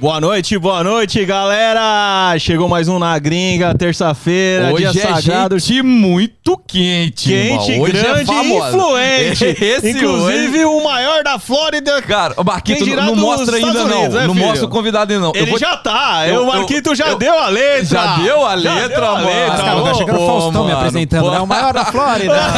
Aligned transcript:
Boa 0.00 0.18
noite, 0.18 0.56
boa 0.56 0.82
noite, 0.82 1.22
galera! 1.26 2.34
Chegou 2.38 2.66
mais 2.66 2.88
um 2.88 2.98
na 2.98 3.18
gringa, 3.18 3.74
terça-feira, 3.74 4.72
Hoje 4.72 4.88
dia 4.92 5.02
é 5.02 5.14
sagrado. 5.14 5.58
gente 5.58 5.82
muito 5.82 6.56
quente, 6.56 7.28
Quente, 7.28 7.72
irmão. 7.72 7.84
Hoje 7.84 7.98
é 7.98 8.02
grande 8.02 8.22
e 8.22 8.24
famosa. 8.24 8.68
influente. 8.78 9.44
Esse 9.62 9.90
Inclusive 9.90 10.64
o 10.64 10.82
maior 10.82 11.22
da 11.22 11.38
Flórida. 11.38 12.00
Cara, 12.00 12.32
o 12.38 12.42
Marquito 12.42 12.86
não 12.96 13.14
mostra 13.14 13.56
ainda 13.56 13.68
Estados 13.68 13.90
não. 13.90 13.98
Unidos, 13.98 14.14
né, 14.14 14.26
não 14.26 14.34
filho? 14.34 14.46
mostra 14.46 14.66
o 14.66 14.70
convidado 14.70 15.12
ainda 15.12 15.22
não. 15.26 15.32
Ele 15.34 15.50
vou- 15.50 15.58
já 15.58 15.76
tá. 15.76 16.26
eu- 16.26 16.44
o 16.44 16.46
Marquito 16.46 16.94
já 16.94 17.08
eu- 17.08 17.18
deu 17.18 17.38
a 17.38 17.48
letra. 17.50 17.84
Já 17.84 18.16
deu 18.16 18.46
a 18.46 18.54
letra, 18.54 18.88
deu 18.88 19.04
a 19.04 19.14
mano. 19.16 19.26
letra. 19.26 19.56
Tá 19.58 19.62
Cara, 19.64 19.76
Ô, 19.76 19.84
tá 19.84 19.94
chegando 19.94 20.20
o 20.22 20.26
Faustão 20.26 20.64
me 20.64 20.68
mano, 20.70 20.78
apresentando, 20.78 21.24
pô. 21.24 21.30
né? 21.30 21.40
O 21.40 21.46
maior 21.46 21.74
da 21.74 21.84
Flórida. 21.84 22.40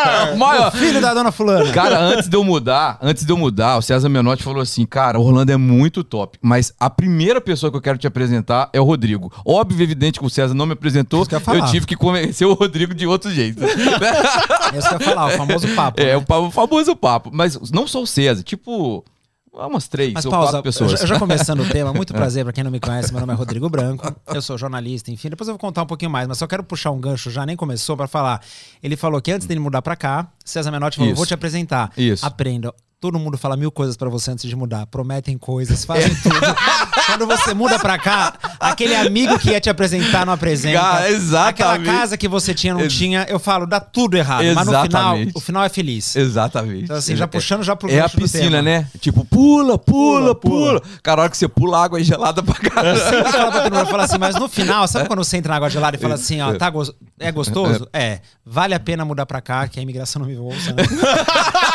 É 0.00 0.32
o 0.32 0.36
maior! 0.36 0.36
Maior. 0.36 0.72
Filho 0.72 1.00
da 1.00 1.12
dona 1.12 1.30
fulana. 1.30 1.70
Cara, 1.72 1.98
antes 2.00 2.26
de 2.26 2.34
eu 2.34 2.42
mudar, 2.42 2.96
antes 3.02 3.22
de 3.24 3.30
eu 3.30 3.36
mudar, 3.36 3.76
o 3.76 3.82
César 3.82 4.08
Menotti 4.08 4.42
falou 4.42 4.62
assim: 4.62 4.86
Cara, 4.86 5.18
Orlando 5.20 5.52
é 5.52 5.56
muito 5.58 6.02
top, 6.02 6.38
mas 6.42 6.72
a 6.80 6.88
primeira 6.88 7.40
pessoa 7.40 7.70
que 7.70 7.76
eu 7.76 7.82
quero 7.82 7.98
te 7.98 8.06
apresentar 8.06 8.70
é 8.72 8.80
o 8.80 8.84
Rodrigo. 8.84 9.30
Óbvio 9.44 9.82
evidente 9.82 10.18
que 10.18 10.24
o 10.24 10.30
César 10.30 10.54
não 10.54 10.66
me 10.66 10.72
apresentou, 10.72 11.26
eu 11.30 11.54
eu, 11.54 11.66
tive 11.66 11.86
que 11.86 11.96
convencer 11.96 12.46
o 12.46 12.54
Rodrigo 12.54 12.94
de 12.94 13.06
outro 13.06 13.30
jeito. 13.30 13.62
É 13.62 13.68
isso 14.78 14.88
que 14.88 14.94
eu 14.94 15.00
ia 15.00 15.04
falar, 15.06 15.26
o 15.26 15.30
famoso 15.30 15.68
papo. 15.74 16.00
é, 16.00 16.16
né? 16.16 16.16
o, 16.16 16.50
famoso 16.50 16.96
papo. 16.96 17.30
Mas 17.32 17.70
não 17.70 17.86
só 17.86 18.02
o 18.02 18.06
César, 18.06 18.42
tipo, 18.42 19.04
umas 19.52 19.86
três 19.86 20.12
Mas 20.14 20.24
ou 20.24 20.30
pausa, 20.30 20.52
quatro 20.52 20.62
pessoas. 20.62 20.92
eu 20.92 20.96
já- 20.98 21.06
já 21.06 21.18
começando 21.18 21.60
o 21.60 21.68
tema, 21.68 21.92
muito 21.92 22.14
prazer 22.14 22.44
pra 22.44 22.52
quem 22.52 22.64
não 22.64 22.70
me 22.70 22.80
conhece, 22.80 23.12
meu 23.12 23.20
nome 23.20 23.32
é 23.34 23.36
Rodrigo 23.36 23.68
Branco, 23.68 24.14
eu 24.28 24.40
sou 24.40 24.56
jornalista, 24.56 25.10
enfim, 25.10 25.28
depois 25.28 25.46
eu 25.48 25.54
vou 25.54 25.58
contar 25.58 25.82
um 25.82 25.86
pouquinho 25.86 26.10
mais, 26.10 26.26
mas 26.26 26.38
só 26.38 26.46
quero 26.46 26.62
puxar 26.64 26.90
um 26.90 27.00
gancho, 27.00 27.30
já 27.30 27.44
nem 27.44 27.56
começou, 27.56 27.96
pra 27.96 28.06
falar. 28.06 28.40
Ele 28.82 28.96
falou 28.96 29.20
que 29.20 29.30
antes 29.30 29.46
dele 29.46 29.60
mudar 29.60 29.82
pra 29.82 29.94
cá, 29.96 30.28
César 30.44 30.70
Menotti 30.70 30.96
falou, 30.96 31.12
Isso. 31.12 31.16
vou 31.18 31.26
te 31.26 31.34
apresentar. 31.34 31.90
Isso. 31.96 32.24
Aprenda. 32.24 32.72
Todo 33.00 33.18
mundo 33.18 33.38
fala 33.38 33.56
mil 33.56 33.72
coisas 33.72 33.96
pra 33.96 34.10
você 34.10 34.30
antes 34.30 34.46
de 34.46 34.54
mudar, 34.54 34.84
prometem 34.86 35.38
coisas, 35.38 35.86
fazem 35.86 36.14
tudo. 36.16 36.34
Quando 37.06 37.26
você 37.26 37.54
muda 37.54 37.78
pra 37.78 37.98
cá, 37.98 38.34
aquele 38.60 38.94
amigo 38.94 39.38
que 39.38 39.50
ia 39.50 39.60
te 39.60 39.70
apresentar 39.70 40.26
não 40.26 40.34
apresenta. 40.34 40.78
Cara, 40.78 41.10
exatamente. 41.10 41.62
Aquela 41.62 41.78
casa 41.98 42.18
que 42.18 42.28
você 42.28 42.52
tinha 42.52 42.74
não 42.74 42.82
Ex- 42.82 42.92
tinha, 42.92 43.24
eu 43.28 43.38
falo, 43.38 43.64
dá 43.66 43.80
tudo 43.80 44.18
errado, 44.18 44.44
mas 44.54 44.66
no 44.66 44.82
final, 44.82 44.84
Exatamente. 44.84 45.32
o 45.34 45.40
final 45.40 45.64
é 45.64 45.68
feliz. 45.70 46.14
Exatamente. 46.14 46.84
Então, 46.84 46.96
assim, 46.96 47.16
já 47.16 47.26
puxando 47.26 47.62
já 47.62 47.74
pro 47.74 47.90
É 47.90 48.00
a 48.00 48.08
piscina, 48.08 48.60
né? 48.60 48.86
Tipo, 49.00 49.24
pula, 49.24 49.78
pula, 49.78 50.34
Pula, 50.34 50.34
pula. 50.34 50.82
Cara, 51.02 51.20
a 51.20 51.24
hora 51.24 51.30
que 51.30 51.38
você 51.38 51.48
pula, 51.48 51.78
a 51.78 51.84
água 51.84 51.98
é 52.00 52.04
gelada 52.04 52.42
pra 52.42 52.54
caralho. 52.56 52.98
Eu 52.98 53.24
falo 53.32 53.50
pra 53.50 53.62
todo 53.62 53.72
mundo, 53.72 53.80
eu 53.80 53.86
falo 53.86 54.02
assim, 54.02 54.18
mas 54.18 54.34
no 54.36 54.46
final, 54.46 54.86
sabe 54.86 55.06
quando 55.08 55.24
você 55.24 55.38
entra 55.38 55.50
na 55.52 55.56
água 55.56 55.70
gelada 55.70 55.96
e 55.96 56.00
fala 56.00 56.16
assim, 56.16 56.40
ó, 56.42 56.52
tá 56.54 56.68
gos- 56.68 56.92
é 57.18 57.32
gostoso? 57.32 57.88
É. 57.94 58.20
Vale 58.44 58.74
a 58.74 58.80
pena 58.80 59.04
mudar 59.06 59.24
pra 59.24 59.40
cá, 59.40 59.66
que 59.68 59.78
a 59.80 59.82
imigração 59.82 60.20
não 60.20 60.28
me 60.28 60.36
ouça, 60.36 60.72
né? 60.74 60.82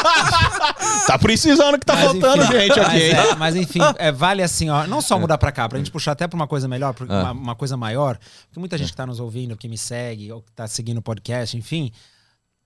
Tá 1.08 1.18
precisando 1.20 1.78
que 1.80 1.86
tá 1.86 1.94
Mas, 1.96 2.04
faltando 2.06 2.44
enfim, 2.44 2.54
gente 2.54 2.78
mas, 2.80 2.88
aqui, 2.88 2.98
hein? 3.04 3.12
é, 3.12 3.36
mas 3.36 3.56
enfim, 3.56 3.80
é, 3.98 4.12
vale 4.12 4.42
assim, 4.42 4.70
ó, 4.70 4.88
não 4.88 5.02
só 5.02 5.20
mudar 5.20 5.38
pra 5.38 5.52
cá, 5.52 5.68
pra 5.70 5.78
gente 5.78 5.92
puxar 5.92 6.14
até 6.14 6.28
pra 6.28 6.36
uma 6.36 6.48
coisa 6.48 6.68
melhor, 6.68 6.94
pra 6.94 7.06
Ah. 7.10 7.22
uma, 7.24 7.32
uma 7.32 7.56
coisa 7.56 7.78
maior, 7.78 8.18
porque 8.48 8.60
muita 8.60 8.78
gente 8.78 8.92
que 8.92 8.98
tá 8.98 9.06
nos 9.06 9.20
ouvindo, 9.20 9.56
que 9.56 9.68
me 9.68 9.78
segue, 9.78 10.32
ou 10.32 10.42
que 10.42 10.52
tá 10.52 10.68
seguindo 10.68 10.98
o 10.98 11.02
podcast, 11.02 11.56
enfim, 11.58 11.92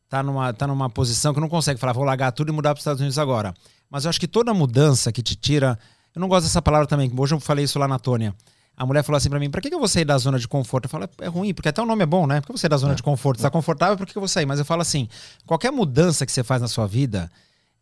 tá 0.08 0.24
numa, 0.24 0.54
tá 0.54 0.66
numa 0.68 0.90
posição 0.90 1.34
que 1.34 1.40
não 1.40 1.50
consegue 1.50 1.80
falar, 1.80 1.94
vou 1.94 2.04
largar 2.04 2.32
tudo 2.32 2.50
e 2.50 2.56
mudar 2.56 2.72
pros 2.74 2.82
Estados 2.82 3.02
Unidos 3.02 3.18
agora. 3.20 3.54
Mas 3.90 4.06
eu 4.06 4.10
acho 4.10 4.20
que 4.20 4.28
toda 4.28 4.54
mudança 4.54 5.12
que 5.12 5.22
te 5.22 5.36
tira. 5.36 5.78
Eu 6.16 6.20
não 6.20 6.28
gosto 6.28 6.46
dessa 6.46 6.62
palavra 6.62 6.88
também, 6.88 7.12
hoje 7.16 7.36
eu 7.36 7.40
falei 7.40 7.66
isso 7.66 7.78
lá 7.80 7.88
na 7.88 8.00
Tônia. 8.00 8.34
A 8.80 8.86
mulher 8.86 9.04
falou 9.04 9.18
assim 9.18 9.30
pra 9.30 9.38
mim: 9.38 9.50
pra 9.50 9.60
que, 9.60 9.68
que 9.68 9.76
eu 9.76 9.80
vou 9.80 9.90
sair 9.90 10.06
da 10.06 10.18
zona 10.18 10.40
de 10.40 10.48
conforto? 10.48 10.86
Eu 10.86 10.90
falo: 10.90 11.04
é, 11.04 11.26
é 11.26 11.28
ruim, 11.28 11.54
porque 11.54 11.68
até 11.68 11.82
o 11.82 11.86
nome 11.86 12.02
é 12.02 12.06
bom, 12.06 12.26
né? 12.26 12.40
Por 12.40 12.48
que 12.48 12.54
você 12.54 12.62
sair 12.62 12.70
da 12.70 12.78
zona 12.78 12.96
de 12.96 13.04
conforto? 13.04 13.38
Você 13.38 13.44
tá 13.44 13.52
confortável, 13.52 13.98
por 13.98 14.08
que, 14.08 14.14
que 14.14 14.18
eu 14.18 14.22
vou 14.22 14.28
sair? 14.30 14.46
Mas 14.46 14.58
eu 14.58 14.64
falo 14.64 14.82
assim: 14.82 15.10
qualquer 15.46 15.70
mudança 15.70 16.26
que 16.26 16.32
você 16.32 16.46
faz 16.46 16.62
na 16.62 16.68
sua 16.70 16.88
vida 16.88 17.30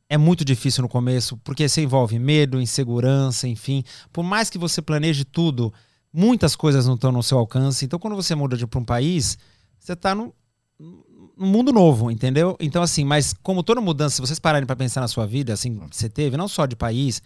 é 0.10 0.18
muito 0.18 0.44
difícil 0.44 0.82
no 0.82 0.90
começo, 0.90 1.38
porque 1.44 1.70
você 1.70 1.84
envolve 1.84 2.18
medo, 2.18 2.60
insegurança, 2.60 3.48
enfim. 3.48 3.84
Por 4.12 4.24
mais 4.24 4.50
que 4.50 4.58
você 4.58 4.82
planeje 4.82 5.24
tudo, 5.24 5.72
muitas 6.12 6.56
coisas 6.56 6.88
não 6.88 6.96
estão 6.96 7.12
no 7.12 7.22
seu 7.22 7.38
alcance. 7.38 7.86
Então, 7.86 8.00
quando 8.00 8.16
você 8.16 8.34
muda 8.34 8.58
para 8.66 8.80
um 8.80 8.86
país, 8.86 9.38
você 9.78 9.96
tá 9.96 10.16
no, 10.16 10.34
num 10.80 11.46
mundo 11.46 11.72
novo, 11.72 12.10
entendeu? 12.10 12.58
Então, 12.60 12.82
assim, 12.82 13.06
mas 13.06 13.36
como 13.44 13.62
toda 13.62 13.80
mudança, 13.80 14.16
se 14.16 14.22
vocês 14.22 14.40
pararem 14.40 14.66
para 14.66 14.76
pensar 14.76 15.02
na 15.02 15.08
sua 15.08 15.28
vida, 15.28 15.54
assim, 15.54 15.78
que 15.78 15.96
você 15.96 16.10
teve, 16.10 16.38
não 16.38 16.48
só 16.48 16.66
de 16.66 16.76
país, 16.76 17.22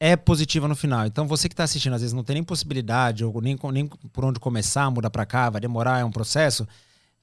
é 0.00 0.16
positiva 0.16 0.68
no 0.68 0.76
final. 0.76 1.06
Então, 1.06 1.26
você 1.26 1.48
que 1.48 1.52
está 1.54 1.64
assistindo, 1.64 1.94
às 1.94 2.00
vezes 2.00 2.12
não 2.14 2.24
tem 2.24 2.34
nem 2.34 2.44
possibilidade, 2.44 3.24
ou 3.24 3.40
nem, 3.40 3.58
nem 3.72 3.86
por 3.86 4.24
onde 4.24 4.38
começar, 4.40 4.90
mudar 4.90 5.10
para 5.10 5.26
cá, 5.26 5.50
vai 5.50 5.60
demorar, 5.60 6.00
é 6.00 6.04
um 6.04 6.10
processo. 6.10 6.66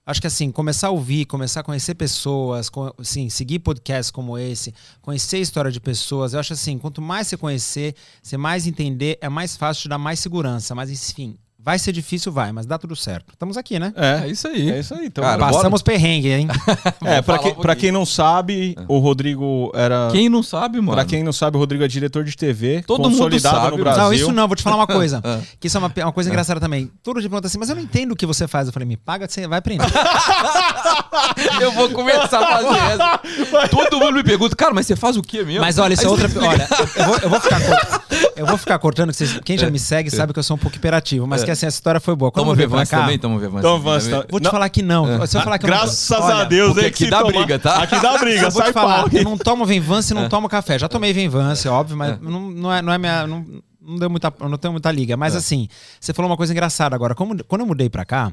Acho 0.05 0.21
que 0.21 0.27
assim, 0.27 0.51
começar 0.51 0.87
a 0.87 0.91
ouvir, 0.91 1.25
começar 1.25 1.61
a 1.61 1.63
conhecer 1.63 1.95
pessoas, 1.95 2.69
co- 2.69 2.93
assim, 2.99 3.27
seguir 3.27 3.57
podcasts 3.59 4.11
como 4.11 4.37
esse, 4.37 4.71
conhecer 5.01 5.37
a 5.37 5.39
história 5.39 5.71
de 5.71 5.79
pessoas. 5.79 6.33
Eu 6.33 6.39
acho 6.39 6.53
assim, 6.53 6.77
quanto 6.77 7.01
mais 7.01 7.27
você 7.27 7.37
conhecer, 7.37 7.95
você 8.21 8.37
mais 8.37 8.67
entender, 8.67 9.17
é 9.19 9.29
mais 9.29 9.57
fácil 9.57 9.83
te 9.83 9.89
dar 9.89 9.97
mais 9.97 10.19
segurança. 10.19 10.75
Mas 10.75 10.91
enfim, 10.91 11.35
vai 11.65 11.79
ser 11.79 11.91
difícil, 11.91 12.31
vai, 12.31 12.51
mas 12.51 12.67
dá 12.67 12.77
tudo 12.77 12.95
certo. 12.95 13.33
Estamos 13.33 13.57
aqui, 13.57 13.79
né? 13.79 13.91
É 13.95 14.27
isso 14.27 14.47
aí. 14.47 14.69
É 14.69 14.79
isso 14.79 14.93
aí. 14.93 15.07
Então, 15.07 15.23
Cara, 15.23 15.39
Passamos 15.39 15.81
perrengue, 15.81 16.31
hein? 16.31 16.47
é, 17.03 17.23
pra, 17.23 17.39
quem, 17.39 17.51
um 17.53 17.55
pra 17.55 17.75
quem 17.75 17.91
não 17.91 18.05
sabe, 18.05 18.75
o 18.87 18.99
Rodrigo 18.99 19.71
era. 19.73 20.09
Quem 20.11 20.29
não 20.29 20.43
sabe, 20.43 20.79
mano? 20.79 20.93
Pra 20.93 21.05
quem 21.05 21.23
não 21.23 21.33
sabe, 21.33 21.57
o 21.57 21.59
Rodrigo 21.59 21.83
é 21.83 21.87
diretor 21.87 22.23
de 22.23 22.37
TV, 22.37 22.83
Todo 22.85 23.01
mundo 23.03 23.13
consolidado 23.13 23.55
sabe, 23.57 23.77
no. 23.77 23.83
Brasil. 23.83 24.03
Não, 24.03 24.13
isso 24.13 24.31
não, 24.31 24.47
vou 24.47 24.55
te 24.55 24.61
falar 24.61 24.75
uma 24.75 24.85
coisa. 24.85 25.21
Ah. 25.23 25.39
que 25.59 25.65
isso 25.65 25.75
é 25.75 25.79
uma, 25.79 25.91
uma 25.97 26.13
coisa 26.13 26.29
engraçada 26.29 26.59
também. 26.59 26.91
Todo 27.01 27.19
dia 27.19 27.27
pergunta 27.27 27.47
assim, 27.47 27.57
mas 27.57 27.69
eu 27.69 27.75
não 27.75 27.81
entendo 27.81 28.11
o 28.11 28.15
que 28.15 28.27
você 28.27 28.47
faz. 28.47 28.67
Eu 28.67 28.73
falei, 28.73 28.87
me 28.87 28.97
paga, 28.97 29.27
você 29.27 29.47
vai 29.47 29.57
aprender. 29.57 29.85
Eu 31.59 31.71
vou 31.71 31.89
começar 31.89 32.39
a 32.39 32.47
fazer 32.47 32.77
essa. 32.77 33.67
Todo 33.69 33.99
mundo 33.99 34.13
me 34.13 34.23
pergunta, 34.23 34.55
cara, 34.55 34.73
mas 34.73 34.85
você 34.85 34.95
faz 34.95 35.17
o 35.17 35.21
quê 35.21 35.43
mesmo? 35.43 35.61
Mas 35.61 35.77
olha, 35.79 35.93
isso 35.93 36.05
é 36.05 36.09
outra. 36.09 36.29
Olha, 36.45 36.67
eu 36.95 37.05
vou, 37.05 37.17
eu 37.17 37.29
vou 37.29 37.39
ficar 37.39 37.59
cortando. 37.61 38.01
Eu 38.35 38.45
vou 38.45 38.57
ficar 38.57 38.79
cortando, 38.79 39.09
que 39.11 39.17
vocês- 39.17 39.39
quem 39.43 39.57
já 39.57 39.69
me 39.69 39.79
segue 39.79 40.11
sabe 40.11 40.33
que 40.33 40.39
eu 40.39 40.43
sou 40.43 40.55
um 40.55 40.59
pouco 40.59 40.75
hiperativo, 40.75 41.25
mas 41.25 41.43
que 41.43 41.51
assim, 41.55 41.65
essa 41.65 41.77
história 41.77 41.99
foi 41.99 42.15
boa. 42.15 42.31
Quando 42.31 42.55
Toma 42.55 42.85
cá, 42.85 42.99
também, 43.01 43.17
toma 43.19 43.39
Vevance. 43.39 43.61
Toma. 43.63 43.77
Vevance, 43.99 44.09
Vou 44.29 44.39
te 44.39 44.43
Não. 44.43 44.51
falar 44.51 44.69
que 44.69 44.81
não. 44.81 45.27
Se 45.27 45.37
eu 45.37 45.41
falar 45.41 45.57
que 45.57 45.65
eu 45.65 45.69
não- 45.69 45.77
Graças 45.77 46.11
Olha, 46.11 46.35
a 46.35 46.43
Deus, 46.43 46.77
hein, 46.77 46.85
aqui 46.85 47.09
dá 47.09 47.19
tomar- 47.19 47.31
briga, 47.33 47.57
tá? 47.59 47.83
Aqui 47.83 47.99
dá 47.99 48.17
briga, 48.17 48.51
sai 48.51 48.67
te 48.67 48.73
falar, 48.73 49.03
pau. 49.03 49.09
eu 49.11 49.23
não 49.23 49.37
tomo 49.37 49.65
Venvance 49.65 50.13
e 50.13 50.15
não 50.15 50.29
tomo 50.29 50.47
café. 50.47 50.77
Já 50.77 50.87
tomei 50.87 51.11
Venvance, 51.13 51.67
óbvio, 51.67 51.97
mas 51.97 52.19
não, 52.21 52.39
não, 52.51 52.73
é, 52.73 52.81
não 52.81 52.93
é 52.93 52.97
minha. 52.97 53.25
Não, 53.27 53.45
não, 53.81 53.95
deu 53.97 54.09
muita, 54.09 54.33
não 54.39 54.57
tenho 54.57 54.71
muita 54.71 54.91
liga. 54.91 55.15
Mas 55.17 55.35
assim, 55.35 55.67
você 55.99 56.13
falou 56.13 56.29
uma 56.29 56.37
coisa 56.37 56.51
engraçada 56.53 56.95
agora. 56.95 57.13
Como, 57.15 57.35
quando 57.45 57.61
eu 57.61 57.67
mudei 57.67 57.89
pra 57.89 58.03
cá, 58.05 58.31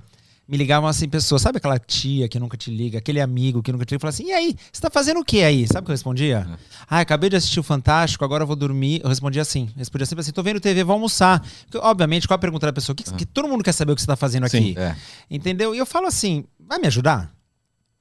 me 0.53 0.59
ligavam 0.59 0.87
assim 0.87 1.09
pessoas, 1.09 1.41
sabe 1.41 1.57
aquela 1.57 1.79
tia 1.79 2.29
que 2.29 2.39
nunca 2.39 2.59
te 2.59 2.71
liga, 2.71 2.99
aquele 2.99 3.23
amigo 3.23 3.63
que 3.63 3.73
nunca 3.73 3.87
te 3.87 3.93
liga, 3.93 3.97
e 3.97 4.01
falava 4.03 4.15
assim: 4.15 4.27
e 4.27 4.33
aí, 4.33 4.55
você 4.71 4.83
tá 4.83 4.91
fazendo 4.91 5.19
o 5.21 5.25
que 5.25 5.43
aí? 5.43 5.67
Sabe 5.67 5.81
o 5.81 5.85
que 5.87 5.91
eu 5.91 5.95
respondia? 5.95 6.47
Ah, 6.87 7.01
acabei 7.01 7.31
de 7.31 7.37
assistir 7.37 7.59
o 7.59 7.63
Fantástico, 7.63 8.23
agora 8.23 8.43
eu 8.43 8.47
vou 8.47 8.55
dormir. 8.55 9.01
Eu 9.03 9.09
respondia 9.09 9.41
assim: 9.41 9.71
respondia 9.79 10.05
sempre 10.05 10.21
assim: 10.21 10.31
tô 10.31 10.43
vendo 10.43 10.61
TV, 10.61 10.85
vou 10.85 10.93
almoçar. 10.93 11.41
Porque, 11.65 11.79
obviamente, 11.79 12.29
qual 12.29 12.35
a 12.35 12.39
pergunta 12.39 12.67
da 12.67 12.73
pessoa? 12.75 12.95
Que, 12.95 13.03
que 13.03 13.25
todo 13.25 13.49
mundo 13.49 13.65
quer 13.65 13.73
saber 13.73 13.93
o 13.93 13.95
que 13.95 14.03
você 14.03 14.07
tá 14.07 14.15
fazendo 14.15 14.45
aqui. 14.45 14.59
Sim, 14.59 14.75
É. 14.77 14.95
Entendeu? 15.31 15.75
E 15.75 15.79
eu 15.79 15.87
falo 15.87 16.07
assim: 16.07 16.45
vai 16.61 16.79
me 16.79 16.87
ajudar? 16.87 17.33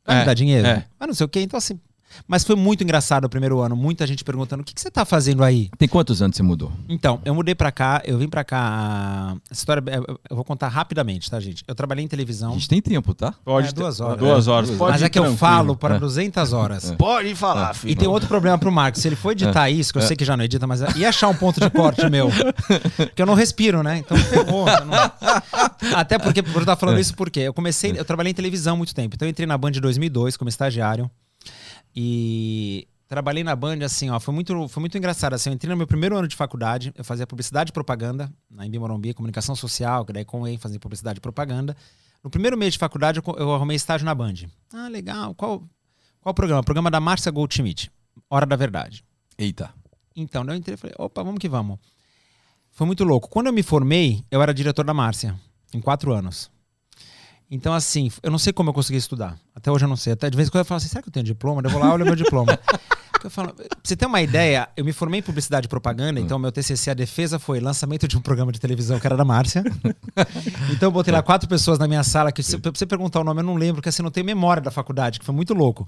Vai 0.05 0.17
É, 0.17 0.19
me 0.19 0.25
dar 0.25 0.33
dinheiro? 0.33 0.67
é. 0.67 0.85
Vai 0.99 1.07
não 1.07 1.13
sei 1.15 1.25
o 1.25 1.29
quê. 1.29 1.39
Então, 1.39 1.57
assim. 1.57 1.79
Mas 2.27 2.43
foi 2.43 2.55
muito 2.55 2.83
engraçado 2.83 3.25
o 3.25 3.29
primeiro 3.29 3.59
ano. 3.59 3.75
Muita 3.75 4.05
gente 4.07 4.23
perguntando: 4.23 4.61
o 4.61 4.63
que, 4.65 4.73
que 4.73 4.81
você 4.81 4.91
tá 4.91 5.05
fazendo 5.05 5.43
aí? 5.43 5.69
Tem 5.77 5.87
quantos 5.87 6.21
anos 6.21 6.35
você 6.37 6.43
mudou? 6.43 6.71
Então, 6.89 7.19
eu 7.25 7.33
mudei 7.35 7.55
pra 7.55 7.71
cá, 7.71 8.01
eu 8.05 8.17
vim 8.17 8.27
pra 8.27 8.43
cá. 8.43 9.35
Essa 9.49 9.61
história 9.61 9.83
eu- 9.87 10.19
eu 10.29 10.35
vou 10.35 10.43
contar 10.45 10.67
rapidamente, 10.67 11.29
tá, 11.29 11.39
gente? 11.39 11.63
Eu 11.67 11.75
trabalhei 11.75 12.03
em 12.03 12.07
A 12.07 12.09
televisão. 12.09 12.53
gente 12.53 12.67
tem 12.69 12.81
tempo, 12.81 13.13
tá? 13.13 13.33
Pode 13.43 13.69
É, 13.69 13.71
duas 13.71 13.99
horas. 13.99 14.19
Duas 14.19 14.47
É, 14.47 14.51
horas. 14.51 14.67
duas 14.69 14.77
Pode 14.79 14.91
mas 14.93 15.01
é 15.03 15.09
que 15.09 15.17
eu 15.19 15.23
tranquilo. 15.23 15.37
falo 15.39 15.75
para 15.75 15.95
É. 15.95 15.99
200 15.99 16.53
horas. 16.53 16.91
Pode 16.97 17.33
falar, 17.35 17.73
filho. 17.73 17.91
E 17.91 17.95
tem 17.95 18.07
outro 18.07 18.27
problema 18.27 18.57
pro 18.57 18.71
Marcos. 18.71 19.01
Se 19.01 19.07
ele 19.07 19.15
for 19.15 19.31
editar 19.31 19.69
isso, 19.69 19.91
que 19.93 19.99
eu 19.99 20.03
sei 20.03 20.15
que 20.15 20.25
já 20.25 20.35
não 20.37 20.43
edita, 20.43 20.65
mas 20.67 20.81
ia 20.95 21.09
achar 21.09 21.27
um 21.27 21.35
ponto 21.35 21.59
de 21.59 21.69
corte 21.69 22.09
meu. 22.09 22.29
Porque 22.97 23.21
eu 23.21 23.25
não 23.25 23.33
respiro, 23.33 23.81
né? 23.83 23.97
Então 23.97 24.17
ferrou. 24.17 24.67
eu 24.67 24.85
não- 24.85 25.11
Até 25.95 26.17
porque, 26.19 26.41
por 26.43 26.55
eu 26.55 26.59
estar 26.61 26.75
falando 26.75 26.99
isso, 26.99 27.15
porque 27.15 27.39
eu 27.41 27.53
comecei, 27.53 27.93
eu 27.97 28.05
trabalhei 28.05 28.31
em 28.31 28.35
televisão 28.35 28.73
há 28.73 28.77
muito 28.77 28.93
tempo. 28.93 29.15
Então 29.15 29.27
eu 29.27 29.29
entrei 29.31 29.47
na 29.47 29.57
Band 29.57 29.71
em 29.71 29.81
2002 29.81 30.37
como 30.37 30.49
estagiário. 30.49 31.09
E 31.95 32.87
trabalhei 33.07 33.43
na 33.43 33.55
Band 33.55 33.83
assim, 33.83 34.09
ó, 34.09 34.19
foi 34.19 34.33
muito, 34.33 34.67
foi 34.69 34.79
muito 34.79 34.97
engraçado. 34.97 35.33
Assim, 35.33 35.49
eu 35.49 35.53
entrei 35.53 35.69
no 35.69 35.77
meu 35.77 35.87
primeiro 35.87 36.17
ano 36.17 36.27
de 36.27 36.35
faculdade, 36.35 36.93
eu 36.95 37.03
fazia 37.03 37.27
publicidade 37.27 37.69
e 37.69 37.73
propaganda 37.73 38.31
na 38.49 38.65
Embi 38.65 38.79
Morumbi, 38.79 39.13
comunicação 39.13 39.55
social, 39.55 40.05
que 40.05 40.13
daí 40.13 40.23
com 40.23 40.47
ênfase 40.47 40.75
em 40.75 40.79
publicidade 40.79 41.17
e 41.17 41.21
propaganda. 41.21 41.75
No 42.23 42.29
primeiro 42.29 42.57
mês 42.57 42.73
de 42.73 42.79
faculdade, 42.79 43.19
eu, 43.19 43.35
eu 43.37 43.53
arrumei 43.53 43.75
estágio 43.75 44.05
na 44.05 44.15
Band. 44.15 44.35
Ah, 44.73 44.87
legal. 44.87 45.35
Qual, 45.35 45.59
qual 46.21 46.31
o 46.31 46.33
programa? 46.33 46.61
O 46.61 46.63
programa 46.63 46.89
da 46.89 46.99
Márcia 46.99 47.31
Goldschmidt. 47.31 47.91
Hora 48.29 48.45
da 48.45 48.55
Verdade. 48.55 49.03
Eita. 49.37 49.73
Então, 50.15 50.43
eu 50.45 50.55
entrei 50.55 50.75
e 50.75 50.77
falei, 50.77 50.95
opa, 50.97 51.23
vamos 51.23 51.39
que 51.39 51.49
vamos. 51.49 51.79
Foi 52.71 52.87
muito 52.87 53.03
louco. 53.03 53.27
Quando 53.29 53.47
eu 53.47 53.53
me 53.53 53.63
formei, 53.63 54.23
eu 54.31 54.41
era 54.41 54.53
diretor 54.53 54.85
da 54.85 54.93
Márcia, 54.93 55.37
em 55.73 55.81
quatro 55.81 56.13
anos. 56.13 56.49
Então, 57.53 57.73
assim, 57.73 58.09
eu 58.23 58.31
não 58.31 58.39
sei 58.39 58.53
como 58.53 58.69
eu 58.69 58.73
consegui 58.73 58.97
estudar. 58.97 59.37
Até 59.53 59.69
hoje 59.69 59.83
eu 59.83 59.89
não 59.89 59.97
sei. 59.97 60.13
Até 60.13 60.29
de 60.29 60.37
vez 60.37 60.47
em 60.47 60.51
quando 60.51 60.61
eu 60.61 60.65
falo 60.65 60.77
assim, 60.77 60.87
será 60.87 61.01
que 61.01 61.09
eu 61.09 61.13
tenho 61.13 61.25
diploma? 61.25 61.61
Eu 61.61 61.69
vou 61.69 61.81
lá, 61.81 61.93
olho 61.93 62.05
meu 62.05 62.15
diploma. 62.15 62.57
Eu 63.23 63.29
falo, 63.29 63.53
pra 63.53 63.67
você 63.83 63.95
ter 63.95 64.07
uma 64.07 64.19
ideia, 64.19 64.67
eu 64.75 64.83
me 64.83 64.91
formei 64.91 65.19
em 65.19 65.21
publicidade 65.21 65.67
e 65.67 65.69
propaganda, 65.69 66.19
então 66.19 66.39
meu 66.39 66.51
TCC, 66.51 66.89
a 66.89 66.93
defesa 66.95 67.37
foi 67.37 67.59
lançamento 67.59 68.07
de 68.07 68.17
um 68.17 68.19
programa 68.19 68.51
de 68.51 68.59
televisão 68.59 68.99
que 68.99 69.05
era 69.05 69.15
da 69.15 69.23
Márcia. 69.23 69.63
então 70.73 70.87
eu 70.87 70.91
botei 70.91 71.13
lá 71.13 71.21
quatro 71.21 71.47
pessoas 71.47 71.77
na 71.77 71.87
minha 71.87 72.03
sala, 72.03 72.31
que 72.31 72.41
se, 72.41 72.57
pra 72.57 72.71
você 72.71 72.83
perguntar 72.83 73.19
o 73.19 73.23
nome 73.23 73.41
eu 73.41 73.43
não 73.43 73.53
lembro, 73.53 73.75
porque 73.75 73.89
assim, 73.89 74.01
não 74.01 74.09
tenho 74.09 74.25
memória 74.25 74.59
da 74.59 74.71
faculdade, 74.71 75.19
que 75.19 75.25
foi 75.25 75.35
muito 75.35 75.53
louco. 75.53 75.85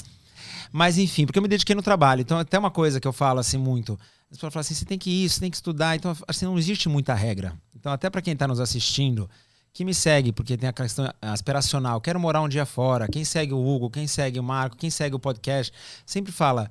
Mas 0.72 1.00
enfim, 1.00 1.26
porque 1.26 1.40
eu 1.40 1.42
me 1.42 1.48
dediquei 1.48 1.76
no 1.76 1.82
trabalho. 1.82 2.22
Então, 2.22 2.38
até 2.38 2.60
uma 2.60 2.70
coisa 2.70 3.00
que 3.00 3.08
eu 3.08 3.14
falo 3.14 3.40
assim 3.40 3.58
muito. 3.58 3.94
As 4.32 4.38
pessoas 4.38 4.54
falam 4.54 4.62
assim: 4.62 4.76
você 4.76 4.86
tem 4.86 5.00
que 5.00 5.10
ir, 5.10 5.30
você 5.30 5.40
tem 5.40 5.50
que 5.50 5.58
estudar. 5.58 5.96
Então, 5.96 6.16
assim, 6.28 6.46
não 6.46 6.58
existe 6.58 6.88
muita 6.88 7.16
regra. 7.16 7.54
Então, 7.76 7.92
até 7.92 8.12
para 8.12 8.22
quem 8.22 8.34
está 8.34 8.48
nos 8.48 8.60
assistindo, 8.60 9.30
que 9.74 9.84
me 9.84 9.94
segue, 9.94 10.32
porque 10.32 10.56
tem 10.56 10.70
a 10.70 10.74
questão 10.74 11.12
aspiracional, 11.20 12.00
quero 12.00 12.20
morar 12.20 12.42
um 12.42 12.48
dia 12.48 12.66
fora. 12.66 13.08
Quem 13.08 13.26
segue 13.26 13.54
o 13.54 13.68
Hugo, 13.68 13.90
quem 13.90 14.06
segue 14.06 14.40
o 14.40 14.44
Marco, 14.44 14.78
quem 14.78 14.92
segue 14.92 15.16
o 15.16 15.20
podcast, 15.20 15.74
sempre 16.06 16.32
fala. 16.32 16.70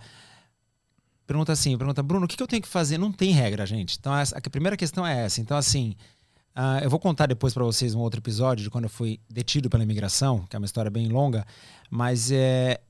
Pergunta 1.26 1.52
assim, 1.52 1.76
pergunta, 1.76 2.02
Bruno, 2.02 2.26
o 2.26 2.28
que, 2.28 2.40
eu 2.40 2.46
tenho 2.46 2.62
que 2.62 2.69
fazer? 2.69 2.99
Não 2.99 3.10
tem 3.10 3.32
regra, 3.32 3.66
gente. 3.66 3.96
Então, 3.99 4.12
a 4.12 4.50
primeira 4.50 4.76
questão 4.76 5.04
é 5.04 5.25
essa. 5.25 5.40
Então, 5.40 5.56
assim, 5.56 5.96
uh, 6.56 6.82
eu 6.82 6.88
vou 6.88 7.00
contar 7.00 7.26
depois 7.26 7.52
para 7.52 7.64
vocês 7.64 7.94
um 7.94 8.00
outro 8.00 8.20
episódio 8.20 8.62
de 8.62 8.70
quando 8.70 8.84
eu 8.84 8.90
fui 8.90 9.19
detido 9.28 9.69
pela 9.69 9.82
imigração, 9.82 10.44
que 10.49 10.54
é 10.54 10.58
uma 10.58 10.66
história 10.66 10.90
bem 10.90 11.08
longa, 11.08 11.44
mas 11.90 12.31
é, 12.31 12.81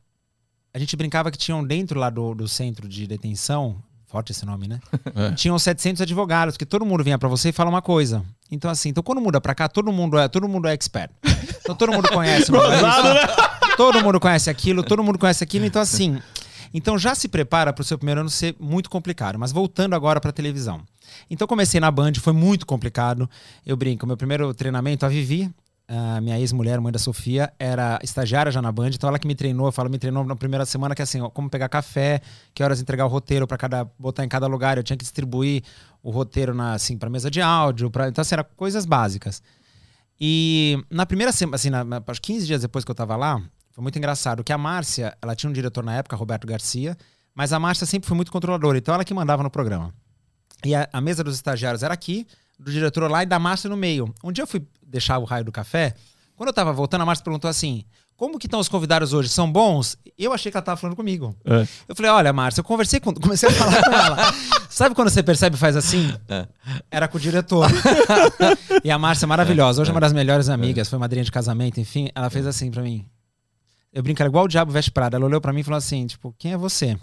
a 0.74 0.78
gente 0.78 0.94
brincava 0.94 1.30
que 1.30 1.38
tinham 1.38 1.64
dentro 1.64 1.98
lá 1.98 2.10
do, 2.10 2.34
do 2.34 2.46
centro 2.46 2.86
de 2.86 3.06
detenção, 3.06 3.82
forte 4.06 4.32
esse 4.32 4.44
nome, 4.44 4.68
né? 4.68 4.78
É. 5.14 5.32
Tinham 5.32 5.58
700 5.58 6.02
advogados, 6.02 6.56
que 6.56 6.66
todo 6.66 6.84
mundo 6.84 7.02
vinha 7.02 7.18
para 7.18 7.28
você 7.28 7.48
e 7.48 7.52
fala 7.52 7.70
uma 7.70 7.82
coisa. 7.82 8.22
Então 8.52 8.70
assim, 8.70 8.90
então 8.90 9.02
quando 9.02 9.20
muda 9.20 9.40
para 9.40 9.54
cá, 9.54 9.66
todo 9.66 9.90
mundo 9.90 10.18
é, 10.18 10.28
todo 10.28 10.46
mundo 10.46 10.68
é 10.68 10.74
expert. 10.74 11.10
Então 11.60 11.74
todo 11.74 11.90
mundo 11.90 12.08
conhece, 12.10 12.52
Gozado, 12.52 13.14
né? 13.14 13.20
todo 13.78 14.02
mundo 14.02 14.20
conhece 14.20 14.50
aquilo, 14.50 14.82
todo 14.82 15.02
mundo 15.02 15.18
conhece 15.18 15.42
aquilo, 15.42 15.64
então 15.64 15.80
assim, 15.80 16.20
então 16.74 16.98
já 16.98 17.14
se 17.14 17.28
prepara 17.28 17.72
para 17.72 17.80
o 17.80 17.84
seu 17.84 17.96
primeiro 17.96 18.20
ano 18.20 18.28
ser 18.28 18.54
muito 18.60 18.90
complicado. 18.90 19.38
Mas 19.38 19.52
voltando 19.52 19.94
agora 19.94 20.20
para 20.20 20.30
televisão. 20.32 20.82
Então 21.30 21.48
comecei 21.48 21.80
na 21.80 21.90
Band, 21.90 22.12
foi 22.20 22.34
muito 22.34 22.66
complicado. 22.66 23.28
Eu 23.64 23.74
brinco, 23.74 24.06
meu 24.06 24.18
primeiro 24.18 24.52
treinamento, 24.52 25.06
a 25.06 25.08
Vivi, 25.08 25.50
a 25.88 26.20
minha 26.20 26.38
ex-mulher, 26.38 26.80
mãe 26.80 26.92
da 26.92 26.98
Sofia, 26.98 27.52
era 27.58 27.98
estagiária 28.02 28.50
já 28.50 28.62
na 28.62 28.72
Band, 28.72 28.90
então 28.90 29.08
ela 29.08 29.18
que 29.18 29.26
me 29.26 29.34
treinou, 29.34 29.66
eu 29.66 29.72
falo, 29.72 29.90
me 29.90 29.98
treinou 29.98 30.24
na 30.24 30.36
primeira 30.36 30.64
semana 30.64 30.94
que 30.94 31.02
é 31.02 31.04
assim, 31.04 31.20
ó, 31.20 31.28
como 31.28 31.50
pegar 31.50 31.68
café, 31.68 32.20
que 32.54 32.62
horas 32.62 32.80
entregar 32.80 33.04
o 33.04 33.08
roteiro 33.08 33.46
para 33.46 33.58
cada 33.58 33.86
botar 33.98 34.24
em 34.24 34.28
cada 34.28 34.46
lugar, 34.46 34.78
eu 34.78 34.82
tinha 34.82 34.96
que 34.96 35.04
distribuir 35.04 35.62
o 36.02 36.10
roteiro 36.10 36.54
na 36.54 36.74
assim 36.74 36.98
para 36.98 37.08
mesa 37.08 37.30
de 37.30 37.40
áudio, 37.40 37.90
para 37.90 38.08
então 38.08 38.22
assim, 38.22 38.34
era 38.34 38.44
coisas 38.44 38.84
básicas. 38.84 39.42
E 40.20 40.78
na 40.90 41.06
primeira 41.06 41.32
semana, 41.32 41.56
assim, 41.56 41.70
na, 41.70 41.84
15 42.00 42.46
dias 42.46 42.62
depois 42.62 42.84
que 42.84 42.90
eu 42.90 42.94
tava 42.94 43.16
lá, 43.16 43.42
foi 43.70 43.82
muito 43.82 43.98
engraçado 43.98 44.44
que 44.44 44.52
a 44.52 44.58
Márcia, 44.58 45.16
ela 45.20 45.34
tinha 45.34 45.50
um 45.50 45.52
diretor 45.52 45.82
na 45.84 45.94
época, 45.94 46.14
Roberto 46.14 46.46
Garcia, 46.46 46.96
mas 47.34 47.52
a 47.52 47.58
Márcia 47.58 47.86
sempre 47.86 48.08
foi 48.08 48.16
muito 48.16 48.30
controladora, 48.30 48.78
então 48.78 48.94
ela 48.94 49.04
que 49.04 49.14
mandava 49.14 49.42
no 49.42 49.50
programa. 49.50 49.92
E 50.64 50.74
a, 50.74 50.88
a 50.92 51.00
mesa 51.00 51.24
dos 51.24 51.34
estagiários 51.34 51.82
era 51.82 51.92
aqui, 51.94 52.26
do 52.58 52.70
diretor 52.70 53.10
lá 53.10 53.22
e 53.22 53.26
da 53.26 53.38
Márcia 53.38 53.68
no 53.68 53.76
meio. 53.76 54.12
Um 54.22 54.30
dia 54.30 54.42
eu 54.42 54.46
fui 54.46 54.64
deixar 54.86 55.18
o 55.18 55.24
raio 55.24 55.44
do 55.44 55.50
café, 55.50 55.94
quando 56.36 56.48
eu 56.48 56.54
tava 56.54 56.72
voltando, 56.72 57.02
a 57.02 57.06
Márcia 57.06 57.24
perguntou 57.24 57.48
assim: 57.48 57.84
como 58.16 58.38
que 58.38 58.46
estão 58.46 58.60
os 58.60 58.68
convidados 58.68 59.12
hoje? 59.12 59.28
São 59.28 59.50
bons? 59.50 59.96
Eu 60.18 60.32
achei 60.32 60.50
que 60.50 60.56
ela 60.56 60.64
tava 60.64 60.76
falando 60.76 60.96
comigo. 60.96 61.34
É. 61.44 61.66
Eu 61.88 61.96
falei, 61.96 62.10
olha, 62.10 62.32
Márcia, 62.32 62.60
eu 62.60 62.64
conversei 62.64 63.00
com. 63.00 63.12
Comecei 63.20 63.48
a 63.48 63.52
falar 63.52 63.82
com 63.82 63.92
ela. 63.92 64.16
Sabe 64.70 64.94
quando 64.94 65.10
você 65.10 65.22
percebe 65.22 65.56
e 65.56 65.58
faz 65.58 65.76
assim? 65.76 66.14
É. 66.28 66.46
Era 66.90 67.08
com 67.08 67.18
o 67.18 67.20
diretor. 67.20 67.68
e 68.84 68.90
a 68.90 68.98
Márcia 68.98 69.26
é 69.26 69.28
maravilhosa. 69.28 69.82
Hoje 69.82 69.90
é 69.90 69.94
uma 69.94 70.00
das 70.00 70.12
melhores 70.12 70.48
amigas, 70.48 70.88
foi 70.88 70.98
madrinha 70.98 71.24
de 71.24 71.32
casamento, 71.32 71.80
enfim. 71.80 72.08
Ela 72.14 72.30
fez 72.30 72.46
assim 72.46 72.70
para 72.70 72.82
mim. 72.82 73.04
Eu 73.92 74.02
brinco, 74.02 74.22
era 74.22 74.28
igual 74.28 74.46
o 74.46 74.48
Diabo 74.48 74.72
Veste 74.72 74.90
Prada. 74.90 75.16
Ela 75.18 75.26
olhou 75.26 75.40
para 75.40 75.52
mim 75.52 75.60
e 75.60 75.64
falou 75.64 75.76
assim, 75.76 76.06
tipo, 76.06 76.34
quem 76.38 76.52
é 76.52 76.56
você? 76.56 76.96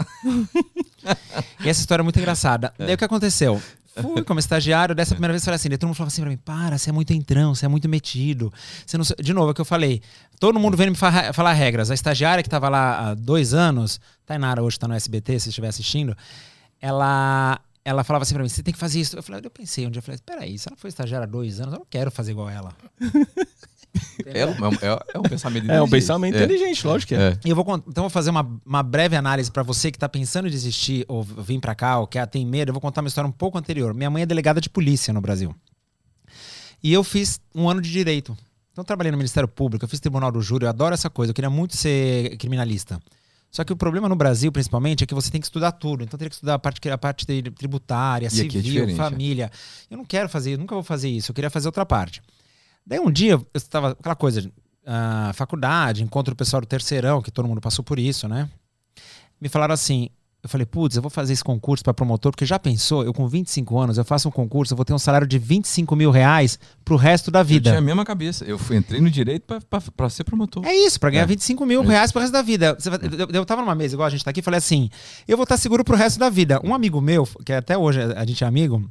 e 1.63 1.69
essa 1.69 1.81
história 1.81 2.01
é 2.01 2.03
muito 2.03 2.17
engraçada. 2.17 2.73
É. 2.79 2.85
Daí 2.85 2.95
o 2.95 2.97
que 2.97 3.06
aconteceu? 3.06 3.61
Fui 4.01 4.24
como 4.24 4.40
estagiário, 4.40 4.96
dessa 4.96 5.13
primeira 5.16 5.34
vez 5.34 5.44
eu 5.44 5.46
falei 5.46 5.56
assim, 5.56 5.69
todo 5.69 5.88
mundo 5.88 5.96
falava 5.96 6.12
assim 6.12 6.22
pra 6.22 6.30
mim, 6.30 6.38
para, 6.38 6.78
você 6.78 6.90
é 6.90 6.94
muito 6.94 7.13
entrão, 7.13 7.56
você 7.56 7.66
é 7.66 7.69
muito 7.69 7.88
metido. 7.88 8.51
Você 8.86 8.98
não... 8.98 9.06
De 9.22 9.34
novo, 9.34 9.50
é 9.50 9.51
o 9.51 9.54
que 9.54 9.62
eu 9.62 9.66
falei. 9.66 10.01
Todo 10.40 10.60
mundo 10.60 10.78
vem 10.78 10.90
me 10.90 10.96
falar, 10.96 11.34
falar 11.34 11.54
regras. 11.54 11.92
A 11.92 11.94
estagiária 11.94 12.44
que 12.44 12.50
tava 12.50 12.69
lá 12.69 13.10
há 13.10 13.13
dois 13.13 13.54
anos, 13.54 14.00
Tainara 14.25 14.63
hoje 14.63 14.80
tá 14.80 14.88
no 14.88 14.94
SBT, 14.94 15.40
se 15.40 15.50
estiver 15.50 15.68
assistindo, 15.68 16.16
ela 16.81 17.60
ela 17.84 18.04
falava 18.04 18.24
assim 18.24 18.36
pra 18.36 18.44
mim, 18.44 18.50
você 18.50 18.62
tem 18.62 18.74
que 18.74 18.80
fazer 18.80 19.00
isso. 19.00 19.18
Eu 19.18 19.24
falei, 19.24 19.42
eu 19.44 19.50
pensei 19.50 19.88
um 19.88 19.90
dia, 19.90 20.00
eu 20.00 20.04
falei, 20.04 20.19
peraí, 20.24 20.60
se 20.60 20.68
ela 20.68 20.78
foi 20.78 20.90
estagiária 20.90 21.24
há 21.24 21.30
dois 21.30 21.60
anos, 21.60 21.74
eu 21.74 21.80
não 21.80 21.88
quero 21.90 22.12
fazer 22.12 22.31
igual 22.31 22.50
ela. 22.50 22.72
É, 24.25 24.41
é, 24.41 24.44
é, 24.44 24.45
é, 25.13 25.19
um 25.19 25.24
pensamento 25.24 25.63
inteligente. 25.63 25.71
É 25.71 25.81
um 25.81 25.89
pensamento 25.89 26.36
é. 26.36 26.44
inteligente, 26.44 26.86
lógico 26.86 27.09
que 27.09 27.15
é. 27.15 27.30
é. 27.30 27.39
E 27.44 27.50
eu 27.50 27.56
vou, 27.56 27.83
então 27.88 28.03
vou 28.03 28.09
fazer 28.09 28.30
uma, 28.30 28.47
uma 28.65 28.83
breve 28.83 29.15
análise 29.15 29.51
para 29.51 29.63
você 29.63 29.91
que 29.91 29.97
tá 29.97 30.07
pensando 30.07 30.47
em 30.47 30.51
desistir 30.51 31.06
ou 31.07 31.24
vir 31.24 31.59
para 31.59 31.74
cá 31.74 32.00
ou 32.00 32.07
quer 32.07 32.25
tem 32.27 32.45
medo. 32.45 32.69
Eu 32.69 32.74
vou 32.74 32.81
contar 32.81 33.01
uma 33.01 33.07
história 33.07 33.27
um 33.27 33.31
pouco 33.31 33.57
anterior. 33.57 33.94
Minha 33.94 34.09
mãe 34.09 34.24
é 34.24 34.25
delegada 34.25 34.62
de 34.62 34.69
polícia 34.69 35.13
no 35.13 35.21
Brasil. 35.21 35.56
E 36.83 36.94
eu 36.94 37.03
fiz 37.03 37.39
um 37.53 37.69
ano 37.69 37.81
de 37.81 37.91
direito. 37.91 38.38
Então 38.71 38.83
eu 38.83 38.86
trabalhei 38.86 39.12
no 39.12 39.18
Ministério 39.18 39.47
Público, 39.47 39.83
eu 39.83 39.89
fiz 39.89 40.00
Tribunal 40.00 40.31
do 40.31 40.42
Júri, 40.42 40.65
eu 40.65 40.69
adoro 40.69 40.94
essa 40.94 41.09
coisa. 41.09 41.31
Eu 41.31 41.35
queria 41.35 41.50
muito 41.50 41.75
ser 41.75 42.38
criminalista. 42.38 43.00
Só 43.51 43.63
que 43.63 43.74
o 43.74 43.75
problema 43.75 44.07
no 44.07 44.15
Brasil, 44.15 44.51
principalmente, 44.51 45.03
é 45.03 45.07
que 45.07 45.13
você 45.13 45.31
tem 45.31 45.42
que 45.42 45.47
estudar 45.47 45.71
tudo. 45.71 46.03
Então, 46.03 46.18
teria 46.18 46.30
que 46.30 46.35
estudar 46.35 46.53
a 46.53 46.59
parte, 46.59 46.88
a 46.88 46.97
parte 46.97 47.25
tributária, 47.51 48.27
e 48.27 48.30
civil, 48.30 48.83
é 48.83 48.94
família. 48.94 49.51
Eu 49.89 49.97
não 49.97 50.06
quero 50.06 50.30
fazer, 50.30 50.57
nunca 50.57 50.75
vou 50.75 50.83
fazer 50.83 51.09
isso. 51.09 51.31
Eu 51.31 51.35
queria 51.35 51.50
fazer 51.50 51.68
outra 51.68 51.85
parte. 51.85 52.21
Daí 52.89 53.00
um 53.00 53.12
dia, 53.12 53.33
eu 53.33 53.45
estava 53.53 53.91
aquela 53.91 54.15
coisa, 54.15 54.41
uh, 54.41 55.33
faculdade, 55.36 56.03
encontro 56.03 56.33
o 56.33 56.36
pessoal 56.36 56.59
do 56.59 56.65
terceirão, 56.65 57.21
que 57.21 57.30
todo 57.30 57.47
mundo 57.47 57.62
passou 57.62 57.86
por 57.86 58.00
isso, 58.00 58.27
né? 58.27 58.50
Me 59.39 59.47
falaram 59.47 59.75
assim, 59.75 60.09
eu 60.41 60.50
falei, 60.50 60.65
putz, 60.65 60.95
eu 60.95 61.01
vou 61.03 61.12
fazer 61.12 61.33
esse 61.33 61.44
concurso 61.44 61.83
para 61.83 61.94
promotor, 61.94 62.31
porque 62.31 62.47
já 62.47 62.57
pensou, 62.57 63.03
eu 63.03 63.13
com 63.13 63.27
25 63.27 63.77
anos, 63.77 64.00
eu 64.00 64.03
faço 64.03 64.27
um 64.27 64.31
concurso, 64.31 64.74
eu 64.74 64.75
vou 64.75 64.83
ter 64.83 64.91
um 64.91 64.97
salário 64.97 65.27
de 65.27 65.38
25 65.38 65.95
mil 65.95 66.09
reais 66.09 66.57
pro 66.83 66.95
resto 66.95 67.30
da 67.30 67.44
vida. 67.44 67.69
Eu 67.69 67.74
tinha 67.74 67.80
a 67.80 67.86
mesma 67.86 68.03
cabeça. 68.03 68.44
Eu 68.44 68.57
fui, 68.57 68.77
entrei 68.77 69.00
no 69.00 69.12
direito 69.12 69.45
para 69.95 70.09
ser 70.09 70.24
promotor. 70.24 70.65
É 70.65 70.74
isso, 70.74 71.00
para 71.00 71.12
ganhar 71.12 71.24
é. 71.24 71.27
25 71.27 71.63
mil 71.68 71.83
é 71.83 71.85
reais 71.85 72.12
pro 72.12 72.21
resto 72.21 72.33
da 72.33 72.42
vida. 72.42 72.75
Eu, 72.83 73.19
eu, 73.19 73.27
eu 73.33 73.45
tava 73.45 73.62
numa 73.62 73.75
mesa, 73.75 73.94
igual 73.94 74.07
a 74.07 74.09
gente 74.09 74.25
tá 74.25 74.31
aqui, 74.31 74.42
falei 74.42 74.57
assim, 74.57 74.89
eu 75.27 75.38
vou 75.38 75.44
estar 75.44 75.57
seguro 75.57 75.83
pro 75.83 75.95
resto 75.95 76.18
da 76.18 76.31
vida. 76.31 76.59
Um 76.63 76.74
amigo 76.74 77.00
meu, 77.00 77.30
que 77.45 77.53
até 77.53 77.77
hoje 77.77 78.01
a 78.01 78.25
gente 78.25 78.44
é 78.44 78.47
amigo, 78.47 78.89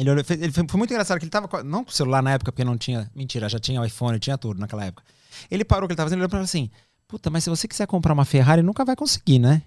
ele, 0.00 0.10
olhou, 0.10 0.24
ele 0.28 0.52
foi, 0.52 0.66
foi, 0.66 0.78
muito 0.78 0.90
engraçado 0.90 1.18
que 1.18 1.24
ele 1.24 1.30
tava. 1.30 1.62
Não 1.62 1.84
com 1.84 1.90
o 1.90 1.94
celular 1.94 2.22
na 2.22 2.32
época, 2.32 2.50
porque 2.50 2.64
não 2.64 2.78
tinha. 2.78 3.10
Mentira, 3.14 3.48
já 3.48 3.58
tinha 3.58 3.80
o 3.80 3.84
iPhone, 3.84 4.18
tinha 4.18 4.38
tudo 4.38 4.58
naquela 4.58 4.84
época. 4.84 5.04
Ele 5.50 5.64
parou 5.64 5.84
o 5.84 5.88
que 5.88 5.92
ele 5.92 5.96
tava 5.96 6.08
fazendo 6.08 6.18
e 6.18 6.22
olhou 6.22 6.30
pra 6.30 6.38
mim 6.38 6.44
assim: 6.44 6.70
Puta, 7.06 7.28
mas 7.28 7.44
se 7.44 7.50
você 7.50 7.66
quiser 7.66 7.86
comprar 7.86 8.12
uma 8.12 8.24
Ferrari, 8.24 8.62
nunca 8.62 8.84
vai 8.84 8.94
conseguir, 8.94 9.38
né? 9.38 9.62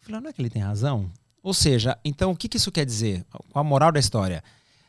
Eu 0.00 0.06
falei, 0.06 0.20
não 0.20 0.30
é 0.30 0.32
que 0.32 0.40
ele 0.42 0.50
tem 0.50 0.60
razão? 0.60 1.10
Ou 1.42 1.54
seja, 1.54 1.98
então 2.04 2.30
o 2.30 2.36
que, 2.36 2.46
que 2.46 2.58
isso 2.58 2.70
quer 2.70 2.84
dizer? 2.84 3.24
Qual 3.30 3.64
a 3.64 3.64
moral 3.64 3.90
da 3.90 3.98
história? 3.98 4.44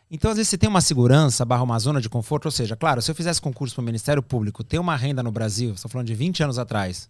Então, 0.09 0.29
às 0.29 0.35
vezes, 0.35 0.49
você 0.49 0.57
tem 0.57 0.67
uma 0.67 0.81
segurança 0.81 1.45
barra 1.45 1.63
uma 1.63 1.79
zona 1.79 2.01
de 2.01 2.09
conforto, 2.09 2.45
ou 2.47 2.51
seja, 2.51 2.75
claro, 2.75 3.01
se 3.01 3.09
eu 3.09 3.15
fizesse 3.15 3.39
concurso 3.41 3.73
para 3.73 3.81
o 3.81 3.85
Ministério 3.85 4.21
Público, 4.21 4.61
ter 4.61 4.77
uma 4.77 4.93
renda 4.93 5.23
no 5.23 5.31
Brasil, 5.31 5.73
estou 5.73 5.89
falando 5.89 6.07
de 6.07 6.13
20 6.13 6.43
anos 6.43 6.59
atrás, 6.59 7.09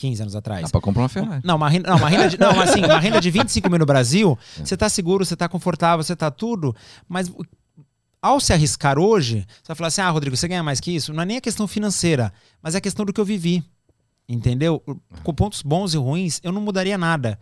15 0.00 0.22
anos 0.22 0.34
atrás. 0.34 0.62
Dá 0.62 0.68
pra 0.68 0.80
comprar 0.80 1.02
uma 1.02 1.08
Ferrari. 1.08 1.42
Não, 1.44 1.56
uma 1.56 1.68
renda, 1.68 1.90
não, 1.90 1.98
uma 1.98 2.08
renda 2.08 2.28
de, 2.28 2.40
não, 2.40 2.58
assim, 2.58 2.82
uma 2.82 2.98
renda 2.98 3.20
de 3.20 3.30
25 3.30 3.68
mil 3.68 3.78
no 3.78 3.86
Brasil, 3.86 4.38
é. 4.58 4.64
você 4.64 4.76
tá 4.76 4.88
seguro, 4.88 5.24
você 5.24 5.36
tá 5.36 5.48
confortável, 5.48 6.02
você 6.02 6.16
tá 6.16 6.30
tudo, 6.30 6.74
mas 7.06 7.30
ao 8.22 8.40
se 8.40 8.52
arriscar 8.52 8.98
hoje, 8.98 9.46
você 9.62 9.68
vai 9.68 9.76
falar 9.76 9.88
assim, 9.88 10.00
ah, 10.00 10.10
Rodrigo, 10.10 10.36
você 10.36 10.48
ganha 10.48 10.62
mais 10.62 10.80
que 10.80 10.90
isso? 10.90 11.12
Não 11.12 11.22
é 11.22 11.26
nem 11.26 11.36
a 11.36 11.40
questão 11.40 11.68
financeira, 11.68 12.32
mas 12.62 12.74
é 12.74 12.78
a 12.78 12.80
questão 12.80 13.04
do 13.04 13.12
que 13.12 13.20
eu 13.20 13.24
vivi, 13.24 13.62
entendeu? 14.26 14.82
Com 15.22 15.34
pontos 15.34 15.62
bons 15.62 15.92
e 15.92 15.98
ruins, 15.98 16.40
eu 16.42 16.50
não 16.50 16.62
mudaria 16.62 16.96
nada. 16.96 17.38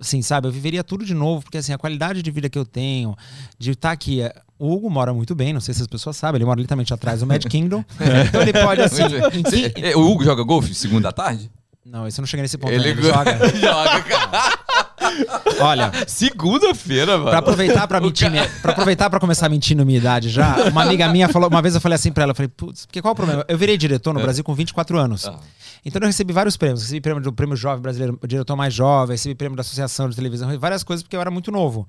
Assim, 0.00 0.22
sabe? 0.22 0.48
Eu 0.48 0.52
viveria 0.52 0.82
tudo 0.82 1.04
de 1.04 1.14
novo, 1.14 1.44
porque 1.44 1.58
assim, 1.58 1.72
a 1.72 1.78
qualidade 1.78 2.22
de 2.22 2.30
vida 2.30 2.48
que 2.48 2.58
eu 2.58 2.64
tenho, 2.64 3.14
de 3.58 3.72
estar 3.72 3.90
tá 3.90 3.92
aqui... 3.92 4.22
É, 4.22 4.34
o 4.58 4.72
Hugo 4.72 4.88
mora 4.88 5.12
muito 5.12 5.34
bem, 5.34 5.52
não 5.52 5.60
sei 5.60 5.74
se 5.74 5.82
as 5.82 5.86
pessoas 5.86 6.16
sabem, 6.16 6.38
ele 6.38 6.44
mora 6.44 6.60
literalmente 6.60 6.94
atrás 6.94 7.20
do 7.20 7.26
Mad 7.26 7.44
Kingdom. 7.44 7.84
então 8.28 8.40
ele 8.40 8.52
pode, 8.52 8.80
assim. 8.80 9.02
Em... 9.76 9.94
O 9.94 10.10
Hugo 10.10 10.24
joga 10.24 10.42
golfe 10.42 10.74
segunda 10.74 11.12
tarde? 11.12 11.50
Não, 11.84 12.08
isso 12.08 12.20
não 12.20 12.26
cheguei 12.26 12.42
nesse 12.42 12.56
ponto. 12.56 12.72
Ele, 12.72 12.88
ele 12.88 13.02
joga. 13.02 13.38
joga, 13.58 14.02
cara. 14.02 14.58
Olha. 15.60 15.92
Segunda-feira, 16.06 17.18
mano. 17.18 17.30
Pra 17.30 17.38
aproveitar 17.38 17.86
pra 17.86 18.00
mentir, 18.00 18.32
cara... 18.32 18.50
pra 18.62 18.72
aproveitar 18.72 19.10
pra 19.10 19.20
começar 19.20 19.46
a 19.46 19.48
mentir 19.48 19.76
na 19.76 19.84
minha 19.84 19.98
idade 19.98 20.30
já, 20.30 20.68
uma 20.70 20.82
amiga 20.82 21.08
minha 21.08 21.28
falou, 21.28 21.48
uma 21.48 21.60
vez 21.60 21.74
eu 21.74 21.80
falei 21.80 21.96
assim 21.96 22.10
pra 22.10 22.22
ela, 22.22 22.32
eu 22.32 22.34
falei, 22.34 22.48
putz, 22.48 22.86
porque 22.86 23.02
qual 23.02 23.10
é 23.10 23.12
o 23.12 23.16
problema? 23.16 23.44
Eu 23.46 23.58
virei 23.58 23.76
diretor 23.76 24.14
no 24.14 24.20
é. 24.20 24.22
Brasil 24.22 24.42
com 24.42 24.54
24 24.54 24.98
anos. 24.98 25.26
Ah. 25.26 25.38
Então 25.84 26.00
eu 26.00 26.06
recebi 26.06 26.32
vários 26.32 26.56
prêmios. 26.56 26.82
Recebi 26.82 27.02
prêmio 27.02 27.22
do 27.22 27.32
Prêmio 27.32 27.56
Jovem 27.56 27.82
Brasileiro, 27.82 28.18
diretor 28.26 28.56
mais 28.56 28.72
jovem, 28.72 29.14
recebi 29.14 29.34
prêmio 29.34 29.56
da 29.56 29.60
Associação 29.60 30.08
de 30.08 30.16
Televisão, 30.16 30.58
várias 30.58 30.82
coisas, 30.82 31.02
porque 31.02 31.14
eu 31.14 31.20
era 31.20 31.30
muito 31.30 31.52
novo. 31.52 31.86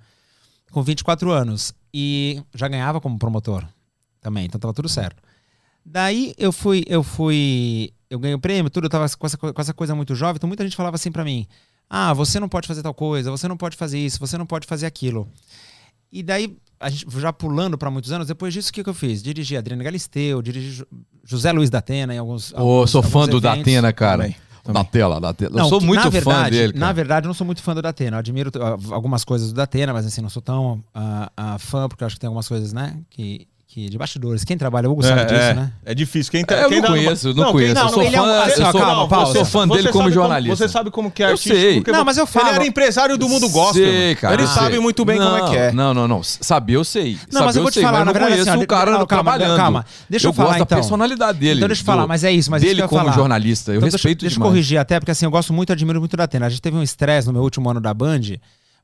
Com 0.71 0.83
24 0.83 1.31
anos. 1.31 1.73
E 1.93 2.43
já 2.53 2.67
ganhava 2.67 2.99
como 2.99 3.17
promotor 3.17 3.63
também, 4.19 4.45
então 4.45 4.59
tava 4.59 4.73
tudo 4.73 4.89
certo. 4.89 5.23
Daí 5.85 6.33
eu 6.37 6.51
fui, 6.51 6.83
eu 6.87 7.03
fui 7.03 7.93
eu 8.09 8.19
ganhei 8.19 8.35
o 8.35 8.39
prêmio, 8.39 8.69
tudo, 8.69 8.85
eu 8.85 8.89
tava 8.89 9.05
com 9.17 9.25
essa, 9.25 9.37
com 9.37 9.61
essa 9.61 9.73
coisa 9.73 9.95
muito 9.95 10.15
jovem, 10.15 10.35
então 10.35 10.47
muita 10.47 10.63
gente 10.63 10.75
falava 10.75 10.95
assim 10.95 11.11
para 11.11 11.23
mim: 11.23 11.47
ah, 11.89 12.13
você 12.13 12.39
não 12.39 12.49
pode 12.49 12.67
fazer 12.67 12.81
tal 12.81 12.93
coisa, 12.93 13.31
você 13.31 13.47
não 13.47 13.57
pode 13.57 13.75
fazer 13.75 13.99
isso, 13.99 14.19
você 14.19 14.37
não 14.37 14.45
pode 14.45 14.67
fazer 14.67 14.85
aquilo. 14.85 15.27
E 16.11 16.23
daí, 16.23 16.57
a 16.79 16.89
gente 16.89 17.05
já 17.19 17.33
pulando 17.33 17.77
para 17.77 17.91
muitos 17.91 18.11
anos, 18.11 18.27
depois 18.27 18.53
disso, 18.53 18.69
o 18.69 18.73
que, 18.73 18.83
que 18.83 18.89
eu 18.89 18.93
fiz? 18.93 19.21
Dirigi 19.21 19.57
Adriana 19.57 19.83
Galisteu, 19.83 20.41
dirigi 20.41 20.83
José 21.23 21.51
Luiz 21.51 21.69
da 21.69 21.79
Atena 21.79 22.13
em 22.13 22.17
alguns. 22.17 22.53
Ô, 22.53 22.81
oh, 22.81 22.87
sou 22.87 23.03
fã 23.03 23.27
do 23.27 23.41
Datena, 23.41 23.91
cara. 23.91 24.23
Também. 24.23 24.35
Da 24.73 24.83
tela, 24.83 25.21
da 25.21 25.31
tela. 25.31 25.59
eu 25.59 25.65
sou 25.65 25.79
muito 25.79 26.09
verdade, 26.09 26.23
fã 26.23 26.49
dele. 26.49 26.73
Cara. 26.73 26.85
Na 26.85 26.91
verdade, 26.91 27.25
eu 27.25 27.27
não 27.27 27.35
sou 27.35 27.45
muito 27.45 27.61
fã 27.61 27.75
do 27.75 27.83
Datena. 27.83 28.15
Eu 28.15 28.19
admiro 28.19 28.49
uh, 28.55 28.93
algumas 28.93 29.23
coisas 29.23 29.49
do 29.49 29.55
Datena, 29.55 29.93
mas 29.93 30.07
assim, 30.07 30.21
não 30.21 30.29
sou 30.29 30.41
tão 30.41 30.83
uh, 30.95 31.55
uh, 31.55 31.59
fã, 31.59 31.87
porque 31.87 32.03
eu 32.03 32.07
acho 32.07 32.15
que 32.15 32.19
tem 32.19 32.27
algumas 32.27 32.47
coisas, 32.47 32.73
né, 32.73 32.97
que, 33.11 33.47
que 33.75 33.89
de 33.89 33.97
bastidores. 33.97 34.45
Quem 34.45 34.57
trabalha, 34.57 34.87
o 34.87 34.93
Hugo 34.93 35.03
sabe 35.03 35.19
É, 35.19 35.25
disso, 35.25 35.35
é, 35.37 35.53
né? 35.53 35.71
é 35.85 35.93
difícil. 35.93 36.31
Quem 36.31 36.45
tá, 36.45 36.55
É, 36.55 36.63
eu 36.63 36.69
quem 36.69 36.79
não 36.79 36.87
conheço, 36.87 37.27
não 37.33 37.43
quem- 37.43 37.51
conheço. 37.51 37.73
não, 37.75 37.81
eu 37.83 37.89
sou 37.89 38.03
ele 38.03 38.15
é 38.15 38.21
um- 38.21 38.25
fã, 38.25 38.31
eu 38.47 38.55
sou, 38.71 38.81
calma, 38.81 39.07
pausa. 39.09 39.31
eu 39.31 39.35
sou 39.35 39.45
fã 39.45 39.67
Você 39.67 39.75
dele 39.77 39.89
como 39.91 40.03
sabe 40.05 40.13
jornalista. 40.15 40.55
você 40.55 40.69
sabe 40.69 40.89
como 40.91 41.11
que 41.11 41.21
é 41.21 41.25
Eu 41.25 41.29
artístico. 41.31 41.55
sei. 41.57 41.83
Não, 41.87 42.05
mas 42.05 42.17
eu 42.17 42.25
falo- 42.25 42.47
Ele 42.47 42.55
era 42.55 42.65
empresário 42.65 43.17
do 43.17 43.27
mundo 43.27 43.49
gospel. 43.49 43.83
Sei, 43.85 44.15
cara. 44.15 44.33
Ele 44.35 44.43
eu 44.43 44.47
sabe 44.47 44.71
sei. 44.71 44.79
muito 44.79 45.03
bem 45.03 45.17
como 45.19 45.35
é 45.35 45.49
que 45.49 45.57
é. 45.57 45.71
Não, 45.73 45.93
não, 45.93 46.07
não. 46.07 46.23
Saber 46.23 46.73
eu 46.77 46.85
sei. 46.85 47.17
Não, 47.29 47.43
mas 47.45 47.57
eu 47.57 47.63
vou 47.63 47.69
te 47.71 47.81
falar, 47.81 47.91
na 47.91 47.99
eu 47.99 48.05
não 48.05 48.13
verdade, 48.13 48.31
conheço 48.35 48.49
assim, 48.49 48.63
o 48.63 48.67
cara 48.67 48.91
não, 48.91 49.05
calma, 49.05 49.07
trabalhando. 49.07 49.57
calma. 49.57 49.85
Deixa 50.09 50.27
eu 50.27 50.29
eu 50.29 50.33
falar, 50.33 50.47
gosto 50.51 50.61
então. 50.61 50.65
da 50.77 50.81
personalidade 50.81 51.37
dele. 51.39 51.57
Então 51.59 51.67
deixa 51.67 51.81
eu 51.81 51.85
falar, 51.85 52.07
mas 52.07 52.23
é 52.23 52.31
isso, 52.31 52.49
mas 52.49 52.61
dele 52.61 52.81
eu 52.81 52.87
como 52.87 53.11
jornalista. 53.11 53.73
Eu 53.73 53.81
respeito 53.81 54.01
deixa, 54.03 54.15
deixa 54.21 54.25
eu 54.25 54.29
demais. 54.35 54.51
corrigir 54.51 54.77
até, 54.77 55.01
porque 55.01 55.11
assim, 55.11 55.25
eu 55.25 55.31
gosto 55.31 55.51
muito, 55.51 55.73
admiro 55.73 55.99
muito 55.99 56.15
da 56.15 56.23
Atena. 56.23 56.45
A 56.45 56.49
gente 56.49 56.61
teve 56.61 56.77
um 56.77 56.81
estresse 56.83 57.27
no 57.27 57.33
meu 57.33 57.41
último 57.43 57.69
ano 57.69 57.81
da 57.81 57.93
Band, 57.93 58.21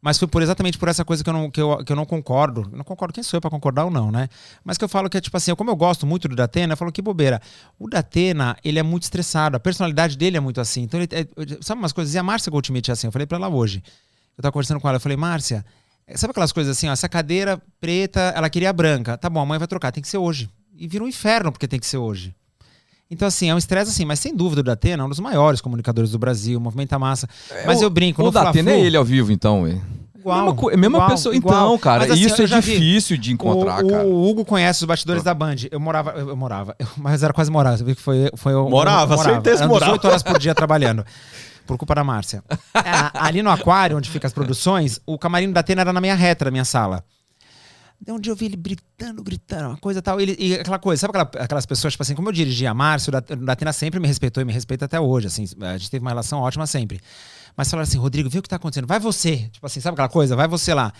mas 0.02 0.18
foi 0.18 0.28
por 0.28 0.42
exatamente 0.42 0.78
por 0.80 0.88
essa 0.90 1.06
coisa 1.06 1.24
que 1.24 1.30
eu 1.30 1.34
não, 1.34 1.52
que 1.52 1.62
eu, 1.62 1.84
que 1.86 1.92
eu 1.92 1.96
não 1.96 2.06
concordo. 2.06 2.68
Não 2.74 2.84
concordo 2.84 3.14
quem 3.14 3.24
sou 3.24 3.38
eu 3.38 3.42
pra 3.42 3.52
concordar 3.52 3.86
ou 3.86 3.92
não, 3.92 4.12
né? 4.12 4.28
Mas 4.64 4.78
que 4.78 4.84
eu 4.84 4.90
falo 4.90 5.08
que 5.10 5.18
é 5.18 5.22
tipo 5.22 5.38
assim, 5.38 5.54
como 5.54 5.70
eu 5.70 5.76
gosto 5.76 6.08
muito 6.08 6.28
do 6.28 6.36
Datena, 6.36 6.74
eu 6.74 6.78
falo 6.78 6.92
que 6.92 7.02
bobeira. 7.02 7.40
O 7.78 7.88
Datena, 7.88 8.58
ele 8.64 8.80
é 8.80 8.84
muito 8.84 9.04
estressado, 9.04 9.56
a 9.56 9.60
personalidade 9.60 10.18
dele 10.18 10.38
é 10.38 10.40
muito 10.40 10.60
assim. 10.60 10.82
Então, 10.82 11.00
ele, 11.00 11.08
é- 11.12 11.28
sabe 11.62 11.80
umas 11.82 11.92
coisas? 11.94 12.14
E 12.16 12.18
a 12.18 12.24
Márcia 12.24 12.50
Goldschmidt 12.50 12.90
é 12.90 12.94
assim, 12.94 13.08
eu 13.08 13.12
falei 13.12 13.28
pra 13.28 13.38
ela 13.38 13.48
hoje. 13.50 13.84
Eu 14.38 14.42
tava 14.42 14.52
conversando 14.52 14.80
com 14.80 14.88
ela, 14.88 14.96
eu 14.96 15.02
falei, 15.02 15.18
Márcia, 15.18 15.64
sabe 16.16 16.32
aquelas 16.32 16.52
coisas 16.52 16.76
assim, 16.76 16.90
ó, 16.90 16.94
essa 16.94 17.08
cadeira 17.08 17.62
preta, 17.80 18.34
ela 18.36 18.50
queria 18.50 18.74
branca. 18.74 19.18
Tá 19.18 19.30
bom, 19.30 19.40
a 19.40 19.46
mãe 19.46 19.60
vai 19.60 19.68
trocar, 19.68 19.92
tem 19.92 20.02
que 20.02 20.10
ser 20.10 20.18
hoje. 20.18 20.50
E 20.76 20.88
vira 20.88 21.04
um 21.04 21.08
inferno 21.08 21.52
porque 21.52 21.68
tem 21.68 21.80
que 21.80 21.86
ser 21.86 21.98
hoje. 21.98 22.34
Então, 23.12 23.28
assim, 23.28 23.50
é 23.50 23.54
um 23.54 23.58
estresse 23.58 23.92
assim, 23.92 24.06
mas 24.06 24.20
sem 24.20 24.34
dúvida 24.34 24.62
o 24.62 24.64
Datena 24.64 25.04
é 25.04 25.06
um 25.06 25.10
dos 25.10 25.20
maiores 25.20 25.60
comunicadores 25.60 26.12
do 26.12 26.18
Brasil, 26.18 26.60
movimenta 26.62 26.98
massa. 26.98 27.28
mas 27.66 27.82
o- 27.82 27.84
eu 27.84 27.90
brinco, 27.90 28.22
O 28.22 28.26
no 28.26 28.32
Datena 28.32 28.72
é 28.72 28.80
ele 28.80 28.96
ao 28.96 29.04
vivo, 29.04 29.32
então, 29.34 29.64
ué. 29.64 29.78
Igual, 30.18 30.38
mesma, 30.38 30.56
co- 30.56 30.70
é 30.72 30.78
mesma 30.78 30.98
igual, 30.98 31.10
pessoa. 31.10 31.36
igual. 31.36 31.56
Então, 31.66 31.78
cara, 31.80 32.00
Mas, 32.02 32.12
assim, 32.12 32.22
isso 32.22 32.42
eu 32.42 32.46
é 32.46 32.48
já 32.48 32.60
vi. 32.60 32.74
difícil 32.74 33.18
de 33.18 33.34
encontrar, 33.34 33.84
o, 33.84 33.88
cara. 33.90 34.04
O 34.06 34.30
Hugo 34.30 34.46
conhece 34.46 34.80
os 34.82 34.86
bastidores 34.86 35.24
da 35.24 35.34
Band. 35.34 35.56
Eu 35.72 35.80
morava, 35.80 36.12
eu, 36.12 36.30
eu 36.30 36.38
morava, 36.38 36.76
eu- 36.80 36.88
mas 36.98 37.22
era 37.24 37.34
quase 37.34 37.50
morava. 37.52 37.78
Você 37.78 37.84
viu 37.84 37.96
que 37.96 38.02
foi, 38.02 38.30
foi 38.36 38.54
eu- 38.54 38.70
Morava, 38.70 39.16
eu 39.16 39.18
certeza 39.18 39.64
Eram 39.64 39.70
morava. 39.74 39.92
18 39.94 40.08
horas 40.08 40.22
por 40.24 40.38
dia 40.40 40.54
trabalhando. 40.56 41.04
Por 41.66 41.76
culpa 41.78 41.96
da 41.96 42.04
Márcia. 42.04 42.44
Ah, 42.74 43.12
ali 43.28 43.42
no 43.42 43.50
aquário, 43.50 43.98
onde 43.98 44.10
ficam 44.12 44.28
as 44.28 44.34
produções, 44.34 45.00
o 45.08 45.18
camarim 45.18 45.52
da 45.52 45.60
Atena 45.62 45.82
era 45.82 45.92
na 45.92 46.00
minha 46.00 46.16
reta, 46.16 46.46
na 46.46 46.52
minha 46.52 46.66
sala. 46.66 47.04
Daí 48.04 48.16
um 48.16 48.20
dia 48.20 48.32
eu 48.32 48.36
vi 48.36 48.46
ele 48.46 48.56
gritando, 48.56 49.22
gritando, 49.24 49.68
uma 49.70 49.78
coisa 49.78 50.02
tal. 50.02 50.20
Ele, 50.20 50.36
e 50.40 50.56
aquela 50.56 50.80
coisa, 50.80 51.02
sabe 51.02 51.12
aquela- 51.18 51.44
aquelas 51.46 51.66
pessoas, 51.68 51.94
tipo 51.94 52.02
assim, 52.02 52.16
como 52.16 52.30
eu 52.30 52.34
dirigi 52.34 52.66
a 52.66 52.74
Márcia, 52.74 53.10
o 53.10 53.12
Dat- 53.12 53.30
o 53.34 53.36
Datena 53.46 53.72
sempre 53.72 54.00
me 54.00 54.08
respeitou 54.08 54.42
e 54.42 54.46
me 54.46 54.52
respeita 54.52 54.86
até 54.86 55.00
hoje, 55.00 55.28
assim, 55.28 55.46
a 55.62 55.78
gente 55.78 55.92
teve 55.92 56.04
uma 56.04 56.10
relação 56.10 56.40
ótima 56.40 56.66
sempre. 56.66 57.00
Mas 57.56 57.70
falaram 57.70 57.88
assim, 57.88 57.98
Rodrigo, 58.00 58.28
vê 58.30 58.40
o 58.40 58.42
que 58.42 58.50
tá 58.50 58.56
acontecendo, 58.56 58.88
vai 58.88 59.00
você. 59.00 59.50
Tipo 59.52 59.66
assim, 59.68 59.80
sabe 59.80 59.94
aquela 59.94 60.10
coisa? 60.10 60.36
Vai 60.36 60.48
você 60.48 60.74
lá. 60.74 60.92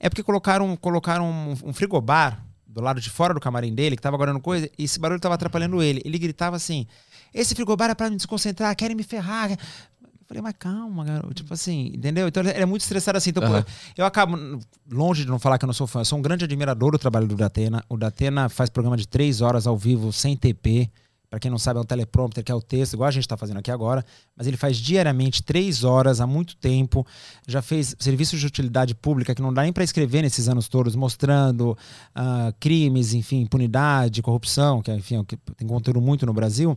É 0.00 0.08
porque 0.08 0.22
colocaram, 0.22 0.74
colocaram 0.76 1.24
um, 1.26 1.68
um 1.68 1.72
frigobar 1.72 2.44
do 2.66 2.80
lado 2.80 3.00
de 3.00 3.08
fora 3.10 3.32
do 3.32 3.40
camarim 3.40 3.72
dele, 3.74 3.94
que 3.96 4.02
tava 4.02 4.16
guardando 4.16 4.40
coisa, 4.40 4.68
e 4.76 4.84
esse 4.84 4.98
barulho 4.98 5.20
tava 5.20 5.36
atrapalhando 5.36 5.80
ele. 5.82 6.02
Ele 6.04 6.18
gritava 6.18 6.56
assim, 6.56 6.86
esse 7.32 7.54
frigobar 7.54 7.90
é 7.90 7.94
pra 7.94 8.10
me 8.10 8.16
desconcentrar, 8.16 8.74
querem 8.74 8.96
me 8.96 9.02
ferrar. 9.04 9.50
Falei, 10.28 10.42
mas 10.42 10.54
calma, 10.58 11.04
garoto. 11.04 11.32
Tipo 11.32 11.54
assim, 11.54 11.90
entendeu? 11.94 12.28
Então 12.28 12.42
ele 12.42 12.50
é 12.50 12.66
muito 12.66 12.82
estressado 12.82 13.16
assim. 13.16 13.30
Então, 13.30 13.42
pô, 13.42 13.66
eu 13.96 14.04
acabo, 14.04 14.36
longe 14.90 15.24
de 15.24 15.30
não 15.30 15.38
falar 15.38 15.56
que 15.56 15.64
eu 15.64 15.66
não 15.66 15.72
sou 15.72 15.86
fã, 15.86 16.02
eu 16.02 16.04
sou 16.04 16.18
um 16.18 16.22
grande 16.22 16.44
admirador 16.44 16.92
do 16.92 16.98
trabalho 16.98 17.26
do 17.26 17.34
Datena. 17.34 17.82
O 17.88 17.96
Datena 17.96 18.50
faz 18.50 18.68
programa 18.68 18.96
de 18.96 19.08
três 19.08 19.40
horas 19.40 19.66
ao 19.66 19.76
vivo, 19.76 20.12
sem 20.12 20.36
TP. 20.36 20.90
Pra 21.30 21.38
quem 21.38 21.50
não 21.50 21.58
sabe, 21.58 21.78
é 21.78 21.82
um 21.82 21.84
teleprompter, 21.84 22.42
que 22.42 22.50
é 22.50 22.54
o 22.54 22.60
texto, 22.60 22.94
igual 22.94 23.08
a 23.08 23.10
gente 23.10 23.28
tá 23.28 23.36
fazendo 23.36 23.58
aqui 23.58 23.70
agora. 23.70 24.04
Mas 24.34 24.46
ele 24.46 24.56
faz 24.56 24.78
diariamente 24.78 25.42
três 25.42 25.84
horas, 25.84 26.20
há 26.22 26.26
muito 26.26 26.56
tempo. 26.56 27.06
Já 27.46 27.60
fez 27.60 27.94
serviços 27.98 28.40
de 28.40 28.46
utilidade 28.46 28.94
pública 28.94 29.34
que 29.34 29.42
não 29.42 29.52
dá 29.52 29.62
nem 29.62 29.72
pra 29.72 29.84
escrever 29.84 30.22
nesses 30.22 30.48
anos 30.48 30.68
todos, 30.68 30.94
mostrando 30.94 31.76
ah, 32.14 32.52
crimes, 32.58 33.12
enfim, 33.12 33.40
impunidade, 33.42 34.22
corrupção, 34.22 34.80
que 34.80 34.90
enfim, 34.92 35.16
é 35.16 35.20
o 35.20 35.24
que 35.24 35.36
tem 35.56 35.68
conteúdo 35.68 36.00
muito 36.00 36.24
no 36.24 36.32
Brasil. 36.32 36.74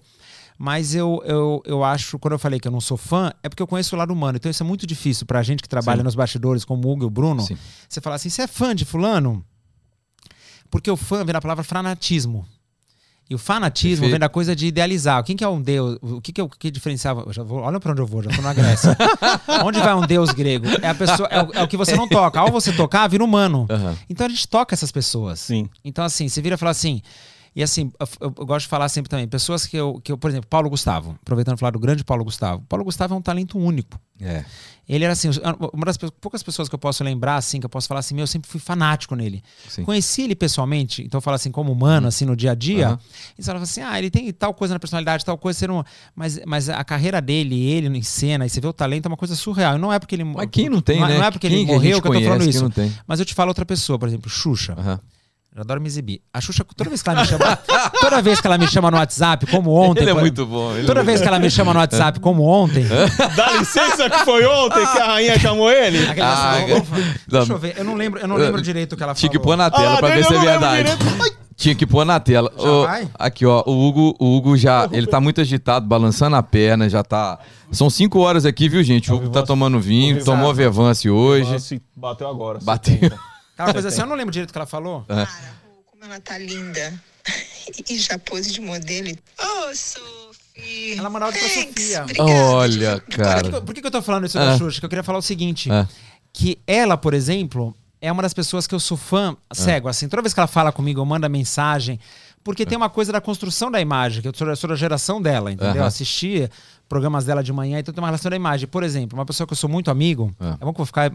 Mas 0.64 0.94
eu, 0.94 1.24
eu, 1.26 1.64
eu 1.66 1.84
acho, 1.84 2.20
quando 2.20 2.34
eu 2.34 2.38
falei 2.38 2.60
que 2.60 2.68
eu 2.68 2.72
não 2.72 2.80
sou 2.80 2.96
fã, 2.96 3.34
é 3.42 3.50
porque 3.50 3.64
eu 3.64 3.66
conheço 3.66 3.96
o 3.96 3.98
lado 3.98 4.14
humano. 4.14 4.38
Então 4.38 4.48
isso 4.48 4.62
é 4.62 4.66
muito 4.66 4.86
difícil 4.86 5.26
pra 5.26 5.42
gente 5.42 5.64
que 5.64 5.68
trabalha 5.68 6.02
Sim. 6.02 6.04
nos 6.04 6.14
bastidores, 6.14 6.64
como 6.64 6.88
o 6.88 6.92
Hugo 6.92 7.04
e 7.04 7.08
o 7.08 7.10
Bruno. 7.10 7.42
Sim. 7.42 7.58
Você 7.90 8.00
falar 8.00 8.18
assim, 8.18 8.30
você 8.30 8.44
é 8.44 8.48
fã 8.48 8.76
de 8.76 8.86
fulano? 8.86 9.44
Porque 10.70 10.92
o 10.92 10.96
fã 10.96 11.26
vem 11.26 11.34
da 11.34 11.42
palavra 11.42 11.64
fanatismo. 11.64 12.46
E 13.28 13.34
o 13.34 13.40
fanatismo 13.40 14.02
Perfeito. 14.02 14.12
vem 14.12 14.20
da 14.20 14.30
coisa 14.30 14.56
de 14.56 14.68
idealizar. 14.68 15.24
Quem 15.24 15.36
que 15.36 15.44
é 15.44 15.48
um 15.48 15.60
deus? 15.60 15.98
O 16.00 16.22
que 16.22 16.32
que, 16.32 16.40
é 16.40 16.44
o 16.44 16.50
que 16.50 16.70
diferenciava? 16.70 17.24
Eu 17.26 17.34
já 17.34 17.42
vou, 17.42 17.62
olha 17.62 17.80
pra 17.80 17.94
onde 17.94 18.02
eu 18.02 18.06
vou, 18.06 18.22
já 18.22 18.30
tô 18.30 18.44
na 18.44 18.54
Grécia. 18.54 18.96
onde 19.66 19.80
vai 19.80 19.96
um 19.96 20.06
deus 20.06 20.30
grego? 20.30 20.68
É, 20.80 20.90
a 20.90 20.94
pessoa, 20.94 21.28
é, 21.32 21.42
o, 21.42 21.52
é 21.54 21.64
o 21.64 21.68
que 21.68 21.76
você 21.76 21.96
não 21.96 22.08
toca. 22.08 22.40
Ao 22.40 22.52
você 22.52 22.72
tocar, 22.72 23.08
vira 23.08 23.24
humano. 23.24 23.66
Aham. 23.68 23.98
Então 24.08 24.28
a 24.28 24.30
gente 24.30 24.48
toca 24.48 24.76
essas 24.76 24.92
pessoas. 24.92 25.40
Sim. 25.40 25.68
Então, 25.84 26.06
assim, 26.06 26.30
você 26.30 26.40
vira 26.40 26.54
e 26.54 26.58
fala 26.60 26.70
assim. 26.70 27.02
E 27.54 27.62
assim, 27.62 27.92
eu, 28.00 28.08
eu- 28.38 28.46
gosto 28.46 28.62
de 28.66 28.70
falar 28.70 28.88
sempre 28.88 29.10
também, 29.10 29.28
pessoas 29.28 29.66
que 29.68 29.76
eu, 29.76 30.00
que 30.02 30.12
eu, 30.12 30.18
por 30.18 30.30
exemplo, 30.30 30.48
Paulo 30.50 30.70
Gustavo, 30.70 31.18
aproveitando 31.22 31.58
falar 31.58 31.72
do 31.72 31.80
grande 31.80 32.02
Paulo 32.04 32.24
Gustavo. 32.24 32.64
Paulo 32.70 32.86
Gustavo 32.86 33.14
é 33.14 33.18
um 33.18 33.22
talento 33.22 33.58
único. 33.58 34.00
É. 34.22 34.46
Ele 34.88 35.04
era 35.04 35.12
assim, 35.14 35.30
uma 35.74 35.86
das 35.86 35.98
poucas 35.98 36.42
pessoas 36.44 36.70
que 36.70 36.76
eu 36.76 36.80
posso 36.80 37.04
lembrar, 37.04 37.36
assim, 37.36 37.60
que 37.60 37.66
eu 37.66 37.70
posso 37.70 37.88
falar 37.88 38.00
assim, 38.00 38.14
meu, 38.16 38.24
eu 38.24 38.28
sempre 38.28 38.50
fui 38.50 38.60
fanático 38.60 39.16
nele. 39.16 39.42
Sim. 39.68 39.84
Conheci 39.84 40.22
ele 40.22 40.36
pessoalmente, 40.36 41.02
então 41.04 41.18
eu 41.18 41.22
falo 41.22 41.36
assim, 41.36 41.52
como 41.52 41.72
humano, 41.72 42.08
assim, 42.08 42.24
no 42.26 42.36
dia 42.38 42.52
a 42.52 42.56
dia. 42.56 42.88
Aham. 42.88 43.00
E 43.38 43.42
você 43.44 43.48
falava 43.48 43.64
assim, 43.64 43.82
ah, 43.82 43.98
ele 44.00 44.10
tem 44.10 44.32
tal 44.32 44.54
coisa 44.54 44.74
na 44.74 44.80
personalidade, 44.80 45.26
tal 45.26 45.38
coisa, 45.38 45.60
ser 45.60 45.72
um... 45.72 45.84
mas, 46.16 46.40
mas 46.46 46.70
a 46.70 46.84
carreira 46.86 47.22
dele, 47.22 47.60
ele 47.62 47.88
em 47.98 48.02
cena, 48.02 48.46
e 48.46 48.50
você 48.50 48.62
vê 48.62 48.68
o 48.68 48.74
talento, 48.74 49.06
é 49.06 49.10
uma 49.10 49.18
coisa 49.18 49.36
surreal. 49.36 49.76
E 49.76 49.80
não 49.80 49.92
é 49.92 50.00
porque 50.00 50.16
ele. 50.16 50.24
Mas 50.24 50.48
quem 50.52 50.70
não 50.70 50.82
tem, 50.82 51.00
não, 51.00 51.06
é- 51.08 51.10
né? 51.10 51.18
Não 51.20 51.26
é 51.26 51.32
porque 51.32 51.48
Quem 51.50 51.58
ele 51.58 51.66
que 51.66 51.72
morreu 51.74 52.02
que 52.02 52.08
eu 52.08 52.14
tô 52.14 52.22
falando 52.22 52.50
isso. 52.50 52.64
não? 52.64 52.92
Mas 53.08 53.20
eu 53.20 53.26
te 53.26 53.34
falo 53.34 53.50
outra 53.50 53.66
pessoa, 53.66 54.00
por 54.00 54.08
exemplo, 54.08 54.30
Xuxa. 54.30 54.74
Aham. 54.78 55.00
Eu 55.54 55.62
adoro 55.64 55.82
me 55.82 55.88
exibir. 55.88 56.22
A 56.34 56.40
Xuxa, 56.40 56.64
toda 56.64 56.90
vez 56.90 57.04
que 57.04 57.10
ela 57.10 57.20
me 57.22 57.28
chama, 57.28 57.56
toda 58.00 58.22
vez 58.22 58.40
que 58.40 58.48
ela 58.48 58.58
me 58.58 58.68
chama 58.68 58.90
no 58.90 58.96
WhatsApp, 58.98 59.46
como 59.48 59.72
ontem. 59.74 60.02
Ele 60.04 60.12
é 60.12 60.14
muito 60.14 60.46
bom. 60.46 60.72
ele 60.72 60.84
é 60.84 60.86
Toda 60.86 61.02
muito 61.02 61.08
vez 61.08 61.22
que 61.22 61.28
ela 61.28 61.40
me 61.40 61.52
chama 61.52 61.74
no 61.74 61.80
WhatsApp, 61.82 62.20
como 62.22 62.44
ontem. 62.44 62.86
Dá 63.36 63.52
licença 63.58 64.10
que 64.10 64.20
foi 64.24 64.46
ontem 64.46 64.80
que 64.80 64.98
a 64.98 65.06
rainha 65.08 65.38
chamou 65.38 65.70
ele. 65.70 66.00
Ah. 66.22 66.56
Deixa 67.28 67.52
eu 67.52 67.58
ver, 67.58 67.74
eu 67.78 67.84
não 67.84 67.96
lembro, 67.96 68.22
eu 68.22 68.28
não 68.30 68.38
lembro 68.38 68.62
direito 68.62 68.94
o 68.94 68.98
que 68.98 69.04
ela 69.04 69.14
Tinha 69.14 69.30
falou. 69.30 69.42
que 69.42 69.46
pôr 69.46 69.58
na 69.58 69.70
tela 69.70 69.96
Ah, 69.96 69.98
pra 69.98 70.08
ver 70.10 70.24
se 70.26 70.34
é 70.34 70.40
verdade. 70.40 70.90
Tinha 71.58 71.76
que 71.76 71.86
pôr 71.86 72.06
na 72.06 72.20
tela. 72.20 72.52
Já 72.58 72.70
Ô, 72.72 72.84
vai? 72.86 73.08
aqui, 73.20 73.46
ó. 73.46 73.62
O 73.68 73.88
Hugo, 73.88 74.16
o 74.20 74.36
Hugo 74.38 74.58
já. 74.58 74.88
Ele 74.92 75.06
tá 75.06 75.20
muito 75.20 75.42
agitado, 75.42 75.86
balançando 75.86 76.38
a 76.38 76.42
perna, 76.42 76.90
já 76.90 77.04
tá. 77.04 77.38
São 77.72 77.90
cinco 77.90 78.20
horas 78.20 78.46
aqui, 78.46 78.70
viu, 78.70 78.82
gente? 78.84 79.12
O 79.12 79.16
Hugo 79.18 79.30
tá 79.30 79.44
tomando 79.44 79.80
vinho, 79.82 80.16
Vivance- 80.16 80.26
tomou 80.26 80.54
Vevance 80.54 81.10
hoje. 81.10 81.52
Nossa, 81.52 81.76
bateu 81.96 82.28
agora. 82.30 82.58
Bateu. 82.64 82.98
70. 83.62 83.70
Aquela 83.70 83.74
coisa 83.74 83.88
assim, 83.90 84.02
eu 84.02 84.08
não 84.08 84.16
lembro 84.16 84.32
direito 84.32 84.50
o 84.50 84.54
que 84.54 84.58
ela 84.58 84.66
falou. 84.68 85.04
Cara, 85.08 85.30
como 85.92 86.04
ela 86.06 86.20
tá 86.20 86.38
linda. 86.38 86.94
E 87.90 87.98
já 88.00 88.18
pose 88.18 88.52
de 88.52 88.60
modelo. 88.60 89.08
e- 89.08 89.20
Oh, 89.40 89.74
Sophie. 89.76 90.98
Ela 90.98 91.10
mandava 91.10 91.32
pra 91.32 91.42
Sofia. 91.42 92.04
obrigada. 92.04 92.32
Olha, 92.32 93.00
Por 93.00 93.06
que, 93.10 93.18
cara. 93.18 93.50
que 93.50 93.56
eu- 93.56 93.62
por 93.62 93.76
que 93.76 93.82
que 93.82 93.88
eu 93.88 93.92
tô 93.92 94.02
falando 94.02 94.26
isso 94.26 94.38
Ah. 94.40 94.46
da 94.46 94.58
Xuxa? 94.58 94.80
Que 94.80 94.86
eu 94.86 94.90
queria 94.90 95.04
falar 95.04 95.20
o 95.20 95.22
seguinte: 95.22 95.72
Ah. 95.72 95.88
que 96.34 96.60
ela, 96.66 96.98
por 96.98 97.14
exemplo, 97.14 97.76
é 98.02 98.12
uma 98.12 98.22
das 98.24 98.34
pessoas 98.34 98.66
que 98.68 98.74
eu 98.76 98.80
sou 98.80 98.98
fã 98.98 99.38
cego. 99.54 99.88
Assim, 99.88 100.10
toda 100.10 100.22
vez 100.24 100.34
que 100.34 100.40
ela 100.40 100.48
fala 100.48 100.72
comigo, 100.72 101.00
eu 101.00 101.06
mando 101.06 101.30
mensagem. 101.30 102.00
Porque 102.44 102.66
tem 102.66 102.76
uma 102.76 102.90
coisa 102.90 103.12
da 103.12 103.22
construção 103.22 103.70
da 103.70 103.80
imagem, 103.80 104.20
que 104.24 104.28
eu 104.28 104.34
sou, 104.36 104.48
eu 104.48 104.56
sou 104.56 104.68
da 104.72 104.76
geração 104.76 105.22
dela, 105.22 105.52
entendeu? 105.52 105.82
Aham. 105.82 105.86
Assistia 105.86 106.50
programas 106.90 107.24
dela 107.24 107.44
de 107.44 107.54
manhã, 107.54 107.78
então 107.80 107.94
tem 107.94 108.02
uma 108.02 108.08
relação 108.08 108.32
da 108.32 108.36
imagem. 108.36 108.68
Por 108.68 108.82
exemplo, 108.84 109.18
uma 109.18 109.26
pessoa 109.28 109.46
que 109.46 109.54
eu 109.54 109.58
sou 109.58 109.70
muito 109.70 109.92
amigo, 109.92 110.34
Ah. 110.40 110.58
é 110.60 110.66
bom 110.66 110.74
que 110.74 110.82
eu 110.82 110.84
vou 110.84 110.86
ficar. 110.88 111.12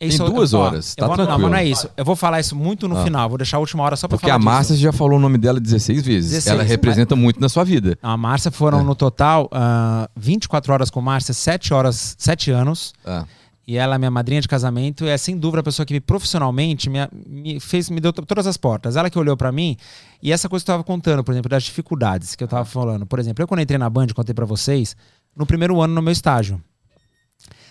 Isso, 0.00 0.22
eu- 0.22 0.30
duas 0.30 0.52
ó, 0.52 0.60
horas, 0.62 0.94
eu 0.96 1.00
tá 1.08 1.14
vou- 1.14 1.16
Não, 1.26 1.38
mas 1.38 1.50
não 1.50 1.54
é 1.56 1.64
isso. 1.64 1.88
Eu 1.96 2.04
vou 2.04 2.14
falar 2.14 2.38
isso 2.40 2.54
muito 2.54 2.86
no 2.86 2.98
Ah. 2.98 3.02
final, 3.04 3.28
vou 3.28 3.38
deixar 3.38 3.56
a 3.56 3.60
última 3.60 3.82
hora 3.82 3.96
só 3.96 4.06
pra 4.06 4.16
Porque 4.18 4.26
falar 4.26 4.36
a 4.36 4.38
disso. 4.38 4.50
Márcia 4.50 4.76
já 4.76 4.92
falou 4.92 5.16
o 5.18 5.20
nome 5.20 5.38
dela 5.38 5.58
16 5.58 6.02
vezes. 6.04 6.30
16. 6.32 6.54
Ela 6.54 6.62
representa 6.62 7.16
muito 7.16 7.40
na 7.40 7.48
sua 7.48 7.64
vida. 7.64 7.98
A 8.02 8.16
Márcia 8.16 8.50
foram 8.50 8.80
É. 8.80 8.82
no 8.82 8.94
total 8.94 9.48
ah, 9.52 10.08
24 10.14 10.72
horas 10.72 10.90
com 10.90 11.00
Márcia, 11.00 11.32
7 11.32 11.72
horas, 11.72 12.14
7 12.18 12.50
anos. 12.50 12.92
Ah, 13.04 13.24
E 13.68 13.76
ela 13.76 13.96
é 13.96 13.98
minha 13.98 14.12
madrinha 14.12 14.40
de 14.40 14.46
casamento 14.46 15.04
e 15.04 15.08
é 15.08 15.16
sem 15.18 15.36
dúvida 15.36 15.58
a 15.60 15.62
pessoa 15.64 15.84
que 15.84 15.92
me 15.92 15.98
profissionalmente 16.00 16.88
me, 16.88 16.98
me 17.26 17.58
fez, 17.58 17.90
me 17.90 17.98
deu 18.00 18.12
to- 18.12 18.24
todas 18.24 18.46
as 18.46 18.56
portas. 18.56 18.94
Ela 18.94 19.10
que 19.10 19.18
olhou 19.18 19.36
pra 19.36 19.50
mim 19.50 19.76
e 20.22 20.30
essa 20.30 20.48
coisa 20.48 20.64
que 20.64 20.70
eu 20.70 20.74
tava 20.74 20.84
contando, 20.84 21.24
por 21.24 21.32
exemplo, 21.32 21.48
das 21.48 21.64
dificuldades 21.64 22.36
que 22.36 22.44
eu 22.44 22.48
tava 22.48 22.64
falando. 22.64 23.04
Por 23.06 23.18
exemplo, 23.18 23.42
eu 23.42 23.48
quando 23.48 23.60
entrei 23.60 23.76
na 23.76 23.90
Band, 23.90 24.06
contei 24.14 24.32
pra 24.34 24.46
vocês, 24.46 24.94
no 25.36 25.44
primeiro 25.44 25.80
ano 25.80 25.94
no 25.94 26.00
meu 26.02 26.12
estágio. 26.12 26.60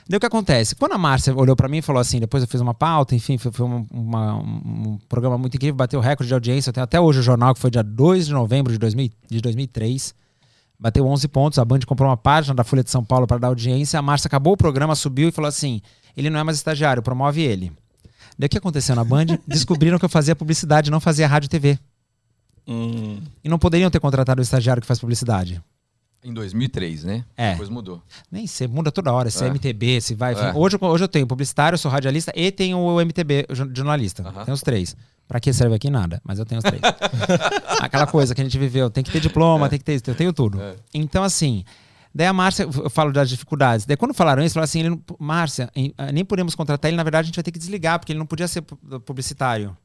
Daí 0.07 0.17
o 0.17 0.19
que 0.19 0.25
acontece? 0.25 0.75
Quando 0.75 0.91
a 0.93 0.97
Márcia 0.99 1.35
olhou 1.35 1.55
pra 1.55 1.67
mim 1.67 1.77
e 1.77 1.81
falou 1.81 1.99
assim, 1.99 2.19
depois 2.19 2.43
eu 2.43 2.47
fiz 2.47 2.61
uma 2.61 2.75
pauta, 2.75 3.15
enfim, 3.15 3.37
foi, 3.39 3.51
foi 3.51 3.65
uma- 3.65 3.85
uma- 3.91 4.35
um 4.35 4.99
programa 5.09 5.35
muito 5.37 5.55
incrível, 5.55 5.75
bateu 5.75 5.99
recorde 5.99 6.27
de 6.27 6.33
audiência. 6.33 6.71
Tenho 6.71 6.83
até 6.83 6.99
hoje 6.99 7.19
o 7.19 7.23
jornal, 7.23 7.55
que 7.55 7.59
foi 7.59 7.71
dia 7.71 7.81
2 7.83 8.27
de 8.27 8.33
novembro 8.33 8.71
de, 8.71 8.77
2000, 8.77 9.09
de 9.29 9.41
2003. 9.41 10.13
Bateu 10.79 11.07
11 11.07 11.27
pontos, 11.27 11.57
a 11.57 11.65
Band 11.65 11.79
comprou 11.87 12.07
uma 12.09 12.17
página 12.17 12.53
da 12.53 12.63
Folha 12.63 12.83
de 12.83 12.91
São 12.91 13.03
Paulo 13.03 13.25
para 13.25 13.37
dar 13.39 13.47
audiência. 13.47 13.97
A 13.97 14.01
Márcia 14.01 14.27
acabou 14.27 14.53
o 14.53 14.57
programa, 14.57 14.93
subiu 14.93 15.29
e 15.29 15.31
falou 15.31 15.47
assim: 15.49 15.81
ele 16.15 16.29
não 16.29 16.39
é 16.39 16.43
mais 16.43 16.57
estagiário, 16.57 17.01
promove 17.01 17.41
ele. 17.41 17.71
Daí 18.37 18.47
o 18.47 18.49
que 18.49 18.57
aconteceu 18.57 18.95
na 18.95 19.03
Band? 19.03 19.25
Descobriram 19.47 19.97
que 19.97 20.05
eu 20.05 20.09
fazia 20.09 20.35
publicidade, 20.35 20.91
não 20.91 20.99
fazia 20.99 21.27
rádio 21.27 21.47
e 21.47 21.49
TV. 21.49 21.79
Hum. 22.67 23.19
E 23.43 23.49
não 23.49 23.57
poderiam 23.57 23.89
ter 23.89 23.99
contratado 23.99 24.39
o 24.39 24.43
estagiário 24.43 24.81
que 24.81 24.87
faz 24.87 24.99
publicidade. 24.99 25.61
Em 26.25 26.33
2003, 26.33 27.03
né? 27.03 27.23
É. 27.37 27.51
Depois 27.51 27.69
mudou. 27.69 28.01
Nem 28.31 28.47
sei, 28.47 28.67
muda 28.67 28.91
toda 28.91 29.13
hora, 29.13 29.29
se 29.29 29.43
é, 29.43 29.47
É. 29.47 29.49
MTB, 29.51 30.01
se 30.01 30.15
vai. 30.15 30.33
É. 30.33 30.51
Hoje, 30.55 30.75
eu- 30.81 30.87
hoje 30.89 31.03
eu 31.03 31.07
tenho 31.07 31.27
publicitário, 31.27 31.77
sou 31.77 31.91
radialista 31.91 32.31
e 32.35 32.51
tenho 32.51 32.77
o 32.79 32.99
MTB, 32.99 33.45
jornalista. 33.51 34.23
Aham. 34.27 34.43
Tem 34.45 34.53
os 34.53 34.61
três. 34.61 34.95
Pra 35.27 35.39
que 35.39 35.51
serve 35.53 35.75
aqui? 35.75 35.89
Nada, 35.89 36.21
mas 36.23 36.37
eu 36.39 36.45
tenho 36.45 36.59
os 36.59 36.63
três. 36.63 36.81
Aquela 37.81 38.07
coisa 38.07 38.33
que 38.35 38.41
a 38.41 38.43
gente 38.43 38.57
viveu, 38.57 38.89
tem 38.89 39.03
que 39.03 39.11
ter 39.11 39.19
diploma, 39.19 39.69
tem 39.69 39.79
que 39.79 39.85
ter 39.85 39.95
isso, 39.95 40.03
eu 40.07 40.15
tenho 40.15 40.33
tudo. 40.33 40.61
É. 40.61 40.75
Então, 40.93 41.23
assim, 41.23 41.63
daí 42.13 42.27
a 42.27 42.33
Márcia, 42.33 42.63
eu 42.63 42.89
falo 42.89 43.11
das 43.11 43.29
dificuldades. 43.29 43.85
Daí 43.85 43.97
quando 43.97 44.13
falaram 44.13 44.43
isso, 44.43 44.53
falaram 44.53 44.65
assim, 44.65 44.79
ele 44.81 44.89
não, 44.89 45.01
Márcia, 45.19 45.69
ah, 45.97 46.11
nem 46.11 46.23
podemos 46.25 46.53
contratar 46.55 46.89
ele, 46.89 46.97
na 46.97 47.03
verdade 47.03 47.25
a 47.25 47.27
gente 47.27 47.35
vai 47.35 47.43
ter 47.43 47.51
que 47.51 47.59
desligar, 47.59 47.97
porque 47.99 48.11
ele 48.11 48.19
não 48.19 48.25
podia 48.25 48.47
ser 48.47 48.61
pu- 48.61 48.77
publicitário. 49.01 49.75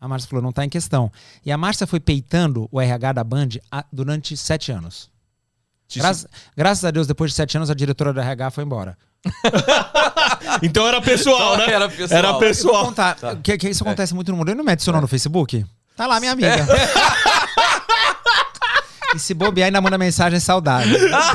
A 0.00 0.08
Márcia 0.08 0.28
falou, 0.28 0.42
não 0.42 0.50
tá 0.50 0.64
em 0.64 0.68
questão. 0.68 1.12
E 1.46 1.52
a 1.52 1.56
Márcia 1.56 1.86
foi 1.86 2.00
peitando 2.00 2.68
o 2.72 2.80
RH 2.80 3.12
da 3.12 3.22
Band 3.22 3.48
durante 3.92 4.36
sete 4.36 4.72
anos. 4.72 5.08
Graças, 5.98 6.26
graças 6.56 6.84
a 6.84 6.90
Deus, 6.90 7.06
depois 7.06 7.30
de 7.30 7.36
sete 7.36 7.56
anos, 7.56 7.70
a 7.70 7.74
diretora 7.74 8.12
do 8.12 8.20
RH 8.20 8.50
foi 8.50 8.64
embora. 8.64 8.96
Então 10.62 10.86
era 10.86 11.00
pessoal, 11.00 11.56
né? 11.56 11.72
Era 11.72 11.88
pessoal. 11.88 12.18
Era 12.18 12.28
Eu 12.28 12.32
vou 12.32 12.40
pessoal. 12.40 12.84
contar, 12.86 13.16
que, 13.42 13.56
que 13.56 13.68
isso 13.68 13.82
acontece 13.82 14.14
muito 14.14 14.30
no 14.30 14.36
mundo. 14.36 14.50
Ele 14.50 14.58
não 14.58 14.64
me 14.64 14.72
adicionou 14.72 15.00
no 15.00 15.08
Facebook? 15.08 15.64
Tá 15.96 16.06
lá, 16.06 16.20
minha 16.20 16.32
amiga. 16.32 16.66
e 19.14 19.18
se 19.18 19.34
bobear, 19.34 19.66
ainda 19.66 19.80
manda 19.80 19.98
mensagem 19.98 20.40
saudade. 20.40 20.90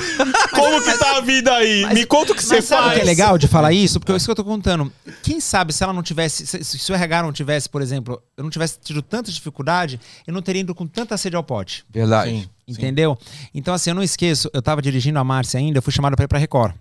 Como 0.52 0.84
que 0.84 0.98
tá 0.98 1.18
a 1.18 1.22
vida 1.22 1.54
aí? 1.54 1.86
Me 1.94 2.06
conta 2.06 2.34
o 2.34 2.36
que 2.36 2.44
você 2.44 2.56
Mas 2.56 2.66
sabe 2.66 2.84
faz. 2.84 2.96
que 2.96 3.02
é 3.02 3.06
legal 3.06 3.38
de 3.38 3.48
falar 3.48 3.72
isso? 3.72 4.00
Porque 4.00 4.12
é 4.12 4.16
isso 4.16 4.26
que 4.26 4.32
eu 4.32 4.36
tô 4.36 4.44
contando. 4.44 4.92
Quem 5.22 5.40
sabe 5.40 5.74
se 5.74 5.84
ela 5.84 5.94
não 5.94 6.04
tivesse, 6.04 6.48
se, 6.48 6.64
se 6.64 6.92
o 6.92 6.96
RH 6.96 7.24
não 7.24 7.32
tivesse, 7.32 7.70
por 7.70 7.82
exemplo, 7.82 8.22
eu 8.36 8.44
não 8.44 8.50
tivesse 8.50 8.80
tido 8.84 9.02
tanta 9.02 9.32
dificuldade, 9.32 10.00
eu 10.26 10.34
não 10.34 10.42
teria 10.42 10.62
ido 10.62 10.74
com 10.74 10.88
tanta 10.88 11.16
sede 11.18 11.36
ao 11.36 11.44
pote. 11.44 11.86
Verdade. 11.90 12.32
Sim. 12.32 12.50
Entendeu? 12.68 13.18
Então, 13.54 13.74
assim, 13.74 13.92
eu 13.92 13.96
não 13.96 14.04
esqueço, 14.04 14.50
eu 14.54 14.62
tava 14.62 14.82
dirigindo 14.82 15.18
a 15.18 15.24
Márcia 15.24 15.60
ainda, 15.60 15.78
eu 15.78 15.82
fui 15.82 15.94
chamado 15.94 16.16
pra 16.16 16.26
ir 16.26 16.28
pra 16.28 16.38
Record. 16.38 16.76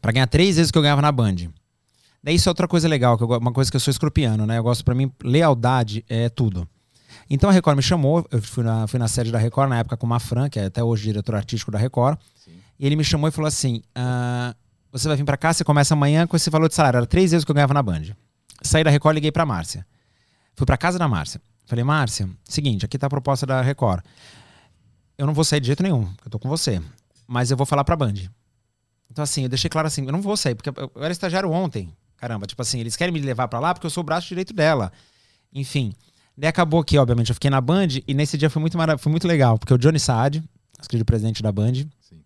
Pra 0.00 0.12
ganhar 0.12 0.26
três 0.26 0.56
vezes 0.56 0.70
o 0.70 0.72
que 0.72 0.78
eu 0.78 0.82
ganhava 0.82 1.02
na 1.02 1.10
Band. 1.10 1.36
Daí 2.22 2.34
isso 2.34 2.48
é 2.48 2.50
outra 2.50 2.68
coisa 2.68 2.86
legal, 2.88 3.16
que 3.16 3.24
eu 3.24 3.28
uma 3.28 3.52
coisa 3.52 3.70
que 3.70 3.76
eu 3.76 3.80
sou 3.80 3.90
escorpiano, 3.90 4.46
né? 4.46 4.58
Eu 4.58 4.62
gosto, 4.62 4.84
pra 4.84 4.94
mim, 4.94 5.10
lealdade 5.22 6.04
é 6.08 6.28
tudo. 6.28 6.68
Então 7.30 7.50
a 7.50 7.52
Record 7.52 7.76
me 7.76 7.82
chamou, 7.82 8.26
eu 8.30 8.40
fui 8.40 8.64
na, 8.64 8.86
fui 8.86 8.98
na 8.98 9.08
sede 9.08 9.30
da 9.30 9.38
Record, 9.38 9.68
na 9.68 9.78
época 9.78 9.96
com 9.96 10.06
o 10.06 10.08
Mafran, 10.08 10.48
que 10.48 10.58
é 10.58 10.66
até 10.66 10.82
hoje 10.82 11.04
diretor 11.04 11.34
artístico 11.34 11.70
da 11.70 11.78
Record. 11.78 12.18
E 12.78 12.86
ele 12.86 12.96
me 12.96 13.04
chamou 13.04 13.28
e 13.28 13.32
falou 13.32 13.48
assim: 13.48 13.82
ah, 13.94 14.54
você 14.90 15.08
vai 15.08 15.16
vir 15.16 15.24
pra 15.24 15.36
cá, 15.36 15.52
você 15.52 15.64
começa 15.64 15.94
amanhã 15.94 16.26
com 16.26 16.36
esse 16.36 16.48
valor 16.48 16.68
de 16.68 16.74
salário. 16.74 16.98
Era 16.98 17.06
três 17.06 17.32
vezes 17.32 17.42
o 17.42 17.46
que 17.46 17.50
eu 17.50 17.54
ganhava 17.54 17.74
na 17.74 17.82
Band. 17.82 18.02
Saí 18.62 18.82
da 18.82 18.90
Record, 18.90 19.14
liguei 19.14 19.30
pra 19.30 19.44
Márcia. 19.44 19.86
Fui 20.54 20.64
pra 20.66 20.76
casa 20.76 20.98
da 20.98 21.06
Márcia. 21.06 21.40
Falei, 21.66 21.84
Márcia, 21.84 22.28
seguinte, 22.44 22.84
aqui 22.86 22.96
tá 22.98 23.06
a 23.06 23.10
proposta 23.10 23.44
da 23.44 23.60
Record. 23.60 24.02
Eu 25.18 25.26
não 25.26 25.34
vou 25.34 25.44
sair 25.44 25.60
de 25.60 25.66
jeito 25.66 25.82
nenhum, 25.82 26.08
eu 26.24 26.30
tô 26.30 26.38
com 26.38 26.48
você. 26.48 26.80
Mas 27.26 27.50
eu 27.50 27.56
vou 27.56 27.66
falar 27.66 27.82
pra 27.84 27.96
Band. 27.96 28.14
Então, 29.10 29.22
assim, 29.22 29.42
eu 29.42 29.48
deixei 29.48 29.68
claro 29.68 29.88
assim, 29.88 30.06
eu 30.06 30.12
não 30.12 30.22
vou 30.22 30.36
sair, 30.36 30.54
porque 30.54 30.70
eu 30.70 30.92
era 31.02 31.10
estagiário 31.10 31.50
ontem. 31.50 31.92
Caramba, 32.16 32.46
tipo 32.46 32.62
assim, 32.62 32.78
eles 32.78 32.96
querem 32.96 33.12
me 33.12 33.20
levar 33.20 33.48
pra 33.48 33.58
lá 33.58 33.74
porque 33.74 33.86
eu 33.86 33.90
sou 33.90 34.02
o 34.02 34.04
braço 34.04 34.28
direito 34.28 34.54
dela. 34.54 34.92
Enfim. 35.52 35.92
Daí 36.36 36.48
acabou 36.48 36.84
que, 36.84 36.96
obviamente, 36.96 37.30
eu 37.30 37.34
fiquei 37.34 37.50
na 37.50 37.60
Band 37.60 37.88
e 38.06 38.14
nesse 38.14 38.38
dia 38.38 38.48
foi 38.48 38.60
muito, 38.60 38.78
foi 38.98 39.10
muito 39.10 39.26
legal, 39.26 39.58
porque 39.58 39.74
o 39.74 39.78
Johnny 39.78 39.98
Saad, 39.98 40.42
escrito 40.80 41.04
presidente 41.04 41.42
da 41.42 41.50
Band, 41.50 41.74
Sim. 42.00 42.22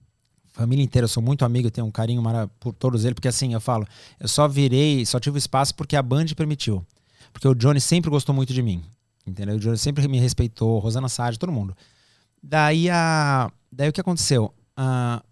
família 0.52 0.84
inteira, 0.84 1.04
eu 1.04 1.08
sou 1.08 1.22
muito 1.22 1.46
amigo, 1.46 1.68
eu 1.68 1.70
tenho 1.70 1.86
um 1.86 1.90
carinho 1.90 2.22
por 2.60 2.74
todos 2.74 3.06
eles, 3.06 3.14
porque 3.14 3.28
assim, 3.28 3.54
eu 3.54 3.60
falo, 3.60 3.86
eu 4.20 4.28
só 4.28 4.46
virei, 4.46 5.06
só 5.06 5.18
tive 5.18 5.38
espaço 5.38 5.74
porque 5.74 5.96
a 5.96 6.02
Band 6.02 6.26
permitiu. 6.36 6.84
Porque 7.32 7.48
o 7.48 7.54
Johnny 7.54 7.80
sempre 7.80 8.10
gostou 8.10 8.34
muito 8.34 8.52
de 8.52 8.62
mim. 8.62 8.84
Entendeu? 9.26 9.56
O 9.56 9.58
Johnny 9.58 9.78
sempre 9.78 10.06
me 10.08 10.18
respeitou, 10.18 10.78
Rosana 10.78 11.08
Saad, 11.08 11.38
todo 11.38 11.50
mundo. 11.50 11.74
Daí 12.42 12.90
a. 12.90 13.50
Daí 13.70 13.88
o 13.88 13.92
que 13.92 14.00
aconteceu? 14.00 14.52
Ah, 14.76 15.22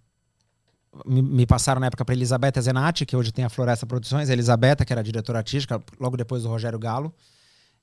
me, 1.05 1.21
me 1.21 1.47
passaram 1.47 1.81
na 1.81 1.87
época 1.87 2.05
para 2.05 2.15
Elisabetta 2.15 2.61
Zenatti, 2.61 3.05
que 3.05 3.17
hoje 3.17 3.33
tem 3.33 3.45
a 3.45 3.49
Floresta 3.49 3.87
Produções, 3.87 4.31
a 4.31 4.33
Elisabetta, 4.33 4.85
que 4.85 4.93
era 4.93 5.03
diretora 5.03 5.39
artística, 5.39 5.83
logo 5.99 6.17
depois 6.17 6.43
do 6.43 6.49
Rogério 6.49 6.79
Galo. 6.79 7.13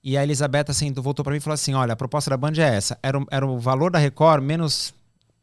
E 0.04 0.18
a 0.18 0.24
Elisabetta 0.24 0.72
assim, 0.72 0.94
voltou 0.94 1.24
para 1.24 1.32
mim 1.32 1.38
e 1.38 1.42
falou 1.42 1.56
assim: 1.56 1.74
olha, 1.74 1.94
a 1.94 1.96
proposta 1.96 2.30
da 2.30 2.38
Band 2.38 2.54
é 2.58 2.76
essa. 2.76 2.98
Era, 3.04 3.24
era 3.30 3.46
o 3.46 3.60
valor 3.60 3.92
da 3.92 4.00
Record 4.00 4.44
menos, 4.44 4.94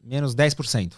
menos 0.03 0.35
10%. 0.35 0.93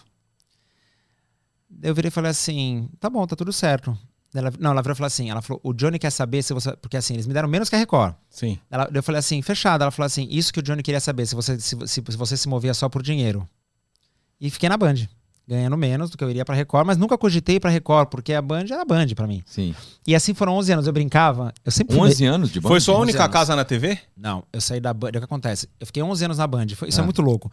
Daí 1.68 1.90
Eu 1.90 1.94
virei 1.94 2.08
e 2.08 2.12
falei 2.12 2.30
assim: 2.30 2.88
tá 2.98 3.10
bom, 3.10 3.26
tá 3.26 3.36
tudo 3.36 3.52
certo. 3.52 3.96
Ela, 4.34 4.52
não, 4.58 4.72
ela 4.72 4.82
virou 4.82 4.92
e 4.92 4.96
falou 4.96 5.06
assim: 5.06 5.30
ela 5.30 5.40
falou, 5.40 5.60
o 5.64 5.72
Johnny 5.72 5.98
quer 5.98 6.10
saber 6.10 6.42
se 6.42 6.52
você. 6.52 6.76
Porque 6.76 6.96
assim, 6.96 7.14
eles 7.14 7.26
me 7.26 7.32
deram 7.32 7.48
menos 7.48 7.68
que 7.70 7.76
a 7.76 7.78
Record. 7.78 8.14
Sim. 8.28 8.58
Ela, 8.70 8.88
eu 8.92 9.02
falei 9.02 9.18
assim, 9.18 9.40
fechado. 9.42 9.82
Ela 9.82 9.90
falou 9.90 10.06
assim, 10.06 10.26
isso 10.30 10.52
que 10.52 10.60
o 10.60 10.62
Johnny 10.62 10.82
queria 10.82 11.00
saber, 11.00 11.24
se 11.26 11.34
você 11.34 11.58
se, 11.58 11.76
se, 11.86 11.86
se 11.86 12.16
você 12.16 12.36
se 12.36 12.48
movia 12.48 12.74
só 12.74 12.88
por 12.88 13.02
dinheiro. 13.02 13.48
E 14.40 14.50
fiquei 14.50 14.68
na 14.68 14.76
Band, 14.76 14.94
ganhando 15.48 15.76
menos 15.76 16.10
do 16.10 16.16
que 16.18 16.22
eu 16.22 16.30
iria 16.30 16.44
pra 16.44 16.54
Record, 16.54 16.86
mas 16.86 16.96
nunca 16.98 17.16
cogitei 17.18 17.58
pra 17.58 17.70
Record, 17.70 18.08
porque 18.08 18.32
a 18.34 18.42
Band 18.42 18.66
era 18.70 18.84
Band 18.84 19.08
pra 19.16 19.26
mim. 19.26 19.42
Sim. 19.46 19.74
E 20.06 20.14
assim 20.14 20.32
foram 20.34 20.54
11 20.56 20.72
anos, 20.74 20.86
eu 20.86 20.92
brincava, 20.92 21.52
eu 21.64 21.72
sempre 21.72 21.96
fui 21.96 22.06
11 22.06 22.24
anos 22.26 22.50
de 22.52 22.60
banda? 22.60 22.68
Foi 22.68 22.80
sua 22.80 22.94
11 22.94 23.02
única 23.04 23.24
anos. 23.24 23.32
casa 23.32 23.56
na 23.56 23.64
TV? 23.64 23.98
não, 24.16 24.44
eu 24.52 24.60
saí 24.60 24.78
da 24.78 24.92
Band. 24.94 25.08
O 25.08 25.12
que 25.12 25.18
acontece? 25.18 25.68
Eu 25.80 25.86
fiquei 25.86 26.02
11 26.02 26.24
anos 26.26 26.38
na 26.38 26.46
Band. 26.46 26.66
Foi- 26.76 26.88
isso 26.90 27.00
é 27.00 27.02
Ah. 27.02 27.04
muito 27.04 27.22
louco. 27.22 27.50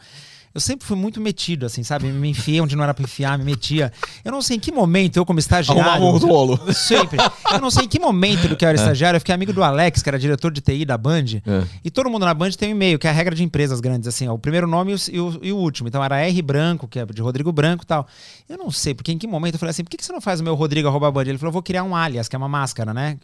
Eu 0.56 0.62
sempre 0.62 0.88
fui 0.88 0.96
muito 0.96 1.20
metido, 1.20 1.66
assim, 1.66 1.84
sabe? 1.84 2.08
Me 2.08 2.30
enfiei 2.30 2.62
onde 2.62 2.78
não 2.78 2.84
era 2.86 2.94
pra 2.94 3.04
enfiar, 3.04 3.38
me 3.38 3.44
metia. 3.44 3.92
Eu 4.24 4.32
não 4.32 4.42
sei 4.42 4.56
em 4.56 4.60
que 4.60 4.72
momento 4.72 5.18
eu, 5.18 5.26
como 5.26 5.38
estagiário. 5.38 5.82
Arrumava 5.84 6.06
um 6.26 6.30
rolo. 6.30 6.74
Sempre. 6.74 7.18
Eu 7.52 7.60
não 7.60 7.70
sei 7.70 7.84
em 7.84 7.88
que 7.90 8.00
momento 8.00 8.48
do 8.48 8.56
que 8.56 8.64
eu 8.64 8.70
era 8.70 8.78
estagiário, 8.78 9.18
eu 9.18 9.20
fiquei 9.20 9.36
amigo 9.36 9.52
do 9.52 9.62
Alex, 9.62 10.02
que 10.02 10.08
era 10.10 10.18
diretor 10.18 10.52
de 10.54 10.62
TI 10.62 10.86
da 10.86 10.98
Band. 10.98 11.26
É. 11.46 11.64
E 11.84 11.92
todo 11.92 12.10
mundo 12.10 12.26
na 12.26 12.34
Band 12.34 12.52
tem 12.52 12.70
um 12.70 12.72
e-mail, 12.72 12.98
que 12.98 13.06
é 13.06 13.10
a 13.10 13.14
regra 13.14 13.36
de 13.36 13.44
empresas 13.44 13.82
grandes, 13.82 14.08
assim, 14.08 14.30
ó, 14.30 14.34
o 14.34 14.40
primeiro 14.40 14.66
nome 14.66 14.94
e 15.12 15.20
o, 15.20 15.40
e 15.44 15.52
o- 15.52 15.58
último. 15.58 15.90
Então 15.90 16.02
era 16.02 16.20
R 16.26 16.42
Branco, 16.42 16.88
que 16.88 17.00
é 17.00 17.06
de 17.06 17.22
Rodrigo 17.22 17.52
Branco 17.52 17.84
e 17.84 17.88
tal. 17.88 18.08
Eu 18.48 18.58
não 18.58 18.72
sei, 18.72 18.94
porque 18.94 19.12
em 19.12 19.18
que 19.18 19.28
momento 19.28 19.56
eu 19.56 19.60
falei 19.60 19.72
assim, 19.72 19.84
por 19.84 19.90
que, 19.90 19.98
que 19.98 20.06
você 20.06 20.14
não 20.14 20.22
faz 20.22 20.40
o 20.40 20.44
meu 20.44 20.56
Rodrigo 20.56 20.88
arroba 20.88 21.12
Band? 21.12 21.24
Ele 21.24 21.38
falou, 21.38 21.50
eu 21.50 21.54
vou 21.54 21.64
criar 21.64 21.84
um 21.84 21.94
alias, 21.94 22.30
que 22.30 22.36
é 22.36 22.40
uma 22.40 22.48
máscara, 22.48 22.94
né? 22.94 23.18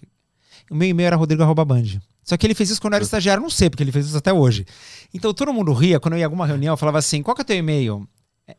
O 0.72 0.76
meu 0.76 0.88
e-mail 0.88 1.08
era 1.08 1.16
Rodrigo 1.18 1.44
arroba 1.44 1.66
Band. 1.66 1.84
Só 2.24 2.38
que 2.38 2.48
ele 2.48 2.56
fez 2.56 2.70
isso 2.70 2.80
quando 2.82 2.94
eu 2.94 2.98
era 2.98 3.04
estagiário, 3.04 3.42
eu 3.42 3.44
não 3.44 3.50
sei, 3.50 3.70
porque 3.70 3.84
ele 3.84 3.92
fez 3.92 4.08
isso 4.08 4.18
até 4.18 4.32
hoje. 4.32 4.66
Então 5.14 5.34
todo 5.34 5.52
mundo 5.52 5.74
ria, 5.74 6.00
quando 6.00 6.14
eu 6.14 6.20
ia 6.20 6.22
em 6.22 6.26
alguma 6.26 6.46
reunião, 6.48 6.74
eu 6.74 6.78
falava 6.78 6.98
assim, 6.98 7.22
qual 7.22 7.36
que 7.36 7.42
é 7.42 7.44
o 7.44 7.46
teu 7.46 7.58
e-mail? 7.58 8.08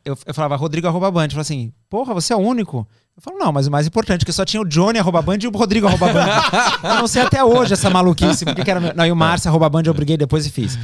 Eu, 0.05 0.17
eu 0.25 0.33
falava 0.33 0.55
Rodrigo 0.55 0.87
arroba 0.87 1.09
Band. 1.09 1.23
Eu 1.25 1.29
falava 1.31 1.41
assim, 1.41 1.73
porra, 1.89 2.13
você 2.13 2.31
é 2.31 2.35
o 2.35 2.39
único? 2.39 2.87
Eu 3.15 3.21
falo, 3.21 3.37
não, 3.37 3.51
mas 3.51 3.65
o 3.67 3.71
mais 3.71 3.87
importante 3.87 4.21
é 4.21 4.25
que 4.25 4.31
só 4.31 4.45
tinha 4.45 4.61
o 4.61 4.65
Johnny 4.65 4.99
arroba 4.99 5.21
Band 5.21 5.37
e 5.41 5.47
o 5.47 5.51
Rodrigo 5.51 5.87
arroba 5.87 6.11
Band. 6.13 6.27
eu 6.83 6.95
não 6.95 7.07
sei 7.07 7.23
até 7.23 7.43
hoje 7.43 7.73
essa 7.73 7.89
maluquice, 7.89 8.45
porque 8.45 8.63
que 8.63 8.69
era 8.71 8.79
meu... 8.79 8.93
Não, 8.95 9.05
e 9.05 9.11
o 9.11 9.15
Márcio 9.15 9.49
arroba 9.49 9.69
Band 9.69 9.83
eu 9.85 9.93
briguei 9.93 10.17
depois 10.17 10.45
e 10.45 10.51
fiz. 10.51 10.77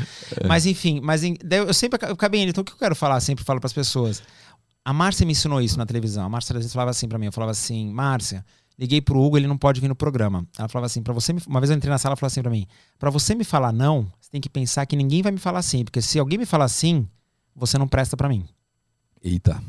Mas 0.47 0.65
enfim, 0.65 0.99
mas 1.03 1.23
em- 1.23 1.37
eu 1.49 1.73
sempre 1.73 1.99
eu 2.03 2.13
acabei 2.13 2.41
indo. 2.41 2.49
Então 2.49 2.61
o 2.61 2.65
que 2.65 2.71
eu 2.73 2.77
quero 2.77 2.95
falar, 2.95 3.19
sempre 3.19 3.43
falo 3.43 3.59
pras 3.59 3.73
pessoas. 3.73 4.21
A 4.85 4.93
Márcia 4.93 5.25
me 5.25 5.31
ensinou 5.33 5.61
isso 5.61 5.77
na 5.77 5.85
televisão. 5.85 6.25
A 6.25 6.29
Márcia 6.29 6.53
às 6.53 6.57
vezes 6.57 6.71
falava 6.73 6.91
assim 6.91 7.07
pra 7.07 7.19
mim, 7.19 7.27
eu 7.27 7.31
falava 7.31 7.51
assim, 7.51 7.91
Márcia, 7.91 8.43
liguei 8.79 9.01
pro 9.01 9.19
Hugo, 9.19 9.37
ele 9.37 9.45
não 9.47 9.57
pode 9.57 9.81
vir 9.81 9.87
no 9.89 9.95
programa. 9.95 10.45
Ela 10.57 10.69
falava 10.69 10.85
assim, 10.85 11.03
para 11.03 11.13
você 11.13 11.33
me... 11.33 11.41
uma 11.45 11.59
vez 11.59 11.69
eu 11.69 11.75
entrei 11.75 11.91
na 11.91 11.97
sala, 11.97 12.11
ela 12.13 12.15
falou 12.17 12.27
assim 12.27 12.41
pra 12.41 12.49
mim, 12.49 12.65
pra 12.97 13.09
você 13.09 13.35
me 13.35 13.43
falar 13.43 13.71
não, 13.73 14.07
você 14.19 14.31
tem 14.31 14.39
que 14.39 14.49
pensar 14.49 14.85
que 14.85 14.95
ninguém 14.95 15.21
vai 15.21 15.31
me 15.31 15.37
falar 15.39 15.61
sim, 15.61 15.83
porque 15.83 16.01
se 16.01 16.17
alguém 16.17 16.37
me 16.39 16.45
falar 16.45 16.67
sim, 16.69 17.05
você 17.55 17.77
não 17.77 17.87
presta 17.87 18.15
pra 18.15 18.29
mim. 18.29 18.45
Eita. 19.21 19.61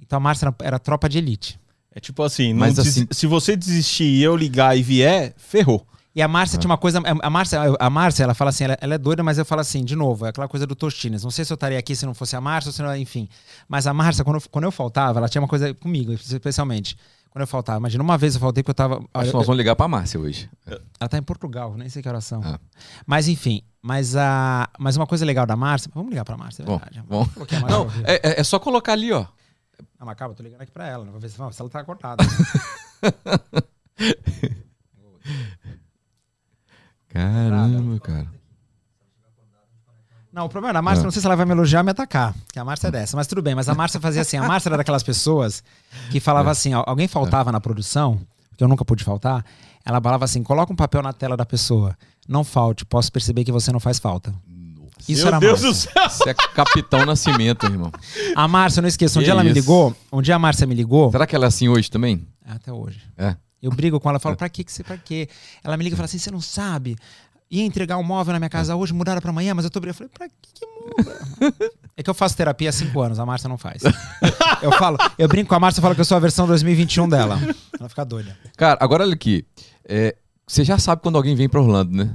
Então 0.00 0.16
a 0.16 0.20
Márcia 0.20 0.46
era, 0.46 0.56
era 0.60 0.78
tropa 0.78 1.08
de 1.08 1.18
elite. 1.18 1.58
É 1.92 2.00
tipo 2.00 2.22
assim, 2.22 2.52
não 2.52 2.60
Mas 2.60 2.74
des- 2.74 2.88
assim- 2.88 3.06
se 3.10 3.26
você 3.26 3.56
desistir 3.56 4.04
e 4.04 4.22
eu 4.22 4.36
ligar 4.36 4.76
e 4.76 4.82
vier, 4.82 5.32
ferrou. 5.38 5.86
E 6.14 6.22
a 6.22 6.28
Márcia 6.28 6.58
tinha 6.58 6.70
uma 6.70 6.78
coisa. 6.78 6.98
A 7.22 7.30
Márcia, 7.30 7.60
a 7.78 7.90
Márcia, 7.90 8.22
ela 8.24 8.32
fala 8.34 8.48
assim, 8.48 8.64
ela, 8.64 8.78
ela 8.80 8.94
é 8.94 8.98
doida, 8.98 9.22
mas 9.22 9.36
eu 9.36 9.44
falo 9.44 9.60
assim, 9.60 9.84
de 9.84 9.94
novo, 9.94 10.24
é 10.24 10.30
aquela 10.30 10.48
coisa 10.48 10.66
do 10.66 10.74
Tostines. 10.74 11.22
Não 11.22 11.30
sei 11.30 11.44
se 11.44 11.52
eu 11.52 11.56
estaria 11.56 11.78
aqui 11.78 11.94
se 11.94 12.06
não 12.06 12.14
fosse 12.14 12.34
a 12.34 12.40
Márcia, 12.40 12.70
ou 12.70 12.72
se 12.72 12.82
não, 12.82 12.96
enfim. 12.96 13.28
Mas 13.68 13.86
a 13.86 13.92
Márcia, 13.92 14.24
quando 14.24 14.36
eu, 14.36 14.42
quando 14.50 14.64
eu 14.64 14.72
faltava, 14.72 15.18
ela 15.18 15.28
tinha 15.28 15.42
uma 15.42 15.48
coisa 15.48 15.74
comigo, 15.74 16.12
especialmente. 16.14 16.96
Quando 17.36 17.42
eu 17.42 17.46
faltava. 17.46 17.78
Imagina, 17.78 18.02
uma 18.02 18.16
vez 18.16 18.34
eu 18.34 18.40
faltei 18.40 18.62
porque 18.62 18.70
eu 18.70 18.74
tava. 18.74 18.94
Acho 19.12 19.26
eu- 19.26 19.30
que 19.32 19.36
nós 19.36 19.46
vamos 19.46 19.58
ligar 19.58 19.76
pra 19.76 19.86
Márcia 19.86 20.18
hoje. 20.18 20.48
ela 20.98 21.06
tá 21.06 21.18
em 21.18 21.22
Portugal, 21.22 21.76
nem 21.76 21.86
sei 21.86 22.00
que 22.00 22.08
horas 22.08 22.24
são. 22.24 22.40
Ah. 22.42 22.58
Mas 23.06 23.28
enfim, 23.28 23.60
mas, 23.82 24.16
a, 24.16 24.66
mas 24.78 24.96
uma 24.96 25.06
coisa 25.06 25.22
legal 25.22 25.44
da 25.44 25.54
Márcia. 25.54 25.90
Vamos 25.94 26.08
ligar 26.08 26.24
pra 26.24 26.34
Márcia, 26.34 26.62
é 26.62 26.64
Bom, 26.64 26.78
verdade. 26.78 27.02
bom. 27.06 27.28
Márcia 27.36 27.60
Não, 27.68 27.88
é, 28.06 28.14
é- 28.26 28.40
é 28.40 28.42
só 28.42 28.58
colocar 28.58 28.94
ali, 28.94 29.12
ó. 29.12 29.26
Não, 30.00 30.06
mas 30.06 30.16
calma, 30.16 30.32
eu 30.32 30.36
tô 30.38 30.42
ligando 30.42 30.62
aqui 30.62 30.72
pra 30.72 30.88
ela. 30.88 31.04
né? 31.04 31.10
Vou 31.10 31.20
ver 31.20 31.28
se, 31.28 31.34
se 31.36 31.60
ela 31.60 31.68
tá 31.68 31.84
cortada. 31.84 32.24
Caramba, 37.08 38.00
cara. 38.00 38.26
Não, 40.36 40.44
o 40.44 40.48
problema 40.50 40.68
é 40.68 40.74
da 40.74 40.82
Márcia, 40.82 41.00
Ah. 41.00 41.04
não 41.04 41.10
sei 41.10 41.22
se 41.22 41.26
ela 41.26 41.34
vai 41.34 41.46
me 41.46 41.52
elogiar 41.52 41.78
ou 41.80 41.84
me 41.86 41.92
atacar. 41.92 42.34
Que 42.52 42.58
a 42.58 42.64
Márcia 42.64 42.88
é 42.88 42.90
dessa, 42.90 43.16
mas 43.16 43.26
tudo 43.26 43.40
bem. 43.40 43.54
Mas 43.54 43.70
a 43.70 43.74
Márcia 43.74 43.98
fazia 43.98 44.20
assim: 44.20 44.36
a 44.36 44.42
Márcia 44.46 44.68
era 44.68 44.76
daquelas 44.76 45.02
pessoas 45.02 45.64
que 46.10 46.20
falava 46.20 46.50
assim: 46.50 46.74
ó, 46.74 46.84
alguém 46.86 47.08
faltava 47.08 47.50
na 47.50 47.58
produção, 47.58 48.20
porque 48.50 48.62
eu 48.62 48.68
nunca 48.68 48.84
pude 48.84 49.02
faltar. 49.02 49.42
Ela 49.82 49.98
falava 49.98 50.26
assim: 50.26 50.42
coloca 50.42 50.70
um 50.70 50.76
papel 50.76 51.00
na 51.00 51.14
tela 51.14 51.38
da 51.38 51.46
pessoa. 51.46 51.96
Não 52.28 52.44
falte, 52.44 52.84
posso 52.84 53.10
perceber 53.10 53.44
que 53.44 53.50
você 53.52 53.72
não 53.72 53.80
faz 53.80 53.98
falta. 53.98 54.34
Isso 55.08 55.20
Meu 55.22 55.28
era 55.28 55.36
a 55.38 55.40
Deus 55.40 55.62
Márcia. 55.62 55.70
do 55.70 55.92
céu. 55.94 56.10
Você 56.10 56.30
é 56.30 56.34
Capitão 56.34 57.06
Nascimento, 57.06 57.64
irmão. 57.64 57.90
A 58.34 58.46
Márcia, 58.46 58.82
não 58.82 58.88
esqueço. 58.88 59.18
Um 59.18 59.20
Que 59.20 59.24
dia 59.26 59.32
ela 59.32 59.42
me 59.42 59.52
ligou. 59.52 59.96
Um 60.12 60.20
dia 60.20 60.36
a 60.36 60.38
Márcia 60.38 60.66
me 60.66 60.74
ligou. 60.74 61.10
Será 61.12 61.26
que 61.26 61.34
ela 61.34 61.46
é 61.46 61.48
assim 61.48 61.66
hoje 61.68 61.90
também? 61.90 62.26
Até 62.46 62.70
hoje. 62.70 63.00
É. 63.16 63.36
Eu 63.62 63.70
brigo 63.70 63.98
com 63.98 64.08
ela, 64.10 64.18
falo, 64.20 64.36
pra 64.36 64.48
que 64.50 64.62
que 64.62 64.70
você, 64.72 64.84
pra 64.84 64.98
quê? 64.98 65.28
Ela 65.64 65.76
me 65.78 65.84
liga 65.84 65.94
e 65.94 65.96
fala 65.96 66.04
assim, 66.04 66.18
você 66.18 66.30
não 66.30 66.40
sabe? 66.42 66.94
Ia 67.50 67.62
entregar 67.64 67.96
um 67.96 68.02
móvel 68.02 68.32
na 68.32 68.38
minha 68.40 68.48
casa 68.48 68.74
hoje, 68.74 68.92
mudaram 68.92 69.20
pra 69.20 69.30
amanhã, 69.30 69.54
mas 69.54 69.64
eu 69.64 69.70
tô 69.70 69.78
brigando. 69.80 70.04
Eu 70.04 70.10
falei, 70.18 70.28
pra 70.28 70.28
que 70.28 70.52
que 70.52 70.66
muda? 71.46 71.70
É 71.96 72.02
que 72.02 72.10
eu 72.10 72.14
faço 72.14 72.36
terapia 72.36 72.68
há 72.68 72.72
cinco 72.72 73.00
anos, 73.00 73.18
a 73.20 73.24
Márcia 73.26 73.48
não 73.48 73.56
faz. 73.56 73.82
eu 74.60 74.72
falo, 74.72 74.98
eu 75.18 75.28
brinco 75.28 75.48
com 75.48 75.54
a 75.54 75.60
Márcia 75.60 75.80
e 75.80 75.82
falo 75.82 75.94
que 75.94 76.00
eu 76.00 76.04
sou 76.04 76.16
a 76.16 76.20
versão 76.20 76.46
2021 76.46 77.08
dela. 77.08 77.38
Ela 77.78 77.88
fica 77.88 78.04
doida. 78.04 78.36
Cara, 78.56 78.76
agora 78.82 79.04
olha 79.04 79.14
aqui. 79.14 79.46
É, 79.88 80.16
você 80.46 80.64
já 80.64 80.76
sabe 80.78 81.02
quando 81.02 81.16
alguém 81.16 81.34
vem 81.36 81.48
pra 81.48 81.60
Orlando, 81.60 81.96
né? 81.96 82.10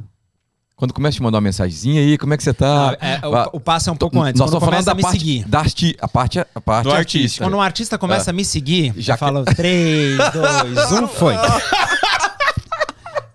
Quando 0.75 0.93
começa 0.93 1.15
a 1.15 1.17
te 1.17 1.21
mandar 1.23 1.37
uma 1.37 1.41
mensagenzinha 1.41 2.01
aí, 2.01 2.17
como 2.17 2.33
é 2.33 2.37
que 2.37 2.43
você 2.43 2.53
tá? 2.53 2.97
É, 2.99 3.25
o- 3.25 3.31
Va- 3.31 3.49
o, 3.53 3.59
passo 3.59 3.89
é 3.89 3.93
um 3.93 3.95
pouco 3.95 4.19
antes. 4.19 4.39
Nós 4.39 4.49
quando 4.49 4.63
começa 4.65 4.85
da 4.87 4.91
a 4.91 4.95
me 4.95 5.01
parte, 5.03 5.19
seguir. 5.19 5.45
da 5.47 5.59
arti 5.59 5.95
a 6.01 6.07
parte, 6.07 6.39
a 6.39 6.45
parte 6.61 6.89
artista. 6.89 7.43
Quando 7.45 7.55
um 7.55 7.61
artista 7.61 7.97
começa 7.99 8.31
a 8.31 8.33
me 8.33 8.43
seguir, 8.43 8.91
Já 8.97 9.15
falo 9.15 9.45
3, 9.45 10.17
2, 10.17 10.91
1, 11.03 11.07
foi. 11.07 11.35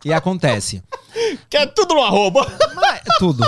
E 0.07 0.13
acontece. 0.13 0.83
Que 1.49 1.57
é 1.57 1.65
tudo 1.67 1.95
no 1.95 2.03
arroba. 2.03 2.47
Mas, 2.75 3.01
tudo. 3.19 3.43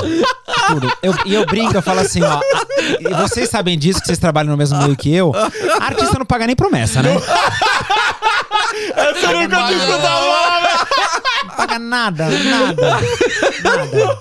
Tudo. 0.69 0.91
Eu- 1.03 1.15
e 1.27 1.35
eu 1.35 1.45
brinco, 1.45 1.77
eu 1.77 1.83
falo 1.83 2.01
assim, 2.01 2.23
ó. 2.23 2.41
E 2.99 3.13
vocês 3.15 3.51
sabem 3.51 3.79
disso, 3.79 4.01
que 4.01 4.07
vocês 4.07 4.19
trabalham 4.19 4.51
no 4.51 4.57
mesmo 4.57 4.79
meio 4.79 4.97
que 4.97 5.15
eu. 5.15 5.33
Artista 5.79 6.19
não 6.19 6.25
paga 6.25 6.47
nem 6.47 6.57
promessa, 6.57 7.03
né? 7.03 7.11
Essa 8.97 9.33
eu 9.33 9.41
nunca 9.43 9.57
falar, 9.59 10.61
velho. 10.61 10.79
Não 11.45 11.57
paga 11.57 11.79
nada, 11.79 12.29
nada. 12.31 13.01
Nada. 13.63 14.21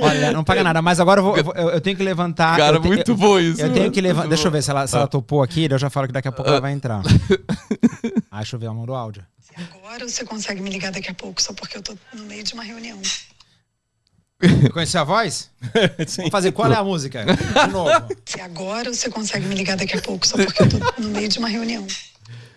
Olha, 0.00 0.32
não 0.32 0.44
paga 0.44 0.62
nada. 0.62 0.80
Mas 0.80 1.00
agora 1.00 1.20
eu, 1.20 1.24
vou- 1.24 1.36
eu 1.36 1.70
eu- 1.70 1.80
tenho 1.80 1.96
que 1.96 2.02
levantar. 2.04 2.56
Cara, 2.56 2.76
eu 2.76 2.80
te- 2.82 2.86
muito 2.86 3.10
eu- 3.12 3.16
bom 3.16 3.38
isso. 3.38 3.60
Eu 3.62 3.72
tenho 3.72 3.90
que 3.90 4.00
levantar. 4.00 4.28
Deixa 4.28 4.46
eu 4.46 4.52
ver 4.52 4.62
se 4.62 4.70
ela, 4.70 4.86
se 4.86 4.94
ela 4.96 5.08
topou 5.08 5.42
aqui, 5.42 5.66
eu 5.68 5.78
já 5.78 5.90
falo 5.90 6.06
que 6.06 6.12
daqui 6.12 6.28
a 6.28 6.32
pouco 6.32 6.48
ela 6.50 6.60
vai 6.60 6.72
entrar. 6.72 7.02
Ah, 8.32 8.36
deixa 8.38 8.54
eu 8.54 8.60
ver, 8.60 8.66
ela 8.66 8.74
mandou 8.76 8.94
áudio. 8.94 9.24
Agora 9.56 10.08
você 10.08 10.24
consegue 10.24 10.60
me 10.60 10.70
ligar 10.70 10.92
daqui 10.92 11.10
a 11.10 11.14
pouco, 11.14 11.42
só 11.42 11.52
porque 11.52 11.76
eu 11.76 11.82
tô 11.82 11.96
no 12.12 12.24
meio 12.24 12.42
de 12.42 12.54
uma 12.54 12.62
reunião. 12.62 13.00
Conheceu 14.72 15.00
a 15.00 15.04
voz? 15.04 15.50
Sim. 16.06 16.16
Vamos 16.22 16.30
fazer 16.30 16.52
qual 16.52 16.72
é 16.72 16.76
a 16.76 16.84
música? 16.84 17.24
De 17.26 17.72
novo. 17.72 18.08
Se 18.24 18.40
agora 18.40 18.92
você 18.92 19.10
consegue 19.10 19.46
me 19.46 19.54
ligar 19.54 19.76
daqui 19.76 19.96
a 19.96 20.00
pouco, 20.00 20.26
só 20.26 20.36
porque 20.36 20.62
eu 20.62 20.68
tô 20.68 20.78
no 21.00 21.10
meio 21.10 21.28
de 21.28 21.38
uma 21.38 21.48
reunião. 21.48 21.86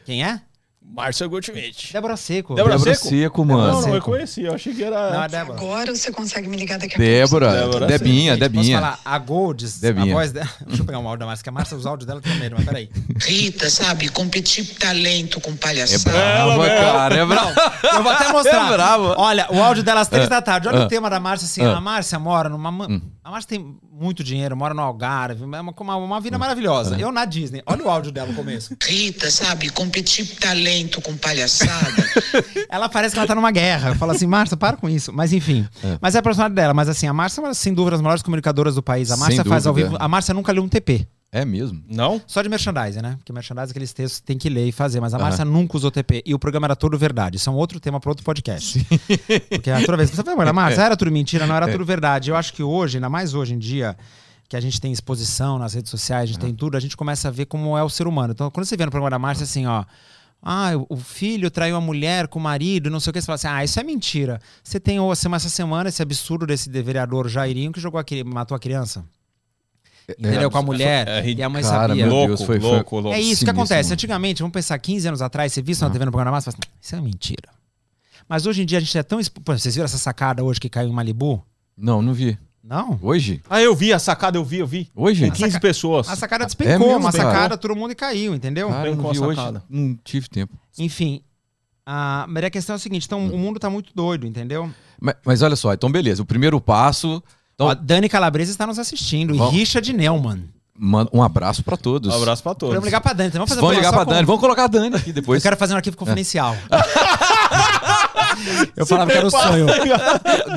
Quem 0.06 0.24
é? 0.24 0.40
Márcia 0.86 1.26
Goldschmidt. 1.26 1.92
Débora 1.92 2.16
Seco. 2.16 2.54
Débora 2.54 2.76
Débora 2.78 2.94
Seco? 2.96 3.10
Seco, 3.10 3.46
Não, 3.46 3.56
mano. 3.58 3.72
não, 3.74 3.88
eu 3.88 3.94
Seco. 3.96 4.06
conheci. 4.12 4.44
Eu 4.44 4.54
achei 4.54 4.76
que 4.76 4.84
era... 4.84 5.12
Não, 5.12 5.24
é 5.24 5.28
Débora. 5.28 5.58
Agora 5.58 5.96
você 5.96 6.12
consegue 6.12 6.48
me 6.48 6.56
ligar 6.56 6.78
daqui 6.78 6.94
a 6.94 6.98
pouco. 6.98 7.04
Débora, 7.12 7.52
Débora 7.52 7.86
Debinha, 7.88 8.34
Posso 8.34 8.40
Debinha. 8.42 8.78
falar? 8.80 9.00
A 9.04 9.18
Golds, 9.18 9.80
Debinha. 9.80 10.14
a 10.14 10.18
voz 10.18 10.32
dela. 10.32 10.50
Deixa 10.68 10.82
eu 10.84 10.86
pegar 10.86 11.00
um 11.00 11.08
áudio 11.08 11.20
da 11.22 11.26
Márcia, 11.26 11.44
que 11.44 11.50
a 11.50 11.52
Márcia, 11.52 11.78
os 11.78 11.86
áudios 11.88 12.06
dela 12.06 12.22
tem 12.22 12.36
medo, 12.36 12.56
mas 12.58 12.66
peraí. 12.66 12.90
Rita, 13.22 13.70
sabe? 13.72 14.10
Competir 14.10 14.66
talento 14.76 15.42
com 15.42 15.50
É 15.52 15.56
palhaçada. 15.56 16.12
brava, 16.16 16.68
Ela, 16.68 16.92
cara, 16.94 17.16
é 17.16 17.26
brava. 17.26 17.74
Eu 17.96 18.04
vou 18.04 18.12
até 18.12 18.32
mostrar. 18.32 18.68
É 18.72 18.74
brava. 18.74 19.16
Olha, 19.18 19.48
o 19.50 19.64
áudio 19.64 19.84
dela 19.84 20.02
às 20.02 20.08
três 20.08 20.30
da 20.30 20.44
tarde. 20.44 20.68
Olha 20.68 20.82
ah, 20.82 20.86
o 20.86 20.88
tema 20.88 21.10
da 21.10 21.20
Márcia 21.20 21.46
assim. 21.48 21.62
ah. 21.64 21.78
A 21.78 21.82
Márcia 21.82 22.20
mora 22.20 22.50
numa. 22.50 22.72
ma- 22.72 22.86
Hum. 22.88 23.02
A 23.24 23.32
Márcia 23.32 23.50
tem 23.50 23.78
muito 23.94 24.24
dinheiro, 24.24 24.58
mora 24.58 24.74
no 24.74 24.82
Algarve, 24.82 25.44
é 25.44 25.46
uma, 25.46 25.74
uma, 25.78 25.96
uma 25.98 26.20
vida 26.20 26.38
maravilhosa. 26.38 26.98
Eu 26.98 27.12
na 27.12 27.26
Disney. 27.26 27.62
Olha 27.66 27.84
o 27.84 27.90
áudio 27.90 28.12
dela 28.12 28.30
no 28.30 28.34
começo. 28.34 28.76
Rita, 28.84 29.30
sabe? 29.30 29.70
Competir 29.70 30.36
talento 30.40 31.00
com 31.02 31.16
palhaçada. 31.16 32.04
Ela 32.70 32.90
parece 32.90 33.14
que 33.14 33.20
ela 33.20 33.28
tá 33.28 33.36
numa 33.36 33.52
guerra. 33.52 33.90
Eu 33.90 33.96
falo 33.96 34.12
assim, 34.12 34.26
Márcia, 34.26 34.58
para 34.58 34.76
com 34.76 34.90
isso. 34.90 35.14
Mas 35.14 35.32
enfim. 35.32 35.68
Mas 36.02 36.16
é 36.16 36.18
a 36.18 36.24
personalidade 36.24 36.56
dela. 36.56 36.74
Mas 36.74 36.90
assim, 36.90 37.06
a 37.06 37.14
Márcia 37.14 37.40
é, 37.40 37.44
uma, 37.44 37.54
sem 37.54 37.72
dúvida, 37.72 37.92
das 37.92 38.02
maiores 38.02 38.24
comunicadoras 38.24 38.74
do 38.74 38.82
país. 38.82 39.12
A 39.12 39.18
Márcia 39.18 39.46
faz 39.46 39.68
ao 39.68 39.74
vivo. 39.74 39.96
A 40.00 40.08
Márcia 40.08 40.34
nunca 40.34 40.52
leu 40.52 40.64
um 40.64 40.68
TP. 40.68 41.08
É 41.36 41.44
mesmo. 41.44 41.84
Não? 41.90 42.22
Só 42.28 42.44
de 42.44 42.48
merchandising, 42.48 43.02
né? 43.02 43.16
Porque 43.18 43.34
merchandising, 43.34 43.72
aqueles 43.72 43.92
textos 43.92 44.20
tem 44.20 44.38
que 44.38 44.48
ler 44.50 44.68
e 44.68 44.72
fazer. 44.72 45.00
Mas 45.02 45.16
a 45.16 45.18
Márcia 45.24 45.44
nunca 45.44 45.76
usou 45.76 45.90
TP. 45.90 46.22
E 46.24 46.34
o 46.36 46.38
programa 46.38 46.68
era 46.68 46.76
todo 46.76 46.96
verdade. 46.96 47.38
Isso 47.38 47.50
é 47.50 47.52
um 47.52 47.56
outro 47.56 47.80
tema 47.80 48.00
para 48.00 48.12
outro 48.12 48.24
podcast. 48.24 48.86
Porque 49.50 49.72
a 49.72 49.84
toda 49.84 49.98
vez 49.98 50.12
você 50.12 50.22
fala, 50.24 50.38
mas 50.38 50.48
a 50.48 50.54
Márcia 50.54 50.82
era 50.84 50.96
tudo 50.96 51.10
mentira, 51.12 51.48
não 51.48 51.56
era 51.56 51.66
tudo 51.72 51.84
verdade. 51.84 52.30
Eu 52.30 52.36
acho 52.36 52.54
que 52.54 52.62
hoje, 52.62 52.98
ainda 52.98 53.10
mais 53.10 53.34
hoje 53.34 53.56
em 53.56 53.58
dia, 53.58 53.98
que 54.48 54.56
a 54.56 54.62
gente 54.62 54.80
tem 54.80 54.92
exposição 54.92 55.58
nas 55.58 55.74
redes 55.74 55.90
sociais, 55.90 56.24
a 56.24 56.26
gente 56.28 56.40
tem 56.40 56.54
tudo, 56.54 56.78
a 56.78 56.80
gente 56.80 56.96
começa 56.96 57.30
a 57.30 57.32
ver 57.32 57.48
como 57.48 57.76
é 57.76 57.82
o 57.82 57.90
ser 57.90 58.06
humano. 58.06 58.34
Então, 58.34 58.52
quando 58.52 58.68
você 58.68 58.78
vê 58.78 58.86
no 58.86 58.92
programa 58.92 59.10
da 59.10 59.18
Márcia, 59.18 59.46
assim, 59.46 59.66
ó. 59.66 59.84
Ah, 60.46 60.72
o- 60.90 60.98
filho 60.98 61.50
traiu 61.50 61.76
a 61.78 61.82
mulher 61.82 62.28
com 62.28 62.38
o 62.38 62.42
marido, 62.42 62.90
não 62.92 63.00
sei 63.00 63.10
o 63.10 63.14
que. 63.14 63.22
Você 63.22 63.26
fala 63.26 63.36
assim, 63.36 63.48
ah, 63.48 63.64
isso 63.64 63.80
é 63.80 63.84
mentira. 63.84 64.40
Você 64.64 64.80
tem 64.80 65.00
ô, 65.00 65.12
essa 65.12 65.34
essa 65.34 65.50
semana 65.50 65.90
esse 65.90 66.02
absurdo 66.04 66.46
desse 66.46 66.70
vereador 66.70 67.28
Jairinho 67.30 67.72
que 67.72 67.80
jogou 67.80 68.00
a, 68.00 68.04
matou 68.26 68.54
a 68.56 68.60
criança. 68.60 69.04
Entendeu? 70.10 70.52
Com 70.52 70.58
a 70.58 70.62
mulher. 70.62 71.08
é 71.08 71.22
ri- 71.22 71.36
e 71.36 71.44
a 71.44 71.50
mãe 71.50 71.62
cara, 71.64 71.88
sabia. 71.90 72.06
meu 72.06 72.14
Louco, 72.14 72.28
Deus, 72.28 72.42
foi- 72.44 72.60
foi- 72.60 72.70
louco, 72.72 72.96
louco. 73.00 73.10
É 73.16 73.20
isso 73.20 73.30
que 73.30 73.36
Sinistro, 73.36 73.50
acontece. 73.52 73.94
Antigamente, 73.94 74.42
vamos 74.42 74.54
pensar 74.54 74.78
15 74.78 75.08
anos 75.08 75.22
atrás, 75.22 75.54
você 75.54 75.62
viu 75.62 75.72
isso 75.72 75.84
na 75.84 75.90
TV 75.90 76.06
no 76.06 76.12
programa 76.12 76.32
Massa, 76.36 76.52
você 76.52 76.58
fala 76.58 76.64
assim, 76.70 76.78
isso 76.82 76.96
é 76.96 77.02
mentira. 77.02 77.50
Mas 78.28 78.46
hoje 78.46 78.64
em 78.64 78.66
dia 78.66 78.78
a 78.78 78.82
gente 78.82 78.98
é 78.98 79.04
tão. 79.04 79.20
expo- 79.20 79.42
Pô, 79.42 79.58
vocês 79.58 79.76
viram 79.76 79.86
essa 79.86 79.98
sacada 79.98 80.44
hoje 80.44 80.60
que 80.60 80.70
caiu 80.70 80.90
em 80.90 80.94
Malibu? 80.94 81.44
Não, 81.78 82.02
não 82.02 82.14
vi. 82.14 82.38
Não? 82.64 82.98
Hoje? 83.02 83.42
Ah, 83.50 83.62
eu 83.62 83.76
vi 83.76 83.92
a 83.92 84.00
sacada, 84.00 84.38
eu 84.38 84.44
vi, 84.46 84.60
eu 84.60 84.68
vi. 84.68 84.90
Hoje? 84.96 85.26
Com 85.30 85.34
15 85.36 85.60
pessoas. 85.60 86.08
A 86.08 86.16
sacada 86.16 86.44
É 86.44 86.48
despencou, 86.48 86.88
mesmo, 86.88 87.00
uma 87.02 87.12
cara? 87.12 87.24
sacada, 87.30 87.58
todo 87.58 87.76
mundo 87.76 87.92
e 87.92 87.96
caiu, 87.96 88.34
entendeu? 88.34 88.70
Cara, 88.70 88.88
eu 88.88 88.96
não 88.96 89.12
vi 89.12 89.20
hoje. 89.20 89.42
Não 89.70 89.98
tive 90.04 90.30
tempo. 90.30 90.54
Enfim. 90.80 91.22
A, 91.86 92.26
mas 92.30 92.44
a 92.46 92.50
questão 92.50 92.74
é 92.74 92.78
a 92.78 92.80
seguinte: 92.80 93.06
então, 93.06 93.26
o 93.28 93.38
mundo 93.38 93.60
tá 93.60 93.70
muito 93.70 93.92
doido, 93.94 94.26
entendeu? 94.26 94.70
Mas, 95.02 95.16
mas 95.26 95.42
olha 95.42 95.58
só, 95.58 95.74
então 95.74 95.92
beleza. 95.92 96.22
O 96.22 96.26
primeiro 96.26 96.60
passo. 96.62 97.22
Então, 97.56 97.68
Ó, 97.68 97.76
Dani 97.76 98.10
Calabresa 98.10 98.52
está 98.52 98.66
nos 98.68 98.80
assistindo. 98.80 99.36
Vamos. 99.36 99.54
E 99.54 99.58
Richard 99.58 99.94
Neumann. 99.94 100.44
manda 100.78 101.10
um 101.14 101.22
abraço 101.22 101.64
pra 101.64 101.78
todos. 101.78 102.14
Um 102.14 102.18
abraço 102.18 102.42
pra 102.44 102.54
todos. 102.56 102.74
Vamos 102.74 102.86
ligar 102.86 103.02
pra 103.02 103.14
Dani. 103.14 103.30
então 103.30 103.40
Vamos 103.40 103.50
fazer 103.50 103.62
Vamos 103.62 103.76
ligar 103.78 103.94
só 103.94 104.04
Dani. 104.04 104.22
com- 104.22 104.26
Vamos 104.28 104.42
colocar 104.42 104.64
a 104.64 104.68
Dani 104.68 104.96
aqui 104.96 105.10
Eu 105.12 105.14
depois. 105.14 105.44
quero 105.44 105.56
fazer 105.58 105.74
um 105.74 105.78
arquivo 105.78 105.96
confidencial. 105.98 106.56
eu 108.76 108.86
falava 108.86 109.12
que 109.12 109.18
era 109.18 109.28
o 109.28 109.32
sonho. 109.32 109.66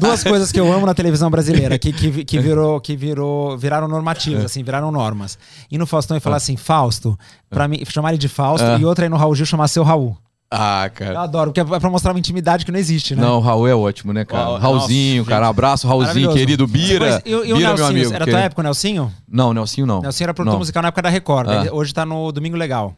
Duas 0.01 0.23
coisas 0.25 0.51
que 0.51 0.59
eu 0.59 0.73
amo 0.73 0.87
na 0.87 0.95
televisão 0.95 1.31
brasileira, 1.31 1.79
que, 1.79 1.93
que, 1.93 2.25
que 2.25 2.39
virou, 2.39 2.81
que 2.81 2.97
virou, 2.97 3.57
viraram 3.59 3.89
normativos, 3.89 4.45
assim, 4.45 4.63
viraram 4.63 4.91
normas. 4.91 5.39
E 5.71 5.79
no 5.79 5.87
Faustão 5.87 6.17
e 6.17 6.21
falar 6.21 6.37
assim, 6.37 6.57
Fausto, 6.57 7.19
pra 7.51 7.69
mim, 7.69 7.83
chamar 7.89 8.11
ele 8.11 8.19
de 8.19 8.29
Fausto, 8.29 8.67
e 8.81 8.85
outra 8.85 9.05
aí 9.05 9.09
no 9.09 9.17
Raul 9.17 9.35
Gil 9.35 9.47
chamar 9.47 9.69
seu 9.69 9.83
Raul. 9.83 10.17
Ah, 10.49 10.85
Eu 10.87 10.91
cara. 10.93 11.21
adoro, 11.23 11.51
porque 11.53 11.61
é 11.61 11.81
pra 11.81 11.91
mostrar 11.91 12.13
uma 12.13 12.21
intimidade 12.21 12.65
que 12.65 12.71
não 12.71 12.79
existe, 12.79 13.17
né? 13.17 13.23
Não, 13.23 13.39
o 13.39 13.41
Raul 13.41 13.67
é 13.67 13.75
ótimo, 13.75 14.13
né, 14.13 14.25
cara? 14.25 14.45
Raul- 14.45 14.59
Raulzinho, 14.59 15.19
nossa, 15.23 15.31
cara. 15.31 15.47
Um 15.47 15.51
abraço, 15.51 15.89
Raulzinho, 15.89 16.33
querido. 16.33 16.67
Bira. 16.69 17.21
E, 17.27 17.35
o- 17.35 17.45
e 17.45 17.53
o 17.53 17.57
Bira, 17.57 17.67
meu 17.69 17.69
Nelsinho, 17.79 17.87
amigo. 17.89 18.15
era 18.15 18.25
que- 18.25 18.31
tua 18.31 18.41
época, 18.41 18.61
o 18.61 18.65
Nelsinho? 18.65 19.13
Não, 19.29 19.53
Nelsinho 19.53 19.87
não. 19.87 20.01
Nelsinho 20.03 20.27
era 20.27 20.35
produtor 20.35 20.55
Não. 20.55 20.59
musical 20.61 20.83
na 20.83 20.89
época 20.89 21.03
da 21.03 21.09
Record. 21.09 21.49
Ah. 21.49 21.61
Ele 21.63 21.71
Hoje 21.71 21.93
tá 21.93 22.07
no 22.07 22.31
Domingo 22.31 22.57
Legal. 22.57 22.95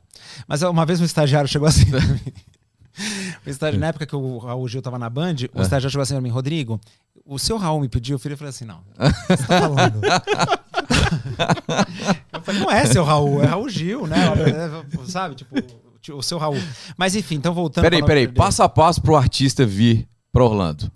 Mas 0.46 0.61
uma 0.62 0.84
vez 0.84 1.00
um 1.00 1.04
estagiário 1.04 1.48
chegou 1.48 1.66
assim 1.66 1.87
pra 1.87 2.00
mim. 2.00 2.20
O 3.46 3.50
estagiário, 3.50 3.78
na 3.78 3.87
época 3.87 4.04
que 4.04 4.16
o 4.16 4.38
Raul 4.38 4.66
Gil 4.68 4.82
tava 4.82 4.98
na 4.98 5.08
Band, 5.08 5.37
Ah. 5.54 5.61
o 5.61 5.62
estagiário 5.62 5.88
chegou 5.88 6.02
assim 6.02 6.14
pra 6.14 6.20
mim, 6.20 6.30
Rodrigo, 6.30 6.80
o 7.24 7.38
seu 7.38 7.56
Raul 7.56 7.80
me 7.80 7.88
pediu, 7.88 8.16
eu 8.16 8.18
falei, 8.18 8.34
eu 8.34 8.38
falei 8.38 8.50
assim, 8.50 8.64
não. 8.64 8.78
o 8.78 9.37
Você 9.37 9.46
tá 9.46 9.61
falando? 9.61 10.00
eu 12.32 12.40
falei, 12.42 12.61
não 12.61 12.70
é 12.70 12.84
seu 12.87 13.04
Raul, 13.04 13.42
é 13.42 13.46
Raul 13.46 13.68
Gil, 13.68 14.06
né? 14.06 14.16
É, 14.26 15.06
Sabe, 15.06 15.34
tipo, 15.37 15.54
o 16.12 16.22
seu 16.22 16.38
Raul. 16.38 16.56
Mas 16.96 17.14
enfim, 17.14 17.37
então 17.37 17.52
voltando. 17.54 17.82
Peraí, 17.84 18.04
peraí. 18.04 18.26
dele. 18.26 18.37
Passo 18.38 18.62
a 18.62 18.68
passo 18.68 19.00
pro 19.02 19.16
artista 19.16 19.64
vir 19.66 20.08
pra 20.32 20.44
Orlando. 20.44 20.90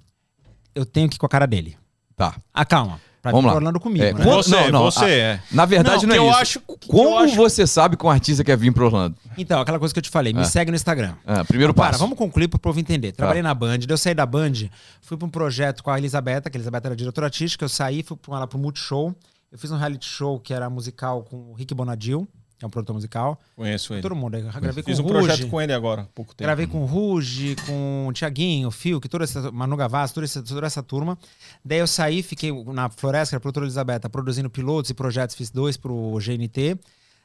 Eu 0.74 0.86
tenho 0.86 1.08
que 1.08 1.16
ir 1.16 1.18
com 1.18 1.26
a 1.26 1.28
cara 1.28 1.46
dele. 1.46 1.76
Tá. 2.16 2.34
Ah, 2.52 2.64
calma. 2.64 3.00
Pra 3.20 3.30
Vamos 3.30 3.44
vir 3.44 3.46
lá. 3.46 3.52
pra 3.52 3.58
Orlando 3.60 3.78
comigo, 3.80 4.04
É, 4.04 4.12
né? 4.12 4.24
Você, 4.24 4.50
não, 4.50 4.70
não, 4.70 4.82
você 4.90 5.04
a- 5.04 5.08
é. 5.08 5.40
Na 5.52 5.64
verdade, 5.64 6.06
não, 6.08 6.16
Não, 6.16 6.24
é 6.24 6.26
eu 6.26 6.30
isso. 6.32 6.40
acho- 6.40 6.62
eu 6.68 6.78
Como 6.88 7.18
acho- 7.20 7.36
você 7.36 7.66
sabe 7.68 7.96
que 7.96 8.04
um 8.04 8.10
artista 8.10 8.42
quer 8.42 8.56
vir 8.56 8.72
pra 8.72 8.84
Orlando? 8.84 9.16
Então, 9.38 9.60
aquela 9.60 9.78
coisa 9.78 9.94
que 9.94 9.98
eu 9.98 10.02
te 10.02 10.10
falei, 10.10 10.32
me 10.32 10.40
Ah. 10.40 10.44
segue 10.44 10.72
no 10.72 10.74
Instagram. 10.76 11.14
Ah, 11.24 11.44
primeiro 11.44 11.72
Para, 11.72 11.90
passo. 11.90 12.00
vamos 12.00 12.18
concluir 12.18 12.48
pro 12.48 12.58
povo 12.58 12.80
entender. 12.80 13.12
Trabalhei 13.12 13.40
na 13.42 13.54
Band, 13.54 13.78
daí 13.78 13.86
eu 13.90 13.96
saí 13.98 14.12
da 14.12 14.26
Band, 14.26 14.52
fui 15.00 15.16
pra 15.16 15.24
um 15.26 15.30
projeto 15.30 15.84
com 15.84 15.90
a 15.90 15.98
Elisabetta, 15.98 16.50
que 16.50 16.56
a 16.56 16.58
Elisabetta 16.58 16.88
era 16.88 16.96
diretora 16.96 17.28
artística, 17.28 17.64
eu 17.64 17.68
saí, 17.68 18.02
fui 18.02 18.16
com 18.26 18.34
ela 18.36 18.46
pro 18.48 18.58
Multishow. 18.58 19.14
Eu 19.52 19.58
fiz 19.58 19.70
um 19.70 19.76
reality 19.76 20.06
show 20.06 20.40
que 20.40 20.52
era 20.52 20.68
musical 20.68 21.22
com 21.22 21.50
o 21.50 21.54
Rick 21.54 21.72
Bonadil, 21.74 22.26
que 22.62 22.64
é 22.64 22.68
um 22.68 22.70
produtor 22.70 22.94
musical. 22.94 23.40
Conheço 23.56 23.92
ele. 23.92 24.02
Todo 24.02 24.14
mundo. 24.14 24.36
Eu 24.36 24.44
gravei 24.44 24.84
Fiz 24.84 25.00
com 25.00 25.06
um 25.06 25.10
o 25.10 25.12
Ruge, 25.14 25.26
projeto 25.26 25.50
com 25.50 25.60
ele 25.60 25.72
agora, 25.72 26.02
há 26.02 26.06
pouco 26.06 26.32
tempo. 26.32 26.46
Gravei 26.46 26.66
com 26.66 26.82
o 26.82 26.86
Ruge, 26.86 27.56
com 27.66 28.06
o 28.08 28.12
Tiaguinho, 28.12 28.68
o 28.68 28.70
Fio, 28.70 29.00
que 29.00 29.08
toda 29.08 29.24
essa. 29.24 29.50
Manu 29.50 29.76
Gavassi, 29.76 30.14
toda 30.14 30.24
essa, 30.24 30.42
toda 30.42 30.66
essa 30.66 30.82
turma. 30.82 31.18
Daí 31.64 31.78
eu 31.78 31.86
saí, 31.88 32.22
fiquei 32.22 32.52
na 32.66 32.88
Floresta, 32.88 33.30
que 33.30 33.34
era 33.34 33.40
produtora 33.40 33.66
Elisabetta, 33.66 34.08
produzindo 34.08 34.48
pilotos 34.48 34.90
e 34.90 34.94
projetos, 34.94 35.34
fiz 35.34 35.50
dois 35.50 35.76
pro 35.76 36.16
GNT. 36.18 36.78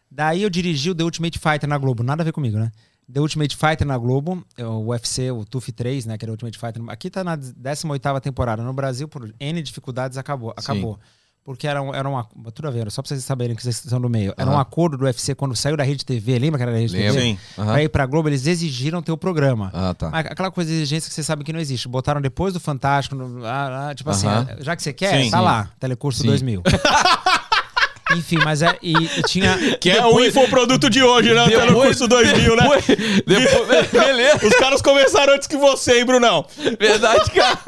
Daí 0.10 0.42
eu 0.42 0.50
dirigi 0.50 0.90
o 0.90 0.96
The 0.96 1.04
Ultimate 1.04 1.38
Fighter 1.38 1.70
na 1.70 1.78
Globo, 1.78 2.02
nada 2.02 2.24
a 2.24 2.26
ver 2.26 2.32
comigo, 2.32 2.58
né? 2.58 2.72
The 3.12 3.20
Ultimate 3.20 3.56
Fighter 3.56 3.86
na 3.86 3.98
Globo, 3.98 4.44
é 4.58 4.66
o 4.66 4.88
UFC, 4.88 5.30
o 5.32 5.46
TUF 5.46 5.72
3, 5.72 6.08
né? 6.08 6.18
Que 6.18 6.26
era 6.26 6.32
o 6.32 6.34
Ultimate 6.34 6.58
Fighter. 6.58 6.82
Aqui 6.88 7.10
tá 7.10 7.24
na 7.24 7.36
18 7.36 8.22
temporada. 8.22 8.64
No 8.64 8.74
Brasil, 8.74 9.08
por 9.08 9.32
N 9.40 9.62
dificuldades, 9.62 10.18
acabou. 10.18 10.52
acabou. 10.58 11.00
Porque 11.48 11.66
era, 11.66 11.82
um, 11.82 11.96
era 11.96 12.10
uma. 12.10 12.28
Tudo 12.54 12.68
a 12.68 12.72
ver, 12.72 12.92
só 12.92 13.02
pra 13.02 13.08
vocês 13.08 13.24
saberem 13.24 13.56
que 13.56 13.64
vocês 13.64 13.78
estão 13.82 14.00
no 14.02 14.10
meio. 14.10 14.34
Era 14.36 14.50
um 14.50 14.54
Aham. 14.56 14.62
acordo 14.62 14.98
do 14.98 15.06
UFC 15.06 15.34
quando 15.34 15.56
saiu 15.56 15.78
da 15.78 15.84
Rede 15.86 16.04
TV. 16.06 16.38
Lembra 16.38 16.58
que 16.58 16.64
era 16.64 16.74
da 16.74 16.78
Rede 16.78 16.92
Lembro. 16.92 17.14
TV? 17.14 17.22
Sim. 17.26 17.38
Aham. 17.58 17.72
Pra 17.72 17.84
ir 17.84 17.88
pra 17.90 18.06
Globo, 18.06 18.28
eles 18.28 18.46
exigiram 18.46 19.02
ter 19.02 19.14
o 19.14 19.18
programa. 19.18 19.72
Ah, 19.74 19.94
tá. 19.94 20.10
Mas 20.10 20.26
Aquela 20.26 20.52
coisa 20.52 20.70
de 20.70 20.76
exigência 20.76 21.08
que 21.08 21.16
você 21.16 21.24
sabe 21.24 21.46
que 21.46 21.54
não 21.54 21.60
existe. 21.62 21.88
Botaram 21.88 22.20
depois 22.20 22.54
do 22.54 22.60
Fantástico. 22.60 23.16
no- 23.16 23.46
ah, 23.46 23.88
ah, 23.92 23.96
tipo 23.96 24.10
assim, 24.10 24.28
Aham. 24.28 24.58
já 24.60 24.76
que 24.76 24.84
você 24.84 24.92
quer, 24.92 25.24
Sim. 25.24 25.32
tá 25.32 25.38
Sim. 25.38 25.44
lá. 25.46 25.70
Telecurso 25.80 26.20
Sim. 26.20 26.28
2000. 26.28 26.64
Enfim, 28.18 28.40
mas 28.44 28.62
é. 28.62 28.78
E, 28.82 28.92
e 28.94 29.24
tinha. 29.24 29.58
Que 29.80 29.90
é 29.92 30.06
o 30.06 30.20
infoproduto 30.24 30.90
de 30.90 31.02
hoje, 31.02 31.34
né? 31.34 31.46
No 31.66 31.74
curso 31.76 32.08
2000, 32.10 32.56
né? 32.58 32.64
Depois, 32.64 32.86
depois- 33.26 33.88
beleza. 33.92 34.40
Os 34.48 34.56
caras 34.58 34.82
começaram 34.82 35.34
antes 35.34 35.48
que 35.48 35.56
você, 35.58 36.00
hein, 36.00 36.06
Brunão? 36.06 36.46
Verdade, 36.80 37.32
cara. 37.32 37.60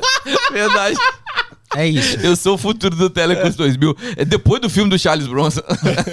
Verdade. 0.52 0.98
É 1.75 1.88
isso. 1.88 2.17
Eu 2.19 2.36
sou 2.36 2.55
o 2.55 2.58
futuro 2.58 2.95
do 2.95 3.10
Telecurso 3.10 3.58
2000. 3.58 3.95
É 4.17 4.25
depois 4.25 4.60
do 4.62 4.69
filme 4.69 4.89
do 4.89 4.97
Charles 4.97 5.27
Bronson. 5.27 5.62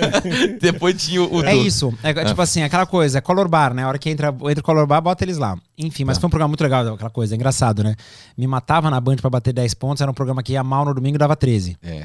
depois 0.60 1.02
tinha 1.02 1.22
o. 1.22 1.42
É 1.44 1.52
do- 1.54 1.66
isso. 1.66 1.94
É, 2.02 2.12
tipo 2.24 2.40
assim, 2.42 2.62
aquela 2.62 2.86
coisa, 2.86 3.18
é 3.18 3.20
color 3.20 3.48
bar, 3.48 3.72
né? 3.74 3.84
A 3.84 3.88
hora 3.88 3.98
que 3.98 4.10
entra, 4.10 4.28
entra 4.28 4.60
o 4.60 4.62
color 4.62 4.86
bar, 4.86 5.00
bota 5.00 5.24
eles 5.24 5.38
lá. 5.38 5.56
Enfim, 5.78 6.04
mas 6.04 6.18
foi 6.18 6.26
um 6.26 6.30
programa 6.30 6.48
muito 6.48 6.62
legal, 6.62 6.86
aquela 6.94 7.10
coisa, 7.10 7.34
é 7.34 7.36
engraçado, 7.36 7.82
né? 7.82 7.94
Me 8.36 8.46
matava 8.46 8.90
na 8.90 9.00
Band 9.00 9.16
pra 9.16 9.30
bater 9.30 9.52
10 9.52 9.74
pontos, 9.74 10.00
era 10.00 10.10
um 10.10 10.14
programa 10.14 10.42
que 10.42 10.52
ia 10.52 10.62
mal 10.64 10.84
no 10.84 10.94
domingo 10.94 11.16
e 11.16 11.18
dava 11.18 11.36
13. 11.36 11.76
É, 11.82 11.90
é, 11.90 12.00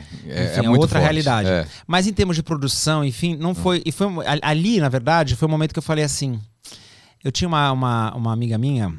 Enfim, 0.46 0.62
é 0.62 0.66
é 0.66 0.70
outra 0.70 0.88
forte. 1.00 1.02
realidade. 1.04 1.50
É. 1.50 1.66
Mas 1.88 2.08
em 2.08 2.14
termos 2.14 2.36
de 2.36 2.44
produção, 2.44 3.04
enfim, 3.04 3.36
não 3.40 3.54
foi. 3.56 3.82
E 3.86 3.92
foi 3.92 4.08
um- 4.08 4.20
ali, 4.42 4.80
na 4.80 4.90
verdade, 4.90 5.36
foi 5.36 5.48
o 5.48 5.52
momento 5.52 5.74
que 5.74 5.80
eu 5.80 5.84
falei 5.84 6.04
assim. 6.04 6.40
Eu 7.24 7.32
tinha 7.32 7.48
uma, 7.48 7.72
uma, 7.72 8.16
uma 8.16 8.34
amiga 8.34 8.58
minha. 8.58 8.94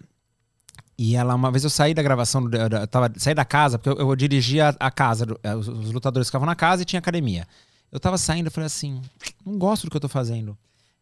E 0.99 1.17
ela, 1.17 1.35
uma 1.35 1.51
vez 1.51 1.65
eu 1.65 1.71
saí 1.71 1.95
da 1.95 2.03
gravação, 2.03 2.49
eu 2.53 2.87
tava, 2.87 3.11
saí 3.17 3.35
da 3.35 3.45
casa, 3.45 3.79
porque 3.79 4.01
eu, 4.01 4.09
eu 4.09 4.17
dirigia 4.17 4.75
a, 4.79 4.91
casa, 4.91 5.27
eh, 5.43 5.55
os, 5.55 5.67
os 5.67 5.91
lutadores 5.93 6.29
ficavam 6.29 6.47
na 6.47 6.55
casa 6.55 6.83
e 6.83 6.85
tinha 6.85 6.99
academia. 6.99 7.47
Eu 7.91 7.99
tava 7.99 8.17
saindo, 8.19 8.47
eu 8.47 8.51
falei 8.51 8.67
assim, 8.67 9.01
não 9.45 9.59
gosto 9.59 9.85
do 9.85 9.91
que 9.91 9.97
eu 9.97 10.01
tô 10.01 10.09
fazendo. 10.09 10.51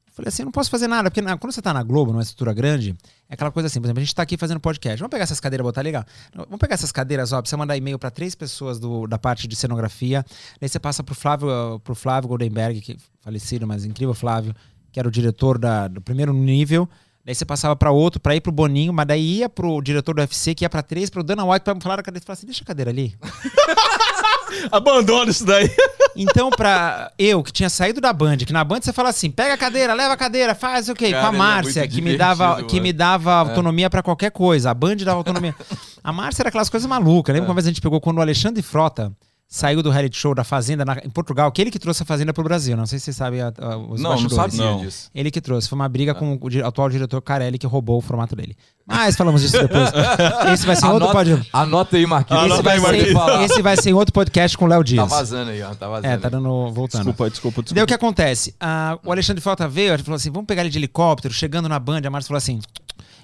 Eu 0.07 0.13
falei 0.13 0.29
assim, 0.29 0.43
não 0.45 0.51
posso 0.53 0.71
fazer 0.71 0.89
nada, 0.89 1.11
porque 1.11 1.21
na- 1.21 1.37
quando 1.37 1.53
você 1.53 1.63
tá 1.63 1.73
na 1.73 1.83
Globo, 1.83 2.13
numa 2.13 2.23
estrutura 2.23 2.53
grande, 2.53 2.97
é 3.29 3.35
aquela 3.35 3.51
coisa 3.51 3.67
assim, 3.67 3.81
por 3.81 3.87
exemplo, 3.87 4.01
a 4.01 4.05
gente 4.05 4.15
tá 4.15 4.23
aqui 4.23 4.37
fazendo 4.37 4.59
podcast, 4.61 4.99
vamos 4.99 5.11
pegar 5.11 5.25
essas 5.25 5.39
cadeiras 5.41 5.65
botar 5.65 5.83
legal. 5.83 6.05
Vamos 6.35 6.59
pegar 6.59 6.75
essas 6.75 6.91
cadeiras, 6.93 7.33
ó, 7.33 7.41
precisa 7.41 7.57
mandar 7.57 7.77
e-mail 7.77 7.99
para 7.99 8.11
três 8.11 8.35
pessoas 8.35 8.79
do, 8.81 9.07
da 9.07 9.19
parte 9.19 9.47
de 9.47 9.55
cenografia, 9.55 10.25
daí 10.61 10.69
você 10.69 10.79
passa 10.81 11.03
pro 11.05 11.15
Flávio, 11.15 11.81
pro 11.85 11.95
Flávio 11.95 12.29
Goldenberg, 12.29 12.81
que 12.81 12.97
falecido, 13.21 13.67
mas 13.67 13.85
incrível 13.85 14.15
Flávio, 14.15 14.55
que 14.91 14.99
era 14.99 15.09
o 15.09 15.13
diretor 15.13 15.59
da, 15.59 15.87
do 15.87 16.01
primeiro 16.01 16.33
nível, 16.33 16.89
Daí 17.25 17.35
você 17.35 17.45
passava 17.45 17.77
pra 17.77 17.91
outro, 17.91 18.19
pra 18.21 18.35
ir 18.35 18.41
pro 18.41 18.51
Boninho, 18.51 18.93
mas 18.93 19.07
daí 19.07 19.39
ia 19.39 19.49
pro 19.49 19.81
diretor 19.83 20.15
do 20.15 20.21
UFC, 20.21 20.55
que 20.55 20.65
ia 20.65 20.71
pra 20.71 20.83
três, 20.83 21.11
pro 21.11 21.23
Dana 21.23 21.45
White, 21.45 21.63
pra 21.65 21.77
falar 21.81 22.01
a 22.01 22.03
cadeira. 22.03 22.25
Falava 22.25 22.39
assim, 22.39 22.47
deixa 22.47 22.63
a 22.63 22.67
cadeira 22.67 22.91
ali. 22.91 23.15
Abandona 24.73 25.31
isso 25.31 25.45
daí. 25.45 25.71
Então, 26.17 26.51
pra 26.51 27.13
eu, 27.17 27.41
que 27.41 27.53
tinha 27.53 27.71
saído 27.71 28.01
da 28.01 28.13
Band, 28.13 28.39
que 28.39 28.53
na 28.53 28.65
Band 28.65 28.81
você 28.83 28.93
fala 28.93 29.11
assim, 29.11 29.31
pega 29.31 29.55
a 29.55 29.57
cadeira, 29.57 29.95
leva 29.95 30.13
a 30.13 30.17
cadeira, 30.17 30.57
faz 30.57 30.89
o 30.89 30.95
quê? 30.95 31.13
Cara, 31.13 31.23
Com 31.23 31.29
a 31.31 31.35
é 31.35 31.39
Márcia, 31.39 31.83
muito 31.83 31.95
que 31.95 32.03
me 32.03 32.17
dava, 32.17 32.63
que 32.65 32.81
me 32.81 32.93
dava 32.93 33.33
autonomia 33.33 33.89
pra 33.89 34.03
qualquer 34.03 34.31
coisa. 34.33 34.71
A 34.73 34.75
Band 34.75 34.97
dava 34.97 35.19
autonomia. 35.19 35.55
a 36.03 36.13
Márcia 36.13 36.43
era 36.43 36.49
aquelas 36.49 36.69
coisas 36.69 36.87
malucas. 36.89 37.33
Lembra 37.33 37.49
uma 37.49 37.55
vez 37.55 37.65
a 37.65 37.71
gente 37.71 37.81
pegou 37.81 38.01
quando 38.01 38.19
o 38.19 38.21
Alexandre 38.21 38.61
Frota 38.61 39.13
saiu 39.53 39.83
do 39.83 39.91
reality 39.91 40.17
show 40.17 40.33
da 40.33 40.45
Fazenda 40.45 40.85
na- 40.85 40.99
em 41.05 41.11
Portugal, 41.11 41.51
que 41.51 41.61
ele 41.61 41.73
que 41.73 41.79
trouxe 41.79 42.05
a 42.05 42.07
Fazenda 42.07 42.33
pro 42.33 42.45
Brasil. 42.45 42.77
Não 42.77 42.87
sei 42.87 43.01
se 43.01 43.07
vocês 43.07 43.17
sabem 43.17 43.41
a- 43.41 43.49
a- 43.61 43.77
os 43.77 44.01
Não, 44.01 44.11
não 44.11 44.23
bastidores. 44.23 44.55
sabia 44.55 44.71
Não. 44.71 44.81
disso. 44.81 45.11
Ele 45.13 45.29
que 45.29 45.41
trouxe. 45.41 45.69
Foi 45.69 45.75
uma 45.77 45.89
briga 45.89 46.15
com 46.15 46.39
o 46.41 46.49
di- 46.49 46.63
atual 46.63 46.89
diretor 46.89 47.21
Carelli, 47.21 47.59
que 47.59 47.67
roubou 47.67 47.99
o 47.99 48.01
formato 48.01 48.37
dele. 48.37 48.57
Mas 48.87 49.17
falamos 49.17 49.43
disso 49.43 49.59
depois. 49.61 49.91
Esse 50.55 50.65
vai 50.67 50.77
ser 50.77 50.87
em 50.87 50.89
outro 50.91 51.09
Anota, 51.09 51.13
podcast. 51.25 51.49
anota 51.53 51.97
aí, 51.97 52.07
Marquinhos. 52.07 52.43
Anota 52.45 52.55
Esse 52.55 52.63
vai, 52.63 52.75
aí, 52.75 52.81
ser, 52.81 52.87
Marquinhos. 52.87 53.13
falar. 53.13 53.45
esse 53.45 53.63
vai 53.63 53.77
ser 53.77 53.91
em 53.91 53.93
outro 53.93 54.13
podcast 54.13 54.57
com 54.59 54.65
o 54.65 54.69
Léo 54.69 54.81
Tá 54.81 54.85
Dias. 54.85 55.09
vazando 55.11 55.51
aí, 55.51 55.63
ó. 55.63 55.75
Tá 55.75 55.89
vazando. 55.89 56.07
É, 56.13 56.17
tá 56.17 56.29
dando. 56.29 56.71
voltando. 56.73 57.05
Desculpa, 57.05 57.31
desculpa, 57.31 57.63
Daí 57.63 57.83
o 57.83 57.87
que 57.87 57.93
desculpa. 57.93 57.95
acontece? 58.07 58.55
Ah, 58.61 58.99
o 59.05 59.13
Alexandre 59.13 59.41
Frota 59.43 59.69
veio, 59.69 59.93
ele 59.93 60.03
falou 60.03 60.17
assim: 60.17 60.31
vamos 60.31 60.47
pegar 60.47 60.63
ele 60.63 60.71
de 60.71 60.79
helicóptero, 60.79 61.33
chegando 61.35 61.69
na 61.69 61.79
Band, 61.79 62.01
a 62.05 62.11
Márcia 62.11 62.29
falou 62.29 62.39
assim. 62.39 62.61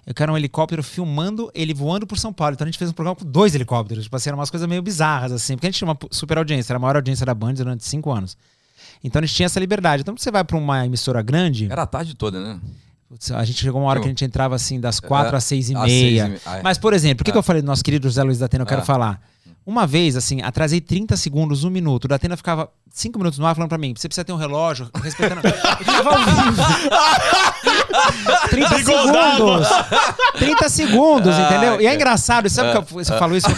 Eu 0.07 0.15
quero 0.15 0.33
um 0.33 0.37
helicóptero 0.37 0.83
filmando 0.85 1.51
ele 1.53 1.75
voando 1.75 2.07
por 2.07 2.17
São 2.17 2.33
Paulo. 2.33 2.55
Então 2.55 2.65
a 2.65 2.69
gente 2.71 2.79
fez 2.79 2.91
um 2.91 2.95
programa 2.95 3.17
com 3.17 3.25
dois 3.25 3.55
helicópteros. 3.57 4.05
Tipo 4.05 4.15
assim, 4.17 4.31
eram 4.31 4.39
umas 4.39 4.51
coisas 4.51 4.69
meio 4.69 4.81
bizarras, 4.81 5.33
assim. 5.33 5.55
Porque 5.57 5.67
a 5.67 5.71
gente 5.71 5.79
tinha 5.79 5.89
uma 5.89 5.99
super 6.13 6.39
audiência, 6.39 6.73
era 6.73 6.79
a 6.79 6.81
maior 6.81 6.95
audiência 6.97 7.27
da 7.27 7.35
Band 7.35 7.55
durante 7.55 7.85
cinco 7.85 8.13
anos. 8.13 8.37
Então 9.03 9.21
a 9.21 9.27
gente 9.27 9.35
tinha 9.35 9.47
essa 9.47 9.59
liberdade. 9.59 10.03
Então, 10.03 10.17
você 10.17 10.31
vai 10.31 10.45
pra 10.45 10.57
uma 10.57 10.87
emissora 10.87 11.21
grande, 11.23 11.67
Era 11.71 11.83
a 11.83 11.87
tarde 11.87 12.15
toda, 12.15 12.39
né? 12.41 12.61
putz, 13.09 13.31
a 13.33 13.45
gente 13.45 13.61
chegou 13.61 13.81
uma 13.81 13.91
hora 13.91 14.01
que 14.01 14.07
a 14.07 14.09
gente 14.09 14.25
entrava 14.25 14.55
assim 14.55 14.79
das 14.81 14.99
quatro 15.01 15.35
É, 15.35 15.39
às 15.39 15.45
seis 15.45 15.71
e 15.71 15.75
meia. 15.75 16.27
seis 16.27 16.43
e 16.45 16.49
ah, 16.49 16.57
é. 16.59 16.63
Mas, 16.63 16.79
por 16.79 16.93
exemplo, 16.93 17.19
por 17.19 17.25
que, 17.25 17.31
É. 17.31 17.33
que 17.33 17.39
eu 17.39 17.43
falei 17.43 17.61
do 17.63 17.67
nosso 17.67 17.83
querido 17.85 18.09
José 18.09 18.23
Luiz 18.23 18.39
da 18.39 18.47
Atena? 18.47 18.63
Eu 18.63 18.67
quero 18.67 18.83
É. 18.83 18.85
falar. 18.85 19.21
Uma 19.67 19.85
vez, 19.87 20.15
assim, 20.17 20.41
atrasei 20.43 20.81
30 20.81 21.17
segundos, 21.17 21.65
um 21.65 21.71
minuto. 21.71 22.05
O 22.05 22.09
Datena 22.09 22.37
ficava 22.37 22.71
5 22.95 23.19
minutos 23.19 23.37
no 23.39 23.45
ar 23.47 23.55
falando 23.57 23.69
pra 23.69 23.77
mim: 23.77 23.93
você 23.97 24.07
precisa 24.09 24.25
ter 24.25 24.33
um 24.33 24.37
relógio, 24.37 24.89
respeitando. 25.03 25.41
Eu 25.45 25.53
ficava 25.85 26.11
ao 26.11 26.19
vivo. 26.19 26.63
30 28.51 28.79
segundos! 28.79 29.69
30 30.39 30.69
segundos, 30.69 31.37
entendeu? 31.39 31.81
E 31.81 31.87
é 31.87 31.95
engraçado, 31.95 32.49
sabe 32.49 32.71
que 32.73 32.77
eu, 32.77 32.99
eu 33.01 33.05
falo 33.19 33.37
isso? 33.37 33.49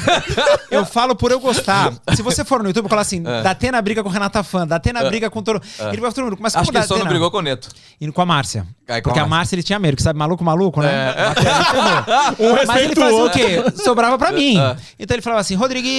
Eu 0.71 0.85
falo 0.87 1.15
por 1.17 1.31
eu 1.31 1.41
gostar. 1.41 1.93
Se 2.15 2.23
você 2.23 2.45
for 2.45 2.63
no 2.63 2.69
YouTube 2.69 2.87
e 2.87 2.89
falar 2.89 3.03
assim: 3.03 3.23
Datena 3.23 3.81
briga 3.83 4.03
com 4.03 4.09
Renata 4.09 4.43
Fã, 4.43 4.67
Datena 4.67 5.05
briga 5.09 5.29
com 5.31 5.43
todo. 5.43 5.61
Ele 5.93 6.01
vai 6.01 6.13
todo 6.13 6.25
mundo. 6.25 6.37
Mas 6.41 6.53
como 6.53 6.63
Acho 6.63 6.71
que 6.73 6.77
ele 6.79 6.85
só 6.87 6.95
não 6.95 6.99
Datena- 7.01 7.11
brigou 7.11 7.31
com 7.31 7.39
o 7.39 7.43
Neto. 7.43 7.69
Indo 8.01 8.13
com 8.13 8.23
a 8.23 8.27
Márcia. 8.27 8.67
Aí, 8.89 9.03
com 9.03 9.11
Porque 9.11 9.19
a 9.19 9.23
a 9.23 9.27
Márcia. 9.27 9.39
Márcia 9.39 9.55
ele 9.57 9.63
tinha 9.63 9.79
medo, 9.79 9.97
que 9.97 10.03
sabe, 10.03 10.19
maluco, 10.19 10.43
maluco, 10.45 10.81
né? 10.81 11.15
É. 11.17 12.43
Um 12.43 12.67
Mas 12.67 12.83
ele 12.83 12.95
fazia 12.95 13.25
o 13.25 13.31
quê? 13.31 13.65
Sobrava 13.83 14.17
pra 14.19 14.33
mim. 14.33 14.57
Então 14.99 15.15
ele 15.15 15.23
falava 15.23 15.41
assim: 15.41 15.55
Rodriguinho, 15.55 15.98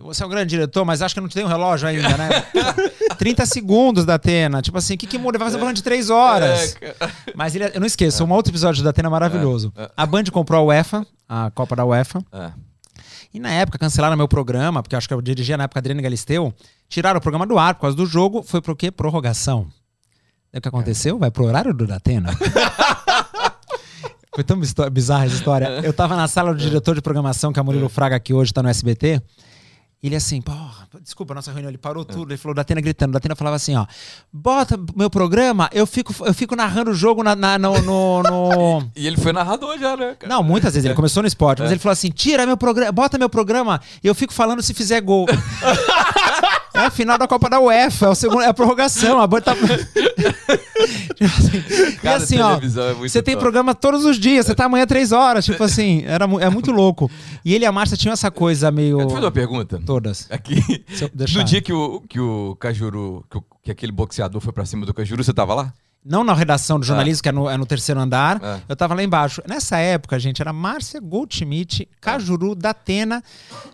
você 0.00 0.22
é 0.22 0.26
um 0.26 0.28
grande 0.28 0.50
diretor, 0.50 0.84
mas 0.84 1.02
acho 1.02 1.14
que 1.14 1.20
não 1.20 1.28
te 1.28 1.34
dei 1.34 1.44
um 1.44 1.48
relógio 1.48 1.88
ainda, 1.88 2.16
né? 2.16 2.28
30 3.18 3.46
segundos 3.46 4.04
da 4.04 4.14
Atena. 4.14 4.60
Tipo 4.62 4.78
assim, 4.78 4.94
o 4.94 4.98
que, 4.98 5.06
que 5.06 5.18
muda? 5.18 5.38
Vai 5.38 5.46
fazer 5.46 5.56
um 5.56 5.60
programa 5.60 5.74
de 5.74 5.82
3 5.82 6.10
horas. 6.10 6.76
É. 6.80 6.94
Mas 7.34 7.54
ele, 7.54 7.64
eu 7.74 7.80
não 7.80 7.86
esqueço, 7.86 8.24
um 8.24 8.32
outro 8.32 8.50
episódio 8.50 8.82
da 8.82 8.90
Atena 8.90 9.10
maravilhoso. 9.10 9.72
A 9.96 10.06
Band 10.06 10.24
comprou 10.24 10.60
a 10.60 10.64
UEFA, 10.64 11.06
a 11.28 11.50
Copa 11.50 11.76
da 11.76 11.84
UEFA. 11.84 12.24
É. 12.32 12.52
E 13.32 13.40
na 13.40 13.50
época 13.50 13.78
cancelaram 13.78 14.16
meu 14.16 14.28
programa, 14.28 14.82
porque 14.82 14.94
acho 14.94 15.08
que 15.08 15.14
eu 15.14 15.20
dirigia 15.20 15.56
na 15.56 15.64
época 15.64 15.80
Adriano 15.80 16.00
Galisteu. 16.00 16.54
Tiraram 16.88 17.18
o 17.18 17.20
programa 17.20 17.44
do 17.44 17.58
ar 17.58 17.74
por 17.74 17.82
causa 17.82 17.96
do 17.96 18.06
jogo. 18.06 18.42
Foi 18.42 18.62
pro 18.62 18.76
quê? 18.76 18.92
Prorrogação. 18.92 19.66
Daí 20.52 20.60
o 20.60 20.62
que 20.62 20.68
aconteceu? 20.68 21.18
Vai 21.18 21.32
pro 21.32 21.44
horário 21.44 21.74
do 21.74 21.84
Datena. 21.84 22.30
Foi 24.34 24.42
tão 24.44 24.58
bizarra 24.90 25.26
essa 25.26 25.34
história. 25.34 25.66
Eu 25.84 25.92
tava 25.92 26.16
na 26.16 26.26
sala 26.28 26.52
do 26.52 26.58
diretor 26.58 26.94
de 26.94 27.00
programação, 27.02 27.52
que 27.52 27.60
é 27.60 27.62
Murilo 27.62 27.88
Fraga, 27.88 28.18
que 28.18 28.34
hoje 28.34 28.52
tá 28.52 28.62
no 28.62 28.68
SBT. 28.68 29.22
Ele 30.02 30.14
assim, 30.14 30.42
porra, 30.42 30.86
desculpa 31.02 31.32
nossa 31.32 31.50
reunião, 31.50 31.70
ele 31.70 31.78
parou 31.78 32.04
tudo, 32.04 32.30
ele 32.30 32.36
falou, 32.36 32.54
Datena 32.54 32.78
gritando, 32.78 33.12
Datena 33.12 33.34
falava 33.34 33.56
assim, 33.56 33.74
ó, 33.74 33.86
bota 34.30 34.78
meu 34.94 35.08
programa, 35.08 35.70
eu 35.72 35.86
fico, 35.86 36.14
eu 36.26 36.34
fico 36.34 36.54
narrando 36.54 36.90
o 36.90 36.94
jogo 36.94 37.22
na, 37.22 37.34
na- 37.34 37.58
no- 37.58 37.80
no- 37.80 38.22
no, 38.22 38.90
E 38.94 39.06
ele 39.06 39.16
foi 39.16 39.32
narrador 39.32 39.78
já, 39.78 39.96
né, 39.96 40.14
cara? 40.18 40.30
não, 40.30 40.42
muitas 40.42 40.74
vezes. 40.74 40.84
Ele 40.84 40.92
começou 40.94 41.22
no 41.22 41.26
esporte, 41.26 41.62
mas 41.62 41.70
ele 41.70 41.80
falou 41.80 41.94
assim: 41.94 42.10
tira 42.10 42.44
meu 42.44 42.54
programa, 42.58 42.92
bota 42.92 43.16
meu 43.16 43.30
programa 43.30 43.80
e 44.02 44.06
eu 44.06 44.14
fico 44.14 44.34
falando 44.34 44.60
se 44.60 44.74
fizer 44.74 45.00
gol. 45.00 45.24
é 46.74 46.80
a 46.80 46.90
final 46.90 47.16
da 47.16 47.26
Copa 47.28 47.48
da 47.48 47.60
UEFA, 47.60 48.06
é, 48.06 48.08
o 48.08 48.14
segundo, 48.14 48.42
é 48.42 48.48
a 48.48 48.54
prorrogação. 48.54 49.20
A 49.20 49.26
Band 49.26 49.40
tá. 49.42 49.54
E 52.02 52.08
assim, 52.08 52.38
ó. 52.38 52.56
é 52.56 52.94
Você 52.94 53.22
tem 53.22 53.34
top. 53.34 53.42
programa 53.42 53.74
todos 53.74 54.04
os 54.04 54.18
dias, 54.18 54.46
você 54.46 54.54
tá 54.54 54.64
amanhã 54.66 54.86
três 54.86 55.12
horas. 55.12 55.44
Tipo 55.44 55.62
assim, 55.64 56.02
era, 56.06 56.24
é 56.40 56.50
muito 56.50 56.70
louco. 56.70 57.10
E 57.44 57.54
ele 57.54 57.64
e 57.64 57.66
a 57.66 57.72
Márcia 57.72 57.96
tinham 57.96 58.12
essa 58.12 58.30
coisa 58.30 58.70
meio. 58.70 59.00
Eu 59.00 59.08
fazer 59.08 59.24
uma 59.24 59.30
pergunta. 59.30 59.80
Todas. 59.84 60.26
Aqui, 60.30 60.84
deixar. 61.14 61.38
no 61.38 61.44
dia 61.44 61.62
que 61.62 61.72
o, 61.72 62.02
que 62.08 62.20
o 62.20 62.56
Cajuru, 62.56 63.24
que, 63.30 63.38
o- 63.38 63.44
que 63.62 63.70
aquele 63.70 63.92
boxeador 63.92 64.40
foi 64.40 64.52
pra 64.52 64.66
cima 64.66 64.84
do 64.84 64.92
Cajuru, 64.92 65.22
você 65.24 65.32
tava 65.32 65.54
lá? 65.54 65.72
Não 66.04 66.22
na 66.22 66.34
redação 66.34 66.78
do 66.78 66.84
jornalismo, 66.84 67.22
que 67.22 67.28
é 67.30 67.32
no, 67.32 67.48
é 67.48 67.56
no 67.56 67.64
terceiro 67.64 67.98
andar. 67.98 68.38
É. 68.42 68.60
Eu 68.68 68.76
tava 68.76 68.94
lá 68.94 69.02
embaixo. 69.02 69.40
Nessa 69.48 69.78
época, 69.78 70.18
gente, 70.18 70.42
era 70.42 70.52
Márcia 70.52 71.00
Goldschmidt, 71.00 71.88
Cajuru, 71.98 72.54
Datena. 72.54 73.22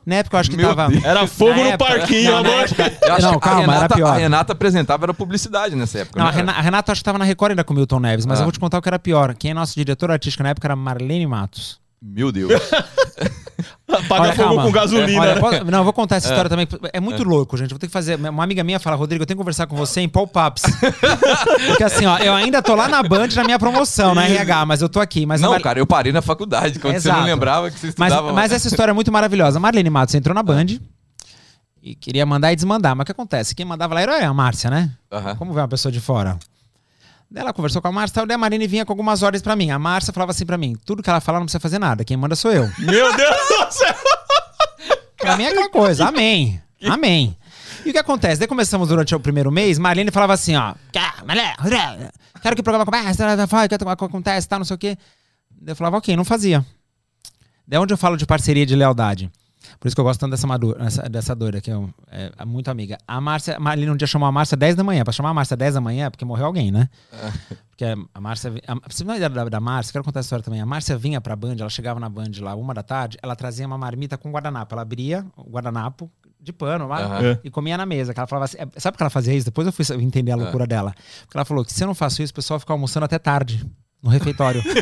Na 0.06 0.14
época, 0.16 0.36
eu 0.36 0.40
acho 0.40 0.50
que 0.50 0.56
Meu 0.56 0.68
tava. 0.74 0.92
Deus. 0.92 1.04
Era 1.04 1.26
fogo 1.26 1.50
Na 1.50 1.56
no 1.56 1.68
época- 1.70 1.90
parquinho, 1.98 2.30
não, 2.30 2.38
amor. 2.38 2.52
Eu 2.52 3.22
não, 3.22 3.32
que 3.34 3.40
calma, 3.40 3.58
a 3.58 3.60
Renata, 3.60 3.84
era 3.84 3.94
pior. 3.96 4.10
A 4.14 4.16
Renata 4.16 4.52
apresentava 4.52 5.04
era 5.06 5.14
publicidade 5.14 5.74
nessa 5.74 5.98
época, 5.98 6.20
Não, 6.20 6.28
a 6.28 6.32
né? 6.32 6.52
A 6.56 6.60
Renata 6.60 6.92
acho 6.92 7.00
que 7.00 7.04
tava 7.04 7.18
na 7.18 7.24
Record 7.24 7.50
ainda 7.50 7.64
com 7.64 7.72
o 7.72 7.76
Milton 7.76 7.98
Neves, 7.98 8.24
mas 8.26 8.38
Ah. 8.38 8.42
eu 8.42 8.44
vou 8.44 8.52
te 8.52 8.60
contar 8.60 8.78
o 8.78 8.82
que 8.82 8.88
era 8.88 8.98
pior. 8.98 9.34
Quem 9.34 9.50
é 9.50 9.54
nosso 9.54 9.74
diretor 9.74 10.10
artístico 10.12 10.44
na 10.44 10.50
época 10.50 10.68
era 10.68 10.76
Marlene 10.76 11.26
Matos. 11.26 11.80
Meu 12.00 12.30
Deus. 12.30 12.52
Apaga 13.98 14.22
Olha, 14.22 14.32
fogo 14.34 14.48
calma. 14.48 14.62
com 14.64 14.70
gasolina, 14.72 15.20
Olha, 15.20 15.34
né? 15.64 15.70
não, 15.70 15.78
eu 15.78 15.84
vou 15.84 15.92
contar 15.92 16.16
essa 16.16 16.28
história 16.28 16.48
também. 16.48 16.66
É 16.92 17.00
muito 17.00 17.22
louco, 17.24 17.56
gente. 17.56 17.70
Vou 17.70 17.78
ter 17.78 17.86
que 17.86 17.92
fazer. 17.92 18.16
Uma 18.16 18.44
amiga 18.44 18.62
minha 18.64 18.78
fala, 18.80 18.96
Rodrigo, 18.96 19.22
eu 19.22 19.26
tenho 19.26 19.36
que 19.36 19.40
conversar 19.40 19.66
com 19.66 19.76
você 19.76 20.00
em 20.00 20.08
Paul 20.08 20.26
Paps. 20.26 20.62
Porque 21.68 21.84
assim, 21.84 22.06
ó, 22.06 22.18
eu 22.18 22.34
ainda 22.34 22.62
tô 22.62 22.74
lá 22.74 22.88
na 22.88 23.02
Band 23.02 23.28
na 23.34 23.44
minha 23.44 23.58
promoção, 23.58 24.14
na 24.14 24.24
RH, 24.26 24.66
mas 24.66 24.82
eu 24.82 24.88
tô 24.88 25.00
aqui. 25.00 25.26
Mas 25.26 25.40
não, 25.40 25.50
Mar- 25.52 25.60
cara, 25.60 25.78
eu 25.78 25.86
parei 25.86 26.12
na 26.12 26.22
faculdade, 26.22 26.78
quando 26.78 26.92
você 26.94 27.08
Exato. 27.08 27.18
não 27.20 27.26
lembrava 27.26 27.70
que 27.70 27.78
você 27.78 27.92
Mas, 27.98 28.12
estudava. 28.12 28.32
mas 28.32 28.52
essa 28.52 28.68
história 28.68 28.90
é 28.90 28.94
muito 28.94 29.10
maravilhosa. 29.12 29.58
Marlene 29.60 29.90
Matos 29.90 30.14
entrou 30.14 30.34
na 30.34 30.42
Band 30.42 30.66
e 31.82 31.94
queria 31.94 32.26
mandar 32.26 32.52
e 32.52 32.56
desmandar. 32.56 32.94
Mas 32.94 33.02
o 33.02 33.06
que 33.06 33.12
acontece? 33.12 33.54
Quem 33.54 33.64
mandava 33.64 33.94
lá 33.94 34.00
era 34.02 34.26
a 34.28 34.34
Márcia, 34.34 34.70
né? 34.70 34.90
Aham. 35.10 35.34
Como 35.36 35.52
ver 35.52 35.60
uma 35.60 35.68
pessoa 35.68 35.90
de 35.90 36.00
fora? 36.00 36.38
Ela 37.34 37.52
conversou 37.52 37.80
com 37.80 37.88
a 37.88 37.92
Márcia, 37.92 38.26
daí 38.26 38.34
a 38.34 38.38
Marlene 38.38 38.66
vinha 38.66 38.84
com 38.84 38.92
algumas 38.92 39.22
ordens 39.22 39.40
pra 39.42 39.54
mim. 39.54 39.70
A 39.70 39.78
Márcia 39.78 40.12
falava 40.12 40.32
assim 40.32 40.44
pra 40.44 40.58
mim: 40.58 40.76
tudo 40.84 41.02
que 41.02 41.08
ela 41.08 41.20
fala 41.20 41.38
não 41.38 41.46
precisa 41.46 41.60
fazer 41.60 41.78
nada, 41.78 42.04
quem 42.04 42.16
manda 42.16 42.34
sou 42.34 42.52
eu. 42.52 42.68
Meu 42.78 43.16
Deus 43.16 43.36
do 43.48 43.72
céu. 43.72 43.94
Pra 45.16 45.36
mim 45.36 45.44
é 45.44 45.48
aquela 45.48 45.68
coisa, 45.70 46.08
amém. 46.08 46.60
Amém. 46.82 47.36
E 47.84 47.90
o 47.90 47.92
que 47.92 47.98
acontece? 47.98 48.38
Daí 48.38 48.48
começamos 48.48 48.88
durante 48.88 49.14
o 49.14 49.20
primeiro 49.20 49.50
mês, 49.52 49.78
Marlene 49.78 50.10
falava 50.10 50.32
assim, 50.32 50.56
ó. 50.56 50.74
"Cá, 50.92 51.16
Marlene, 51.26 51.52
Rodrigo, 51.58 52.10
Quero 52.42 52.56
que 52.56 52.60
o 52.60 52.64
programa 52.64 52.86
comece, 52.86 53.22
acontece, 54.06 54.48
tá, 54.48 54.58
não 54.58 54.64
sei 54.64 54.74
o 54.74 54.78
quê. 54.78 54.96
Eu 55.66 55.76
falava, 55.76 55.98
ok, 55.98 56.16
não 56.16 56.24
fazia. 56.24 56.64
Daí 57.68 57.78
onde 57.78 57.92
eu 57.92 57.98
falo 57.98 58.16
de 58.16 58.24
parceria 58.24 58.62
e 58.62 58.66
de 58.66 58.74
lealdade? 58.74 59.30
Por 59.78 59.88
isso 59.88 59.94
que 59.94 60.00
eu 60.00 60.04
gosto 60.04 60.20
tanto 60.20 60.30
dessa, 60.32 60.46
madura, 60.46 60.86
dessa, 61.10 61.34
doida, 61.34 61.60
que 61.60 61.70
é, 61.70 61.74
é- 62.10 62.32
é 62.38 62.44
muito 62.44 62.70
amiga. 62.70 62.98
A 63.06 63.20
Márcia, 63.20 63.56
a 63.56 63.60
Marlene 63.60 63.90
um 63.92 63.96
dia 63.96 64.06
chamou 64.06 64.28
a 64.28 64.32
Márcia 64.32 64.56
10 64.56 64.74
da 64.76 64.84
manhã. 64.84 65.04
Pra 65.04 65.12
chamar 65.12 65.30
a 65.30 65.34
Márcia 65.34 65.56
10 65.56 65.74
da 65.74 65.80
manhã 65.80 66.06
é 66.06 66.10
porque 66.10 66.24
morreu 66.24 66.46
alguém, 66.46 66.70
né? 66.70 66.88
Porque 67.70 67.84
a 68.14 68.20
Márcia. 68.20 68.52
A, 68.66 68.74
você 68.90 69.04
uma 69.04 69.16
ideia 69.16 69.30
da, 69.30 69.44
da 69.48 69.60
Márcia, 69.60 69.92
quero 69.92 70.04
contar 70.04 70.20
a 70.20 70.22
história 70.22 70.42
também. 70.44 70.60
A 70.60 70.66
Márcia 70.66 70.96
vinha 70.96 71.20
pra 71.20 71.34
Band, 71.36 71.56
ela 71.58 71.70
chegava 71.70 71.98
na 72.00 72.08
Band 72.08 72.30
lá 72.40 72.54
uma 72.54 72.74
da 72.74 72.82
tarde, 72.82 73.18
ela 73.22 73.34
trazia 73.36 73.66
uma 73.66 73.78
marmita 73.78 74.18
com 74.18 74.30
guardanapo. 74.30 74.74
Ela 74.74 74.82
abria 74.82 75.24
o 75.36 75.48
guardanapo 75.50 76.10
de 76.42 76.52
pano 76.54 76.86
lá, 76.88 77.00
Aham. 77.02 77.38
e 77.44 77.50
comia 77.50 77.76
na 77.76 77.84
mesa. 77.84 78.14
Que 78.14 78.20
ela 78.20 78.26
falava 78.26 78.46
assim, 78.46 78.56
é, 78.58 78.66
sabe 78.80 78.94
por 78.94 78.98
que 78.98 79.02
ela 79.02 79.10
fazia 79.10 79.34
isso? 79.34 79.44
Depois 79.46 79.66
eu 79.66 79.72
fui 79.72 79.84
entender 80.02 80.32
a 80.32 80.36
loucura 80.36 80.66
dela. 80.66 80.94
Porque 81.26 81.36
ela 81.36 81.44
falou 81.44 81.64
que 81.64 81.72
se 81.72 81.82
eu 81.82 81.86
não 81.86 81.94
faço 81.94 82.22
isso, 82.22 82.32
o 82.32 82.34
pessoal 82.34 82.58
fica 82.58 82.72
almoçando 82.72 83.04
até 83.04 83.18
tarde 83.18 83.64
no 84.02 84.08
refeitório. 84.10 84.62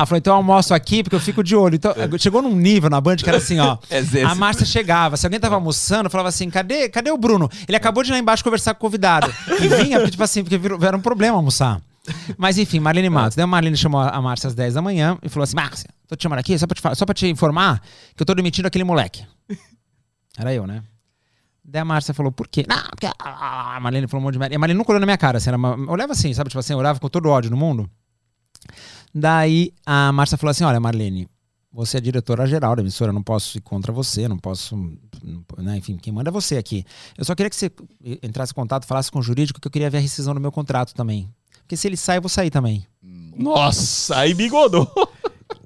Ela 0.00 0.06
falou, 0.06 0.18
então 0.18 0.32
eu 0.32 0.36
almoço 0.38 0.72
aqui 0.72 1.02
porque 1.02 1.14
eu 1.14 1.20
fico 1.20 1.44
de 1.44 1.54
olho. 1.54 1.74
Então, 1.74 1.94
chegou 2.18 2.40
num 2.40 2.54
nível 2.56 2.88
na 2.88 3.00
Band 3.00 3.16
que 3.16 3.28
era 3.28 3.38
assim, 3.38 3.58
ó. 3.58 3.76
É 3.90 4.24
a 4.24 4.34
Márcia 4.34 4.64
chegava, 4.64 5.16
se 5.16 5.26
alguém 5.26 5.38
tava 5.38 5.54
almoçando, 5.56 6.08
falava 6.08 6.28
assim: 6.30 6.48
cadê, 6.48 6.88
cadê 6.88 7.10
o 7.10 7.18
Bruno? 7.18 7.50
Ele 7.68 7.76
acabou 7.76 8.02
de 8.02 8.10
ir 8.10 8.12
lá 8.12 8.18
embaixo 8.18 8.42
conversar 8.42 8.74
com 8.74 8.78
o 8.78 8.80
convidado. 8.88 9.32
E 9.60 9.68
vinha, 9.68 9.98
porque, 9.98 10.12
tipo 10.12 10.22
assim, 10.22 10.42
porque 10.42 10.56
virou, 10.58 10.78
era 10.82 10.96
um 10.96 11.00
problema 11.00 11.36
almoçar. 11.36 11.80
Mas 12.38 12.56
enfim, 12.56 12.80
Marlene 12.80 13.10
Matos. 13.10 13.36
Daí 13.36 13.44
a 13.44 13.46
Marlene 13.46 13.76
chamou 13.76 14.00
a 14.00 14.20
Márcia 14.22 14.48
às 14.48 14.54
10 14.54 14.74
da 14.74 14.82
manhã 14.82 15.18
e 15.22 15.28
falou 15.28 15.44
assim: 15.44 15.54
Márcia, 15.54 15.90
tô 16.08 16.16
te 16.16 16.22
chamando 16.22 16.38
aqui 16.38 16.58
só 16.58 16.66
pra 16.66 16.74
te, 16.74 16.80
falar- 16.80 16.94
só 16.94 17.04
pra 17.04 17.14
te 17.14 17.26
informar 17.28 17.80
que 18.16 18.22
eu 18.22 18.26
tô 18.26 18.34
demitindo 18.34 18.66
aquele 18.66 18.84
moleque. 18.84 19.24
Era 20.38 20.54
eu, 20.54 20.66
né? 20.66 20.82
Daí 21.62 21.82
a 21.82 21.84
Márcia 21.84 22.14
falou, 22.14 22.32
por 22.32 22.48
quê? 22.48 22.64
Não, 22.68 22.82
porque 22.90 23.06
a 23.18 23.78
Marlene 23.80 24.08
falou 24.08 24.22
um 24.22 24.24
monte 24.24 24.32
de 24.32 24.38
merda. 24.40 24.54
E 24.54 24.56
a 24.56 24.58
Marlene 24.58 24.78
nunca 24.78 24.90
olhou 24.90 24.98
na 25.00 25.06
minha 25.06 25.18
cara, 25.18 25.36
assim, 25.38 25.50
eu 25.50 25.88
olhava 25.92 26.12
assim, 26.12 26.32
sabe? 26.32 26.48
Tipo 26.48 26.58
assim, 26.58 26.72
eu 26.72 26.78
olhava 26.78 26.98
com 26.98 27.08
todo 27.08 27.26
o 27.26 27.28
ódio 27.28 27.50
no 27.50 27.56
mundo. 27.56 27.88
Daí 29.14 29.72
a 29.84 30.12
Márcia 30.12 30.38
falou 30.38 30.50
assim: 30.50 30.64
olha, 30.64 30.80
Marlene, 30.80 31.28
você 31.72 31.98
é 31.98 32.00
diretora 32.00 32.46
geral 32.46 32.74
da 32.76 32.82
emissora, 32.82 33.10
eu 33.10 33.14
não 33.14 33.22
posso 33.22 33.58
ir 33.58 33.60
contra 33.60 33.92
você, 33.92 34.26
não 34.28 34.38
posso. 34.38 34.76
né, 35.58 35.76
enfim, 35.76 35.96
quem 35.96 36.12
manda 36.12 36.30
é 36.30 36.32
você 36.32 36.56
aqui. 36.56 36.84
Eu 37.16 37.24
só 37.24 37.34
queria 37.34 37.50
que 37.50 37.56
você 37.56 37.70
entrasse 38.22 38.52
em 38.52 38.54
contato, 38.54 38.86
falasse 38.86 39.10
com 39.10 39.18
o 39.18 39.22
jurídico, 39.22 39.60
que 39.60 39.66
eu 39.66 39.72
queria 39.72 39.90
ver 39.90 39.98
a 39.98 40.00
rescisão 40.00 40.34
do 40.34 40.40
meu 40.40 40.52
contrato 40.52 40.94
também. 40.94 41.28
Porque 41.62 41.76
se 41.76 41.86
ele 41.86 41.96
sai, 41.96 42.18
eu 42.18 42.22
vou 42.22 42.28
sair 42.28 42.50
também. 42.50 42.84
Nossa, 43.36 44.18
aí 44.18 44.34
bigodou. 44.34 44.90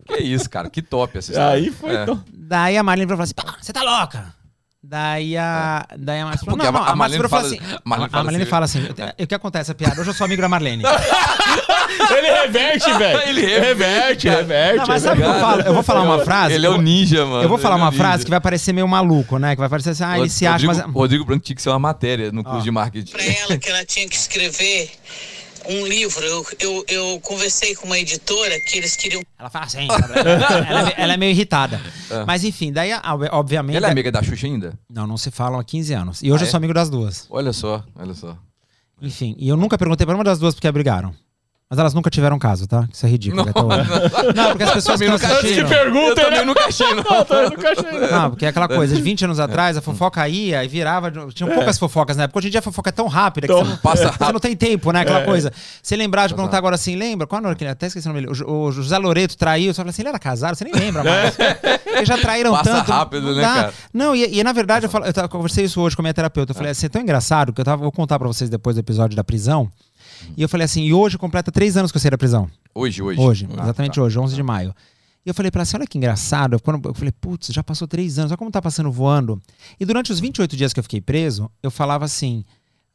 Que 0.07 0.19
isso, 0.19 0.49
cara. 0.51 0.69
Que 0.69 0.83
top 0.83 1.17
essa 1.17 1.33
história. 1.33 1.55
Aí 1.55 1.71
foi. 1.71 1.97
É. 1.97 2.03
então. 2.03 2.23
Daí 2.33 2.77
a 2.77 2.83
Marlene 2.83 3.09
falou 3.09 3.23
assim: 3.23 3.35
"Pá, 3.35 3.57
você 3.61 3.73
tá 3.73 3.83
louca? 3.83 4.35
Daí 4.87 5.35
a, 5.37 5.87
daí 5.99 6.21
a 6.21 6.27
Márcia 6.27 6.45
falou: 6.45 6.59
Porque 6.59 6.71
não, 6.71 6.79
a- 6.79 6.85
não, 6.85 6.93
a 6.93 6.97
Marlene 6.97 7.27
fala- 7.29 7.47
assim. 7.47 7.59
a 7.59 7.81
Marlene 7.85 8.07
a 8.07 8.11
fala 8.11 8.25
Marlene 8.25 8.43
assim- 8.43 8.51
fala 8.51 8.65
assim: 8.67 8.81
o 9.19 9.27
que 9.27 9.35
acontece, 9.35 9.73
a 9.73 9.75
piada? 9.75 9.99
Hoje 10.01 10.11
eu 10.11 10.15
sou 10.15 10.27
amigo 10.27 10.43
da 10.43 10.49
Marlene. 10.49 10.83
Ele 12.17 12.31
reverte, 12.31 12.93
velho. 12.93 13.21
Ele 13.29 13.47
reverte, 13.47 14.29
reverte. 14.29 14.79
Não, 14.79 14.87
mas 14.87 15.03
sabe 15.03 15.21
o 15.21 15.25
que 15.25 15.31
eu 15.31 15.41
falo? 15.41 15.63
Eu 15.63 15.73
vou 15.75 15.83
falar 15.83 16.03
uma 16.03 16.25
frase. 16.25 16.55
Ele 16.55 16.67
é 16.67 16.71
o 16.71 16.81
ninja, 16.81 17.25
mano. 17.25 17.43
Eu 17.43 17.49
vou 17.49 17.57
falar 17.57 17.77
Ele 17.77 17.83
é 17.83 17.85
uma 17.87 17.91
o 17.93 17.95
frase 17.97 18.13
ninja. 18.15 18.25
que 18.25 18.31
vai 18.31 18.41
parecer 18.41 18.73
meio 18.75 18.87
maluco, 18.87 19.39
né? 19.39 19.55
Que 19.55 19.61
vai 19.61 19.69
parecer 19.71 19.91
assim, 19.91 20.05
ah, 20.05 20.19
ele 20.19 20.29
se 20.29 20.47
acha, 20.47 20.67
Rodrigo, 20.67 20.87
mas. 20.87 20.95
Rodrigo 20.95 21.25
Branco 21.25 21.45
tinha 21.45 21.57
que 21.57 21.63
ser 21.63 21.71
uma 21.71 21.79
matéria 21.79 22.31
no 22.31 22.45
curso 22.45 22.63
de 22.63 22.71
marketing. 22.71 23.11
Pra 23.13 23.25
ela 23.25 23.57
que 23.57 23.71
ela 23.71 23.85
tinha 23.87 24.07
que 24.09 24.17
escrever 24.17 24.91
um 25.69 25.87
livro. 25.87 26.25
Eu, 26.25 26.47
eu, 26.61 26.85
eu 26.89 27.21
conversei 27.21 27.75
com 27.75 27.87
uma 27.87 27.99
editora 27.99 28.59
que 28.61 28.79
eles 28.79 28.97
queriam 28.97 29.23
Ela 29.39 29.51
fala 29.51 29.65
assim, 29.67 29.87
ela, 30.69 30.91
ela 30.97 31.13
é 31.15 31.17
meio 31.17 31.31
irritada. 31.31 31.81
Mas 32.27 32.45
enfim, 32.45 32.73
daí, 32.73 32.91
obviamente. 33.33 33.77
Ela 33.77 33.89
é 33.89 33.91
amiga 33.93 34.11
da 34.13 34.23
Xuxa 34.23 34.47
ainda? 34.47 34.79
Não, 34.89 35.07
não 35.07 35.17
se 35.17 35.31
falam 35.31 35.59
há 35.59 35.65
15 35.65 35.93
anos. 35.95 36.23
E 36.23 36.31
hoje 36.33 36.45
Ah, 36.45 36.47
eu 36.47 36.51
sou 36.51 36.57
é? 36.57 36.61
amigo 36.61 36.75
das 36.75 36.89
duas. 36.91 37.27
Olha 37.31 37.53
só, 37.53 37.85
olha 37.97 38.15
só. 38.15 38.37
Enfim, 39.03 39.35
e 39.39 39.49
eu 39.49 39.57
nunca 39.57 39.77
perguntei 39.77 40.07
pra 40.07 40.15
uma 40.15 40.25
das 40.25 40.39
duas 40.39 40.55
porque 40.55 40.71
brigaram. 40.71 41.15
Mas 41.75 41.79
elas 41.81 41.93
nunca 41.93 42.09
tiveram 42.09 42.39
caso, 42.39 42.69
tá? 42.69 42.87
Isso 42.93 43.05
é 43.05 43.09
ridículo. 43.09 43.43
até 43.49 43.61
hoje. 43.61 43.91
Não, 44.37 44.49
porque 44.51 44.63
as 44.63 44.71
pessoas 44.75 45.01
que 45.01 45.09
nunca 45.09 45.27
Antes 45.27 45.55
de 45.57 45.65
pergunta, 45.65 46.21
Eu 46.21 46.25
também 46.25 46.47
nunca 46.47 46.67
achei, 46.67 46.87
não. 46.95 47.03
eu 47.39 47.51
nunca 47.51 47.73
achei. 47.73 48.01
Não, 48.11 48.31
porque 48.31 48.47
é 48.47 48.49
aquela 48.49 48.69
coisa, 48.69 48.95
de 48.95 49.03
20 49.03 49.25
anos 49.25 49.41
atrás, 49.41 49.77
a 49.77 49.81
fofoca 49.81 50.29
ia 50.29 50.65
e 50.65 50.69
virava. 50.69 51.11
Tinham 51.33 51.53
poucas 51.53 51.77
fofocas 51.79 52.17
na 52.17 52.23
época. 52.25 52.39
Hoje 52.39 52.47
em 52.47 52.51
dia 52.53 52.61
a 52.61 52.63
fofoca 52.63 52.91
é 52.91 52.93
tão 52.93 53.09
rápida 53.09 53.49
que 53.49 53.53
Então, 53.53 53.65
você 53.65 53.71
não, 53.73 53.77
passa 53.79 54.13
você 54.13 54.33
não 54.33 54.39
tem 54.39 54.55
tempo, 54.55 54.93
né? 54.93 55.01
Aquela 55.01 55.23
coisa. 55.25 55.53
Você 55.83 55.97
lembrar 55.97 56.29
de 56.29 56.35
perguntar 56.35 56.45
rápido. 56.53 56.59
agora 56.59 56.75
assim, 56.77 56.95
lembra? 56.95 57.27
Qual 57.27 57.45
era 57.45 57.55
que 57.57 57.65
até 57.67 57.89
esqueci 57.89 58.07
o 58.07 58.11
nome 58.13 58.21
dele? 58.21 58.31
O, 58.33 58.35
Jo- 58.37 58.47
o 58.49 58.71
José 58.71 58.97
Loreto 58.99 59.37
traiu. 59.37 59.73
Você 59.75 59.79
fala 59.79 59.91
assim, 59.91 60.03
ele 60.03 60.11
era 60.11 60.19
casado? 60.21 60.55
Você 60.55 60.65
nem 60.65 60.75
lembra 60.75 61.03
mais. 61.03 61.37
Eles 61.87 62.07
já 62.09 62.17
traíram 62.19 62.53
Passa 62.53 62.71
tanto. 62.71 62.93
rápido, 62.93 63.27
não 63.29 63.35
né, 63.35 63.43
cara? 63.43 63.75
Não, 63.93 64.15
e, 64.15 64.39
e 64.39 64.45
na 64.45 64.53
verdade 64.53 64.87
eu, 64.87 64.91
falo, 64.91 65.05
eu, 65.07 65.13
tava- 65.13 65.25
eu 65.25 65.29
conversei 65.31 65.65
isso 65.65 65.81
hoje 65.81 65.97
com 65.97 66.03
a 66.03 66.05
minha 66.05 66.15
terapeuta. 66.15 66.53
Eu 66.53 66.55
falei 66.55 66.71
assim, 66.71 66.87
é 66.87 66.89
tão 66.89 67.03
engraçado 67.03 67.53
que 67.53 67.61
eu 67.61 67.65
tava, 67.65 67.83
vou 67.83 67.91
contar 67.91 68.19
pra 68.19 68.29
vocês 68.29 68.49
depois 68.49 68.77
do 68.77 68.81
episódio 68.81 69.17
da 69.17 69.25
prisão. 69.25 69.69
E 70.37 70.43
eu 70.43 70.49
falei 70.49 70.65
assim, 70.65 70.83
e 70.85 70.93
hoje 70.93 71.17
completa 71.19 71.51
três 71.53 71.77
anos 71.77 71.91
que 71.93 71.97
eu 71.97 72.01
saí 72.01 72.11
da 72.11 72.19
prisão. 72.19 72.49
Hoje, 72.75 73.03
hoje. 73.03 73.21
Hoje, 73.21 73.49
Ah, 73.57 73.63
exatamente 73.65 73.95
tá. 73.97 74.03
hoje, 74.03 74.19
11 74.19 74.35
de 74.35 74.43
maio. 74.43 74.75
E 75.25 75.29
eu 75.31 75.35
falei 75.35 75.51
pra 75.51 75.61
ela 75.61 75.63
assim, 75.63 75.77
olha 75.77 75.87
que 75.87 75.97
engraçado. 75.97 76.61
Quando 76.61 76.89
eu 76.89 76.95
falei, 76.95 77.13
putz, 77.13 77.49
já 77.49 77.63
passou 77.63 77.89
três 77.89 78.19
anos, 78.19 78.31
olha 78.31 78.37
como 78.39 78.51
tá 78.51 78.61
passando 78.61 78.91
voando. 78.93 79.41
E 79.81 79.85
durante 79.85 80.13
os 80.13 80.21
28 80.21 80.57
dias 80.57 80.73
que 80.73 80.79
eu 80.81 80.83
fiquei 80.85 81.01
preso, 81.01 81.51
eu 81.63 81.71
falava 81.71 82.05
assim, 82.05 82.45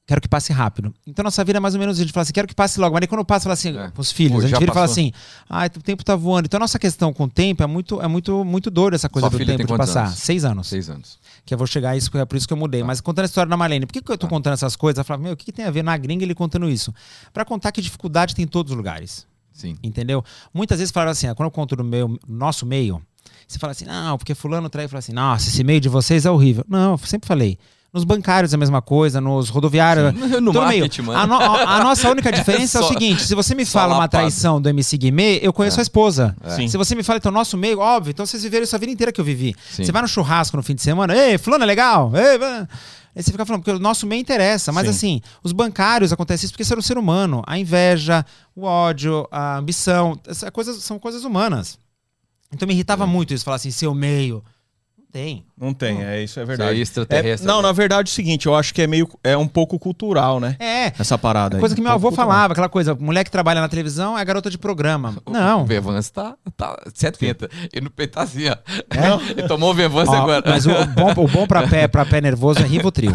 quero 0.10 0.20
que 0.22 0.28
passe 0.28 0.52
rápido. 0.52 0.92
Então 1.06 1.22
nossa 1.24 1.44
vida 1.44 1.58
é 1.58 1.60
mais 1.60 1.76
ou 1.76 1.80
menos. 1.80 1.98
A 2.00 2.02
gente 2.02 2.12
fala 2.12 2.24
assim, 2.24 2.34
quero 2.34 2.48
que 2.48 2.56
passe 2.56 2.80
logo. 2.80 2.94
Mas 2.96 3.04
aí 3.04 3.08
quando 3.08 3.20
eu 3.20 3.26
passo, 3.26 3.44
fala 3.44 3.54
assim, 3.54 3.78
É. 3.78 3.92
com 3.92 4.02
os 4.02 4.12
filhos, 4.12 4.40
Pô, 4.40 4.40
a 4.40 4.48
gente 4.48 4.58
vira 4.60 4.72
e 4.72 4.74
fala 4.74 4.86
assim, 4.88 5.12
ah, 5.48 5.66
o 5.68 5.82
tempo 5.84 6.04
tá 6.04 6.16
voando. 6.16 6.48
Então 6.48 6.58
a 6.58 6.62
nossa 6.62 6.80
questão 6.80 7.14
com 7.14 7.26
o 7.26 7.30
tempo 7.30 7.62
é 7.62 7.68
muito, 7.68 8.02
é 8.02 8.08
muito, 8.08 8.44
muito 8.44 8.72
doida 8.72 8.96
essa 8.96 9.08
coisa 9.08 9.30
Sua 9.30 9.38
do 9.38 9.46
tempo 9.46 9.58
tem 9.58 9.66
de 9.68 9.78
passar. 9.78 10.06
anos? 10.08 10.16
Seis 10.20 10.44
anos. 10.44 10.68
Seis 10.68 10.90
anos. 10.90 11.20
Que 11.46 11.54
eu 11.54 11.58
vou 11.60 11.68
chegar 11.68 11.92
a 11.92 11.98
isso, 11.98 12.10
é 12.18 12.26
por 12.26 12.36
isso 12.38 12.48
que 12.48 12.54
eu 12.54 12.58
mudei. 12.58 12.84
Mas 12.84 13.00
contando 13.02 13.26
a 13.26 13.28
história 13.28 13.50
da 13.50 13.56
Marlene, 13.56 13.86
por 13.86 13.94
que, 13.94 14.02
que 14.02 14.12
eu 14.12 14.18
tô 14.18 14.28
contando 14.28 14.54
essas 14.54 14.76
coisas? 14.76 14.98
Ela 14.98 15.04
fala, 15.04 15.22
meu, 15.22 15.34
o 15.34 15.38
que, 15.38 15.46
que 15.46 15.52
tem 15.52 15.66
a 15.66 15.72
ver 15.72 15.84
na 15.84 15.96
gringa 15.96 16.24
ele 16.24 16.34
contando 16.34 16.68
isso? 16.70 16.92
Pra 17.32 17.46
contar 17.46 17.72
que 17.72 17.80
dificuldade 17.80 18.34
tem 18.34 18.46
em 18.46 18.48
todos 18.48 18.72
os 18.72 18.78
lugares. 18.78 19.28
Sim. 19.54 19.78
Entendeu? 19.84 20.24
Muitas 20.54 20.80
vezes 20.80 20.92
falaram 20.92 21.12
assim, 21.12 21.28
ah, 21.28 21.36
quando 21.36 21.48
eu 21.48 21.52
conto 21.52 21.76
no 21.76 21.84
meu, 21.84 22.08
no 22.08 22.20
nosso 22.28 22.66
meio, 22.66 23.00
você 23.48 23.60
fala 23.60 23.72
assim, 23.72 23.86
não, 23.86 24.18
porque 24.18 24.34
fulano 24.34 24.70
traiu, 24.70 24.90
fala 24.90 25.00
assim, 25.00 25.12
nossa, 25.14 25.50
esse 25.50 25.64
meio 25.64 25.80
de 25.82 25.90
vocês 25.90 26.26
é 26.26 26.32
horrível. 26.32 26.64
Não, 26.68 26.92
eu 26.92 26.98
sempre 27.00 27.28
falei. 27.28 27.58
Nos 27.92 28.04
bancários 28.04 28.54
é 28.54 28.56
a 28.56 28.60
mesma 28.60 28.82
coisa, 28.84 29.20
nos 29.20 29.50
rodoviários. 29.50 30.14
No 30.40 30.54
todo 30.54 30.64
marketing, 30.64 31.02
meio. 31.02 31.18
A, 31.18 31.26
no- 31.26 31.36
a- 31.40 31.78
a 31.78 31.84
nossa 31.84 32.08
única 32.10 32.32
diferença 32.34 32.78
é, 32.78 32.82
o 32.82 32.84
só- 32.84 32.90
seguinte: 32.94 33.24
se 33.26 33.34
você 33.34 33.56
me 33.56 33.66
fala 33.66 33.96
uma 33.96 34.08
traição 34.08 34.62
do 34.62 34.70
MC 34.70 34.98
Guimê, 34.98 35.40
eu 35.42 35.52
conheço 35.52 35.80
a 35.80 35.84
esposa. 35.84 36.36
Sim. 36.56 36.68
Se 36.68 36.78
você 36.78 36.94
me 36.94 37.02
fala, 37.02 37.18
então, 37.18 37.32
nosso 37.32 37.58
meio, 37.58 37.80
óbvio, 37.80 38.12
então 38.12 38.26
vocês 38.26 38.44
viveram 38.44 38.64
isso 38.64 38.76
a 38.76 38.80
vida 38.80 38.92
inteira 38.92 39.12
que 39.12 39.20
eu 39.20 39.26
vivi. 39.26 39.56
Sim. 39.72 39.84
Você 39.84 39.92
vai 39.92 40.02
no 40.04 40.08
churrasco 40.08 40.56
no 40.56 40.62
fim 40.64 40.76
de 40.76 40.82
semana, 40.84 41.16
ei, 41.16 41.38
fulano 41.40 41.64
é 41.64 41.68
legal? 41.68 42.12
Ei, 42.16 42.38
va-" 42.38 42.68
Aí 43.16 43.24
você 43.24 43.32
fica 43.32 43.44
falando, 43.44 43.64
porque 43.64 43.76
o 43.76 43.80
nosso 43.80 44.06
meio 44.06 44.22
interessa. 44.22 44.72
Mas 44.72 44.84
Sim. 44.84 44.90
assim, 44.92 45.22
os 45.44 45.52
bancários 45.52 46.14
acontece 46.14 46.46
isso 46.46 46.54
porque 46.54 46.64
você 46.64 46.76
é 46.76 46.78
um 46.78 46.82
ser 46.82 46.98
humano. 46.98 47.42
A 47.48 47.58
inveja, 47.58 48.24
o 48.56 48.64
ódio, 48.66 49.28
a 49.32 49.58
ambição, 49.58 50.18
coisas 50.54 50.84
são 50.84 51.00
coisas 51.00 51.24
humanas. 51.24 51.80
Então 52.54 52.68
me 52.68 52.74
irritava 52.74 53.08
muito 53.08 53.34
isso, 53.34 53.44
falar 53.44 53.56
assim, 53.56 53.72
seu 53.72 53.96
meio. 53.96 54.44
Não 55.12 55.22
tem. 55.22 55.46
Não 55.60 55.74
tem, 55.74 56.04
é 56.04 56.24
isso 56.24 56.40
é 56.40 56.44
Isso 56.44 56.48
verdade. 56.48 56.70
aí 56.72 56.80
é 56.80 56.82
extraterrestre. 56.82 57.46
É- 57.46 57.52
não, 57.52 57.58
né? 57.62 57.68
na 57.68 57.72
verdade 57.74 58.10
é 58.10 58.12
o 58.12 58.14
seguinte, 58.16 58.46
eu 58.46 58.56
acho 58.56 58.74
que 58.74 58.82
é 58.82 58.88
meio 58.88 59.10
é 59.24 59.36
um 59.36 59.48
pouco 59.48 59.78
cultural, 59.80 60.40
né? 60.40 60.56
É. 60.60 60.94
Essa 61.00 61.18
parada 61.18 61.58
aí. 61.58 61.60
Coisa 61.60 61.74
que 61.76 61.82
Um 61.82 61.84
meu 61.84 61.92
pouco 61.94 62.08
avô 62.08 62.16
cultural. 62.16 62.30
falava, 62.32 62.54
aquela 62.54 62.70
coisa, 62.70 62.94
mulher 62.96 63.24
que 63.24 63.32
trabalha 63.32 63.60
na 63.60 63.68
televisão 63.68 64.18
é 64.18 64.24
garota 64.24 64.50
de 64.50 64.58
programa. 64.58 65.16
O 65.26 65.32
Não. 65.32 65.66
Vervance 65.66 66.12
tá, 66.14 66.36
tá 66.56 66.78
70. 66.94 67.50
E 67.74 67.82
no 67.82 67.90
peito 67.90 68.14
tá 68.14 68.22
assim, 68.22 68.48
ó. 68.50 68.54
É? 68.54 69.32
Ele 69.38 69.48
tomou 69.48 69.72
o 69.72 69.74
Vervance 69.74 70.14
agora. 70.14 70.44
Mas 70.46 70.66
o 70.68 70.70
bom, 70.86 71.12
o 71.24 71.28
bom 71.28 71.48
pra, 71.48 71.66
pé, 71.68 71.88
pra 71.88 72.06
pé 72.06 72.22
nervoso 72.22 72.60
é 72.60 72.64
Rivotril. 72.66 73.12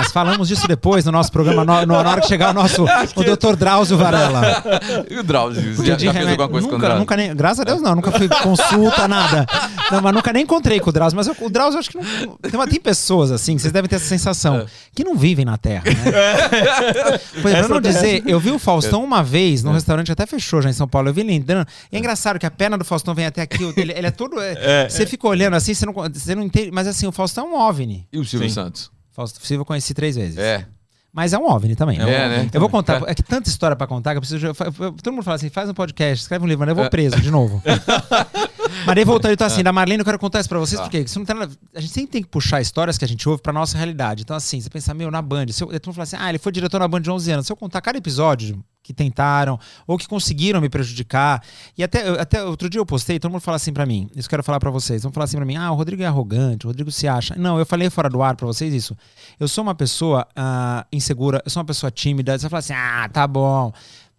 Nós 0.00 0.12
falamos 0.12 0.48
disso 0.48 0.66
depois 0.66 1.04
no 1.04 1.12
nosso 1.12 1.30
programa, 1.30 1.62
no, 1.64 1.80
no- 1.86 2.02
na 2.02 2.10
hora 2.10 2.20
que 2.22 2.26
chegar 2.28 2.50
o 2.50 2.54
nosso 2.54 2.84
o 3.16 3.22
Dr. 3.22 3.54
Drauzio 3.54 3.98
Varela. 3.98 4.64
E 5.10 5.18
o 5.18 5.22
Drauzio? 5.22 5.74
Já, 5.84 5.98
já 5.98 6.12
fez 6.12 6.26
alguma 6.28 6.48
coisa 6.48 6.66
com 6.66 6.74
o 6.74 6.76
nunca, 6.78 6.86
Drauzio? 6.86 6.98
nunca 7.00 7.16
nem, 7.16 7.36
Graças 7.36 7.60
a 7.60 7.64
Deus 7.64 7.82
não, 7.82 7.94
nunca 7.94 8.10
fui 8.12 8.26
consulta, 8.42 9.06
nada. 9.06 9.44
Não, 9.92 10.00
mas 10.00 10.14
nunca 10.14 10.32
nem 10.32 10.44
encontrei 10.44 10.80
com 10.80 10.88
o 10.88 10.92
Drauzio. 10.92 11.16
Mas 11.16 11.26
eu- 11.26 11.36
o 11.40 11.50
Drauzio, 11.50 11.76
eu 11.76 11.80
acho 11.80 11.90
que 11.90 11.98
não, 11.98 12.04
tem, 12.40 12.54
uma- 12.54 12.66
tem 12.66 12.80
pessoas 12.80 13.30
assim, 13.30 13.56
que 13.56 13.60
vocês 13.62 13.72
devem 13.72 13.88
ter 13.88 13.96
essa 13.96 14.06
sensação, 14.06 14.64
que 14.94 15.04
não 15.04 15.14
vivem 15.16 15.44
na 15.44 15.58
Terra, 15.58 15.84
né? 15.84 17.18
Por 17.42 17.48
exemplo, 17.50 17.66
pra 17.66 17.74
não 17.74 17.80
dizer, 17.80 18.22
eu 18.26 18.40
vi 18.40 18.50
o 18.50 18.58
Faustão 18.58 19.04
uma 19.04 19.22
vez 19.22 19.62
num 19.62 19.72
restaurante 19.72 20.06
que 20.06 20.12
até 20.12 20.24
fechou 20.26 20.62
já 20.62 20.70
em 20.70 20.72
São 20.72 20.88
Paulo, 20.88 21.08
eu 21.08 21.14
vi 21.14 21.20
ele 21.20 21.32
entrando. 21.34 21.66
E 21.92 21.96
é 21.96 21.98
engraçado 21.98 22.38
que 22.38 22.46
a 22.46 22.50
perna 22.50 22.78
do 22.78 22.84
Faustão 22.84 23.14
vem 23.14 23.26
até 23.26 23.42
aqui, 23.42 23.62
ele, 23.76 23.92
ele 23.92 24.06
é 24.06 24.10
todo. 24.10 24.40
é, 24.40 24.88
você 24.88 25.04
fica 25.06 25.26
olhando 25.28 25.54
assim, 25.54 25.74
você 25.74 25.84
não, 25.86 25.92
você 25.92 26.34
não 26.34 26.42
entende. 26.42 26.70
Mas 26.70 26.86
assim, 26.86 27.06
o 27.06 27.12
Faustão 27.12 27.46
é 27.46 27.48
um 27.50 27.54
OVNI. 27.60 28.06
E 28.12 28.18
o 28.18 28.24
Silvio 28.24 28.48
Sim. 28.48 28.54
Santos? 28.54 28.90
Fausto 29.20 29.46
Silva 29.46 29.60
eu 29.60 29.66
conheci 29.66 29.92
três 29.92 30.16
vezes. 30.16 30.38
É. 30.38 30.64
Mas 31.12 31.32
é 31.32 31.38
um 31.38 31.44
OVNI 31.44 31.74
também. 31.74 31.98
É, 31.98 32.04
né? 32.04 32.50
Eu 32.52 32.60
vou 32.60 32.70
contar, 32.70 33.02
é 33.06 33.14
que 33.14 33.22
tanta 33.22 33.48
história 33.50 33.76
pra 33.76 33.86
contar 33.86 34.12
que 34.12 34.18
eu 34.18 34.20
preciso. 34.20 34.54
todo 35.02 35.12
mundo 35.12 35.24
fala 35.24 35.34
assim: 35.34 35.50
faz 35.50 35.68
um 35.68 35.74
podcast, 35.74 36.22
escreve 36.22 36.44
um 36.44 36.48
livro, 36.48 36.60
mas 36.60 36.68
eu 36.68 36.74
vou 36.74 36.88
preso 36.88 37.20
de 37.20 37.30
novo. 37.30 37.60
mas 38.86 38.96
aí 38.96 39.04
voltando, 39.04 39.32
então 39.32 39.46
assim, 39.46 39.62
da 39.62 39.72
Marlene, 39.72 40.00
eu 40.00 40.04
quero 40.04 40.18
contar 40.18 40.40
isso 40.40 40.48
pra 40.48 40.58
vocês, 40.58 40.78
Tá. 40.78 40.84
porque 40.84 41.00
isso 41.00 41.18
não 41.18 41.26
a 41.74 41.80
gente 41.80 41.92
sempre 41.92 42.12
tem 42.12 42.22
que 42.22 42.28
puxar 42.28 42.60
histórias 42.60 42.96
que 42.96 43.04
a 43.04 43.08
gente 43.08 43.28
ouve 43.28 43.42
pra 43.42 43.52
nossa 43.52 43.76
realidade. 43.76 44.22
Então, 44.22 44.36
assim, 44.36 44.60
você 44.60 44.70
pensa, 44.70 44.94
meu, 44.94 45.10
na 45.10 45.20
Band, 45.20 45.48
se 45.48 45.62
eu, 45.64 45.66
todo 45.68 45.86
mundo 45.86 45.94
fala 45.96 46.04
assim: 46.04 46.16
ah, 46.18 46.28
ele 46.28 46.38
foi 46.38 46.52
diretor 46.52 46.78
na 46.78 46.86
Band 46.86 47.00
de 47.00 47.10
11 47.10 47.32
anos. 47.32 47.46
Se 47.46 47.52
eu 47.52 47.56
contar 47.56 47.80
cada 47.80 47.98
episódio 47.98 48.62
que 48.90 48.94
tentaram 48.94 49.58
ou 49.86 49.96
que 49.96 50.08
conseguiram 50.08 50.60
me 50.60 50.68
prejudicar, 50.68 51.42
e 51.78 51.84
até, 51.84 52.08
até 52.20 52.42
outro 52.42 52.68
dia 52.68 52.80
eu 52.80 52.86
postei, 52.86 53.18
todo 53.20 53.30
mundo 53.30 53.40
fala 53.40 53.56
assim 53.56 53.72
pra 53.72 53.86
mim, 53.86 54.10
isso 54.16 54.28
quero 54.28 54.42
falar 54.42 54.58
pra 54.58 54.70
vocês, 54.70 55.02
vão 55.04 55.12
falar 55.12 55.24
assim 55.24 55.36
pra 55.36 55.46
mim: 55.46 55.56
ah, 55.56 55.70
o 55.70 55.74
Rodrigo 55.74 56.02
é 56.02 56.06
arrogante, 56.06 56.66
o 56.66 56.68
Rodrigo 56.68 56.90
se 56.90 57.06
acha. 57.06 57.36
Não, 57.36 57.58
eu 57.58 57.64
falei 57.64 57.88
fora 57.88 58.10
do 58.10 58.22
ar 58.22 58.34
pra 58.34 58.46
vocês 58.46 58.74
isso. 58.74 58.96
Eu 59.38 59.46
sou 59.46 59.62
uma 59.62 59.74
pessoa 59.74 60.26
ah, 60.34 60.84
insegura, 60.92 61.40
eu 61.44 61.50
sou 61.50 61.60
uma 61.60 61.66
pessoa 61.66 61.90
tímida. 61.90 62.36
Você 62.36 62.48
fala 62.48 62.58
assim, 62.58 62.72
ah, 62.74 63.08
tá 63.12 63.26
bom. 63.26 63.72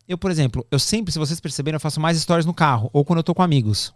Eu, 0.07 0.17
por 0.17 0.31
exemplo, 0.31 0.65
eu 0.71 0.79
sempre, 0.79 1.11
se 1.11 1.19
vocês 1.19 1.39
perceberem, 1.39 1.75
eu 1.75 1.79
faço 1.79 1.99
mais 1.99 2.17
stories 2.19 2.45
no 2.45 2.53
carro 2.53 2.89
ou 2.93 3.05
quando 3.05 3.17
eu 3.19 3.23
tô 3.23 3.33
com 3.33 3.41
amigos. 3.41 3.93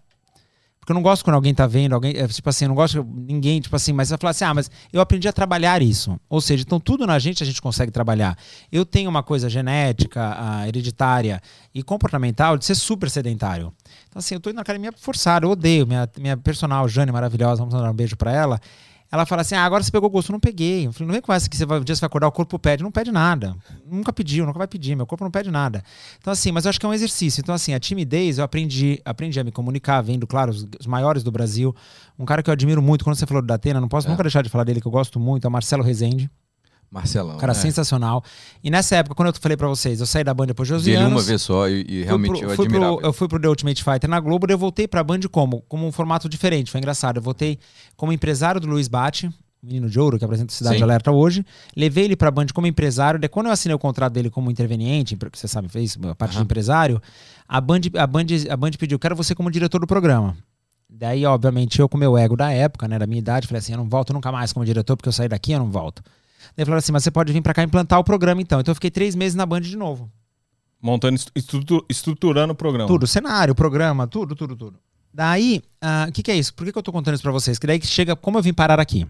Porque 0.85 0.91
eu 0.91 0.93
não 0.93 1.01
gosto 1.01 1.25
quando 1.25 1.33
alguém 1.33 1.51
tá 1.51 1.65
vendo, 1.65 1.93
alguém, 1.93 2.15
é, 2.15 2.27
tipo 2.27 2.47
assim, 2.47 2.65
eu 2.65 2.69
não 2.69 2.75
gosto 2.75 3.03
ninguém, 3.03 3.59
tipo 3.59 3.75
assim, 3.75 3.91
mas 3.91 4.09
vai 4.11 4.19
falar 4.19 4.29
assim, 4.29 4.45
ah, 4.45 4.53
mas 4.53 4.69
eu 4.93 5.01
aprendi 5.01 5.27
a 5.27 5.33
trabalhar 5.33 5.81
isso. 5.81 6.15
Ou 6.29 6.39
seja, 6.39 6.61
então 6.61 6.79
tudo 6.79 7.07
na 7.07 7.17
gente 7.17 7.41
a 7.41 7.45
gente 7.45 7.59
consegue 7.59 7.91
trabalhar. 7.91 8.37
Eu 8.71 8.85
tenho 8.85 9.09
uma 9.09 9.23
coisa 9.23 9.49
genética, 9.49 10.37
hereditária 10.67 11.41
e 11.73 11.81
comportamental 11.81 12.55
de 12.55 12.65
ser 12.65 12.75
super 12.75 13.09
sedentário. 13.09 13.73
Então, 14.07 14.19
assim, 14.19 14.35
eu 14.35 14.39
tô 14.39 14.51
indo 14.51 14.57
na 14.57 14.61
academia 14.61 14.91
forçada, 14.95 15.47
eu 15.47 15.49
odeio. 15.49 15.87
Minha, 15.87 16.07
minha 16.19 16.37
personal, 16.37 16.87
Jane, 16.87 17.11
maravilhosa, 17.11 17.65
vamos 17.65 17.73
dar 17.73 17.89
um 17.89 17.93
beijo 17.93 18.15
pra 18.15 18.31
ela. 18.31 18.61
Ela 19.11 19.25
fala 19.25 19.41
assim: 19.43 19.55
ah, 19.55 19.63
agora 19.63 19.83
você 19.83 19.91
pegou 19.91 20.09
gosto. 20.09 20.29
Eu 20.29 20.33
não 20.33 20.39
peguei. 20.39 20.87
Eu 20.87 20.93
falei, 20.93 21.07
não 21.07 21.13
vem 21.13 21.21
com 21.21 21.31
essa 21.31 21.49
que 21.49 21.55
você 21.55 21.65
vai, 21.65 21.79
um 21.79 21.83
dia 21.83 21.95
você 21.95 22.01
vai 22.01 22.07
acordar, 22.07 22.27
o 22.27 22.31
corpo 22.31 22.57
pede. 22.59 22.83
Não 22.83 22.91
pede 22.91 23.11
nada. 23.11 23.55
Nunca 23.89 24.11
pediu, 24.11 24.45
nunca 24.45 24.57
vai 24.57 24.67
pedir. 24.67 24.95
Meu 24.95 25.05
corpo 25.05 25.23
não 25.23 25.31
pede 25.31 25.49
nada. 25.51 25.83
Então, 26.19 26.33
assim, 26.33 26.51
mas 26.51 26.65
eu 26.65 26.69
acho 26.69 26.79
que 26.79 26.85
é 26.85 26.89
um 26.89 26.93
exercício. 26.93 27.39
Então, 27.41 27.53
assim, 27.55 27.73
a 27.73 27.79
timidez, 27.79 28.37
eu 28.37 28.43
aprendi, 28.43 28.99
aprendi 29.05 29.39
a 29.39 29.43
me 29.43 29.51
comunicar, 29.51 30.01
vendo, 30.01 30.25
claro, 30.27 30.51
os, 30.51 30.67
os 30.79 30.87
maiores 30.87 31.23
do 31.23 31.31
Brasil. 31.31 31.73
Um 32.17 32.25
cara 32.25 32.41
que 32.43 32.49
eu 32.49 32.53
admiro 32.53 32.81
muito, 32.81 33.03
quando 33.03 33.15
você 33.15 33.25
falou 33.25 33.41
do 33.41 33.47
Datena, 33.47 33.79
não 33.79 33.87
posso 33.87 34.07
É. 34.07 34.09
nunca 34.09 34.23
deixar 34.23 34.41
de 34.41 34.49
falar 34.49 34.63
dele, 34.63 34.81
que 34.81 34.87
eu 34.87 34.91
gosto 34.91 35.19
muito, 35.19 35.45
é 35.45 35.47
o 35.47 35.51
Marcelo 35.51 35.83
Rezende. 35.83 36.29
Marcelão. 36.95 37.35
Um 37.35 37.37
cara 37.37 37.53
né? 37.53 37.59
sensacional. 37.59 38.23
E 38.63 38.71
nessa 38.71 38.95
época, 38.95 39.13
quando 39.15 39.27
eu 39.29 39.33
falei 39.39 39.55
pra 39.57 39.67
vocês, 39.67 39.99
eu 39.99 40.05
saí 40.05 40.23
da 40.23 40.33
Band 40.33 40.47
depois 40.47 40.67
de 40.67 40.73
12 40.73 40.85
Vi 40.85 40.91
ele 40.91 40.99
anos. 41.03 41.11
uma 41.13 41.21
vez 41.21 41.41
só 41.41 41.67
e, 41.69 41.81
e 41.81 41.85
Fui 41.85 42.03
realmente 42.03 42.39
pro- 42.39 42.49
eu 42.51 42.55
fui 42.55 42.67
pro- 42.67 42.75
admirava. 42.77 42.99
eu 43.03 43.13
fui 43.13 43.27
pro 43.27 43.39
The 43.39 43.47
Ultimate 43.47 43.83
Fighter 43.83 44.09
na 44.09 44.19
Globo, 44.19 44.47
eu 44.49 44.57
voltei 44.57 44.87
pra 44.87 45.03
Band 45.03 45.19
como? 45.31 45.61
Como 45.67 45.85
um 45.87 45.91
formato 45.91 46.27
diferente, 46.29 46.71
foi 46.71 46.79
engraçado. 46.79 47.17
Eu 47.17 47.21
voltei 47.21 47.59
como 47.95 48.11
empresário 48.11 48.59
do 48.61 48.67
Luiz 48.67 48.87
Bate, 48.87 49.29
menino 49.61 49.89
de 49.89 49.99
ouro 49.99 50.17
que 50.19 50.23
apresenta 50.25 50.51
o 50.51 50.55
Cidade 50.55 50.77
Sim. 50.77 50.83
Alerta 50.83 51.11
hoje. 51.11 51.43
Levei 51.75 52.05
ele 52.05 52.15
pra 52.15 52.29
Band 52.31 52.47
como 52.53 52.67
empresário, 52.67 53.19
daí 53.19 53.27
quando 53.29 53.47
eu 53.47 53.51
assinei 53.51 53.75
o 53.75 53.79
contrato 53.79 54.13
dele 54.13 54.29
como 54.29 54.49
interveniente, 54.51 55.15
porque 55.15 55.37
você 55.39 55.47
sabe, 55.47 55.67
fez 55.69 55.97
a 56.09 56.13
parte 56.15 56.31
de 56.31 56.37
Aham. 56.37 56.43
empresário, 56.43 57.01
a 57.47 57.59
Band, 57.59 57.81
a, 57.97 58.05
Band, 58.07 58.25
a 58.49 58.55
Band 58.57 58.71
pediu, 58.77 58.97
quero 58.99 59.15
você 59.15 59.33
como 59.33 59.49
diretor 59.49 59.79
do 59.79 59.87
programa. 59.87 60.37
Daí, 60.87 61.25
obviamente, 61.25 61.79
eu 61.79 61.89
com 61.89 61.97
o 61.97 61.99
meu 61.99 62.15
ego 62.17 62.37
da 62.37 62.51
época, 62.51 62.87
né, 62.87 62.97
da 62.99 63.07
minha 63.07 63.17
idade, 63.19 63.47
falei 63.47 63.57
assim, 63.59 63.73
eu 63.73 63.77
não 63.79 63.89
volto 63.89 64.13
nunca 64.13 64.31
mais 64.31 64.53
como 64.53 64.63
diretor, 64.65 64.95
porque 64.95 65.09
eu 65.09 65.13
saí 65.13 65.27
daqui, 65.27 65.51
eu 65.51 65.59
não 65.59 65.69
volto. 65.69 66.01
Daí 66.55 66.65
falaram 66.65 66.79
assim, 66.79 66.91
mas 66.91 67.03
você 67.03 67.11
pode 67.11 67.33
vir 67.33 67.41
pra 67.41 67.53
cá 67.53 67.63
implantar 67.63 67.99
o 67.99 68.03
programa 68.03 68.41
então. 68.41 68.59
Então 68.59 68.71
eu 68.71 68.75
fiquei 68.75 68.91
três 68.91 69.13
meses 69.15 69.35
na 69.35 69.45
Band 69.45 69.61
de 69.61 69.75
novo. 69.75 70.09
Montando, 70.81 71.19
estrutu- 71.35 71.85
estruturando 71.89 72.53
o 72.53 72.55
programa. 72.55 72.87
Tudo, 72.87 73.07
cenário, 73.07 73.53
programa, 73.55 74.07
tudo, 74.07 74.35
tudo, 74.35 74.55
tudo. 74.55 74.79
Daí, 75.13 75.61
ah, 75.81 76.05
o 76.09 76.11
que, 76.11 76.21
que 76.21 76.31
é 76.31 76.35
isso? 76.35 76.53
Por 76.53 76.65
que, 76.65 76.71
que 76.71 76.77
eu 76.77 76.83
tô 76.83 76.91
contando 76.91 77.13
isso 77.15 77.23
pra 77.23 77.31
vocês? 77.31 77.57
Que 77.57 77.65
daí 77.65 77.79
que 77.79 77.87
chega, 77.87 78.15
como 78.15 78.37
eu 78.37 78.41
vim 78.43 78.53
parar 78.53 78.79
aqui? 78.79 79.07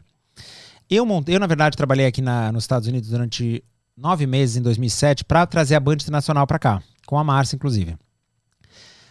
Eu, 0.89 1.06
montei, 1.06 1.36
eu 1.36 1.39
na 1.39 1.48
verdade, 1.48 1.76
trabalhei 1.76 2.06
aqui 2.06 2.22
na- 2.22 2.52
nos 2.52 2.64
Estados 2.64 2.88
Unidos 2.88 3.10
durante 3.10 3.64
nove 3.98 4.26
meses, 4.28 4.56
em 4.58 4.62
2007, 4.62 5.24
pra 5.26 5.46
trazer 5.46 5.76
a 5.76 5.80
Band 5.80 5.93
Internacional 5.96 6.46
pra 6.48 6.60
cá. 6.60 6.82
Com 7.08 7.18
a 7.20 7.24
Márcia, 7.24 7.56
inclusive. 7.56 7.96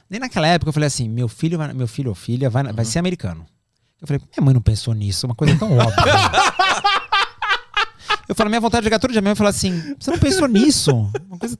Nem 0.09 0.21
naquela 0.21 0.47
época 0.47 0.69
eu 0.69 0.73
falei 0.73 0.87
assim, 0.87 1.09
meu 1.09 1.29
filho, 1.29 1.59
vai- 1.59 1.73
meu 1.73 1.89
filho 1.89 2.11
ou 2.11 2.15
filha 2.15 2.49
vai, 2.49 2.63
vai 2.73 2.85
ser 2.85 2.99
americano. 2.99 3.45
Eu 4.01 4.07
falei, 4.07 4.21
minha 4.37 4.45
mãe 4.45 4.55
não 4.55 4.61
pensou 4.63 4.95
nisso, 4.95 5.27
uma 5.27 5.35
coisa 5.35 5.57
tão 5.59 5.73
óbvia. 5.77 6.13
Eu 8.29 8.35
falo, 8.35 8.51
minha 8.51 8.61
vontade 8.61 8.83
de 8.83 8.87
ligar 8.87 8.99
todo 8.99 9.13
dia 9.13 9.21
mesmo 9.21 9.35
e 9.35 9.37
falar 9.37 9.51
assim, 9.51 9.95
você 9.99 10.11
não 10.11 10.19
pensou 10.19 10.49
nisso? 10.49 10.93
Uma 11.29 11.39
coisa 11.39 11.59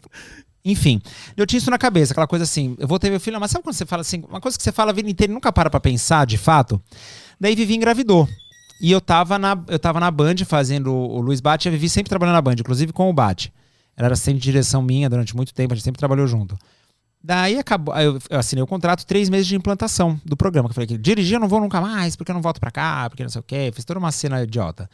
enfim, 0.65 1.01
eu 1.37 1.47
tinha 1.47 1.59
isso 1.59 1.71
na 1.71 1.77
cabeça, 1.77 2.15
aquela 2.15 2.27
coisa 2.27 2.45
assim, 2.45 2.75
eu 2.79 2.89
vou 2.89 2.99
ter 2.99 3.11
meu 3.11 3.21
filho, 3.21 3.39
mas 3.39 3.51
sabe 3.51 3.63
quando 3.63 3.75
você 3.75 3.85
fala 3.85 4.01
assim, 4.01 4.25
uma 4.27 4.41
coisa 4.41 4.57
que 4.57 4.65
você 4.65 4.73
fala 4.73 4.93
a 4.93 4.95
vida 4.95 5.11
inteira 5.11 5.31
e 5.31 5.35
nunca 5.35 5.53
para 5.53 5.69
pra 5.69 5.79
pensar, 5.79 6.25
de 6.27 6.39
fato? 6.39 6.81
Daí 7.39 7.55
Vivi 7.55 7.75
engravidou. 7.75 8.27
E 8.81 8.91
eu 8.91 9.01
tava 9.01 9.39
na, 9.39 9.63
eu 9.69 9.79
tava 9.79 10.01
na 10.01 10.11
Band 10.11 10.37
fazendo 10.47 10.93
o 10.93 11.21
Luiz 11.21 11.41
Bate, 11.41 11.67
e 11.67 11.69
a 11.69 11.71
Vivi 11.71 11.89
sempre 11.89 12.09
trabalhando 12.09 12.37
na 12.37 12.43
Band, 12.43 12.55
inclusive 12.59 12.95
com 12.95 13.11
o 13.11 13.13
Bate. 13.13 13.53
Ela 13.95 14.07
era 14.07 14.17
sempre 14.17 14.41
direção 14.41 14.81
minha 14.81 15.09
durante 15.09 15.37
muito 15.37 15.53
tempo, 15.53 15.75
a 15.75 15.77
gente 15.77 15.85
sempre 15.85 15.99
trabalhou 15.99 16.27
junto. 16.27 16.57
Daí 17.23 17.59
acabou, 17.59 17.95
eu, 17.97 18.19
eu 18.29 18.39
assinei 18.39 18.63
o 18.63 18.67
contrato, 18.67 19.07
três 19.07 19.29
meses 19.29 19.47
de 19.47 19.57
implantação 19.57 20.21
do 20.25 20.37
programa. 20.37 20.69
Que 20.69 20.73
eu 20.73 20.75
falei 20.75 20.87
que 20.89 20.99
dirigir 20.99 21.37
eu 21.37 21.41
não 21.41 21.49
vou 21.49 21.61
nunca 21.61 21.81
mais, 21.81 22.17
porque 22.17 22.31
eu 22.31 22.35
não 22.35 22.43
volto 22.43 22.61
pra 22.61 22.71
cá, 22.71 23.09
porque 23.09 23.23
não 23.23 23.31
sei 23.31 23.41
o 23.41 23.43
quê. 23.43 23.71
Fiz 23.75 23.85
toda 23.85 23.99
uma 23.99 24.13
cena 24.13 24.43
idiota. 24.43 24.91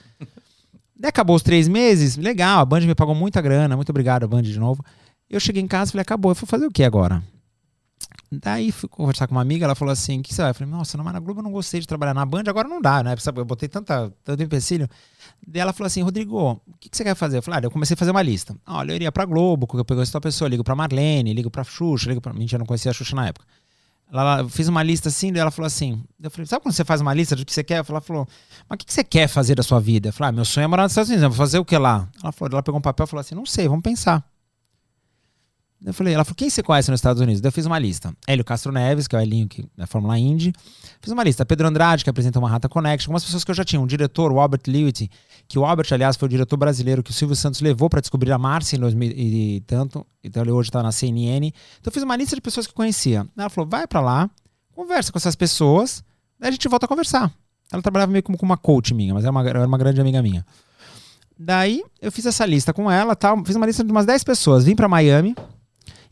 Acabou 1.02 1.34
os 1.36 1.42
três 1.42 1.66
meses, 1.68 2.16
legal, 2.16 2.60
a 2.60 2.64
Band 2.64 2.80
me 2.80 2.94
pagou 2.94 3.14
muita 3.14 3.40
grana, 3.40 3.74
muito 3.76 3.90
obrigado, 3.90 4.28
Band, 4.28 4.42
de 4.42 4.58
novo. 4.58 4.84
Eu 5.28 5.40
cheguei 5.40 5.62
em 5.62 5.66
casa 5.66 5.90
e 5.90 5.92
falei, 5.92 6.02
acabou, 6.02 6.32
eu 6.32 6.36
fui 6.36 6.46
fazer 6.46 6.66
o 6.66 6.70
que 6.70 6.82
agora? 6.84 7.22
Daí 8.32 8.70
fui 8.70 8.88
conversar 8.88 9.26
com 9.26 9.34
uma 9.34 9.40
amiga, 9.40 9.64
ela 9.64 9.74
falou 9.74 9.90
assim: 9.90 10.20
o 10.20 10.22
que 10.22 10.32
você 10.32 10.40
vai? 10.40 10.52
Eu 10.52 10.54
falei, 10.54 10.72
nossa, 10.72 10.96
na 10.96 11.18
Globo 11.18 11.40
eu 11.40 11.44
não 11.44 11.50
gostei 11.50 11.80
de 11.80 11.86
trabalhar 11.86 12.14
na 12.14 12.24
Band, 12.24 12.44
agora 12.46 12.68
não 12.68 12.80
dá, 12.80 13.02
né? 13.02 13.14
Eu 13.36 13.44
botei 13.44 13.68
tanta, 13.68 14.12
tanto 14.22 14.40
empecilho. 14.42 14.88
Daí 15.44 15.60
ela 15.60 15.72
falou 15.72 15.88
assim: 15.88 16.00
Rodrigo, 16.02 16.38
o 16.38 16.60
que, 16.78 16.88
que 16.88 16.96
você 16.96 17.02
quer 17.02 17.16
fazer? 17.16 17.38
Eu 17.38 17.42
falei, 17.42 17.58
ah, 17.60 17.66
eu 17.66 17.70
comecei 17.72 17.94
a 17.94 17.96
fazer 17.96 18.12
uma 18.12 18.22
lista. 18.22 18.56
Olha, 18.66 18.92
eu 18.92 18.96
iria 18.96 19.10
pra 19.10 19.24
Globo, 19.24 19.66
eu 19.74 19.84
pego 19.84 20.00
essa 20.00 20.20
pessoa, 20.20 20.48
ligo 20.48 20.62
pra 20.62 20.76
Marlene, 20.76 21.34
ligo 21.34 21.50
pra 21.50 21.64
Xuxa, 21.64 22.08
ligo 22.08 22.20
pra. 22.20 22.32
Mentira, 22.32 22.56
eu 22.56 22.60
não 22.60 22.66
conhecia 22.66 22.92
a 22.92 22.94
Xuxa 22.94 23.16
na 23.16 23.26
época. 23.26 23.44
Ela, 24.12 24.38
ela- 24.40 24.48
fiz 24.48 24.68
uma 24.68 24.82
lista 24.82 25.08
assim, 25.08 25.32
daí 25.32 25.40
ela 25.40 25.50
falou 25.50 25.66
assim: 25.66 26.00
eu 26.22 26.30
falei, 26.30 26.46
sabe 26.46 26.62
quando 26.62 26.74
você 26.74 26.84
faz 26.84 27.00
uma 27.00 27.12
lista 27.12 27.34
do 27.34 27.44
que 27.44 27.52
você 27.52 27.64
quer? 27.64 27.84
Ela 27.88 28.00
falou, 28.00 28.28
mas 28.70 28.76
o 28.76 28.78
que, 28.78 28.86
que 28.86 28.92
você 28.92 29.02
quer 29.02 29.26
fazer 29.26 29.56
da 29.56 29.64
sua 29.64 29.80
vida? 29.80 30.10
Eu 30.10 30.12
falei, 30.12 30.28
ah, 30.28 30.32
meu 30.32 30.44
sonho 30.44 30.62
é 30.62 30.68
morar 30.68 30.84
nos 30.84 30.92
Estados 30.92 31.10
Unidos, 31.10 31.24
eu 31.24 31.30
vou 31.30 31.36
fazer 31.36 31.58
o 31.58 31.64
que 31.64 31.76
lá? 31.76 32.08
Ela 32.22 32.30
falou, 32.30 32.52
ela 32.52 32.62
pegou 32.62 32.78
um 32.78 32.82
papel 32.82 33.02
e 33.02 33.06
falou 33.08 33.20
assim: 33.20 33.34
não 33.34 33.44
sei, 33.44 33.66
vamos 33.66 33.82
pensar. 33.82 34.24
Eu 35.84 35.92
falei, 35.92 36.12
ela 36.14 36.24
falou, 36.24 36.36
quem 36.36 36.48
você 36.48 36.62
conhece 36.62 36.90
nos 36.90 36.98
Estados 36.98 37.20
Unidos? 37.20 37.42
Eu 37.42 37.50
fiz 37.50 37.64
uma 37.64 37.78
lista. 37.78 38.14
Hélio 38.28 38.44
Castro 38.44 38.70
Neves, 38.70 39.08
que 39.08 39.16
é 39.16 39.18
o 39.18 39.22
Elinho 39.22 39.48
que, 39.48 39.66
da 39.76 39.86
Fórmula 39.86 40.16
Indy. 40.18 40.52
Fiz 41.00 41.10
uma 41.10 41.24
lista. 41.24 41.44
Pedro 41.44 41.66
Andrade, 41.66 42.04
que 42.04 42.10
apresenta 42.10 42.38
uma 42.38 42.50
Rata 42.50 42.68
Connection. 42.68 43.08
Algumas 43.08 43.24
pessoas 43.24 43.42
que 43.42 43.50
eu 43.50 43.54
já 43.54 43.64
tinha. 43.64 43.80
Um 43.80 43.86
diretor, 43.86 44.30
o 44.30 44.38
Albert 44.38 44.60
Lewitt, 44.68 45.10
que 45.48 45.58
o 45.58 45.64
Albert, 45.64 45.86
aliás, 45.90 46.16
foi 46.16 46.26
o 46.26 46.28
diretor 46.28 46.58
brasileiro 46.58 47.02
que 47.02 47.10
o 47.10 47.14
Silvio 47.14 47.34
Santos 47.34 47.62
levou 47.62 47.88
para 47.88 48.00
descobrir 48.00 48.30
a 48.30 48.36
Márcia 48.36 48.76
em 48.76 48.80
2000 48.80 49.10
e 49.10 49.64
tanto. 49.66 50.06
Então 50.22 50.42
ele 50.42 50.52
hoje 50.52 50.68
está 50.68 50.82
na 50.82 50.92
CNN. 50.92 51.46
Então 51.46 51.86
eu 51.86 51.92
fiz 51.92 52.02
uma 52.02 52.14
lista 52.14 52.36
de 52.36 52.42
pessoas 52.42 52.66
que 52.66 52.72
eu 52.72 52.76
conhecia. 52.76 53.26
Ela 53.36 53.48
falou, 53.48 53.68
vai 53.68 53.86
para 53.86 54.02
lá, 54.02 54.30
conversa 54.72 55.10
com 55.10 55.18
essas 55.18 55.34
pessoas, 55.34 56.04
daí 56.38 56.50
a 56.50 56.52
gente 56.52 56.68
volta 56.68 56.84
a 56.84 56.88
conversar. 56.88 57.32
Ela 57.72 57.82
trabalhava 57.82 58.10
meio 58.10 58.22
como 58.22 58.36
com 58.36 58.46
uma 58.46 58.56
coach 58.56 58.92
minha, 58.92 59.14
mas 59.14 59.24
era 59.24 59.30
uma, 59.30 59.48
era 59.48 59.66
uma 59.66 59.78
grande 59.78 60.00
amiga 60.00 60.20
minha. 60.22 60.44
Daí 61.38 61.82
eu 62.02 62.12
fiz 62.12 62.26
essa 62.26 62.44
lista 62.44 62.72
com 62.72 62.90
ela, 62.90 63.16
tal, 63.16 63.42
fiz 63.44 63.56
uma 63.56 63.66
lista 63.66 63.82
de 63.82 63.90
umas 63.90 64.04
10 64.04 64.24
pessoas, 64.24 64.64
vim 64.64 64.76
para 64.76 64.88
Miami 64.88 65.34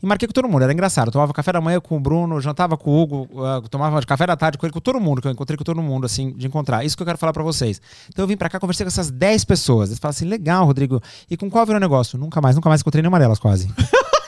e 0.01 0.05
marquei 0.05 0.27
com 0.27 0.33
todo 0.33 0.47
mundo. 0.47 0.63
Era 0.63 0.73
engraçado. 0.73 1.09
Eu 1.09 1.11
tomava 1.11 1.33
café 1.33 1.51
da 1.51 1.61
manhã 1.61 1.79
com 1.79 1.97
o 1.97 1.99
Bruno, 1.99 2.39
jantava 2.39 2.77
com 2.77 2.89
o 2.89 3.01
Hugo, 3.01 3.29
ah, 3.45 3.61
tomava 3.69 4.01
café 4.05 4.25
da 4.25 4.35
tarde 4.35 4.57
com 4.57 4.65
ele, 4.65 4.73
com 4.73 4.79
todo 4.79 4.99
mundo, 4.99 5.21
que 5.21 5.27
eu 5.27 5.31
encontrei 5.31 5.57
com 5.57 5.63
todo 5.63 5.81
mundo, 5.81 6.05
assim, 6.05 6.31
de 6.33 6.47
encontrar. 6.47 6.83
Isso 6.85 6.95
que 6.95 7.03
eu 7.03 7.05
quero 7.05 7.17
falar 7.17 7.33
pra 7.33 7.43
vocês. 7.43 7.81
Então 8.07 8.23
eu 8.23 8.27
vim 8.27 8.37
pra 8.37 8.49
cá, 8.49 8.59
conversei 8.59 8.85
com 8.85 8.87
essas 8.87 9.11
10 9.11 9.45
pessoas. 9.45 9.89
Eles 9.89 9.99
falam 9.99 10.11
assim, 10.11 10.25
legal, 10.25 10.65
Rodrigo. 10.65 11.01
E 11.29 11.35
com 11.35 11.49
qual 11.49 11.65
virou 11.65 11.77
o 11.77 11.81
negócio? 11.81 12.17
Nunca 12.17 12.41
mais, 12.41 12.55
nunca 12.55 12.69
mais 12.69 12.81
encontrei 12.81 13.01
nenhuma 13.01 13.19
delas, 13.19 13.39
quase. 13.39 13.71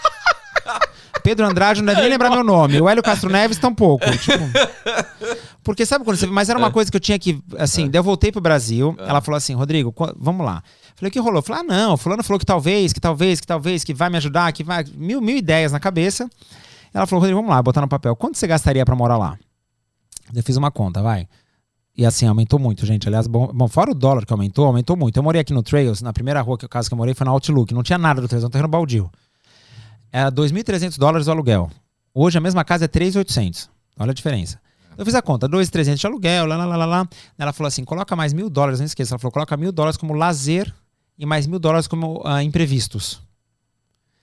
Pedro 1.24 1.46
Andrade 1.46 1.82
não 1.82 1.88
deve 1.88 2.02
nem 2.02 2.10
lembrar 2.10 2.30
meu 2.30 2.44
nome. 2.44 2.80
O 2.82 2.90
Hélio 2.90 3.04
Castro 3.04 3.30
Neves 3.30 3.58
tampouco. 3.58 4.06
Tipo, 4.18 4.44
porque 5.64 5.86
sabe 5.86 6.04
quando 6.04 6.18
você. 6.18 6.28
Mas 6.28 6.50
era 6.50 6.58
uma 6.58 6.72
coisa 6.72 6.90
que 6.90 6.98
eu 6.98 7.02
tinha 7.02 7.18
que. 7.18 7.42
Assim, 7.58 7.90
daí 7.90 8.00
eu 8.00 8.04
voltei 8.04 8.32
pro 8.32 8.42
Brasil. 8.42 8.96
Ela 9.00 9.22
falou 9.22 9.38
assim: 9.38 9.54
Rodrigo, 9.54 9.94
vamos 10.18 10.46
lá. 10.46 10.64
Falei, 10.96 11.10
o 11.10 11.12
que 11.12 11.20
rolou? 11.20 11.42
Falei, 11.42 11.62
ah, 11.62 11.64
não. 11.64 11.98
Fulano 11.98 12.24
falou 12.24 12.40
que 12.40 12.46
talvez, 12.46 12.94
que 12.94 13.00
talvez, 13.00 13.40
que 13.40 13.48
talvez, 13.48 13.84
que 13.84 13.94
vai 13.94 14.10
me 14.10 14.18
ajudar, 14.18 14.52
que 14.52 14.64
vai. 14.64 14.84
Mil, 14.96 15.22
mil 15.22 15.38
ideias 15.38 15.72
na 15.72 15.80
cabeça. 15.80 16.30
Ela 16.94 17.08
falou, 17.08 17.22
Rodrigo, 17.22 17.40
vamos 17.40 17.56
lá, 17.56 17.62
botar 17.62 17.82
no 17.82 17.88
papel. 17.88 18.16
Quanto 18.16 18.38
você 18.38 18.46
gastaria 18.46 18.86
pra 18.86 18.96
morar 18.96 19.18
lá? 19.18 19.38
Eu 20.34 20.44
fiz 20.44 20.58
uma 20.58 20.70
conta, 20.70 21.02
vai. 21.02 21.28
E 21.98 22.06
assim, 22.06 22.26
aumentou 22.26 22.58
muito, 22.60 22.86
gente. 22.86 23.08
Aliás, 23.08 23.28
bom, 23.28 23.48
bom, 23.54 23.68
fora 23.68 23.92
o 23.92 23.94
dólar 23.94 24.26
que 24.26 24.32
aumentou, 24.32 24.66
aumentou 24.66 24.96
muito. 24.96 25.18
Eu 25.18 25.24
morei 25.24 25.42
aqui 25.42 25.54
no 25.54 25.62
Trails, 25.62 26.02
na 26.02 26.14
primeira 26.14 26.42
rua 26.42 26.58
que, 26.58 26.68
casa 26.68 26.90
que 26.90 26.94
eu 26.94 26.98
morei 26.98 27.14
foi 27.14 27.26
na 27.26 27.32
Outlook. 27.32 27.74
Não 27.74 27.84
tinha 27.84 27.98
nada 27.98 28.22
do 28.22 28.28
Trails, 28.28 28.44
não 28.44 28.50
terreno 28.50 28.68
baldio. 28.68 29.10
Era 30.12 30.32
2.300 30.32 30.98
dólares 30.98 31.28
o 31.28 31.32
aluguel. 31.32 31.72
Hoje 32.14 32.38
a 32.38 32.42
mesma 32.42 32.66
casa 32.66 32.86
é 32.86 32.88
3.800. 32.88 33.70
Olha 33.98 34.12
a 34.12 34.14
diferença. 34.14 34.60
Eu 34.98 35.06
fiz 35.06 35.16
a 35.16 35.22
conta, 35.22 35.48
2.300 35.48 35.96
de 35.96 36.06
aluguel, 36.06 36.46
lá, 36.46 36.58
lá, 36.58 36.76
lá, 36.76 36.86
lá. 36.86 37.10
Ela 37.38 37.54
falou 37.54 37.68
assim, 37.68 37.86
coloca 37.86 38.16
mais 38.16 38.34
mil 38.34 38.50
dólares, 38.50 38.80
não 38.80 38.86
esqueça. 38.86 39.14
Ela 39.14 39.20
falou, 39.20 39.32
coloca 39.32 39.56
mil 39.56 39.72
dólares 39.72 39.98
como 39.98 40.14
lazer 40.14 40.74
e 41.18 41.26
mais 41.26 41.48
mil 41.48 41.60
dólares 41.60 41.88
como 41.88 42.22
ah, 42.26 42.44
imprevistos. 42.44 43.22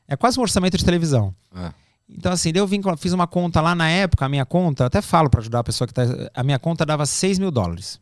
É 0.07 0.16
quase 0.16 0.39
um 0.39 0.43
orçamento 0.43 0.76
de 0.76 0.84
televisão. 0.84 1.34
É. 1.55 1.72
Então, 2.09 2.32
assim, 2.32 2.53
eu 2.55 2.66
vim, 2.66 2.80
fiz 2.97 3.12
uma 3.12 3.26
conta 3.26 3.61
lá 3.61 3.74
na 3.74 3.89
época, 3.89 4.24
a 4.24 4.28
minha 4.28 4.47
conta, 4.47 4.86
até 4.86 5.03
falo 5.03 5.28
pra 5.28 5.41
ajudar 5.41 5.61
a 5.61 5.64
pessoa 5.64 5.86
que 5.86 5.93
tá. 5.93 6.03
A 6.34 6.43
minha 6.43 6.59
conta 6.59 6.84
dava 6.86 7.05
6 7.05 7.39
mil 7.39 7.51
dólares. 7.51 8.01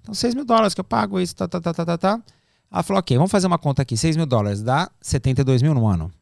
Então, 0.00 0.14
6 0.14 0.34
mil 0.34 0.44
dólares 0.44 0.74
que 0.74 0.80
eu 0.80 0.84
pago 0.84 1.18
isso, 1.18 1.34
tá, 1.34 1.48
tá, 1.48 1.60
tá, 1.60 1.74
tá, 1.74 1.84
tá, 1.84 1.98
tá. 1.98 2.22
Ela 2.70 2.82
falou, 2.82 3.00
ok, 3.00 3.16
vamos 3.16 3.30
fazer 3.30 3.46
uma 3.46 3.58
conta 3.58 3.82
aqui, 3.82 3.96
6 3.96 4.16
mil 4.16 4.26
dólares, 4.26 4.62
dá 4.62 4.90
72 5.00 5.62
mil 5.62 5.74
no 5.74 5.86
ano. 5.86 6.12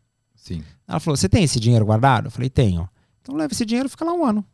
Sim. 0.47 0.62
Ela 0.86 1.01
falou, 1.01 1.16
você 1.16 1.28
tem 1.28 1.42
esse 1.42 1.59
dinheiro 1.59 1.84
guardado? 1.84 2.26
Eu 2.26 2.30
falei, 2.30 2.49
tenho. 2.49 2.88
Então 3.20 3.34
leva 3.34 3.53
esse 3.53 3.66
dinheiro 3.66 3.88
e 3.88 3.90
fica 3.90 4.05
lá 4.05 4.12
um 4.12 4.24
ano. 4.24 4.44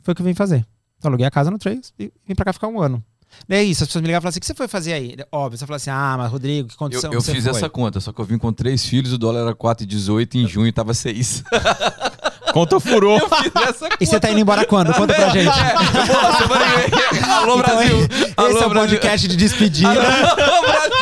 Foi 0.00 0.10
o 0.10 0.14
que 0.16 0.20
eu 0.20 0.26
vim 0.26 0.34
fazer. 0.34 0.66
Então, 0.98 1.08
aluguei 1.08 1.24
a 1.24 1.30
casa 1.30 1.48
no 1.48 1.58
Trails 1.58 1.94
e 1.96 2.12
vim 2.26 2.34
pra 2.34 2.46
cá 2.46 2.52
ficar 2.52 2.66
um 2.66 2.80
ano. 2.80 3.04
Daí 3.46 3.58
é 3.58 3.64
isso, 3.64 3.84
as 3.84 3.88
pessoas 3.88 4.02
me 4.02 4.06
ligavam 4.08 4.20
e 4.20 4.22
falavam 4.22 4.30
assim, 4.30 4.38
o 4.38 4.40
que 4.40 4.46
você 4.46 4.54
foi 4.54 4.66
fazer 4.66 4.94
aí? 4.94 5.16
Óbvio, 5.30 5.58
você 5.58 5.66
falou 5.66 5.76
assim, 5.76 5.90
ah, 5.90 6.16
mas 6.18 6.30
Rodrigo, 6.30 6.68
que 6.68 6.74
Eu, 6.74 6.78
condição 6.78 7.12
eu 7.12 7.20
você 7.20 7.32
fiz 7.32 7.44
foi? 7.44 7.52
essa 7.52 7.68
conta, 7.68 8.00
só 8.00 8.12
que 8.12 8.20
eu 8.20 8.24
vim 8.24 8.38
com 8.38 8.52
três 8.52 8.84
filhos, 8.84 9.12
o 9.12 9.18
dólar 9.18 9.42
era 9.42 9.54
4,18 9.54 10.34
em 10.36 10.46
junho 10.48 10.72
tava 10.72 10.94
6. 10.94 11.44
Conta 12.56 12.80
furou. 12.80 13.18
Eu 13.18 13.28
fiz 13.28 13.52
essa 13.54 13.88
conta. 13.90 13.96
E 14.00 14.06
você 14.06 14.18
tá 14.18 14.30
indo 14.30 14.40
embora 14.40 14.64
quando? 14.64 14.94
Conta 14.94 15.12
pra 15.12 15.28
gente. 15.28 15.48
É, 15.48 15.76
semana 16.40 16.64
que 16.72 17.20
vem. 17.20 17.30
Alô, 17.30 17.58
Então, 17.58 17.58
Brasil! 17.58 17.98
Esse 18.10 18.34
Alô, 18.36 18.58
é 18.58 18.66
o 18.66 18.70
podcast 18.70 19.28
de 19.28 19.36
despedida. 19.36 19.90
Alô, 19.90 20.62
Brasil! 20.62 20.96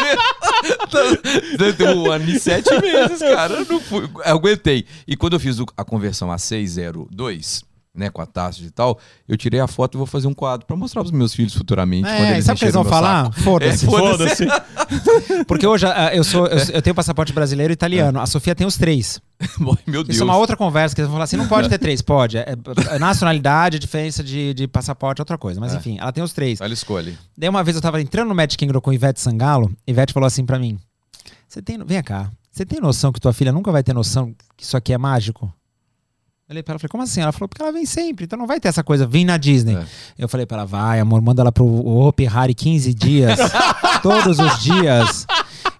Deu 1.78 1.96
um 1.96 2.10
ano 2.10 2.28
e 2.28 2.40
sete 2.40 2.70
meses, 2.80 3.20
cara. 3.20 3.54
Eu 3.54 3.66
não 3.66 3.80
fui. 3.80 4.02
Eu 4.02 4.36
aguentei. 4.36 4.84
E 5.06 5.16
quando 5.16 5.34
eu 5.34 5.40
fiz 5.40 5.58
a 5.76 5.84
conversão 5.84 6.32
a 6.32 6.38
602, 6.38 7.62
né, 7.94 8.10
com 8.10 8.20
a 8.20 8.26
taça 8.26 8.60
e 8.62 8.70
tal, 8.70 8.98
eu 9.28 9.36
tirei 9.36 9.60
a 9.60 9.68
foto 9.68 9.96
e 9.96 9.98
vou 9.98 10.06
fazer 10.06 10.26
um 10.26 10.34
quadro 10.34 10.66
pra 10.66 10.76
mostrar 10.76 11.02
pros 11.02 11.12
meus 11.12 11.32
filhos 11.32 11.54
futuramente. 11.54 12.02
quando 12.02 12.12
É, 12.12 12.32
eles 12.32 12.44
sabe 12.44 12.56
o 12.56 12.58
que 12.58 12.64
eles 12.64 12.74
vão 12.74 12.84
falar? 12.84 13.32
Foda-se. 13.32 13.84
É, 13.84 13.88
Foda-se. 13.88 14.46
Porque 15.46 15.64
hoje 15.64 15.86
ah, 15.86 16.10
eu 16.12 16.24
sou 16.24 16.46
eu, 16.48 16.58
eu 16.72 16.82
tenho 16.82 16.94
passaporte 16.94 17.32
brasileiro 17.32 17.72
e 17.72 17.74
italiano. 17.74 18.20
A 18.20 18.26
Sofia 18.26 18.54
tem 18.54 18.66
os 18.66 18.76
três. 18.76 19.20
Meu 19.86 20.02
Deus. 20.02 20.08
Isso 20.16 20.22
é 20.22 20.24
uma 20.24 20.36
outra 20.36 20.56
conversa 20.56 20.94
que 20.94 21.00
eles 21.00 21.08
vão 21.08 21.14
falar 21.14 21.24
assim: 21.24 21.36
não 21.36 21.46
pode 21.46 21.68
ter 21.68 21.78
três, 21.78 22.02
pode. 22.02 22.36
É, 22.36 22.56
é 22.90 22.98
nacionalidade, 22.98 23.78
diferença 23.78 24.24
de, 24.24 24.52
de 24.54 24.66
passaporte, 24.66 25.20
é 25.20 25.22
outra 25.22 25.38
coisa. 25.38 25.60
Mas 25.60 25.72
enfim, 25.74 25.96
ela 26.00 26.12
tem 26.12 26.22
os 26.22 26.32
três. 26.32 26.60
Ela 26.60 26.74
escolhe. 26.74 27.16
Daí 27.36 27.48
uma 27.48 27.62
vez 27.62 27.76
eu 27.76 27.82
tava 27.82 28.00
entrando 28.00 28.28
no 28.28 28.34
Magic 28.34 28.56
Kingdom 28.56 28.80
com 28.80 28.92
Ivete 28.92 29.20
Sangalo, 29.20 29.72
Ivete 29.86 30.12
falou 30.12 30.26
assim 30.26 30.44
pra 30.44 30.58
mim: 30.58 30.78
Você 31.46 31.62
tem. 31.62 31.78
Vem 31.84 32.02
cá, 32.02 32.30
você 32.50 32.66
tem 32.66 32.80
noção 32.80 33.12
que 33.12 33.20
tua 33.20 33.32
filha 33.32 33.52
nunca 33.52 33.70
vai 33.70 33.82
ter 33.82 33.92
noção 33.92 34.34
que 34.56 34.64
isso 34.64 34.76
aqui 34.76 34.92
é 34.92 34.98
mágico? 34.98 35.52
Eu 36.46 36.52
olhei 36.52 36.62
pra 36.62 36.72
ela 36.72 36.76
e 36.76 36.80
falei, 36.80 36.90
como 36.90 37.02
assim? 37.02 37.22
Ela 37.22 37.32
falou, 37.32 37.48
porque 37.48 37.62
ela 37.62 37.72
vem 37.72 37.86
sempre, 37.86 38.26
então 38.26 38.38
não 38.38 38.46
vai 38.46 38.60
ter 38.60 38.68
essa 38.68 38.84
coisa, 38.84 39.06
vem 39.06 39.24
na 39.24 39.38
Disney. 39.38 39.76
É. 39.76 39.86
Eu 40.18 40.28
falei 40.28 40.44
pra 40.44 40.58
ela, 40.58 40.66
vai, 40.66 41.00
amor, 41.00 41.22
manda 41.22 41.40
ela 41.40 41.50
pro 41.50 41.64
Hopi 41.64 42.26
Hari 42.26 42.54
15 42.54 42.92
dias, 42.92 43.38
todos 44.02 44.38
os 44.38 44.62
dias. 44.62 45.26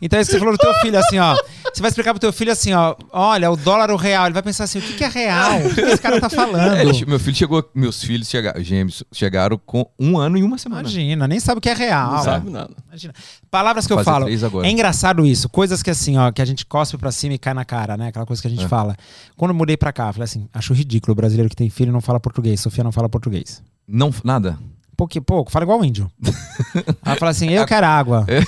Então 0.01 0.19
é 0.19 0.23
isso 0.23 0.31
que 0.31 0.39
você 0.39 0.39
falou 0.39 0.55
do 0.55 0.59
teu 0.59 0.73
filho, 0.81 0.99
assim, 0.99 1.19
ó. 1.19 1.37
Você 1.75 1.83
vai 1.83 1.89
explicar 1.89 2.13
pro 2.13 2.21
teu 2.21 2.33
filho 2.33 2.53
assim, 2.53 2.73
ó, 2.73 2.95
olha, 3.13 3.51
o 3.51 3.57
dólar, 3.57 3.91
o 3.91 3.97
real. 3.97 4.27
Ele 4.27 4.33
vai 4.35 4.43
pensar 4.43 4.65
assim, 4.65 4.79
o 4.79 4.83
que, 4.83 4.93
que 4.95 5.03
é 5.05 5.09
real? 5.09 5.59
O 5.59 5.75
que, 5.75 5.83
que 5.83 5.89
esse 5.91 6.01
cara 6.01 6.21
tá 6.21 6.31
falando? 6.31 6.75
É, 6.77 6.83
ele- 6.83 7.05
meu 7.07 7.19
filho 7.19 7.37
chegou, 7.37 7.69
meus 7.75 8.03
filhos 8.03 8.29
chegaram, 8.29 8.63
gêmeos 8.63 9.03
chegaram 9.13 9.59
com 9.67 9.85
um 9.99 10.17
ano 10.17 10.39
e 10.39 10.43
uma 10.45 10.57
semana. 10.57 10.83
Imagina, 10.83 11.27
nem 11.27 11.41
sabe 11.41 11.59
o 11.59 11.61
que 11.61 11.69
é 11.69 11.75
real. 11.75 12.13
Não 12.13 12.23
sabe 12.23 12.49
nada. 12.51 12.71
Imagina. 12.89 13.13
Palavras 13.51 13.87
que 13.87 13.93
eu 13.93 14.03
falo. 14.05 14.27
É 14.65 14.71
engraçado 14.71 15.27
isso. 15.27 15.49
Coisas 15.49 15.83
que 15.83 15.91
assim, 15.91 16.17
ó, 16.17 16.31
que 16.31 16.41
a 16.41 16.45
gente 16.45 16.65
cospe 16.65 16.97
pra 16.97 17.11
cima 17.11 17.35
e 17.35 17.39
cai 17.39 17.55
na 17.55 17.65
cara, 17.65 17.97
né? 17.97 18.09
Aquela 18.09 18.25
coisa 18.25 18.41
que 18.41 18.47
a 18.49 18.51
gente 18.51 18.65
É. 18.65 18.69
fala. 18.69 18.97
Quando 19.37 19.51
eu 19.51 19.55
mudei 19.57 19.77
pra 19.77 19.93
cá, 19.93 20.09
eu 20.09 20.13
falei 20.13 20.25
assim, 20.25 20.49
acho 20.55 20.73
ridículo 20.73 21.13
o 21.13 21.17
brasileiro 21.17 21.51
que 21.51 21.57
tem 21.57 21.69
filho 21.69 21.89
e 21.91 21.93
não 21.93 22.01
fala 22.01 22.21
português. 22.21 22.61
Sofia 22.61 22.85
não 22.85 22.93
fala 22.93 23.09
português. 23.09 23.63
Não, 23.87 24.15
nada. 24.23 24.57
Pouco, 24.97 25.21
pouco, 25.23 25.51
fala 25.51 25.65
igual 25.65 25.81
o 25.81 25.85
índio. 25.85 26.09
Ela 27.05 27.17
fala 27.17 27.33
assim, 27.33 27.51
eu 27.51 27.67
quero 27.67 27.85
água. 27.85 28.25
É. 28.29 28.41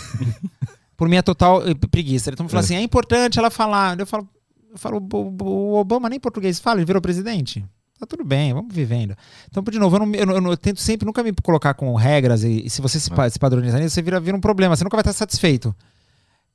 Por 0.96 1.08
mim 1.08 1.16
é 1.16 1.22
total 1.22 1.66
eh, 1.68 1.74
preguiça. 1.90 2.30
Então 2.30 2.48
fala 2.48 2.60
assim, 2.60 2.76
é 2.76 2.80
importante 2.82 3.38
ela 3.38 3.50
falar. 3.50 3.98
Eu 3.98 4.06
falo, 4.06 4.28
eu 4.72 4.78
falo, 4.78 4.98
o, 5.42 5.74
Obama 5.74 6.08
nem 6.08 6.18
português 6.20 6.58
fala, 6.58 6.78
ele 6.78 6.86
virou 6.86 7.00
presidente. 7.02 7.64
Tá 7.98 8.04
tudo 8.06 8.24
bem, 8.24 8.52
vamos 8.52 8.74
vivendo. 8.74 9.16
Então, 9.48 9.62
de 9.62 9.78
novo, 9.78 9.96
eu, 9.96 10.00
não, 10.00 10.14
eu, 10.14 10.42
eu 10.42 10.50
eu 10.50 10.56
tento 10.56 10.80
sempre 10.80 11.06
nunca 11.06 11.22
me 11.22 11.32
colocar 11.42 11.72
com 11.74 11.94
regras 11.94 12.44
e, 12.44 12.66
e 12.66 12.70
se 12.70 12.82
você 12.82 13.00
se, 13.00 13.10
pa- 13.10 13.28
se 13.30 13.38
padronizar 13.38 13.80
nisso, 13.80 13.94
você 13.94 14.02
vira, 14.02 14.20
vira 14.20 14.36
um 14.36 14.40
problema, 14.40 14.76
você 14.76 14.84
nunca 14.84 14.96
vai 14.96 15.00
estar 15.02 15.14
satisfeito. 15.14 15.74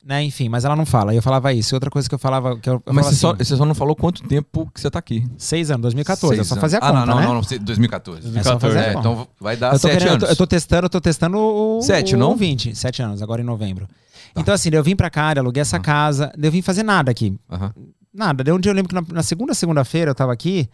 Né? 0.04 0.24
Enfim, 0.24 0.50
mas 0.50 0.66
ela 0.66 0.76
não 0.76 0.86
fala. 0.86 1.14
Eu 1.14 1.22
falava 1.22 1.54
isso. 1.54 1.74
E 1.74 1.76
outra 1.76 1.92
coisa 1.92 2.10
que 2.10 2.16
eu 2.16 2.20
falava. 2.20 2.58
Que 2.58 2.68
eu, 2.70 2.82
eu 2.86 2.94
Mas 2.94 3.06
você, 3.06 3.16
só, 3.16 3.30
assim, 3.34 3.44
você 3.44 3.56
só 3.56 3.66
não 3.66 3.76
falou 3.76 3.96
quanto 3.96 4.24
tempo 4.24 4.70
que 4.74 4.82
você 4.82 4.90
tá 4.90 4.98
aqui. 4.98 5.24
Seis 5.38 5.70
anos, 5.70 5.82
2014. 5.84 6.26
eu 6.26 6.36
Seis 6.38 6.48
só 6.48 6.56
anos. 6.56 6.62
fazia 6.62 6.80
a 6.80 6.82
ah, 6.82 6.88
conta, 6.92 7.00
não, 7.06 7.14
não, 7.14 7.22
né? 7.22 7.28
não, 7.28 7.34
não, 7.36 7.66
2014. 7.66 8.38
É 8.40 8.44
só 8.44 8.60
fazer 8.60 8.80
a 8.80 8.82
É, 8.82 8.94
conta. 8.94 9.00
então 9.10 9.28
vai 9.40 9.56
dar 9.56 9.74
Eu 9.74 9.80
sete 9.80 9.92
querendo- 9.94 10.08
eu 10.08 10.14
anos. 10.16 10.24
tô- 10.26 10.32
eu 10.32 10.36
tô 10.36 10.48
testando, 10.48 10.86
eu 10.86 10.90
tô 10.90 11.00
testando 11.02 11.38
o. 11.38 11.82
Sete, 11.84 12.16
o 12.16 12.18
não? 12.18 12.36
20. 12.36 12.76
Sete 12.76 13.02
anos, 13.04 13.22
agora 13.22 13.42
em 13.42 13.46
novembro. 13.46 13.88
Então, 14.36 14.54
assim, 14.54 14.70
eu 14.74 14.84
vim 14.84 14.96
pra 14.96 15.10
cá, 15.10 15.34
aluguei 15.38 15.62
essa 15.62 15.80
casa, 15.80 16.32
daí 16.36 16.48
eu 16.48 16.52
vim 16.52 16.62
fazer 16.64 16.82
nada 16.84 17.12
aqui. 17.12 17.38
Aham. 17.52 17.72
Nada. 18.14 18.44
Daí 18.44 18.54
um 18.54 18.60
dia 18.60 18.72
eu 18.72 18.76
lembro 18.76 18.90
que 18.90 18.96
na, 18.96 19.04
na 19.14 19.24
segunda, 19.24 19.54
segunda-feira 19.54 20.12
eu 20.12 20.16
tava 20.16 20.34
aqui, 20.34 20.68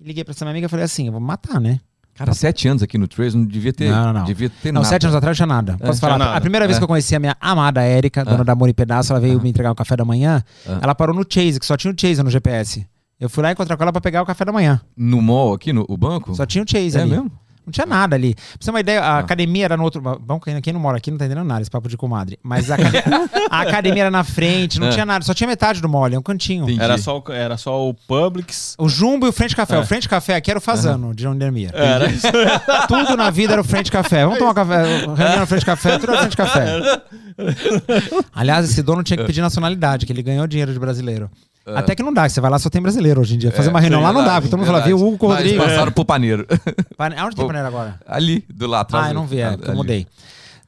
liguei 0.00 0.24
pra 0.24 0.32
essa 0.32 0.44
minha 0.44 0.52
amiga 0.52 0.66
e 0.66 0.68
falei 0.68 0.84
assim: 0.84 1.06
eu 1.06 1.12
vou 1.12 1.20
matar, 1.20 1.60
né? 1.60 1.78
Cara, 2.14 2.34
sete 2.34 2.68
anos 2.68 2.82
aqui 2.82 2.98
no 2.98 3.08
Trace 3.08 3.36
não 3.36 3.44
devia 3.44 3.72
ter. 3.72 3.90
Não, 3.90 4.04
não, 4.06 4.12
não. 4.12 4.24
Devia 4.24 4.50
ter 4.50 4.70
Não, 4.70 4.80
nada. 4.82 4.88
sete 4.92 5.04
anos 5.06 5.16
atrás 5.16 5.36
tinha 5.36 5.46
nada. 5.46 5.72
Posso 5.78 5.98
tinha 5.98 6.10
falar? 6.10 6.18
nada. 6.18 6.36
A 6.36 6.40
primeira 6.40 6.66
vez 6.66 6.76
É. 6.76 6.78
que 6.80 6.84
eu 6.84 6.88
conheci 6.88 7.16
a 7.16 7.18
minha 7.18 7.36
amada 7.40 7.82
Érica, 7.82 8.24
dona 8.24 8.44
da 8.44 8.52
Amor 8.52 8.68
e 8.68 8.74
Pedaço, 8.74 9.12
ela 9.12 9.20
veio 9.20 9.40
me 9.40 9.48
entregar 9.48 9.72
o 9.72 9.74
café 9.74 9.96
da 9.96 10.04
manhã. 10.04 10.42
Ah. 10.68 10.78
Ela 10.82 10.94
parou 10.94 11.14
no 11.16 11.24
Chase, 11.28 11.58
que 11.58 11.64
só 11.66 11.76
tinha 11.76 11.92
o 11.92 11.96
Chase 11.98 12.22
no 12.22 12.30
GPS. 12.30 12.86
Eu 13.18 13.30
fui 13.30 13.42
lá 13.42 13.52
encontrar 13.52 13.76
com 13.76 13.82
ela 13.84 13.92
pra 13.92 14.00
pegar 14.00 14.20
o 14.22 14.26
café 14.26 14.44
da 14.44 14.52
manhã. 14.52 14.80
No 14.96 15.22
mall 15.22 15.54
aqui, 15.54 15.72
no 15.72 15.86
o 15.88 15.96
banco? 15.96 16.34
Só 16.34 16.44
tinha 16.44 16.62
o 16.62 16.68
Chase 16.68 16.98
é 16.98 17.02
ali. 17.02 17.10
mesmo? 17.12 17.30
Não 17.64 17.70
tinha 17.70 17.86
nada 17.86 18.16
ali. 18.16 18.34
Pra 18.34 18.44
você 18.58 18.64
ter 18.66 18.70
uma 18.70 18.80
ideia, 18.80 19.00
a 19.00 19.16
Ah. 19.16 19.18
academia 19.20 19.64
era 19.66 19.76
no 19.76 19.84
outro. 19.84 20.00
Bom, 20.00 20.40
quem, 20.40 20.60
quem 20.60 20.72
não 20.72 20.80
mora 20.80 20.96
aqui 20.98 21.10
não 21.10 21.18
tá 21.18 21.26
entendendo 21.26 21.46
nada, 21.46 21.60
esse 21.62 21.70
papo 21.70 21.88
de 21.88 21.96
comadre. 21.96 22.38
Mas 22.42 22.70
a, 22.70 22.74
acad- 22.74 22.94
a 23.50 23.60
academia 23.60 24.02
era 24.02 24.10
na 24.10 24.24
frente, 24.24 24.80
não 24.80 24.88
É. 24.88 24.90
tinha 24.90 25.06
nada, 25.06 25.24
só 25.24 25.32
tinha 25.32 25.46
metade 25.46 25.80
do 25.80 25.88
mole, 25.88 26.14
é 26.14 26.18
um 26.18 26.22
cantinho. 26.22 26.64
Entendi. 26.64 26.82
Era 26.82 26.98
só, 26.98 27.18
o- 27.18 27.32
era 27.32 27.56
só 27.56 27.88
o 27.88 27.94
Publix. 27.94 28.74
O 28.78 28.88
Jumbo 28.88 29.26
e 29.26 29.28
o 29.28 29.32
Frente 29.32 29.54
Café. 29.54 29.76
É. 29.76 29.78
O 29.78 29.86
Frente 29.86 30.08
Café 30.08 30.34
aqui 30.34 30.50
era 30.50 30.58
o 30.58 30.62
Fazano, 30.62 31.14
de 31.14 31.26
Ondermia. 31.28 31.70
Era 31.72 32.10
isso. 32.10 32.26
Tudo 32.88 33.16
na 33.16 33.30
vida 33.30 33.52
era 33.52 33.60
o 33.62 33.64
Frente 33.64 33.90
Café. 33.92 34.24
Vamos 34.24 34.38
tomar 34.38 34.54
café, 34.54 34.82
reunião 35.04 35.40
no 35.40 35.46
Frente 35.46 35.64
Café, 35.64 35.98
tudo 35.98 36.12
era 36.12 36.20
Frente 36.22 36.36
Café. 36.36 37.02
Aliás, 38.34 38.68
esse 38.70 38.82
dono 38.82 39.02
tinha 39.02 39.16
que 39.16 39.24
pedir 39.24 39.40
nacionalidade, 39.40 40.06
que 40.06 40.12
ele 40.12 40.22
ganhou 40.22 40.46
dinheiro 40.46 40.72
de 40.72 40.78
brasileiro. 40.78 41.30
Até 41.66 41.94
que 41.94 42.02
não 42.02 42.12
dá, 42.12 42.28
você 42.28 42.40
vai 42.40 42.50
lá 42.50 42.58
só 42.58 42.68
tem 42.68 42.82
brasileiro 42.82 43.20
hoje 43.20 43.34
em 43.34 43.38
dia. 43.38 43.52
Fazer 43.52 43.68
uma 43.70 43.80
reunião 43.80 44.00
lá 44.02 44.12
não 44.12 44.24
dá, 44.24 44.34
porque 44.34 44.48
todo 44.48 44.58
mundo 44.58 44.66
fala, 44.66 44.80
viu, 44.80 44.96
verdade. 44.96 45.14
Hugo 45.14 45.26
o 45.26 45.28
Mas 45.30 45.52
passaram 45.52 45.92
pro 45.92 46.04
paneiro. 46.04 46.46
Pane- 46.96 47.16
Aonde 47.16 47.36
tem 47.36 47.46
panela 47.46 47.68
agora? 47.68 48.00
Ali, 48.06 48.44
do 48.52 48.66
lado 48.66 48.82
atrás. 48.82 49.06
Ah, 49.06 49.10
eu 49.10 49.14
não 49.14 49.26
vi, 49.26 49.40
é, 49.40 49.56
eu 49.60 49.74
mudei. 49.74 50.06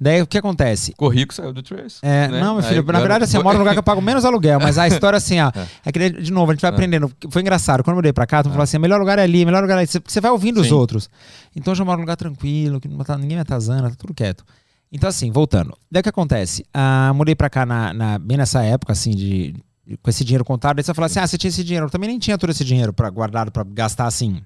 Daí 0.00 0.20
o 0.20 0.26
que 0.26 0.36
acontece? 0.38 0.90
Ficou 0.90 1.08
rico, 1.08 1.32
saiu 1.32 1.52
do 1.52 1.62
Trace. 1.62 1.98
É, 2.02 2.28
né? 2.28 2.40
não, 2.40 2.54
meu 2.54 2.62
filho, 2.64 2.84
Aí, 2.86 2.92
na 2.92 2.98
verdade, 3.00 3.24
assim, 3.24 3.36
eu 3.36 3.44
moro 3.44 3.54
num 3.56 3.60
lugar 3.62 3.74
que 3.74 3.78
eu 3.78 3.82
pago 3.82 4.02
menos 4.02 4.24
aluguel, 4.24 4.58
mas 4.60 4.76
a 4.76 4.86
história, 4.88 5.16
assim, 5.16 5.40
ó, 5.40 5.50
é 5.86 5.92
que, 5.92 6.10
de 6.10 6.32
novo, 6.32 6.50
a 6.50 6.54
gente 6.54 6.62
vai 6.62 6.70
aprendendo. 6.70 7.10
Foi 7.30 7.40
engraçado, 7.42 7.82
quando 7.82 7.92
eu 7.94 7.98
mudei 7.98 8.12
pra 8.12 8.26
cá, 8.26 8.42
tu 8.42 8.48
falou 8.50 8.62
assim, 8.64 8.76
o 8.76 8.80
melhor 8.80 8.98
lugar 9.00 9.18
é 9.18 9.22
ali, 9.22 9.44
o 9.44 9.46
melhor 9.46 9.62
lugar 9.62 9.76
é 9.78 9.82
ali, 9.82 9.88
você 10.04 10.20
vai 10.20 10.30
ouvindo 10.32 10.60
os 10.60 10.66
Sim. 10.66 10.74
outros. 10.74 11.08
Então, 11.56 11.70
eu 11.72 11.76
já 11.76 11.84
moro 11.84 11.96
num 11.98 12.02
lugar 12.02 12.16
tranquilo, 12.16 12.80
que 12.80 12.88
não 12.88 12.98
tá, 12.98 13.16
ninguém 13.16 13.36
me 13.36 13.42
atazana, 13.42 13.88
tá 13.88 13.96
tudo 13.96 14.12
quieto. 14.12 14.44
Então, 14.92 15.08
assim, 15.08 15.30
voltando. 15.30 15.72
Daí 15.90 16.00
o 16.00 16.02
que 16.02 16.08
acontece? 16.08 16.64
Ah, 16.74 17.12
mudei 17.14 17.34
pra 17.36 17.48
cá 17.48 17.64
na, 17.64 17.94
na- 17.94 18.18
bem 18.18 18.36
nessa 18.36 18.62
época, 18.64 18.92
assim, 18.92 19.10
de- 19.12 19.54
com 20.02 20.10
esse 20.10 20.24
dinheiro 20.24 20.44
contado, 20.44 20.78
aí 20.78 20.84
você 20.84 20.94
fala 20.94 21.06
assim, 21.06 21.18
ah, 21.18 21.26
você 21.26 21.36
tinha 21.36 21.48
esse 21.48 21.62
dinheiro. 21.62 21.86
Eu 21.86 21.90
também 21.90 22.08
nem 22.08 22.18
tinha 22.18 22.38
todo 22.38 22.50
esse 22.50 22.64
dinheiro 22.64 22.92
pra, 22.92 23.10
guardado 23.10 23.50
pra 23.50 23.62
gastar 23.64 24.06
assim. 24.06 24.42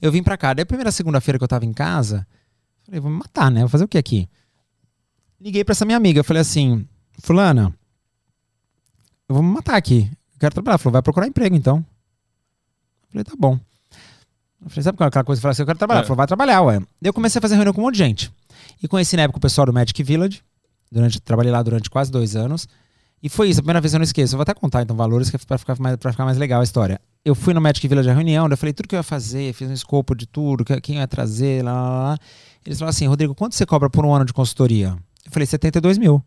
Eu 0.00 0.10
vim 0.12 0.22
pra 0.22 0.36
cá. 0.36 0.54
Daí 0.54 0.62
a 0.62 0.66
primeira 0.66 0.90
segunda-feira 0.90 1.38
que 1.38 1.44
eu 1.44 1.48
tava 1.48 1.64
em 1.64 1.72
casa, 1.72 2.26
falei, 2.84 3.00
vou 3.00 3.10
me 3.10 3.18
matar, 3.18 3.50
né? 3.50 3.60
Vou 3.60 3.68
fazer 3.68 3.84
o 3.84 3.88
que 3.88 3.98
aqui? 3.98 4.28
Liguei 5.40 5.64
pra 5.64 5.72
essa 5.72 5.84
minha 5.84 5.96
amiga, 5.96 6.18
eu 6.18 6.24
falei 6.24 6.40
assim, 6.40 6.86
fulana, 7.20 7.72
eu 9.28 9.34
vou 9.34 9.42
me 9.42 9.50
matar 9.50 9.76
aqui. 9.76 10.10
Eu 10.34 10.40
quero 10.40 10.54
trabalhar. 10.54 10.72
Ela 10.74 10.78
falou, 10.78 10.92
vai 10.92 11.02
procurar 11.02 11.26
emprego 11.26 11.54
então. 11.54 11.78
Eu 11.78 13.08
falei, 13.10 13.24
tá 13.24 13.34
bom. 13.38 13.58
Eu 14.62 14.70
falei, 14.70 14.82
sabe 14.82 14.96
aquela 15.00 15.24
coisa 15.24 15.38
que 15.38 15.42
fala 15.42 15.52
assim, 15.52 15.62
eu 15.62 15.66
quero 15.66 15.78
trabalhar? 15.78 16.00
É. 16.00 16.02
Falou, 16.04 16.16
vai 16.16 16.26
trabalhar, 16.26 16.62
ué. 16.62 16.78
Daí 16.78 17.08
eu 17.08 17.12
comecei 17.12 17.38
a 17.38 17.42
fazer 17.42 17.54
reunião 17.54 17.72
com 17.72 17.80
um 17.80 17.84
monte 17.84 17.94
de 17.94 17.98
gente. 17.98 18.32
E 18.82 18.88
conheci 18.88 19.16
na 19.16 19.22
época 19.22 19.38
o 19.38 19.40
pessoal 19.40 19.66
do 19.66 19.72
Magic 19.72 20.02
Village. 20.02 20.42
Durante, 20.90 21.20
trabalhei 21.20 21.52
lá 21.52 21.62
durante 21.62 21.90
quase 21.90 22.10
dois 22.10 22.34
anos. 22.34 22.66
E 23.22 23.28
foi 23.28 23.48
isso, 23.48 23.60
a 23.60 23.62
primeira 23.62 23.80
vez 23.80 23.92
eu 23.92 23.98
não 23.98 24.04
esqueço. 24.04 24.34
Eu 24.34 24.38
vou 24.38 24.42
até 24.42 24.54
contar 24.54 24.82
então 24.82 24.96
valores 24.96 25.32
é 25.34 25.38
pra 25.38 25.58
ficar 25.58 25.76
mais, 25.78 25.96
pra 25.96 26.12
ficar 26.12 26.24
mais 26.24 26.38
legal 26.38 26.60
a 26.60 26.64
história. 26.64 27.00
Eu 27.24 27.34
fui 27.34 27.52
no 27.52 27.60
Magic 27.60 27.86
Village 27.86 28.08
a 28.08 28.14
reunião, 28.14 28.44
daí 28.48 28.52
eu 28.54 28.56
falei 28.58 28.72
tudo 28.72 28.88
que 28.88 28.94
eu 28.94 28.98
ia 28.98 29.02
fazer, 29.02 29.52
fiz 29.52 29.68
um 29.68 29.72
escopo 29.72 30.14
de 30.14 30.26
tudo, 30.26 30.64
que- 30.64 30.80
quem 30.80 30.96
eu 30.96 31.00
ia 31.00 31.08
trazer, 31.08 31.64
lá, 31.64 31.72
lá, 31.72 31.90
lá. 32.10 32.18
Eles 32.64 32.78
falaram 32.78 32.90
assim, 32.90 33.06
Rodrigo, 33.06 33.34
quanto 33.34 33.54
você 33.54 33.66
cobra 33.66 33.90
por 33.90 34.04
um 34.04 34.14
ano 34.14 34.24
de 34.24 34.32
consultoria? 34.32 34.96
Eu 35.26 35.32
falei, 35.32 35.46
72 35.46 35.98
mil. 35.98 36.22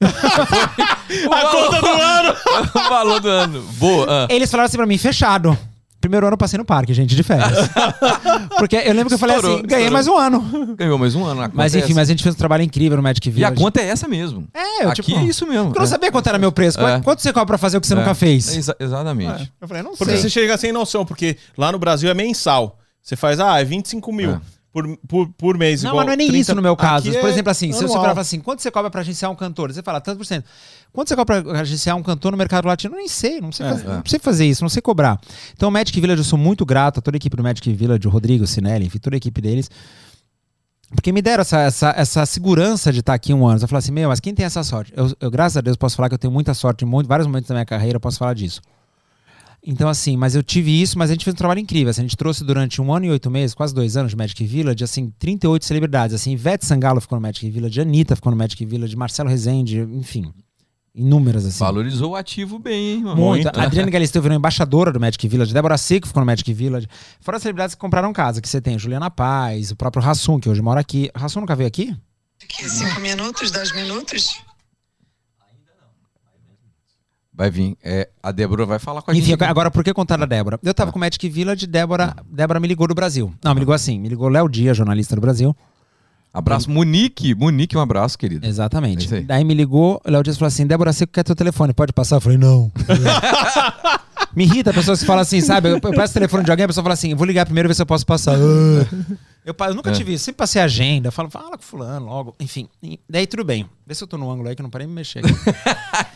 A 0.02 1.50
conta 1.50 1.80
do 1.80 1.86
ano! 1.86 2.34
o 2.74 2.88
valor 2.88 3.20
do 3.20 3.28
ano. 3.28 3.62
Boa. 3.78 4.06
ah. 4.08 4.26
Eles 4.30 4.50
falaram 4.50 4.66
assim 4.66 4.76
pra 4.76 4.86
mim, 4.86 4.98
fechado. 4.98 5.56
Primeiro 6.00 6.26
ano 6.26 6.34
eu 6.34 6.38
passei 6.38 6.56
no 6.56 6.64
parque, 6.64 6.94
gente, 6.94 7.16
de 7.16 7.22
férias. 7.24 7.68
Porque 8.58 8.76
eu 8.76 8.92
lembro 8.92 9.08
que 9.08 9.14
eu 9.14 9.18
falei 9.18 9.34
Estourou, 9.36 9.58
assim, 9.58 9.66
ganhei 9.66 9.86
estourou. 9.88 9.92
mais 9.92 10.06
um 10.06 10.16
ano. 10.16 10.76
Ganhou 10.76 10.96
mais 10.98 11.14
um 11.14 11.24
ano. 11.24 11.50
Mas 11.52 11.74
é 11.74 11.80
enfim, 11.80 11.92
mas 11.94 12.08
a 12.08 12.12
gente 12.12 12.22
fez 12.22 12.34
um 12.34 12.38
trabalho 12.38 12.62
incrível 12.62 12.96
no 12.96 13.02
Magic 13.02 13.32
E 13.36 13.44
a 13.44 13.50
conta 13.52 13.80
é 13.80 13.88
essa 13.88 14.06
mesmo. 14.06 14.46
É, 14.54 14.84
eu 14.84 14.90
Aqui 14.90 15.02
tipo... 15.02 15.18
é 15.18 15.24
isso 15.24 15.44
mesmo. 15.46 15.66
Porque 15.66 15.78
eu 15.78 15.82
não 15.82 15.86
é. 15.86 15.90
sabia 15.90 16.12
quanto 16.12 16.28
era 16.28 16.38
meu 16.38 16.52
preço. 16.52 16.80
É. 16.80 17.00
Quanto 17.00 17.20
você 17.20 17.32
cobra 17.32 17.46
pra 17.46 17.58
fazer 17.58 17.78
o 17.78 17.80
que 17.80 17.86
você 17.86 17.94
É. 17.94 17.96
nunca 17.96 18.14
fez? 18.14 18.56
Exa- 18.56 18.76
exatamente. 18.78 19.52
Eu 19.60 19.66
falei, 19.66 19.82
não 19.82 19.90
Porque 19.96 20.12
sei. 20.12 20.22
você 20.22 20.30
chega 20.30 20.56
sem 20.56 20.70
noção, 20.72 21.04
porque 21.04 21.36
lá 21.56 21.72
no 21.72 21.78
Brasil 21.78 22.08
é 22.08 22.14
mensal. 22.14 22.78
Você 23.02 23.16
faz, 23.16 23.40
ah, 23.40 23.60
é 23.60 23.64
25 23.64 24.12
mil 24.12 24.30
É. 24.32 24.40
por, 24.82 24.96
por, 25.08 25.28
por 25.34 25.58
mês. 25.58 25.82
Não, 25.82 25.90
igual 25.90 26.04
mas 26.04 26.06
não 26.06 26.12
é 26.12 26.16
nem 26.16 26.28
30 26.28 26.40
isso 26.40 26.54
no 26.54 26.62
meu 26.62 26.76
caso. 26.76 27.08
Aqui 27.08 27.18
Por 27.18 27.28
é 27.28 27.32
exemplo, 27.32 27.50
assim, 27.50 27.72
se 27.72 27.78
você 27.78 27.84
anual. 27.84 28.02
falar 28.02 28.20
assim, 28.20 28.40
quanto 28.40 28.62
você 28.62 28.70
cobra 28.70 28.90
pra 28.90 29.00
agenciar 29.00 29.30
um 29.30 29.34
cantor? 29.34 29.72
Você 29.72 29.82
fala, 29.82 30.00
tanto 30.00 30.18
por 30.18 30.24
cento. 30.26 30.44
Quanto 30.92 31.08
você 31.08 31.16
cobra 31.16 31.42
pra 31.42 31.60
agenciar 31.60 31.96
um 31.96 32.02
cantor 32.02 32.32
no 32.32 32.38
mercado 32.38 32.66
latino? 32.66 32.94
Eu 32.94 32.98
nem 32.98 33.08
sei, 33.08 33.40
não 33.40 33.52
sei, 33.52 33.66
É, 33.66 33.70
fazer, 33.70 33.84
é. 33.84 33.88
não 33.88 34.02
sei 34.06 34.18
fazer 34.18 34.46
isso, 34.46 34.62
não 34.64 34.68
sei 34.68 34.80
cobrar. 34.80 35.20
Então, 35.54 35.68
o 35.68 35.72
Magic 35.72 36.00
Village, 36.00 36.20
eu 36.20 36.24
sou 36.24 36.38
muito 36.38 36.64
grato 36.64 36.98
a 36.98 37.02
toda 37.02 37.16
a 37.16 37.18
equipe 37.18 37.36
do 37.36 37.42
Magic 37.42 37.72
Village, 37.72 38.06
o 38.06 38.10
Rodrigo, 38.10 38.44
o 38.44 38.46
Sinelli, 38.46 38.86
enfim, 38.86 38.98
toda 38.98 39.16
a 39.16 39.18
equipe 39.18 39.40
deles. 39.40 39.70
Porque 40.90 41.12
me 41.12 41.20
deram 41.20 41.42
essa, 41.42 41.60
essa, 41.60 41.94
essa 41.96 42.26
segurança 42.26 42.90
de 42.92 43.00
estar 43.00 43.12
aqui 43.12 43.34
um 43.34 43.46
ano. 43.46 43.60
Eu 43.60 43.68
falei 43.68 43.80
assim, 43.80 43.92
meu, 43.92 44.08
mas 44.08 44.20
quem 44.20 44.34
tem 44.34 44.46
essa 44.46 44.62
sorte? 44.64 44.92
Eu, 44.96 45.12
eu, 45.20 45.30
graças 45.30 45.56
a 45.58 45.60
Deus, 45.60 45.76
posso 45.76 45.96
falar 45.96 46.08
que 46.08 46.14
eu 46.14 46.18
tenho 46.18 46.32
muita 46.32 46.54
sorte 46.54 46.84
em 46.84 46.88
muito, 46.88 47.06
vários 47.06 47.26
momentos 47.26 47.48
da 47.48 47.54
minha 47.54 47.66
carreira, 47.66 47.96
eu 47.96 48.00
posso 48.00 48.18
falar 48.18 48.32
disso. 48.34 48.62
Então, 49.70 49.86
assim, 49.86 50.16
mas 50.16 50.34
eu 50.34 50.42
tive 50.42 50.80
isso, 50.80 50.98
mas 50.98 51.10
a 51.10 51.12
gente 51.12 51.26
fez 51.26 51.34
um 51.34 51.36
trabalho 51.36 51.60
incrível. 51.60 51.90
assim, 51.90 52.00
a 52.00 52.04
gente 52.04 52.16
trouxe 52.16 52.42
durante 52.42 52.80
um 52.80 52.90
ano 52.90 53.04
e 53.04 53.10
oito 53.10 53.30
meses, 53.30 53.52
quase 53.54 53.74
dois 53.74 53.98
anos 53.98 54.12
de 54.12 54.16
Magic 54.16 54.42
Village, 54.42 54.82
assim, 54.82 55.12
38 55.18 55.62
celebridades. 55.62 56.14
Assim, 56.14 56.32
Ivete 56.32 56.64
Sangalo 56.64 57.02
ficou 57.02 57.16
no 57.16 57.20
Magic 57.20 57.50
Village, 57.50 57.78
Anitta 57.78 58.16
ficou 58.16 58.32
no 58.32 58.38
Magic 58.38 58.64
Village, 58.64 58.96
Marcelo 58.96 59.28
Rezende, 59.28 59.80
enfim. 59.80 60.32
Inúmeras, 60.94 61.44
assim. 61.44 61.58
Valorizou 61.58 62.12
o 62.12 62.16
ativo 62.16 62.58
bem, 62.58 62.92
hein, 62.92 63.02
mano? 63.02 63.16
Muito. 63.16 63.44
Muito. 63.44 63.60
A 63.60 63.64
Adriane 63.64 63.90
Galisteu 63.90 64.22
virou 64.22 64.38
embaixadora 64.38 64.90
do 64.90 64.98
Magic 64.98 65.28
Village. 65.28 65.52
Débora 65.52 65.76
Seco 65.76 66.06
ficou 66.06 66.22
no 66.22 66.26
Magic 66.26 66.50
Village. 66.50 66.88
Fora 67.20 67.36
as 67.36 67.42
celebridades 67.42 67.74
que 67.74 67.80
compraram 67.80 68.10
casa, 68.10 68.40
que 68.40 68.48
você 68.48 68.62
tem 68.62 68.78
Juliana 68.78 69.10
Paz, 69.10 69.70
o 69.70 69.76
próprio 69.76 70.02
Rassum, 70.02 70.40
que 70.40 70.48
hoje 70.48 70.62
mora 70.62 70.80
aqui. 70.80 71.10
Rassum 71.14 71.40
nunca 71.40 71.54
veio 71.54 71.68
aqui? 71.68 71.94
Aqui, 72.42 72.66
cinco 72.70 73.00
minutos, 73.00 73.50
dez 73.50 73.70
minutos. 73.74 74.47
Vai 77.38 77.52
vir. 77.52 77.76
É, 77.84 78.08
a 78.20 78.32
Débora 78.32 78.66
vai 78.66 78.80
falar 78.80 79.00
com 79.00 79.12
a 79.12 79.14
Enfim, 79.14 79.26
gente. 79.26 79.44
agora 79.44 79.70
por 79.70 79.84
que 79.84 79.94
contar 79.94 80.16
da 80.16 80.26
Débora? 80.26 80.58
Eu 80.60 80.74
tava 80.74 80.90
com 80.90 80.98
o 80.98 81.00
Magic 81.00 81.28
Village, 81.28 81.68
Débora, 81.68 82.16
Débora 82.28 82.58
me 82.58 82.66
ligou 82.66 82.88
do 82.88 82.96
Brasil. 82.96 83.32
Não, 83.44 83.54
me 83.54 83.60
ligou 83.60 83.72
assim, 83.72 83.96
me 83.96 84.08
ligou 84.08 84.28
Léo 84.28 84.48
Dias, 84.48 84.76
jornalista 84.76 85.14
do 85.14 85.20
Brasil. 85.20 85.54
Abraço, 86.34 86.68
Monique. 86.68 87.36
Monique, 87.36 87.76
um 87.76 87.80
abraço, 87.80 88.18
querido. 88.18 88.44
É 88.44 88.48
Exatamente. 88.48 89.14
aí. 89.14 89.22
Daí 89.22 89.44
me 89.44 89.54
ligou, 89.54 90.02
o 90.04 90.10
Léo 90.10 90.24
Dias 90.24 90.36
falou 90.36 90.48
assim: 90.48 90.66
Débora, 90.66 90.92
você 90.92 91.06
quer 91.06 91.22
teu 91.22 91.36
telefone? 91.36 91.72
Pode 91.72 91.92
passar? 91.92 92.16
Eu 92.16 92.20
falei, 92.20 92.38
não. 92.38 92.72
me 94.34 94.44
irrita 94.44 94.70
a 94.70 94.74
pessoa 94.74 94.96
que 94.96 95.04
fala 95.04 95.22
assim, 95.22 95.40
sabe? 95.40 95.68
Eu, 95.68 95.74
eu 95.74 95.80
peço 95.80 96.10
o 96.10 96.14
telefone 96.14 96.44
de 96.44 96.50
alguém, 96.50 96.64
a 96.64 96.68
pessoa 96.68 96.82
fala 96.84 96.94
assim: 96.94 97.14
vou 97.14 97.26
ligar 97.26 97.44
primeiro 97.44 97.68
ver 97.68 97.74
se 97.74 97.82
eu 97.82 97.86
posso 97.86 98.04
passar. 98.06 98.34
Eu, 99.44 99.54
eu 99.58 99.74
nunca 99.74 99.88
É. 99.90 99.92
tive 99.94 100.12
isso, 100.12 100.24
sempre 100.26 100.36
passei 100.38 100.60
a 100.60 100.64
agenda, 100.66 101.10
falo, 101.10 101.30
fala 101.30 101.56
com 101.56 101.62
fulano 101.62 102.04
logo. 102.06 102.34
Enfim, 102.38 102.68
daí 103.08 103.26
tudo 103.26 103.44
bem. 103.44 103.64
Vê 103.86 103.94
se 103.94 104.04
eu 104.04 104.08
tô 104.08 104.18
no 104.18 104.30
ângulo 104.30 104.48
aí 104.48 104.54
que 104.54 104.60
eu 104.60 104.64
não 104.64 104.68
parei 104.70 104.86
de 104.86 104.92
me 104.92 104.96
mexer. 104.96 105.22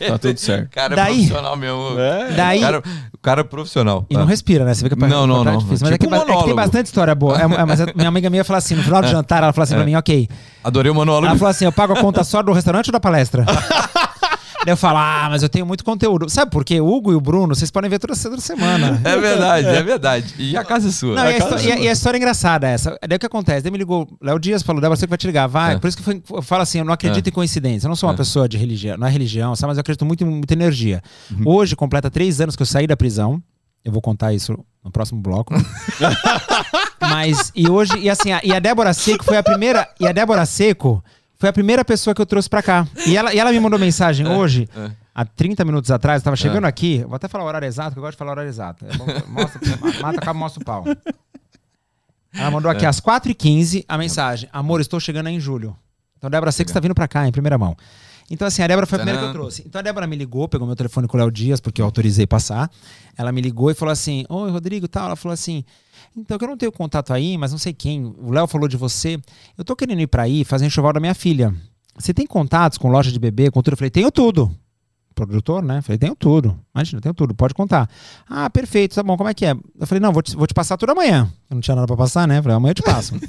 Tá 0.07 0.17
tudo 0.19 0.37
certo. 0.37 0.69
Cara, 0.69 0.93
é 0.93 0.95
Daí- 0.97 1.13
profissional 1.15 1.55
mesmo. 1.55 1.97
É. 1.99 2.31
Daí. 2.33 2.57
O 2.59 2.61
cara, 2.61 2.83
o 3.13 3.17
cara 3.19 3.41
é 3.41 3.43
profissional. 3.43 4.05
E 4.09 4.13
não 4.15 4.23
Ah. 4.23 4.25
respira, 4.25 4.65
né? 4.65 4.73
Você 4.73 4.83
vê 4.83 4.89
que 4.89 4.95
pra 4.97 5.07
Não, 5.07 5.25
não, 5.25 5.41
é 5.41 5.45
não. 5.45 5.57
difícil. 5.57 5.85
Mas 5.85 5.91
é, 5.93 5.97
Tipo 5.97 6.03
que, 6.05 6.09
ba- 6.25 6.31
é 6.33 6.37
que 6.37 6.43
tem 6.45 6.55
bastante 6.55 6.85
história 6.87 7.15
boa. 7.15 7.37
É, 7.39 7.43
é, 7.43 7.65
mas 7.65 7.79
a 7.81 7.85
minha 7.95 8.07
amiga 8.09 8.29
minha 8.29 8.41
ia 8.41 8.43
falar 8.43 8.59
assim: 8.59 8.75
no 8.75 8.83
final 8.83 9.01
do 9.01 9.07
jantar, 9.07 9.41
ela 9.43 9.53
falou 9.53 9.63
assim 9.63 9.75
pra 9.75 9.85
mim, 9.85 9.95
ok. 9.95 10.27
Adorei 10.63 10.91
o 10.91 10.95
monólogo. 10.95 11.27
Ela 11.27 11.37
falou 11.37 11.49
assim: 11.49 11.65
eu 11.65 11.71
pago 11.71 11.93
a 11.93 11.95
conta 12.01 12.23
só 12.23 12.41
do 12.43 12.51
restaurante 12.51 12.87
ou 12.89 12.91
da 12.91 12.99
palestra? 12.99 13.45
Daí 14.65 14.71
eu 14.73 14.77
falo, 14.77 14.97
ah, 14.97 15.27
mas 15.29 15.43
eu 15.43 15.49
tenho 15.49 15.65
muito 15.65 15.83
conteúdo. 15.83 16.29
Sabe 16.29 16.49
por 16.49 16.63
quê? 16.63 16.79
O 16.79 16.87
Hugo 16.87 17.11
e 17.11 17.15
o 17.15 17.21
Bruno, 17.21 17.53
vocês 17.53 17.69
podem 17.69 17.89
ver 17.89 17.99
toda, 17.99 18.15
toda 18.15 18.39
semana. 18.39 19.01
É 19.03 19.15
verdade, 19.19 19.67
é 19.67 19.83
verdade. 19.83 20.33
E 20.37 20.55
a 20.55 20.63
casa 20.63 20.87
é 20.87 20.91
sua. 20.91 21.15
Não, 21.15 21.25
e, 21.29 21.35
a 21.35 21.37
cara, 21.39 21.55
histó- 21.55 21.67
e 21.67 21.71
a- 21.71 21.79
e 21.79 21.87
a 21.89 21.91
história 21.91 22.17
é 22.17 22.19
engraçada 22.19 22.67
essa. 22.67 22.97
Daí 23.07 23.17
o 23.17 23.19
que 23.19 23.25
acontece? 23.25 23.61
Daí 23.63 23.71
me 23.71 23.77
ligou, 23.77 24.07
Léo 24.21 24.39
Dias 24.39 24.63
falou, 24.63 24.81
Débora, 24.81 24.95
você 24.97 25.05
que 25.05 25.09
vai 25.09 25.17
te 25.17 25.27
ligar, 25.27 25.47
vai. 25.47 25.75
É. 25.75 25.77
Por 25.79 25.87
isso 25.87 25.97
que 25.97 26.23
eu 26.33 26.41
falo 26.41 26.61
assim, 26.63 26.79
eu 26.79 26.85
não 26.85 26.93
acredito 26.93 27.27
É. 27.27 27.29
em 27.29 27.33
coincidência. 27.33 27.85
Eu 27.87 27.89
não 27.89 27.95
sou 27.95 28.07
uma 28.07 28.13
É. 28.15 28.17
pessoa 28.17 28.47
de 28.47 28.57
religião, 28.57 28.97
não 28.97 29.05
é 29.07 29.09
religião, 29.11 29.55
sabe? 29.55 29.69
Mas 29.71 29.77
eu 29.77 29.81
acredito 29.81 30.05
muito 30.05 30.23
em 30.23 30.27
muita 30.27 30.53
energia. 30.53 31.01
Uhum. 31.31 31.41
Hoje, 31.45 31.75
completa 31.75 32.09
três 32.09 32.39
anos 32.39 32.55
que 32.55 32.61
eu 32.61 32.65
saí 32.67 32.87
da 32.87 32.95
prisão. 32.95 33.41
Eu 33.83 33.91
vou 33.91 34.01
contar 34.01 34.31
isso 34.33 34.57
no 34.81 34.89
próximo 34.89 35.19
bloco. 35.21 35.53
Mas, 37.01 37.51
e 37.55 37.69
hoje, 37.69 37.97
e 37.99 38.09
assim, 38.09 38.31
a, 38.31 38.39
e 38.43 38.53
a 38.53 38.59
Débora 38.59 38.93
Seco 38.93 39.23
foi 39.23 39.37
a 39.37 39.43
primeira, 39.43 39.87
e 39.99 40.07
a 40.07 40.11
Débora 40.11 40.45
Seco 40.45 41.03
foi 41.43 41.49
a 41.49 41.53
primeira 41.53 41.83
pessoa 41.83 42.15
que 42.15 42.21
eu 42.21 42.25
trouxe 42.25 42.49
pra 42.49 42.63
cá. 42.63 42.87
E 43.05 43.17
ela, 43.17 43.33
e 43.33 43.37
ela 43.37 43.51
me 43.51 43.59
mandou 43.59 43.77
mensagem 43.77 44.25
hoje, 44.31 44.69
é. 44.73 44.91
há 45.13 45.25
30 45.25 45.65
minutos 45.65 45.91
atrás, 45.91 46.21
eu 46.21 46.23
tava 46.23 46.37
chegando 46.37 46.63
É. 46.63 46.69
aqui, 46.69 47.03
vou 47.03 47.15
até 47.15 47.27
falar 47.27 47.43
o 47.43 47.47
horário 47.47 47.65
exato, 47.65 47.91
que 47.91 47.99
eu 47.99 48.01
gosto 48.01 48.13
de 48.13 48.17
falar 48.17 48.29
o 48.29 48.33
horário 48.35 48.47
exato. 48.47 48.85
É 48.85 48.95
mostra, 49.27 49.59
mata, 50.01 50.19
acaba, 50.19 50.39
mostra 50.39 50.61
o 50.61 50.65
pau. 50.65 50.85
Ela 52.33 52.49
mandou 52.49 52.71
É. 52.71 52.75
aqui 52.75 52.85
às 52.85 53.01
4h15 53.01 53.83
a 53.89 53.97
mensagem: 53.97 54.47
Amor, 54.53 54.79
estou 54.79 55.01
chegando 55.01 55.27
aí 55.27 55.35
em 55.35 55.39
julho. 55.39 55.75
Então, 56.17 56.29
Débora, 56.29 56.49
sei 56.53 56.63
que 56.63 56.71
você 56.71 56.75
tá 56.75 56.79
vindo 56.79 56.95
pra 56.95 57.09
cá, 57.09 57.27
em 57.27 57.31
primeira 57.33 57.57
mão. 57.57 57.75
Então, 58.31 58.47
assim, 58.47 58.63
a 58.63 58.67
Débora 58.67 58.87
foi 58.87 58.95
a 58.95 58.99
primeira 58.99 59.19
que 59.19 59.27
eu 59.27 59.33
trouxe. 59.33 59.63
Então, 59.67 59.79
a 59.79 59.81
Débora 59.81 60.07
me 60.07 60.15
ligou, 60.15 60.47
pegou 60.47 60.65
meu 60.65 60.77
telefone 60.77 61.09
com 61.09 61.17
o 61.17 61.19
Léo 61.19 61.29
Dias, 61.29 61.59
porque 61.59 61.81
eu 61.81 61.85
autorizei 61.85 62.25
passar. 62.25 62.71
Ela 63.17 63.33
me 63.33 63.41
ligou 63.41 63.69
e 63.69 63.73
falou 63.73 63.91
assim: 63.91 64.23
Oi, 64.29 64.49
Rodrigo, 64.49 64.87
tal. 64.87 65.07
Ela 65.07 65.15
falou 65.17 65.33
assim: 65.33 65.65
Então, 66.15 66.37
eu 66.39 66.47
não 66.47 66.57
tenho 66.57 66.71
contato 66.71 67.11
aí, 67.11 67.37
mas 67.37 67.51
não 67.51 67.57
sei 67.57 67.73
quem. 67.73 68.05
O 68.05 68.31
Léo 68.31 68.47
falou 68.47 68.67
de 68.67 68.77
você. 68.77 69.19
Eu 69.57 69.63
tô 69.63 69.75
querendo 69.75 70.01
ir 70.01 70.07
pra 70.07 70.23
aí 70.23 70.43
fazer 70.43 70.65
enxoval 70.65 70.93
da 70.93 70.99
minha 70.99 71.15
filha. 71.15 71.53
Você 71.97 72.13
tem 72.13 72.25
contatos 72.25 72.77
com 72.77 72.89
loja 72.89 73.11
de 73.11 73.19
bebê, 73.19 73.51
com 73.51 73.61
tudo? 73.61 73.73
Eu 73.73 73.77
falei: 73.77 73.89
Tenho 73.89 74.11
tudo. 74.11 74.53
Produtor, 75.15 75.61
né? 75.63 75.81
Falei: 75.81 75.97
Tenho 75.97 76.15
tudo. 76.15 76.59
Imagina, 76.73 77.01
tenho 77.01 77.13
tudo, 77.13 77.35
pode 77.35 77.53
contar. 77.53 77.89
Ah, 78.27 78.49
perfeito, 78.49 78.95
tá 78.95 79.03
bom, 79.03 79.15
como 79.15 79.29
é 79.29 79.33
que 79.33 79.45
é? 79.45 79.51
Eu 79.79 79.87
falei: 79.87 79.99
Não, 79.99 80.11
vou 80.11 80.21
te, 80.21 80.35
vou 80.35 80.47
te 80.47 80.53
passar 80.53 80.77
tudo 80.77 80.91
amanhã. 80.91 81.31
Eu 81.49 81.55
não 81.55 81.61
tinha 81.61 81.75
nada 81.75 81.87
pra 81.87 81.97
passar, 81.97 82.27
né? 82.27 82.41
Falei: 82.41 82.57
Amanhã 82.57 82.71
eu 82.71 82.75
te 82.75 82.83
passo. 82.83 83.13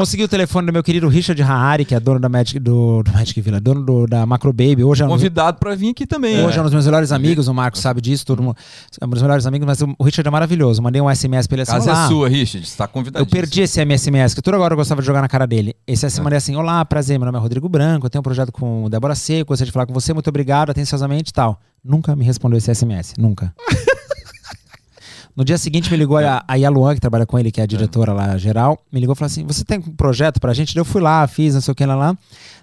Consegui 0.00 0.24
o 0.24 0.28
telefone 0.28 0.66
do 0.66 0.72
meu 0.72 0.82
querido 0.82 1.06
Richard 1.08 1.42
Hahari, 1.42 1.84
que 1.84 1.94
é 1.94 2.00
dono 2.00 2.18
da 2.18 2.26
Magic, 2.26 2.58
do, 2.58 3.02
do 3.02 3.12
Magic 3.12 3.38
Villa, 3.38 3.60
dono 3.60 3.82
do- 3.84 4.06
da 4.06 4.24
Macro 4.24 4.50
Baby. 4.50 4.82
Hoje 4.82 5.02
é 5.02 5.06
um 5.06 5.10
Convidado 5.10 5.58
pra 5.58 5.74
vir 5.74 5.90
aqui 5.90 6.06
também. 6.06 6.42
Hoje 6.42 6.56
é 6.56 6.60
um 6.62 6.64
dos 6.64 6.72
meus 6.72 6.86
melhores 6.86 7.12
amigos, 7.12 7.48
o 7.48 7.52
Marcos 7.52 7.82
sabe 7.82 8.00
disso, 8.00 8.24
todo 8.24 8.42
mundo. 8.42 8.56
É 8.98 9.04
um 9.04 9.10
dos 9.10 9.20
melhores 9.20 9.44
amigos, 9.44 9.66
mas 9.66 9.82
o 9.82 10.02
Richard 10.02 10.26
é 10.26 10.30
maravilhoso. 10.30 10.80
Mandei 10.82 11.02
um 11.02 11.14
SMS 11.14 11.46
pra 11.46 11.56
ele 11.56 11.62
assim: 11.64 11.72
Casa 11.72 11.92
é 11.92 12.08
sua, 12.08 12.28
Richard. 12.30 12.66
Você 12.66 12.78
tá 12.78 12.88
convidado. 12.88 13.22
Eu 13.22 13.26
perdi 13.26 13.60
esse 13.60 13.78
SMS, 13.98 14.32
que 14.34 14.40
toda 14.40 14.58
hora 14.58 14.72
eu 14.72 14.76
gostava 14.78 15.02
de 15.02 15.06
jogar 15.06 15.20
na 15.20 15.28
cara 15.28 15.46
dele. 15.46 15.74
Esse 15.86 16.08
SMS 16.08 16.20
mandei 16.24 16.38
assim: 16.38 16.56
Olá, 16.56 16.82
prazer, 16.82 17.18
meu 17.18 17.26
nome 17.26 17.36
é 17.36 17.40
Rodrigo 17.42 17.68
Branco, 17.68 18.06
eu 18.06 18.10
tenho 18.10 18.20
um 18.20 18.22
projeto 18.22 18.50
com 18.52 18.88
Débora 18.88 19.14
Seco, 19.14 19.48
gostaria 19.48 19.66
de 19.66 19.72
falar 19.72 19.84
com 19.84 19.92
você, 19.92 20.14
muito 20.14 20.28
obrigado, 20.28 20.70
atenciosamente 20.70 21.28
e 21.28 21.34
tal. 21.34 21.60
Nunca 21.84 22.16
me 22.16 22.24
respondeu 22.24 22.56
esse 22.56 22.74
SMS, 22.74 23.12
nunca. 23.18 23.52
No 25.40 25.44
dia 25.44 25.56
seguinte 25.56 25.90
me 25.90 25.96
ligou 25.96 26.18
a, 26.18 26.44
a 26.46 26.54
Yaluan, 26.56 26.94
que 26.94 27.00
trabalha 27.00 27.24
com 27.24 27.38
ele, 27.38 27.50
que 27.50 27.62
é 27.62 27.64
a 27.64 27.66
diretora 27.66 28.12
lá 28.12 28.36
geral, 28.36 28.78
me 28.92 29.00
ligou 29.00 29.14
e 29.14 29.16
falou 29.16 29.28
assim: 29.28 29.42
Você 29.46 29.64
tem 29.64 29.78
um 29.78 29.94
projeto 29.96 30.38
pra 30.38 30.52
gente? 30.52 30.76
Eu 30.76 30.84
fui 30.84 31.00
lá, 31.00 31.26
fiz, 31.26 31.54
não 31.54 31.62
sei 31.62 31.72
o 31.72 31.74
que 31.74 31.86
lá 31.86 31.94
lá. 31.94 32.18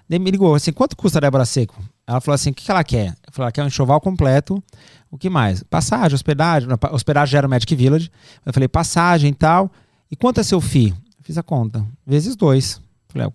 Daí 0.08 0.16
me 0.20 0.30
ligou 0.30 0.54
assim: 0.54 0.72
Quanto 0.72 0.96
custa 0.96 1.18
a 1.18 1.22
Débora 1.22 1.44
Seco? 1.44 1.74
Ela 2.06 2.20
falou 2.20 2.36
assim: 2.36 2.50
O 2.50 2.54
que, 2.54 2.64
que 2.64 2.70
ela 2.70 2.84
quer? 2.84 3.08
Eu 3.26 3.32
falei: 3.32 3.46
Ela 3.46 3.50
quer 3.50 3.64
um 3.64 3.66
enxoval 3.66 4.00
completo. 4.00 4.62
O 5.10 5.18
que 5.18 5.28
mais? 5.28 5.60
Passagem, 5.64 6.14
hospedagem. 6.14 6.68
Hospedagem 6.92 7.32
já 7.32 7.38
era 7.38 7.48
o 7.48 7.50
Magic 7.50 7.74
Village. 7.74 8.12
Eu 8.46 8.52
falei: 8.52 8.68
Passagem 8.68 9.32
e 9.32 9.34
tal. 9.34 9.72
E 10.08 10.14
quanto 10.14 10.38
é 10.38 10.44
seu 10.44 10.60
FII? 10.60 10.94
Fiz 11.24 11.36
a 11.36 11.42
conta. 11.42 11.84
Vezes 12.06 12.36
dois. 12.36 12.80
Falei: 13.08 13.28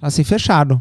Assim, 0.00 0.22
fechado. 0.22 0.80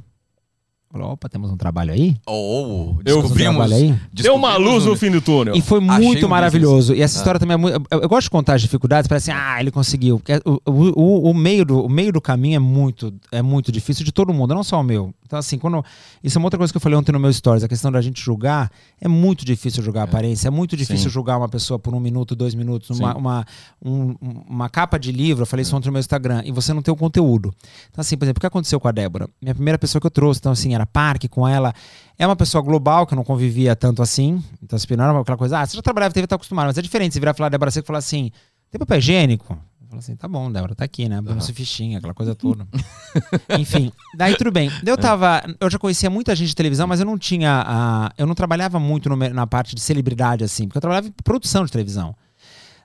Falei: 0.91 1.07
Opa, 1.07 1.29
temos 1.29 1.49
um 1.49 1.55
trabalho 1.55 1.93
aí? 1.93 2.17
Oh, 2.27 2.95
Eu 3.05 3.19
Um 3.19 3.21
descobrimos. 3.21 3.55
trabalho 3.55 3.75
aí? 3.75 3.95
Deu 4.11 4.35
uma 4.35 4.57
luz 4.57 4.85
um- 4.85 4.89
no 4.89 4.95
fim 4.97 5.09
do 5.09 5.21
túnel. 5.21 5.55
E 5.55 5.61
foi 5.61 5.79
Achei 5.87 6.05
muito 6.05 6.25
um 6.25 6.29
maravilhoso. 6.29 6.93
E 6.93 7.01
essa 7.01 7.17
Ah. 7.17 7.19
história 7.19 7.39
também 7.39 7.53
é 7.53 7.57
muito. 7.57 7.81
Eu, 7.89 8.01
eu 8.01 8.09
gosto 8.09 8.23
de 8.25 8.29
contar 8.31 8.55
as 8.55 8.61
dificuldades, 8.61 9.07
parece 9.07 9.31
assim, 9.31 9.39
ah, 9.41 9.59
ele 9.61 9.71
conseguiu. 9.71 10.19
Porque 10.19 10.33
o, 10.45 10.59
o, 10.69 11.29
o, 11.29 11.33
meio 11.33 11.63
do, 11.63 11.85
o 11.85 11.89
meio 11.89 12.11
do 12.11 12.19
caminho 12.19 12.57
é 12.57 12.59
muito, 12.59 13.13
é 13.31 13.41
muito 13.41 13.71
difícil 13.71 14.03
de 14.03 14.11
todo 14.11 14.33
mundo, 14.33 14.53
não 14.53 14.63
só 14.63 14.79
o 14.81 14.83
meu. 14.83 15.13
Então, 15.25 15.39
assim, 15.39 15.57
quando. 15.57 15.81
Isso 16.21 16.37
é 16.37 16.39
uma 16.39 16.47
outra 16.47 16.57
coisa 16.57 16.73
que 16.73 16.77
eu 16.77 16.81
falei 16.81 16.97
ontem 16.97 17.13
no 17.13 17.19
meu 17.19 17.31
stories, 17.31 17.63
a 17.63 17.67
questão 17.69 17.89
da 17.89 18.01
gente 18.01 18.21
julgar. 18.21 18.69
É 18.99 19.07
muito 19.07 19.45
difícil 19.45 19.81
julgar 19.81 20.01
a 20.01 20.03
aparência, 20.03 20.49
é 20.49 20.51
muito 20.51 20.75
difícil 20.75 21.05
Sim. 21.05 21.13
julgar 21.13 21.37
uma 21.37 21.47
pessoa 21.47 21.79
por 21.79 21.93
um 21.95 21.99
minuto, 22.01 22.35
dois 22.35 22.53
minutos, 22.53 22.89
uma, 22.99 23.15
uma, 23.15 23.45
um- 23.83 24.15
uma 24.47 24.69
capa 24.69 24.99
de 24.99 25.11
livro, 25.11 25.43
eu 25.43 25.45
falei 25.47 25.61
isso 25.61 25.75
ontem 25.75 25.87
no 25.87 25.93
meu 25.93 25.99
Instagram, 26.01 26.41
e 26.45 26.51
você 26.51 26.73
não 26.73 26.81
tem 26.81 26.93
o 26.93 26.97
conteúdo. 26.97 27.53
Então, 27.89 28.01
assim, 28.01 28.17
por 28.17 28.25
exemplo, 28.25 28.39
o 28.39 28.41
que 28.41 28.45
aconteceu 28.47 28.79
com 28.79 28.87
a 28.87 28.91
Débora? 28.91 29.29
Minha 29.41 29.55
primeira 29.55 29.79
pessoa 29.79 29.99
que 30.01 30.05
eu 30.05 30.11
trouxe, 30.11 30.39
então, 30.39 30.51
assim, 30.51 30.75
era 30.75 30.80
parque 30.86 31.27
com 31.27 31.47
ela. 31.47 31.73
É 32.17 32.25
uma 32.25 32.36
pessoa 32.36 32.61
global 32.61 33.07
que 33.07 33.13
eu 33.13 33.15
não 33.15 33.23
convivia 33.23 33.75
tanto 33.75 34.01
assim. 34.01 34.43
Então, 34.61 34.77
assim, 34.77 34.95
não 34.95 35.03
era 35.03 35.19
aquela 35.19 35.38
coisa, 35.38 35.59
ah, 35.59 35.65
você 35.65 35.75
já 35.75 35.82
trabalhava, 35.82 36.13
teve, 36.13 36.27
tá 36.27 36.36
acostumado. 36.36 36.67
Mas 36.67 36.77
é 36.77 36.82
diferente, 36.82 37.13
você 37.13 37.19
virar 37.19 37.32
e 37.32 37.34
falar, 37.38 37.49
Débora, 37.49 37.71
você 37.71 37.82
falar 37.82 37.99
assim, 37.99 38.32
tem 38.69 38.79
papel 38.79 38.99
higiênico? 38.99 39.53
Eu 39.82 39.88
falo 39.88 39.99
assim, 39.99 40.15
tá 40.15 40.27
bom, 40.27 40.51
Débora, 40.51 40.75
tá 40.75 40.86
aqui, 40.86 41.09
né? 41.09 41.19
Bruno 41.19 41.41
se 41.41 41.51
fichinha, 41.51 41.97
aquela 41.97 42.13
coisa 42.13 42.36
toda. 42.36 42.67
Enfim, 43.59 43.91
daí 44.15 44.36
tudo 44.36 44.51
bem. 44.51 44.71
Eu 44.86 44.97
tava, 44.97 45.43
eu 45.59 45.69
já 45.69 45.79
conhecia 45.79 46.09
muita 46.09 46.36
gente 46.36 46.49
de 46.49 46.55
televisão, 46.55 46.88
mas 46.88 46.99
eu 46.99 47.05
não 47.05 47.17
tinha, 47.17 47.63
a, 47.65 48.11
eu 48.17 48.25
não 48.25 48.36
trabalhava 48.36 48.79
muito 48.79 49.09
no 49.09 49.15
na 49.15 49.47
parte 49.47 49.75
de 49.75 49.82
celebridade, 49.82 50.43
assim, 50.43 50.67
porque 50.67 50.77
eu 50.77 50.82
trabalhava 50.82 51.07
em 51.07 51.13
produção 51.23 51.65
de 51.65 51.71
televisão. 51.71 52.15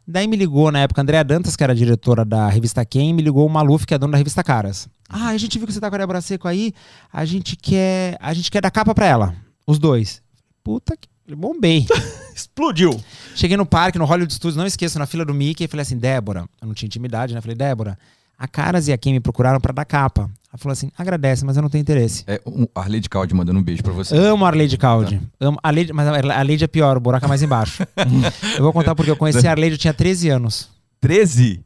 Daí 0.09 0.29
me 0.29 0.37
ligou 0.37 0.71
na 0.71 0.81
época 0.81 1.01
a 1.01 1.03
Andréa 1.03 1.25
Dantas, 1.25 1.57
que 1.57 1.65
era 1.65 1.75
diretora 1.75 2.25
da 2.25 2.49
revista 2.49 2.85
Quem, 2.85 3.13
me 3.13 3.23
ligou 3.23 3.45
o 3.45 3.51
Maluf, 3.51 3.85
que 3.85 3.93
é 3.93 3.99
dono 3.99 4.13
da 4.13 4.19
revista 4.19 4.45
Caras. 4.45 4.89
Ah, 5.09 5.29
a 5.29 5.39
gente 5.39 5.59
viu 5.59 5.67
que 5.67 5.73
você 5.73 5.81
tá 5.81 5.89
com 5.89 5.97
a 5.97 5.99
Débora 5.99 6.21
Seco 6.21 6.47
aí, 6.47 6.73
a 7.13 7.25
gente 7.25 7.57
quer, 7.57 8.17
a 8.21 8.33
gente 8.33 8.51
quer 8.51 8.61
dar 8.61 8.71
capa 8.71 8.95
pra 8.95 9.07
ela, 9.07 9.35
os 9.67 9.79
dois. 9.81 10.23
Puta 10.63 10.97
que 10.97 11.09
bombei. 11.35 11.87
Explodiu. 12.35 13.01
Cheguei 13.35 13.57
no 13.57 13.67
parque, 13.67 13.99
no 13.99 14.05
Hollywood 14.05 14.33
Studios, 14.33 14.57
não 14.57 14.67
esqueço, 14.67 14.99
na 14.99 15.07
fila 15.07 15.25
do 15.25 15.35
Mickey, 15.35 15.65
e 15.65 15.69
falei 15.69 15.83
assim, 15.83 15.97
Débora, 15.97 16.49
eu 16.61 16.69
não 16.69 16.75
tinha 16.75 16.87
intimidade, 16.87 17.35
né? 17.35 17.41
Falei, 17.41 17.57
Débora, 17.57 17.99
a 18.39 18.47
Caras 18.47 18.89
e 18.89 18.93
a 18.93 18.99
Quem 18.99 19.13
me 19.13 19.21
procuraram 19.21 19.61
pra 19.61 19.73
dar 19.73 19.85
capa. 19.85 20.31
Ela 20.57 20.59
falou 20.59 20.73
assim, 20.73 20.91
agradece, 20.97 21.45
mas 21.45 21.57
eu 21.57 21.63
não 21.63 21.69
tenho 21.69 21.83
interesse. 21.83 22.25
É, 22.27 22.41
um, 22.47 22.67
Arley 22.75 23.03
Caldi 23.03 23.35
mandando 23.35 23.59
um 23.59 23.63
beijo 23.63 23.83
pra 23.83 23.93
você. 23.93 24.17
Amo 24.17 24.45
a 24.45 24.49
Arleide 24.49 24.79
Caldi. 24.79 25.21
Amo 25.39 25.59
a 25.63 25.69
Arleide, 25.69 25.93
mas 25.93 26.09
a 26.09 26.39
Arleide 26.39 26.65
é 26.65 26.67
pior, 26.67 26.97
o 26.97 27.01
buraco 27.01 27.27
é 27.27 27.29
mais 27.29 27.43
embaixo. 27.43 27.87
eu 28.57 28.63
vou 28.63 28.73
contar 28.73 28.95
porque 28.95 29.11
eu 29.11 29.17
conheci 29.17 29.47
a 29.47 29.51
Arleide, 29.51 29.75
eu 29.75 29.79
tinha 29.79 29.93
13 29.93 30.31
anos. 30.31 30.71
13? 31.01 31.61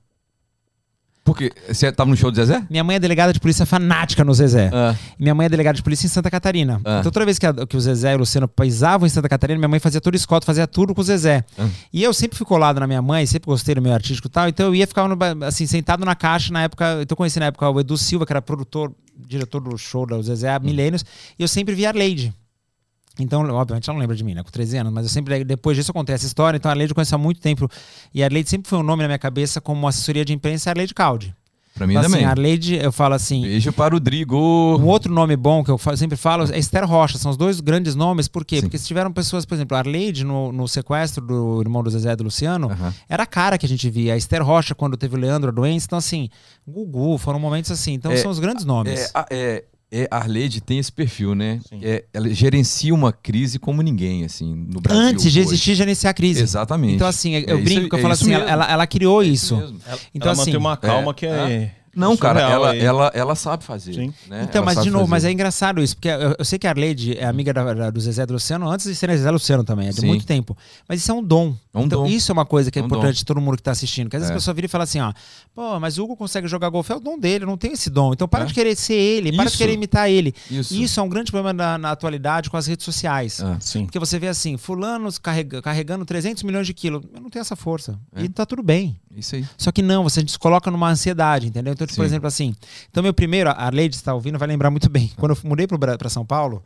Porque 1.33 1.53
você 1.73 1.91
tava 1.93 2.11
no 2.11 2.17
show 2.17 2.31
do 2.31 2.37
Zezé? 2.37 2.63
Minha 2.71 2.83
mãe 2.85 2.97
é 2.97 2.99
delegada 2.99 3.33
de 3.33 3.41
polícia 3.41 3.65
fanática 3.67 4.25
no 4.25 4.33
Zezé. 4.35 4.71
Ah, 4.73 4.95
E 5.19 5.23
Minha 5.23 5.35
mãe 5.35 5.47
é 5.47 5.49
delegada 5.49 5.77
de 5.77 5.83
polícia 5.83 6.07
em 6.07 6.11
Santa 6.11 6.31
Catarina. 6.31 6.81
Ah. 6.85 6.99
Então 7.01 7.13
toda 7.13 7.25
vez 7.25 7.39
que, 7.39 7.47
a- 7.47 7.53
que 7.67 7.77
o 7.77 7.81
Zezé 7.81 8.13
e 8.13 8.15
o 8.17 8.19
Luciano 8.19 8.49
pisavam 8.49 9.07
em 9.07 9.11
Santa 9.11 9.29
Catarina, 9.29 9.59
minha 9.59 9.69
mãe 9.69 9.79
fazia 9.81 10.01
todo 10.01 10.15
escolta, 10.15 10.45
fazia 10.47 10.67
tudo 10.67 10.95
com 10.95 11.01
o 11.01 11.05
Zezé. 11.05 11.45
Ah. 11.59 11.67
E 11.93 12.03
eu 12.03 12.13
sempre 12.13 12.37
fui 12.37 12.47
colado 12.47 12.81
na 12.81 12.87
minha 12.87 13.03
mãe, 13.03 13.25
sempre 13.27 13.47
gostei 13.47 13.75
do 13.75 13.83
meu 13.83 13.93
artístico 13.93 14.29
e 14.29 14.31
tal, 14.31 14.49
então 14.49 14.67
eu 14.67 14.75
ia 14.75 14.87
ficar 14.87 15.07
no 15.09 15.17
assim, 15.45 15.67
sentado 15.67 16.05
na 16.05 16.15
caixa 16.15 16.53
na 16.53 16.63
época. 16.63 16.99
Então 17.03 17.15
eu 17.15 17.17
conheci 17.17 17.39
na 17.41 17.47
época 17.47 17.69
o 17.69 17.81
Edu 17.81 17.97
Silva, 17.97 18.27
que 18.27 18.33
era 18.33 18.43
produtor, 18.43 18.93
diretor 19.17 19.61
do 19.61 19.77
show 19.77 20.07
do 20.07 20.23
Zezé 20.23 20.49
há 20.49 20.59
milênios, 20.59 21.05
e 21.39 21.43
eu 21.43 21.49
sempre 21.49 21.75
via 21.75 21.89
a 21.89 21.91
Arleide. 21.91 22.33
Então, 23.19 23.43
obviamente, 23.55 23.89
ela 23.91 23.95
não 23.97 24.01
lembra 24.01 24.17
de 24.17 24.25
mim, 24.25 24.35
né? 24.35 24.43
Com 24.43 24.51
13 24.51 24.79
anos, 24.79 24.93
mas 24.93 25.05
eu 25.05 25.11
sempre, 25.11 25.45
depois 25.45 25.77
disso, 25.77 25.91
eu 25.91 25.95
contei 25.95 26.15
essa 26.15 26.25
história. 26.27 26.57
Então, 26.57 26.71
a 26.71 26.73
Arleide 26.73 26.93
eu 26.93 26.95
conheço 26.95 27.15
há 27.15 27.19
muito 27.19 27.41
tempo. 27.41 27.69
E 28.15 28.23
a 28.23 28.27
Arleide 28.27 28.49
sempre 28.49 28.69
foi 28.69 28.79
um 28.79 28.83
nome 28.83 29.03
na 29.03 29.09
minha 29.09 29.19
cabeça 29.19 29.61
como 29.61 29.87
assessoria 29.87 30.25
de 30.25 30.33
imprensa, 30.33 30.69
é 30.69 30.71
a 30.71 30.73
Arleide 30.73 30.95
Caldi. 30.95 31.35
pra 31.75 31.87
mim 31.87 31.93
Então, 31.95 32.03
assim, 32.03 32.13
também. 32.13 32.25
a 32.27 32.31
Arleide, 32.31 32.77
eu 32.77 32.91
falo 32.91 33.15
assim, 33.15 33.43
Beijo 33.43 33.73
para 33.75 33.93
o 33.95 33.97
Rodrigo. 33.99 34.37
um 34.37 34.87
outro 34.87 35.13
nome 35.13 35.37
bom 35.37 35.63
que 35.63 35.71
eu 35.71 35.79
sempre 35.97 36.17
falo 36.17 36.51
é 36.51 36.59
Esther 36.59 36.87
Rocha. 36.89 37.19
São 37.19 37.31
os 37.31 37.37
dois 37.37 37.61
grandes 37.61 37.95
nomes. 37.95 38.27
Por 38.27 38.43
quê? 38.45 38.57
Sim. 38.57 38.63
Porque 38.63 38.79
se 38.79 38.87
tiveram 38.87 39.13
pessoas, 39.13 39.45
por 39.45 39.55
exemplo, 39.55 39.77
a 39.77 39.81
Arleide 39.81 40.25
no, 40.25 40.51
no 40.51 40.67
sequestro 40.67 41.23
do 41.27 41.61
irmão 41.61 41.83
do 41.83 41.91
Zezé 41.91 42.15
do 42.17 42.25
Luciano, 42.25 42.71
Aham. 42.71 42.95
era 43.09 43.25
a 43.25 43.27
cara 43.27 43.59
que 43.59 43.67
a 43.67 43.69
gente 43.69 43.91
via. 43.91 44.15
A 44.15 44.17
Esther 44.17 44.43
Rocha, 44.43 44.75
quando 44.75 44.97
teve 44.97 45.15
o 45.17 45.19
Leandro 45.19 45.51
a 45.51 45.53
doença. 45.53 45.85
Então, 45.87 45.99
assim, 45.99 46.31
Gugu, 46.67 47.19
foram 47.19 47.39
momentos 47.39 47.71
assim. 47.71 47.93
Então, 47.93 48.13
É, 48.13 48.17
são 48.17 48.31
os 48.31 48.39
grandes 48.39 48.65
nomes. 48.65 49.13
É, 49.15 49.27
é, 49.31 49.65
é, 49.93 50.07
a 50.11 50.19
Arleide 50.19 50.61
tem 50.61 50.79
esse 50.79 50.93
perfil, 50.93 51.35
né? 51.35 51.61
É, 51.83 52.05
ela 52.13 52.29
gerencia 52.33 52.95
uma 52.95 53.13
crise 53.13 53.59
como 53.59 53.83
ninguém, 53.83 54.25
assim, 54.25 54.55
no 54.55 54.81
Brasil. 54.81 55.03
Antes 55.03 55.33
de 55.33 55.41
hoje. 55.41 55.49
existir, 55.49 55.75
gerenciar 55.75 56.11
a 56.13 56.15
crise. 56.15 56.43
Exatamente. 56.43 56.95
Então, 56.95 57.07
assim, 57.09 57.35
eu 57.35 57.59
É 57.59 57.61
brinco 57.61 57.81
isso- 57.81 57.89
que 57.89 57.95
eu 57.95 57.99
é 57.99 58.03
falo 58.03 58.13
assim, 58.15 58.33
ela, 58.33 58.71
ela 58.71 58.87
criou 58.87 59.23
isso. 59.23 59.57
mesmo. 59.57 59.81
Então, 60.15 60.31
ela 60.31 60.33
assim, 60.33 60.51
mantém 60.53 60.57
uma 60.57 60.77
calma 60.77 61.11
é, 61.11 61.15
que 61.15 61.27
é. 61.27 61.75
Não, 61.95 62.17
cara, 62.17 62.41
ela, 62.41 62.71
aí. 62.71 62.79
ela, 62.81 63.11
ela 63.15 63.35
sabe 63.35 63.65
fazer. 63.65 63.95
Sim. 63.95 64.15
né? 64.29 64.47
Então, 64.49 64.63
Ela 64.63 64.67
mas 64.75 64.83
de 64.85 64.91
novo, 64.91 65.05
fazer. 65.05 65.11
mas 65.11 65.25
é 65.25 65.33
engraçado 65.33 65.83
isso, 65.83 65.97
porque 65.97 66.09
eu, 66.09 66.37
eu 66.39 66.45
sei 66.45 66.59
que 66.59 66.67
a 66.67 66.71
Arleide 66.71 67.19
é 67.19 67.25
amiga 67.25 67.53
da- 67.53 67.75
da- 67.75 67.91
do 67.91 68.01
Zezé 68.01 68.25
do 68.25 68.33
Luciano 68.35 68.69
antes 68.71 68.87
de 68.87 68.95
ser 68.95 69.11
Zezé 69.11 69.31
Luciano 69.31 69.65
também, 69.65 69.89
é 69.89 69.91
de 69.91 70.01
Sim. 70.01 70.07
muito 70.07 70.25
tempo. 70.25 70.57
Mas 70.89 71.01
isso 71.01 71.11
é 71.11 71.15
um 71.15 71.23
dom. 71.23 71.55
É 71.75 71.79
um 71.79 71.83
então, 71.83 72.03
dom. 72.03 72.07
isso 72.09 72.31
é 72.31 72.33
uma 72.33 72.47
coisa 72.47 72.71
que 72.71 72.79
é, 72.79 72.81
É 72.81 72.83
um 72.83 72.87
importante 72.87 73.15
dom. 73.15 73.19
de 73.19 73.25
todo 73.25 73.41
mundo 73.41 73.57
que 73.57 73.63
tá 73.63 73.71
assistindo. 73.73 74.09
Que 74.09 74.17
às 74.17 74.21
vezes 74.23 74.31
É. 74.31 74.35
a 74.35 74.37
pessoa 74.37 74.55
vira 74.55 74.67
e 74.67 74.69
fala 74.69 74.85
assim, 74.85 75.01
ó, 75.01 75.13
pô, 75.55 75.79
mas 75.81 75.99
o 75.99 76.05
Hugo 76.05 76.17
consegue 76.17 76.47
jogar 76.47 76.69
golfe, 76.69 76.93
é 76.93 76.97
o 76.97 77.01
dom 77.01 77.19
dele, 77.19 77.45
não 77.45 77.57
tenho 77.57 77.75
esse 77.75 77.91
dom. 77.91 78.13
Então 78.13 78.29
para 78.29 78.45
É. 78.45 78.47
de 78.47 78.55
querer 78.55 78.77
ser 78.77 78.95
ele, 78.95 79.33
para 79.33 79.45
de 79.45 79.51
Isso. 79.51 79.59
querer 79.59 79.73
imitar 79.73 80.09
ele. 80.09 80.33
Isso. 80.51 80.75
Isso 80.75 81.01
é 81.01 81.03
um 81.03 81.09
grande 81.09 81.31
problema 81.33 81.53
na, 81.53 81.77
na 81.79 81.91
atualidade 81.91 82.51
com 82.51 82.57
as 82.57 82.67
redes 82.67 82.85
sociais. 82.85 83.43
Sim. 83.61 83.85
Porque 83.87 83.99
você 83.99 84.19
vê 84.19 84.29
assim, 84.29 84.57
fulanos 84.57 85.19
carrega- 85.19 85.61
carregando 85.61 86.05
300 86.05 86.43
milhões 86.45 86.67
de 86.67 86.75
quilos. 86.75 87.03
Eu 87.15 87.21
não 87.21 87.31
tenho 87.31 87.41
essa 87.41 87.57
força. 87.57 87.99
É. 88.15 88.23
E 88.23 88.29
tá 88.29 88.47
tudo 88.47 88.63
bem. 88.63 88.97
Isso 89.21 89.37
aí. 89.37 89.47
Só 89.57 89.71
que 89.73 89.83
não, 89.83 90.03
você 90.03 90.27
se 90.27 90.39
coloca 90.39 90.71
numa 90.71 90.89
ansiedade, 90.91 91.47
entendeu? 91.49 91.73
Então, 91.73 91.87
por 91.87 91.95
Sim. 91.95 92.03
exemplo, 92.03 92.27
assim. 92.27 92.55
Então, 92.91 93.03
meu 93.03 93.15
primeiro, 93.15 93.51
a 93.51 93.69
Leide 93.71 93.95
está 93.97 94.13
ouvindo, 94.15 94.39
vai 94.39 94.49
lembrar 94.49 94.71
muito 94.71 94.89
bem. 94.91 95.11
Quando 95.17 95.33
eu 95.33 95.39
mudei 95.45 95.67
para 95.67 96.09
São 96.09 96.25
Paulo, 96.27 96.63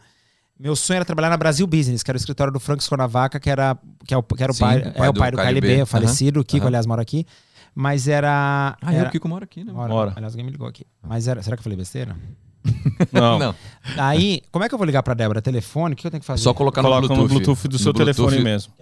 meu 0.58 0.74
sonho 0.76 0.96
era 0.96 1.04
trabalhar 1.04 1.30
na 1.30 1.36
Brasil 1.36 1.66
Business, 1.66 2.02
que 2.02 2.10
era 2.10 2.16
o 2.16 2.18
escritório 2.20 2.52
do 2.52 2.60
Franco 2.60 2.82
Sconavaca, 2.82 3.38
que 3.40 3.50
era, 3.50 3.76
que 4.06 4.14
é 4.14 4.16
o, 4.16 4.22
que 4.22 4.42
era 4.42 4.52
o 4.52 4.54
Sim, 4.54 4.60
pai, 4.60 4.78
o 4.78 4.92
pai 4.92 5.06
é 5.06 5.10
o 5.10 5.12
do 5.12 5.18
pai 5.18 5.30
do 5.32 5.36
KLB, 5.36 5.60
KLB, 5.60 5.86
falecido. 5.86 6.40
O 6.40 6.44
Kiko, 6.44 6.62
aham. 6.62 6.68
aliás, 6.68 6.86
mora 6.86 7.02
aqui. 7.02 7.26
Mas 7.74 8.06
era. 8.06 8.76
Ah, 8.80 8.94
é 8.94 8.98
era 8.98 9.08
o 9.08 9.12
Kiko 9.12 9.28
mora 9.28 9.44
aqui, 9.44 9.64
né? 9.64 9.72
mora. 9.72 9.88
Mora. 9.92 10.12
Aliás, 10.14 10.32
alguém 10.32 10.46
me 10.46 10.52
ligou 10.52 10.66
aqui. 10.68 10.86
Mas 11.02 11.26
era. 11.26 11.42
Será 11.42 11.56
que 11.56 11.60
eu 11.60 11.64
falei 11.64 11.76
besteira? 11.76 12.16
Não. 13.12 13.38
Não, 13.38 13.54
Aí, 13.98 14.42
como 14.52 14.64
é 14.64 14.68
que 14.68 14.74
eu 14.74 14.78
vou 14.78 14.86
ligar 14.86 15.02
pra 15.02 15.12
Débora? 15.12 15.42
Telefone? 15.42 15.92
O 15.94 15.96
que 15.96 16.06
eu 16.06 16.10
tenho 16.10 16.20
que 16.20 16.26
fazer? 16.26 16.42
só 16.42 16.54
colocar 16.54 16.80
Coloca 16.82 17.02
no 17.02 17.08
Bluetooth. 17.08 17.22
no 17.22 17.28
Bluetooth 17.40 17.68
do 17.68 17.78
seu 17.78 17.92
Bluetooth. 17.92 18.14
telefone 18.16 18.42
mesmo. 18.44 18.72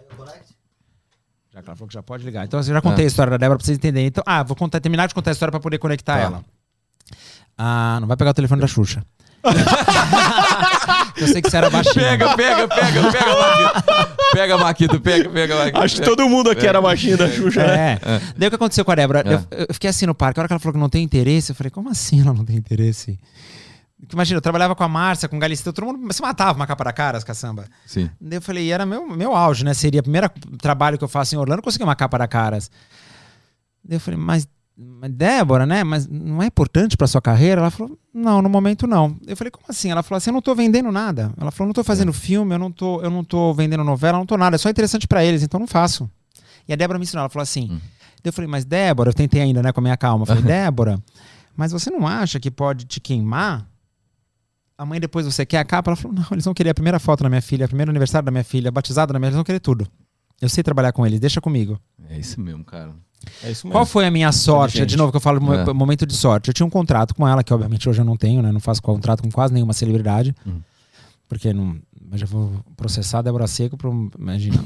Já 1.54 1.60
que 1.62 1.68
ela 1.68 1.76
falou 1.76 1.88
que 1.88 1.94
já 1.94 2.02
pode 2.02 2.24
ligar. 2.24 2.44
Então, 2.46 2.58
eu 2.60 2.64
já 2.64 2.80
contei 2.80 3.04
a 3.04 3.08
história 3.08 3.30
da 3.30 3.36
Débora 3.36 3.58
pra 3.58 3.66
vocês 3.66 3.76
entenderem. 3.76 4.06
Então, 4.08 4.24
ah, 4.26 4.42
vou 4.42 4.56
contar, 4.56 4.80
terminar 4.80 5.06
de 5.06 5.14
contar 5.14 5.30
a 5.30 5.32
história 5.32 5.50
pra 5.50 5.60
poder 5.60 5.78
conectar 5.78 6.14
Tá. 6.16 6.20
ela. 6.20 6.44
Ah, 7.58 7.98
não 8.00 8.08
vai 8.08 8.16
pegar 8.16 8.30
o 8.30 8.34
telefone 8.34 8.60
da 8.60 8.66
Xuxa. 8.66 9.04
eu 11.16 11.26
sei 11.28 11.42
que 11.42 11.50
você 11.50 11.56
era 11.56 11.68
baixinho. 11.68 11.94
Pega, 11.94 12.34
pega, 12.36 12.68
pega, 12.68 13.10
pega, 13.12 13.34
Maquito. 13.36 13.82
Pega, 14.32 14.58
Maquito, 14.58 15.00
pega, 15.00 15.28
pega, 15.30 15.56
Maquito. 15.56 15.78
Acho 15.80 15.96
que 15.96 16.02
todo 16.02 16.28
mundo 16.28 16.50
aqui 16.50 16.66
era 16.66 16.80
baixinho 16.80 17.16
da 17.18 17.28
Xuxa, 17.28 17.66
né? 17.66 17.98
É. 18.02 18.20
Daí 18.36 18.46
o 18.48 18.50
que 18.50 18.54
aconteceu 18.56 18.84
com 18.84 18.92
a 18.92 18.94
Débora? 18.94 19.22
É. 19.26 19.34
Eu, 19.34 19.66
eu 19.68 19.74
fiquei 19.74 19.90
assim 19.90 20.06
no 20.06 20.14
parque. 20.14 20.38
A 20.38 20.42
hora 20.42 20.48
que 20.48 20.52
ela 20.54 20.60
falou 20.60 20.72
que 20.74 20.78
não 20.80 20.88
tem 20.88 21.02
interesse, 21.02 21.50
eu 21.52 21.56
falei, 21.56 21.70
como 21.70 21.90
assim 21.90 22.20
ela 22.20 22.32
não 22.32 22.44
tem 22.44 22.56
interesse? 22.56 23.18
Imagina, 24.10 24.38
eu 24.38 24.42
trabalhava 24.42 24.74
com 24.74 24.82
a 24.82 24.88
Márcia, 24.88 25.28
com 25.28 25.36
o 25.36 25.38
Galisteu, 25.38 25.72
todo 25.72 25.86
mundo 25.86 26.12
se 26.12 26.20
matava 26.20 26.58
uma 26.58 26.66
capa 26.66 26.84
da 26.84 26.92
cara, 26.92 27.18
as 27.18 27.24
caçamba. 27.24 27.66
Sim. 27.86 28.10
Daí 28.20 28.38
eu 28.38 28.42
falei, 28.42 28.64
e 28.64 28.70
era 28.70 28.84
meu, 28.84 29.08
meu 29.08 29.34
auge, 29.34 29.64
né? 29.64 29.74
Seria 29.74 30.00
o 30.00 30.02
primeiro 30.02 30.28
trabalho 30.60 30.98
que 30.98 31.04
eu 31.04 31.08
faço 31.08 31.34
em 31.34 31.38
Orlando, 31.38 31.62
conseguir 31.62 31.84
uma 31.84 31.94
capa 31.94 32.18
da 32.18 32.26
caras. 32.26 32.70
Daí 33.84 33.96
eu 33.96 34.00
falei, 34.00 34.18
mas, 34.18 34.48
mas 34.76 35.12
Débora, 35.12 35.64
né? 35.66 35.84
Mas 35.84 36.08
não 36.08 36.42
é 36.42 36.46
importante 36.46 36.96
pra 36.96 37.06
sua 37.06 37.22
carreira? 37.22 37.60
Ela 37.60 37.70
falou, 37.70 37.96
não, 38.12 38.42
no 38.42 38.48
momento 38.48 38.86
não. 38.86 39.16
Eu 39.24 39.36
falei, 39.36 39.50
como 39.52 39.66
assim? 39.68 39.90
Ela 39.90 40.02
falou 40.02 40.18
assim, 40.18 40.30
eu 40.30 40.34
não 40.34 40.42
tô 40.42 40.54
vendendo 40.54 40.90
nada. 40.90 41.32
Ela 41.40 41.52
falou, 41.52 41.68
não 41.68 41.74
tô 41.74 41.84
fazendo 41.84 42.12
filme, 42.12 42.54
eu 42.54 42.58
não 42.58 42.72
tô, 42.72 43.00
eu 43.02 43.10
não 43.10 43.22
tô 43.22 43.54
vendendo 43.54 43.84
novela, 43.84 44.16
eu 44.16 44.20
não 44.20 44.26
tô 44.26 44.36
nada, 44.36 44.56
é 44.56 44.58
só 44.58 44.68
interessante 44.68 45.06
pra 45.06 45.24
eles, 45.24 45.42
então 45.42 45.58
eu 45.58 45.62
não 45.62 45.68
faço. 45.68 46.10
E 46.66 46.72
a 46.72 46.76
Débora 46.76 46.98
me 46.98 47.04
ensinou, 47.04 47.20
ela 47.20 47.30
falou 47.30 47.44
assim. 47.44 47.70
Hum. 47.70 47.80
Daí 48.22 48.30
eu 48.30 48.32
falei, 48.32 48.48
mas 48.48 48.64
Débora, 48.64 49.10
eu 49.10 49.14
tentei 49.14 49.40
ainda, 49.40 49.62
né, 49.62 49.72
com 49.72 49.80
a 49.80 49.82
minha 49.82 49.96
calma. 49.96 50.22
Eu 50.22 50.26
falei, 50.26 50.42
Débora, 50.44 51.00
mas 51.56 51.70
você 51.70 51.88
não 51.90 52.06
acha 52.06 52.40
que 52.40 52.50
pode 52.50 52.84
te 52.84 53.00
queimar? 53.00 53.71
Amanhã 54.76 55.00
depois 55.00 55.24
você 55.26 55.44
quer 55.46 55.58
a 55.58 55.64
capa? 55.64 55.90
Ela 55.90 55.96
falou, 55.96 56.16
não, 56.16 56.26
eles 56.32 56.44
vão 56.44 56.54
querer 56.54 56.70
a 56.70 56.74
primeira 56.74 56.98
foto 56.98 57.22
da 57.22 57.28
minha 57.28 57.42
filha, 57.42 57.66
o 57.66 57.68
primeiro 57.68 57.90
aniversário 57.90 58.24
da 58.24 58.32
minha 58.32 58.44
filha, 58.44 58.70
batizado 58.70 59.12
da 59.12 59.18
minha 59.18 59.28
filha, 59.28 59.34
eles 59.34 59.36
vão 59.36 59.44
querer 59.44 59.60
tudo. 59.60 59.86
Eu 60.40 60.48
sei 60.48 60.62
trabalhar 60.64 60.92
com 60.92 61.06
eles, 61.06 61.20
deixa 61.20 61.40
comigo. 61.40 61.78
É 62.10 62.18
isso 62.18 62.40
mesmo, 62.40 62.64
cara. 62.64 62.92
É 63.44 63.50
isso 63.50 63.66
mesmo. 63.66 63.72
Qual 63.72 63.86
foi 63.86 64.06
a 64.06 64.10
minha 64.10 64.32
sorte? 64.32 64.84
De 64.84 64.96
novo 64.96 65.12
que 65.12 65.16
eu 65.16 65.20
falo 65.20 65.38
É. 65.54 65.72
momento 65.72 66.04
de 66.04 66.14
sorte. 66.14 66.48
Eu 66.48 66.54
tinha 66.54 66.66
um 66.66 66.70
contrato 66.70 67.14
com 67.14 67.28
ela, 67.28 67.44
que 67.44 67.54
obviamente 67.54 67.88
hoje 67.88 68.00
eu 68.00 68.04
não 68.04 68.16
tenho, 68.16 68.42
né? 68.42 68.50
Não 68.50 68.58
faço 68.58 68.82
contrato 68.82 69.22
com 69.22 69.30
quase 69.30 69.54
nenhuma 69.54 69.72
celebridade. 69.72 70.34
Hum. 70.44 70.60
Porque 71.28 71.52
não. 71.52 71.76
Eu 72.12 72.18
já 72.18 72.26
vou 72.26 72.52
processar 72.76 73.20
a 73.20 73.22
Débora 73.22 73.46
Seco 73.46 73.74
pro. 73.74 74.10
Imagina. 74.18 74.62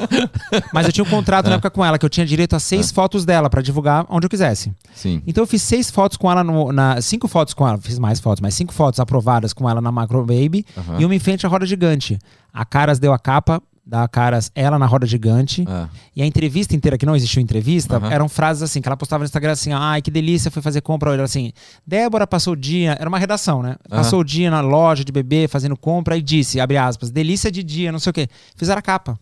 Mas 0.72 0.86
eu 0.86 0.92
tinha 0.92 1.04
um 1.04 1.10
contrato 1.10 1.46
na 1.46 1.56
época 1.56 1.70
com 1.70 1.84
ela, 1.84 1.98
que 1.98 2.06
eu 2.06 2.08
tinha 2.08 2.24
direito 2.24 2.56
a 2.56 2.58
seis 2.58 2.90
fotos 2.90 3.26
dela 3.26 3.50
pra 3.50 3.60
divulgar 3.60 4.06
onde 4.08 4.24
eu 4.24 4.30
quisesse. 4.30 4.72
Sim. 4.94 5.22
Então 5.26 5.42
eu 5.42 5.46
fiz 5.46 5.60
seis 5.60 5.90
fotos 5.90 6.16
com 6.16 6.30
ela, 6.30 6.42
no, 6.42 6.72
na, 6.72 6.98
cinco 7.02 7.28
fotos 7.28 7.52
com 7.52 7.68
ela, 7.68 7.76
fiz 7.76 7.98
mais 7.98 8.18
fotos, 8.18 8.40
mas 8.40 8.54
cinco 8.54 8.72
fotos 8.72 8.98
aprovadas 8.98 9.52
com 9.52 9.68
ela 9.68 9.82
na 9.82 9.92
Macro 9.92 10.20
Baby 10.24 10.64
Aham. 10.74 11.00
e 11.00 11.04
uma 11.04 11.14
em 11.14 11.18
frente 11.18 11.44
à 11.44 11.50
roda 11.50 11.66
gigante. 11.66 12.18
A 12.50 12.64
Caras 12.64 12.98
deu 12.98 13.12
a 13.12 13.18
capa 13.18 13.62
da 13.84 14.06
Caras, 14.06 14.52
ela 14.54 14.78
na 14.78 14.86
roda 14.86 15.06
gigante. 15.06 15.64
Ah, 15.66 15.88
E 16.14 16.22
a 16.22 16.26
entrevista 16.26 16.76
inteira, 16.76 16.96
que 16.96 17.04
não 17.06 17.16
existiu 17.16 17.42
entrevista, 17.42 17.96
Aham. 17.96 18.10
eram 18.12 18.28
frases 18.28 18.62
assim, 18.62 18.80
que 18.80 18.88
ela 18.88 18.96
postava 18.96 19.20
no 19.22 19.24
Instagram 19.24 19.52
assim, 19.52 19.72
ai, 19.72 20.00
que 20.00 20.10
delícia, 20.10 20.50
foi 20.50 20.62
fazer 20.62 20.80
compra. 20.80 21.12
Era 21.12 21.24
assim, 21.24 21.52
Débora 21.86 22.26
passou 22.26 22.52
o 22.52 22.56
dia, 22.56 22.96
era 23.00 23.08
uma 23.08 23.18
redação, 23.18 23.62
né? 23.62 23.76
Passou 23.88 24.20
o 24.20 24.24
dia 24.24 24.50
na 24.50 24.60
loja 24.60 25.04
de 25.04 25.10
bebê 25.10 25.48
fazendo 25.48 25.76
compra 25.76 26.16
e 26.16 26.22
disse, 26.22 26.60
abre 26.60 26.76
aspas, 26.76 27.10
delícia 27.10 27.50
de 27.50 27.62
dia, 27.62 27.90
não 27.90 27.98
sei 27.98 28.10
o 28.10 28.14
quê. 28.14 28.28
Fizeram 28.54 28.78
a 28.78 28.82
capa. 28.82 29.18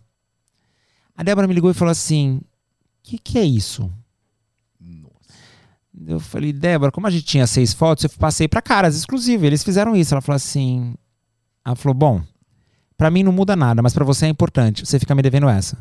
A 1.17 1.23
Débora 1.23 1.49
me 1.49 1.55
ligou 1.55 1.71
e 1.71 1.75
falou 1.75 1.91
assim, 1.93 2.37
o 2.37 2.45
que 3.03 3.19
que 3.19 3.39
é 3.39 3.45
isso? 3.45 3.91
Eu 6.07 6.21
falei, 6.21 6.53
Débora, 6.53 6.93
como 6.93 7.07
a 7.07 7.11
gente 7.11 7.25
tinha 7.25 7.47
seis 7.47 7.73
fotos, 7.73 8.05
eu 8.05 8.11
passei 8.11 8.47
pra 8.47 8.63
caras, 8.63 8.97
exclusivo. 8.97 9.45
Eles 9.45 9.65
fizeram 9.65 9.97
isso. 9.97 10.15
Ela 10.15 10.21
falou 10.21 10.37
assim. 10.37 10.95
Ela 11.65 11.75
falou: 11.75 11.95
bom, 11.95 12.23
pra 12.99 13.11
mim 13.11 13.23
não 13.23 13.33
muda 13.33 13.57
nada, 13.57 13.81
mas 13.81 13.95
pra 13.95 14.05
você 14.05 14.27
é 14.27 14.29
importante. 14.29 14.85
Você 14.85 14.99
fica 14.99 15.15
me 15.15 15.23
devendo 15.23 15.49
essa. 15.49 15.79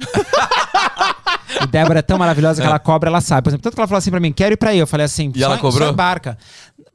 e 1.62 1.66
Débora 1.66 1.98
é 1.98 2.02
tão 2.02 2.18
maravilhosa 2.18 2.60
que 2.62 2.66
ela 2.66 2.78
cobra, 2.78 3.10
ela 3.10 3.20
sabe. 3.20 3.42
Por 3.42 3.50
exemplo, 3.50 3.62
tanto 3.62 3.74
que 3.74 3.80
ela 3.80 3.86
falou 3.86 3.98
assim 3.98 4.10
pra 4.10 4.18
mim: 4.20 4.32
quero 4.32 4.54
ir 4.54 4.56
pra 4.56 4.70
aí. 4.70 4.78
Eu 4.78 4.86
falei 4.86 5.04
assim: 5.06 5.30
E 5.36 5.42
ela 5.44 5.58
cobrou? 5.58 5.86
Só 5.86 5.92
embarca. 5.92 6.38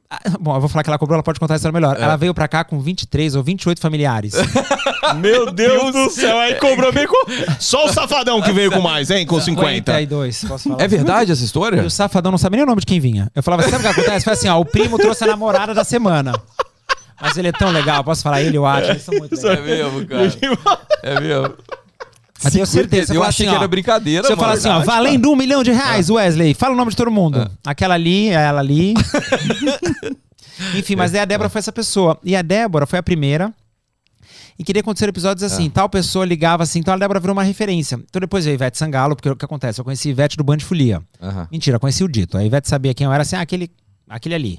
Ah, 0.08 0.20
Bom, 0.40 0.54
eu 0.54 0.60
vou 0.60 0.68
falar 0.68 0.84
que 0.84 0.90
ela 0.90 0.98
cobrou, 0.98 1.16
ela 1.16 1.22
pode 1.22 1.40
contar 1.40 1.54
a 1.54 1.56
história 1.56 1.72
melhor. 1.72 1.96
Ela 2.00 2.16
veio 2.16 2.32
pra 2.32 2.46
cá 2.46 2.62
com 2.62 2.78
23 2.80 3.34
ou 3.34 3.42
28 3.42 3.80
familiares. 3.80 4.34
Meu 5.18 5.52
Deus 5.52 5.92
do 5.92 6.10
céu, 6.10 6.38
aí 6.38 6.54
cobrou 6.56 6.92
bem 6.92 7.06
com. 7.08 7.26
Só 7.58 7.86
o 7.86 7.92
safadão 7.92 8.40
que 8.42 8.52
veio 8.52 8.70
com 8.70 8.80
mais, 8.80 9.10
hein? 9.10 9.26
Com 9.26 9.40
50. 9.40 9.92
52, 9.92 10.44
posso 10.44 10.68
falar? 10.68 10.82
É 10.82 10.88
verdade 10.88 11.32
essa 11.32 11.42
E 11.42 11.44
história? 11.44 11.82
o 11.84 11.90
safadão 11.90 12.30
não 12.30 12.38
sabia 12.38 12.58
nem 12.58 12.64
o 12.64 12.66
nome 12.68 12.80
de 12.80 12.86
quem 12.86 13.00
vinha. 13.00 13.30
Eu 13.34 13.42
falava, 13.42 13.62
sabe 13.64 13.76
o 13.76 13.80
que 13.80 13.86
acontece? 14.00 14.24
Foi 14.24 14.32
assim, 14.32 14.48
ó, 14.48 14.60
o 14.60 14.64
primo 14.64 14.96
trouxe 14.96 15.24
a 15.24 15.26
namorada 15.26 15.74
da 15.74 15.82
semana. 15.84 16.32
Mas 17.20 17.36
ele 17.36 17.48
é 17.48 17.52
tão 17.52 17.70
legal, 17.70 18.04
posso 18.04 18.22
falar 18.22 18.42
ele 18.42 18.56
e 18.56 18.58
o 18.58 18.66
Atlas, 18.66 18.90
eles 18.90 19.02
são 19.02 19.14
muito 19.14 19.34
legais. 19.40 19.58
É 19.58 19.62
mesmo, 19.62 20.06
cara. 20.06 20.32
É 21.02 21.20
mesmo. 21.20 21.54
Mas 22.44 22.52
tenho 22.52 22.66
certeza. 22.66 23.14
Eu 23.14 23.22
achei 23.22 23.46
assim, 23.46 23.52
que 23.52 23.56
ó, 23.56 23.60
era 23.60 23.68
brincadeira, 23.68 24.26
Se 24.26 24.32
eu 24.32 24.36
mano. 24.36 24.48
falar 24.58 24.58
assim, 24.58 24.68
ó, 24.68 24.84
valendo 24.84 25.30
um 25.30 25.36
milhão 25.36 25.62
de 25.62 25.72
reais, 25.72 26.10
Wesley, 26.10 26.52
fala 26.52 26.74
o 26.74 26.76
nome 26.76 26.90
de 26.90 26.96
todo 26.96 27.10
mundo. 27.10 27.50
Aquela 27.64 27.94
ali, 27.94 28.28
ela 28.28 28.60
ali. 28.60 28.92
Enfim, 30.76 30.96
mas 30.96 31.14
aí 31.14 31.20
a 31.20 31.24
Débora 31.24 31.48
foi 31.48 31.58
essa 31.58 31.72
pessoa. 31.72 32.18
E 32.22 32.34
a 32.36 32.42
Débora 32.42 32.86
foi 32.86 32.98
a 32.98 33.02
primeira. 33.02 33.52
E 34.58 34.64
queria 34.64 34.80
acontecer 34.80 35.06
episódios 35.06 35.42
assim, 35.42 35.68
tal 35.68 35.86
pessoa 35.86 36.24
ligava 36.24 36.62
assim, 36.62 36.78
então 36.78 36.94
a 36.94 36.96
Débora 36.96 37.20
virou 37.20 37.34
uma 37.34 37.42
referência. 37.42 37.96
Então 38.08 38.20
depois 38.20 38.44
veio 38.46 38.54
a 38.54 38.56
Ivete 38.56 38.78
Sangalo, 38.78 39.14
porque 39.14 39.28
o 39.28 39.36
que 39.36 39.44
acontece? 39.44 39.78
Eu 39.80 39.84
conheci 39.84 40.08
Ivete 40.08 40.34
do 40.36 40.42
Band 40.44 40.60
Folia. 40.60 41.02
Mentira, 41.52 41.76
eu 41.76 41.80
conheci 41.80 42.02
o 42.02 42.08
Dito. 42.08 42.38
A 42.38 42.44
Ivete 42.44 42.66
sabia 42.66 42.94
quem 42.94 43.04
eu 43.06 43.12
era, 43.12 43.22
assim, 43.22 43.36
ah, 43.36 43.42
aquele, 43.42 43.70
aquele 44.08 44.34
ali. 44.34 44.58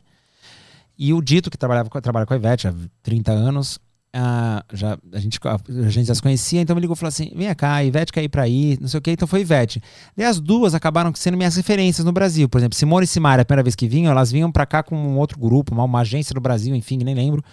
E 0.98 1.14
o 1.14 1.22
Dito, 1.22 1.50
que 1.52 1.58
trabalhava, 1.58 1.89
trabalha 2.02 2.26
com 2.26 2.34
a 2.34 2.38
Ivete 2.38 2.68
há 2.68 2.74
30 3.04 3.32
anos, 3.32 3.80
ah, 4.14 4.64
já, 4.74 4.98
a, 5.14 5.20
gente, 5.20 5.38
a 5.45 5.89
gente 5.89 6.08
já 6.08 6.16
se 6.16 6.22
conhecia, 6.22 6.60
então 6.62 6.76
me 6.76 6.82
ligou 6.82 6.95
e 6.95 6.98
falou 6.98 7.10
assim: 7.10 7.32
vem 7.36 7.54
cá, 7.54 7.76
a 7.76 7.84
Ivete 7.86 8.12
quer 8.12 8.24
ir 8.24 8.30
pra 8.30 8.43
aí, 8.43 8.78
não 8.82 8.88
sei 8.88 8.98
o 8.98 9.02
quê, 9.02 9.12
então 9.12 9.28
foi 9.28 9.41
Ivete. 9.41 9.82
E 10.18 10.24
as 10.24 10.39
duas 10.39 10.74
acabaram 10.74 11.14
sendo 11.14 11.38
minhas 11.38 11.56
referências 11.56 12.04
no 12.04 12.12
Brasil. 12.12 12.50
Por 12.50 12.58
exemplo, 12.58 12.76
Simone 12.76 13.04
e 13.04 13.08
Simaria, 13.08 13.43
a 13.43 13.45
primeira 13.45 13.62
vez 13.64 13.76
que 13.76 13.88
vinham, 13.88 14.10
elas 14.12 14.32
vinham 14.32 14.52
pra 14.52 14.66
cá 14.66 14.82
com 14.82 14.95
um 14.98 15.18
outro 15.18 15.38
grupo, 15.39 15.74
uma, 15.74 15.84
uma 15.84 16.00
agência 16.00 16.34
do 16.34 16.41
Brasil, 16.41 16.74
enfim, 16.76 16.98
nem 16.98 17.14
lembro. 17.14 17.43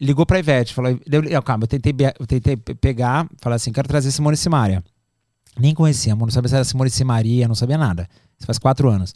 Ligou 0.00 0.24
pra 0.24 0.38
Ivete, 0.38 0.74
falou: 0.74 0.96
eu, 1.30 1.42
calma, 1.42 1.64
eu 1.64 1.68
tentei, 1.68 1.92
eu 2.20 2.26
tentei 2.26 2.56
pe- 2.56 2.74
pegar, 2.74 3.26
falar 3.40 3.56
assim: 3.56 3.72
quero 3.72 3.88
trazer 3.88 4.12
Simone 4.12 4.34
e 4.34 4.38
Simaria. 4.38 4.84
Nem 5.58 5.74
conhecia, 5.74 6.14
não 6.14 6.28
sabia 6.30 6.48
se 6.50 6.54
era 6.54 6.64
Simone 6.64 6.88
e 6.88 6.92
Simaria, 6.92 7.48
não 7.48 7.54
sabia 7.54 7.78
nada. 7.78 8.06
Isso 8.38 8.46
faz 8.46 8.58
quatro 8.58 8.88
anos. 8.90 9.14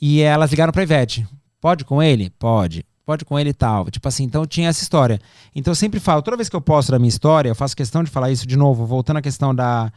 E 0.00 0.20
elas 0.22 0.50
ligaram 0.50 0.72
pra 0.72 0.84
Ivete. 0.84 1.26
Pode 1.60 1.84
com 1.84 2.02
ele? 2.02 2.30
Pode. 2.38 2.84
Pode 3.06 3.24
com 3.24 3.38
ele 3.38 3.50
e 3.50 3.54
tal. 3.54 3.90
Tipo 3.90 4.08
assim, 4.08 4.24
então 4.24 4.46
tinha 4.46 4.68
essa 4.68 4.82
história. 4.82 5.20
Então 5.54 5.70
eu 5.72 5.74
sempre 5.76 6.00
falo, 6.00 6.22
toda 6.22 6.36
vez 6.36 6.48
que 6.48 6.56
eu 6.56 6.60
posto 6.60 6.90
da 6.90 6.98
minha 6.98 7.08
história, 7.08 7.48
eu 7.50 7.54
faço 7.54 7.76
questão 7.76 8.02
de 8.02 8.10
falar 8.10 8.30
isso 8.30 8.46
de 8.46 8.56
novo, 8.56 8.86
voltando 8.86 9.18
à 9.18 9.22
questão 9.22 9.54
da. 9.54 9.92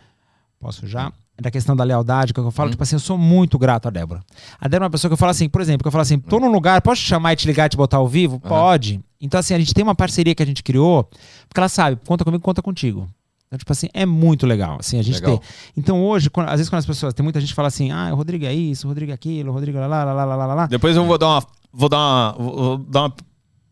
Posso 0.59 0.85
já? 0.87 1.11
Da 1.39 1.51
questão 1.51 1.75
da 1.75 1.83
lealdade, 1.83 2.33
que 2.33 2.39
eu 2.39 2.49
falo, 2.49 2.71
tipo 2.71 2.81
assim, 2.81 2.95
eu 2.95 2.99
sou 2.99 3.15
muito 3.17 3.59
grato 3.59 3.87
a 3.87 3.91
Débora. 3.91 4.21
A 4.59 4.67
Débora 4.67 4.85
é 4.85 4.87
uma 4.87 4.91
pessoa 4.91 5.07
que 5.07 5.13
eu 5.13 5.17
falo 5.17 5.29
assim, 5.29 5.47
por 5.47 5.61
exemplo, 5.61 5.83
que 5.83 5.87
eu 5.87 5.91
falo 5.91 6.01
assim, 6.01 6.17
tô 6.17 6.39
num 6.39 6.51
lugar, 6.51 6.81
posso 6.81 6.99
te 7.01 7.07
chamar 7.07 7.33
e 7.33 7.35
te 7.35 7.45
ligar 7.45 7.67
e 7.67 7.69
te 7.69 7.77
botar 7.77 7.97
ao 7.97 8.07
vivo? 8.07 8.39
Pode. 8.39 8.99
Então, 9.21 9.39
assim, 9.39 9.53
a 9.53 9.59
gente 9.59 9.71
tem 9.71 9.83
uma 9.83 9.93
parceria 9.93 10.33
que 10.33 10.41
a 10.41 10.45
gente 10.45 10.63
criou, 10.63 11.03
porque 11.47 11.59
ela 11.59 11.69
sabe, 11.69 11.95
conta 12.07 12.25
comigo, 12.25 12.41
conta 12.43 12.61
contigo. 12.63 13.07
Então, 13.45 13.57
tipo 13.59 13.71
assim, 13.71 13.87
é 13.93 14.03
muito 14.05 14.47
legal, 14.47 14.77
assim, 14.79 14.99
a 14.99 15.03
gente 15.03 15.21
Legal. 15.21 15.37
ter. 15.37 15.45
Então, 15.77 16.03
hoje, 16.03 16.29
quando- 16.29 16.47
às 16.47 16.53
vezes 16.55 16.69
quando 16.69 16.79
as 16.79 16.85
pessoas, 16.87 17.13
tem 17.13 17.23
muita 17.23 17.39
gente 17.39 17.49
que 17.49 17.55
fala 17.55 17.67
assim, 17.67 17.91
ah, 17.91 18.09
o 18.11 18.15
Rodrigo 18.15 18.43
é 18.43 18.53
isso, 18.53 18.87
o 18.87 18.89
Rodrigo 18.89 19.11
é 19.11 19.15
aquilo, 19.15 19.51
o 19.51 19.53
Rodrigo 19.53 19.77
é 19.77 19.85
lá, 19.87 20.03
lá, 20.03 20.11
lá, 20.13 20.25
lá, 20.25 20.35
lá, 20.35 20.45
lá, 20.47 20.53
lá. 20.55 20.65
Depois 20.65 20.95
eu 20.97 21.05
vou 21.05 21.17
dar 21.19 21.27
uma. 21.27 21.43
Vou 21.77 21.87
dar 21.87 21.97
uma. 21.97 22.35
Vou 22.37 22.77
dar 22.79 23.01
uma 23.01 23.13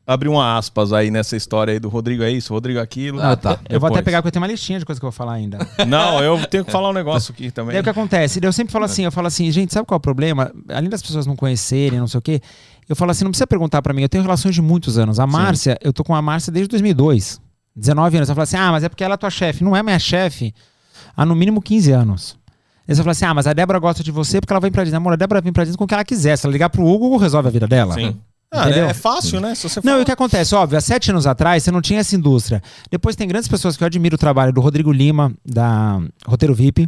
abrir 0.08 0.30
uma 0.30 0.58
aspas 0.58 0.93
aí 0.93 1.10
nessa 1.10 1.36
história 1.36 1.74
aí 1.74 1.80
do 1.80 1.89
Rodrigo 1.89 2.22
é 2.22 2.30
isso, 2.30 2.53
Rodrigo 2.53 2.78
é 2.78 2.82
aquilo. 2.82 3.20
Ah, 3.20 3.36
tá. 3.36 3.60
Eu 3.68 3.80
vou 3.80 3.88
até 3.88 3.95
Depois. 3.95 4.06
pegar, 4.06 4.18
porque 4.20 4.28
eu 4.28 4.32
tenho 4.34 4.43
uma 4.43 4.51
listinha 4.51 4.78
de 4.78 4.86
coisas 4.86 4.99
que 4.99 5.06
eu 5.06 5.10
vou 5.10 5.18
falar 5.18 5.34
ainda. 5.34 5.58
Não, 5.88 6.22
eu 6.22 6.45
tenho 6.45 6.64
que 6.64 6.72
falar 6.72 6.89
um 6.89 6.93
negócio 6.93 7.34
aqui 7.34 7.49
também. 7.49 7.72
Daí 7.72 7.82
o 7.82 7.84
que 7.84 7.89
acontece? 7.89 8.39
Eu 8.43 8.53
sempre 8.53 8.72
falo 8.72 8.86
assim, 8.86 9.03
eu 9.03 9.12
falo 9.12 9.26
assim, 9.28 9.51
gente, 9.51 9.74
sabe 9.74 9.88
qual 9.88 9.95
é 9.95 9.97
o 9.97 10.01
problema? 10.01 10.51
Além 10.70 10.89
das 10.89 11.01
pessoas 11.01 11.26
não 11.26 11.36
conhecerem, 11.36 11.99
não 11.99 12.08
sei 12.08 12.20
o 12.20 12.22
quê, 12.22 12.39
eu 12.88 12.95
falo 12.95 13.10
assim, 13.10 13.24
não 13.24 13.32
precisa 13.32 13.47
perguntar 13.47 13.82
pra 13.82 13.93
mim, 13.93 14.03
eu 14.03 14.10
tenho 14.10 14.24
relações 14.24 14.53
de 14.53 14.62
muitos 14.62 14.99
anos. 14.99 15.20
A 15.20 15.26
Márcia, 15.26 15.76
eu 15.82 15.91
tô 15.91 16.03
com 16.03 16.14
a 16.14 16.22
Márcia 16.22 16.53
desde 16.53 16.70
2002. 16.70 17.41
19 17.76 18.18
anos. 18.18 18.30
Ela 18.30 18.36
fala 18.36 18.43
assim, 18.43 18.58
ah, 18.58 18.72
mas 18.72 18.84
é 18.84 18.89
porque 18.89 19.03
ela 19.03 19.16
é 19.16 19.18
tua 19.18 19.32
chefe. 19.32 19.64
Não 19.64 19.76
é 19.76 19.82
minha 19.82 19.97
chefe 19.97 20.53
há 21.18 21.26
no 21.26 21.36
mínimo 21.36 21.62
15 21.62 21.91
anos. 21.91 22.38
Aí 22.88 22.96
você 22.96 23.02
fala 23.02 23.12
assim, 23.12 23.26
ah, 23.26 23.34
mas 23.34 23.48
a 23.48 23.54
Débora 23.54 23.80
gosta 23.80 24.04
de 24.04 24.12
você 24.12 24.40
porque 24.40 24.54
ela 24.54 24.60
vem 24.60 24.72
pra 24.72 24.84
Disney. 24.84 24.98
Amor, 24.98 25.14
a 25.14 25.16
Débora 25.16 25.42
vem 25.42 25.52
pra 25.52 25.64
Disney 25.64 25.78
com 25.78 25.86
o 25.86 25.88
que 25.88 25.94
ela 25.94 26.04
quiser. 26.06 26.38
Se 26.38 26.46
ela 26.46 26.54
ligar 26.54 26.70
pro 26.70 26.86
Hugo, 26.86 27.06
o 27.06 27.08
Hugo 27.08 27.18
resolve 27.18 27.48
a 27.48 27.52
vida 27.52 27.68
dela. 27.68 27.94
Sim. 27.96 28.16
Ah, 28.52 28.70
Entendeu? 28.70 28.86
é 28.88 28.94
fácil, 28.94 29.42
né? 29.42 29.54
Se 29.56 29.64
você 29.68 29.82
Não, 29.84 30.00
e 30.00 30.04
o 30.04 30.06
que 30.06 30.12
acontece? 30.12 30.56
Óbvio, 30.56 30.78
há 30.78 30.82
sete 30.82 31.12
anos 31.12 31.28
atrás 31.28 31.64
você 31.64 31.72
não 31.72 31.82
tinha 31.82 32.00
essa 32.00 32.16
indústria. 32.16 32.62
Depois 32.90 33.16
tem 33.16 33.28
grandes 33.28 33.50
pessoas 33.50 33.76
que 33.76 33.84
eu 33.84 33.86
admiro 33.86 34.16
o 34.16 34.20
trabalho 34.20 34.54
do 34.54 34.62
Rodrigo 34.62 34.92
Lima, 34.92 35.34
da 35.44 36.00
Roteiro 36.26 36.54
VIP. 36.54 36.88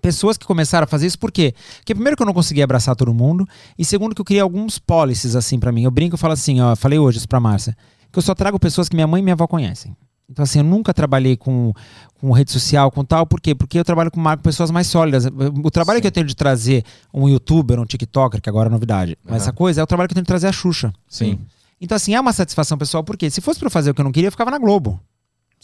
Pessoas 0.00 0.38
que 0.38 0.46
começaram 0.46 0.84
a 0.84 0.86
fazer 0.86 1.06
isso 1.06 1.18
por 1.18 1.32
quê? 1.32 1.52
Porque 1.78 1.94
primeiro 1.94 2.16
que 2.16 2.22
eu 2.22 2.26
não 2.26 2.32
conseguia 2.32 2.62
abraçar 2.62 2.94
todo 2.94 3.12
mundo, 3.12 3.46
e 3.76 3.84
segundo 3.84 4.14
que 4.14 4.20
eu 4.20 4.24
queria 4.24 4.44
alguns 4.44 4.78
policies 4.78 5.34
assim 5.34 5.58
pra 5.58 5.72
mim. 5.72 5.82
Eu 5.82 5.90
brinco 5.90 6.14
e 6.14 6.18
falo 6.18 6.34
assim, 6.34 6.60
ó, 6.60 6.76
falei 6.76 6.98
hoje 6.98 7.18
isso 7.18 7.28
pra 7.28 7.40
Márcia, 7.40 7.76
que 8.12 8.18
eu 8.18 8.22
só 8.22 8.34
trago 8.34 8.58
pessoas 8.60 8.88
que 8.88 8.94
minha 8.94 9.08
mãe 9.08 9.20
e 9.20 9.22
minha 9.22 9.34
avó 9.34 9.46
conhecem. 9.46 9.96
Então, 10.30 10.42
assim, 10.42 10.58
eu 10.58 10.64
nunca 10.64 10.92
trabalhei 10.92 11.36
com, 11.36 11.72
com 12.20 12.32
rede 12.32 12.50
social, 12.50 12.90
com 12.90 13.04
tal, 13.04 13.26
por 13.26 13.40
quê? 13.40 13.54
Porque 13.54 13.78
eu 13.78 13.84
trabalho 13.84 14.10
com, 14.10 14.22
pessoas 14.38 14.70
mais 14.70 14.86
sólidas. 14.86 15.26
O 15.62 15.70
trabalho 15.70 16.00
que 16.00 16.06
eu 16.06 16.12
tenho 16.12 16.26
de 16.26 16.34
trazer 16.34 16.84
um 17.12 17.28
youtuber, 17.28 17.78
um 17.80 17.84
TikToker, 17.84 18.40
que 18.40 18.48
agora 18.48 18.68
é 18.68 18.72
novidade, 18.72 19.16
mas 19.24 19.42
essa 19.42 19.52
coisa 19.52 19.80
é 19.80 19.84
o 19.84 19.86
trabalho 19.86 20.08
que 20.08 20.12
eu 20.12 20.16
tenho 20.16 20.24
de 20.24 20.28
trazer 20.28 20.48
a 20.48 20.52
Xuxa. 20.52 20.92
Sim. 21.08 21.38
Então, 21.80 21.94
assim, 21.94 22.14
é 22.14 22.20
uma 22.20 22.32
satisfação 22.32 22.76
pessoal, 22.76 23.04
porque 23.04 23.30
se 23.30 23.40
fosse 23.40 23.64
eu 23.64 23.70
fazer 23.70 23.90
o 23.90 23.94
que 23.94 24.00
eu 24.00 24.04
não 24.04 24.12
queria, 24.12 24.28
eu 24.28 24.32
ficava 24.32 24.50
na 24.50 24.58
Globo. 24.58 25.00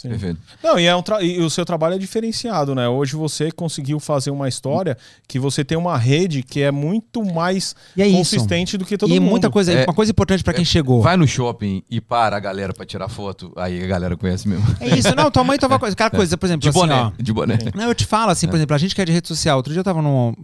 Sim. 0.05 0.11
Perfeito. 0.11 0.39
Não, 0.63 0.79
e, 0.79 0.85
é 0.87 0.95
um 0.95 1.03
tra- 1.03 1.23
e 1.23 1.41
o 1.41 1.49
seu 1.49 1.65
trabalho 1.65 1.95
é 1.95 1.99
diferenciado, 1.99 2.75
né? 2.75 2.87
Hoje 2.89 3.17
você 3.17 3.51
conseguiu 3.51 3.99
fazer 3.99 4.31
uma 4.31 4.47
história 4.49 4.97
que 5.27 5.39
você 5.39 5.65
tem 5.65 5.79
uma 5.79 5.97
rede 5.97 6.43
que 6.43 6.61
é 6.61 6.71
muito 6.71 7.25
mais 7.25 7.75
E 7.97 8.03
é 8.03 8.07
isso. 8.07 8.19
consistente 8.19 8.77
do 8.77 8.85
que 8.85 8.99
todo 8.99 9.11
e 9.15 9.19
mundo. 9.19 9.31
muita 9.31 9.51
coisa, 9.51 9.73
É- 9.73 9.85
uma 9.85 9.95
coisa 9.95 10.11
importante 10.13 10.45
pra 10.45 10.53
quem 10.53 10.65
chegou. 10.65 11.01
Vai 11.03 11.17
no 11.17 11.27
shopping 11.27 11.83
e 11.91 12.01
para 12.01 12.37
a 12.37 12.41
galera 12.41 12.75
pra 12.75 12.85
tirar 12.85 13.09
foto, 13.09 13.51
aí 13.57 13.83
a 13.83 13.87
galera 13.87 14.17
conhece 14.17 14.47
mesmo. 14.47 14.65
É 14.81 14.97
isso, 14.99 15.15
não, 15.17 15.31
tua 15.31 15.43
mãe 15.43 15.59
toma 15.59 15.79
coisa. 15.79 15.95
Aquela 15.95 16.11
coisa, 16.11 16.37
por 16.37 16.47
exemplo, 16.47 16.61
De 16.63 16.69
assim, 16.69 16.79
boné, 16.79 16.95
ó. 16.95 17.13
de 17.19 17.33
boné. 17.33 17.59
Não, 17.75 17.85
eu 17.85 17.95
te 17.95 18.05
falo 18.05 18.31
assim, 18.31 18.47
por 18.47 18.57
exemplo, 18.57 18.75
a 18.75 18.79
gente 18.79 18.95
que 18.95 19.01
é 19.01 19.05
de 19.05 19.13
rede 19.13 19.27
social. 19.27 19.57
Outro 19.57 19.73
dia 19.73 19.81
eu 19.81 19.85
tava 19.85 20.03
num. 20.03 20.35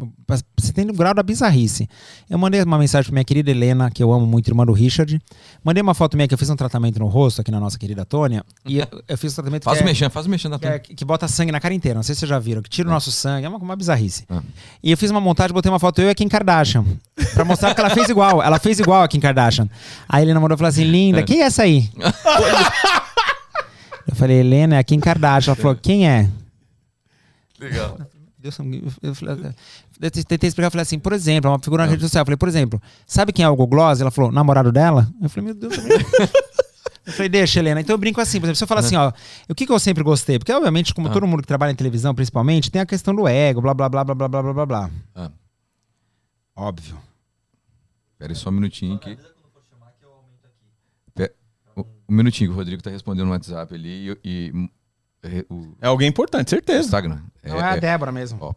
Você 0.59 0.73
tem 0.73 0.85
no 0.85 0.93
grau 0.95 1.13
da 1.13 1.23
bizarrice. 1.23 1.89
Eu 2.29 2.39
mandei 2.39 2.63
uma 2.63 2.79
mensagem 2.79 3.07
pra 3.07 3.15
minha 3.15 3.25
querida 3.25 3.51
Helena, 3.51 3.91
que 3.91 4.03
eu 4.03 4.13
amo 4.13 4.27
muito, 4.27 4.49
irmã 4.49 4.65
do 4.65 4.73
Richard. 4.73 5.21
Mandei 5.63 5.83
uma 5.83 5.93
foto 5.95 6.17
minha 6.17 6.27
que 6.29 6.33
eu 6.35 6.39
fiz 6.39 6.49
um 6.49 6.57
tratamento 6.57 6.99
no 6.99 7.07
rosto 7.07 7.41
aqui 7.41 7.51
na 7.51 7.59
nossa 7.61 7.79
querida 7.79 8.05
Tônia. 8.05 8.45
E 8.65 8.79
eu, 8.79 8.87
eu 9.09 9.19
fiz 9.19 9.33
um 9.33 9.35
tratamento 9.37 9.50
Faz 9.63 9.79
que 9.79 9.85
o 9.85 9.85
é- 9.85 9.89
mexendo, 9.89 10.11
faz 10.11 10.27
o 10.27 10.29
mexendo 10.29 10.53
da 10.53 10.59
que, 10.59 10.67
é- 10.67 10.79
turma. 10.79 10.97
que 10.97 11.05
bota 11.05 11.29
sangue 11.29 11.51
na 11.51 11.61
cara 11.61 11.75
inteira. 11.75 11.97
Não 11.97 12.03
sei 12.03 12.15
se 12.15 12.21
vocês 12.21 12.29
já 12.29 12.39
viram, 12.39 12.63
que 12.63 12.71
tira 12.71 12.89
o 12.89 12.93
nosso 12.93 13.11
sangue. 13.11 13.47
É 13.47 13.49
uma, 13.49 13.59
uma 13.59 13.77
bizarrice. 13.77 14.25
Ah. 14.29 14.43
E 14.83 14.91
eu 14.91 14.97
fiz 14.97 15.11
uma 15.11 15.21
montagem, 15.21 15.53
botei 15.53 15.71
uma 15.71 15.79
foto 15.79 16.01
eu 16.01 16.09
e 16.09 16.11
a 16.11 16.15
Kim 16.15 16.29
Kardashian. 16.29 16.85
Pra 17.35 17.45
mostrar 17.45 17.75
que 17.75 17.81
ela 17.81 17.91
fez 17.91 18.09
igual. 18.09 18.43
Ela 18.43 18.59
fez 18.59 18.79
igual 18.79 19.03
a 19.03 19.09
Kim 19.09 19.21
Kardashian. 19.21 19.69
Aí 20.09 20.21
a 20.21 20.23
Helena 20.23 20.41
mandou 20.41 20.55
e 20.55 20.59
falou 20.59 20.69
assim: 20.69 20.85
linda, 20.85 21.23
quem 21.23 21.43
é 21.43 21.47
essa 21.47 21.63
aí? 21.63 21.91
eu 24.07 24.15
falei, 24.15 24.39
Helena, 24.39 24.77
é 24.77 24.79
a 24.79 24.85
Kim 24.85 25.01
Kardashian. 25.01 25.53
Ela 25.53 25.61
falou, 25.61 25.77
quem 25.77 26.09
é? 26.09 26.29
Legal. 27.59 27.99
Deus, 28.39 28.57
eu, 29.03 29.15
falei, 29.15 29.53
eu 30.01 30.11
tentei 30.11 30.49
explicar, 30.49 30.69
eu 30.69 30.71
falei 30.71 30.83
assim, 30.83 30.99
por 30.99 31.13
exemplo, 31.13 31.51
é 31.51 31.53
uma 31.53 31.59
figura 31.59 31.85
na 31.85 31.91
rede 31.91 32.03
social. 32.03 32.23
Eu 32.23 32.27
falei, 32.27 32.39
por 32.39 32.49
exemplo, 32.49 32.81
sabe 33.07 33.35
quem 33.35 33.45
é 33.45 33.49
o 33.49 33.51
Google 33.51 33.67
Gloss? 33.67 34.01
Ela 34.01 34.11
falou, 34.11 34.33
namorado 34.33 34.73
dela? 34.73 35.07
Eu 35.21 35.29
falei, 35.29 35.53
meu 35.53 35.55
Deus. 35.55 35.75
Eu 37.07 37.13
falei, 37.13 37.29
deixa, 37.29 37.59
Helena. 37.59 37.81
Então 37.81 37.95
eu 37.95 37.99
brinco 37.99 38.21
assim, 38.21 38.39
por 38.39 38.47
exemplo, 38.47 38.57
se 38.57 38.65
eu 38.65 38.69
falar 38.69 38.81
assim, 38.81 38.97
ó, 38.97 39.11
o 39.49 39.55
que, 39.55 39.67
que 39.67 39.73
eu 39.73 39.79
sempre 39.79 40.03
gostei? 40.03 40.39
Porque, 40.39 40.53
obviamente, 40.53 40.95
como 40.95 41.11
todo 41.11 41.27
mundo 41.27 41.41
que 41.43 41.49
trabalha 41.49 41.73
em 41.73 41.75
televisão, 41.75 42.15
principalmente, 42.15 42.71
tem 42.71 42.81
a 42.81 42.87
questão 42.87 43.15
do 43.15 43.27
ego, 43.27 43.61
blá, 43.61 43.73
blá, 43.75 43.89
blá, 43.89 44.05
blá, 44.05 44.15
blá, 44.15 44.29
blá, 44.29 44.43
blá, 44.43 44.53
blá, 44.53 44.67
blá. 44.67 44.91
Ah. 45.15 45.31
Óbvio. 46.55 46.97
Pera 48.19 48.33
aí 48.33 48.37
só 48.37 48.51
um 48.51 48.53
minutinho 48.53 48.97
aqui. 48.97 49.17
Um 51.77 51.85
um 52.09 52.15
minutinho 52.15 52.51
que 52.51 52.55
o 52.55 52.57
Rodrigo 52.57 52.83
tá 52.83 52.91
respondendo 52.91 53.27
no 53.27 53.33
WhatsApp 53.33 53.73
ali 53.75 54.11
e, 54.11 54.19
e- 54.25 54.69
e- 55.25 55.47
o 55.49 55.77
É 55.81 55.87
alguém 55.87 56.09
importante, 56.09 56.51
certeza. 56.51 56.81
Instagram. 56.87 57.21
Não 57.45 57.57
é, 57.59 57.63
a 57.63 57.77
Débora 57.77 58.11
mesmo. 58.11 58.39
Ó. 58.43 58.53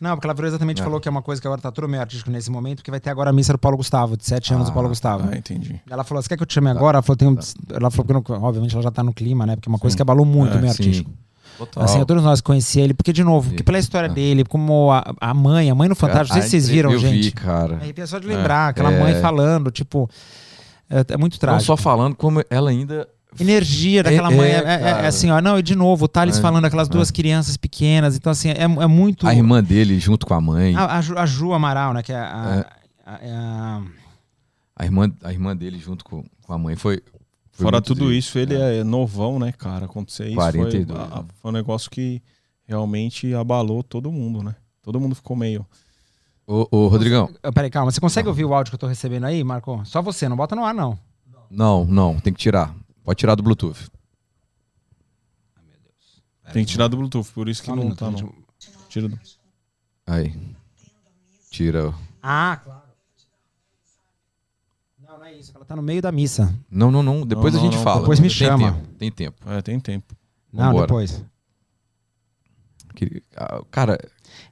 Não, 0.00 0.16
porque 0.16 0.26
ela 0.26 0.34
virou 0.34 0.48
exatamente 0.48 0.80
É. 0.80 0.84
falou 0.84 1.00
que 1.00 1.08
é 1.08 1.10
uma 1.10 1.22
coisa 1.22 1.40
que 1.40 1.46
agora 1.46 1.60
tá 1.60 1.70
todo 1.70 1.88
meio 1.88 2.00
artístico 2.00 2.30
nesse 2.30 2.50
momento, 2.50 2.78
porque 2.78 2.90
vai 2.90 3.00
ter 3.00 3.10
agora 3.10 3.30
a 3.30 3.32
missa 3.32 3.52
do 3.52 3.58
Paulo 3.58 3.76
Gustavo, 3.76 4.16
de 4.16 4.24
sete 4.26 4.52
anos 4.52 4.68
do 4.68 4.72
Paulo 4.72 4.88
Gustavo. 4.88 5.28
Ah, 5.32 5.36
entendi. 5.36 5.80
Ela 5.90 6.04
falou, 6.04 6.22
você 6.22 6.28
quer 6.28 6.36
que 6.36 6.42
eu 6.42 6.46
te 6.46 6.54
chame 6.54 6.68
agora? 6.68 6.96
Ela 6.96 7.02
falou, 7.02 7.16
tem 7.16 7.28
um- 7.28 7.38
ela 7.72 7.90
falou 7.90 8.06
que 8.06 8.12
não- 8.32 8.42
obviamente 8.42 8.74
ela 8.74 8.82
já 8.82 8.90
tá 8.90 9.02
no 9.02 9.12
clima, 9.14 9.46
né? 9.46 9.56
Porque 9.56 9.68
é 9.68 9.72
uma 9.72 9.78
coisa 9.78 9.94
que 9.96 10.02
abalou 10.02 10.24
muito 10.26 10.54
É, 10.54 10.58
o 10.58 10.60
meio 10.60 10.72
Sim. 10.72 10.82
artístico. 10.82 11.10
Total. 11.56 11.84
Assim, 11.84 12.04
todos 12.04 12.24
nós 12.24 12.40
conhecia 12.40 12.82
ele, 12.82 12.92
porque, 12.94 13.12
de 13.12 13.22
novo, 13.22 13.48
porque 13.50 13.62
pela 13.62 13.78
história 13.78 14.08
dele, 14.08 14.44
como 14.44 14.90
a, 14.90 15.14
a 15.20 15.32
mãe, 15.32 15.70
a 15.70 15.74
mãe 15.74 15.88
no 15.88 15.94
Fantástico, 15.94 16.34
não 16.34 16.42
sei 16.42 16.42
se 16.42 16.50
vocês 16.50 16.68
viram, 16.68 16.90
eu 16.90 16.98
gente. 16.98 17.22
vi, 17.26 17.30
cara. 17.30 17.76
Arrepia 17.76 18.06
só 18.08 18.18
de 18.18 18.26
lembrar, 18.26 18.70
aquela 18.70 18.90
É. 18.92 18.98
mãe 19.00 19.14
falando, 19.20 19.70
tipo. 19.70 20.10
É, 20.90 21.14
é 21.14 21.16
muito 21.16 21.34
Não 21.34 21.38
trágico. 21.38 21.64
só 21.64 21.76
falando, 21.76 22.16
como 22.16 22.42
ela 22.50 22.70
ainda. 22.70 23.08
Energia 23.40 24.02
daquela 24.02 24.32
É, 24.32 24.36
mãe. 24.36 24.48
é, 24.50 24.54
É, 24.54 24.56
é- 24.56 24.60
é 24.74 24.78
cara. 24.92 25.08
assim, 25.08 25.30
ó. 25.30 25.40
Não, 25.40 25.58
e 25.58 25.62
de 25.62 25.74
novo, 25.74 26.04
o 26.04 26.08
Thales 26.08 26.38
É, 26.38 26.40
falando 26.40 26.64
aquelas 26.66 26.88
duas 26.88 27.10
crianças 27.10 27.56
pequenas. 27.56 28.16
Então, 28.16 28.30
assim, 28.32 28.50
é, 28.50 28.62
é 28.62 28.86
muito. 28.86 29.26
A 29.26 29.34
irmã 29.34 29.62
dele 29.62 29.98
junto 29.98 30.24
com 30.26 30.34
a 30.34 30.40
mãe. 30.40 30.74
A, 30.76 30.98
a 30.98 31.00
Ju, 31.00 31.18
a 31.18 31.26
Ju 31.26 31.52
Amaral, 31.52 31.92
né? 31.94 32.02
Que 32.02 32.12
é 32.12 32.16
a. 32.16 32.66
a- 33.06 33.14
a- 33.16 33.82
A 34.76 34.84
irmã, 34.84 35.12
a 35.22 35.32
irmã 35.32 35.56
dele 35.56 35.78
junto 35.78 36.04
com, 36.04 36.24
com 36.42 36.52
a 36.52 36.58
mãe 36.58 36.74
foi. 36.76 37.00
foi 37.52 37.64
Fora 37.64 37.80
tudo 37.80 38.06
triste. 38.06 38.18
isso, 38.28 38.38
ele 38.38 38.54
é 38.56 38.82
novão, 38.82 39.38
né, 39.38 39.52
cara? 39.52 39.84
Acontecer 39.84 40.26
isso 40.26 40.34
42, 40.36 40.86
foi, 40.86 40.96
a- 40.96 41.22
né? 41.22 41.24
foi 41.40 41.50
um 41.50 41.54
negócio 41.54 41.90
que 41.90 42.20
realmente 42.66 43.32
abalou 43.34 43.82
todo 43.82 44.10
mundo, 44.10 44.42
né? 44.42 44.54
Todo 44.82 44.98
mundo 45.00 45.14
ficou 45.14 45.36
meio. 45.36 45.64
Ô, 46.46 46.66
ô, 46.70 46.88
Rodrigão. 46.88 47.30
Ah, 47.42 47.50
Peraí, 47.52 47.70
calma. 47.70 47.90
Você 47.90 48.00
consegue 48.00 48.28
ouvir 48.28 48.44
o 48.44 48.52
áudio 48.52 48.70
que 48.70 48.74
eu 48.74 48.78
tô 48.78 48.86
recebendo 48.86 49.24
aí, 49.24 49.42
Marco? 49.44 49.80
Só 49.84 50.02
você, 50.02 50.28
não 50.28 50.36
bota 50.36 50.54
no 50.56 50.64
ar, 50.64 50.74
não. 50.74 50.98
Não, 51.50 51.84
não, 51.84 52.18
tem 52.20 52.32
que 52.32 52.38
tirar. 52.40 52.74
Pode 53.04 53.18
tirar 53.18 53.34
do 53.34 53.42
Bluetooth. 53.42 53.90
Tem 56.52 56.64
que 56.64 56.70
tirar 56.72 56.88
do 56.88 56.96
Bluetooth, 56.96 57.30
por 57.32 57.48
isso 57.48 57.60
que 57.62 57.66
Só 57.66 57.72
um 57.72 57.76
não 57.76 57.82
minuto, 57.84 57.98
tá, 57.98 58.10
não. 58.10 58.18
eu- 58.20 58.44
Tira 58.88 59.08
do... 59.08 59.18
Aí. 60.06 60.54
Tira. 61.50 61.94
Ah, 62.22 62.60
claro. 62.62 62.82
Não, 65.00 65.18
não 65.18 65.24
é 65.24 65.34
isso. 65.34 65.52
Ela 65.54 65.64
tá 65.64 65.74
no 65.76 65.82
meio 65.82 66.00
da 66.02 66.12
missa. 66.12 66.54
Não, 66.70 66.90
não, 66.90 67.02
não. 67.02 67.26
Depois 67.26 67.54
Não, 67.54 67.60
a 67.60 67.64
não, 67.64 67.70
gente 67.70 67.78
não, 67.78 67.84
fala. 67.84 68.00
depois 68.00 68.20
me 68.20 68.28
Tem 68.28 68.36
chama. 68.36 68.72
tempo, 68.72 68.88
tem 68.98 69.10
tempo. 69.12 69.50
É, 69.50 69.62
tem 69.62 69.80
tempo. 69.80 70.14
Não, 70.52 70.66
Vambora. 70.66 70.86
depois. 70.86 71.24
Que- 72.94 73.22
ah, 73.36 73.62
Cara, 73.70 73.98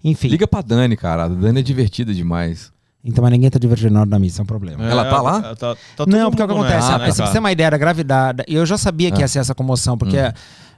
Enfim. 0.03 0.29
liga 0.29 0.49
pra 0.49 0.61
Dani, 0.63 0.97
cara. 0.97 1.25
A 1.25 1.29
Dani 1.29 1.61
é 1.61 1.63
divertida 1.63 2.13
demais. 2.13 2.73
Então, 3.05 3.21
mas 3.23 3.33
ninguém 3.33 3.51
tá 3.51 3.59
divertindo 3.59 3.93
na 3.95 4.01
hora 4.01 4.11
da 4.11 4.19
missa, 4.19 4.41
é 4.41 4.45
um 4.45 4.47
problema. 4.47 4.85
Ela 4.85 5.05
tá 5.05 5.21
lá? 5.21 5.39
é, 5.39 5.55
Tá, 5.57 5.75
tá 5.97 6.07
Não, 6.07 6.31
porque 6.31 6.43
o 6.43 6.47
que 6.47 6.53
acontece? 6.53 6.75
nessa, 6.77 6.89
Ah, 6.95 6.99
né, 6.99 7.05
pra 7.07 7.13
você 7.27 7.33
ter 7.33 7.39
uma 7.41 7.51
ideia 7.53 7.71
da 7.71 7.77
gravidade, 7.79 8.45
eu 8.47 8.65
já 8.65 8.79
sabia 8.79 9.11
que 9.11 9.19
Ah. 9.19 9.23
ia 9.23 9.29
ser 9.29 9.41
essa 9.41 9.55
comoção, 9.55 9.99
porque 9.99 10.17
Uhum. 10.17 10.33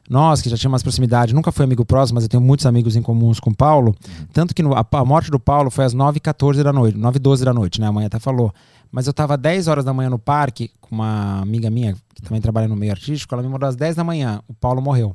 nós, 0.09 0.41
que 0.41 0.49
já 0.49 0.57
tínhamos 0.57 0.73
mais 0.73 0.83
proximidade, 0.83 1.35
nunca 1.35 1.53
fui 1.53 1.65
amigo 1.65 1.85
próximo, 1.85 2.15
mas 2.17 2.25
eu 2.25 2.29
tenho 2.31 2.43
muitos 2.43 2.65
amigos 2.65 2.97
em 2.97 3.03
comuns 3.03 3.39
com 3.41 3.51
o 3.51 3.55
Paulo. 3.55 3.89
Uhum. 3.89 4.27
Tanto 4.33 4.55
que 4.55 4.63
no- 4.63 4.73
a, 4.75 4.87
a 4.91 5.05
morte 5.05 5.31
do 5.31 5.39
Paulo 5.39 5.71
foi 5.71 5.85
às 5.85 5.93
9h14 5.95 6.63
da 6.63 6.73
noite, 6.73 6.97
9h12 6.97 7.45
da 7.45 7.53
noite, 7.53 7.79
né? 7.81 7.89
A 7.89 7.93
mãe 7.93 8.07
até 8.07 8.19
falou. 8.19 8.53
Mas 8.91 9.07
eu 9.07 9.13
tava 9.13 9.37
10 9.37 9.69
horas 9.69 9.85
da 9.85 9.93
manhã 9.93 10.09
no 10.09 10.19
parque 10.19 10.71
com 10.81 10.95
uma 10.95 11.41
amiga 11.43 11.69
minha, 11.69 11.95
que 12.15 12.23
também 12.23 12.41
trabalha 12.41 12.69
no 12.69 12.77
meio 12.77 12.93
artístico, 12.93 13.35
ela 13.35 13.43
me 13.43 13.49
mandou 13.51 13.69
às 13.69 13.77
10 13.77 13.97
da 13.97 14.05
manhã. 14.05 14.41
O 14.49 14.55
Paulo 14.55 14.81
morreu. 14.81 15.15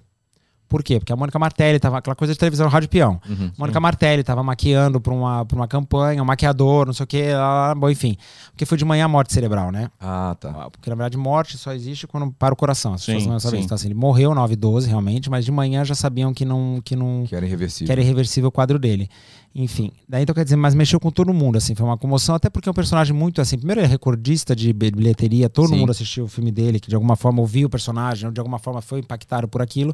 Por 0.69 0.83
quê? 0.83 0.99
Porque 0.99 1.11
a 1.11 1.15
Mônica 1.15 1.37
Martelli 1.39 1.79
tava, 1.79 1.97
aquela 1.97 2.15
coisa 2.15 2.31
de 2.33 2.39
televisão, 2.39 2.69
rádio 2.69 2.87
peão. 2.87 3.19
Uhum. 3.27 3.51
Mônica 3.57 3.79
Martelli 3.79 4.23
tava 4.23 4.43
maquiando 4.43 5.01
pra 5.01 5.11
uma, 5.13 5.43
pra 5.43 5.55
uma 5.57 5.67
campanha, 5.67 6.21
um 6.21 6.25
maquiador, 6.25 6.85
não 6.85 6.93
sei 6.93 7.03
o 7.03 7.07
quê, 7.07 7.33
lá, 7.33 7.67
lá, 7.69 7.75
bom, 7.75 7.89
enfim. 7.89 8.15
Porque 8.51 8.65
foi 8.65 8.77
de 8.77 8.85
manhã 8.85 9.05
a 9.05 9.07
morte 9.07 9.33
cerebral, 9.33 9.71
né? 9.71 9.89
Ah, 9.99 10.35
tá. 10.39 10.69
Porque 10.69 10.87
na 10.89 10.95
verdade 10.95 11.17
morte 11.17 11.57
só 11.57 11.73
existe 11.73 12.05
quando 12.05 12.31
para 12.31 12.53
o 12.53 12.55
coração. 12.55 12.93
As 12.93 13.03
pessoas 13.05 13.23
Sim, 13.23 13.29
não 13.29 13.39
sabem. 13.39 13.59
sim. 13.61 13.65
Então, 13.65 13.75
assim, 13.75 13.87
ele 13.87 13.95
morreu 13.95 14.33
9 14.35 14.55
12 14.55 14.87
realmente, 14.87 15.29
mas 15.29 15.43
de 15.43 15.51
manhã 15.51 15.83
já 15.83 15.95
sabiam 15.95 16.33
que 16.33 16.45
não, 16.45 16.79
que 16.85 16.95
não 16.95 17.23
Que 17.27 17.35
era 17.35 17.45
irreversível. 17.45 17.87
que 17.87 17.91
era 17.91 18.01
irreversível 18.01 18.49
o 18.49 18.51
quadro 18.51 18.77
dele. 18.77 19.09
Enfim, 19.53 19.91
daí 20.07 20.21
então 20.23 20.33
quer 20.35 20.43
dizer, 20.43 20.55
mas 20.55 20.75
mexeu 20.75 20.99
com 20.99 21.09
todo 21.11 21.33
mundo, 21.33 21.57
assim, 21.57 21.73
foi 21.73 21.83
uma 21.85 21.97
comoção, 21.97 22.35
até 22.35 22.49
porque 22.51 22.69
é 22.69 22.71
um 22.71 22.73
personagem 22.73 23.15
muito 23.15 23.41
assim, 23.41 23.57
primeiro 23.57 23.81
ele 23.81 23.87
é 23.87 23.89
recordista 23.89 24.55
de 24.55 24.71
bi- 24.71 24.91
bilheteria, 24.91 25.49
todo 25.49 25.69
Sim. 25.69 25.77
mundo 25.79 25.89
assistiu 25.91 26.25
o 26.25 26.27
filme 26.27 26.51
dele, 26.51 26.79
que 26.79 26.87
de 26.87 26.93
alguma 26.95 27.15
forma 27.15 27.41
ouviu 27.41 27.65
o 27.67 27.69
personagem, 27.69 28.27
ou 28.27 28.31
de 28.31 28.39
alguma 28.39 28.59
forma 28.59 28.79
foi 28.79 28.99
impactado 28.99 29.47
por 29.47 29.59
aquilo, 29.61 29.93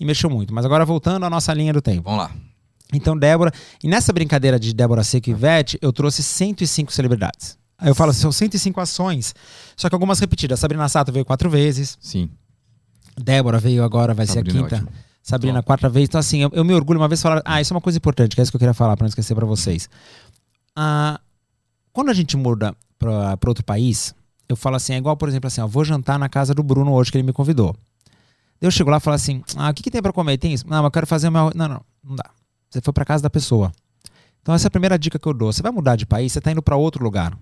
e 0.00 0.04
mexeu 0.06 0.30
muito. 0.30 0.54
Mas 0.54 0.64
agora 0.64 0.84
voltando 0.86 1.24
à 1.26 1.30
nossa 1.30 1.52
linha 1.52 1.72
do 1.72 1.82
tempo. 1.82 2.02
Vamos 2.04 2.18
lá. 2.24 2.30
Então, 2.94 3.16
Débora, 3.16 3.52
e 3.82 3.88
nessa 3.88 4.10
brincadeira 4.12 4.58
de 4.58 4.72
Débora 4.72 5.04
Seco 5.04 5.28
e 5.28 5.32
Ivete, 5.32 5.78
eu 5.82 5.92
trouxe 5.92 6.22
105 6.22 6.90
celebridades. 6.92 7.58
Aí 7.76 7.88
eu 7.88 7.94
falo, 7.94 8.12
são 8.12 8.32
105 8.32 8.80
ações, 8.80 9.34
só 9.76 9.88
que 9.88 9.94
algumas 9.94 10.18
repetidas. 10.18 10.58
Sabrina 10.60 10.88
Sato 10.88 11.12
veio 11.12 11.24
quatro 11.26 11.50
vezes, 11.50 11.98
Sim. 12.00 12.30
Débora 13.20 13.58
veio 13.58 13.84
agora, 13.84 14.14
vai 14.14 14.26
Sabrina 14.26 14.50
ser 14.52 14.58
é 14.58 14.60
a 14.60 14.62
quinta. 14.62 14.76
ótimo. 14.76 14.90
Sabrina, 15.24 15.62
quarta 15.62 15.88
vez. 15.88 16.06
Então, 16.06 16.18
assim, 16.20 16.42
eu, 16.42 16.50
eu 16.52 16.62
me 16.62 16.74
orgulho 16.74 17.00
uma 17.00 17.08
vez 17.08 17.22
falar. 17.22 17.40
Ah, 17.46 17.58
isso 17.58 17.72
é 17.72 17.74
uma 17.74 17.80
coisa 17.80 17.96
importante, 17.96 18.34
que 18.34 18.40
é 18.40 18.42
isso 18.42 18.52
que 18.52 18.56
eu 18.56 18.60
queria 18.60 18.74
falar, 18.74 18.94
pra 18.94 19.04
não 19.04 19.08
esquecer 19.08 19.34
pra 19.34 19.46
vocês. 19.46 19.88
Ah, 20.76 21.18
quando 21.94 22.10
a 22.10 22.12
gente 22.12 22.36
muda 22.36 22.76
pra, 22.98 23.34
pra 23.38 23.50
outro 23.50 23.64
país, 23.64 24.14
eu 24.46 24.54
falo 24.54 24.76
assim, 24.76 24.92
é 24.92 24.98
igual, 24.98 25.16
por 25.16 25.26
exemplo, 25.26 25.48
assim, 25.48 25.62
ó, 25.62 25.66
vou 25.66 25.82
jantar 25.82 26.18
na 26.18 26.28
casa 26.28 26.52
do 26.52 26.62
Bruno 26.62 26.92
hoje 26.92 27.10
que 27.10 27.16
ele 27.16 27.26
me 27.26 27.32
convidou. 27.32 27.74
Eu 28.60 28.70
chego 28.70 28.90
lá 28.90 28.98
e 28.98 29.00
falo 29.00 29.14
assim, 29.14 29.42
ah, 29.56 29.70
o 29.70 29.74
que, 29.74 29.82
que 29.82 29.90
tem 29.90 30.02
pra 30.02 30.12
comer? 30.12 30.36
Tem 30.36 30.52
isso? 30.52 30.68
Não, 30.68 30.76
mas 30.76 30.84
eu 30.84 30.90
quero 30.90 31.06
fazer 31.06 31.28
o 31.28 31.32
meu... 31.32 31.50
Não, 31.54 31.68
não, 31.68 31.80
não 32.04 32.16
dá. 32.16 32.30
Você 32.68 32.82
foi 32.82 32.92
pra 32.92 33.06
casa 33.06 33.22
da 33.22 33.30
pessoa. 33.30 33.72
Então 34.42 34.54
essa 34.54 34.66
é 34.66 34.68
a 34.68 34.70
primeira 34.70 34.98
dica 34.98 35.18
que 35.18 35.26
eu 35.26 35.32
dou. 35.32 35.50
Você 35.50 35.62
vai 35.62 35.72
mudar 35.72 35.96
de 35.96 36.04
país, 36.04 36.32
você 36.32 36.40
tá 36.40 36.52
indo 36.52 36.62
pra 36.62 36.76
outro 36.76 37.02
lugar. 37.02 37.34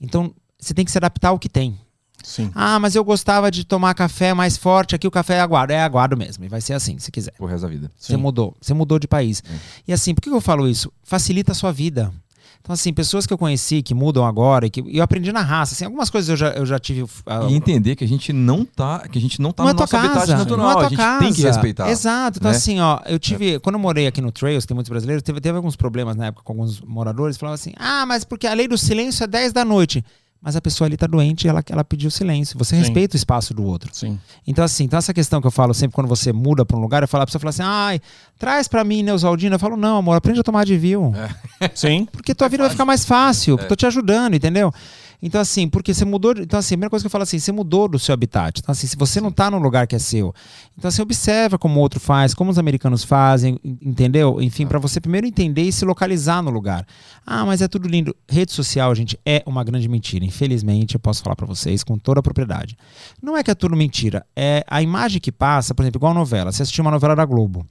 Então 0.00 0.32
você 0.56 0.72
tem 0.72 0.84
que 0.84 0.90
se 0.92 0.98
adaptar 0.98 1.30
ao 1.30 1.38
que 1.38 1.48
tem. 1.48 1.76
Sim. 2.22 2.50
Ah, 2.54 2.78
mas 2.78 2.94
eu 2.94 3.04
gostava 3.04 3.50
de 3.50 3.64
tomar 3.64 3.94
café 3.94 4.34
mais 4.34 4.56
forte, 4.56 4.94
aqui 4.94 5.06
o 5.06 5.10
café 5.10 5.34
é 5.36 5.40
aguado. 5.40 5.72
É 5.72 5.80
aguado 5.82 6.16
mesmo, 6.16 6.44
e 6.44 6.48
vai 6.48 6.60
ser 6.60 6.74
assim, 6.74 6.98
se 6.98 7.10
quiser. 7.10 7.32
O 7.38 7.46
resto 7.46 7.62
da 7.62 7.68
vida. 7.68 7.90
Você 7.98 8.16
mudou, 8.16 8.56
você 8.60 8.74
mudou 8.74 8.98
de 8.98 9.08
país. 9.08 9.42
É. 9.48 9.54
E 9.88 9.92
assim, 9.92 10.14
por 10.14 10.20
que 10.20 10.28
eu 10.30 10.40
falo 10.40 10.68
isso? 10.68 10.92
Facilita 11.02 11.52
a 11.52 11.54
sua 11.54 11.72
vida. 11.72 12.12
Então, 12.60 12.74
assim, 12.74 12.92
pessoas 12.92 13.24
que 13.26 13.32
eu 13.32 13.38
conheci 13.38 13.80
que 13.82 13.94
mudam 13.94 14.26
agora, 14.26 14.66
e 14.66 14.70
que 14.70 14.84
eu 14.94 15.02
aprendi 15.02 15.32
na 15.32 15.40
raça, 15.40 15.72
assim, 15.74 15.84
algumas 15.86 16.10
coisas 16.10 16.28
eu 16.28 16.36
já, 16.36 16.48
eu 16.50 16.66
já 16.66 16.78
tive. 16.78 17.06
ah, 17.24 17.46
E 17.48 17.54
entender 17.54 17.96
que 17.96 18.04
a 18.04 18.08
gente 18.08 18.30
não 18.30 18.62
tá, 18.62 19.08
que 19.08 19.16
a 19.16 19.20
gente 19.20 19.40
não 19.40 19.52
tá 19.52 19.62
não 19.62 19.70
é 19.70 19.72
no 19.72 19.76
tua 19.86 19.86
nosso 20.02 20.14
casa, 20.18 20.36
natural. 20.36 20.58
não 20.58 20.70
é 20.70 20.74
tua 20.74 20.86
a 20.86 20.88
gente 20.90 20.98
casa. 20.98 21.18
tem 21.24 21.32
que 21.32 21.42
respeitar. 21.42 21.88
Exato. 21.88 22.38
Então, 22.38 22.50
né? 22.50 22.56
assim, 22.56 22.78
ó, 22.80 23.00
eu 23.06 23.18
tive. 23.18 23.58
Quando 23.60 23.76
eu 23.76 23.80
morei 23.80 24.06
aqui 24.06 24.20
no 24.20 24.30
Trails, 24.30 24.66
tem 24.66 24.74
muitos 24.74 24.90
brasileiros, 24.90 25.22
teve, 25.22 25.40
teve 25.40 25.56
alguns 25.56 25.76
problemas 25.76 26.14
na 26.16 26.26
época 26.26 26.42
com 26.44 26.52
alguns 26.52 26.80
moradores, 26.82 27.38
falavam 27.38 27.54
assim: 27.54 27.72
ah, 27.78 28.04
mas 28.04 28.22
porque 28.24 28.46
a 28.46 28.52
lei 28.52 28.68
do 28.68 28.76
silêncio 28.76 29.24
é 29.24 29.26
10 29.26 29.52
da 29.54 29.64
noite. 29.64 30.04
Mas 30.40 30.54
a 30.54 30.60
pessoa 30.60 30.86
ali 30.86 30.96
tá 30.96 31.06
doente 31.06 31.44
e 31.44 31.48
ela, 31.48 31.64
ela 31.68 31.82
pediu 31.82 32.10
silêncio. 32.10 32.56
Você 32.58 32.76
Sim. 32.76 32.82
respeita 32.82 33.16
o 33.16 33.18
espaço 33.18 33.52
do 33.52 33.64
outro. 33.64 33.90
Sim. 33.92 34.18
Então, 34.46 34.64
assim, 34.64 34.84
então 34.84 34.96
essa 34.96 35.12
questão 35.12 35.40
que 35.40 35.46
eu 35.46 35.50
falo 35.50 35.74
sempre 35.74 35.94
quando 35.96 36.06
você 36.06 36.32
muda 36.32 36.64
pra 36.64 36.76
um 36.76 36.80
lugar, 36.80 37.02
eu 37.02 37.08
falo, 37.08 37.24
a 37.24 37.26
pessoa 37.26 37.40
fala 37.40 37.50
assim, 37.50 37.62
ai, 37.64 38.00
traz 38.38 38.68
pra 38.68 38.84
mim 38.84 39.02
Neusaldina. 39.02 39.56
Eu 39.56 39.58
falo, 39.58 39.76
não, 39.76 39.96
amor, 39.96 40.16
aprende 40.16 40.38
a 40.38 40.44
tomar 40.44 40.60
Advil. 40.60 41.12
Sim. 41.74 42.06
Porque 42.12 42.34
tua 42.36 42.48
vida 42.48 42.62
vai 42.62 42.70
ficar 42.70 42.84
mais 42.84 43.04
fácil. 43.04 43.58
Tô 43.58 43.74
te 43.74 43.84
ajudando, 43.84 44.34
entendeu? 44.34 44.72
Então, 45.20 45.40
assim, 45.40 45.68
porque 45.68 45.92
você 45.92 46.04
mudou. 46.04 46.32
Então, 46.38 46.58
assim, 46.60 46.74
a 46.74 46.76
primeira 46.76 46.90
coisa 46.90 47.02
que 47.02 47.06
eu 47.06 47.10
falo 47.10 47.22
assim, 47.22 47.38
você 47.40 47.50
mudou 47.50 47.88
do 47.88 47.98
seu 47.98 48.12
habitat. 48.12 48.60
Então, 48.60 48.70
assim, 48.72 48.86
se 48.86 48.96
você 48.96 49.20
não 49.20 49.32
tá 49.32 49.50
num 49.50 49.58
lugar 49.58 49.86
que 49.86 49.96
é 49.96 49.98
seu, 49.98 50.32
então 50.76 50.88
você 50.90 51.02
observa 51.02 51.58
como 51.58 51.78
o 51.78 51.82
outro 51.82 51.98
faz, 51.98 52.34
como 52.34 52.50
os 52.52 52.58
americanos 52.58 53.02
fazem, 53.02 53.58
en- 53.64 53.78
entendeu? 53.82 54.40
Enfim, 54.40 54.66
pra 54.66 54.78
você 54.78 55.00
primeiro 55.00 55.26
entender 55.26 55.62
e 55.62 55.72
se 55.72 55.84
localizar 55.84 56.40
no 56.42 56.50
lugar. 56.50 56.86
Ah, 57.26 57.44
mas 57.44 57.60
é 57.60 57.66
tudo 57.66 57.88
lindo. 57.88 58.14
Rede 58.28 58.52
social, 58.52 58.94
gente, 58.94 59.18
é 59.26 59.42
uma 59.44 59.64
grande 59.64 59.88
mentira. 59.88 60.24
Infelizmente, 60.24 60.94
eu 60.94 61.00
posso 61.00 61.22
falar 61.22 61.34
pra 61.36 61.46
vocês 61.46 61.82
com 61.82 61.98
toda 61.98 62.20
a 62.20 62.22
propriedade. 62.22 62.76
Não 63.20 63.36
é 63.36 63.42
que 63.42 63.50
é 63.50 63.54
tudo 63.56 63.74
mentira. 63.74 64.24
É 64.36 64.64
a 64.68 64.80
imagem 64.80 65.20
que 65.20 65.32
passa, 65.32 65.74
por 65.74 65.82
exemplo, 65.82 65.98
igual 65.98 66.14
novela. 66.14 66.52
Você 66.52 66.62
assistiu 66.62 66.82
uma 66.82 66.90
novela 66.92 67.16
da 67.16 67.24
Globo. 67.24 67.66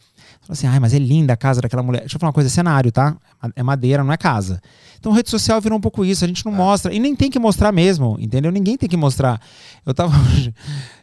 Fala 0.48 0.54
assim, 0.54 0.68
ai, 0.68 0.80
mas 0.80 0.94
é 0.94 1.00
linda 1.00 1.34
a 1.34 1.38
casa 1.38 1.60
daquela 1.60 1.84
mulher. 1.84 2.00
Deixa 2.00 2.16
eu 2.16 2.20
falar 2.22 2.30
uma 2.30 2.34
coisa, 2.34 2.48
é 2.48 2.50
cenário, 2.50 2.90
tá? 2.90 3.18
É 3.54 3.62
madeira, 3.62 4.02
não 4.02 4.14
é 4.14 4.18
casa. 4.18 4.62
Então 4.98 5.12
rede 5.12 5.30
social 5.30 5.60
virou 5.60 5.78
um 5.78 5.82
pouco 5.82 6.06
isso, 6.06 6.24
a 6.24 6.28
gente 6.28 6.46
não 6.46 6.54
mostra. 6.54 6.94
E 6.94 7.00
nem 7.00 7.14
tem 7.14 7.30
que 7.30 7.38
mostrar 7.38 7.74
mesmo, 7.74 8.16
entendeu? 8.18 8.50
Ninguém 8.50 8.78
tem 8.78 8.88
que 8.88 8.96
mostrar. 8.96 9.42
Eu 9.86 9.94
tava. 9.94 10.16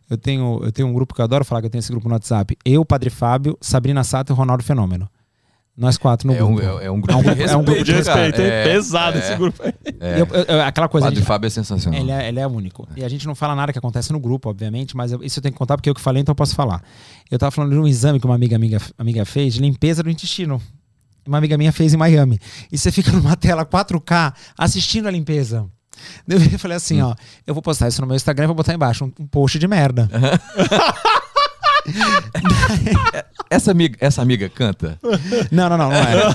Eu 0.09 0.19
tenho, 0.19 0.61
eu 0.63 0.71
tenho 0.71 0.87
um 0.87 0.93
grupo 0.93 1.15
que 1.15 1.21
eu 1.23 1.25
adoro 1.25 1.47
falar 1.47 1.63
que 1.63 1.67
eu 1.67 1.71
tenho 1.71 1.81
esse 1.81 1.91
grupo 1.91 2.07
no 2.09 2.15
WhatsApp. 2.15 2.59
Eu, 2.63 2.85
Padre 2.85 3.09
Fábio, 3.09 3.57
Sabrina 3.59 4.05
Sato 4.05 4.35
e 4.35 4.37
Ronaldo 4.37 4.63
Fenômeno. 4.63 5.09
Nós 5.77 5.99
quatro 5.99 6.29
no 6.29 6.35
É 6.35 6.45
um, 6.45 6.55
grupo. 6.55 6.79
é, 6.79 6.85
é 6.85 6.91
um 6.91 7.01
grupo 7.01 7.21
de 7.23 7.29
respeito. 7.31 7.51
é 7.53 7.57
um 7.57 7.65
grupo 7.65 7.85
de 7.85 7.93
respeito, 7.93 8.41
hein? 8.41 8.47
É, 8.47 8.63
Pesado 8.65 9.17
é, 9.17 9.21
esse 9.21 9.37
grupo 9.37 9.61
aí. 9.65 9.73
é. 10.01 10.21
Eu- 10.21 10.27
eu- 10.27 10.45
eu- 10.45 10.63
aquela 10.63 10.89
coisa. 10.89 11.07
a 11.07 11.09
Padre 11.09 11.19
gente- 11.19 11.27
Fábio 11.27 11.47
é 11.49 11.51
sensacional. 11.51 12.01
ele 12.01 12.13
é, 12.13 12.29
ele 12.29 12.39
é 12.39 12.47
único. 12.47 12.87
E 12.97 13.05
a 13.05 13.09
gente 13.09 13.27
não 13.27 13.35
fala 13.35 13.57
nada 13.57 13.73
que 13.73 13.79
acontece 13.81 14.13
no 14.13 14.21
grupo, 14.21 14.49
obviamente, 14.49 14.97
mas 14.97 15.11
eu- 15.11 15.21
isso 15.23 15.41
eu 15.41 15.43
tenho 15.43 15.53
que 15.53 15.59
contar 15.59 15.77
porque 15.77 15.91
eu 15.91 15.95
que 15.95 16.01
falei, 16.01 16.23
então 16.23 16.31
eu 16.33 16.37
posso 16.37 16.55
falar. 16.55 16.81
Eu 17.29 17.39
tava 17.41 17.51
falando 17.51 17.73
de 17.73 17.79
um 17.79 17.89
exame 17.89 18.21
que 18.21 18.27
uma 18.27 18.37
amiga, 18.37 18.55
amiga, 18.55 18.79
amiga 18.97 19.25
fez 19.25 19.55
de 19.55 19.61
limpeza 19.61 20.01
do 20.03 20.09
intestino. 20.11 20.63
Uma 21.27 21.39
amiga 21.39 21.59
minha 21.59 21.73
fez 21.73 21.93
em 21.93 21.97
Miami. 21.97 22.39
E 22.71 22.79
você 22.79 22.93
fica 22.93 23.11
numa 23.13 23.35
tela 23.35 23.65
4K 23.67 24.33
assistindo 24.57 25.09
a 25.09 25.11
limpeza. 25.11 25.67
Eu 26.29 26.39
falei 26.59 26.77
assim, 26.77 27.01
ó, 27.03 27.15
eu 27.47 27.53
vou 27.55 27.63
postar 27.63 27.89
isso 27.89 28.01
no 28.01 28.07
meu 28.07 28.15
Instagram 28.15 28.45
e 28.45 28.47
vou 28.49 28.55
botar 28.57 28.75
embaixo 28.75 29.05
um, 29.05 29.13
um 29.19 29.27
post 29.27 29.59
de 29.59 29.67
merda. 29.67 30.09
Essa, 33.51 33.71
amiga, 33.71 33.97
essa 34.01 34.23
amiga 34.23 34.49
canta? 34.49 34.99
Não, 35.53 35.69
não, 35.69 35.77
não, 35.79 35.91
não 35.91 35.97
é. 35.97 36.35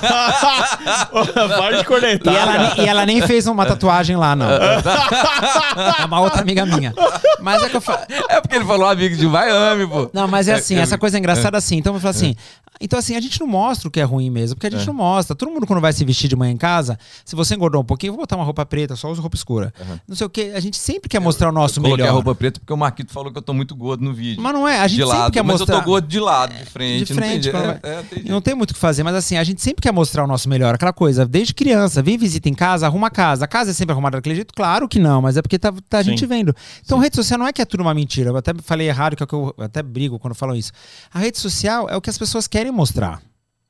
Para 1.10 1.82
de 1.82 2.30
E 2.30 2.36
ela, 2.36 2.58
nem- 2.58 2.84
e 2.84 2.88
ela 2.88 3.06
nem 3.06 3.20
fez 3.22 3.46
uma 3.46 3.66
tatuagem 3.66 4.16
lá, 4.16 4.34
não. 4.36 4.46
É 4.50 6.04
uma 6.06 6.20
outra 6.20 6.40
amiga 6.40 6.64
minha. 6.64 6.94
Mas 7.40 7.62
é 7.62 7.68
que 7.68 7.76
eu 7.76 7.80
falo. 7.80 8.00
É 8.28 8.40
porque 8.40 8.56
ele 8.56 8.64
falou 8.64 8.88
amigo 8.88 9.16
de 9.16 9.26
Miami, 9.26 9.86
pô. 9.86 10.10
Não, 10.12 10.28
mas 10.28 10.48
é 10.48 10.54
assim, 10.54 10.76
É, 10.76 10.80
é, 10.80 10.82
essa 10.82 10.96
coisa 10.98 11.16
é 11.16 11.18
engraçada 11.18 11.58
assim. 11.58 11.76
Então 11.76 11.94
eu 11.94 12.00
falo 12.00 12.10
assim. 12.10 12.34
Então, 12.80 12.98
assim, 12.98 13.14
a 13.14 13.20
gente 13.20 13.38
não 13.40 13.46
mostra 13.46 13.88
o 13.88 13.90
que 13.90 14.00
é 14.00 14.02
ruim 14.02 14.30
mesmo, 14.30 14.56
porque 14.56 14.66
a 14.66 14.70
gente 14.70 14.86
não 14.86 14.94
mostra. 14.94 15.36
Todo 15.36 15.50
mundo, 15.50 15.66
quando 15.66 15.80
vai 15.80 15.92
se 15.92 16.04
vestir 16.04 16.28
de 16.28 16.36
manhã 16.36 16.52
em 16.52 16.56
casa, 16.56 16.98
se 17.24 17.36
você 17.36 17.54
engordou 17.54 17.82
um 17.82 17.84
pouquinho, 17.84 18.10
eu 18.10 18.14
vou 18.14 18.22
botar 18.22 18.36
uma 18.36 18.44
roupa 18.44 18.64
preta, 18.64 18.96
só 18.96 19.10
uso 19.10 19.20
roupa 19.20 19.36
escura. 19.36 19.72
Não 20.08 20.16
sei 20.16 20.26
o 20.26 20.30
quê. 20.30 20.52
A 20.54 20.60
gente 20.60 20.76
sempre 20.78 21.08
quer 21.08 21.20
mostrar 21.20 21.50
o 21.50 21.52
nosso 21.52 21.80
Coloquei 21.80 21.98
melhor. 22.04 22.10
a 22.10 22.14
roupa 22.14 22.34
preta 22.34 22.58
porque 22.58 22.72
o 22.72 22.76
Marquito 22.76 23.12
falou 23.12 23.30
que 23.30 23.36
eu 23.38 23.42
tô 23.42 23.52
muito 23.52 23.74
gordo 23.76 24.02
no 24.02 24.14
vídeo. 24.14 24.42
Mas 24.42 24.52
não 24.52 24.66
é, 24.66 24.80
a 24.80 24.88
gente 24.88 24.98
de 24.98 25.04
sempre 25.04 25.18
lado, 25.18 25.32
quer 25.32 25.42
mas 25.42 25.60
mostrar. 25.60 25.74
eu 25.74 25.80
tô 25.80 25.86
gordo 25.86 26.08
de 26.08 26.20
lado, 26.20 26.54
de 26.54 26.64
frente. 26.64 27.04
de 27.04 27.14
não 27.14 27.20
tem 27.20 27.30
frente, 27.30 27.50
quando 27.50 27.64
É, 27.64 27.80
é, 27.82 28.30
não 28.30 28.40
tem 28.40 28.54
muito 28.54 28.70
o 28.70 28.74
que 28.74 28.80
fazer, 28.80 29.02
mas 29.02 29.14
assim, 29.14 29.36
a 29.36 29.44
gente 29.44 29.60
sempre 29.60 29.82
quer 29.82 29.92
mostrar 29.92 30.24
o 30.24 30.26
nosso 30.26 30.48
melhor. 30.48 30.74
Aquela 30.74 30.92
coisa, 30.92 31.26
desde 31.26 31.52
criança, 31.52 32.02
vem 32.02 32.16
visita 32.16 32.48
em 32.48 32.54
casa, 32.54 32.86
arruma 32.86 33.08
a 33.08 33.10
casa. 33.10 33.44
A 33.44 33.48
casa 33.48 33.72
é 33.72 33.74
sempre 33.74 33.92
arrumada 33.92 34.16
daquele 34.16 34.36
jeito? 34.36 34.54
Claro 34.54 34.88
que 34.88 34.98
não, 34.98 35.20
mas 35.20 35.36
é 35.36 35.42
porque 35.42 35.58
tá, 35.58 35.72
tá 35.88 35.98
a 35.98 36.02
gente 36.02 36.20
Sim. 36.20 36.26
vendo. 36.26 36.54
Então, 36.84 36.98
rede 36.98 37.16
social 37.16 37.38
não 37.38 37.46
é 37.46 37.52
que 37.52 37.60
é 37.60 37.64
tudo 37.64 37.82
uma 37.82 37.92
mentira. 37.92 38.30
Eu 38.30 38.36
até 38.36 38.52
falei 38.62 38.88
errado, 38.88 39.16
que 39.16 39.22
é 39.22 39.24
o 39.24 39.26
que 39.26 39.34
eu 39.34 39.40
eu 39.56 39.64
até 39.64 39.82
brigo 39.82 40.18
quando 40.18 40.34
falam 40.34 40.54
isso. 40.54 40.72
A 41.12 41.18
rede 41.18 41.38
social 41.38 41.88
é 41.88 41.96
o 41.96 42.00
que 42.00 42.10
as 42.10 42.18
pessoas 42.18 42.46
querem 42.46 42.69
mostrar. 42.70 43.20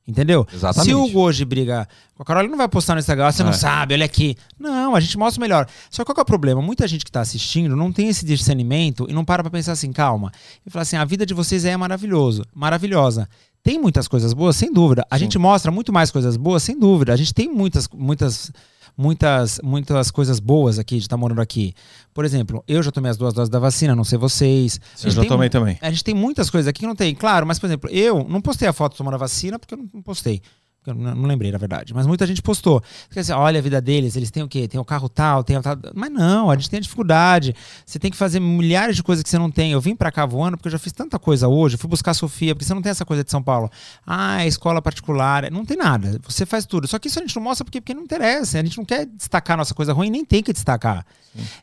Entendeu? 0.08 0.44
Exatamente. 0.52 0.88
Se 0.88 0.94
o 0.94 1.18
hoje 1.20 1.44
briga 1.44 1.86
com 2.16 2.22
a 2.22 2.26
Carol, 2.26 2.42
ele 2.42 2.50
não 2.50 2.58
vai 2.58 2.66
postar 2.68 2.94
no 2.94 2.98
Instagram, 3.00 3.26
"Ah, 3.26 3.32
você 3.32 3.44
não 3.44 3.50
É. 3.50 3.52
sabe, 3.52 3.94
olha 3.94 4.04
aqui. 4.04 4.34
Não, 4.58 4.96
a 4.96 5.00
gente 5.00 5.16
mostra 5.16 5.40
melhor. 5.40 5.68
Só 5.88 6.02
que 6.02 6.06
qual 6.06 6.14
que 6.14 6.20
é 6.20 6.22
o 6.22 6.26
problema? 6.26 6.60
Muita 6.60 6.88
gente 6.88 7.04
que 7.04 7.12
tá 7.12 7.20
assistindo 7.20 7.76
não 7.76 7.92
tem 7.92 8.08
esse 8.08 8.24
discernimento 8.26 9.06
e 9.08 9.12
não 9.12 9.24
para 9.24 9.42
pra 9.42 9.50
pensar 9.50 9.72
assim, 9.72 9.92
calma. 9.92 10.32
E 10.66 10.70
fala 10.70 10.82
assim, 10.82 10.96
a 10.96 11.04
vida 11.04 11.24
de 11.24 11.32
vocês 11.32 11.64
é 11.64 11.76
maravilhoso, 11.76 12.44
maravilhosa. 12.52 13.28
Tem 13.62 13.78
muitas 13.78 14.08
coisas 14.08 14.32
boas, 14.32 14.56
sem 14.56 14.72
dúvida. 14.72 15.06
A 15.08 15.18
gente 15.18 15.38
mostra 15.38 15.70
muito 15.70 15.92
mais 15.92 16.10
coisas 16.10 16.36
boas, 16.36 16.62
sem 16.62 16.76
dúvida. 16.76 17.12
A 17.12 17.16
gente 17.16 17.32
tem 17.32 17.48
muitas, 17.48 17.86
muitas, 17.94 18.50
muitas, 18.96 19.60
muitas 19.62 20.10
coisas 20.10 20.38
boas 20.38 20.78
aqui 20.78 20.96
de 20.96 21.02
estar 21.02 21.16
morando 21.16 21.40
aqui. 21.40 21.74
Por 22.12 22.24
exemplo, 22.24 22.62
eu 22.66 22.82
já 22.82 22.90
tomei 22.90 23.10
as 23.10 23.16
duas 23.16 23.32
doses 23.32 23.48
da 23.48 23.58
vacina, 23.58 23.94
não 23.94 24.04
sei 24.04 24.18
vocês. 24.18 24.80
Eu 25.02 25.10
já 25.10 25.24
tomei 25.24 25.48
também. 25.48 25.78
a 25.80 25.90
gente 25.90 26.04
tem 26.04 26.14
muitas 26.14 26.50
coisas 26.50 26.68
aqui 26.68 26.80
que 26.80 26.86
não 26.86 26.96
tem, 26.96 27.14
claro, 27.14 27.46
mas, 27.46 27.58
por 27.58 27.66
exemplo, 27.66 27.90
eu 27.90 28.24
não 28.28 28.40
postei 28.40 28.68
a 28.68 28.72
foto 28.72 28.96
tomando 28.96 29.14
a 29.14 29.18
vacina 29.18 29.58
porque 29.58 29.74
eu 29.74 29.78
não 29.78 30.02
postei. 30.02 30.42
Eu 30.86 30.94
não 30.94 31.26
lembrei, 31.26 31.52
na 31.52 31.58
verdade. 31.58 31.92
Mas 31.92 32.06
muita 32.06 32.26
gente 32.26 32.40
postou. 32.40 32.82
Quer 33.10 33.20
dizer, 33.20 33.34
olha 33.34 33.58
a 33.58 33.62
vida 33.62 33.82
deles, 33.82 34.16
eles 34.16 34.30
têm 34.30 34.42
o 34.42 34.48
quê? 34.48 34.66
Tem 34.66 34.80
o 34.80 34.84
carro 34.84 35.10
tal, 35.10 35.44
tem 35.44 35.58
o 35.58 35.62
tal. 35.62 35.76
Mas 35.94 36.10
não, 36.10 36.50
a 36.50 36.56
gente 36.56 36.70
tem 36.70 36.78
a 36.78 36.80
dificuldade. 36.80 37.54
Você 37.84 37.98
tem 37.98 38.10
que 38.10 38.16
fazer 38.16 38.40
milhares 38.40 38.96
de 38.96 39.02
coisas 39.02 39.22
que 39.22 39.28
você 39.28 39.38
não 39.38 39.50
tem. 39.50 39.72
Eu 39.72 39.80
vim 39.80 39.94
pra 39.94 40.10
cá 40.10 40.24
voando 40.24 40.56
porque 40.56 40.68
eu 40.68 40.72
já 40.72 40.78
fiz 40.78 40.92
tanta 40.92 41.18
coisa 41.18 41.48
hoje. 41.48 41.74
Eu 41.74 41.78
fui 41.78 41.88
buscar 41.88 42.12
a 42.12 42.14
Sofia, 42.14 42.54
porque 42.54 42.64
você 42.64 42.72
não 42.72 42.80
tem 42.80 42.90
essa 42.90 43.04
coisa 43.04 43.22
de 43.22 43.30
São 43.30 43.42
Paulo. 43.42 43.70
Ah, 44.06 44.42
é 44.42 44.46
escola 44.46 44.80
particular. 44.80 45.50
Não 45.50 45.66
tem 45.66 45.76
nada. 45.76 46.18
Você 46.26 46.46
faz 46.46 46.64
tudo. 46.64 46.88
Só 46.88 46.98
que 46.98 47.08
isso 47.08 47.18
a 47.18 47.22
gente 47.22 47.36
não 47.36 47.42
mostra 47.42 47.62
porque, 47.62 47.80
porque 47.80 47.92
não 47.92 48.02
interessa. 48.02 48.58
A 48.58 48.64
gente 48.64 48.78
não 48.78 48.84
quer 48.84 49.04
destacar 49.04 49.58
nossa 49.58 49.74
coisa 49.74 49.92
ruim, 49.92 50.08
nem 50.08 50.24
tem 50.24 50.42
que 50.42 50.52
destacar. 50.52 51.04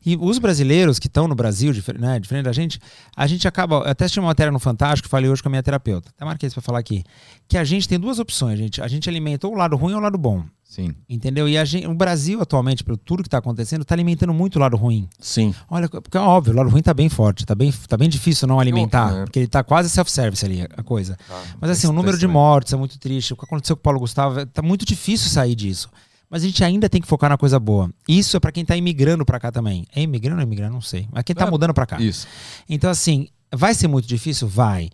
E 0.05 0.15
os 0.15 0.39
brasileiros 0.39 0.99
que 0.99 1.07
estão 1.07 1.28
no 1.28 1.36
Brasil, 1.36 1.74
né, 1.99 2.20
diferente 2.20 2.45
da 2.45 2.53
gente, 2.53 2.80
a 3.15 3.28
gente 3.28 3.47
acaba. 3.47 3.78
Eu 3.78 3.91
até 3.91 4.05
assisti 4.05 4.20
uma 4.20 4.28
matéria 4.28 4.51
no 4.51 4.59
Fantástico, 4.59 5.09
falei 5.09 5.30
hoje 5.30 5.41
com 5.41 5.49
a 5.49 5.51
minha 5.51 5.63
terapeuta. 5.63 6.09
Até 6.15 6.24
marquei 6.24 6.47
isso 6.47 6.55
pra 6.55 6.61
falar 6.61 6.80
aqui. 6.80 7.03
Que 7.47 7.57
a 7.57 7.63
gente 7.63 7.88
tem 7.88 7.99
duas 7.99 8.20
opções, 8.20 8.57
gente. 8.57 8.82
A 8.82 8.88
gente 8.88 9.07
alimenta 9.10 9.47
ou 9.47 9.53
o 9.53 9.58
lado 9.58 9.76
ruim 9.76 9.93
ou 9.93 9.99
o 9.99 10.01
lado 10.01 10.18
bom. 10.18 10.43
Sim. 10.64 10.93
Entendeu? 11.10 11.47
E 11.47 11.58
a 11.58 11.64
gente, 11.64 11.88
o 11.88 11.93
Brasil, 11.93 12.41
atualmente, 12.41 12.84
pelo 12.84 12.97
tudo 12.97 13.24
que 13.24 13.28
está 13.28 13.38
acontecendo, 13.38 13.82
está 13.82 13.95
alimentando 13.95 14.34
muito 14.34 14.58
o 14.58 14.60
lado 14.60 14.76
ruim. 14.76 15.08
Sim. 15.20 15.55
Olha, 15.70 15.88
porque 15.89 16.18
é 16.18 16.20
óbvio, 16.20 16.53
o 16.53 16.58
lado 16.58 16.70
ruim 16.70 16.82
tá 16.82 16.93
bem 16.93 17.08
forte, 17.10 17.45
tá 17.45 17.55
bem, 17.55 17.74
tá 17.88 17.95
bem 17.95 18.10
difícil 18.10 18.47
não 18.47 18.60
alimentar, 18.60 19.16
é. 19.16 19.24
porque 19.24 19.39
ele 19.39 19.47
tá 19.47 19.64
quase 19.64 19.89
self-service 19.89 20.45
ali, 20.45 20.62
a 20.62 20.84
coisa. 20.84 21.18
Mas 21.60 21.72
assim, 21.72 21.88
o 21.88 21.91
tá 21.91 21.95
número 21.95 22.18
de 22.18 22.28
mortes 22.28 22.74
é 22.74 22.76
muito 22.78 22.99
triste. 22.99 23.34
O 23.34 23.38
que 23.38 23.45
aconteceu 23.45 23.76
com 23.78 23.80
o 23.80 23.84
Paulo 23.84 23.99
Gustavo, 23.99 24.41
é- 24.41 24.45
tá 24.45 24.62
muito 24.62 24.86
difícil 24.86 25.30
sair 25.30 25.55
disso. 25.55 25.89
Mas 26.30 26.43
a 26.43 26.45
gente 26.45 26.62
ainda 26.62 26.89
tem 26.89 26.99
que 27.01 27.08
focar 27.08 27.30
na 27.30 27.38
coisa 27.38 27.58
boa. 27.58 27.89
Isso 28.05 28.36
é 28.36 28.39
para 28.39 28.51
quem 28.51 28.66
tá 28.66 28.76
imigrando 28.76 29.26
para 29.26 29.39
cá 29.39 29.49
também. 29.49 29.88
É 29.95 30.01
imigrando 30.01 30.41
ou 30.41 30.43
imigrando? 30.45 30.74
Não 30.74 30.82
sei. 30.82 31.08
Mas 31.12 31.24
quem 31.24 31.34
tá 31.34 31.45
É, 31.45 31.49
mudando 31.49 31.74
para 31.74 31.86
cá. 31.86 32.01
Isso. 32.01 32.28
Então, 32.68 32.89
assim, 32.89 33.30
vai 33.55 33.74
ser 33.74 33.88
muito 33.88 34.05
difícil? 34.08 34.47
Vai. 34.47 34.89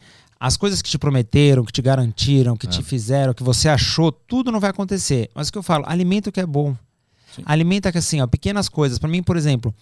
As 0.45 0.57
coisas 0.57 0.81
que 0.81 0.89
te 0.89 0.97
prometeram, 0.97 1.63
que 1.63 1.71
te 1.71 1.81
garantiram, 1.81 2.57
que 2.57 2.67
te 2.67 2.83
fizeram, 2.83 3.33
que 3.33 3.41
você 3.43 3.69
achou, 3.69 4.11
tudo 4.11 4.51
não 4.51 4.59
vai 4.59 4.71
acontecer. 4.71 5.29
Mas 5.33 5.47
o 5.47 5.51
que 5.53 5.57
eu 5.57 5.63
falo, 5.63 5.85
alimenta 5.87 6.29
o 6.29 6.33
que 6.33 6.41
é 6.41 6.45
bom. 6.45 6.75
Alimenta 7.45 7.91
que 7.93 7.97
assim, 7.97 8.19
ó, 8.19 8.27
pequenas 8.27 8.67
coisas. 8.67 8.99
Pra 8.99 9.07
mim, 9.09 9.23
por 9.23 9.37
exemplo, 9.37 9.73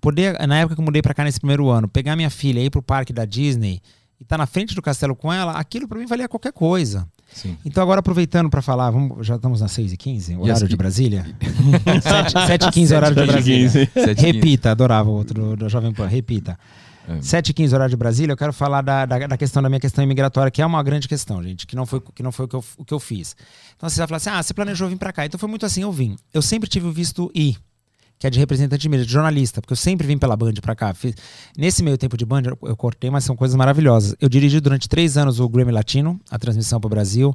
poder, 0.00 0.36
na 0.48 0.58
época 0.58 0.74
que 0.74 0.80
eu 0.80 0.84
mudei 0.84 1.00
pra 1.02 1.14
cá 1.14 1.22
nesse 1.22 1.38
primeiro 1.38 1.68
ano, 1.70 1.86
pegar 1.88 2.16
minha 2.16 2.30
filha 2.30 2.58
e 2.60 2.64
ir 2.64 2.70
pro 2.70 2.82
parque 2.82 3.12
da 3.12 3.24
Disney 3.24 3.80
e 4.20 4.24
estar 4.24 4.36
na 4.36 4.46
frente 4.46 4.74
do 4.74 4.82
castelo 4.82 5.14
com 5.14 5.32
ela, 5.32 5.52
aquilo 5.52 5.86
pra 5.86 5.96
mim 5.98 6.06
valia 6.06 6.28
qualquer 6.28 6.52
coisa. 6.52 7.06
Sim. 7.32 7.56
Então, 7.64 7.80
agora 7.82 8.00
aproveitando 8.00 8.50
pra 8.50 8.60
falar, 8.60 8.90
vamos, 8.90 9.24
já 9.24 9.36
estamos 9.36 9.60
nas 9.60 9.70
6h15, 9.70 10.36
horário 10.36 10.64
as- 10.64 10.68
de 10.68 10.76
Brasília? 10.76 11.26
7h15, 11.94 12.96
horário 12.96 13.14
de 13.16 13.22
7h15. 13.22 13.26
Brasília. 13.26 13.70
7h15. 13.94 14.18
Repita, 14.20 14.70
adorava 14.70 15.08
o 15.08 15.12
outro 15.12 15.56
do 15.56 15.68
Jovem 15.68 15.92
Pan, 15.92 16.06
repita. 16.06 16.58
É. 17.08 17.22
7 17.22 17.48
e 17.48 17.54
15 17.54 17.74
horário 17.74 17.90
de 17.90 17.96
Brasília, 17.96 18.32
eu 18.32 18.36
quero 18.36 18.52
falar 18.52 18.82
da, 18.82 19.06
da, 19.06 19.26
da 19.26 19.36
questão 19.36 19.62
da 19.62 19.68
minha 19.68 19.80
questão 19.80 20.04
imigratória, 20.04 20.50
que 20.50 20.60
é 20.60 20.66
uma 20.66 20.82
grande 20.82 21.08
questão, 21.08 21.42
gente, 21.42 21.66
que 21.66 21.74
não 21.74 21.86
foi, 21.86 22.00
que 22.14 22.22
não 22.22 22.30
foi 22.30 22.44
o, 22.44 22.48
que 22.48 22.56
eu, 22.56 22.64
o 22.76 22.84
que 22.84 22.92
eu 22.94 23.00
fiz. 23.00 23.34
Então 23.76 23.88
você 23.88 23.98
vai 23.98 24.06
falar 24.06 24.16
assim: 24.18 24.30
ah, 24.30 24.42
você 24.42 24.52
planejou 24.52 24.88
vir 24.88 24.98
pra 24.98 25.12
cá. 25.12 25.24
Então 25.24 25.38
foi 25.38 25.48
muito 25.48 25.64
assim, 25.64 25.82
eu 25.82 25.90
vim. 25.90 26.16
Eu 26.34 26.42
sempre 26.42 26.68
tive 26.68 26.86
o 26.86 26.92
visto 26.92 27.30
I. 27.34 27.56
que 28.18 28.26
é 28.26 28.30
de 28.30 28.38
representante 28.38 28.82
de 28.82 28.88
mídia, 28.88 29.06
de 29.06 29.12
jornalista, 29.12 29.60
porque 29.60 29.72
eu 29.72 29.76
sempre 29.76 30.06
vim 30.06 30.18
pela 30.18 30.36
Band 30.36 30.54
pra 30.60 30.74
cá. 30.74 30.92
Fiz- 30.92 31.14
Nesse 31.56 31.82
meio 31.84 31.96
tempo 31.96 32.16
de 32.16 32.26
Band, 32.26 32.42
eu, 32.46 32.58
eu 32.62 32.76
cortei, 32.76 33.08
mas 33.10 33.22
são 33.24 33.36
coisas 33.36 33.54
maravilhosas. 33.56 34.14
Eu 34.20 34.28
dirigi 34.28 34.60
durante 34.60 34.88
três 34.88 35.16
anos 35.16 35.38
o 35.40 35.48
Grammy 35.48 35.70
Latino, 35.72 36.20
a 36.30 36.38
transmissão 36.38 36.80
pro 36.80 36.90
Brasil. 36.90 37.32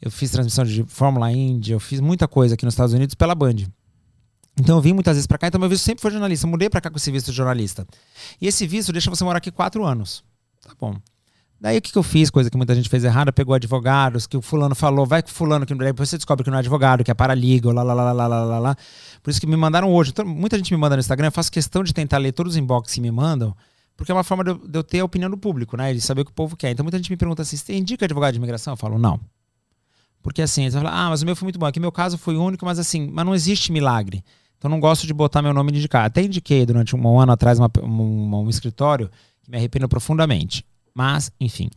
Eu 0.00 0.10
fiz 0.10 0.30
transmissão 0.30 0.64
de 0.64 0.84
Fórmula 0.86 1.32
Indy, 1.32 1.72
eu 1.72 1.80
fiz 1.80 2.00
muita 2.00 2.28
coisa 2.28 2.54
aqui 2.54 2.64
nos 2.66 2.74
Estados 2.74 2.92
Unidos 2.94 3.14
pela 3.14 3.34
Band. 3.34 3.56
Então 4.58 4.76
eu 4.76 4.80
vim 4.80 4.92
muitas 4.94 5.16
vezes 5.16 5.26
pra 5.26 5.36
cá, 5.36 5.48
então 5.48 5.60
meu 5.60 5.68
visto 5.68 5.84
sempre 5.84 6.00
foi 6.00 6.10
jornalista. 6.10 6.46
Eu 6.46 6.50
mudei 6.50 6.70
pra 6.70 6.80
cá 6.80 6.90
com 6.90 6.96
esse 6.96 7.10
visto 7.10 7.26
de 7.26 7.36
jornalista. 7.36 7.86
E 8.40 8.46
esse 8.46 8.66
visto 8.66 8.92
deixa 8.92 9.10
você 9.10 9.22
morar 9.22 9.38
aqui 9.38 9.50
quatro 9.50 9.84
anos. 9.84 10.24
Tá 10.62 10.72
bom. 10.80 10.96
Daí 11.58 11.78
o 11.78 11.82
que, 11.82 11.90
que 11.90 11.96
eu 11.96 12.02
fiz, 12.02 12.28
coisa 12.28 12.50
que 12.50 12.56
muita 12.56 12.74
gente 12.74 12.88
fez 12.88 13.02
errada, 13.02 13.32
pegou 13.32 13.54
advogados, 13.54 14.26
que 14.26 14.36
o 14.36 14.42
fulano 14.42 14.74
falou, 14.74 15.06
vai 15.06 15.22
com 15.22 15.30
fulano, 15.30 15.64
que 15.64 15.74
depois 15.74 16.08
você 16.08 16.18
descobre 16.18 16.44
que 16.44 16.50
não 16.50 16.58
é 16.58 16.60
advogado, 16.60 17.02
que 17.02 17.10
é 17.10 17.14
paralegal, 17.14 17.72
lá, 17.72 17.82
lá, 17.82 17.94
lá, 17.94 18.12
lá, 18.12 18.26
lá, 18.26 18.44
lá, 18.44 18.58
lá. 18.58 18.76
Por 19.22 19.30
isso 19.30 19.40
que 19.40 19.46
me 19.46 19.56
mandaram 19.56 19.92
hoje. 19.92 20.10
Então, 20.10 20.24
muita 20.24 20.58
gente 20.58 20.72
me 20.72 20.78
manda 20.78 20.96
no 20.96 21.00
Instagram, 21.00 21.28
eu 21.28 21.32
faço 21.32 21.50
questão 21.50 21.82
de 21.82 21.94
tentar 21.94 22.18
ler 22.18 22.32
todos 22.32 22.52
os 22.52 22.56
inbox 22.58 22.92
que 22.92 23.00
me 23.00 23.10
mandam, 23.10 23.56
porque 23.96 24.12
é 24.12 24.14
uma 24.14 24.24
forma 24.24 24.44
de 24.44 24.50
eu, 24.50 24.58
de 24.58 24.78
eu 24.78 24.84
ter 24.84 25.00
a 25.00 25.04
opinião 25.04 25.30
do 25.30 25.38
público, 25.38 25.76
né? 25.78 25.94
De 25.94 26.00
saber 26.00 26.20
o 26.20 26.24
que 26.26 26.30
o 26.30 26.34
povo 26.34 26.56
quer. 26.56 26.70
Então 26.70 26.84
muita 26.84 26.98
gente 26.98 27.10
me 27.10 27.16
pergunta 27.16 27.40
assim, 27.40 27.56
você 27.56 27.74
indica 27.74 28.04
advogado 28.04 28.32
de 28.32 28.38
imigração? 28.38 28.74
Eu 28.74 28.76
falo, 28.76 28.98
não. 28.98 29.18
Porque 30.22 30.42
assim, 30.42 30.68
ah, 30.84 31.08
mas 31.08 31.22
o 31.22 31.24
meu 31.24 31.34
foi 31.34 31.46
muito 31.46 31.58
bom. 31.58 31.64
Aqui 31.64 31.80
meu 31.80 31.92
caso 31.92 32.18
foi 32.18 32.36
único, 32.36 32.66
mas 32.66 32.78
assim, 32.78 33.08
mas 33.10 33.24
não 33.24 33.34
existe 33.34 33.72
milagre. 33.72 34.22
Então 34.58 34.70
não 34.70 34.80
gosto 34.80 35.06
de 35.06 35.14
botar 35.14 35.42
meu 35.42 35.52
nome 35.52 35.72
de 35.72 35.78
indicar. 35.78 36.04
Até 36.04 36.22
indiquei 36.22 36.64
durante 36.64 36.96
um, 36.96 37.20
ano 37.20 37.32
atrás 37.32 37.58
uma, 37.58 37.70
um, 37.82 38.36
um 38.36 38.48
escritório 38.48 39.10
que 39.42 39.50
me 39.50 39.56
arrependo 39.56 39.88
profundamente. 39.88 40.64
Mas, 40.94 41.30
enfim. 41.40 41.68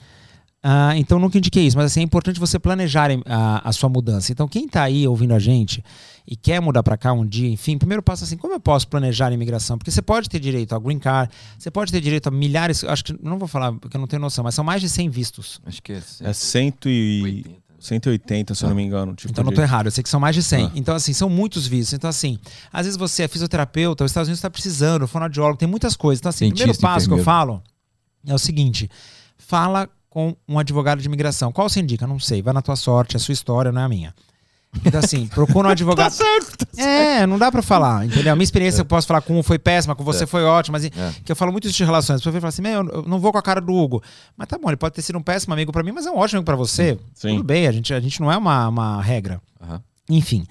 Ah, 0.62 0.96
então 0.98 1.20
nunca 1.20 1.38
indiquei 1.38 1.66
isso, 1.66 1.78
mas 1.78 1.86
assim, 1.86 2.02
é 2.02 2.04
importante 2.04 2.38
você 2.38 2.60
planejar 2.60 3.10
a, 3.26 3.70
a 3.70 3.72
sua 3.72 3.88
mudança. 3.88 4.32
Então, 4.32 4.46
quem 4.48 4.66
está 4.66 4.84
aí 4.84 5.08
ouvindo 5.08 5.34
a 5.34 5.40
gente 5.40 5.84
e 6.28 6.36
quer 6.36 6.60
mudar 6.60 6.84
para 6.84 6.98
cá 6.98 7.14
um 7.14 7.26
dia, 7.26 7.50
enfim, 7.50 7.78
primeiro 7.78 8.04
passo 8.04 8.26
assim, 8.26 8.36
como 8.36 8.54
eu 8.54 8.60
posso 8.60 8.86
planejar 8.88 9.28
a 9.28 9.34
imigração? 9.34 9.78
Porque 9.78 9.90
você 9.90 10.02
pode 10.02 10.30
ter 10.30 10.40
direito 10.40 10.76
a 10.76 10.80
green 10.80 11.00
card, 11.00 11.34
você 11.58 11.72
pode 11.72 11.94
ter 11.94 12.02
direito 12.02 12.28
a 12.28 12.32
milhares, 12.32 12.84
acho 12.84 13.06
que 13.06 13.16
não 13.24 13.40
vou 13.40 13.48
falar 13.48 13.72
porque 13.72 13.96
eu 13.96 14.02
não 14.02 14.08
tenho 14.08 14.22
noção, 14.22 14.44
mas 14.44 14.54
são 14.54 14.66
mais 14.66 14.82
de 14.82 14.90
100 14.90 15.10
vistos. 15.10 15.62
Acho 15.66 15.82
que 15.82 15.94
é. 15.94 16.02
É 16.22 16.34
100 16.34 16.74
e... 16.88 17.46
180, 17.46 17.69
se 17.80 18.64
eu 18.66 18.70
não 18.70 18.76
me 18.76 18.84
engano. 18.84 19.16
Tipo 19.16 19.32
Então 19.32 19.44
não 19.44 19.52
de- 19.52 19.56
tô 19.56 19.62
errado, 19.62 19.88
eu 19.88 19.92
sei 19.92 20.04
que 20.04 20.10
são 20.10 20.20
mais 20.20 20.36
de 20.36 20.44
100. 20.44 20.66
Ah. 20.66 20.72
Então, 20.76 20.96
assim, 20.96 21.14
são 21.14 21.30
muitos 21.30 21.66
vistos. 21.66 21.94
Então, 21.94 22.10
assim, 22.10 22.38
às 22.72 22.86
vezes 22.86 22.98
você 22.98 23.24
é 23.24 23.28
fisioterapeuta, 23.28 24.04
os 24.04 24.12
Estados 24.12 24.28
Unidos 24.28 24.40
está 24.40 24.50
precisando, 24.50 25.08
fonoaudiólogo, 25.08 25.58
tem 25.58 25.68
muitas 25.68 25.96
coisas. 25.96 26.20
Então, 26.20 26.30
assim, 26.30 26.46
o 26.46 26.50
primeiro 26.50 26.68
Dentista, 26.72 26.88
passo 26.88 27.08
que 27.08 27.14
eu 27.14 27.24
falo 27.24 27.62
é 28.28 28.34
o 28.34 28.40
seguinte: 28.40 28.90
fala 29.38 29.90
com 30.10 30.36
um 30.48 30.58
advogado 30.60 31.00
de 31.02 31.08
imigração. 31.08 31.52
Qual 31.52 31.70
você 31.70 31.80
indica? 31.80 32.06
Não 32.08 32.20
sei, 32.20 32.42
vai 32.42 32.54
na 32.54 32.62
tua 32.62 32.76
sorte, 32.76 33.16
é 33.16 33.18
a 33.18 33.20
sua 33.20 33.34
história, 33.34 33.72
não 33.72 33.82
é 33.82 33.86
a 33.86 33.90
minha. 33.90 34.14
Então, 34.86 35.00
assim, 35.00 35.28
procura 35.28 35.68
um 35.68 35.72
advogado. 35.72 36.14
É, 36.78 37.26
não 37.26 37.38
dá 37.38 37.52
pra 37.52 37.62
falar, 37.62 38.06
entendeu? 38.06 38.32
A 38.32 38.36
minha 38.36 38.44
experiência, 38.44 38.82
eu 38.82 38.86
posso 38.86 39.08
falar 39.08 39.22
com 39.22 39.38
um 39.38 39.44
foi 39.44 39.58
péssima, 39.60 39.96
com 39.96 40.04
você 40.04 40.26
foi 40.28 40.44
ótima, 40.44 40.78
mas 40.78 40.86
É. 40.86 41.14
que 41.26 41.32
eu 41.32 41.36
falo 41.36 41.52
muito 41.52 41.68
isso 41.68 41.76
de 41.78 41.84
relações. 41.84 42.18
A 42.18 42.20
pessoa 42.20 42.34
fala 42.40 42.50
assim, 42.50 42.62
meu, 42.62 42.84
eu 42.88 43.04
não 43.08 43.20
vou 43.20 43.32
com 43.32 43.38
a 43.38 43.42
cara 43.42 43.60
do 43.60 43.74
Hugo. 43.74 44.02
Mas 44.38 44.48
tá 44.48 44.58
bom, 44.58 44.70
ele 44.70 44.78
pode 44.78 44.94
ter 44.96 45.02
sido 45.02 45.18
um 45.18 45.22
péssimo 45.24 45.54
amigo 45.54 45.72
pra 45.72 45.84
mim, 45.84 45.92
mas 45.92 46.06
é 46.06 46.12
um 46.12 46.18
ótimo 46.18 46.38
amigo 46.38 46.46
pra 46.46 46.56
você. 46.56 46.98
Sim. 47.16 47.30
Tudo 47.38 47.44
bem, 47.44 47.68
a 47.68 47.72
gente, 47.72 47.94
a 47.94 48.00
gente 48.00 48.22
não 48.22 48.32
é 48.32 48.38
uma, 48.38 48.68
uma 48.70 49.02
regra. 49.02 49.42
Aham. 49.62 49.82
Enfim. 50.10 50.46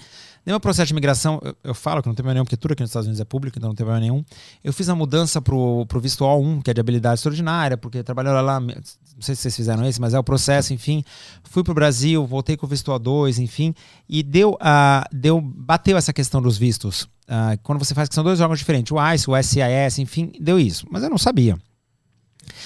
No 0.48 0.52
meu 0.52 0.60
processo 0.60 0.86
de 0.86 0.94
imigração, 0.94 1.38
eu, 1.44 1.54
eu 1.62 1.74
falo 1.74 2.00
que 2.00 2.08
não 2.08 2.14
tem 2.14 2.22
problema 2.22 2.36
nenhum, 2.36 2.44
porque 2.46 2.56
tudo 2.56 2.72
aqui 2.72 2.82
nos 2.82 2.88
Estados 2.88 3.06
Unidos 3.06 3.20
é 3.20 3.24
público, 3.26 3.58
então 3.58 3.68
não 3.68 3.74
tem 3.74 3.84
problema 3.84 4.00
nenhum. 4.00 4.24
Eu 4.64 4.72
fiz 4.72 4.88
a 4.88 4.94
mudança 4.94 5.42
pro, 5.42 5.84
pro 5.84 6.00
visto 6.00 6.24
O1, 6.24 6.62
que 6.62 6.70
é 6.70 6.74
de 6.74 6.80
habilidade 6.80 7.16
extraordinária, 7.16 7.76
porque 7.76 8.02
trabalhou 8.02 8.32
lá, 8.40 8.58
não 8.58 8.72
sei 9.20 9.34
se 9.34 9.42
vocês 9.42 9.54
fizeram 9.54 9.84
esse, 9.84 10.00
mas 10.00 10.14
é 10.14 10.18
o 10.18 10.24
processo, 10.24 10.72
enfim. 10.72 11.04
Fui 11.44 11.62
pro 11.62 11.74
Brasil, 11.74 12.26
voltei 12.26 12.56
com 12.56 12.64
o 12.64 12.68
visto 12.68 12.90
O2, 12.90 13.42
enfim, 13.42 13.74
e 14.08 14.22
deu, 14.22 14.56
a 14.58 15.06
deu 15.12 15.38
bateu 15.38 15.98
essa 15.98 16.14
questão 16.14 16.40
dos 16.40 16.56
vistos. 16.56 17.06
Ah, 17.28 17.58
quando 17.62 17.78
você 17.78 17.92
faz, 17.92 18.08
que 18.08 18.14
são 18.14 18.24
dois 18.24 18.40
órgãos 18.40 18.58
diferentes, 18.58 18.90
o 18.90 18.96
ICE, 19.12 19.30
o 19.30 19.42
SIS, 19.42 19.98
enfim, 19.98 20.32
deu 20.40 20.58
isso. 20.58 20.86
Mas 20.90 21.02
eu 21.02 21.10
não 21.10 21.18
sabia. 21.18 21.58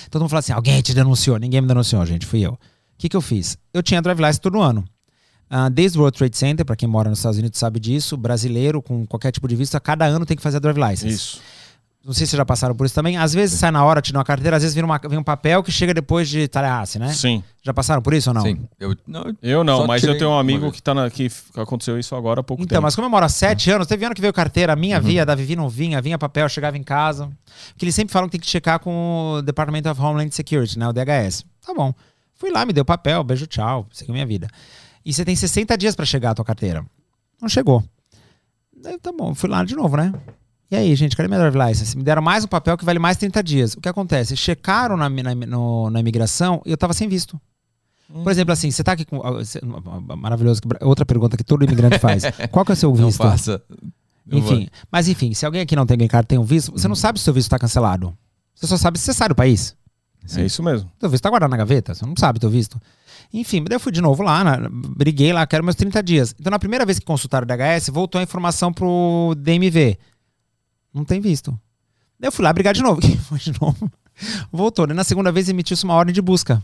Todo 0.09 0.23
mundo 0.23 0.31
fala 0.31 0.39
assim, 0.39 0.53
alguém 0.53 0.81
te 0.83 0.95
denunciou. 0.95 1.37
Ninguém 1.37 1.61
me 1.61 1.67
denunciou, 1.67 2.07
gente, 2.07 2.27
fui 2.27 2.43
eu. 2.43 2.53
O 2.53 2.59
que, 2.97 3.09
que 3.09 3.17
eu 3.17 3.21
fiz? 3.21 3.59
Eu 3.75 3.83
tinha 3.83 4.01
drive 4.01 4.21
license 4.21 4.41
todo 4.41 4.61
ano. 4.61 4.85
Ah, 5.55 5.69
desde 5.69 5.99
o 5.99 6.01
World 6.01 6.17
Trade 6.17 6.35
Center, 6.37 6.65
para 6.65 6.75
quem 6.75 6.89
mora 6.89 7.11
nos 7.11 7.19
Estados 7.19 7.39
Unidos 7.39 7.59
sabe 7.59 7.79
disso, 7.79 8.17
brasileiro 8.17 8.81
com 8.81 9.07
qualquer 9.07 9.31
tipo 9.33 9.47
de 9.47 9.55
visto, 9.55 9.75
a 9.75 9.81
cada 9.81 10.07
ano 10.07 10.25
tem 10.25 10.35
que 10.35 10.43
fazer 10.43 10.57
a 10.57 10.61
drive 10.61 10.79
license. 10.79 11.09
Isso. 11.15 11.41
Não 12.05 12.13
sei 12.13 12.27
se 12.27 12.31
vocês 12.31 12.39
já 12.39 12.45
passaram 12.45 12.75
por 12.75 12.85
isso 12.85 12.95
também. 12.97 13.17
Às 13.17 13.33
vezes 13.33 13.61
sai 13.61 13.71
na 13.71 13.85
hora, 13.85 14.01
te 14.03 14.13
dá 14.13 14.19
uma 14.19 14.25
carteira, 14.25 14.57
às 14.57 14.63
vezes 14.63 14.75
vem, 14.75 14.83
uma, 14.83 14.99
vem 14.99 15.19
um 15.19 15.23
papel 15.23 15.63
que 15.63 15.71
chega 15.71 15.95
depois 15.95 16.29
de 16.29 16.49
Tallahassee, 16.49 16.99
né? 16.99 17.13
Sim. 17.13 17.45
Já 17.63 17.73
passaram 17.73 18.01
por 18.03 18.13
isso 18.15 18.31
ou 18.31 18.35
não? 18.35 18.43
Sim. 18.43 18.67
Eu, 18.81 18.97
não, 19.07 19.37
Eu 19.41 19.63
não, 19.63 19.87
mas 19.87 20.03
eu 20.03 20.19
tenho 20.19 20.31
um 20.31 20.39
amigo 20.39 20.73
que, 20.73 20.83
tá 20.83 20.95
na, 20.95 21.09
que 21.11 21.31
aconteceu 21.55 21.97
isso 22.01 22.17
agora 22.17 22.41
há 22.41 22.43
pouco 22.43 22.63
Então, 22.65 22.75
tempo. 22.77 22.83
mas 22.83 22.97
como 22.97 23.07
eu 23.07 23.11
moro 23.11 23.25
há 23.25 23.29
sete 23.29 23.71
anos, 23.71 23.87
teve 23.87 24.05
ano 24.05 24.15
que 24.17 24.21
veio 24.21 24.33
carteira, 24.33 24.73
a 24.73 24.77
minha 24.77 24.97
Uhum. 24.97 25.05
via, 25.05 25.25
da 25.25 25.35
Vivi 25.37 25.55
não 25.55 25.69
vinha, 25.69 26.01
vinha 26.03 26.19
papel, 26.19 26.49
chegava 26.49 26.77
em 26.77 26.83
casa. 26.83 27.27
Porque 27.69 27.85
eles 27.85 27.95
sempre 27.95 28.13
falam 28.13 28.27
que 28.29 28.33
tem 28.33 28.41
que 28.41 28.49
checar 28.51 28.81
com 28.81 29.35
o 29.37 29.43
Department 29.43 29.89
of 29.89 30.01
Homeland 30.01 30.35
Security, 30.35 30.79
né? 30.81 30.89
O 30.89 30.93
DHS. 30.93 31.45
Tá 31.65 31.73
bom. 31.73 31.95
Fui 32.35 32.51
lá, 32.51 32.67
me 32.67 32.73
deu 32.73 32.85
papel, 32.85 33.23
beijo, 33.23 33.47
tchau, 33.47 33.87
segui 33.93 34.11
minha 34.11 34.27
vida. 34.27 34.49
E 35.05 35.13
você 35.13 35.25
tem 35.25 35.35
60 35.37 35.77
dias 35.77 35.95
pra 35.97 36.05
chegar 36.07 36.31
a 36.31 36.35
tua 36.35 36.45
carteira. 36.45 36.85
Não 37.41 37.49
chegou. 37.49 37.83
Daí, 38.83 38.99
tá 38.99 39.13
bom, 39.13 39.35
fui 39.35 39.49
lá 39.49 39.65
de 39.65 39.75
novo, 39.75 39.97
né? 39.97 40.13
E 40.71 40.77
aí, 40.77 40.95
gente, 40.97 41.15
cadê 41.17 41.29
minha 41.29 41.39
drive 41.51 41.69
license? 41.71 41.97
Me 41.97 42.03
deram 42.03 42.23
mais 42.23 42.45
um 42.45 42.49
papel 42.49 42.77
que 42.79 42.85
vale 42.85 42.99
mais 42.99 43.17
30 43.17 43.43
dias. 43.43 43.75
O 43.75 43.81
que 43.81 43.89
acontece? 43.89 44.37
Checaram 44.37 44.97
na, 44.97 45.09
na, 45.09 45.35
no- 45.35 45.91
na 45.91 46.01
imigração 46.01 46.63
e 46.65 46.71
eu 46.71 46.77
tava 46.79 46.95
sem 46.95 47.09
visto. 47.09 47.39
Por 48.13 48.31
exemplo, 48.31 48.53
assim, 48.53 48.71
você 48.71 48.83
tá 48.85 48.93
aqui 48.93 49.05
com. 49.05 49.21
ah, 49.23 50.17
Maravilhoso. 50.17 50.61
Outra 50.83 51.05
pergunta 51.07 51.37
que 51.37 51.45
todo 51.45 51.65
imigrante 51.65 51.99
faz. 51.99 52.25
Qual 52.51 52.65
que 52.65 52.73
é 52.73 52.75
o 52.75 52.77
seu 52.77 52.95
não 52.95 53.07
visto? 53.07 53.19
faça. 53.19 53.63
Não 54.27 54.39
Enfim, 54.39 54.69
mas 54.91 55.09
enfim, 55.09 55.35
se 55.35 55.45
alguém 55.45 55.63
aqui 55.63 55.75
não 55.75 55.85
tem 55.87 55.97
green 55.97 56.09
card, 56.09 56.27
tem 56.29 56.39
um 56.39 56.45
visto, 56.45 56.71
você 56.73 56.87
não 56.87 56.95
sabe 56.95 57.19
se 57.19 57.23
o 57.23 57.25
seu 57.25 57.35
visto 57.35 57.47
está 57.47 57.59
cancelado. 57.59 58.17
Você 58.55 58.67
só 58.67 58.77
sabe 58.77 58.99
se 58.99 59.05
você 59.07 59.13
sai 59.15 59.29
do 59.29 59.35
país. 59.35 59.75
É 60.37 60.45
isso 60.45 60.63
mesmo. 60.63 60.89
Seu 61.01 61.09
visto 61.09 61.21
está 61.21 61.29
guardado 61.31 61.51
na 61.51 61.57
gaveta, 61.57 61.95
você 61.95 62.07
não 62.07 62.15
sabe 62.17 62.39
teu 62.39 62.49
visto. 62.51 62.81
Enfim, 63.33 63.65
daí 63.65 63.77
eu 63.77 63.81
fui 63.81 63.91
de 63.93 64.01
novo 64.03 64.23
lá, 64.23 64.45
na- 64.45 64.69
briguei 64.71 65.33
lá, 65.33 65.47
quero 65.47 65.65
meus 65.65 65.77
30 65.77 66.03
dias. 66.03 66.35
Então, 66.39 66.51
na 66.51 66.59
primeira 66.59 66.85
vez 66.85 66.99
que 66.99 67.05
consultaram 67.07 67.45
o 67.45 67.47
DHS, 67.49 67.89
voltou 67.91 68.19
a 68.19 68.23
informação 68.23 68.73
pro 68.73 69.35
DMV. 69.39 69.97
Não 70.93 71.05
tem 71.05 71.21
visto. 71.21 71.51
Daí 72.21 72.29
eu 72.29 72.33
fui 72.33 72.45
lá 72.45 72.53
brigar 72.53 72.75
de 72.75 72.83
novo. 72.83 73.01
Foi 73.25 73.39
de 73.39 73.53
novo. 73.61 73.91
Voltou. 74.53 74.87
Daí 74.87 74.95
na 74.97 75.05
segunda 75.05 75.33
vez 75.33 75.49
emitiu-se 75.49 75.83
uma 75.85 75.95
ordem 75.95 76.15
de 76.15 76.21
busca. 76.21 76.63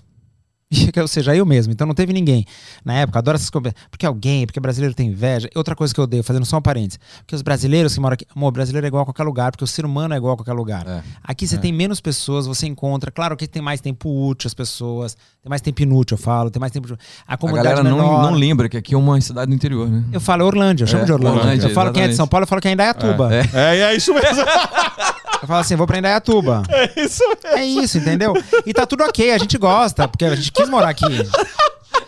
Ou 1.00 1.08
seja, 1.08 1.34
eu 1.34 1.46
mesmo. 1.46 1.72
Então 1.72 1.86
não 1.86 1.94
teve 1.94 2.12
ninguém. 2.12 2.44
Na 2.84 2.94
época, 2.94 3.18
adoro 3.18 3.36
essas 3.36 3.48
coisas. 3.48 3.72
Porque 3.90 4.04
alguém, 4.04 4.44
porque 4.46 4.60
brasileiro 4.60 4.94
tem 4.94 5.08
inveja. 5.08 5.48
Outra 5.54 5.74
coisa 5.74 5.94
que 5.94 5.98
eu 6.00 6.04
odeio, 6.04 6.22
fazendo 6.22 6.44
só 6.44 6.58
um 6.58 6.62
parênteses. 6.62 6.98
Porque 7.18 7.34
os 7.34 7.40
brasileiros 7.42 7.94
que 7.94 8.00
moram 8.00 8.14
aqui. 8.14 8.26
Amor, 8.36 8.52
brasileiro 8.52 8.86
é 8.86 8.88
igual 8.88 9.02
a 9.02 9.06
qualquer 9.06 9.22
lugar, 9.24 9.50
porque 9.50 9.64
o 9.64 9.66
ser 9.66 9.86
humano 9.86 10.12
é 10.12 10.16
igual 10.18 10.34
a 10.34 10.36
qualquer 10.36 10.52
lugar. 10.52 10.86
É. 10.86 11.02
Aqui 11.24 11.46
você 11.46 11.56
tem 11.56 11.72
menos 11.72 12.00
pessoas, 12.00 12.46
você 12.46 12.66
encontra. 12.66 13.10
Claro 13.10 13.36
que 13.36 13.46
tem 13.46 13.62
mais 13.62 13.80
tempo 13.80 14.08
útil 14.28 14.46
as 14.46 14.54
pessoas. 14.54 15.14
Tem 15.42 15.48
mais 15.48 15.62
tempo 15.62 15.80
inútil, 15.82 16.16
eu 16.16 16.22
falo. 16.22 16.50
Tem 16.50 16.60
mais 16.60 16.72
tempo. 16.72 16.96
A 17.26 17.34
A 17.34 17.36
comunidade 17.38 17.76
galera 17.76 17.88
não, 17.88 17.96
menor. 17.96 18.22
não 18.30 18.32
lembra 18.38 18.68
que 18.68 18.76
aqui 18.76 18.94
é 18.94 18.98
uma 18.98 19.18
cidade 19.20 19.48
do 19.50 19.54
interior, 19.54 19.88
né? 19.88 20.04
Eu 20.12 20.20
falo 20.20 20.44
Orlândia, 20.44 20.84
eu 20.84 20.88
chamo 20.88 21.02
É, 21.02 21.06
de 21.06 21.12
Orlândia. 21.12 21.40
Orlândia, 21.40 21.66
eu 21.66 21.70
falo 21.74 21.92
quem 21.92 22.02
é 22.02 22.08
de 22.08 22.14
São 22.14 22.24
exatamente. 22.24 22.30
Paulo, 22.30 22.42
eu 22.44 22.46
falo 22.48 22.60
que 22.60 22.68
é 22.68 22.72
Indaiatuba. 22.72 23.30
É. 23.34 23.40
É, 23.54 23.76
e 23.78 23.80
é 23.80 23.96
isso 23.96 24.12
mesmo. 24.12 24.42
Eu 25.42 25.48
falo 25.48 25.60
assim, 25.60 25.76
vou 25.76 25.86
pra 25.86 25.98
Indaiatuba. 25.98 26.62
É 26.70 27.00
isso 27.00 27.22
mesmo. 27.28 27.58
É 27.58 27.64
isso, 27.64 27.98
entendeu? 27.98 28.34
E 28.66 28.72
tá 28.72 28.86
tudo 28.86 29.04
ok, 29.04 29.30
a 29.32 29.38
gente 29.38 29.56
gosta, 29.58 30.06
porque 30.08 30.24
a 30.24 30.34
gente 30.34 30.50
quis 30.52 30.68
morar 30.68 30.88
aqui. 30.90 31.04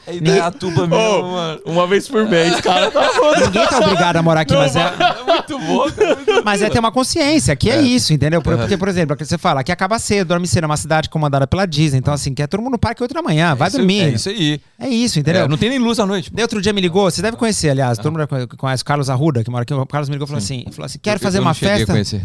É 0.07 0.17
Indaiatuba 0.17 0.87
mesmo, 0.87 0.97
Ô, 0.97 1.23
mano. 1.33 1.61
uma 1.67 1.87
vez 1.87 2.09
por 2.09 2.27
mês, 2.29 2.61
cara. 2.61 2.91
Tá 2.91 3.09
Ninguém 3.45 3.67
tá 3.67 3.79
obrigado 3.79 4.17
a 4.17 4.23
morar 4.23 4.41
aqui, 4.41 4.55
mas 4.55 4.75
é, 4.75 4.81
É 4.81 5.25
muito 5.25 5.59
bom, 5.59 5.91
cara. 5.91 6.17
Muito 6.17 6.45
mas 6.45 6.63
é 6.63 6.71
ter 6.71 6.79
uma 6.81 6.91
consciência, 6.91 7.55
que 7.55 7.71
é, 7.71 7.81
isso, 7.81 8.13
entendeu? 8.13 8.43
Por- 8.43 8.57
Porque, 8.57 8.77
por 8.77 8.89
exemplo, 8.89 9.15
aqui 9.15 9.25
você 9.25 9.39
fala, 9.39 9.61
aqui 9.61 9.71
acaba 9.71 9.99
cedo, 9.99 10.29
dorme 10.29 10.47
cedo, 10.49 10.65
é 10.65 10.67
uma 10.67 10.77
cidade 10.77 11.09
comandada 11.09 11.47
pela 11.47 11.67
Disney, 11.67 11.99
então 11.99 12.13
assim, 12.15 12.35
quer 12.35 12.47
todo 12.49 12.61
mundo 12.61 12.73
no 12.73 12.79
parque 12.79 13.03
8 13.03 13.15
da 13.15 13.23
manhã, 13.23 13.55
vai 13.55 13.69
isso- 13.69 13.77
dormir. 13.77 14.01
É 14.03 14.09
isso 14.11 14.29
aí. 14.29 14.61
É 14.79 14.89
isso, 14.89 15.19
entendeu? 15.21 15.45
É, 15.45 15.49
não 15.49 15.57
tem 15.59 15.69
nem 15.71 15.79
luz 15.79 16.01
à 16.01 16.07
noite. 16.07 16.31
Daí 16.33 16.43
outro 16.43 16.61
dia 16.61 16.73
me 16.73 16.81
ligou, 16.81 17.09
você 17.11 17.23
deve 17.23 17.37
conhecer, 17.37 17.71
aliás, 17.71 17.99
todo 17.99 18.11
mundo 18.13 18.27
conhece 18.57 18.83
o 18.83 18.87
Carlos 18.87 19.09
Arruda, 19.11 19.45
que 19.45 19.51
mora 19.51 19.63
aqui. 19.63 19.73
O 19.75 19.87
Carlos 19.87 20.09
me 20.09 20.15
ligou 20.15 20.25
e 20.27 20.29
falou 20.29 20.39
assim: 20.43 20.65
falou 20.73 20.87
assim: 20.87 20.99
quero 21.01 21.17
Eu- 21.17 21.21
fazer 21.23 21.39
eu 21.39 21.43
uma 21.43 21.51
não 21.51 21.55
cheguei 21.55 21.75
a 21.75 21.77
festa. 21.79 21.93
conhecer. 21.93 22.23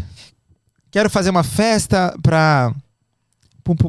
Quero 0.96 1.10
fazer 1.10 1.28
uma 1.28 1.42
festa 1.42 2.16
pra. 2.22 2.72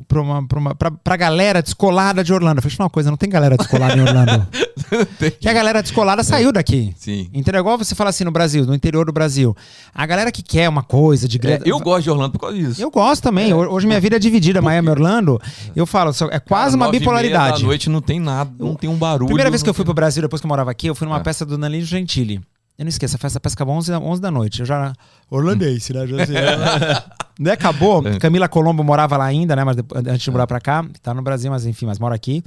Pra, 0.08 0.22
uma, 0.22 0.46
pra, 0.46 0.60
uma, 0.60 0.76
pra, 0.76 0.92
pra 0.92 1.16
galera 1.16 1.62
descolada 1.62 2.22
de 2.22 2.34
Orlando. 2.34 2.58
Eu 2.58 2.62
falei, 2.64 2.70
deixa 2.70 2.74
eu 2.74 2.78
falar 2.80 2.86
uma 2.88 2.90
coisa, 2.90 3.10
não 3.10 3.16
tem 3.16 3.30
galera 3.30 3.56
descolada 3.56 3.96
em 3.96 4.02
Orlando. 4.02 4.46
que 5.40 5.48
a 5.48 5.54
galera 5.54 5.82
descolada 5.82 6.22
saiu 6.22 6.52
daqui. 6.52 6.94
Sim. 6.98 7.30
Entendeu? 7.34 7.62
Igual 7.62 7.78
você 7.78 7.96
fala 7.96 8.10
assim 8.10 8.26
no 8.26 8.32
Brasil, 8.32 8.66
no 8.66 8.76
interior 8.76 9.06
do 9.06 9.14
Brasil. 9.14 9.56
A 9.96 10.06
galera 10.06 10.34
que 10.34 10.42
quer 10.44 10.68
uma 10.68 10.84
coisa 10.84 11.30
de 11.30 11.38
É, 11.38 11.40
grande. 11.40 11.70
eu 11.70 11.80
gosto 11.80 12.04
de 12.04 12.10
Orlando 12.10 12.32
por 12.34 12.40
causa 12.40 12.58
disso. 12.58 12.82
Eu 12.82 12.92
gosto 12.92 13.24
também. 13.24 13.54
Hoje 13.54 13.88
minha 13.88 14.02
vida 14.02 14.18
é 14.18 14.20
dividida, 14.20 14.62
Miami 14.62 14.90
e 14.90 14.92
Orlando. 14.92 15.42
Eu 15.74 15.86
falo, 15.86 16.12
é 16.30 16.40
quase 16.42 16.76
uma 16.76 16.88
e 16.88 16.90
meia 16.90 17.00
bipolaridade. 17.00 17.62
Da 17.62 17.68
noite 17.68 17.90
não 17.90 18.02
tem 18.02 18.20
nada, 18.20 18.52
não 18.60 18.76
tem 18.76 18.90
um 18.90 18.98
barulho. 18.98 19.28
Primeira 19.28 19.50
vez 19.50 19.64
que 19.64 19.70
eu 19.70 19.74
fui 19.74 19.86
pro 19.86 19.94
Brasil, 19.94 20.22
depois 20.24 20.42
que 20.42 20.46
eu 20.46 20.50
morava 20.50 20.72
aqui, 20.72 20.88
eu 20.88 20.96
fui 20.96 21.08
numa 21.08 21.20
É. 21.20 21.24
peça 21.24 21.46
do 21.46 21.58
Danilo 21.58 21.86
Gentili. 21.86 22.42
Eu 22.78 22.86
não 22.86 22.90
esqueço, 22.90 23.16
a 23.16 23.20
festa 23.20 23.40
pesca 23.40 23.66
11, 23.66 23.90
da- 23.92 24.00
11 24.00 24.22
da 24.22 24.30
noite. 24.30 24.60
Eu 24.60 24.66
já. 24.66 24.94
Orlandense, 25.32 25.94
né? 25.94 26.06
Já, 26.06 26.24
assim, 26.24 26.34
né? 27.40 27.52
Acabou. 27.52 28.08
É. 28.08 28.20
Camila 28.20 28.48
Colombo 28.48 28.84
morava 28.84 29.18
lá 29.18 29.26
ainda, 29.26 29.56
né? 29.56 29.64
Mas 29.64 29.76
depois, 29.78 30.06
antes 30.06 30.22
de 30.22 30.32
morar 30.32 30.46
pra 30.48 30.60
cá. 30.60 30.86
Tá 31.02 31.14
no 31.14 31.22
Brasil, 31.22 31.50
mas 31.50 31.66
enfim, 31.66 31.86
mas 31.88 31.98
mora 31.98 32.14
aqui. 32.16 32.44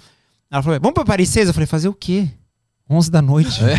Ela 0.50 0.62
falou: 0.62 0.78
vamos 0.80 0.94
pra 0.94 1.04
Paris 1.04 1.28
6? 1.30 1.48
Eu 1.48 1.54
falei: 1.54 1.66
fazer 1.66 1.88
o 1.88 1.94
quê? 1.94 2.28
11 2.88 3.10
da 3.10 3.20
noite. 3.20 3.60
É. 3.64 3.76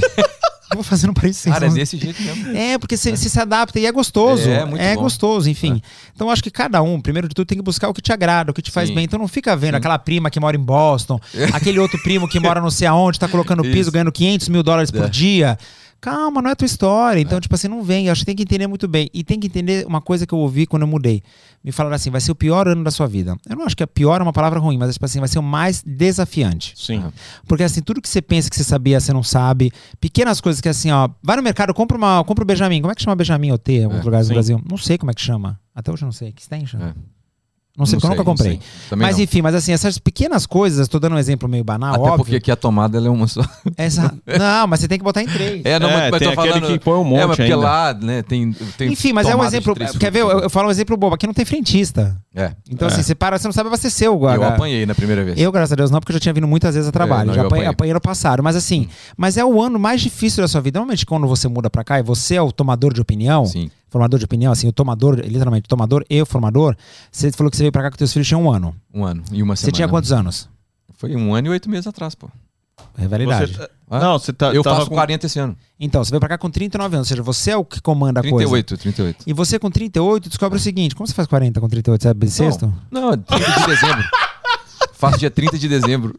Eu 0.71 0.75
vou 0.75 0.83
fazer 0.85 1.05
no 1.05 1.13
país 1.13 1.35
seis. 1.35 1.53
Cara, 1.53 1.65
é 1.65 1.67
onze. 1.67 1.77
desse 1.79 1.97
jeito 1.97 2.21
mesmo. 2.21 2.55
É, 2.55 2.77
porque 2.77 2.95
você 2.95 3.11
você 3.11 3.27
se 3.27 3.37
adapta 3.37 3.77
e 3.77 3.85
é 3.85 3.91
gostoso. 3.91 4.49
É, 4.49 4.59
É, 4.61 4.65
muito 4.65 4.81
bom. 4.95 5.01
gostoso, 5.01 5.49
enfim. 5.49 5.81
Então 6.15 6.27
eu 6.27 6.31
acho 6.31 6.41
que 6.41 6.49
cada 6.49 6.81
um, 6.81 7.01
primeiro 7.01 7.27
de 7.27 7.35
tudo, 7.35 7.45
tem 7.45 7.57
que 7.57 7.63
buscar 7.63 7.89
o 7.89 7.93
que 7.93 8.01
te 8.01 8.13
agrada, 8.13 8.51
o 8.51 8.53
que 8.53 8.61
te 8.61 8.71
faz 8.71 8.87
Sim. 8.87 8.95
bem. 8.95 9.03
Então 9.03 9.19
não 9.19 9.27
fica 9.27 9.53
vendo 9.53 9.75
aquela 9.75 9.99
prima 9.99 10.29
que 10.29 10.39
mora 10.39 10.55
em 10.55 10.59
Boston, 10.61 11.19
aquele 11.51 11.77
outro 11.77 12.01
primo 12.01 12.25
que 12.25 12.39
mora 12.39 12.61
não 12.61 12.71
sei 12.71 12.87
aonde, 12.87 13.19
tá 13.19 13.27
colocando 13.27 13.63
piso, 13.63 13.79
Isso. 13.81 13.91
ganhando 13.91 14.13
500 14.13 14.47
mil 14.47 14.63
dólares 14.63 14.89
por 14.91 15.03
É. 15.03 15.09
dia. 15.09 15.57
Calma, 16.01 16.41
não 16.41 16.49
é 16.49 16.55
tua 16.55 16.65
história. 16.65 17.21
Então, 17.21 17.39
tipo 17.39 17.53
assim, 17.53 17.67
não 17.67 17.83
vem. 17.83 18.07
Eu 18.07 18.11
acho 18.11 18.21
que 18.21 18.25
tem 18.25 18.35
que 18.35 18.41
entender 18.41 18.65
muito 18.65 18.87
bem. 18.87 19.07
E 19.13 19.23
tem 19.23 19.39
que 19.39 19.45
entender 19.45 19.85
uma 19.85 20.01
coisa 20.01 20.25
que 20.25 20.33
eu 20.33 20.39
ouvi 20.39 20.65
quando 20.65 20.81
eu 20.81 20.87
mudei. 20.87 21.21
Me 21.63 21.71
falaram 21.71 21.95
assim, 21.95 22.09
vai 22.09 22.19
ser 22.19 22.31
o 22.31 22.35
pior 22.35 22.67
ano 22.67 22.83
da 22.83 22.89
sua 22.89 23.05
vida. 23.07 23.37
Eu 23.47 23.55
não 23.55 23.63
acho 23.65 23.77
que 23.77 23.83
a 23.83 23.87
pior 23.87 24.19
é 24.19 24.23
uma 24.23 24.33
palavra 24.33 24.59
ruim, 24.59 24.79
mas 24.79 24.91
tipo 24.93 25.05
assim, 25.05 25.19
vai 25.19 25.27
ser 25.27 25.37
o 25.37 25.43
mais 25.43 25.83
desafiante. 25.85 26.73
Sim. 26.75 27.03
Porque 27.47 27.63
assim, 27.63 27.81
tudo 27.83 28.01
que 28.01 28.09
você 28.09 28.19
pensa 28.21 28.49
que 28.49 28.55
você 28.55 28.63
sabia, 28.63 28.99
você 28.99 29.13
não 29.13 29.21
sabe. 29.21 29.71
Pequenas 29.99 30.41
coisas 30.41 30.59
que 30.59 30.67
assim, 30.67 30.89
ó, 30.89 31.07
vai 31.21 31.37
no 31.37 31.43
mercado, 31.43 31.71
compra 31.71 31.95
uma, 31.95 32.23
compra 32.23 32.43
o 32.43 32.47
Benjamin. 32.47 32.81
Como 32.81 32.91
é 32.91 32.95
que 32.95 33.03
chama 33.03 33.15
Benjamin 33.15 33.51
OT 33.51 33.71
em 33.73 33.83
alguns 33.83 34.01
É, 34.01 34.03
lugares 34.03 34.25
do 34.25 34.29
sim. 34.29 34.33
Brasil? 34.33 34.61
Não 34.67 34.77
sei 34.77 34.97
como 34.97 35.11
é 35.11 35.13
que 35.13 35.21
chama. 35.21 35.59
Até 35.75 35.91
hoje 35.91 36.01
eu 36.03 36.07
não 36.07 36.11
sei. 36.13 36.31
Que 36.31 36.41
extension? 36.41 36.81
É. 36.81 36.93
Não 37.81 37.85
sei, 37.85 37.97
porque 37.99 38.05
eu 38.07 38.09
nunca 38.11 38.23
não 38.23 38.35
comprei. 38.35 38.59
sei. 38.89 38.97
Mas 38.97 39.17
não. 39.17 39.23
enfim, 39.23 39.41
mas 39.41 39.55
assim, 39.55 39.71
essas 39.73 39.97
pequenas 39.97 40.45
coisas, 40.45 40.87
tô 40.87 40.99
dando 40.99 41.15
um 41.15 41.19
exemplo 41.19 41.47
meio 41.49 41.63
banal, 41.63 41.91
Até 41.95 42.01
óbvio. 42.03 42.17
porque 42.17 42.35
aqui 42.37 42.51
a 42.51 42.55
tomada 42.55 42.97
ela 42.97 43.07
é 43.07 43.09
uma 43.09 43.27
só. 43.27 43.41
Essa... 43.77 44.13
Não, 44.39 44.67
mas 44.67 44.79
você 44.79 44.87
tem 44.87 44.97
que 44.97 45.03
botar 45.03 45.21
em 45.21 45.27
três. 45.27 45.61
É, 45.65 45.77
não, 45.79 45.89
É, 45.89 45.93
mas, 45.93 46.11
mas 46.11 46.19
tem 46.19 46.33
tô 46.33 46.39
aquele 46.39 46.59
falando. 46.59 46.71
que 46.73 46.79
põe 46.83 46.97
um 46.99 47.03
monte 47.03 47.19
é, 47.21 47.25
mas 47.25 47.37
porque 47.37 47.51
ainda. 47.51 47.57
lá, 47.65 47.93
né, 47.93 48.21
tem. 48.21 48.53
tem 48.77 48.91
Enfim, 48.91 49.13
mas 49.13 49.27
é 49.27 49.35
um 49.35 49.43
exemplo. 49.43 49.75
Quer 49.99 50.11
ver? 50.11 50.21
Eu, 50.21 50.29
eu 50.41 50.49
falo 50.49 50.67
um 50.67 50.71
exemplo 50.71 50.95
bobo. 50.95 51.15
Aqui 51.15 51.27
não 51.27 51.33
tem 51.33 51.43
frentista. 51.45 52.15
É. 52.33 52.51
Então, 52.69 52.87
É. 52.87 52.91
assim, 52.91 53.03
você 53.03 53.13
para, 53.13 53.37
você 53.37 53.47
não 53.47 53.51
sabe 53.53 53.67
abastecer 53.67 54.09
o 54.11 54.29
Eu 54.29 54.43
apanhei 54.43 54.85
na 54.85 54.95
primeira 54.95 55.23
vez. 55.23 55.37
Eu, 55.39 55.51
graças 55.51 55.73
a 55.73 55.75
Deus, 55.75 55.91
não, 55.91 55.99
porque 55.99 56.11
eu 56.11 56.15
já 56.15 56.19
tinha 56.19 56.33
vindo 56.33 56.47
muitas 56.47 56.75
vezes 56.75 56.87
a 56.87 56.91
trabalho. 56.91 57.23
É, 57.23 57.25
não, 57.27 57.33
já 57.33 57.41
apanhei, 57.41 57.65
apanhei. 57.65 57.67
apanhei 57.69 57.93
no 57.93 58.01
passado. 58.01 58.41
Mas 58.43 58.55
assim, 58.55 58.87
mas 59.17 59.37
é 59.37 59.43
o 59.43 59.61
ano 59.61 59.77
mais 59.79 60.01
difícil 60.01 60.41
da 60.41 60.47
sua 60.47 60.61
vida. 60.61 60.79
Normalmente, 60.79 61.05
quando 61.05 61.27
você 61.27 61.47
muda 61.47 61.69
pra 61.69 61.83
cá 61.83 61.99
e 61.99 62.03
você 62.03 62.35
é 62.35 62.41
o 62.41 62.51
tomador 62.51 62.93
de 62.93 63.01
opinião, 63.01 63.45
Sim. 63.45 63.69
Formador 63.91 64.17
de 64.17 64.25
opinião, 64.25 64.51
assim, 64.51 64.67
o 64.67 64.71
tomador, 64.71 65.19
literalmente, 65.19 65.67
tomador 65.67 66.03
e 66.09 66.19
o 66.19 66.25
formador, 66.25 66.75
você 67.11 67.31
falou 67.31 67.51
que 67.51 67.57
você 67.57 67.61
veio 67.63 67.71
pra 67.71 67.83
cá 67.83 67.91
com 67.91 67.97
teus 67.97 68.11
filhos 68.11 68.27
tinha 68.27 68.37
um 68.39 68.49
ano. 68.51 68.75
Um 68.91 69.03
ano 69.05 69.21
e 69.31 69.43
uma 69.43 69.55
Você 69.55 69.61
semana. 69.65 69.75
tinha 69.75 69.87
quantos 69.87 70.11
anos? 70.11 70.49
Foi 70.95 71.15
um 71.15 71.35
ano 71.35 71.47
e 71.47 71.49
oito 71.51 71.69
meses 71.69 71.85
atrás, 71.85 72.15
pô. 72.15 72.27
É 72.97 73.07
verdade. 73.07 73.53
Você- 73.53 73.69
Ah, 73.93 73.99
Não, 73.99 74.17
você 74.17 74.31
tá. 74.31 74.53
eu 74.53 74.63
tava 74.63 74.77
faço 74.77 74.89
com- 74.89 74.95
40 74.95 75.25
esse 75.25 75.37
ano. 75.37 75.55
Então, 75.77 76.01
você 76.01 76.09
veio 76.11 76.19
pra 76.21 76.29
cá 76.29 76.37
com 76.37 76.49
39 76.49 76.95
anos, 76.95 77.07
ou 77.07 77.09
seja, 77.09 77.21
você 77.21 77.51
é 77.51 77.57
o 77.57 77.65
que 77.65 77.81
comanda 77.81 78.21
a 78.21 78.23
coisa. 78.23 78.37
38, 78.37 78.77
38. 78.77 79.23
E 79.27 79.33
você 79.33 79.59
com 79.59 79.69
38 79.69 80.29
descobre 80.29 80.57
o 80.57 80.61
seguinte: 80.61 80.95
como 80.95 81.05
você 81.05 81.13
faz 81.13 81.27
40 81.27 81.59
com 81.59 81.67
38? 81.67 82.01
Você 82.01 82.07
é 82.07 82.13
bissexto? 82.13 82.73
Não, 82.89 83.11
30 83.17 83.59
de 83.59 83.65
dezembro. 83.67 84.03
Faço 85.01 85.17
dia 85.17 85.31
30 85.31 85.57
de 85.57 85.67
dezembro. 85.67 86.13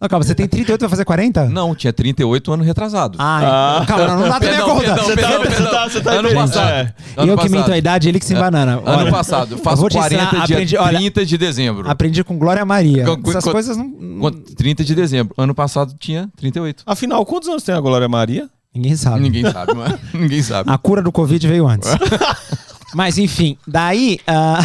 Não, 0.00 0.08
calma, 0.08 0.24
você 0.24 0.32
tem 0.32 0.46
38 0.46 0.80
vai 0.80 0.88
fazer 0.88 1.04
40? 1.04 1.46
Não, 1.46 1.74
tinha 1.74 1.92
38 1.92 2.52
ano 2.52 2.62
retrasado. 2.62 3.18
Ah, 3.20 3.80
Ah. 3.82 3.84
calma, 3.84 4.06
não, 4.14 4.28
dá 4.28 4.34
também 4.38 4.48
a 4.50 4.52
Perdão, 4.58 4.68
conta. 4.68 4.80
perdão, 4.86 5.04
Você 5.04 5.16
tá- 5.16 5.40
perdão, 5.40 5.70
tá- 5.72 5.88
você 5.88 6.00
tá 6.00 6.10
Ano 6.12 6.32
passado. 6.34 6.68
É. 6.70 6.94
Ano 7.16 7.32
eu 7.32 7.36
que 7.36 7.42
minto 7.48 7.54
passado. 7.56 7.72
a 7.72 7.78
idade, 7.78 8.08
ele 8.08 8.20
que 8.20 8.24
se 8.26 8.32
embanana. 8.34 8.74
Ano 8.74 8.82
Olha, 8.86 9.10
passado. 9.10 9.54
eu 9.54 9.58
Faço 9.58 9.80
vou 9.80 9.90
te 9.90 9.96
40 9.96 10.24
ensinar, 10.24 10.46
dia 10.46 10.56
aprendi- 10.56 10.76
olha, 10.76 10.98
30 10.98 11.26
de 11.26 11.36
dezembro. 11.36 11.90
Aprendi 11.90 12.22
com 12.22 12.38
Glória 12.38 12.64
Maria. 12.64 13.04
Com- 13.16 13.28
Essas 13.30 13.42
com- 13.44 13.50
coisas 13.50 13.76
não. 13.76 13.90
Com 14.20 14.30
30 14.30 14.84
de 14.84 14.94
dezembro. 14.94 15.34
Ano 15.36 15.52
passado 15.52 15.92
tinha 15.98 16.28
38. 16.36 16.84
Afinal, 16.86 17.26
quantos 17.26 17.48
anos 17.48 17.64
tem 17.64 17.74
a 17.74 17.80
Glória 17.80 18.08
Maria? 18.08 18.48
Ninguém 18.72 18.94
sabe. 18.94 19.18
Ninguém 19.20 19.50
sabe, 19.50 19.74
mano. 19.74 19.98
Ninguém 20.14 20.42
sabe. 20.44 20.70
A 20.70 20.78
cura 20.78 21.02
do 21.02 21.10
Covid 21.10 21.44
veio 21.44 21.66
antes. 21.66 21.90
Mas 22.94 23.18
enfim, 23.18 23.56
daí. 23.66 24.18
ah, 24.26 24.60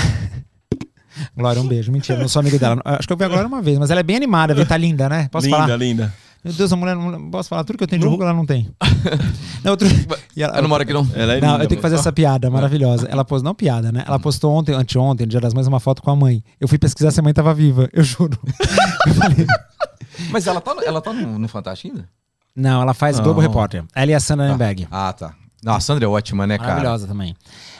Glória, 1.36 1.62
um 1.62 1.68
beijo. 1.68 1.92
Mentira, 1.92 2.20
não 2.20 2.28
sou 2.28 2.40
amigo 2.40 2.58
dela. 2.60 2.82
Acho 2.86 3.08
que 3.08 3.14
eu 3.14 3.18
vi 3.18 3.24
a 3.24 3.28
Glória 3.28 3.48
uma 3.48 3.62
vez, 3.62 3.78
mas 3.80 3.90
ela 3.92 4.00
é 4.00 4.04
bem 4.04 4.16
animada, 4.18 4.54
viu? 4.54 4.66
Tá 4.66 4.78
linda, 4.78 5.08
né? 5.10 5.28
Posso 5.32 5.46
linda, 5.46 5.58
falar? 5.60 5.76
linda. 5.78 6.14
Meu 6.44 6.54
Deus, 6.54 6.74
a 6.74 6.76
mulher 6.76 6.94
não 6.94 7.32
posso 7.32 7.48
falar 7.48 7.64
tudo 7.64 7.78
que 7.78 7.86
eu 7.86 7.88
tenho 7.88 8.02
de 8.02 8.08
ruim, 8.08 8.20
ela 8.22 8.34
não 8.34 8.46
tem. 8.46 8.70
Não, 9.64 9.72
outro... 9.72 9.88
e 10.36 10.44
ela- 10.44 10.58
Eu 10.58 10.62
não 10.62 10.68
moro 10.68 10.84
aqui, 10.84 10.92
não. 10.92 11.08
Ela 11.16 11.36
é 11.36 11.40
Não, 11.42 11.52
linda. 11.54 11.64
eu 11.64 11.68
tenho 11.70 11.78
que 11.80 11.82
fazer 11.82 11.96
essa 11.96 12.12
piada 12.12 12.50
maravilhosa. 12.50 13.08
Ela 13.10 13.24
postou, 13.24 13.46
não 13.50 13.56
piada, 13.56 13.94
né? 13.94 14.04
Ela 14.06 14.20
postou 14.20 14.52
ontem, 14.54 14.74
anteontem, 14.76 15.26
no 15.26 15.30
Dia 15.32 15.40
das 15.40 15.54
Mães, 15.54 15.68
uma 15.68 15.80
foto 15.80 16.02
com 16.02 16.12
a 16.12 16.16
mãe. 16.18 16.44
Eu 16.60 16.68
fui 16.68 16.78
pesquisar 16.78 17.12
se 17.12 17.20
a 17.22 17.24
mãe 17.24 17.34
tava 17.34 17.54
viva, 17.54 17.88
eu 17.94 18.04
juro. 18.04 18.38
Eu 19.08 19.14
falei, 19.14 19.48
Mas 20.32 20.46
ela 20.46 20.60
tá, 20.60 20.74
no- 20.76 20.82
ela 20.84 21.00
tá 21.02 21.14
no, 21.14 21.40
no 21.40 21.48
Fantástico 21.48 21.94
ainda? 21.96 22.10
não, 22.56 22.82
ela 22.82 22.94
faz 22.94 23.18
Não. 23.18 23.24
Globo 23.24 23.40
Repórter. 23.40 23.84
Ela 23.96 24.12
e 24.12 24.14
a 24.14 24.20
Sandra 24.20 24.50
Nemberg. 24.50 24.86
Ah, 24.92 25.14
tá. 25.14 25.34
Não, 25.64 25.74
a 25.76 25.80
Sandra 25.80 26.04
é 26.04 26.08
ótima, 26.10 26.46
né, 26.46 26.58
cara? 26.58 26.72
Maravilhosa 26.72 27.08
também. 27.08 27.34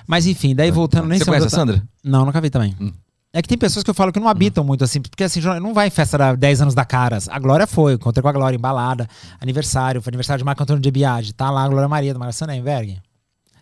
Mas 0.08 0.26
enfim, 0.26 0.56
daí 0.56 0.72
voltando, 0.72 1.06
nem 1.10 1.20
Você 1.20 1.26
conhece 1.26 1.48
a 1.48 1.50
Sandra? 1.50 1.84
Não, 2.02 2.26
nunca 2.26 2.40
vi 2.40 2.50
também. 2.50 2.74
Hum. 2.80 2.94
É 3.36 3.42
que 3.42 3.48
tem 3.48 3.58
pessoas 3.58 3.84
que 3.84 3.90
eu 3.90 3.96
falo 3.96 4.14
que 4.14 4.20
não 4.20 4.30
habitam 4.30 4.64
muito 4.64 4.84
assim, 4.84 5.02
porque 5.02 5.24
assim, 5.24 5.42
não 5.60 5.74
vai 5.74 5.88
em 5.88 5.90
festa 5.90 6.20
da 6.20 6.36
10 6.36 6.62
anos 6.62 6.76
da 6.76 6.86
Caras. 6.86 7.28
A 7.28 7.40
Glória 7.40 7.66
foi, 7.66 7.94
encontrei 7.94 8.22
com 8.22 8.28
a 8.28 8.32
Glória 8.32 8.56
em 8.56 8.60
balada, 8.60 9.10
aniversário, 9.42 10.04
foi 10.04 10.12
aniversário 10.12 10.38
de 10.38 10.46
Marco 10.46 10.62
Antônio 10.62 10.80
de 10.80 10.92
Biagi, 10.92 11.34
tá 11.34 11.50
lá 11.50 11.64
a 11.64 11.68
Glória 11.68 11.90
Maria, 11.90 12.14
do 12.14 12.20
Marcelo 12.20 12.52
Sandberg. 12.52 13.02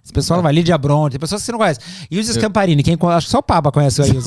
Esse 0.03 0.11
pessoal 0.11 0.39
não 0.39 0.43
vai, 0.43 0.51
Lídia 0.51 0.77
Bronte, 0.77 1.11
tem 1.13 1.19
pessoas 1.19 1.41
que 1.41 1.45
você 1.45 1.51
não 1.53 1.59
conhece. 1.59 1.79
E 2.09 2.19
o 2.19 2.23
Scamparini, 2.23 2.83
quem 2.83 2.97
acho 3.01 3.27
que 3.27 3.31
só 3.31 3.37
o 3.37 3.43
Papa 3.43 3.71
conhece 3.71 4.01
o 4.01 4.05
Ius. 4.05 4.25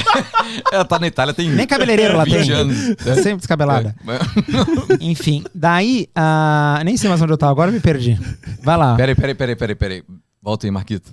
Ela 0.72 0.84
tá 0.84 0.98
na 0.98 1.08
Itália 1.08 1.34
tem 1.34 1.50
Nem 1.50 1.66
cabeleireiro 1.66 2.16
20 2.24 2.32
tem. 2.32 2.50
anos. 2.52 2.76
Sempre 3.16 3.36
descabelada. 3.36 3.94
É. 4.06 4.96
Enfim, 5.04 5.44
daí, 5.54 6.08
ah, 6.14 6.80
nem 6.86 6.96
sei 6.96 7.10
mais 7.10 7.20
onde 7.20 7.32
eu 7.32 7.36
tava, 7.36 7.52
agora 7.52 7.70
eu 7.70 7.74
me 7.74 7.80
perdi. 7.80 8.18
Vai 8.62 8.78
lá. 8.78 8.94
Peraí, 8.94 9.14
peraí, 9.14 9.34
peraí, 9.34 9.56
peraí, 9.56 9.74
peraí. 9.74 10.02
Volta 10.40 10.66
aí, 10.66 10.70
Marquito. 10.70 11.12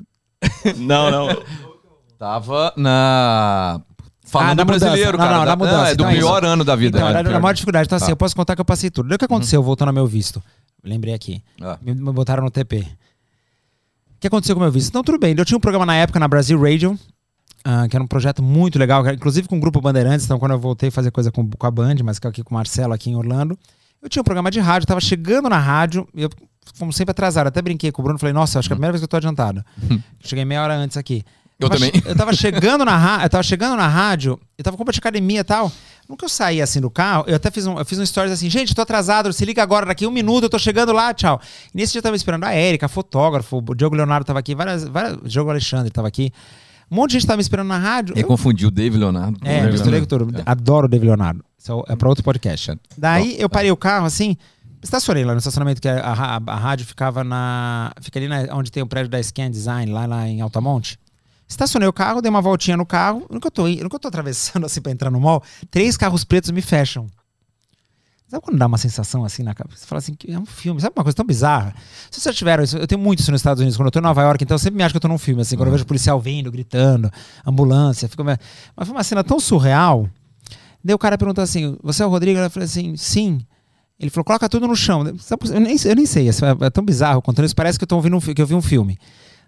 Não, 0.78 1.12
não. 1.12 1.28
Tava 2.18 2.74
na. 2.78 3.80
Falando 4.26 4.50
Ah, 4.50 4.54
do 4.54 4.58
da 4.58 4.66
mudança. 4.66 4.86
brasileiro, 4.86 5.18
Não, 5.18 5.26
cara. 5.26 5.38
não, 5.38 5.46
da 5.46 5.56
mudança. 5.56 5.92
é 5.92 5.96
do 5.96 6.04
Então 6.04 6.10
é 6.10 6.16
pior 6.16 6.44
ano 6.46 6.64
da 6.66 6.76
vida. 6.76 6.98
Então, 6.98 7.08
É, 7.08 7.12
era 7.12 7.24
pior. 7.24 7.36
a 7.38 7.40
maior 7.40 7.54
dificuldade. 7.54 7.86
Então, 7.86 7.96
assim, 7.96 8.08
Tá. 8.08 8.12
eu 8.12 8.18
posso 8.18 8.36
contar 8.36 8.56
que 8.56 8.62
eu 8.62 8.66
passei 8.66 8.90
tudo. 8.90 9.08
Daí 9.08 9.16
o 9.16 9.20
que 9.20 9.26
aconteceu, 9.26 9.64
voltando 9.64 9.88
ao 9.90 9.94
meu 9.94 10.06
visto? 10.06 10.44
Lembrei 10.84 11.14
aqui. 11.14 11.42
Ah. 11.62 11.78
Me, 11.82 11.94
botaram 11.96 12.44
no 12.44 12.52
TP. 12.52 12.80
O 12.80 14.20
que 14.20 14.28
aconteceu 14.28 14.56
com 14.56 14.60
o 14.60 14.64
meu 14.64 14.72
visto? 14.72 14.90
Então, 14.90 15.04
tudo 15.04 15.18
bem. 15.20 15.34
Eu 15.38 15.46
tinha 15.46 15.58
um 15.58 15.62
programa 15.62 15.86
na 15.86 15.96
época 15.96 16.20
na 16.20 16.28
Brasil 16.28 16.60
Radio, 16.62 16.98
ah, 17.64 17.88
que 17.88 17.96
era 17.96 18.04
um 18.04 18.08
projeto 18.08 18.42
muito 18.44 18.78
legal, 18.80 19.06
era, 19.06 19.16
inclusive 19.16 19.48
com 19.48 19.58
o 19.58 19.60
Grupo 19.62 19.80
Bandeirantes. 19.80 20.26
Então, 20.26 20.38
quando 20.40 20.52
eu 20.52 20.60
voltei 20.60 20.90
a 20.90 20.92
fazer 20.92 21.12
coisa 21.12 21.32
com, 21.32 21.50
com 21.50 21.68
a 21.68 21.72
Band, 21.72 21.96
mas 22.04 22.20
que 22.20 22.28
é 22.28 22.30
aqui 22.30 22.44
com 22.44 22.52
o 22.52 22.54
Marcelo, 22.58 22.94
aqui 22.94 23.10
em 23.10 23.16
Orlando, 23.16 23.58
eu 24.02 24.10
tinha 24.10 24.22
um 24.22 24.26
programa 24.26 24.50
de 24.52 24.60
rádio, 24.60 24.88
tava 24.88 25.00
chegando 25.00 25.48
na 25.50 25.58
rádio, 25.60 26.06
e 26.14 26.24
eu, 26.24 26.30
como 26.80 26.92
sempre 26.92 27.12
atrasado, 27.12 27.48
até 27.48 27.62
brinquei 27.62 27.92
com 27.94 28.02
o 28.02 28.04
Bruno, 28.04 28.20
falei, 28.20 28.34
nossa, 28.34 28.60
acho 28.60 28.68
que 28.68 28.74
é 28.74 28.76
a 28.76 28.78
primeira 28.78 28.92
vez 28.92 29.00
que 29.02 29.06
eu 29.06 29.08
tô 29.10 29.18
adiantado. 29.18 29.64
Cheguei 30.20 30.44
meia 30.44 30.64
hora 30.64 30.76
antes 30.76 30.98
aqui. 30.98 31.24
Eu 31.60 31.70
também. 31.70 31.92
Eu 32.06 32.16
tava 32.16 32.34
chegando 32.34 32.86
na 32.86 32.96
rádio, 32.96 33.26
eu 33.26 33.30
tava 33.30 33.44
chegando 33.44 33.76
na 33.76 33.88
rádio, 33.88 34.40
eu 34.58 34.64
tava 34.64 34.78
com 34.78 34.84
de 34.86 35.00
academia 35.00 35.40
e 35.40 35.44
tal. 35.44 35.72
Nunca 36.08 36.24
eu 36.26 36.30
saí 36.30 36.62
assim 36.62 36.80
do 36.80 36.90
carro, 36.90 37.26
eu 37.28 37.36
até 37.36 37.52
fiz 37.52 37.66
um, 37.68 37.78
eu 37.78 37.86
fiz 37.86 38.00
um 38.00 38.06
stories 38.06 38.32
assim, 38.32 38.50
gente, 38.50 38.74
tô 38.74 38.82
atrasado, 38.82 39.34
se 39.34 39.44
liga 39.44 39.62
agora, 39.62 39.86
daqui 39.86 40.06
um 40.08 40.12
minuto, 40.12 40.44
eu 40.44 40.50
tô 40.50 40.58
chegando 40.60 40.94
lá, 40.94 41.14
tchau. 41.14 41.42
E 41.74 41.78
nesse 41.78 41.92
dia 41.94 42.00
eu 42.00 42.04
tava 42.04 42.16
esperando 42.16 42.44
a 42.46 42.54
Érica, 42.54 42.88
fotógrafo, 42.88 43.58
o 43.68 43.76
Diogo 43.76 43.96
Leonardo 43.96 44.24
tava 44.26 44.40
aqui, 44.40 44.56
várias, 44.56 44.84
várias, 44.86 45.16
o 45.18 45.28
Diogo 45.28 45.50
Alexandre 45.50 45.92
tava 45.92 46.08
aqui. 46.08 46.32
Um 46.90 46.96
monte 46.96 47.10
de 47.12 47.14
gente 47.18 47.28
tava 47.28 47.36
me 47.38 47.42
esperando 47.42 47.68
na 47.68 47.78
rádio. 47.78 48.14
Ele 48.14 48.24
eu- 48.24 48.28
confundiu 48.28 48.70
o 48.70 48.72
Dave 48.72 48.98
Leonardo. 48.98 49.38
é, 49.44 49.60
Dave 49.60 49.72
misturei 49.74 50.00
com 50.00 50.16
Leonardo. 50.16 50.38
tudo. 50.38 50.44
Adoro 50.50 50.86
o 50.86 50.90
David 50.90 51.08
Leonardo. 51.08 51.44
Isso 51.58 51.84
é 51.90 51.96
pra 51.98 52.08
outro 52.08 52.24
podcast. 52.24 52.80
Daí 52.98 53.36
eu 53.38 53.50
parei 53.50 53.70
o 53.72 53.76
carro 53.76 54.06
assim, 54.06 54.38
estacionei 54.82 55.26
lá 55.26 55.34
no 55.34 55.40
estacionamento 55.40 55.82
que 55.82 55.90
a, 55.90 56.00
a- 56.14 56.42
a 56.48 56.56
rádio 56.56 56.86
ficava 56.86 57.22
na. 57.26 57.92
Fica 58.00 58.18
ali 58.18 58.30
na- 58.30 58.48
onde 58.56 58.72
tem 58.72 58.82
o 58.82 58.88
prédio 58.88 59.10
da 59.10 59.22
Scan 59.22 59.52
Design, 59.52 59.92
lá, 59.92 60.06
lá 60.06 60.26
em 60.26 60.40
Altamonte. 60.40 60.98
Estacionei 61.48 61.88
o 61.88 61.94
carro, 61.94 62.22
dei 62.22 62.30
uma 62.30 62.42
voltinha 62.42 62.76
no 62.76 62.86
carro. 62.86 63.26
No 63.30 63.40
que 63.40 63.48
eu 63.48 63.52
tô, 63.52 63.68
no 63.68 63.90
que 63.90 63.96
eu 63.96 64.00
tô 64.00 64.08
atravessando 64.08 64.66
assim 64.68 64.82
pra 64.82 64.92
entrar 64.92 65.10
no 65.10 65.20
mall, 65.20 65.42
três 65.72 65.96
carros 65.96 66.24
pretos 66.24 66.52
me 66.52 66.62
fecham. 66.62 67.08
Sabe 68.28 68.44
quando 68.44 68.58
dá 68.58 68.66
uma 68.66 68.78
sensação 68.78 69.24
assim 69.24 69.42
na 69.42 69.54
cabeça? 69.54 69.80
Você 69.80 69.86
fala 69.86 70.00
assim, 70.00 70.14
que 70.14 70.30
é 70.30 70.38
um 70.38 70.46
filme. 70.46 70.82
Sabe 70.82 70.94
uma 70.94 71.04
coisa 71.04 71.16
tão 71.16 71.26
bizarra? 71.26 71.74
Se 72.12 72.20
vocês 72.20 72.36
já 72.36 72.38
tiveram 72.38 72.62
isso, 72.62 72.78
eu 72.78 72.86
tenho 72.86 73.00
muito 73.00 73.20
isso 73.20 73.32
nos 73.32 73.40
Estados 73.40 73.62
Unidos. 73.62 73.78
Quando 73.78 73.88
eu 73.88 73.92
tô 73.92 74.00
em 74.00 74.02
Nova 74.02 74.22
York, 74.22 74.44
então 74.44 74.56
eu 74.56 74.60
sempre 74.60 74.76
me 74.76 74.84
acho 74.84 74.92
que 74.92 74.98
eu 74.98 75.02
tô 75.02 75.08
num 75.08 75.18
filme, 75.18 75.42
assim. 75.42 75.56
Quando 75.56 75.68
eu 75.68 75.72
vejo 75.72 75.86
o 75.86 75.88
policial 75.88 76.20
vindo, 76.20 76.52
gritando, 76.52 77.10
ambulância. 77.46 78.10
Fico... 78.10 78.26
Mas 78.26 78.38
foi 78.80 78.92
uma 78.92 79.04
cena 79.04 79.24
tão 79.24 79.40
surreal. 79.40 80.10
Daí 80.84 80.94
o 80.94 81.00
cara 81.00 81.18
perguntou 81.18 81.42
assim, 81.42 81.78
você 81.82 82.04
é 82.04 82.06
o 82.06 82.10
Rodrigo? 82.10 82.38
Eu 82.38 82.50
falei 82.50 82.66
assim, 82.66 82.98
sim. 82.98 83.40
Ele 83.98 84.10
falou, 84.10 84.26
coloca 84.26 84.50
tudo 84.50 84.68
no 84.68 84.76
chão. 84.76 85.06
Eu 85.06 85.60
nem, 85.62 85.78
eu 85.86 85.96
nem 85.96 86.06
sei, 86.06 86.28
isso 86.28 86.46
é, 86.46 86.56
é 86.62 86.70
tão 86.70 86.84
bizarro. 86.84 87.22
Contando 87.22 87.46
isso, 87.46 87.56
parece 87.56 87.80
que 87.80 87.84
eu, 87.84 87.88
tô 87.88 87.96
ouvindo 87.96 88.18
um, 88.18 88.20
que 88.20 88.42
eu 88.42 88.46
vi 88.46 88.56
um 88.56 88.62
filme. 88.62 89.00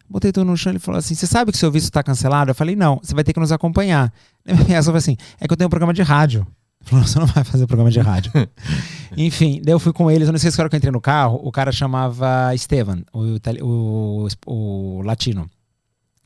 Botei 0.10 0.32
tudo 0.32 0.46
no 0.46 0.58
chão, 0.58 0.72
ele 0.72 0.80
falou 0.80 0.98
assim, 0.98 1.14
você 1.14 1.28
sabe 1.28 1.52
que 1.52 1.58
seu 1.58 1.72
visto 1.72 1.92
tá 1.92 2.02
cancelado? 2.02 2.50
Eu 2.50 2.56
falei, 2.56 2.76
não, 2.76 3.00
você 3.02 3.14
vai 3.14 3.24
ter 3.24 3.32
que 3.32 3.40
nos 3.40 3.52
acompanhar. 3.52 4.12
Daí 4.44 4.56
minha 4.56 4.68
reação 4.68 4.92
foi 4.92 4.98
assim, 4.98 5.18
é 5.40 5.48
que 5.48 5.54
eu 5.54 5.58
tenho 5.58 5.68
um 5.68 5.70
programa 5.70 5.94
de 5.94 6.02
rádio. 6.02 6.48
Ele 6.82 6.90
falou, 6.90 7.06
você 7.06 7.20
não 7.20 7.28
vai 7.28 7.44
fazer 7.44 7.68
programa 7.68 7.92
de 7.92 8.00
rádio. 8.00 8.32
Enfim, 9.16 9.62
daí 9.64 9.74
eu 9.74 9.80
fui 9.80 9.94
com 9.94 10.10
eles, 10.10 10.28
eu 10.28 10.32
não 10.32 10.40
sei 10.40 10.50
se 10.50 10.58
cara 10.58 10.70
que 10.70 10.76
eu 10.76 10.78
entrei 10.78 10.92
no 10.92 11.02
carro, 11.02 11.40
o 11.44 11.52
cara 11.52 11.72
chamava 11.72 12.54
Estevan, 12.56 13.04
o, 13.14 13.38
o, 13.62 14.28
o 14.48 15.02
latino. 15.04 15.50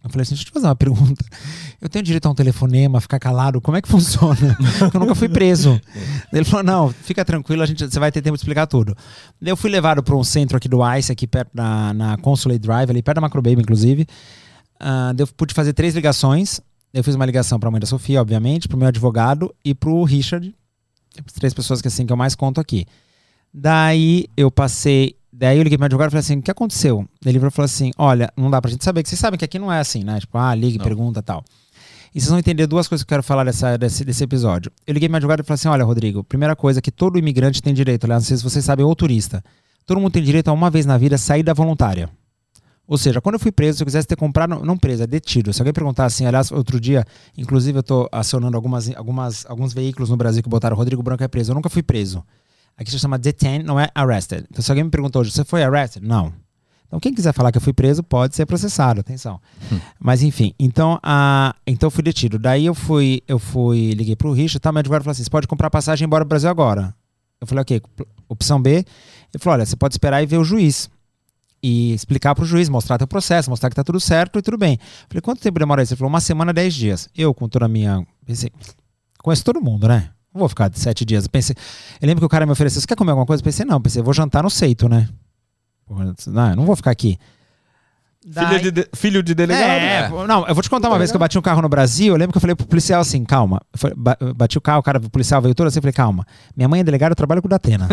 Eu 0.04 0.10
falei 0.10 0.24
assim, 0.24 0.36
deixa 0.36 0.44
eu 0.44 0.48
te 0.48 0.52
fazer 0.52 0.68
uma 0.68 0.76
pergunta. 0.76 1.24
Eu 1.80 1.88
tenho 1.88 2.04
direito 2.04 2.26
a 2.26 2.30
um 2.30 2.36
telefonema, 2.36 3.00
ficar 3.00 3.20
calado, 3.20 3.62
como 3.62 3.78
é 3.78 3.82
que 3.82 3.88
funciona? 3.88 4.58
Eu 4.94 5.00
nunca 5.00 5.16
fui 5.16 5.30
preso. 5.30 5.80
Ele 6.32 6.44
falou, 6.44 6.64
não, 6.64 6.90
fica 6.90 7.24
tranquilo, 7.24 7.64
a 7.64 7.66
gente, 7.66 7.86
você 7.86 8.00
vai 8.00 8.12
ter 8.12 8.22
tempo 8.22 8.36
de 8.36 8.42
explicar 8.42 8.68
tudo. 8.68 8.96
Eu 9.42 9.56
fui 9.56 9.70
levado 9.70 10.04
para 10.04 10.14
um 10.16 10.24
centro 10.24 10.58
aqui 10.58 10.68
do 10.68 10.80
ICE, 10.98 11.12
aqui 11.12 11.26
perto 11.26 11.52
da 11.54 11.94
na 11.94 12.18
Consulate 12.18 12.60
Drive, 12.60 12.90
ali 12.90 13.02
perto 13.02 13.16
da 13.16 13.22
Macrobaby, 13.22 13.62
inclusive. 13.62 14.06
Ah, 14.78 15.14
daí 15.16 15.24
eu 15.24 15.28
pude 15.28 15.54
fazer 15.54 15.72
três 15.72 15.96
ligações. 15.96 16.60
Eu 16.94 17.04
fiz 17.04 17.16
uma 17.16 17.26
ligação 17.26 17.58
para 17.58 17.70
a 17.70 17.72
mãe 17.72 17.80
da 17.80 17.88
Sofia, 17.88 18.22
obviamente, 18.22 18.68
para 18.68 18.76
o 18.76 18.80
meu 18.80 18.90
advogado 18.90 19.56
e 19.64 19.74
para 19.74 19.90
o 19.90 20.04
Richard. 20.04 20.54
As 21.26 21.34
três 21.34 21.54
pessoas 21.54 21.82
que 21.82 21.88
assim 21.88 22.06
que 22.06 22.12
eu 22.12 22.18
mais 22.18 22.36
conto 22.36 22.60
aqui. 22.60 22.86
Daí 23.54 24.26
eu 24.36 24.52
passei 24.52 25.16
Daí 25.36 25.58
eu 25.58 25.64
liguei 25.64 25.78
pro 25.78 25.82
meu 25.82 25.86
advogado 25.88 26.10
e 26.10 26.12
falei 26.12 26.20
assim: 26.20 26.38
o 26.38 26.42
que 26.44 26.52
aconteceu? 26.52 27.08
Ele 27.26 27.40
falou 27.40 27.66
assim: 27.66 27.92
olha, 27.98 28.32
não 28.38 28.52
dá 28.52 28.62
pra 28.62 28.70
gente 28.70 28.84
saber, 28.84 29.02
que 29.02 29.10
vocês 29.10 29.20
sabem 29.20 29.38
que 29.38 29.44
aqui 29.44 29.58
não 29.58 29.72
é 29.72 29.80
assim, 29.80 30.04
né? 30.04 30.20
Tipo, 30.20 30.38
ah, 30.38 30.54
ligue, 30.54 30.78
pergunta 30.78 31.22
e 31.22 31.24
tal. 31.24 31.44
E 32.14 32.22
vocês 32.22 32.30
vão 32.30 32.38
entender 32.38 32.68
duas 32.68 32.88
coisas 32.88 33.04
que 33.04 33.08
eu 33.08 33.16
quero 33.16 33.24
falar 33.24 33.44
dessa, 33.44 33.76
desse, 33.76 34.06
desse 34.06 34.24
episódio. 34.24 34.72
Eu 34.86 34.94
liguei 34.94 35.10
pro 35.10 35.14
meu 35.14 35.18
advogado 35.18 35.40
e 35.40 35.44
falei 35.44 35.56
assim: 35.56 35.68
olha, 35.68 35.84
Rodrigo, 35.84 36.24
primeira 36.24 36.56
coisa 36.56 36.80
que 36.80 36.92
todo 36.92 37.18
imigrante 37.18 37.64
tem 37.64 37.74
direito, 37.74 38.04
aliás, 38.04 38.24
não 38.24 38.28
sei 38.28 38.38
se 38.38 38.44
vocês 38.44 38.64
sabem, 38.64 38.86
ou 38.86 38.96
turista. 38.96 39.44
Todo 39.88 40.00
mundo 40.00 40.14
tem 40.14 40.24
direito 40.24 40.50
a 40.50 40.54
uma 40.54 40.70
vez 40.70 40.86
na 40.86 41.00
vida 41.00 41.18
saída 41.18 41.52
voluntária. 41.52 42.10
Ou 42.88 42.98
seja, 42.98 43.20
quando 43.20 43.36
eu 43.36 43.40
fui 43.40 43.52
preso, 43.52 43.78
se 43.78 43.84
eu 43.84 43.86
quisesse 43.86 44.08
ter 44.08 44.16
comprado, 44.16 44.64
não 44.64 44.78
preso, 44.78 45.02
é 45.02 45.08
detido. 45.08 45.52
Se 45.52 45.62
alguém 45.62 45.74
perguntar 45.74 46.06
assim, 46.06 46.26
aliás, 46.26 46.52
outro 46.52 46.80
dia, 46.80 47.04
inclusive 47.36 47.80
eu 47.80 47.84
tô 47.84 48.08
acionando 48.12 48.56
algumas, 48.56 48.96
algumas, 48.96 49.46
alguns 49.48 49.74
veículos 49.74 50.10
no 50.10 50.18
Brasil 50.18 50.44
que 50.44 50.50
botaram 50.50 50.76
Rodrigo 50.76 51.02
Branco 51.02 51.24
é 51.24 51.28
preso. 51.28 51.52
Eu 51.52 51.56
nunca 51.56 51.70
fui 51.70 51.82
preso. 51.82 52.24
Aqui 52.78 52.92
se 52.92 53.00
chama 53.00 53.18
detain, 53.18 53.62
não 53.64 53.80
é 53.80 53.90
arrested. 53.94 54.46
Então 54.50 54.62
se 54.62 54.72
alguém 54.72 54.84
me 54.84 54.90
perguntou 54.90 55.22
hoje, 55.22 55.32
você 55.32 55.44
foi 55.44 55.64
arrested? 55.64 56.06
Não. 56.06 56.34
Então 56.88 57.00
quem 57.00 57.14
quiser 57.14 57.34
falar 57.34 57.52
que 57.52 57.58
eu 57.58 57.62
fui 57.62 57.74
preso 57.74 58.04
pode 58.04 58.36
ser 58.36 58.46
processado, 58.46 59.00
atenção. 59.00 59.40
Mas 60.00 60.22
enfim, 60.22 60.54
então, 60.60 61.00
a, 61.02 61.56
então 61.66 61.88
eu 61.88 61.92
fui 61.92 62.04
detido. 62.04 62.38
Daí 62.38 62.66
eu 62.66 62.76
fui, 62.76 63.22
eu 63.28 63.40
fui, 63.40 63.92
liguei 63.92 64.16
pro 64.16 64.32
Richard, 64.32 64.60
tá, 64.60 64.72
meu 64.72 64.80
advogado 64.80 65.04
falou 65.04 65.12
assim, 65.12 65.24
você 65.24 65.30
pode 65.30 65.48
comprar 65.48 65.70
passagem 65.70 66.04
e 66.04 66.06
ir 66.06 66.08
embora 66.08 66.24
pro 66.24 66.30
Brasil 66.30 66.50
agora. 66.50 66.94
Eu 67.42 67.48
falei, 67.48 67.62
ok, 67.62 67.82
opção 68.30 68.62
B. 68.62 68.70
Ele 68.76 68.86
falou, 69.40 69.56
olha, 69.56 69.66
você 69.66 69.76
pode 69.76 69.96
esperar 69.96 70.22
e 70.22 70.26
ver 70.26 70.38
o 70.38 70.44
juiz 70.44 70.90
e 71.64 71.94
explicar 71.94 72.36
pro 72.36 72.46
juiz, 72.46 72.68
mostrar 72.68 72.98
teu 72.98 73.08
processo, 73.08 73.50
mostrar 73.50 73.70
que 73.70 73.76
tá 73.76 73.84
tudo 73.84 74.00
certo 74.00 74.38
e 74.38 74.42
tudo 74.42 74.58
bem. 74.58 74.78
Falei, 75.08 75.22
quanto 75.22 75.42
tempo 75.42 75.58
demora 75.58 75.82
isso? 75.82 75.94
Ele 75.94 75.98
falou, 75.98 76.10
uma 76.10 76.20
semana, 76.20 76.54
dez 76.54 76.74
dias. 76.74 77.10
Eu, 77.18 77.34
com 77.34 77.48
toda 77.48 77.66
a 77.66 77.68
minha. 77.70 78.06
Pensei, 78.26 78.52
conheço 79.20 79.44
todo 79.44 79.62
mundo, 79.62 79.88
né? 79.88 80.10
Não 80.34 80.40
vou 80.40 80.50
ficar 80.50 80.68
de 80.70 80.80
sete 80.80 81.06
dias. 81.06 81.26
Eu 81.26 81.30
pensei, 81.30 81.56
eu 82.02 82.08
lembro 82.08 82.22
que 82.22 82.26
o 82.26 82.30
cara 82.30 82.46
me 82.46 82.52
ofereceu, 82.52 82.82
você 82.82 82.88
quer 82.88 82.96
comer 82.96 83.12
alguma 83.12 83.26
coisa? 83.26 83.42
Eu 83.42 83.46
pensei, 83.46 83.66
não, 83.66 83.76
eu 83.78 83.82
pensei, 83.82 84.00
eu 84.02 84.04
vou 84.06 84.14
jantar 84.14 84.42
no 84.44 84.50
seito, 84.50 84.90
né? 84.90 85.08
Não, 86.28 86.50
eu 86.50 86.56
não 86.56 86.66
vou 86.66 86.76
ficar 86.76 86.92
aqui. 86.92 87.18
Filho 88.26 88.62
de, 88.62 88.72
de- 88.72 88.90
filho 88.96 89.22
de 89.22 89.36
delegado. 89.36 89.70
É, 89.70 90.08
pô, 90.10 90.26
não, 90.26 90.48
eu 90.48 90.56
vou 90.56 90.64
te 90.64 90.70
contar 90.70 90.88
uma 90.88 90.98
vez 90.98 91.12
que 91.12 91.16
eu 91.18 91.20
bati 91.20 91.38
um 91.38 91.42
carro 91.42 91.62
no 91.62 91.68
Brasil. 91.68 92.14
Eu 92.14 92.18
lembro 92.18 92.32
que 92.32 92.38
eu 92.38 92.42
falei 92.42 92.56
pro 92.56 92.66
policial 92.66 93.02
assim: 93.02 93.22
calma. 93.26 93.62
Eu 94.24 94.34
Bati 94.34 94.58
o 94.58 94.62
carro, 94.62 94.80
o 94.80 94.84
cara, 94.84 94.98
o 94.98 95.10
policial 95.10 95.42
veio 95.42 95.54
todo 95.54 95.68
assim. 95.68 95.80
Eu 95.80 95.82
falei: 95.82 95.92
calma. 95.94 96.26
Minha 96.56 96.70
mãe 96.70 96.80
é 96.80 96.84
delegada, 96.86 97.12
eu 97.12 97.18
trabalho 97.18 97.42
com 97.42 97.48
o 97.48 97.50
Datena. 97.50 97.86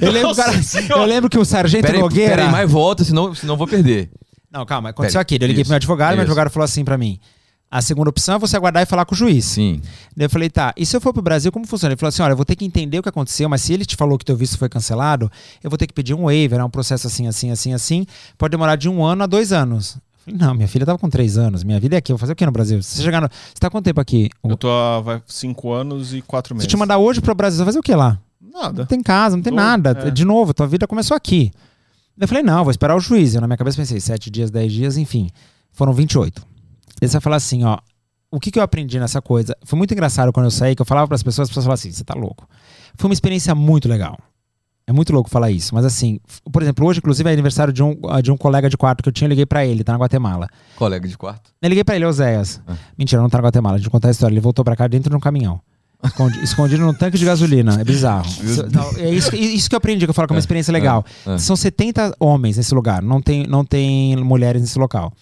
eu, 0.00 0.10
lembro, 0.10 0.28
Nossa 0.28 0.44
cara, 0.44 0.62
Senhora. 0.62 1.02
eu 1.02 1.06
lembro 1.06 1.28
que 1.28 1.38
o 1.38 1.44
sargento 1.44 1.82
Peraí, 1.86 2.00
Nogueira. 2.00 2.36
peraí, 2.36 2.50
mais 2.50 2.70
volta, 2.70 3.04
senão, 3.04 3.34
senão 3.34 3.52
eu 3.54 3.58
vou 3.58 3.66
perder. 3.66 4.10
Não, 4.50 4.64
calma, 4.64 4.88
aconteceu 4.88 5.20
aqui. 5.20 5.34
Eu 5.34 5.46
liguei 5.46 5.56
isso, 5.60 5.64
pro 5.68 5.72
meu 5.72 5.76
advogado, 5.76 6.08
meu 6.14 6.14
isso. 6.16 6.22
advogado 6.32 6.50
falou 6.50 6.64
assim 6.64 6.82
pra 6.82 6.96
mim: 6.96 7.20
a 7.70 7.80
segunda 7.80 8.10
opção 8.10 8.34
é 8.34 8.38
você 8.38 8.56
aguardar 8.56 8.82
e 8.82 8.86
falar 8.86 9.04
com 9.04 9.14
o 9.14 9.18
juiz. 9.18 9.44
Sim. 9.44 9.80
Daí 10.16 10.26
eu 10.26 10.30
falei, 10.30 10.50
tá, 10.50 10.74
e 10.76 10.84
se 10.84 10.96
eu 10.96 11.00
for 11.00 11.12
pro 11.12 11.22
Brasil, 11.22 11.52
como 11.52 11.66
funciona? 11.66 11.92
Ele 11.92 11.98
falou 11.98 12.08
assim: 12.08 12.22
olha, 12.22 12.32
eu 12.32 12.36
vou 12.36 12.44
ter 12.44 12.56
que 12.56 12.64
entender 12.64 12.98
o 12.98 13.02
que 13.02 13.08
aconteceu, 13.08 13.48
mas 13.48 13.62
se 13.62 13.72
ele 13.72 13.84
te 13.84 13.94
falou 13.94 14.18
que 14.18 14.24
teu 14.24 14.36
visto 14.36 14.58
foi 14.58 14.68
cancelado, 14.68 15.30
eu 15.62 15.70
vou 15.70 15.78
ter 15.78 15.86
que 15.86 15.94
pedir 15.94 16.12
um 16.14 16.24
waiver, 16.24 16.58
é 16.58 16.64
um 16.64 16.70
processo 16.70 17.06
assim, 17.06 17.28
assim, 17.28 17.50
assim, 17.50 17.72
assim. 17.72 18.06
Pode 18.36 18.50
demorar 18.50 18.74
de 18.76 18.88
um 18.88 19.04
ano 19.04 19.22
a 19.22 19.26
dois 19.26 19.52
anos. 19.52 19.96
Eu 20.26 20.34
falei, 20.34 20.40
não, 20.40 20.54
minha 20.54 20.68
filha 20.68 20.84
tava 20.84 20.98
com 20.98 21.08
três 21.08 21.38
anos, 21.38 21.62
minha 21.62 21.78
vida 21.78 21.96
é 21.96 21.98
aqui, 21.98 22.10
eu 22.12 22.16
vou 22.16 22.20
fazer 22.20 22.32
o 22.32 22.36
que 22.36 22.44
no 22.44 22.52
Brasil? 22.52 22.82
Se 22.82 22.96
você 22.96 23.02
chegar 23.04 23.20
no. 23.20 23.28
Você 23.28 23.54
tá 23.60 23.70
quanto 23.70 23.84
tempo 23.84 24.00
aqui? 24.00 24.28
Eu 24.42 24.56
tô 24.56 24.68
há 24.68 25.00
vai, 25.00 25.22
cinco 25.26 25.72
anos 25.72 26.12
e 26.12 26.20
quatro 26.22 26.48
Se 26.50 26.54
meses. 26.54 26.64
eu 26.66 26.70
te 26.70 26.76
mandar 26.76 26.98
hoje 26.98 27.20
pro 27.20 27.34
Brasil, 27.34 27.58
você 27.58 27.64
vai 27.64 27.66
fazer 27.66 27.78
o 27.78 27.82
que 27.82 27.94
lá? 27.94 28.18
Nada. 28.52 28.82
Não 28.82 28.86
tem 28.86 29.00
casa, 29.00 29.36
não 29.36 29.42
tem 29.44 29.52
nada. 29.52 29.96
é. 30.06 30.10
De 30.10 30.24
novo, 30.24 30.52
tua 30.52 30.66
vida 30.66 30.86
começou 30.88 31.16
aqui. 31.16 31.52
Eu 32.18 32.26
falei, 32.28 32.42
não, 32.42 32.64
vou 32.64 32.70
esperar 32.70 32.96
o 32.96 33.00
juiz. 33.00 33.34
Eu 33.34 33.40
na 33.40 33.46
minha 33.46 33.56
cabeça 33.56 33.76
pensei, 33.76 33.98
sete 34.00 34.28
dias, 34.28 34.50
dez 34.50 34.72
dias, 34.72 34.96
enfim. 34.98 35.30
Foram 35.72 35.92
28. 35.92 36.42
Ele 37.00 37.10
vai 37.10 37.20
falar 37.20 37.36
assim, 37.36 37.64
ó. 37.64 37.78
O 38.32 38.38
que, 38.38 38.50
que 38.52 38.58
eu 38.58 38.62
aprendi 38.62 39.00
nessa 39.00 39.20
coisa? 39.20 39.56
Foi 39.64 39.76
muito 39.76 39.92
engraçado 39.92 40.32
quando 40.32 40.46
eu 40.46 40.50
saí, 40.52 40.76
que 40.76 40.82
eu 40.82 40.86
falava 40.86 41.08
para 41.08 41.16
as 41.16 41.22
pessoas, 41.22 41.46
as 41.46 41.50
pessoas 41.50 41.64
falavam 41.64 41.74
assim, 41.80 41.90
você 41.90 42.04
tá 42.04 42.14
louco. 42.14 42.48
Foi 42.96 43.08
uma 43.08 43.14
experiência 43.14 43.54
muito 43.56 43.88
legal. 43.88 44.16
É 44.86 44.92
muito 44.92 45.12
louco 45.12 45.28
falar 45.30 45.50
isso, 45.52 45.72
mas 45.74 45.84
assim, 45.84 46.18
por 46.52 46.62
exemplo, 46.62 46.84
hoje, 46.86 46.98
inclusive, 46.98 47.28
é 47.28 47.32
aniversário 47.32 47.72
de 47.72 47.82
um, 47.82 47.96
ah, 48.08 48.20
de 48.20 48.30
um 48.32 48.36
colega 48.36 48.68
de 48.68 48.76
quarto 48.76 49.02
que 49.02 49.08
eu 49.08 49.12
tinha, 49.12 49.26
eu 49.26 49.30
liguei 49.30 49.46
pra 49.46 49.64
ele, 49.64 49.82
tá 49.84 49.92
na 49.92 49.98
Guatemala. 49.98 50.48
Colega 50.76 51.06
de 51.08 51.16
quarto. 51.18 51.50
Eu 51.62 51.68
liguei 51.68 51.82
pra 51.84 51.94
ele, 51.96 52.04
Oséias. 52.04 52.60
Mentira, 52.98 53.20
não 53.22 53.28
tá 53.28 53.38
na 53.38 53.44
Guatemala, 53.44 53.76
deixa 53.76 53.86
eu 53.88 53.92
contar 53.92 54.08
a 54.08 54.10
história. 54.10 54.32
Ele 54.32 54.40
voltou 54.40 54.64
pra 54.64 54.74
cá 54.76 54.86
dentro 54.88 55.10
de 55.10 55.16
um 55.16 55.20
caminhão. 55.20 55.60
Escondi- 56.04 56.38
escondido 56.42 56.84
num 56.84 56.94
tanque 56.94 57.18
de 57.18 57.24
gasolina. 57.24 57.80
É 57.80 57.84
bizarro. 57.84 58.26
Isso- 58.42 58.66
não, 58.72 58.90
é 58.96 59.10
isso, 59.10 59.30
que- 59.30 59.36
isso 59.36 59.68
que 59.68 59.74
eu 59.74 59.78
aprendi, 59.78 60.06
que 60.06 60.10
eu 60.10 60.14
falo 60.14 60.26
que 60.28 60.32
é 60.32 60.36
uma 60.36 60.40
experiência 60.40 60.72
legal. 60.72 61.04
é. 61.26 61.38
São 61.38 61.54
70 61.56 62.14
homens 62.18 62.56
nesse 62.56 62.74
lugar, 62.74 63.00
não 63.02 63.20
tem, 63.20 63.44
não 63.46 63.64
tem 63.64 64.16
mulheres 64.16 64.60
nesse 64.62 64.78
local. 64.78 65.12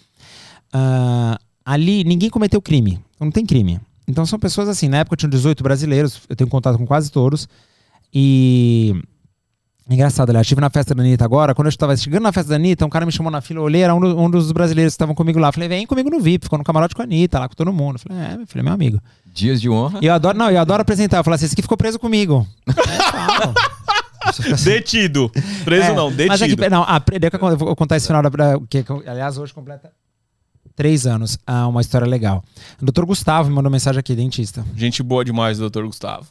Ah, 0.73 1.39
ali, 1.73 2.05
ninguém 2.05 2.31
cometeu 2.31 2.61
crime. 2.63 2.99
Não 3.21 3.31
tem 3.31 3.45
crime. 3.45 3.81
Então 4.07 4.25
são 4.25 4.39
pessoas 4.39 4.69
assim, 4.69 4.89
na 4.89 4.99
época 4.99 5.17
tinham 5.17 5.31
18 5.31 5.63
brasileiros, 5.63 6.21
eu 6.29 6.35
tenho 6.37 6.49
contato 6.49 6.79
com 6.79 6.87
quase 6.87 7.11
todos. 7.13 7.47
E. 8.15 8.95
Engraçado, 9.91 10.29
aliás, 10.29 10.45
estive 10.45 10.61
na 10.61 10.69
festa 10.69 10.95
da 10.95 11.03
Anitta 11.03 11.25
agora. 11.25 11.55
Quando 11.55 11.67
eu 11.67 11.71
estava 11.71 11.97
chegando 11.97 12.23
na 12.23 12.31
festa 12.31 12.51
da 12.51 12.57
Anitta, 12.57 12.85
um 12.85 12.91
cara 12.91 13.07
me 13.07 13.13
chamou 13.13 13.33
na 13.33 13.41
fila, 13.41 13.61
eu 13.61 13.65
olhei, 13.65 13.81
era 13.81 13.95
um, 13.95 14.01
do- 14.01 14.19
um 14.21 14.29
dos 14.31 14.53
brasileiros 14.53 14.93
que 14.93 14.97
estavam 14.97 15.15
comigo 15.15 15.39
lá. 15.39 15.51
Falei, 15.51 15.67
vem 15.67 15.87
comigo 15.87 16.11
no 16.11 16.21
VIP, 16.21 16.45
ficou 16.45 16.59
no 16.59 16.65
camarote 16.65 16.95
com 16.95 17.01
a 17.01 17.05
Anitta, 17.07 17.39
lá 17.39 17.49
com 17.49 17.55
todo 17.55 17.73
mundo. 17.73 17.99
Falei, 17.99 18.23
é, 18.23 18.37
meu 18.37 18.47
filho, 18.47 18.61
é 18.61 18.63
meu 18.65 18.73
amigo. 18.75 19.01
Dias 19.33 19.63
de 19.63 19.71
honra. 19.71 19.99
E 20.03 20.07
eu 20.07 20.13
adoro, 20.13 20.37
não, 20.37 20.51
eu 20.51 20.61
adoro 20.61 20.83
apresentar. 20.83 21.17
Eu 21.19 21.25
falo 21.25 21.37
assim, 21.37 21.47
esse 21.47 21.55
aqui 21.55 21.63
ficou 21.63 21.77
preso 21.79 21.99
comigo. 21.99 22.47
É, 22.69 24.55
Detido. 24.63 25.31
Preso 25.65 25.91
é, 25.91 25.95
não, 25.95 26.11
detido. 26.11 26.29
Mas 26.29 26.43
é 26.43 26.49
que, 26.49 26.69
não, 26.69 26.83
ah, 26.83 27.03
eu 27.51 27.57
vou 27.57 27.75
contar 27.75 27.97
esse 27.97 28.07
final, 28.07 28.23
da, 28.23 28.29
da- 28.29 28.61
que, 28.69 28.83
que, 28.83 28.93
aliás, 29.09 29.39
hoje 29.39 29.55
completa 29.55 29.91
três 30.79 31.09
anos. 31.09 31.37
Ah, 31.45 31.67
uma 31.67 31.81
história 31.81 32.07
legal. 32.07 32.45
O 32.81 32.85
doutor 32.85 33.05
Gustavo 33.05 33.49
me 33.49 33.55
mandou 33.57 33.71
mensagem 33.71 33.99
aqui, 33.99 34.15
dentista. 34.15 34.65
Gente 34.77 35.03
boa 35.03 35.25
demais, 35.25 35.59
doutor 35.59 35.85
Gustavo. 35.85 36.27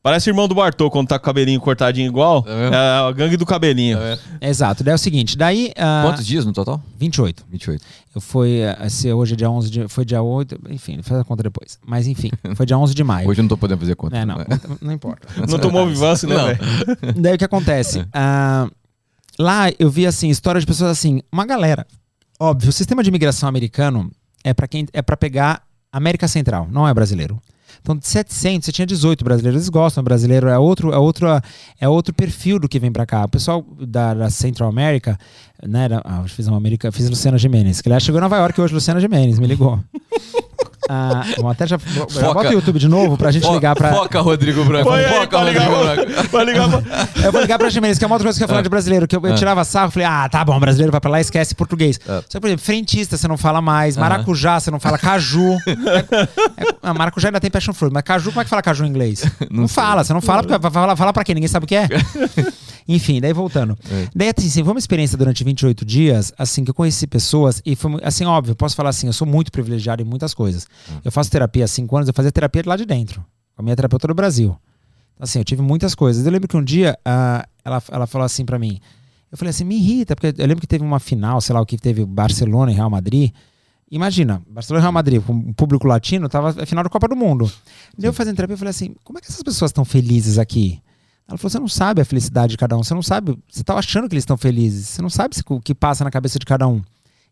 Parece 0.00 0.30
irmão 0.30 0.46
do 0.48 0.54
Bartô 0.54 0.88
quando 0.90 1.08
tá 1.08 1.18
com 1.18 1.24
o 1.24 1.26
cabelinho 1.26 1.60
cortadinho 1.60 2.06
igual. 2.06 2.42
É? 2.46 2.74
É 2.74 3.08
a 3.08 3.12
gangue 3.12 3.36
do 3.36 3.44
cabelinho. 3.44 3.98
Exato. 4.40 4.82
Daí 4.82 4.92
é 4.92 4.94
o 4.94 4.98
seguinte, 4.98 5.36
daí... 5.36 5.72
ah, 5.76 6.02
Quantos 6.06 6.24
dias 6.24 6.46
no 6.46 6.52
total? 6.52 6.80
28. 6.98 7.44
28. 7.50 7.84
Eu 8.14 8.20
fui, 8.20 8.60
ah, 8.64 8.88
se 8.88 9.12
hoje 9.12 9.34
é 9.34 9.36
dia 9.36 9.50
11, 9.50 9.70
de, 9.70 9.88
foi 9.88 10.04
dia 10.06 10.22
8, 10.22 10.58
enfim, 10.70 11.02
faz 11.02 11.20
a 11.20 11.24
conta 11.24 11.42
depois. 11.42 11.76
Mas 11.84 12.06
enfim, 12.06 12.30
foi 12.54 12.64
dia 12.64 12.78
11 12.78 12.94
de 12.94 13.04
maio. 13.04 13.28
Hoje 13.28 13.40
eu 13.40 13.42
não 13.42 13.48
tô 13.48 13.58
podendo 13.58 13.80
fazer 13.80 13.94
conta. 13.96 14.16
É, 14.16 14.24
não, 14.24 14.36
não 14.80 14.92
importa. 14.92 15.28
Não 15.46 15.58
tomou 15.58 15.86
vivance, 15.86 16.26
né, 16.26 16.34
Não. 16.36 16.46
velho? 16.46 16.60
Daí 17.16 17.34
o 17.34 17.38
que 17.38 17.44
acontece? 17.44 18.06
Ah, 18.14 18.68
lá 19.38 19.70
eu 19.78 19.90
vi 19.90 20.06
assim, 20.06 20.28
história 20.30 20.60
de 20.60 20.66
pessoas 20.66 20.90
assim, 20.92 21.20
uma 21.32 21.44
galera. 21.44 21.86
Óbvio, 22.42 22.70
o 22.70 22.72
sistema 22.72 23.02
de 23.02 23.10
imigração 23.10 23.46
americano 23.46 24.10
é 24.42 24.54
para 24.54 24.66
quem 24.66 24.86
é 24.94 25.02
para 25.02 25.14
pegar 25.14 25.62
América 25.92 26.26
Central, 26.26 26.66
não 26.70 26.88
é 26.88 26.94
brasileiro. 26.94 27.38
Então, 27.82 27.94
de 27.94 28.06
700, 28.06 28.64
você 28.64 28.72
tinha 28.72 28.86
18 28.86 29.22
brasileiros. 29.22 29.60
Eles 29.60 29.68
gostam, 29.68 30.02
brasileiro 30.02 30.48
é 30.48 30.58
outro, 30.58 30.90
é 30.90 30.98
outro, 30.98 31.26
é 31.78 31.88
outro 31.88 32.14
perfil 32.14 32.58
do 32.58 32.68
que 32.68 32.78
vem 32.78 32.90
pra 32.90 33.04
cá. 33.04 33.24
O 33.24 33.28
pessoal 33.28 33.62
da, 33.78 34.14
da 34.14 34.30
Central 34.30 34.70
America, 34.70 35.18
né? 35.66 35.88
da- 35.88 36.02
ah, 36.04 36.20
eu 36.22 36.28
fiz 36.28 36.46
uma 36.46 36.56
América, 36.56 36.90
fiz 36.92 37.08
Luciana 37.08 37.38
Gimenez, 37.38 37.80
que 37.80 37.88
aliás 37.88 38.02
chegou 38.02 38.18
em 38.18 38.22
Nova 38.22 38.36
York 38.36 38.60
hoje, 38.60 38.74
Luciana 38.74 39.00
Gimenez, 39.00 39.38
me 39.38 39.46
ligou. 39.46 39.78
Ah, 40.92 41.22
até 41.50 41.68
já, 41.68 41.78
já 41.78 42.06
Foca. 42.06 42.34
bota 42.34 42.48
o 42.48 42.52
YouTube 42.52 42.80
de 42.80 42.88
novo 42.88 43.16
pra 43.16 43.30
gente 43.30 43.46
Fo- 43.46 43.52
ligar 43.54 43.76
pra. 43.76 43.92
Foca, 43.94 44.20
Rodrigo 44.20 44.64
Branco. 44.64 44.88
Põe 44.88 45.04
aí 45.04 45.08
Foca, 45.08 45.26
pra 45.28 45.44
ligar, 45.44 45.68
Rodrigo 45.68 46.12
Branco. 46.12 46.38
ligar 46.42 46.68
pra... 46.68 46.82
Eu 47.26 47.30
vou 47.32 47.40
ligar 47.42 47.58
pra 47.60 47.68
Jimenez, 47.70 47.96
que 47.96 48.02
é 48.02 48.06
uma 48.08 48.16
outra 48.16 48.26
coisa 48.26 48.36
que 48.36 48.42
eu 48.42 48.46
ia 48.46 48.48
falar 48.48 48.62
de 48.62 48.68
brasileiro, 48.68 49.06
que 49.06 49.14
eu, 49.14 49.20
eu 49.24 49.34
tirava 49.36 49.62
sarro, 49.62 49.92
falei, 49.92 50.08
ah, 50.08 50.28
tá 50.28 50.44
bom, 50.44 50.58
brasileiro 50.58 50.90
vai 50.90 51.00
pra 51.00 51.08
lá 51.10 51.18
e 51.18 51.20
esquece 51.20 51.54
português. 51.54 52.00
É. 52.08 52.22
Só 52.28 52.38
que, 52.38 52.40
por 52.40 52.46
exemplo, 52.48 52.64
frentista 52.64 53.16
você 53.16 53.28
não 53.28 53.36
fala 53.36 53.60
mais, 53.62 53.96
maracujá 53.96 54.58
você 54.58 54.70
não 54.72 54.80
fala, 54.80 54.98
caju. 54.98 55.56
É- 55.68 56.88
é- 56.88 56.92
maracujá 56.92 57.28
ainda 57.28 57.38
tem 57.40 57.50
passion 57.52 57.72
fruit, 57.72 57.92
mas 57.92 58.02
caju, 58.02 58.30
como 58.30 58.40
é 58.40 58.44
que 58.44 58.50
fala 58.50 58.62
caju 58.62 58.84
em 58.84 58.88
inglês? 58.88 59.22
Não, 59.48 59.68
fala, 59.68 60.02
você 60.02 60.12
não 60.12 60.20
fala, 60.20 60.42
porque 60.42 60.58
vai 60.58 60.70
falar, 60.72 60.96
fala 60.96 61.12
pra 61.12 61.22
quem? 61.22 61.36
Ninguém 61.36 61.48
sabe 61.48 61.66
o 61.66 61.68
que 61.68 61.76
é. 61.76 61.86
Enfim, 62.88 63.20
daí 63.20 63.32
voltando. 63.32 63.78
É. 63.88 64.06
Daí, 64.16 64.32
assim, 64.36 64.64
foi 64.64 64.72
uma 64.72 64.78
experiência 64.80 65.16
durante 65.16 65.44
28 65.50 65.84
dias, 65.84 66.32
assim, 66.38 66.64
que 66.64 66.70
eu 66.70 66.74
conheci 66.74 67.06
pessoas 67.06 67.60
e 67.64 67.76
foi, 67.76 67.98
assim, 68.02 68.24
óbvio, 68.24 68.54
posso 68.54 68.74
falar 68.74 68.90
assim, 68.90 69.06
eu 69.06 69.12
sou 69.12 69.26
muito 69.26 69.52
privilegiado 69.52 70.02
em 70.02 70.04
muitas 70.04 70.32
coisas. 70.32 70.66
Eu 71.04 71.12
faço 71.12 71.30
terapia 71.30 71.64
há 71.64 71.68
cinco 71.68 71.96
anos, 71.96 72.08
eu 72.08 72.14
fazia 72.14 72.32
terapia 72.32 72.62
de 72.62 72.68
lá 72.68 72.76
de 72.76 72.86
dentro, 72.86 73.20
com 73.54 73.62
a 73.62 73.62
minha 73.62 73.76
terapeuta 73.76 74.08
do 74.08 74.14
Brasil. 74.14 74.56
Então, 75.14 75.24
assim, 75.24 75.38
eu 75.38 75.44
tive 75.44 75.62
muitas 75.62 75.94
coisas. 75.94 76.24
Eu 76.24 76.32
lembro 76.32 76.48
que 76.48 76.56
um 76.56 76.64
dia 76.64 76.98
ah, 77.04 77.46
ela, 77.64 77.82
ela 77.90 78.06
falou 78.06 78.24
assim 78.24 78.44
pra 78.44 78.58
mim, 78.58 78.80
eu 79.30 79.38
falei 79.38 79.50
assim, 79.50 79.64
me 79.64 79.76
irrita, 79.76 80.16
porque 80.16 80.34
eu 80.40 80.46
lembro 80.46 80.60
que 80.60 80.66
teve 80.66 80.84
uma 80.84 80.98
final, 80.98 81.40
sei 81.40 81.54
lá 81.54 81.60
o 81.60 81.66
que 81.66 81.78
teve 81.78 82.04
Barcelona 82.04 82.72
e 82.72 82.74
Real 82.74 82.90
Madrid. 82.90 83.30
Imagina, 83.90 84.42
Barcelona 84.48 84.80
e 84.80 84.84
Real 84.84 84.92
Madrid, 84.92 85.22
com 85.22 85.32
o 85.32 85.54
público 85.54 85.86
latino, 85.86 86.28
tava 86.28 86.62
a 86.62 86.66
final 86.66 86.82
da 86.82 86.90
Copa 86.90 87.06
do 87.08 87.16
Mundo. 87.16 87.50
Daí 87.96 88.08
eu 88.08 88.12
fazendo 88.12 88.36
terapia, 88.36 88.54
eu 88.54 88.58
falei 88.58 88.70
assim, 88.70 88.94
como 89.04 89.18
é 89.18 89.22
que 89.22 89.28
essas 89.28 89.42
pessoas 89.42 89.70
estão 89.70 89.84
felizes 89.84 90.38
aqui? 90.38 90.80
Ela 91.30 91.38
falou, 91.38 91.50
você 91.50 91.60
não 91.60 91.68
sabe 91.68 92.02
a 92.02 92.04
felicidade 92.04 92.50
de 92.50 92.56
cada 92.58 92.76
um, 92.76 92.82
você 92.82 92.92
não 92.92 93.02
sabe, 93.02 93.38
você 93.48 93.62
tá 93.62 93.74
achando 93.74 94.08
que 94.08 94.14
eles 94.14 94.22
estão 94.22 94.36
felizes, 94.36 94.88
você 94.88 95.00
não 95.00 95.08
sabe 95.08 95.36
o 95.48 95.60
que 95.60 95.72
passa 95.72 96.02
na 96.02 96.10
cabeça 96.10 96.40
de 96.40 96.44
cada 96.44 96.66
um. 96.66 96.82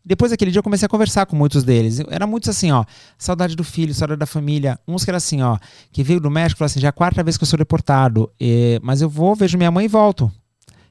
Depois 0.05 0.31
daquele 0.31 0.51
dia 0.51 0.59
eu 0.59 0.63
comecei 0.63 0.85
a 0.85 0.89
conversar 0.89 1.25
com 1.25 1.35
muitos 1.35 1.65
deles. 1.65 1.99
Era 2.09 2.25
muitos 2.25 2.49
assim, 2.49 2.71
ó, 2.71 2.85
saudade 3.17 3.57
do 3.57 3.63
filho, 3.63 3.93
saudade 3.93 4.17
da 4.17 4.25
família. 4.25 4.79
Uns 4.87 5.03
que 5.03 5.11
era 5.11 5.17
assim, 5.17 5.41
ó, 5.41 5.57
que 5.91 6.01
veio 6.01 6.21
do 6.21 6.31
México 6.31 6.57
e 6.57 6.59
falou 6.59 6.67
assim, 6.67 6.79
já 6.79 6.87
é 6.87 6.89
a 6.89 6.93
quarta 6.93 7.21
vez 7.21 7.35
que 7.35 7.43
eu 7.43 7.47
sou 7.47 7.59
deportado, 7.59 8.31
eh, 8.39 8.79
mas 8.81 9.01
eu 9.01 9.09
vou, 9.09 9.35
vejo 9.35 9.57
minha 9.57 9.69
mãe 9.69 9.83
e 9.83 9.89
volto. 9.89 10.31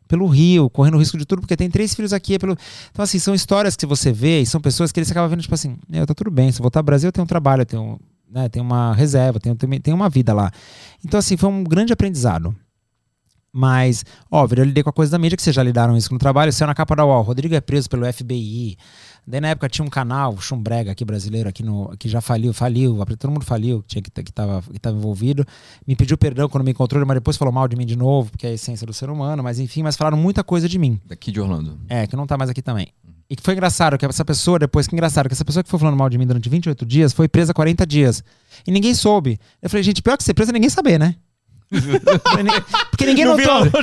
Pelo 0.07 0.27
Rio, 0.27 0.69
correndo 0.69 0.99
risco 0.99 1.17
de 1.17 1.25
tudo, 1.25 1.41
porque 1.41 1.57
tem 1.57 1.71
três 1.71 1.95
filhos 1.95 2.13
aqui. 2.13 2.35
É 2.35 2.39
pelo... 2.39 2.57
Então, 2.91 3.03
assim, 3.03 3.19
são 3.19 3.35
histórias 3.35 3.75
que 3.75 3.87
você 3.87 4.13
vê 4.13 4.43
e 4.43 4.47
são 4.47 4.61
pessoas 4.61 4.93
que 4.93 5.01
eles 5.01 5.11
acabam 5.11 5.31
vendo, 5.31 5.41
tipo 5.41 5.55
assim, 5.55 5.79
meu, 5.89 6.07
tá 6.07 6.13
tudo 6.13 6.31
bem, 6.31 6.53
se 6.53 6.61
eu 6.61 6.63
voltar 6.63 6.81
ao 6.81 6.85
Brasil, 6.85 7.09
eu 7.09 7.13
tenho 7.13 7.25
um 7.25 7.29
trabalho, 7.29 7.63
eu 7.63 7.67
tenho, 7.67 7.99
né, 8.31 8.51
tenho 8.51 8.65
uma 8.65 8.93
reserva, 8.93 9.41
tenho, 9.41 9.57
tenho 9.57 9.97
uma 9.97 10.11
vida 10.11 10.35
lá. 10.35 10.51
Então, 11.03 11.19
assim, 11.19 11.39
foi 11.39 11.49
um 11.49 11.65
grande 11.65 11.95
aprendizado. 11.95 12.55
Mas, 13.59 14.05
óbvio, 14.31 14.61
eu 14.61 14.65
lidei 14.65 14.85
com 14.85 14.91
a 14.91 14.93
coisa 14.93 15.11
da 15.11 15.19
mídia, 15.19 15.37
que 15.37 15.43
vocês 15.43 15.57
já 15.57 15.65
lidaram 15.65 15.97
isso 15.97 16.13
no 16.13 16.19
trabalho. 16.19 16.53
Saiu 16.53 16.69
na 16.69 16.77
capa 16.77 16.95
da 16.95 17.05
UOL. 17.05 17.23
Rodrigo 17.23 17.57
é 17.57 17.61
preso 17.61 17.91
pelo 17.91 18.07
FBI. 18.13 18.77
Daí 19.27 19.41
na 19.41 19.49
época 19.49 19.69
tinha 19.69 19.85
um 19.85 19.91
canal, 19.91 20.41
Chumbrega 20.41 20.93
aqui 20.93 21.05
brasileiro, 21.05 21.49
aqui 21.49 21.65
no, 21.65 21.93
que 21.99 22.09
já 22.09 22.21
faliu, 22.21 22.55
faliu, 22.55 23.05
todo 23.19 23.33
mundo 23.33 23.45
faliu, 23.45 23.83
que, 23.83 23.89
tinha, 23.89 24.03
que, 24.03 24.11
que, 24.11 24.33
tava, 24.33 24.63
que 24.63 24.79
tava 24.79 24.97
envolvido. 24.97 25.45
Me 25.85 25.97
pediu 25.97 26.17
perdão 26.17 26.49
quando 26.49 26.63
me 26.63 26.71
encontrou, 26.71 27.05
mas 27.05 27.17
depois 27.17 27.37
falou 27.37 27.53
mal 27.53 27.67
de 27.67 27.75
mim 27.75 27.85
de 27.85 27.97
novo, 27.97 28.31
porque 28.31 28.47
é 28.47 28.51
a 28.51 28.53
essência 28.53 28.87
do 28.87 28.93
ser 28.95 29.11
humano, 29.11 29.43
mas 29.43 29.59
enfim, 29.59 29.83
mas 29.83 29.97
falaram 29.97 30.17
muita 30.17 30.45
coisa 30.45 30.69
de 30.69 30.79
mim. 30.79 31.01
Daqui 31.05 31.33
de 31.33 31.41
Orlando. 31.41 31.81
É, 31.89 32.07
que 32.07 32.15
não 32.15 32.29
tá 32.29 32.39
mais 32.39 32.49
aqui 32.49 32.63
também. 32.63 32.87
E 33.29 33.35
que 33.35 33.43
foi 33.43 33.55
engraçado, 33.55 33.99
que 33.99 34.07
essa 34.07 34.25
pessoa, 34.25 34.57
depois 34.57 34.87
que 34.87 34.95
engraçado, 34.95 35.27
que 35.29 35.35
essa 35.35 35.45
pessoa 35.45 35.65
que 35.65 35.69
foi 35.69 35.81
falando 35.81 35.97
mal 35.97 36.09
de 36.09 36.17
mim 36.17 36.27
durante 36.29 36.49
28 36.49 36.87
dias 36.87 37.13
foi 37.13 37.29
presa 37.29 37.53
40 37.53 37.85
dias. 37.85 38.23
E 38.65 38.71
ninguém 38.71 38.95
soube. 38.95 39.37
Eu 39.61 39.69
falei, 39.69 39.83
gente, 39.83 40.01
pior 40.01 40.17
que 40.17 40.23
ser 40.23 40.33
presa 40.33 40.53
é 40.53 40.55
ninguém 40.55 40.71
saber, 40.71 40.97
né? 40.97 41.17
Porque 42.91 43.07
ninguém 43.07 43.25
Não 43.25 43.37
notou. 43.37 43.83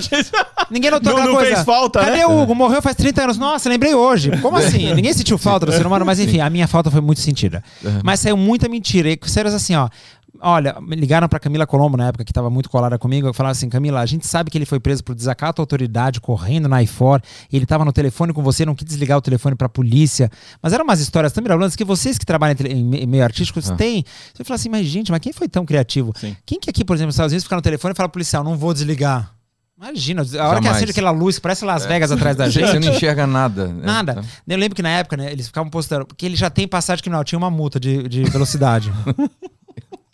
Ninguém 0.72 0.91
notou 0.91 1.12
Não- 1.14 1.18
aquela 1.20 1.26
não 1.32 1.36
coisa. 1.36 1.53
fez 1.56 1.66
falta, 1.66 1.99
Cadê 1.99 2.18
né? 2.18 2.26
o 2.26 2.41
Hugo? 2.41 2.56
Morreu 2.56 2.82
faz 2.82 2.95
30 2.95 3.24
anos. 3.24 3.38
Nossa, 3.38 3.70
lembrei 3.70 3.94
hoje. 3.94 4.32
Como 4.41 4.57
assim? 4.57 4.91
Ninguém 4.95 5.14
sentiu 5.14 5.38
falta 5.38 5.66
do 5.66 5.72
ser 5.72 5.86
humano, 5.86 6.06
mas 6.06 6.20
enfim, 6.20 6.40
a 6.40 6.49
minha 6.49 6.68
falta 6.68 6.90
foi 6.90 7.02
muito 7.02 7.22
sentida. 7.22 7.64
Mas 8.03 8.20
saiu 8.22 8.36
muita 8.38 8.68
mentira. 8.68 9.10
E 9.10 9.20
sérios 9.26 9.53
assim, 9.53 9.76
ó. 9.76 9.88
Olha, 10.47 10.76
ligaram 10.89 11.27
pra 11.27 11.39
Camila 11.39 11.65
Colombo 11.65 11.97
na 11.97 12.09
época 12.09 12.23
que 12.23 12.31
tava 12.31 12.51
muito 12.51 12.69
colada 12.69 12.99
comigo. 12.99 13.34
Falaram 13.34 13.51
assim: 13.53 13.67
Camila, 13.67 13.99
a 13.99 14.05
gente 14.05 14.27
sabe 14.27 14.51
que 14.51 14.57
ele 14.57 14.65
foi 14.65 14.80
preso 14.80 15.03
por 15.03 15.15
desacato 15.15 15.59
à 15.59 15.63
autoridade, 15.63 16.22
correndo 16.22 16.69
na 16.69 16.84
IFOR. 16.84 17.19
Ele 17.51 17.65
tava 17.65 17.84
no 17.84 17.91
telefone 17.91 18.31
com 18.31 18.43
você, 18.43 18.63
não 18.63 18.76
quis 18.76 18.85
desligar 18.85 19.17
o 19.17 19.22
telefone 19.22 19.55
pra 19.55 19.67
polícia. 19.67 20.30
Mas 20.61 20.72
eram 20.72 20.84
umas 20.84 20.99
histórias 20.99 21.34
tão 21.34 21.41
mirabolantes 21.41 21.76
que 21.76 21.84
vocês 21.84 22.19
que 22.19 22.26
trabalham 22.27 22.55
em 22.69 23.07
meio 23.07 23.23
artístico 23.23 23.59
Ah. 23.67 23.76
têm. 23.76 24.05
Você 24.35 24.43
fala 24.43 24.55
assim: 24.55 24.69
mas 24.69 24.85
gente, 24.85 25.11
mas 25.11 25.19
quem 25.19 25.34
foi 25.34 25.47
tão 25.47 25.65
criativo? 25.65 26.13
Sim. 26.15 26.38
Quem 26.45 26.59
que 26.59 26.69
aqui, 26.69 26.85
por 26.85 26.95
exemplo, 26.95 27.07
nos 27.07 27.15
Estados 27.15 27.31
Unidos 27.31 27.43
fica 27.45 27.55
no 27.55 27.61
telefone 27.63 27.93
e 27.93 27.97
fala 27.97 28.07
policial: 28.07 28.43
não 28.43 28.55
vou 28.55 28.72
desligar? 28.72 29.31
Imagina, 29.77 30.22
a 30.39 30.47
hora 30.47 30.61
que 30.61 30.67
acende 30.69 30.91
aquela 30.91 31.11
luz, 31.11 31.38
parece 31.38 31.65
Las 31.65 31.85
Vegas 31.85 32.09
atrás 32.11 32.38
da 32.38 32.47
gente. 32.49 32.67
Você 32.67 32.80
não 32.80 32.93
enxerga 32.93 33.26
nada. 33.27 33.67
Nada. 33.67 34.23
Eu 34.47 34.57
lembro 34.57 34.73
que 34.76 34.81
na 34.81 34.89
época, 34.89 35.17
né, 35.17 35.30
eles 35.31 35.47
ficavam 35.47 35.69
postando, 35.69 36.05
porque 36.05 36.26
ele 36.26 36.35
já 36.38 36.49
tem 36.49 36.65
passagem 36.67 37.01
criminal, 37.01 37.23
tinha 37.26 37.38
uma 37.38 37.49
multa 37.51 37.77
de, 37.80 38.07
de 38.07 38.23
velocidade. 38.26 38.93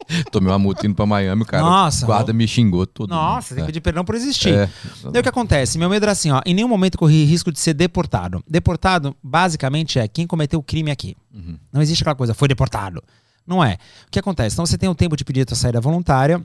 Tomei 0.32 0.52
uma 0.52 0.60
multa 0.60 0.86
indo 0.86 0.95
pra 0.95 1.06
Miami, 1.06 1.44
o 1.44 1.45
cara. 1.45 1.64
Nossa, 1.64 2.06
o 2.06 2.07
guarda 2.07 2.34
me 2.34 2.48
xingou 2.48 2.86
todo. 2.86 3.10
Nossa, 3.10 3.49
tem 3.49 3.56
que 3.56 3.61
mundo. 3.61 3.68
pedir 3.68 3.82
perdão 3.82 4.03
por 4.03 4.15
existir. 4.15 4.53
É. 4.53 4.69
Daí 5.11 5.19
o 5.19 5.23
que 5.23 5.30
acontece? 5.30 5.78
Meu 5.78 5.90
medo 5.90 6.03
era 6.03 6.11
assim, 6.11 6.32
ó, 6.32 6.41
em 6.45 6.53
nenhum 6.53 6.68
momento 6.68 6.98
corri 6.98 7.23
risco 7.23 7.52
de 7.52 7.60
ser 7.60 7.73
deportado. 7.73 8.44
Deportado, 8.48 9.15
basicamente, 9.23 9.99
é 9.99 10.07
quem 10.07 10.28
cometeu 10.28 10.60
o 10.60 10.64
crime 10.64 10.91
aqui. 10.91 11.15
Uhum. 11.34 11.57
Não 11.72 11.82
existe 11.82 12.02
aquela 12.03 12.15
coisa, 12.15 12.34
foi 12.34 12.48
deportado. 12.48 13.03
Não 13.45 13.64
é. 13.64 13.78
O 14.07 14.11
que 14.11 14.19
acontece? 14.19 14.56
Então 14.56 14.65
você 14.65 14.78
tem 14.78 14.90
o 14.90 14.95
tempo 14.95 15.15
de 15.15 15.23
pedir 15.23 15.41
a 15.41 15.45
tua 15.45 15.57
saída 15.57 15.82
voluntária, 15.82 16.41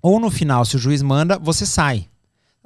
ou 0.00 0.20
no 0.20 0.30
final, 0.30 0.64
se 0.64 0.76
o 0.76 0.78
juiz 0.78 1.02
manda, 1.02 1.38
você 1.38 1.66
sai. 1.66 2.06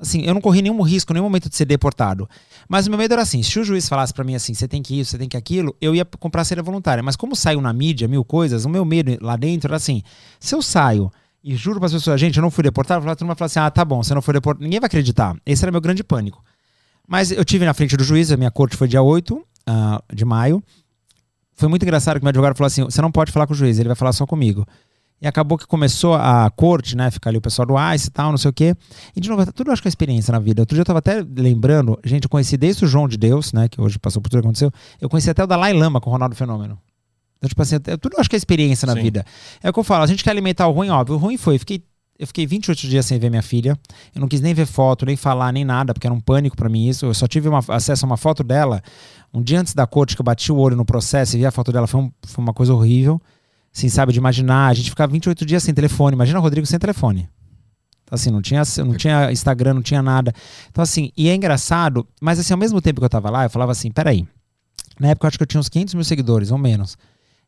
Assim, 0.02 0.22
eu 0.22 0.34
não 0.34 0.40
corri 0.40 0.60
nenhum 0.60 0.82
risco, 0.82 1.12
nenhum 1.12 1.24
momento 1.24 1.48
de 1.48 1.54
ser 1.54 1.64
deportado. 1.64 2.28
Mas 2.68 2.88
o 2.88 2.90
meu 2.90 2.98
medo 2.98 3.12
era 3.12 3.22
assim: 3.22 3.40
se 3.40 3.60
o 3.60 3.64
juiz 3.64 3.88
falasse 3.88 4.12
pra 4.12 4.24
mim 4.24 4.34
assim, 4.34 4.52
você 4.52 4.66
tem 4.66 4.82
que 4.82 4.98
isso, 4.98 5.12
você 5.12 5.18
tem 5.18 5.28
que 5.28 5.36
aquilo, 5.36 5.76
eu 5.80 5.94
ia 5.94 6.04
comprar 6.04 6.42
saída 6.42 6.60
voluntária. 6.60 7.04
Mas 7.04 7.14
como 7.14 7.36
saiu 7.36 7.60
na 7.60 7.72
mídia 7.72 8.08
mil 8.08 8.24
coisas, 8.24 8.64
o 8.64 8.68
meu 8.68 8.84
medo 8.84 9.16
lá 9.24 9.36
dentro 9.36 9.68
era 9.68 9.76
assim: 9.76 10.02
se 10.40 10.56
eu 10.56 10.60
saio 10.60 11.08
e 11.42 11.54
juro 11.54 11.78
para 11.78 11.86
as 11.86 11.92
pessoas, 11.92 12.20
gente, 12.20 12.36
eu 12.36 12.42
não 12.42 12.50
fui 12.50 12.64
deportado, 12.64 13.08
a 13.08 13.14
turma 13.14 13.36
fala 13.36 13.46
assim: 13.46 13.60
ah, 13.60 13.70
tá 13.70 13.84
bom, 13.84 14.02
você 14.02 14.12
não 14.12 14.20
foi 14.20 14.34
deportado. 14.34 14.64
Ninguém 14.64 14.80
vai 14.80 14.88
acreditar. 14.88 15.36
Esse 15.46 15.64
era 15.64 15.70
meu 15.70 15.80
grande 15.80 16.02
pânico. 16.02 16.42
Mas 17.06 17.30
eu 17.30 17.44
tive 17.44 17.64
na 17.64 17.72
frente 17.72 17.96
do 17.96 18.02
juiz, 18.02 18.32
a 18.32 18.36
minha 18.36 18.50
corte 18.50 18.76
foi 18.76 18.88
dia 18.88 19.02
8 19.02 19.40
ah, 19.68 20.02
de 20.12 20.24
maio. 20.24 20.60
Foi 21.54 21.68
muito 21.68 21.84
engraçado 21.84 22.18
que 22.18 22.24
meu 22.24 22.30
advogado 22.30 22.56
falou 22.56 22.66
assim: 22.66 22.82
você 22.82 23.00
não 23.00 23.12
pode 23.12 23.30
falar 23.30 23.46
com 23.46 23.52
o 23.52 23.56
juiz, 23.56 23.78
ele 23.78 23.88
vai 23.88 23.96
falar 23.96 24.12
só 24.12 24.26
comigo. 24.26 24.66
E 25.22 25.26
acabou 25.28 25.56
que 25.56 25.66
começou 25.68 26.14
a 26.14 26.50
corte, 26.50 26.96
né? 26.96 27.08
Ficar 27.08 27.30
ali 27.30 27.38
o 27.38 27.40
pessoal 27.40 27.64
do 27.64 27.74
ICE 27.94 28.08
e 28.08 28.10
tal, 28.10 28.32
não 28.32 28.38
sei 28.38 28.50
o 28.50 28.52
quê. 28.52 28.74
E 29.14 29.20
de 29.20 29.28
novo, 29.28 29.50
tudo 29.52 29.68
eu 29.68 29.72
acho 29.72 29.80
que 29.80 29.86
é 29.86 29.90
experiência 29.90 30.32
na 30.32 30.40
vida. 30.40 30.62
Outro 30.62 30.74
dia 30.74 30.80
eu 30.80 30.84
tava 30.84 30.98
até 30.98 31.24
lembrando, 31.36 31.96
gente, 32.04 32.24
eu 32.24 32.28
conheci 32.28 32.56
desde 32.56 32.84
o 32.84 32.88
João 32.88 33.06
de 33.06 33.16
Deus, 33.16 33.52
né? 33.52 33.68
Que 33.68 33.80
hoje 33.80 34.00
passou 34.00 34.20
por 34.20 34.28
tudo 34.28 34.40
que 34.40 34.46
aconteceu. 34.48 34.72
Eu 35.00 35.08
conheci 35.08 35.30
até 35.30 35.44
o 35.44 35.46
Dalai 35.46 35.72
Lama 35.72 36.00
com 36.00 36.10
o 36.10 36.12
Ronaldo 36.12 36.34
Fenômeno. 36.34 36.76
Então, 37.38 37.48
tipo 37.48 37.62
assim, 37.62 37.76
eu- 37.86 37.98
tudo 37.98 38.14
eu 38.16 38.20
acho 38.20 38.28
que 38.28 38.34
é 38.34 38.38
experiência 38.38 38.84
na 38.84 38.94
Sim. 38.94 39.02
vida. 39.02 39.24
É 39.62 39.70
o 39.70 39.72
que 39.72 39.78
eu 39.78 39.84
falo, 39.84 40.02
a 40.02 40.06
gente 40.08 40.24
quer 40.24 40.30
alimentar 40.30 40.66
o 40.66 40.72
ruim, 40.72 40.90
óbvio. 40.90 41.14
O 41.14 41.18
ruim 41.18 41.36
foi, 41.36 41.54
eu 41.54 41.58
fiquei, 41.60 41.84
eu 42.18 42.26
fiquei 42.26 42.44
28 42.44 42.80
dias 42.88 43.06
sem 43.06 43.18
ver 43.20 43.30
minha 43.30 43.42
filha. 43.42 43.78
Eu 44.12 44.20
não 44.20 44.26
quis 44.28 44.40
nem 44.40 44.52
ver 44.52 44.66
foto, 44.66 45.06
nem 45.06 45.16
falar, 45.16 45.52
nem 45.52 45.64
nada, 45.64 45.94
porque 45.94 46.06
era 46.06 46.14
um 46.14 46.20
pânico 46.20 46.56
pra 46.56 46.68
mim 46.68 46.88
isso. 46.88 47.06
Eu 47.06 47.14
só 47.14 47.28
tive 47.28 47.48
uma- 47.48 47.62
acesso 47.68 48.04
a 48.04 48.08
uma 48.08 48.16
foto 48.16 48.42
dela 48.42 48.82
um 49.32 49.40
dia 49.40 49.60
antes 49.60 49.72
da 49.72 49.86
corte, 49.86 50.16
que 50.16 50.20
eu 50.20 50.24
bati 50.24 50.50
o 50.50 50.56
olho 50.56 50.74
no 50.76 50.84
processo 50.84 51.36
e 51.36 51.38
vi 51.38 51.46
a 51.46 51.50
foto 51.52 51.70
dela. 51.72 51.86
Foi, 51.86 52.00
um- 52.00 52.10
foi 52.26 52.42
uma 52.44 52.52
coisa 52.52 52.74
horrível. 52.74 53.20
Assim, 53.74 53.88
sabe, 53.88 54.12
de 54.12 54.18
imaginar. 54.18 54.68
A 54.68 54.74
gente 54.74 54.90
ficava 54.90 55.12
28 55.12 55.46
dias 55.46 55.62
sem 55.62 55.72
telefone. 55.72 56.14
Imagina 56.14 56.38
o 56.38 56.42
Rodrigo 56.42 56.66
sem 56.66 56.78
telefone. 56.78 57.28
Assim, 58.10 58.30
não 58.30 58.42
tinha, 58.42 58.62
não 58.84 58.94
tinha 58.94 59.32
Instagram, 59.32 59.74
não 59.74 59.82
tinha 59.82 60.02
nada. 60.02 60.34
Então, 60.70 60.82
assim, 60.82 61.10
e 61.16 61.30
é 61.30 61.34
engraçado, 61.34 62.06
mas 62.20 62.38
assim, 62.38 62.52
ao 62.52 62.58
mesmo 62.58 62.80
tempo 62.82 63.00
que 63.00 63.04
eu 63.06 63.08
tava 63.08 63.30
lá, 63.30 63.44
eu 63.44 63.50
falava 63.50 63.72
assim, 63.72 63.90
peraí. 63.90 64.28
Na 65.00 65.08
época 65.08 65.24
eu 65.24 65.28
acho 65.28 65.38
que 65.38 65.42
eu 65.42 65.46
tinha 65.46 65.58
uns 65.58 65.70
500 65.70 65.94
mil 65.94 66.04
seguidores, 66.04 66.50
ou 66.50 66.58
menos. 66.58 66.98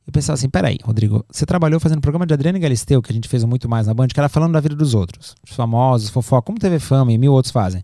Eu 0.06 0.12
pensava 0.12 0.34
assim, 0.34 0.48
peraí, 0.48 0.78
Rodrigo, 0.82 1.24
você 1.30 1.44
trabalhou 1.44 1.78
fazendo 1.78 2.01
programa 2.01 2.26
de 2.26 2.32
Adriana 2.32 2.59
Galisteu, 2.59 3.02
que 3.02 3.12
a 3.12 3.14
gente 3.14 3.28
fez 3.28 3.44
muito 3.44 3.68
mais 3.68 3.86
na 3.86 3.92
Band, 3.92 4.09
que 4.09 4.18
era 4.18 4.28
falando 4.28 4.52
da 4.52 4.60
vida 4.60 4.74
dos 4.74 4.94
outros. 4.94 5.34
Os 5.46 5.55
famosos, 5.55 6.09
fofoca, 6.09 6.46
como 6.46 6.59
TV 6.59 6.78
Fama 6.78 7.12
e 7.12 7.18
mil 7.18 7.32
outros 7.32 7.52
fazem. 7.52 7.82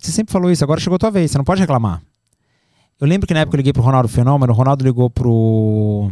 Você 0.00 0.12
sempre 0.12 0.32
falou 0.32 0.50
isso, 0.50 0.64
agora 0.64 0.80
chegou 0.80 0.96
a 0.96 0.98
tua 0.98 1.10
vez, 1.10 1.30
você 1.30 1.36
não 1.36 1.44
pode 1.44 1.60
reclamar. 1.60 2.02
Eu 2.98 3.06
lembro 3.06 3.26
que 3.26 3.34
na 3.34 3.40
época 3.40 3.56
eu 3.56 3.58
liguei 3.58 3.72
pro 3.72 3.82
Ronaldo 3.82 4.08
Fenômeno, 4.08 4.52
o 4.52 4.56
Ronaldo 4.56 4.82
ligou 4.84 5.10
pro... 5.10 6.10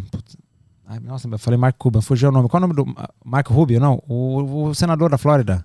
Ai, 0.91 0.99
nossa, 1.01 1.29
eu 1.29 1.39
falei 1.39 1.59
Mark 1.59 1.77
Cuban, 1.79 2.01
fugiu 2.01 2.31
o 2.31 2.33
nome. 2.33 2.49
Qual 2.49 2.63
é 2.63 2.65
o 2.65 2.69
nome 2.69 2.75
do... 2.75 2.87
Marco 3.23 3.53
Rubio, 3.53 3.79
não? 3.79 4.03
O, 4.09 4.69
o 4.69 4.75
senador 4.75 5.11
da 5.11 5.19
Flórida, 5.19 5.63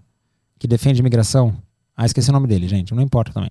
que 0.60 0.68
defende 0.68 1.00
imigração. 1.00 1.56
Ah, 1.96 2.06
esqueci 2.06 2.30
o 2.30 2.34
nome 2.34 2.46
dele, 2.48 2.68
gente, 2.68 2.94
não 2.94 3.02
importa 3.02 3.32
também. 3.32 3.50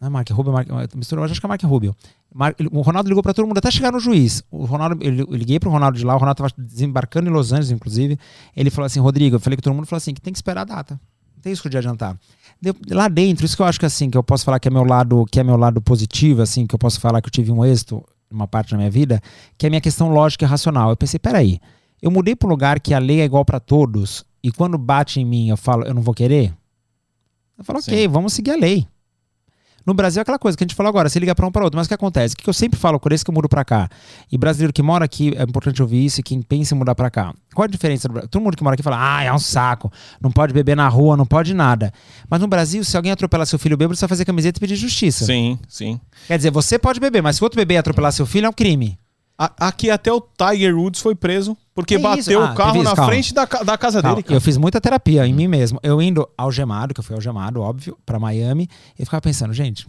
Não 0.00 0.06
é 0.06 0.10
Mark 0.10 0.30
Rubio, 0.30 0.52
Mark, 0.52 0.68
misturou, 0.94 1.24
acho 1.24 1.40
que 1.40 1.46
é 1.46 1.48
Mark 1.48 1.62
Rubio. 1.64 1.96
Mar- 2.32 2.54
ele- 2.58 2.68
o 2.72 2.80
Ronaldo 2.80 3.08
ligou 3.08 3.22
pra 3.24 3.34
todo 3.34 3.46
mundo 3.46 3.58
até 3.58 3.70
chegar 3.72 3.90
no 3.90 3.98
juiz. 3.98 4.42
O 4.50 4.64
Ronaldo, 4.64 5.02
eu, 5.02 5.12
liguei 5.34 5.58
pro 5.58 5.70
Ronaldo 5.70 5.98
de 5.98 6.04
lá, 6.04 6.14
o 6.14 6.18
Ronaldo 6.18 6.38
tava 6.38 6.50
desembarcando 6.56 7.28
em 7.28 7.32
Los 7.32 7.52
Angeles, 7.52 7.70
inclusive. 7.72 8.16
Ele 8.56 8.70
falou 8.70 8.86
assim: 8.86 9.00
Rodrigo, 9.00 9.36
eu 9.36 9.40
falei 9.40 9.56
com 9.56 9.62
todo 9.62 9.74
mundo, 9.74 9.86
falou 9.86 9.98
assim: 9.98 10.14
que 10.14 10.20
tem 10.20 10.32
que 10.32 10.38
esperar 10.38 10.62
a 10.62 10.64
data. 10.64 11.00
Não 11.36 11.42
tem 11.42 11.52
isso 11.52 11.68
de 11.68 11.76
adiantar. 11.76 12.16
Deu- 12.60 12.74
lá 12.90 13.08
dentro, 13.08 13.44
isso 13.44 13.56
que 13.56 13.62
eu 13.62 13.66
acho 13.66 13.78
que 13.80 13.86
assim, 13.86 14.10
que 14.10 14.16
eu 14.18 14.22
posso 14.22 14.44
falar 14.44 14.58
que 14.60 14.68
é 14.68 14.70
meu 14.70 14.84
lado, 14.84 15.24
que 15.30 15.38
é 15.40 15.44
meu 15.44 15.56
lado 15.56 15.80
positivo, 15.80 16.40
assim, 16.42 16.66
que 16.66 16.74
eu 16.74 16.78
posso 16.78 17.00
falar 17.00 17.20
que 17.20 17.26
eu 17.28 17.32
tive 17.32 17.50
um 17.52 17.64
êxito 17.64 18.04
numa 18.32 18.48
parte 18.48 18.72
da 18.72 18.76
minha 18.76 18.90
vida, 18.90 19.20
que 19.56 19.66
é 19.66 19.68
a 19.68 19.70
minha 19.70 19.80
questão 19.80 20.08
lógica 20.08 20.44
e 20.44 20.48
racional. 20.48 20.90
Eu 20.90 20.96
pensei, 20.96 21.20
peraí, 21.20 21.60
eu 22.00 22.10
mudei 22.10 22.34
para 22.34 22.48
um 22.48 22.50
lugar 22.50 22.80
que 22.80 22.92
a 22.94 22.98
lei 22.98 23.20
é 23.20 23.24
igual 23.24 23.44
para 23.44 23.60
todos, 23.60 24.24
e 24.42 24.50
quando 24.50 24.76
bate 24.76 25.20
em 25.20 25.24
mim, 25.24 25.48
eu 25.48 25.56
falo, 25.56 25.84
eu 25.84 25.94
não 25.94 26.02
vou 26.02 26.14
querer? 26.14 26.52
Eu 27.56 27.64
falo, 27.64 27.78
ok, 27.78 28.08
vamos 28.08 28.32
seguir 28.32 28.50
a 28.50 28.56
lei. 28.56 28.86
No 29.86 29.94
Brasil 29.94 30.20
é 30.20 30.22
aquela 30.22 30.38
coisa 30.38 30.56
que 30.56 30.62
a 30.62 30.66
gente 30.66 30.74
falou 30.76 30.88
agora, 30.90 31.08
você 31.08 31.18
liga 31.18 31.34
para 31.34 31.46
um 31.46 31.50
para 31.50 31.64
outro, 31.64 31.76
mas 31.76 31.86
o 31.86 31.88
que 31.88 31.94
acontece? 31.94 32.34
O 32.34 32.36
que 32.38 32.48
eu 32.48 32.52
sempre 32.54 32.78
falo, 32.78 33.00
por 33.00 33.12
isso 33.12 33.24
que 33.24 33.30
eu 33.30 33.34
mudo 33.34 33.48
para 33.48 33.64
cá. 33.64 33.88
E 34.30 34.38
brasileiro 34.38 34.72
que 34.72 34.82
mora 34.82 35.04
aqui, 35.04 35.32
é 35.36 35.42
importante 35.42 35.82
ouvir 35.82 36.04
isso, 36.04 36.20
e 36.20 36.22
quem 36.22 36.40
pensa 36.40 36.74
em 36.74 36.78
mudar 36.78 36.94
para 36.94 37.10
cá. 37.10 37.34
Qual 37.54 37.64
a 37.64 37.68
diferença? 37.68 38.08
Todo 38.08 38.40
mundo 38.42 38.56
que 38.56 38.62
mora 38.62 38.74
aqui 38.74 38.82
fala, 38.82 39.16
ah, 39.18 39.22
é 39.22 39.32
um 39.32 39.38
saco, 39.38 39.90
não 40.20 40.30
pode 40.30 40.52
beber 40.54 40.76
na 40.76 40.88
rua, 40.88 41.16
não 41.16 41.26
pode 41.26 41.52
nada. 41.54 41.92
Mas 42.30 42.40
no 42.40 42.46
Brasil, 42.46 42.84
se 42.84 42.96
alguém 42.96 43.12
atropelar 43.12 43.46
seu 43.46 43.58
filho 43.58 43.76
bêbado, 43.76 43.96
você 43.96 44.02
vai 44.02 44.08
fazer 44.08 44.24
camiseta 44.24 44.58
e 44.58 44.60
pedir 44.60 44.76
justiça. 44.76 45.24
Sim, 45.24 45.58
sim. 45.68 46.00
Quer 46.26 46.36
dizer, 46.36 46.50
você 46.50 46.78
pode 46.78 47.00
beber, 47.00 47.22
mas 47.22 47.36
se 47.36 47.44
outro 47.44 47.56
beber 47.56 47.74
e 47.74 47.78
atropelar 47.78 48.12
seu 48.12 48.24
filho, 48.26 48.46
é 48.46 48.48
um 48.48 48.52
crime. 48.52 48.98
A- 49.38 49.52
aqui 49.68 49.90
até 49.90 50.12
o 50.12 50.20
Tiger 50.20 50.76
Woods 50.78 51.00
foi 51.00 51.14
preso 51.14 51.56
porque 51.74 51.94
É 51.94 51.98
bateu. 51.98 52.42
Ah, 52.42 52.52
o 52.52 52.54
carro 52.54 52.82
na 52.82 52.94
calma. 52.94 53.10
frente 53.10 53.32
da, 53.34 53.44
da 53.44 53.78
casa 53.78 54.02
Não, 54.02 54.10
dele. 54.10 54.22
cara. 54.22 54.36
eu 54.36 54.40
fiz 54.40 54.56
muita 54.56 54.80
terapia 54.80 55.26
em 55.26 55.32
mim 55.32 55.48
mesmo. 55.48 55.78
Eu 55.82 56.00
indo 56.02 56.28
algemado, 56.36 56.92
que 56.94 57.00
eu 57.00 57.04
fui 57.04 57.14
algemado, 57.14 57.60
óbvio, 57.60 57.96
pra 58.04 58.18
Miami, 58.18 58.68
e 58.98 59.04
ficava 59.04 59.20
pensando, 59.20 59.52
gente, 59.52 59.86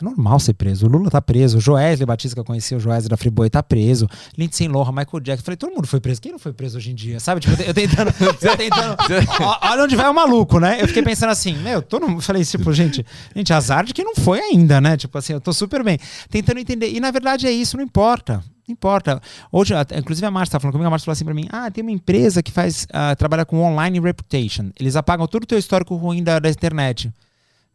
é 0.00 0.04
normal 0.04 0.40
ser 0.40 0.54
preso. 0.54 0.86
O 0.86 0.88
Lula 0.88 1.08
tá 1.08 1.22
preso, 1.22 1.58
o 1.58 1.60
Joesley 1.60 2.04
Batista, 2.04 2.34
que 2.34 2.40
eu 2.40 2.44
conheci, 2.44 2.74
o 2.74 2.80
Joesley 2.80 3.08
da 3.08 3.16
Friboi, 3.16 3.48
tá 3.48 3.62
preso. 3.62 4.08
Lindsay 4.36 4.66
Lohan, 4.66 4.90
Michael 4.90 5.20
Jackson. 5.20 5.44
Falei, 5.44 5.56
todo 5.56 5.72
mundo 5.72 5.86
foi 5.86 6.00
preso. 6.00 6.20
Quem 6.20 6.32
não 6.32 6.38
foi 6.38 6.52
preso 6.52 6.78
hoje 6.78 6.90
em 6.90 6.94
dia? 6.94 7.20
Sabe? 7.20 7.40
Tipo, 7.40 7.62
eu 7.62 7.72
tentando. 7.72 8.12
eu 8.20 8.34
tentando 8.58 8.96
Ó, 9.40 9.58
olha 9.70 9.84
onde 9.84 9.94
vai 9.94 10.08
o 10.08 10.14
maluco, 10.14 10.58
né? 10.58 10.82
Eu 10.82 10.88
fiquei 10.88 11.02
pensando 11.02 11.30
assim, 11.30 11.56
meu, 11.58 11.80
todo 11.80 12.08
mundo. 12.08 12.20
Falei, 12.22 12.44
tipo, 12.44 12.72
gente, 12.72 13.06
gente, 13.36 13.52
azar 13.52 13.84
de 13.84 13.94
quem 13.94 14.04
não 14.04 14.16
foi 14.16 14.40
ainda, 14.40 14.80
né? 14.80 14.96
Tipo 14.96 15.16
assim, 15.16 15.32
eu 15.32 15.40
tô 15.40 15.52
super 15.52 15.84
bem. 15.84 15.98
Tentando 16.28 16.58
entender. 16.58 16.90
E 16.90 16.98
na 16.98 17.12
verdade 17.12 17.46
é 17.46 17.52
isso, 17.52 17.76
não 17.76 17.84
importa. 17.84 18.42
Não 18.66 18.72
importa. 18.72 19.20
Hoje, 19.52 19.74
inclusive 19.96 20.26
a 20.26 20.30
Márcia 20.30 20.52
tá 20.52 20.60
falando 20.60 20.72
comigo, 20.72 20.86
a 20.88 20.90
Márcia 20.90 21.04
falou 21.04 21.12
assim 21.12 21.24
pra 21.24 21.34
mim: 21.34 21.46
ah, 21.52 21.70
tem 21.70 21.82
uma 21.82 21.92
empresa 21.92 22.42
que 22.42 22.50
faz, 22.50 22.86
ah, 22.92 23.14
trabalha 23.14 23.44
com 23.44 23.60
online 23.60 24.00
reputation. 24.00 24.70
Eles 24.80 24.96
apagam 24.96 25.26
todo 25.28 25.44
o 25.44 25.46
teu 25.46 25.58
histórico 25.58 25.94
ruim 25.94 26.22
da, 26.22 26.40
da 26.40 26.50
internet. 26.50 27.12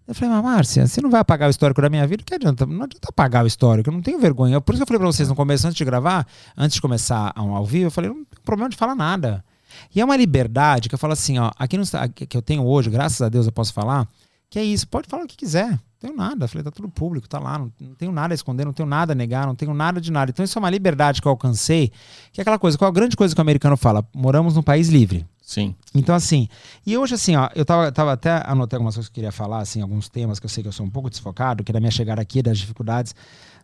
Eu 0.09 0.15
falei, 0.15 0.33
mas 0.33 0.43
Márcia, 0.43 0.87
você 0.87 0.99
não 1.01 1.09
vai 1.11 1.21
apagar 1.21 1.47
o 1.47 1.51
histórico 1.51 1.79
da 1.83 1.87
minha 1.87 2.07
vida? 2.07 2.23
Que 2.25 2.33
adianta? 2.33 2.65
Não 2.65 2.83
adianta 2.83 3.09
apagar 3.09 3.43
o 3.43 3.47
histórico, 3.47 3.91
eu 3.91 3.93
não 3.93 4.01
tenho 4.01 4.17
vergonha. 4.17 4.59
Por 4.59 4.73
isso 4.73 4.79
que 4.79 4.83
eu 4.83 4.87
falei 4.87 4.99
pra 4.99 5.07
vocês 5.07 5.29
no 5.29 5.35
começo, 5.35 5.67
antes 5.67 5.77
de 5.77 5.85
gravar, 5.85 6.25
antes 6.57 6.73
de 6.73 6.81
começar 6.81 7.31
um 7.37 7.55
ao 7.55 7.63
vivo, 7.63 7.85
eu 7.85 7.91
falei, 7.91 8.09
não 8.09 8.25
tem 8.25 8.43
problema 8.43 8.71
de 8.71 8.75
falar 8.75 8.95
nada. 8.95 9.45
E 9.93 10.01
é 10.01 10.03
uma 10.03 10.17
liberdade 10.17 10.89
que 10.89 10.95
eu 10.95 10.99
falo 10.99 11.13
assim, 11.13 11.37
ó, 11.37 11.51
aqui 11.59 11.77
no, 11.77 11.83
que 12.27 12.35
eu 12.35 12.41
tenho 12.41 12.65
hoje, 12.65 12.89
graças 12.89 13.21
a 13.21 13.29
Deus 13.29 13.45
eu 13.45 13.51
posso 13.51 13.71
falar, 13.71 14.07
que 14.49 14.57
é 14.57 14.63
isso, 14.63 14.87
pode 14.87 15.07
falar 15.07 15.25
o 15.25 15.27
que 15.27 15.37
quiser. 15.37 15.69
Não 15.69 15.77
tenho 15.99 16.15
nada. 16.15 16.47
Falei, 16.47 16.63
tá 16.63 16.71
tudo 16.71 16.89
público, 16.89 17.29
tá 17.29 17.37
lá, 17.37 17.59
não, 17.59 17.71
não 17.79 17.93
tenho 17.93 18.11
nada 18.11 18.33
a 18.33 18.35
esconder, 18.35 18.65
não 18.65 18.73
tenho 18.73 18.89
nada 18.89 19.11
a 19.11 19.15
negar, 19.15 19.45
não 19.45 19.53
tenho 19.53 19.75
nada 19.75 20.01
de 20.01 20.11
nada. 20.11 20.31
Então 20.31 20.43
isso 20.43 20.57
é 20.57 20.59
uma 20.59 20.71
liberdade 20.71 21.21
que 21.21 21.27
eu 21.27 21.29
alcancei, 21.29 21.91
que 22.33 22.39
é 22.39 22.41
aquela 22.41 22.57
coisa, 22.57 22.79
qual 22.79 22.89
a 22.89 22.91
grande 22.91 23.15
coisa 23.15 23.35
que 23.35 23.39
o 23.39 23.43
americano 23.43 23.77
fala? 23.77 24.03
Moramos 24.11 24.55
num 24.55 24.63
país 24.63 24.87
livre. 24.89 25.23
Sim. 25.49 25.73
Então, 25.95 26.13
assim, 26.13 26.47
e 26.85 26.95
hoje, 26.95 27.15
assim, 27.15 27.35
ó, 27.35 27.49
eu 27.55 27.65
tava, 27.65 27.91
tava 27.91 28.11
até 28.13 28.43
anotei 28.45 28.77
algumas 28.77 28.93
coisas 28.93 29.09
que 29.09 29.13
eu 29.13 29.15
queria 29.15 29.31
falar, 29.31 29.61
assim, 29.61 29.81
alguns 29.81 30.07
temas 30.07 30.39
que 30.39 30.45
eu 30.45 30.49
sei 30.49 30.61
que 30.61 30.69
eu 30.69 30.71
sou 30.71 30.85
um 30.85 30.89
pouco 30.91 31.09
desfocado, 31.09 31.63
que 31.63 31.71
é 31.71 31.73
da 31.73 31.79
minha 31.79 31.89
chegada 31.89 32.21
aqui, 32.21 32.43
das 32.43 32.59
dificuldades 32.59 33.15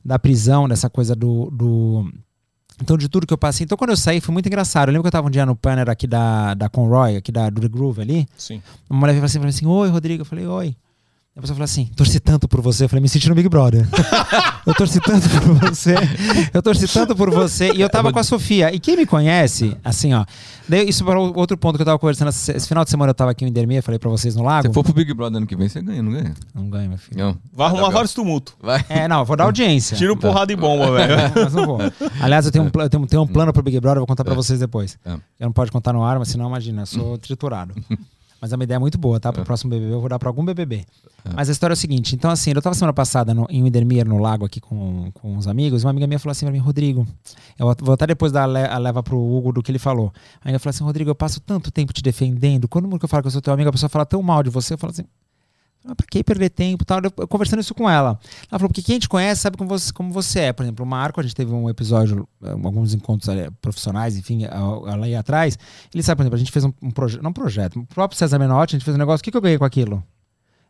da 0.03 0.17
prisão, 0.17 0.67
dessa 0.67 0.89
coisa 0.89 1.15
do. 1.15 1.51
do 1.51 2.11
então, 2.81 2.97
de 2.97 3.07
tudo 3.07 3.27
que 3.27 3.33
eu 3.33 3.37
passei. 3.37 3.65
Então, 3.65 3.77
quando 3.77 3.91
eu 3.91 3.97
saí, 3.97 4.19
foi 4.19 4.33
muito 4.33 4.47
engraçado. 4.47 4.89
Eu 4.89 4.93
lembro 4.93 5.03
que 5.03 5.09
eu 5.09 5.11
tava 5.11 5.27
um 5.27 5.29
dia 5.29 5.45
no 5.45 5.53
banner 5.53 5.87
aqui 5.87 6.07
da, 6.07 6.55
da 6.55 6.67
Conroy, 6.69 7.17
aqui 7.17 7.31
da, 7.31 7.51
do 7.51 7.61
The 7.61 7.67
Groove 7.67 8.01
ali. 8.01 8.27
Sim. 8.35 8.63
Uma 8.89 9.01
mulher 9.01 9.13
veio 9.13 9.25
assim, 9.25 9.37
falou 9.37 9.49
assim: 9.49 9.67
Oi, 9.67 9.89
Rodrigo. 9.89 10.21
Eu 10.21 10.25
falei: 10.25 10.47
Oi. 10.47 10.75
A 11.37 11.41
pessoa 11.41 11.53
falou 11.53 11.65
assim: 11.65 11.85
torci 11.97 12.17
tanto 12.17 12.47
por 12.47 12.61
você. 12.61 12.85
Eu 12.85 12.89
falei: 12.89 13.01
me 13.01 13.09
senti 13.09 13.27
no 13.27 13.35
Big 13.35 13.49
Brother. 13.49 13.85
eu 14.65 14.73
torci 14.73 15.01
tanto 15.01 15.27
por 15.29 15.69
você. 15.69 15.93
Eu 16.53 16.63
torci 16.63 16.87
tanto 16.87 17.13
por 17.13 17.29
você. 17.29 17.73
E 17.73 17.81
eu 17.81 17.89
tava 17.89 18.13
com 18.13 18.19
a 18.19 18.23
Sofia. 18.23 18.73
E 18.73 18.79
quem 18.79 18.95
me 18.95 19.05
conhece, 19.05 19.75
assim, 19.83 20.13
ó. 20.13 20.23
Daí, 20.67 20.87
isso 20.87 21.03
para 21.03 21.19
o 21.19 21.37
outro 21.37 21.57
ponto 21.57 21.75
que 21.75 21.81
eu 21.81 21.85
tava 21.85 21.99
conversando. 21.99 22.29
Esse 22.29 22.65
final 22.65 22.85
de 22.85 22.89
semana 22.89 23.09
eu 23.09 23.13
tava 23.13 23.31
aqui 23.31 23.43
em 23.43 23.49
Indermeia, 23.49 23.83
falei 23.83 23.99
pra 23.99 24.09
vocês 24.09 24.33
no 24.33 24.43
lago. 24.43 24.69
Se 24.69 24.73
for 24.73 24.81
pro 24.81 24.93
Big 24.93 25.13
Brother 25.13 25.35
ano 25.35 25.45
que 25.45 25.57
vem, 25.57 25.67
você 25.67 25.81
ganha, 25.81 26.01
não 26.01 26.13
ganha? 26.13 26.33
Não 26.53 26.69
ganho, 26.69 26.87
meu 26.87 26.97
filho. 26.97 27.19
Não. 27.19 27.37
Vai 27.51 27.67
arrumar 27.67 27.89
vários 27.89 28.13
tumultos. 28.13 28.55
Vai. 28.61 28.85
É, 28.87 29.05
não, 29.05 29.25
vou 29.25 29.35
dar 29.35 29.43
audiência. 29.43 29.97
Tira 29.97 30.13
o 30.13 30.17
porrada 30.17 30.53
e 30.53 30.55
bomba, 30.55 30.89
velho. 30.93 31.15
Mas 31.35 31.53
não 31.53 31.65
vou. 31.65 31.79
Aliás, 32.21 32.45
eu 32.45 32.51
tenho 32.53 32.63
um, 32.63 32.81
eu 32.81 32.89
tenho, 32.89 33.07
tenho 33.07 33.21
um 33.23 33.27
plano 33.27 33.51
pro 33.51 33.61
Big 33.61 33.77
Brother, 33.81 33.97
eu 33.97 34.01
vou 34.01 34.07
contar 34.07 34.23
pra 34.23 34.33
vocês 34.33 34.57
depois. 34.57 34.97
É. 35.05 35.11
Eu 35.11 35.47
não 35.47 35.51
pode 35.51 35.69
contar 35.69 35.91
no 35.91 36.01
ar, 36.01 36.17
mas 36.17 36.29
senão, 36.29 36.47
imagina, 36.47 36.83
eu 36.83 36.85
sou 36.85 37.17
triturado. 37.17 37.75
Mas 38.45 38.53
é 38.53 38.55
uma 38.55 38.63
ideia 38.63 38.79
muito 38.79 38.95
boa, 38.95 39.19
tá? 39.19 39.33
Pro 39.33 39.43
próximo 39.43 39.71
BBB, 39.71 39.91
eu 39.91 39.99
vou 39.99 40.07
dar 40.07 40.19
pra 40.19 40.29
algum 40.29 40.45
BBB. 40.45 40.85
Mas 41.35 41.49
a 41.49 41.51
história 41.51 41.73
é 41.73 41.75
o 41.75 41.77
seguinte: 41.77 42.13
então, 42.13 42.29
assim, 42.29 42.51
eu 42.53 42.61
tava 42.61 42.75
semana 42.75 42.93
passada 42.93 43.33
no, 43.33 43.47
em 43.49 43.63
Windermere, 43.63 44.07
no 44.07 44.19
lago, 44.19 44.45
aqui 44.45 44.61
com, 44.61 45.09
com 45.15 45.35
uns 45.35 45.47
amigos. 45.47 45.83
Uma 45.83 45.89
amiga 45.89 46.05
minha 46.05 46.19
falou 46.19 46.31
assim 46.31 46.45
pra 46.45 46.51
mim: 46.53 46.59
Rodrigo, 46.59 47.07
eu 47.57 47.75
vou 47.81 47.95
até 47.95 48.05
depois 48.05 48.31
dar 48.31 48.43
a 48.43 48.45
le- 48.45 48.67
a 48.67 48.77
leva 48.77 49.01
pro 49.01 49.17
Hugo 49.17 49.51
do 49.51 49.63
que 49.63 49.71
ele 49.71 49.79
falou. 49.79 50.13
Aí 50.43 50.51
ela 50.51 50.59
falou 50.59 50.69
assim: 50.69 50.83
Rodrigo, 50.83 51.09
eu 51.09 51.15
passo 51.15 51.39
tanto 51.41 51.71
tempo 51.71 51.91
te 51.91 52.03
defendendo. 52.03 52.67
Quando 52.67 52.87
eu 53.01 53.07
falo 53.07 53.23
que 53.23 53.27
eu 53.27 53.31
sou 53.31 53.41
teu 53.41 53.51
amigo, 53.51 53.67
a 53.69 53.71
pessoa 53.71 53.89
fala 53.89 54.05
tão 54.05 54.21
mal 54.21 54.43
de 54.43 54.51
você, 54.51 54.75
eu 54.75 54.77
falo 54.77 54.91
assim. 54.91 55.05
Ah, 55.87 55.93
pra 55.95 56.07
que 56.09 56.23
perder 56.23 56.49
tempo 56.49 56.83
tal? 56.83 56.99
Eu, 57.03 57.11
eu 57.17 57.27
conversando 57.27 57.59
isso 57.59 57.75
com 57.75 57.87
ela. 57.89 58.19
Ela 58.49 58.57
falou, 58.59 58.69
porque 58.69 58.81
quem 58.81 58.97
te 58.97 59.07
conhece 59.07 59.41
sabe 59.41 59.55
como 59.55 59.69
você, 59.69 59.93
como 59.93 60.11
você 60.11 60.39
é. 60.39 60.53
Por 60.53 60.63
exemplo, 60.63 60.83
o 60.83 60.87
Marco, 60.87 61.19
a 61.19 61.23
gente 61.23 61.35
teve 61.35 61.51
um 61.53 61.69
episódio, 61.69 62.27
eh, 62.43 62.49
alguns 62.51 62.93
encontros 62.93 63.29
ali, 63.29 63.49
profissionais, 63.61 64.17
enfim, 64.17 64.45
a- 64.45 64.55
a- 64.57 64.95
lá 64.95 65.05
aí 65.05 65.15
atrás. 65.15 65.57
Ele 65.93 66.01
sabe, 66.01 66.17
por 66.17 66.23
exemplo, 66.23 66.35
a 66.35 66.39
gente 66.39 66.51
fez 66.51 66.65
um, 66.65 66.73
um 66.81 66.89
projeto, 66.89 67.21
não 67.21 67.29
um 67.29 67.33
projeto, 67.33 67.79
o 67.79 67.85
próprio 67.85 68.17
César 68.17 68.39
Menotti, 68.39 68.75
a 68.75 68.79
gente 68.79 68.85
fez 68.85 68.95
um 68.95 68.97
negócio, 68.97 69.21
o 69.21 69.23
que, 69.23 69.29
que 69.29 69.37
eu 69.37 69.41
ganhei 69.41 69.59
com 69.59 69.65
aquilo? 69.65 70.03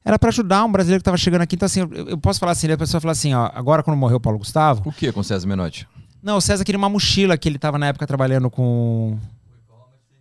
Era 0.03 0.19
pra 0.19 0.29
ajudar 0.29 0.65
um 0.65 0.71
brasileiro 0.71 0.99
que 1.01 1.05
tava 1.05 1.17
chegando 1.17 1.41
aqui. 1.43 1.55
Então, 1.55 1.65
assim, 1.65 1.79
eu, 1.79 1.89
eu 2.09 2.17
posso 2.17 2.39
falar 2.39 2.51
assim, 2.51 2.69
a 2.69 2.77
pessoa 2.77 2.99
fala 3.01 3.13
assim, 3.13 3.33
ó, 3.33 3.49
agora 3.55 3.81
quando 3.81 3.97
morreu 3.97 4.17
o 4.17 4.19
Paulo 4.19 4.37
Gustavo, 4.37 4.81
O 4.85 4.91
que 4.91 5.11
com 5.11 5.21
o 5.21 5.23
César 5.23 5.47
Menotti? 5.47 5.87
não, 6.21 6.37
o 6.37 6.41
César 6.41 6.63
queria 6.65 6.77
uma 6.77 6.89
mochila 6.89 7.37
que 7.37 7.47
ele 7.47 7.57
tava 7.57 7.77
na 7.79 7.87
época 7.87 8.05
trabalhando 8.05 8.49
com 8.49 9.17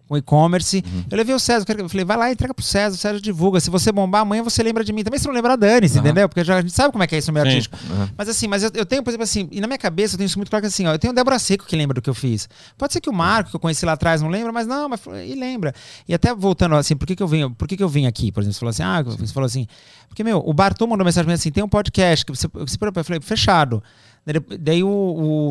com 0.09 0.17
e-commerce. 0.17 0.85
Eu 1.11 1.17
levei 1.17 1.35
o 1.35 1.39
César, 1.39 1.65
eu 1.79 1.89
falei, 1.89 2.05
vai 2.05 2.17
lá 2.17 2.31
e 2.31 2.35
entrega 2.35 2.53
pro 2.53 2.65
César, 2.65 2.95
o 2.95 2.99
César 2.99 3.21
divulga. 3.21 3.59
Se 3.61 3.71
você 3.71 3.91
bombar, 3.91 4.23
amanhã 4.23 4.43
você 4.43 4.63
lembra 4.63 4.85
de 4.85 4.93
mim. 4.93 5.03
Também 5.03 5.19
se 5.19 5.27
não 5.27 5.35
lembrar, 5.35 5.57
dane-se, 5.57 5.99
Aham. 5.99 6.07
entendeu? 6.07 6.29
Porque 6.29 6.45
já, 6.45 6.59
a 6.59 6.61
gente 6.61 6.73
sabe 6.73 6.93
como 6.93 7.03
é 7.03 7.07
que 7.07 7.15
é 7.15 7.19
isso 7.19 7.29
no 7.31 7.35
meio 7.35 7.47
Sim. 7.47 7.51
artístico. 7.51 7.79
Aham. 7.91 8.11
Mas 8.17 8.29
assim, 8.29 8.47
mas 8.47 8.63
eu, 8.63 8.71
eu 8.75 8.85
tenho, 8.85 9.03
por 9.03 9.11
exemplo, 9.11 9.25
assim, 9.25 9.49
e 9.51 9.61
na 9.61 9.67
minha 9.67 9.79
cabeça 9.79 10.15
eu 10.15 10.19
tenho 10.19 10.27
isso 10.27 10.39
muito 10.39 10.51
claro 10.51 10.63
que 10.63 10.67
assim, 10.69 10.87
ó, 10.87 10.93
eu 10.93 10.99
tenho 10.99 11.13
o 11.13 11.15
Débora 11.15 11.39
Seco 11.39 11.65
que 11.67 11.75
lembra 11.77 11.95
do 11.95 12.03
que 12.03 12.11
eu 12.11 12.15
fiz. 12.15 12.49
Pode 12.77 12.93
ser 12.93 13.01
que 13.01 13.09
o 13.09 13.13
Marco, 13.13 13.51
que 13.51 13.57
eu 13.57 13.61
conheci 13.61 13.87
lá 13.87 13.93
atrás, 13.93 14.21
não 14.21 14.29
lembra, 14.29 14.53
mas 14.53 14.67
não, 14.67 14.89
mas 14.89 15.01
e 15.27 15.35
lembra. 15.35 15.73
E 16.07 16.15
até 16.15 16.35
voltando 16.35 16.75
assim, 16.75 16.97
por 16.97 17.07
que, 17.07 17.17
que 17.17 17.23
eu 17.23 17.29
vim, 17.29 17.51
por 17.51 17.67
que, 17.67 17.77
que 17.77 17.83
eu 17.83 17.89
vim 17.89 18.07
aqui? 18.07 18.31
Por 18.31 18.41
exemplo, 18.41 18.55
você 18.55 18.61
falou 18.61 18.71
assim, 18.71 18.83
ah, 18.83 19.03
você 19.03 19.33
falou 19.33 19.47
assim, 19.47 19.67
porque, 20.15 20.23
meu, 20.23 20.43
o 20.47 20.53
Bartô 20.53 20.87
mandou 20.87 21.05
mensagem 21.05 21.33
assim, 21.33 21.51
tem 21.51 21.65
um 21.65 21.69
podcast 21.69 22.25
que 22.25 22.31
você, 22.31 22.47
você 22.47 22.77
eu 22.81 23.05
falei, 23.05 23.21
fechado. 23.21 23.83
Daí, 24.27 24.59
daí 24.59 24.83
o, 24.83 24.89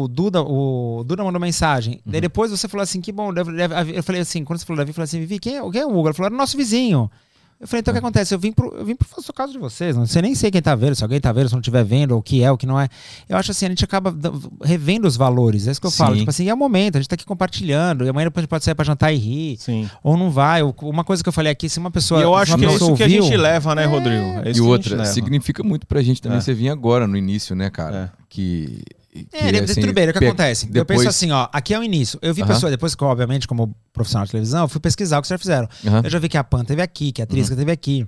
o 0.03 0.07
Duda, 0.07 0.41
o 0.41 1.03
Duda 1.05 1.23
mandou 1.23 1.39
mensagem. 1.39 2.01
Daí 2.05 2.21
depois 2.21 2.49
você 2.49 2.67
falou 2.67 2.83
assim, 2.83 2.99
que 3.01 3.11
bom. 3.11 3.31
Eu 3.93 4.03
falei 4.03 4.21
assim, 4.21 4.43
quando 4.43 4.59
você 4.59 4.65
falou 4.65 4.77
Davi, 4.77 4.89
eu 4.89 4.95
falei 4.95 5.05
assim, 5.05 5.19
Vivi, 5.19 5.39
quem 5.39 5.57
é, 5.57 5.71
quem 5.71 5.81
é 5.81 5.85
o 5.85 5.89
Hugo? 5.89 6.07
Ele 6.07 6.13
falou, 6.13 6.27
era 6.27 6.35
o 6.35 6.37
nosso 6.37 6.57
vizinho. 6.57 7.09
Eu 7.63 7.67
falei, 7.67 7.79
então 7.79 7.93
o 7.93 7.95
que 7.95 7.99
acontece? 7.99 8.35
Eu 8.35 8.39
vim 8.39 8.51
pro, 8.51 8.75
eu 8.75 8.83
vim 8.83 8.93
pro 8.93 9.07
faço 9.07 9.31
caso 9.31 9.53
de 9.53 9.57
vocês. 9.57 9.95
Não 9.95 10.05
sei 10.05 10.21
nem 10.21 10.35
sei 10.35 10.51
quem 10.51 10.61
tá 10.61 10.75
vendo, 10.75 10.95
se 10.95 11.01
alguém 11.03 11.21
tá 11.21 11.31
vendo, 11.31 11.47
se 11.47 11.53
não 11.53 11.61
estiver 11.61 11.81
vendo, 11.85 12.11
ou 12.11 12.19
o 12.19 12.21
que 12.21 12.43
é, 12.43 12.51
o 12.51 12.57
que 12.57 12.65
não 12.65 12.77
é. 12.77 12.89
Eu 13.29 13.37
acho 13.37 13.51
assim, 13.51 13.65
a 13.65 13.69
gente 13.69 13.85
acaba 13.85 14.13
revendo 14.61 15.07
os 15.07 15.15
valores. 15.15 15.65
É 15.65 15.71
isso 15.71 15.79
que 15.79 15.87
eu 15.87 15.91
falo. 15.91 16.11
Sim. 16.13 16.19
Tipo 16.19 16.29
assim, 16.29 16.49
é 16.49 16.53
o 16.53 16.57
momento, 16.57 16.97
a 16.97 16.99
gente 16.99 17.07
tá 17.07 17.15
aqui 17.15 17.25
compartilhando. 17.25 18.03
E 18.05 18.09
amanhã 18.09 18.25
depois 18.25 18.41
a 18.41 18.43
gente 18.43 18.49
pode 18.49 18.65
sair 18.65 18.75
pra 18.75 18.83
jantar 18.83 19.13
e 19.13 19.17
rir. 19.17 19.57
Sim. 19.59 19.89
Ou 20.03 20.17
não 20.17 20.29
vai. 20.29 20.61
Ou- 20.61 20.75
Uma 20.81 21.05
coisa 21.05 21.23
que 21.23 21.29
eu 21.29 21.33
falei 21.33 21.53
aqui, 21.53 21.69
se 21.69 21.79
uma 21.79 21.89
pessoa. 21.89 22.19
E 22.19 22.23
eu 22.23 22.35
acho 22.35 22.57
que 22.57 22.65
é 22.65 22.73
isso 22.73 22.95
que 22.95 23.03
a 23.03 23.07
gente 23.07 23.21
ouviu- 23.21 23.39
leva, 23.41 23.73
né, 23.73 23.85
Rodrigo? 23.85 24.25
É 24.25 24.27
isso 24.27 24.33
E 24.39 24.41
que 24.43 24.49
a 24.49 24.51
gente 24.53 24.61
outra, 24.63 24.95
leva. 24.97 25.05
significa 25.13 25.63
muito 25.63 25.87
pra 25.87 26.01
gente 26.01 26.21
também 26.21 26.39
É. 26.39 26.41
você 26.41 26.53
vir 26.53 26.67
agora, 26.69 27.07
no 27.07 27.15
início, 27.15 27.55
né, 27.55 27.69
cara? 27.69 28.11
É. 28.13 28.23
Que. 28.27 28.83
Que, 29.13 29.27
É, 29.31 29.51
de- 29.51 29.59
assim, 29.59 29.81
tudo 29.81 29.93
bem, 29.93 30.09
o 30.09 30.13
que 30.13 30.25
acontece? 30.25 30.65
Eu 30.65 30.71
Depois, 30.73 30.99
penso 30.99 31.09
assim, 31.09 31.31
ó, 31.31 31.47
aqui 31.53 31.73
é 31.73 31.79
o 31.79 31.83
início. 31.83 32.17
Eu 32.21 32.33
vi 32.33 32.43
pessoas, 32.45 32.71
depois 32.71 32.95
que, 32.95 33.03
eu, 33.03 33.07
obviamente, 33.07 33.47
como 33.47 33.75
profissional 33.91 34.25
de 34.25 34.31
televisão, 34.31 34.61
eu 34.63 34.67
fui 34.67 34.81
pesquisar 34.81 35.19
o 35.19 35.21
que 35.21 35.27
vocês 35.27 35.39
fizeram. 35.39 35.67
Eu 36.03 36.09
já 36.09 36.17
vi 36.19 36.27
que 36.29 36.37
a 36.37 36.43
Pan 36.43 36.63
teve 36.65 36.81
aqui, 36.81 37.11
que 37.11 37.21
a 37.21 37.25
Trisca 37.25 37.55
teve 37.55 37.71
aqui. 37.71 38.07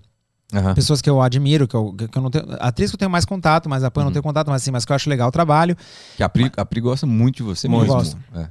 Pessoas 0.74 1.02
que 1.02 1.10
eu 1.10 1.22
admiro, 1.22 1.68
que 1.68 1.76
eu, 1.76 1.94
que 1.94 2.18
eu 2.18 2.22
não 2.22 2.30
tenho. 2.32 2.46
A 2.60 2.72
Trisca 2.72 2.96
eu 2.96 3.00
tenho 3.00 3.12
mais 3.12 3.26
contato, 3.26 3.68
mas 3.70 3.84
a 3.84 3.92
Pan 3.92 4.02
eu 4.02 4.06
não 4.06 4.12
tenho 4.12 4.24
contato, 4.24 4.48
mas 4.48 4.62
assim, 4.62 4.72
mas 4.72 4.86
que 4.86 4.92
eu 4.92 4.96
acho 4.96 5.10
legal 5.10 5.28
o 5.30 5.32
trabalho. 5.32 5.76
Que 6.16 6.24
a 6.24 6.30
Pri, 6.30 6.52
a 6.56 6.66
Pri 6.66 6.80
gosta 6.82 7.06
muito 7.06 7.38
de 7.38 7.44
você 7.44 7.68
Muito. 7.68 7.82
mesmo. 7.84 7.96
Gosto. 7.98 8.18
É. 8.36 8.48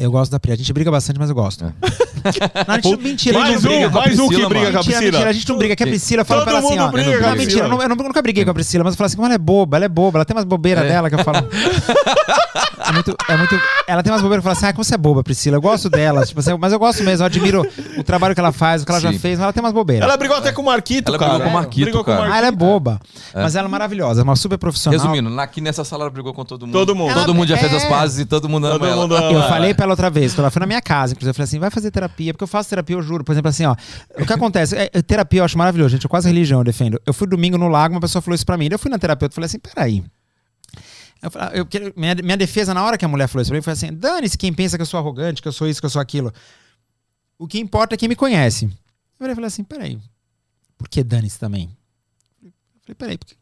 Eu 0.00 0.12
gosto 0.12 0.30
da 0.30 0.38
Pri. 0.38 0.52
A 0.52 0.56
gente 0.56 0.72
briga 0.72 0.90
bastante, 0.92 1.18
mas 1.18 1.28
eu 1.28 1.34
gosto. 1.34 1.64
É. 1.64 1.72
Não, 2.68 2.74
a 2.74 2.80
gente, 2.80 2.96
mentira, 3.02 3.38
a 3.42 3.46
gente 3.46 3.50
Mais 3.52 3.62
não 3.64 3.70
briga 3.70 3.86
um, 3.86 3.90
com 3.90 3.98
a 3.98 4.00
mais 4.02 4.18
um 4.18 4.22
que 4.22 4.28
Priscila, 4.28 4.48
briga 4.48 4.64
mano. 4.64 4.72
com 4.72 4.78
a 4.78 4.82
Mentira, 4.82 5.00
mentira, 5.00 5.08
a 5.08 5.10
Priscila. 5.10 5.32
gente 5.32 5.48
não 5.48 5.56
briga, 5.58 5.76
que 5.76 5.82
a 5.82 5.86
Priscila 5.86 6.24
fala 6.24 6.40
Todo 6.40 6.48
pra 6.50 6.58
ela 6.58 6.66
assim, 6.66 6.78
mundo 6.78 6.88
ó. 6.88 6.90
briga 6.92 7.08
Não, 7.10 7.16
mentira, 7.16 7.34
Priscila. 7.36 7.64
eu, 7.64 7.68
não- 7.70 7.82
eu 7.82 7.88
não- 7.88 7.96
nunca 7.96 8.22
briguei 8.22 8.44
com 8.44 8.50
a 8.50 8.54
Priscila, 8.54 8.84
mas 8.84 8.94
eu 8.94 8.98
falo 8.98 9.06
assim, 9.06 9.16
como 9.16 9.26
ela 9.26 9.34
é 9.34 9.38
boba, 9.38 9.76
ela 9.76 9.84
é 9.84 9.88
boba, 9.88 10.18
ela 10.18 10.24
tem 10.24 10.36
umas 10.36 10.44
bobeiras 10.44 10.84
É. 10.84 10.88
dela 10.88 11.08
que 11.08 11.14
eu 11.14 11.24
falo. 11.24 11.38
É 12.88 12.92
muito, 12.92 13.16
é 13.28 13.36
muito. 13.36 13.60
Ela 13.86 14.02
tem 14.02 14.12
umas 14.12 14.20
bobeiras 14.22 14.42
que 14.42 14.48
eu 14.48 14.54
falo 14.54 14.56
assim, 14.58 14.66
ah, 14.66 14.72
como 14.72 14.84
você 14.84 14.94
é 14.94 14.98
boba, 14.98 15.22
Priscila. 15.22 15.56
Eu 15.56 15.60
gosto 15.60 15.88
dela, 15.88 16.24
tipo 16.26 16.40
assim, 16.40 16.56
mas 16.58 16.72
eu 16.72 16.78
gosto 16.78 17.02
mesmo, 17.04 17.22
eu 17.22 17.26
admiro 17.26 17.66
o 17.96 18.02
trabalho 18.02 18.34
que 18.34 18.40
ela 18.40 18.52
faz, 18.52 18.82
o 18.82 18.84
que 18.86 18.90
ela 18.92 19.00
já 19.00 19.12
Sim. 19.12 19.18
fez, 19.18 19.38
mas 19.38 19.44
ela 19.44 19.52
tem 19.52 19.62
umas 19.62 19.72
bobeiras. 19.72 20.04
Ela 20.08 20.16
brigou 20.16 20.36
até 20.36 20.50
com 20.52 20.62
o 20.62 20.64
Marquito, 20.64 21.08
Ela 21.08 21.18
cara. 21.18 21.30
brigou 21.34 21.46
com 21.46 21.50
o 21.50 21.54
Marquito, 21.60 21.84
Brigou 21.84 22.04
com 22.04 22.10
o 22.12 22.16
cara. 22.16 22.32
Ah, 22.34 22.38
ela 22.38 22.46
é 22.48 22.50
boba. 22.52 23.00
Mas 23.34 23.54
ela 23.56 23.68
é 23.68 23.70
maravilhosa, 23.70 24.20
é 24.22 24.24
uma 24.24 24.36
super 24.36 24.58
profissional. 24.58 24.98
Resumindo, 24.98 25.38
aqui 25.40 25.60
nessa 25.60 25.84
sala 25.84 26.04
ela 26.04 26.10
brigou 26.10 26.32
com 26.34 26.44
todo 26.44 26.66
mundo. 26.66 26.72
Todo 26.72 26.94
mundo. 26.96 27.14
Todo 27.14 27.34
mundo 27.34 27.48
já 27.48 27.56
fez 27.56 27.72
É. 27.72 27.76
as 27.76 27.84
pazes 27.84 28.18
e 28.20 28.24
todo 28.24 28.48
mundo 28.48 28.66
ama 28.66 28.88
ela. 28.88 29.04
Eu 29.32 29.42
falei 29.44 29.72
pra 29.74 29.87
ela 29.88 29.94
outra 29.94 30.10
vez, 30.10 30.38
ela 30.38 30.50
foi 30.50 30.60
na 30.60 30.66
minha 30.66 30.80
casa, 30.80 31.12
inclusive, 31.12 31.30
eu 31.30 31.34
falei 31.34 31.44
assim, 31.44 31.58
vai 31.58 31.70
fazer 31.70 31.90
terapia, 31.90 32.32
porque 32.32 32.44
eu 32.44 32.48
faço 32.48 32.68
terapia, 32.70 32.96
eu 32.96 33.02
juro. 33.02 33.24
Por 33.24 33.32
exemplo, 33.32 33.48
assim, 33.48 33.64
ó, 33.64 33.74
o 34.16 34.26
que 34.26 34.32
acontece? 34.32 34.76
É, 34.76 34.90
é, 34.92 35.02
terapia 35.02 35.40
eu 35.40 35.44
acho 35.44 35.56
maravilhoso, 35.58 35.90
gente, 35.90 36.04
eu 36.04 36.10
quase 36.10 36.28
religião 36.28 36.60
eu 36.60 36.64
defendo. 36.64 37.00
Eu 37.04 37.12
fui 37.12 37.26
domingo 37.26 37.58
no 37.58 37.68
lago, 37.68 37.94
uma 37.94 38.00
pessoa 38.00 38.22
falou 38.22 38.34
isso 38.34 38.46
pra 38.46 38.56
mim, 38.56 38.68
eu 38.70 38.78
fui 38.78 38.90
na 38.90 38.98
terapeuta, 38.98 39.32
eu 39.32 39.34
falei 39.34 39.46
assim, 39.46 39.58
peraí. 39.58 40.04
Eu, 41.20 41.30
ah, 41.34 41.50
eu 41.52 41.66
minha, 41.96 42.14
minha 42.16 42.36
defesa, 42.36 42.72
na 42.72 42.84
hora 42.84 42.96
que 42.96 43.04
a 43.04 43.08
mulher 43.08 43.26
falou 43.26 43.42
isso 43.42 43.50
pra 43.50 43.58
mim, 43.58 43.62
foi 43.62 43.72
assim, 43.72 43.92
dane-se 43.92 44.38
quem 44.38 44.52
pensa 44.52 44.76
que 44.76 44.82
eu 44.82 44.86
sou 44.86 44.98
arrogante, 44.98 45.42
que 45.42 45.48
eu 45.48 45.52
sou 45.52 45.68
isso, 45.68 45.80
que 45.80 45.86
eu 45.86 45.90
sou 45.90 46.00
aquilo. 46.00 46.32
O 47.38 47.46
que 47.46 47.58
importa 47.58 47.94
é 47.94 47.98
quem 47.98 48.08
me 48.08 48.16
conhece. 48.16 48.66
Eu 49.18 49.34
falei, 49.34 49.46
assim, 49.46 49.64
peraí, 49.64 49.98
por 50.76 50.88
que 50.88 51.02
dane-se 51.02 51.38
também? 51.38 51.76
Eu 52.42 52.52
falei, 52.82 52.94
peraí, 52.94 53.18
porque 53.18 53.34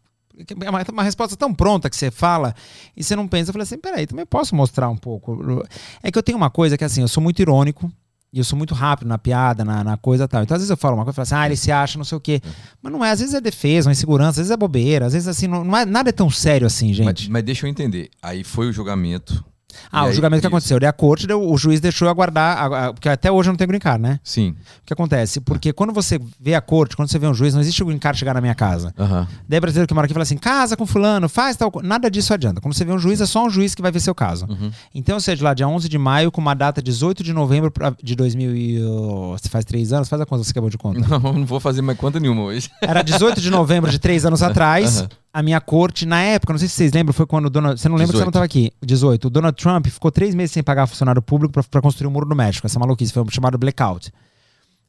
é 0.65 0.71
uma, 0.71 0.85
uma 0.93 1.03
resposta 1.03 1.37
tão 1.37 1.55
pronta 1.55 1.89
que 1.89 1.97
você 1.97 2.11
fala 2.11 2.55
e 2.97 3.03
você 3.03 3.17
não 3.17 3.27
pensa. 3.27 3.51
Eu 3.51 3.53
falei 3.53 3.65
assim, 3.65 3.79
peraí, 3.79 4.07
também 4.07 4.27
posso 4.27 4.55
mostrar 4.55 4.89
um 4.89 4.97
pouco. 4.97 5.65
É 6.03 6.11
que 6.11 6.19
eu 6.19 6.23
tenho 6.23 6.37
uma 6.37 6.51
coisa 6.51 6.77
que 6.77 6.85
assim, 6.85 7.01
eu 7.01 7.09
sou 7.09 7.23
muito 7.23 7.41
irônico 7.41 7.91
e 8.33 8.39
eu 8.39 8.45
sou 8.45 8.57
muito 8.57 8.75
rápido 8.75 9.09
na 9.09 9.17
piada, 9.17 9.65
na, 9.65 9.83
na 9.83 9.97
coisa 9.97 10.25
e 10.25 10.29
tal. 10.29 10.43
Então 10.43 10.55
às 10.55 10.61
vezes 10.61 10.71
eu 10.71 10.77
falo 10.77 10.97
uma 10.97 11.05
coisa 11.05 11.15
e 11.15 11.17
falo 11.17 11.23
assim, 11.23 11.35
ah, 11.35 11.47
ele 11.47 11.57
se 11.57 11.73
acha, 11.73 11.97
não 11.97 12.05
sei 12.05 12.19
o 12.19 12.21
quê. 12.21 12.41
Mas 12.83 12.93
não 12.93 13.05
é, 13.05 13.11
às 13.11 13.21
vezes 13.21 13.35
é 13.35 13.41
defesa, 13.41 13.89
uma 13.89 13.93
insegurança, 13.93 14.31
às 14.31 14.37
vezes 14.37 14.51
é 14.51 14.57
bobeira, 14.57 15.07
às 15.07 15.13
vezes 15.13 15.29
assim, 15.29 15.47
não, 15.47 15.65
não 15.65 15.77
é, 15.77 15.87
nada 15.87 16.11
é 16.11 16.13
tão 16.13 16.29
sério 16.29 16.67
assim, 16.67 16.89
Mas, 16.89 16.97
gente. 16.97 17.31
mas 17.31 17.43
deixa 17.43 17.67
eu 17.67 17.71
entender. 17.71 18.11
Aí 18.23 18.45
foi 18.45 18.69
o 18.69 18.73
julgamento. 18.73 19.45
Ah, 19.93 20.01
E 20.01 20.03
o 20.03 20.07
aí, 20.09 20.13
julgamento 20.15 20.41
que 20.41 20.47
isso. 20.47 20.55
aconteceu, 20.55 20.81
daí 20.81 20.89
a 20.89 20.93
corte, 20.93 21.27
deu- 21.27 21.43
o 21.51 21.57
juiz 21.57 21.81
deixou 21.81 22.07
eu 22.07 22.11
aguardar, 22.11 22.59
a- 22.59 22.87
a- 22.89 22.93
porque 22.93 23.09
até 23.09 23.31
hoje 23.31 23.49
eu 23.49 23.53
não 23.53 23.57
tenho 23.57 23.69
green 23.69 23.81
card, 23.81 24.03
né? 24.03 24.21
Sim. 24.23 24.51
O 24.83 24.87
que 24.87 24.93
acontece? 24.93 25.41
Porque 25.41 25.73
quando 25.73 25.93
você 25.93 26.21
vê 26.41 26.55
a 26.55 26.61
corte, 26.61 26.97
quando 26.97 27.09
você 27.11 27.19
vê 27.19 27.27
um 27.27 27.35
juiz, 27.35 27.55
não 27.55 27.61
existe 27.61 27.83
o 27.83 27.87
green 27.87 27.99
card 27.99 28.19
chegar 28.19 28.35
na 28.35 28.41
minha 28.41 28.55
casa. 28.55 28.93
Aham. 28.99 29.27
Daí 29.49 29.61
brasileiro 29.61 29.87
que 29.89 29.95
mora 29.95 30.05
aqui 30.07 30.15
fala 30.15 30.23
assim, 30.23 30.37
casa 30.37 30.77
com 30.77 30.87
fulano, 30.87 31.29
faz 31.29 31.57
tal 31.57 31.71
coisa. 31.71 31.87
Nada 31.89 32.11
disso 32.11 32.33
adianta. 32.35 32.61
Quando 32.61 32.75
você 32.75 32.85
vê 32.85 32.93
um 32.93 32.99
juiz, 32.99 33.21
é 33.21 33.27
só 33.27 33.45
um 33.45 33.51
juiz 33.51 33.75
que 33.75 33.83
vai 33.83 33.91
ver 33.93 34.01
seu 34.01 34.15
caso. 34.15 34.47
Uhum. 34.49 34.71
Então, 34.95 35.19
seja 35.21 35.45
lá 35.45 35.55
dia 35.55 35.67
11 35.69 35.89
de 35.89 35.99
maio, 35.99 36.31
com 36.33 36.41
uma 36.41 36.55
data 36.55 36.81
18 36.83 37.23
de 37.23 37.33
novembro 37.33 37.71
pra- 37.71 37.95
de 38.03 38.15
2000 38.15 38.55
e... 38.57 38.83
oh, 38.85 39.37
Você 39.39 39.49
faz 39.49 39.65
três 39.65 39.93
anos? 39.93 40.09
Faz 40.09 40.21
a 40.23 40.27
conta, 40.27 40.43
você 40.45 40.51
acabou 40.51 40.71
de 40.71 40.79
conta. 40.79 41.01
Não, 41.07 41.21
não 41.33 41.45
vou 41.47 41.61
fazer 41.61 41.83
mais 41.83 41.99
conta 41.99 42.19
nenhuma 42.21 42.43
hoje. 42.43 42.71
Era 42.81 43.03
18 43.03 43.41
de 43.41 43.51
novembro 43.51 43.91
de 43.91 43.99
três 43.99 44.25
anos 44.25 44.43
atrás. 44.43 45.01
Aham. 45.01 45.09
A 45.37 45.43
minha 45.43 45.61
corte, 45.61 46.07
na 46.07 46.19
época, 46.23 46.55
não 46.55 46.59
sei 46.59 46.67
se 46.67 46.77
vocês 46.77 46.93
lembram, 46.95 47.13
foi 47.13 47.27
quando 47.27 47.45
o 47.45 47.51
Donald... 47.51 47.79
Você 47.79 47.91
não 47.91 47.97
lembra 47.97 48.15
que 48.15 48.19
você 48.19 48.25
não 48.25 48.31
18. 48.31 48.47
estava 48.47 48.47
aqui. 48.47 48.73
18. 48.83 49.27
O 49.27 49.29
Donald 49.29 49.55
Trump 49.55 49.87
ficou 49.87 50.11
três 50.11 50.35
meses 50.35 50.53
sem 50.53 50.63
pagar 50.63 50.87
funcionário 50.87 51.21
público 51.21 51.63
pra 51.71 51.83
construir 51.83 52.07
o 52.07 52.11
muro 52.11 52.25
do 52.25 52.35
México. 52.35 52.67
Essa 52.67 52.79
maluquice 52.79 53.13
foi 53.13 53.23
chamado 53.31 53.59
blackout. 53.59 54.11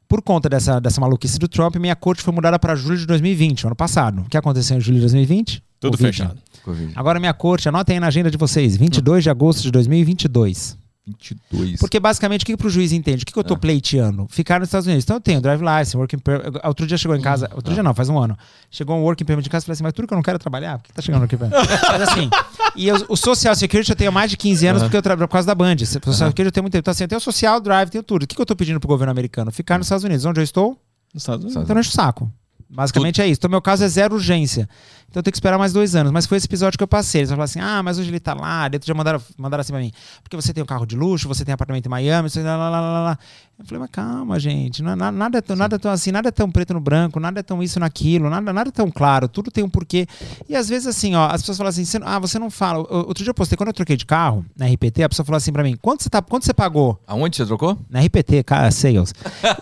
Por 0.08 0.22
conta 0.22 0.48
dessa, 0.48 0.80
dessa 0.80 1.02
maluquice 1.02 1.38
do 1.38 1.48
Trump, 1.48 1.76
minha 1.76 1.94
corte 1.94 2.22
foi 2.22 2.32
mudada 2.32 2.58
para 2.58 2.74
julho 2.74 2.96
de 2.96 3.04
2020, 3.04 3.66
ano 3.66 3.76
passado. 3.76 4.22
O 4.22 4.24
que 4.24 4.38
aconteceu 4.38 4.78
em 4.78 4.80
julho 4.80 4.94
de 4.94 5.02
2020? 5.02 5.62
Tudo 5.80 5.98
Covid. 5.98 6.16
fechado. 6.16 6.40
Covid. 6.64 6.92
Agora 6.96 7.20
minha 7.20 7.34
corte, 7.34 7.68
anotem 7.68 7.96
aí 7.96 8.00
na 8.00 8.06
agenda 8.06 8.30
de 8.30 8.38
vocês, 8.38 8.74
22 8.74 9.24
de 9.24 9.28
agosto 9.28 9.60
de 9.60 9.70
2022. 9.70 10.78
22. 11.08 11.78
Porque 11.80 11.98
basicamente 11.98 12.42
o 12.42 12.46
que, 12.46 12.52
que 12.52 12.56
pro 12.58 12.68
juiz 12.70 12.92
entende? 12.92 13.22
O 13.22 13.26
que, 13.26 13.32
que 13.32 13.38
eu 13.38 13.44
tô 13.44 13.56
pleiteando? 13.56 14.26
Ficar 14.30 14.60
nos 14.60 14.68
Estados 14.68 14.86
Unidos. 14.86 15.04
Então 15.04 15.16
eu 15.16 15.20
tenho 15.20 15.40
drive 15.40 15.60
license, 15.62 15.96
working 15.96 16.18
permit. 16.18 16.60
Outro 16.64 16.86
dia 16.86 16.98
chegou 16.98 17.16
em 17.16 17.20
casa, 17.20 17.50
outro 17.54 17.72
dia 17.72 17.82
não, 17.82 17.94
faz 17.94 18.08
um 18.08 18.18
ano. 18.18 18.36
Chegou 18.70 18.96
um 18.96 19.02
working 19.02 19.24
permit 19.24 19.46
em 19.48 19.50
casa 19.50 19.64
e 19.64 19.66
falei 19.66 19.74
assim, 19.74 19.82
mas 19.82 19.92
tudo 19.92 20.06
que 20.06 20.14
eu 20.14 20.16
não 20.16 20.22
quero 20.22 20.36
é 20.36 20.38
trabalhar, 20.38 20.78
por 20.78 20.84
que 20.84 20.92
tá 20.92 21.02
chegando 21.02 21.24
aqui 21.24 21.36
permit? 21.36 21.56
mas 21.90 22.02
assim, 22.02 22.30
e 22.76 22.86
eu- 22.88 23.06
o 23.08 23.16
social 23.16 23.54
security 23.54 23.90
eu 23.90 23.96
tenho 23.96 24.12
mais 24.12 24.30
de 24.30 24.36
15 24.36 24.66
anos 24.66 24.82
porque 24.82 24.96
eu 24.96 25.02
trabalho 25.02 25.26
por 25.28 25.32
causa 25.32 25.46
da 25.46 25.54
Band. 25.54 25.74
O 25.74 25.86
social 25.86 26.28
security 26.28 26.42
eu 26.46 26.52
tenho 26.52 26.64
muito 26.64 26.72
tempo. 26.72 26.82
Então 26.82 26.92
assim, 26.92 27.04
eu 27.04 27.08
tenho 27.08 27.18
o 27.18 27.22
social, 27.22 27.60
drive, 27.60 27.88
tenho 27.90 28.04
tudo. 28.04 28.24
O 28.24 28.26
que, 28.26 28.34
que 28.36 28.40
eu 28.40 28.46
tô 28.46 28.54
pedindo 28.54 28.78
pro 28.78 28.88
governo 28.88 29.10
americano? 29.10 29.50
Ficar 29.50 29.78
nos 29.78 29.86
Estados 29.86 30.04
Unidos. 30.04 30.24
Onde 30.24 30.40
eu 30.40 30.44
estou? 30.44 30.76
Nos 31.14 31.22
Estados 31.22 31.44
Unidos. 31.44 31.62
Então 31.62 31.74
não 31.74 31.80
enche 31.80 31.90
o 31.90 31.92
saco. 31.92 32.30
Basicamente 32.70 33.22
é 33.22 33.26
isso. 33.26 33.38
Então, 33.38 33.48
meu 33.50 33.62
caso 33.62 33.82
é 33.82 33.88
zero 33.88 34.14
urgência. 34.14 34.68
Então, 35.10 35.20
eu 35.20 35.22
tenho 35.22 35.32
que 35.32 35.36
esperar 35.38 35.58
mais 35.58 35.72
dois 35.72 35.94
anos. 35.96 36.12
Mas 36.12 36.26
foi 36.26 36.36
esse 36.36 36.46
episódio 36.46 36.76
que 36.76 36.84
eu 36.84 36.88
passei. 36.88 37.20
Eles 37.22 37.30
falaram 37.30 37.44
assim: 37.44 37.60
ah, 37.60 37.82
mas 37.82 37.98
hoje 37.98 38.10
ele 38.10 38.20
tá 38.20 38.34
lá. 38.34 38.68
Dentro 38.68 38.86
já 38.86 38.92
mandaram, 38.94 39.20
mandaram 39.38 39.60
assim 39.62 39.72
pra 39.72 39.80
mim: 39.80 39.90
porque 40.22 40.36
você 40.36 40.52
tem 40.52 40.62
um 40.62 40.66
carro 40.66 40.84
de 40.86 40.94
luxo, 40.96 41.26
você 41.26 41.44
tem 41.44 41.52
apartamento 41.54 41.86
em 41.86 41.88
Miami, 41.88 42.28
você. 42.28 42.42
Lá, 42.42 42.56
lá, 42.56 42.68
lá, 42.70 42.80
lá. 42.80 43.18
Eu 43.58 43.64
falei, 43.66 43.80
mas 43.80 43.90
calma, 43.90 44.38
gente. 44.38 44.84
Não, 44.84 44.92
é 44.92 44.94
na- 44.94 45.10
nada, 45.10 45.38
é 45.38 45.40
tão, 45.40 45.56
nada 45.56 45.74
é 45.74 45.78
tão 45.80 45.90
assim, 45.90 46.12
nada 46.12 46.28
é 46.28 46.30
tão 46.30 46.48
preto 46.48 46.72
no 46.74 46.78
branco, 46.80 47.18
nada 47.18 47.40
é 47.40 47.42
tão 47.42 47.60
isso 47.60 47.80
naquilo, 47.80 48.30
nada, 48.30 48.52
nada 48.52 48.68
é 48.68 48.72
tão 48.72 48.88
claro. 48.88 49.26
Tudo 49.26 49.50
tem 49.50 49.64
um 49.64 49.68
porquê. 49.68 50.06
E 50.48 50.54
às 50.54 50.68
vezes, 50.68 50.86
assim, 50.86 51.16
ó, 51.16 51.26
as 51.26 51.40
pessoas 51.42 51.58
falam 51.58 51.70
assim: 51.70 51.84
ah, 52.04 52.18
você 52.20 52.38
não 52.38 52.50
fala. 52.50 52.78
Outro 52.80 53.24
dia 53.24 53.30
eu 53.30 53.34
postei, 53.34 53.56
quando 53.56 53.68
eu 53.68 53.72
troquei 53.74 53.96
de 53.96 54.06
carro 54.06 54.44
na 54.56 54.66
RPT, 54.66 55.02
a 55.02 55.08
pessoa 55.08 55.24
falou 55.26 55.38
assim 55.38 55.52
pra 55.52 55.62
mim: 55.64 55.74
quanto 55.80 56.02
você, 56.04 56.10
tá, 56.10 56.22
quanto 56.22 56.44
você 56.44 56.54
pagou? 56.54 57.02
Aonde 57.06 57.36
você 57.36 57.46
trocou? 57.46 57.76
Na 57.90 58.00
RPT, 58.00 58.42
cara, 58.44 58.70
sales. 58.70 59.12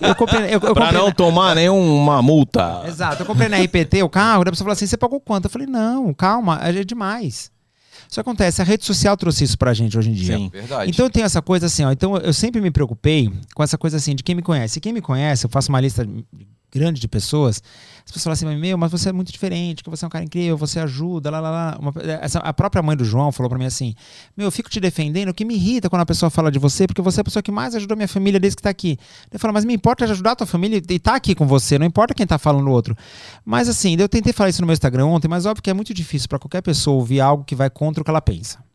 Eu 0.01 0.15
comprei. 0.17 0.43
Eu, 0.47 0.51
eu 0.55 0.61
Pra 0.61 0.69
comprei 0.87 0.93
não 0.93 1.07
na- 1.07 1.15
tomar 1.15 1.55
nenhuma 1.55 2.21
multa. 2.21 2.83
Exato. 2.87 3.23
Eu 3.23 3.27
comprei 3.27 3.49
na 3.49 3.57
RPT 3.59 4.03
o 4.03 4.09
carro, 4.11 4.43
a 4.43 4.45
pessoa 4.45 4.59
falou 4.65 4.73
assim: 4.73 4.87
você 4.87 4.97
pagou 4.99 5.21
quanto? 5.21 5.36
Eu 5.45 5.51
falei, 5.51 5.67
não, 5.67 6.15
calma, 6.15 6.59
é 6.63 6.85
demais. 6.85 7.51
Isso 8.09 8.21
acontece, 8.21 8.63
a 8.63 8.65
rede 8.65 8.85
social 8.85 9.17
trouxe 9.17 9.45
isso 9.45 9.59
pra 9.59 9.75
gente 9.75 9.99
hoje 9.99 10.11
em 10.11 10.15
dia. 10.15 10.37
Sim. 10.37 10.49
Verdade. 10.49 10.91
Então 10.91 11.07
eu 11.07 11.11
tenho 11.11 11.27
essa 11.27 11.43
coisa 11.43 11.67
assim, 11.67 11.85
ó. 11.85 11.91
Então 11.91 12.17
eu 12.17 12.33
sempre 12.33 12.61
me 12.61 12.71
preocupei 12.71 13.33
com 13.55 13.63
essa 13.63 13.77
coisa 13.77 13.97
assim 13.97 14.15
de 14.15 14.23
quem 14.23 14.35
me 14.35 14.43
conhece. 14.43 14.79
E 14.79 14.81
quem 14.81 14.93
me 14.93 15.01
conhece, 15.01 15.45
eu 15.45 15.51
faço 15.51 15.71
uma 15.71 15.81
lista 15.81 16.07
grande 16.71 17.01
de 17.01 17.09
pessoas. 17.09 17.63
As 18.07 18.13
pessoas 18.13 18.39
falam 18.39 18.53
assim, 18.53 18.61
meu, 18.61 18.79
mas 18.79 18.93
você 18.93 19.09
é 19.09 19.13
muito 19.13 19.33
diferente, 19.33 19.83
que 19.83 19.91
você 19.91 20.05
é 20.05 20.07
um 20.07 20.11
cara 20.11 20.25
incrível, 20.25 20.57
você 20.57 20.79
ajuda, 20.79 21.29
lá, 21.29 21.41
lá, 21.41 21.51
lá. 21.51 21.79
Uma- 21.81 21.93
essa, 22.23 22.39
a 22.39 22.53
própria 22.53 22.81
mãe 22.81 22.97
do 22.97 23.05
João 23.05 23.33
falou 23.33 23.51
pra 23.51 23.59
mim 23.59 23.65
assim: 23.65 23.97
Meu, 24.37 24.47
eu 24.47 24.51
fico 24.53 24.71
te 24.71 24.79
defendendo, 24.79 25.31
o 25.31 25.35
que 25.35 25.45
me 25.45 25.55
irrita 25.57 25.91
quando 25.91 26.03
a 26.03 26.07
pessoa 26.07 26.31
fala 26.31 26.49
de 26.53 26.59
você, 26.61 26.87
porque 26.87 27.03
você 27.03 27.19
é 27.19 27.23
a 27.23 27.25
pessoa 27.25 27.43
que 27.43 27.51
mais 27.51 27.75
ajudou 27.75 27.97
minha 27.97 28.07
família 28.07 28.39
desde 28.39 28.57
que 28.59 28.63
tá 28.63 28.71
aqui. 28.71 28.97
Eu 29.29 29.41
falo, 29.41 29.53
mas 29.53 29.65
me 29.65 29.75
importa 29.75 30.05
ajudar 30.05 30.33
a 30.33 30.37
tua 30.37 30.47
família 30.47 30.81
e 30.89 30.99
tá 31.01 31.17
aqui 31.17 31.35
com 31.35 31.49
você, 31.49 31.81
não 31.81 31.87
importa 31.87 32.15
quem 32.15 32.25
tá 32.25 32.39
falando 32.39 32.69
o 32.69 32.71
outro. 32.71 32.97
Mas 33.45 33.69
assim, 33.69 33.97
eu 33.99 34.09
tentei 34.09 34.33
falar 34.33 34.51
isso 34.51 34.61
no 34.63 34.67
meu 34.69 34.75
Instagram 34.75 35.07
ontem, 35.07 35.27
mas 35.27 35.45
óbvio 35.45 35.61
que 35.63 35.69
é 35.71 35.75
muito 35.75 35.93
difícil 35.93 36.29
pra 36.29 36.39
qualquer 36.39 36.63
pessoa 36.63 36.97
ouvir 36.97 37.21
algo 37.21 37.43
que 37.43 37.57
vai 37.57 37.69
contra 37.69 38.03
o 38.03 38.05
que 38.05 38.11
ela 38.11 38.23
pensa 38.23 38.66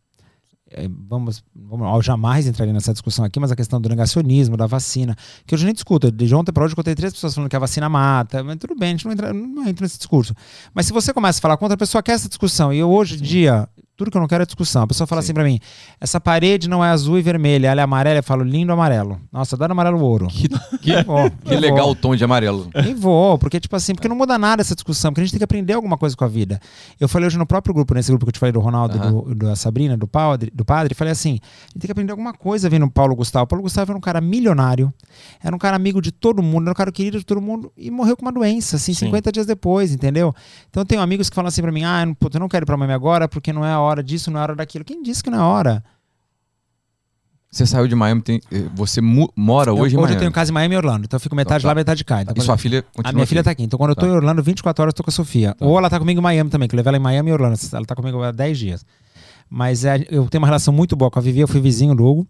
é, 0.73 0.88
vamos, 1.07 1.43
vamos 1.56 1.88
eu 1.95 2.02
jamais 2.02 2.48
entraria 2.48 2.73
nessa 2.73 2.93
discussão 2.93 3.26
aqui, 3.26 3.39
mas 3.39 3.52
a 3.52 3.56
questão 3.56 3.80
do 3.80 3.89
negacionismo, 3.89 4.56
da 4.56 4.68
vacina, 4.68 5.15
que 5.45 5.53
hoje 5.53 5.65
nem 5.65 5.73
discuto. 5.73 6.11
De 6.11 6.34
ontem 6.34 6.52
para 6.52 6.64
hoje 6.64 6.73
eu 6.73 6.76
contei 6.76 6.95
três 6.95 7.14
pessoas 7.14 7.35
falando 7.35 7.49
que 7.49 7.56
a 7.56 7.60
vacina 7.60 7.89
mata, 7.89 8.43
mas 8.43 8.57
tudo 8.57 8.76
bem, 8.76 8.89
a 8.89 8.91
gente 8.91 9.06
não 9.06 9.11
entra, 9.11 9.34
não 9.34 9.68
entra 9.68 9.84
nesse 9.84 9.98
discurso. 9.98 10.34
Mas 10.73 10.85
se 10.85 10.93
você 10.93 11.14
começa 11.14 11.39
a 11.39 11.41
falar 11.41 11.57
contra, 11.57 11.76
a 11.76 11.77
pessoa 11.77 12.02
quer 12.02 12.14
essa 12.14 12.30
discussão. 12.30 12.72
E 12.72 12.80
eu 12.80 12.89
hoje 12.89 13.15
em 13.15 13.22
dia, 13.22 13.68
tudo 14.02 14.10
que 14.10 14.18
eu 14.18 14.22
não 14.22 14.28
quero 14.28 14.41
é 14.41 14.45
discussão. 14.45 14.82
A 14.82 14.88
pessoa 14.88 15.06
fala 15.06 15.19
assim 15.19 15.34
para 15.34 15.44
mim: 15.44 15.60
essa 15.99 16.19
parede 16.19 16.68
não 16.68 16.84
é 16.84 16.90
azul 16.90 17.19
e 17.19 17.22
vermelha, 17.22 17.68
ela 17.68 17.82
é 17.82 17.84
amarela. 17.84 18.18
Eu 18.18 18.23
falo, 18.23 18.44
lindo 18.44 18.73
amarelo. 18.73 19.19
Nossa, 19.32 19.56
adoro 19.56 19.72
amarelo 19.72 20.02
ouro. 20.02 20.28
Que, 20.28 20.49
que, 20.80 21.02
vou, 21.06 21.30
que 21.30 21.56
legal 21.56 21.86
vou. 21.86 21.91
o 21.91 21.95
tom 21.95 22.15
de 22.15 22.23
amarelo. 22.23 22.69
Nem 22.73 22.95
vou, 22.95 23.38
porque, 23.38 23.60
tipo 23.60 23.76
assim, 23.76 23.94
porque 23.94 24.07
não 24.07 24.15
muda 24.15 24.38
nada 24.38 24.61
essa 24.61 24.73
discussão, 24.73 25.11
porque 25.11 25.22
a 25.22 25.23
gente 25.26 25.34
tem 25.34 25.40
que 25.40 25.44
aprender 25.44 25.73
alguma 25.73 25.98
coisa 25.98 26.15
com 26.15 26.26
a 26.26 26.28
vida. 26.28 26.60
Eu 26.99 27.07
falei 27.07 27.28
hoje 27.28 27.38
no 27.38 27.45
próprio 27.45 27.73
grupo, 27.73 27.94
nesse 27.94 28.10
grupo 28.10 28.26
que 28.26 28.30
eu 28.30 28.34
te 28.34 28.40
falei 28.40 28.52
do 28.52 28.60
Ronaldo 28.60 28.98
e 28.98 28.99
do, 28.99 29.36
da 29.36 29.56
Sabrina, 29.56 29.95
do 29.95 30.07
padre, 30.07 30.52
do 30.53 30.65
padre, 30.65 30.95
falei 30.95 31.11
assim: 31.11 31.40
a 31.41 31.65
gente 31.73 31.80
tem 31.80 31.88
que 31.88 31.91
aprender 31.91 32.11
alguma 32.11 32.34
coisa 32.34 32.69
vendo 32.69 32.86
o 32.86 32.91
Paulo 32.91 33.15
Gustavo. 33.15 33.44
O 33.44 33.48
Paulo 33.48 33.64
Gustavo 33.64 33.91
era 33.91 33.98
um 33.98 34.02
cara 34.02 34.19
milionário, 34.19 34.91
era 35.44 35.56
um 35.56 35.60
cara 35.60 35.76
amigo 35.76 36.02
de 36.02 36.11
todo 36.11 36.41
mundo, 36.41 36.64
era 36.64 36.72
um 36.72 36.76
cara 36.76 36.91
querido 36.91 37.19
de 37.19 37.26
todo 37.26 37.40
mundo 37.40 37.72
e 37.78 37.91
morreu 37.91 38.18
com 38.18 38.23
uma 38.23 38.32
doença, 38.32 38.78
assim, 38.78 38.94
Sim. 38.94 39.07
50 39.07 39.32
dias 39.32 39.45
depois, 39.45 39.94
entendeu? 39.94 40.34
Então 40.69 40.82
eu 40.82 40.86
tenho 40.86 41.02
amigos 41.02 41.30
que 41.30 41.36
falam 41.36 41.49
assim 41.49 41.61
pra 41.61 41.72
mim: 41.72 41.84
ah, 41.84 42.02
eu 42.02 42.07
não, 42.07 42.14
puta, 42.14 42.38
eu 42.38 42.40
não 42.40 42.48
quero 42.48 42.64
ir 42.64 42.65
pra 42.65 42.78
Miami 42.78 42.94
agora 42.94 43.28
porque 43.28 43.52
não 43.52 43.65
é 43.65 43.72
a 43.72 43.80
hora 43.80 43.90
disso, 44.03 44.31
não 44.31 44.39
é 44.39 44.43
hora 44.43 44.55
daquilo. 44.55 44.85
Quem 44.85 45.03
disse 45.03 45.22
que 45.23 45.30
não 45.30 45.39
é 45.39 45.41
a 45.41 45.45
hora? 45.45 45.84
Você 47.51 47.65
saiu 47.65 47.85
de 47.85 47.93
Miami, 47.95 48.22
tem- 48.22 48.41
eh, 48.49 48.63
você 48.73 49.01
mu- 49.01 49.30
mora 49.35 49.72
Eu- 49.72 49.77
hoje 49.77 49.93
em 49.95 49.97
eu 49.97 50.01
Miami. 50.03 50.19
tenho 50.19 50.31
casa 50.31 50.51
em 50.51 50.53
Miami 50.53 50.73
e 50.73 50.77
Orlando, 50.77 51.03
então 51.03 51.18
eu 51.18 51.19
fico 51.22 51.35
metade 51.35 51.57
Então 51.61 51.68
tá. 51.68 51.73
lá, 51.73 51.76
metade 51.76 52.05
cá. 52.05 52.22
Então, 52.22 52.34
E 52.38 52.41
sua 52.41 52.57
filha 52.57 52.81
continua 52.81 53.09
a 53.09 53.13
minha 53.13 53.27
filha 53.27 53.41
aqui. 53.41 53.45
tá 53.45 53.51
aqui. 53.51 53.63
Então, 53.63 53.77
quando 53.77 53.89
eu 53.89 53.95
tô 53.95 54.01
Tá. 54.05 54.07
em 54.07 54.11
Orlando, 54.11 54.41
24 54.41 54.81
horas 54.81 54.93
eu 54.93 54.95
tô 54.95 55.03
com 55.03 55.09
a 55.09 55.11
Sofia. 55.11 55.53
Ou 55.59 55.77
ela 55.77 55.89
tá 55.89 55.99
comigo 55.99 56.22
em 56.22 56.23
Miami 56.23 56.49
também, 56.49 56.69
que 56.69 56.73
eu 56.76 56.77
levei 56.77 56.89
ela 56.91 56.97
em 56.97 57.01
Miami 57.01 57.30
e 57.30 57.34
Orlando. 57.34 57.59
Ela 57.73 57.85
tá 57.85 57.93
comigo 57.93 58.23
há 58.23 58.31
10 58.31 58.57
dias. 58.57 58.85
Mas 59.49 59.84
é, 59.84 60.05
eu 60.09 60.26
tenho 60.30 60.41
uma 60.41 60.47
relação 60.47 60.73
muito 60.73 60.95
boa 60.95 61.11
com 61.11 61.19
a 61.19 61.22
Vivi. 61.22 61.41
Eu 61.41 61.47
fui 61.47 61.59
vizinho 61.59 61.93
do 61.93 62.05
Hugo. 62.05 62.26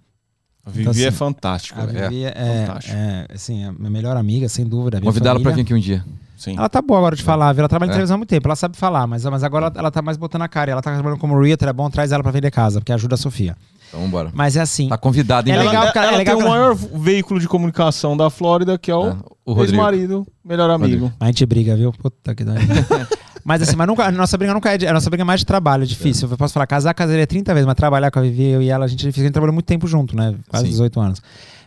A 0.65 0.71
Vivi 0.71 0.81
Então, 0.81 0.91
assim, 0.91 1.03
é 1.05 1.11
fantástico. 1.11 1.79
A 1.79 1.85
né? 1.85 2.09
Vivi 2.09 2.23
é, 2.25 2.65
fantástico. 2.65 2.95
é, 2.97 3.27
assim, 3.31 3.63
a 3.63 3.71
minha 3.73 3.89
melhor 3.91 4.17
amiga, 4.17 4.49
sem 4.49 4.65
dúvida. 4.65 4.97
a 4.97 5.01
minha 5.01 5.11
Convidar 5.11 5.31
ela 5.31 5.39
pra 5.39 5.51
família. 5.51 5.63
vir 5.63 5.67
aqui 5.67 5.73
um 5.75 5.79
dia. 5.79 6.03
Sim. 6.41 6.55
Ela 6.57 6.67
tá 6.67 6.81
boa 6.81 6.97
agora 6.99 7.15
de 7.15 7.21
falar, 7.21 7.53
viu? 7.53 7.59
Ela 7.61 7.69
trabalha 7.69 7.89
em 7.89 7.91
É? 7.91 7.93
televisão 7.93 8.15
há 8.15 8.17
muito 8.17 8.29
tempo, 8.29 8.47
ela 8.47 8.55
sabe 8.55 8.75
falar, 8.75 9.05
mas, 9.05 9.23
mas 9.25 9.43
agora 9.43 9.67
ela, 9.67 9.73
ela 9.77 9.91
tá 9.91 10.01
mais 10.01 10.17
botando 10.17 10.41
a 10.41 10.47
cara. 10.47 10.71
Ela 10.71 10.81
tá 10.81 10.91
trabalhando 10.91 11.19
como 11.19 11.39
realtor, 11.39 11.67
é 11.69 11.73
bom, 11.73 11.87
traz 11.89 12.11
ela 12.11 12.23
pra 12.23 12.31
vender 12.31 12.49
casa, 12.49 12.79
porque 12.79 12.91
ajuda 12.91 13.13
a 13.13 13.17
Sofia. 13.17 13.55
Então 13.89 14.01
vambora. 14.01 14.31
Mas 14.33 14.55
é 14.55 14.61
assim. 14.61 14.89
Tá 14.89 14.97
convidado, 14.97 15.47
hein? 15.49 15.55
É 15.55 15.59
legal, 15.59 15.83
ela 15.83 15.91
cara, 15.91 16.05
é 16.07 16.09
ela 16.09 16.17
legal 16.17 16.37
tem 16.37 16.45
o 16.45 16.49
maior 16.49 16.73
veículo 16.75 17.39
de 17.39 17.47
comunicação 17.47 18.17
da 18.17 18.29
Flórida, 18.31 18.77
que 18.79 18.89
é 18.89 18.95
o, 18.95 19.09
É, 19.09 19.15
o 19.45 19.53
Rodrigo. 19.53 19.73
ex-marido, 19.75 20.27
melhor 20.43 20.69
amigo. 20.71 21.13
A 21.19 21.27
gente 21.27 21.45
briga, 21.45 21.75
viu? 21.75 21.91
Puta 21.93 22.33
que 22.33 22.43
dói. 22.43 22.55
Mas 23.43 23.59
assim, 23.63 23.75
mas 23.75 23.87
nunca, 23.87 24.05
a 24.05 24.11
nossa 24.11 24.37
briga 24.37 24.53
nunca 24.53 24.71
é 24.71 24.77
de, 24.77 24.85
a 24.87 24.93
nossa 24.93 25.09
briga 25.09 25.23
é 25.23 25.25
mais 25.25 25.39
de 25.39 25.47
trabalho, 25.47 25.81
é 25.81 25.85
difícil. 25.87 26.29
Eu 26.29 26.37
posso 26.37 26.53
falar, 26.53 26.67
casar, 26.67 26.93
casaria 26.93 27.25
30 27.25 27.51
vezes, 27.55 27.65
mas 27.65 27.73
trabalhar 27.73 28.11
com 28.11 28.19
a 28.19 28.21
Vivi, 28.21 28.43
eu 28.49 28.61
e 28.61 28.69
ela, 28.69 28.85
a 28.85 28.87
gente, 28.87 28.99
é 29.03 29.07
difícil. 29.09 29.23
a 29.23 29.25
gente 29.25 29.33
trabalhou 29.33 29.51
muito 29.53 29.65
tempo 29.65 29.87
junto, 29.87 30.15
né? 30.15 30.35
Quase 30.47 30.65
Sim. 30.65 30.71
18 30.71 30.99
anos. 30.99 31.21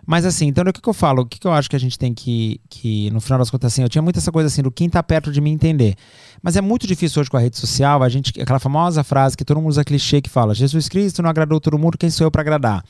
Mas 0.06 0.24
assim, 0.26 0.46
então 0.48 0.62
o 0.64 0.72
que, 0.72 0.80
que 0.80 0.88
eu 0.88 0.92
falo? 0.94 1.22
O 1.22 1.26
que, 1.26 1.38
que 1.38 1.46
eu 1.46 1.52
acho 1.52 1.68
que 1.70 1.76
a 1.76 1.78
gente 1.80 1.98
tem 1.98 2.12
que, 2.12 2.60
que, 2.68 3.10
no 3.10 3.20
final 3.20 3.38
das 3.38 3.50
contas, 3.50 3.72
assim, 3.72 3.82
eu 3.82 3.88
tinha 3.88 4.02
muito 4.02 4.18
essa 4.18 4.30
coisa 4.30 4.46
assim, 4.48 4.62
do 4.62 4.70
quem 4.70 4.88
tá 4.88 5.02
perto 5.02 5.32
de 5.32 5.40
mim 5.40 5.52
entender. 5.52 5.94
Mas 6.42 6.56
é 6.56 6.60
muito 6.60 6.86
difícil 6.86 7.20
hoje 7.20 7.30
com 7.30 7.36
a 7.36 7.40
rede 7.40 7.56
social, 7.56 8.02
a 8.02 8.08
gente, 8.08 8.38
aquela 8.40 8.58
famosa 8.58 9.02
frase 9.02 9.36
que 9.36 9.44
todo 9.44 9.58
mundo 9.58 9.70
usa 9.70 9.84
clichê 9.84 10.20
que 10.20 10.28
fala: 10.28 10.54
Jesus 10.54 10.88
Cristo 10.88 11.22
não 11.22 11.30
agradou 11.30 11.58
todo 11.60 11.78
mundo, 11.78 11.96
quem 11.96 12.10
sou 12.10 12.26
eu 12.26 12.30
pra 12.30 12.42
agradar? 12.42 12.84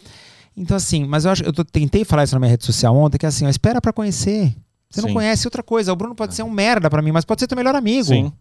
Então, 0.56 0.76
assim, 0.76 1.04
mas 1.04 1.24
eu 1.24 1.30
acho, 1.32 1.42
eu 1.44 1.52
tô- 1.52 1.64
tentei 1.64 2.04
falar 2.04 2.24
isso 2.24 2.34
na 2.34 2.38
minha 2.40 2.50
rede 2.50 2.64
social 2.64 2.96
ontem, 2.96 3.18
que 3.18 3.26
é 3.26 3.28
assim, 3.28 3.44
ó, 3.46 3.48
espera 3.48 3.80
pra 3.80 3.92
conhecer. 3.92 4.54
Você 4.90 5.00
não 5.00 5.08
Sim. 5.08 5.14
conhece 5.14 5.44
outra 5.48 5.60
coisa. 5.60 5.92
O 5.92 5.96
Bruno 5.96 6.14
pode 6.14 6.34
ser 6.36 6.44
um 6.44 6.50
merda 6.50 6.88
pra 6.88 7.02
mim, 7.02 7.10
mas 7.10 7.24
pode 7.24 7.40
ser 7.40 7.48
teu 7.48 7.56
melhor 7.56 7.74
amigo. 7.74 8.04
Sim. 8.04 8.32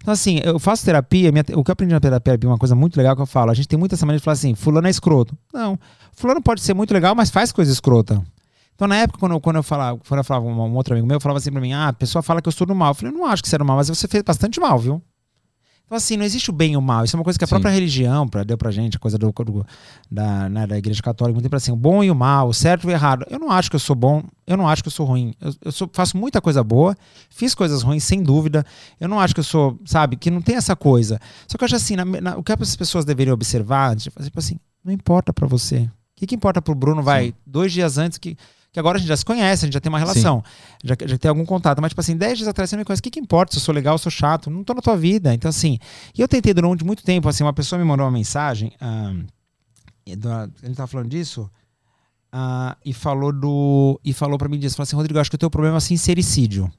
Então, 0.00 0.12
assim, 0.12 0.40
eu 0.42 0.58
faço 0.58 0.84
terapia, 0.84 1.30
minha- 1.30 1.44
o 1.54 1.62
que 1.62 1.70
eu 1.70 1.72
aprendi 1.72 1.92
na 1.94 2.00
terapia 2.00 2.36
é 2.42 2.46
uma 2.46 2.58
coisa 2.58 2.74
muito 2.74 2.96
legal 2.96 3.14
que 3.14 3.22
eu 3.22 3.26
falo. 3.26 3.52
A 3.52 3.54
gente 3.54 3.68
tem 3.68 3.78
muita 3.78 3.94
essa 3.94 4.04
maneira 4.04 4.18
de 4.18 4.24
falar 4.24 4.32
assim, 4.32 4.56
fulano 4.56 4.88
é 4.88 4.90
escroto. 4.90 5.38
Não. 5.54 5.78
Fulano 6.14 6.42
pode 6.42 6.60
ser 6.60 6.74
muito 6.74 6.92
legal, 6.92 7.14
mas 7.14 7.30
faz 7.30 7.52
coisa 7.52 7.70
escrota. 7.72 8.22
Então, 8.74 8.88
na 8.88 8.96
época, 8.96 9.18
quando 9.18 9.32
eu, 9.32 9.40
quando 9.40 9.56
eu 9.56 9.62
falava, 9.62 9.98
quando 10.08 10.18
eu 10.18 10.24
falava 10.24 10.46
com 10.46 10.52
um, 10.52 10.60
um 10.66 10.74
outro 10.74 10.94
amigo 10.94 11.06
meu, 11.06 11.20
falava 11.20 11.38
assim 11.38 11.52
pra 11.52 11.60
mim, 11.60 11.72
ah, 11.72 11.88
a 11.88 11.92
pessoa 11.92 12.22
fala 12.22 12.40
que 12.42 12.48
eu 12.48 12.52
sou 12.52 12.66
do 12.66 12.74
mal. 12.74 12.90
Eu 12.90 12.94
falei, 12.94 13.14
eu 13.14 13.18
não 13.18 13.26
acho 13.26 13.42
que 13.42 13.48
você 13.48 13.56
é 13.56 13.58
do 13.58 13.64
mal, 13.64 13.76
mas 13.76 13.88
você 13.88 14.08
fez 14.08 14.22
bastante 14.22 14.58
mal, 14.58 14.78
viu? 14.78 15.00
Então, 15.84 15.96
assim, 15.96 16.16
não 16.16 16.24
existe 16.24 16.48
o 16.48 16.52
bem 16.54 16.72
e 16.72 16.76
o 16.76 16.80
mal. 16.80 17.04
Isso 17.04 17.14
é 17.14 17.18
uma 17.18 17.22
coisa 17.24 17.38
que 17.38 17.44
a 17.44 17.46
Sim. 17.46 17.50
própria 17.50 17.70
religião 17.70 18.26
pra, 18.26 18.42
deu 18.44 18.56
pra 18.56 18.70
gente, 18.70 18.96
a 18.96 19.00
coisa 19.00 19.18
do, 19.18 19.30
do- 19.30 19.66
da, 20.10 20.48
né, 20.48 20.66
da 20.66 20.78
igreja 20.78 21.02
católica, 21.02 21.34
muito 21.34 21.44
tempo 21.44 21.54
assim, 21.56 21.70
o 21.70 21.76
bom 21.76 22.02
e 22.02 22.10
o 22.10 22.14
mal, 22.14 22.48
o 22.48 22.54
certo 22.54 22.84
e 22.84 22.86
o 22.86 22.90
errado. 22.90 23.26
Eu 23.28 23.38
não 23.38 23.50
acho 23.50 23.68
que 23.68 23.76
eu 23.76 23.80
sou 23.80 23.94
bom, 23.94 24.22
eu 24.46 24.56
não 24.56 24.66
acho 24.66 24.82
que 24.82 24.88
eu 24.88 24.92
sou 24.92 25.04
ruim. 25.04 25.34
Eu, 25.38 25.52
eu 25.66 25.72
sou- 25.72 25.90
faço 25.92 26.16
muita 26.16 26.40
coisa 26.40 26.64
boa, 26.64 26.96
fiz 27.28 27.54
coisas 27.54 27.82
ruins, 27.82 28.04
sem 28.04 28.22
dúvida. 28.22 28.64
Eu 28.98 29.06
não 29.06 29.20
acho 29.20 29.34
que 29.34 29.40
eu 29.40 29.44
sou, 29.44 29.78
sabe, 29.84 30.16
que 30.16 30.30
não 30.30 30.40
tem 30.40 30.56
essa 30.56 30.74
coisa. 30.74 31.20
Só 31.46 31.58
que 31.58 31.62
eu 31.62 31.66
acho 31.66 31.76
assim, 31.76 31.94
na- 31.94 32.04
na- 32.06 32.36
o 32.38 32.42
que 32.42 32.52
as 32.52 32.74
pessoas 32.74 33.04
deveriam 33.04 33.34
observar, 33.34 33.94
tipo 33.96 34.22
tipo 34.22 34.38
assim, 34.38 34.56
não 34.82 34.92
importa 34.94 35.30
pra 35.30 35.46
você. 35.46 35.90
O 36.22 36.24
que, 36.24 36.26
que 36.28 36.34
importa 36.34 36.62
pro 36.62 36.74
Bruno, 36.74 37.02
vai, 37.02 37.34
dois 37.46 37.72
dias 37.72 37.98
antes 37.98 38.18
que. 38.18 38.36
Que 38.72 38.80
agora 38.80 38.96
a 38.96 38.98
gente 38.98 39.08
já 39.08 39.16
se 39.18 39.24
conhece, 39.24 39.64
a 39.64 39.66
gente 39.66 39.74
já 39.74 39.80
tem 39.80 39.90
uma 39.90 39.98
relação, 39.98 40.42
já, 40.82 40.96
já 41.04 41.18
tem 41.18 41.28
algum 41.28 41.44
contato. 41.44 41.82
Mas, 41.82 41.90
tipo 41.90 42.00
assim, 42.00 42.16
10 42.16 42.38
dias 42.38 42.48
atrás 42.48 42.70
você 42.70 42.76
não 42.76 42.80
me 42.80 42.86
conhece. 42.86 43.00
O 43.00 43.02
que, 43.02 43.10
que 43.10 43.20
importa 43.20 43.52
se 43.52 43.58
eu 43.58 43.62
sou 43.62 43.74
legal, 43.74 43.98
se 43.98 44.06
eu 44.06 44.10
sou 44.10 44.18
chato? 44.18 44.48
Não 44.48 44.64
tô 44.64 44.72
na 44.72 44.80
tua 44.80 44.96
vida. 44.96 45.34
Então, 45.34 45.50
assim, 45.50 45.78
e 46.16 46.22
eu 46.22 46.26
tentei 46.26 46.54
durante 46.54 46.82
muito 46.82 47.02
tempo, 47.02 47.28
assim, 47.28 47.44
uma 47.44 47.52
pessoa 47.52 47.78
me 47.78 47.84
mandou 47.84 48.06
uma 48.06 48.10
mensagem, 48.12 48.72
ah, 48.80 49.12
e 50.06 50.12
gente 50.12 50.74
tava 50.74 50.86
falando 50.86 51.10
disso, 51.10 51.50
ah, 52.32 52.74
e 52.82 52.94
falou 52.94 53.30
do. 53.30 54.00
E 54.02 54.14
falou 54.14 54.38
pra 54.38 54.48
mim 54.48 54.58
disso, 54.58 54.76
falou 54.76 54.84
assim, 54.84 54.96
Rodrigo, 54.96 55.20
acho 55.20 55.28
que 55.28 55.36
o 55.36 55.38
teu 55.38 55.50
problema 55.50 55.76
é 55.76 55.80
sincericídio. 55.80 56.72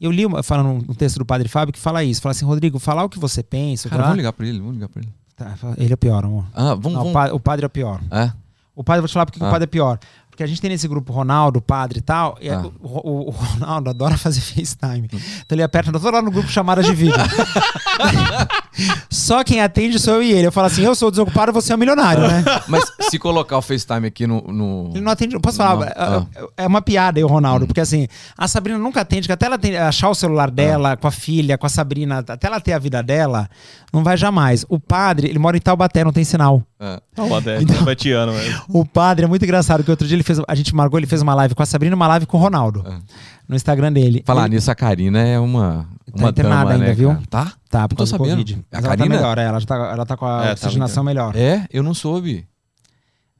Eu 0.00 0.10
li 0.10 0.24
uma, 0.24 0.42
falando 0.42 0.70
um 0.90 0.94
texto 0.94 1.18
do 1.18 1.26
Padre 1.26 1.46
Fábio 1.46 1.74
que 1.74 1.78
fala 1.78 2.02
isso. 2.02 2.22
Fala 2.22 2.30
assim, 2.30 2.46
Rodrigo, 2.46 2.78
falar 2.78 3.04
o 3.04 3.08
que 3.10 3.18
você 3.18 3.42
pensa. 3.42 3.90
Cara, 3.90 3.96
falar- 4.00 4.08
vamos 4.12 4.16
ligar 4.16 4.32
pra 4.32 4.46
ele, 4.46 4.60
vamos 4.60 4.74
ligar 4.76 4.88
pra 4.88 5.02
ele. 5.02 5.12
Tá, 5.36 5.54
ele 5.76 5.92
é 5.92 5.94
o 5.94 5.98
pior, 5.98 6.24
amor. 6.24 6.46
Ah, 6.54 6.74
vamos, 6.74 6.94
Não, 6.94 7.06
o, 7.10 7.12
vamos. 7.12 7.32
o 7.32 7.38
padre 7.40 7.64
é 7.64 7.66
o 7.66 7.70
pior. 7.70 8.00
É? 8.10 8.32
O 8.78 8.84
padre, 8.84 9.00
vou 9.00 9.08
te 9.08 9.12
falar 9.12 9.26
porque 9.26 9.40
que 9.40 9.44
Ah. 9.44 9.48
o 9.48 9.50
padre 9.50 9.64
é 9.64 9.66
pior. 9.66 9.98
Porque 10.30 10.44
a 10.44 10.46
gente 10.46 10.60
tem 10.60 10.70
nesse 10.70 10.86
grupo 10.86 11.12
Ronaldo, 11.12 11.60
padre 11.60 11.98
e 11.98 12.00
tal. 12.00 12.38
E 12.40 12.48
Ah. 12.48 12.62
o, 12.80 13.26
o- 13.28 13.30
Ronaldo 13.30 13.90
adora 13.90 14.16
fazer 14.16 14.40
FaceTime. 14.40 15.08
Então 15.12 15.56
ele 15.56 15.64
aperta, 15.64 15.90
eu 15.90 15.98
tô 15.98 16.08
lá 16.12 16.22
no 16.22 16.30
grupo 16.30 16.48
chamadas 16.48 16.86
de 16.86 16.94
vídeo. 16.94 17.16
Só 19.10 19.42
quem 19.42 19.60
atende 19.60 19.98
sou 19.98 20.14
eu 20.14 20.22
e 20.22 20.30
ele. 20.32 20.46
Eu 20.46 20.52
falo 20.52 20.68
assim, 20.68 20.82
eu 20.84 20.94
sou 20.94 21.10
desocupado, 21.10 21.52
você 21.52 21.72
é 21.72 21.74
um 21.76 21.78
milionário, 21.78 22.22
né? 22.22 22.44
Mas 22.68 22.84
se 23.10 23.18
colocar 23.18 23.58
o 23.58 23.62
FaceTime 23.62 24.06
aqui 24.06 24.26
no. 24.26 24.40
no- 24.42 24.90
Ele 24.92 25.00
não 25.00 25.10
atende. 25.12 25.36
Posso 25.40 25.56
falar? 25.56 25.74
Não, 25.76 25.82
É- 25.82 25.94
ah. 25.96 26.26
É 26.56 26.66
uma 26.66 26.80
piada 26.80 27.18
aí, 27.18 27.24
o 27.24 27.28
Ronaldo, 27.28 27.66
porque 27.66 27.80
assim, 27.80 28.06
a 28.36 28.46
Sabrina 28.46 28.78
nunca 28.78 29.00
atende, 29.00 29.26
que 29.26 29.32
até 29.32 29.46
ela 29.46 29.58
tem- 29.58 29.76
achar 29.76 30.08
o 30.08 30.14
celular 30.14 30.50
dela, 30.50 30.96
com 30.96 31.08
a 31.08 31.10
filha, 31.10 31.58
com 31.58 31.66
a 31.66 31.70
Sabrina, 31.70 32.18
até 32.18 32.46
ela 32.46 32.60
ter 32.60 32.72
a 32.74 32.78
vida 32.78 33.02
dela, 33.02 33.48
não 33.92 34.04
vai 34.04 34.16
jamais. 34.16 34.64
O 34.68 34.78
padre, 34.78 35.28
ele 35.28 35.38
mora 35.38 35.56
em 35.56 35.60
Taubaté, 35.60 36.04
não 36.04 36.12
tem 36.12 36.22
sinal. 36.24 36.62
Ah, 36.80 37.00
Não, 37.16 37.34
até 37.34 37.60
Então- 37.60 37.84
vai 37.84 37.96
te 37.96 38.10
ano, 38.12 38.32
velho. 38.32 38.62
O 38.68 38.84
padre 38.84 39.24
é 39.24 39.28
muito 39.28 39.44
engraçado, 39.44 39.82
que 39.82 39.90
outro 39.90 40.06
dia 40.06 40.14
ele 40.16 40.22
fez, 40.22 40.40
a 40.46 40.54
gente 40.54 40.74
marcou, 40.74 40.98
ele 40.98 41.06
fez 41.08 41.20
uma 41.22 41.34
live 41.34 41.54
com 41.54 41.62
a 41.62 41.66
Sabrina 41.66 41.96
uma 41.96 42.06
live 42.06 42.24
com 42.26 42.36
o 42.36 42.40
Ronaldo. 42.40 42.84
Ah. 42.86 43.00
No 43.48 43.56
Instagram 43.56 43.92
dele. 43.92 44.22
falar 44.26 44.44
Ele- 44.46 44.56
nisso, 44.56 44.70
a 44.70 44.74
Karina 44.74 45.20
é 45.20 45.38
uma. 45.38 45.88
Uma 46.14 46.28
internada 46.30 46.56
dama, 46.64 46.72
ainda, 46.74 46.86
né, 46.86 46.92
viu? 46.94 47.08
cara? 47.10 47.22
Tá? 47.28 47.52
Tá, 47.70 47.88
por 47.88 47.94
Não 47.94 47.96
tô 47.96 47.96
causa 47.96 48.12
do 48.12 48.18
sabendo. 48.18 48.30
Covid. 48.38 48.54
A 48.54 48.56
Mas 48.56 48.66
ela 48.72 48.82
tá 48.82 48.96
Karina? 48.98 49.16
melhor, 49.16 49.38
é, 49.38 49.42
ela, 49.44 49.60
já 49.60 49.66
tá, 49.66 49.74
ela 49.76 50.06
tá 50.06 50.16
com 50.16 50.26
a 50.26 50.42
É, 50.44 50.46
tá 50.48 50.52
oxigenação 50.52 51.02
melhor. 51.04 51.34
É, 51.36 51.66
eu 51.72 51.82
não 51.82 51.94
soube. 51.94 52.46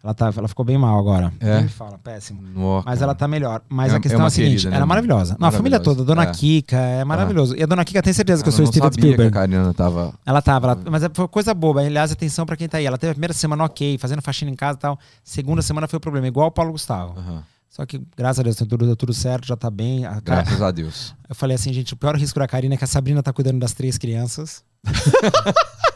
Ela, 0.02 0.14
tá, 0.14 0.32
ela 0.36 0.46
ficou 0.46 0.64
bem 0.64 0.78
mal 0.78 0.96
agora. 0.98 1.32
É. 1.40 1.60
Me 1.60 1.68
fala, 1.68 1.98
péssimo. 1.98 2.40
Nó, 2.54 2.82
Mas 2.86 3.02
ela 3.02 3.14
tá 3.14 3.26
melhor. 3.26 3.60
Mas 3.68 3.92
É- 3.92 3.96
a 3.96 4.00
questão 4.00 4.20
é 4.20 4.24
é, 4.24 4.26
a 4.26 4.30
seguinte, 4.30 4.50
querida, 4.52 4.70
né, 4.70 4.76
ela 4.76 4.84
é 4.84 4.86
maravilhosa. 4.86 5.36
Não, 5.40 5.48
a 5.48 5.50
família 5.52 5.80
toda. 5.80 6.04
Dona 6.04 6.22
É. 6.22 6.26
Kika 6.32 6.76
é 6.76 7.04
maravilhoso. 7.04 7.56
E 7.56 7.62
a 7.62 7.66
Dona 7.66 7.84
Kika 7.84 8.00
tem 8.02 8.12
certeza 8.12 8.42
que 8.42 8.48
eu 8.48 8.52
Eu 8.52 8.56
sou 8.56 8.64
não 8.64 8.70
Steven 8.72 8.86
sabia 8.86 9.00
que 9.02 9.08
a 9.08 9.12
Spielberg. 9.12 9.34
Karina 9.34 9.74
tava. 9.74 10.14
Ela 10.24 10.40
tava, 10.40 10.66
ela- 10.72 10.80
mas 10.90 11.02
é- 11.02 11.10
foi 11.12 11.26
coisa 11.26 11.52
boba. 11.52 11.80
Aliás, 11.80 12.12
atenção 12.12 12.46
pra 12.46 12.56
quem 12.56 12.68
tá 12.68 12.78
aí. 12.78 12.86
Ela 12.86 12.96
teve 12.96 13.10
a 13.10 13.14
primeira 13.14 13.34
semana 13.34 13.64
ok, 13.64 13.98
fazendo 13.98 14.22
faxina 14.22 14.50
em 14.50 14.54
casa 14.54 14.78
e 14.78 14.80
tal. 14.80 14.98
Segunda 15.24 15.62
semana 15.62 15.88
foi 15.88 15.96
o 15.96 16.00
problema, 16.00 16.26
igual 16.28 16.46
o 16.46 16.50
Paulo 16.52 16.70
Gustavo. 16.72 17.18
Aham. 17.18 17.42
Só 17.68 17.84
que, 17.84 18.00
graças 18.16 18.40
a 18.40 18.42
Deus, 18.42 18.56
tá 18.56 18.64
tudo, 18.66 18.86
deu 18.86 18.96
tudo 18.96 19.12
certo, 19.12 19.46
já 19.46 19.56
tá 19.56 19.70
bem. 19.70 20.04
A 20.06 20.18
Graças 20.20 20.62
a 20.62 20.70
Deus. 20.70 21.14
Eu 21.28 21.34
falei 21.34 21.54
assim, 21.54 21.72
gente, 21.72 21.92
o 21.92 21.96
pior 21.96 22.16
risco 22.16 22.38
da 22.38 22.46
Karina 22.48 22.74
é 22.74 22.76
que 22.78 22.84
a 22.84 22.86
Sabrina 22.88 23.22
tá 23.22 23.32
cuidando 23.32 23.58
das 23.58 23.72
três 23.72 23.98
crianças. 23.98 24.62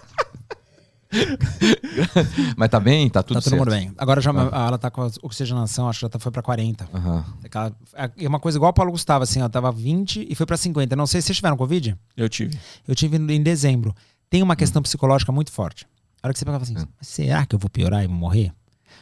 Mas 2.57 2.69
tá 2.69 2.81
bem? 2.81 3.09
Tá 3.09 3.23
tudo 3.23 3.37
tá 3.37 3.41
todo 3.43 3.51
certo. 3.51 3.59
mundo 3.61 3.71
bem. 3.71 3.93
Agora 3.99 4.21
já 4.21 4.31
ela 4.31 4.79
tá 4.79 4.91
com 4.91 5.03
a 5.03 5.11
oxigenação, 5.23 5.89
acho 5.89 6.01
que 6.01 6.05
já 6.07 6.09
tá, 6.09 6.19
foi 6.19 6.33
pra 6.33 6.43
40. 6.43 6.89
Aham. 6.93 7.25
Aquela- 7.45 7.73
É 8.17 8.29
uma 8.29 8.41
coisa 8.41 8.59
igual 8.59 8.71
o 8.71 8.75
Paulo 8.75 8.93
Gustavo, 8.93 9.23
assim, 9.25 9.41
ó, 9.43 9.49
tava 9.49 9.71
20 9.71 10.27
e 10.29 10.35
foi 10.35 10.47
pra 10.47 10.57
50. 10.57 10.97
Não 10.97 11.07
sei 11.07 11.21
se 11.21 11.27
vocês 11.27 11.37
tiveram 11.37 11.57
Covid. 11.57 11.97
Eu 12.17 12.29
tive. 12.29 12.59
Eu 12.87 12.95
tive 12.95 13.17
em 13.17 13.43
dezembro. 13.43 13.95
Tem 14.31 14.43
uma 14.43 14.57
questão 14.57 14.81
psicológica 14.83 15.31
muito 15.31 15.53
forte. 15.53 15.87
A 16.23 16.27
hora 16.29 16.33
que 16.33 16.39
você 16.39 16.45
pegava 16.45 16.63
assim, 16.65 16.77
Hum. 16.79 16.87
"Mas 16.99 17.09
será 17.09 17.45
que 17.45 17.55
eu 17.55 17.59
vou 17.59 17.69
piorar 17.69 18.03
e 18.03 18.07
vou 18.07 18.17
morrer? 18.17 18.53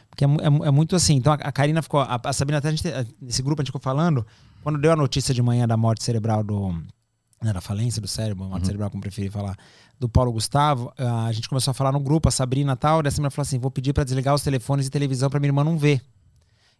Porque 0.08 0.24
é, 0.24 0.28
é 0.28 0.68
é 0.68 0.70
muito 0.70 0.96
assim. 0.96 1.14
Então 1.16 1.32
a, 1.32 1.36
a 1.36 1.52
Karina 1.52 1.82
ficou. 1.82 2.00
A, 2.00 2.20
a 2.24 2.32
Sabrina, 2.32 2.58
até 2.58 2.68
a 2.68 2.70
gente, 2.72 2.82
te- 2.82 3.14
nesse 3.20 3.42
grupo 3.42 3.60
a 3.60 3.62
gente 3.62 3.68
ficou 3.68 3.80
falando, 3.80 4.26
quando 4.62 4.78
deu 4.80 4.90
a 4.92 4.96
notícia 4.96 5.32
de 5.32 5.40
manhã 5.42 5.68
da 5.68 5.76
morte 5.76 6.02
cerebral 6.02 6.42
do. 6.42 6.72
Né, 7.42 7.54
da 7.54 7.60
falência 7.62 8.02
do 8.02 8.08
cérebro, 8.08 8.44
morte 8.44 8.66
cerebral, 8.66 8.90
como 8.90 9.00
preferir 9.00 9.30
falar, 9.32 9.56
do 10.00 10.08
Paulo 10.08 10.32
Gustavo, 10.32 10.90
ah, 10.96 11.26
a 11.26 11.32
gente 11.32 11.46
começou 11.46 11.72
a 11.72 11.74
falar 11.74 11.92
no 11.92 12.00
grupo, 12.00 12.26
a 12.26 12.32
Sabrina 12.32 12.72
e 12.72 12.76
tal, 12.76 13.02
e 13.04 13.06
a 13.06 13.10
Sabrina 13.10 13.30
falou 13.30 13.42
assim: 13.42 13.58
vou 13.58 13.70
pedir 13.70 13.92
pra 13.92 14.02
desligar 14.02 14.34
os 14.34 14.42
telefones 14.42 14.86
e 14.86 14.90
televisão 14.90 15.28
pra 15.28 15.38
minha 15.38 15.50
irmã 15.50 15.62
não 15.62 15.76
ver. 15.76 16.00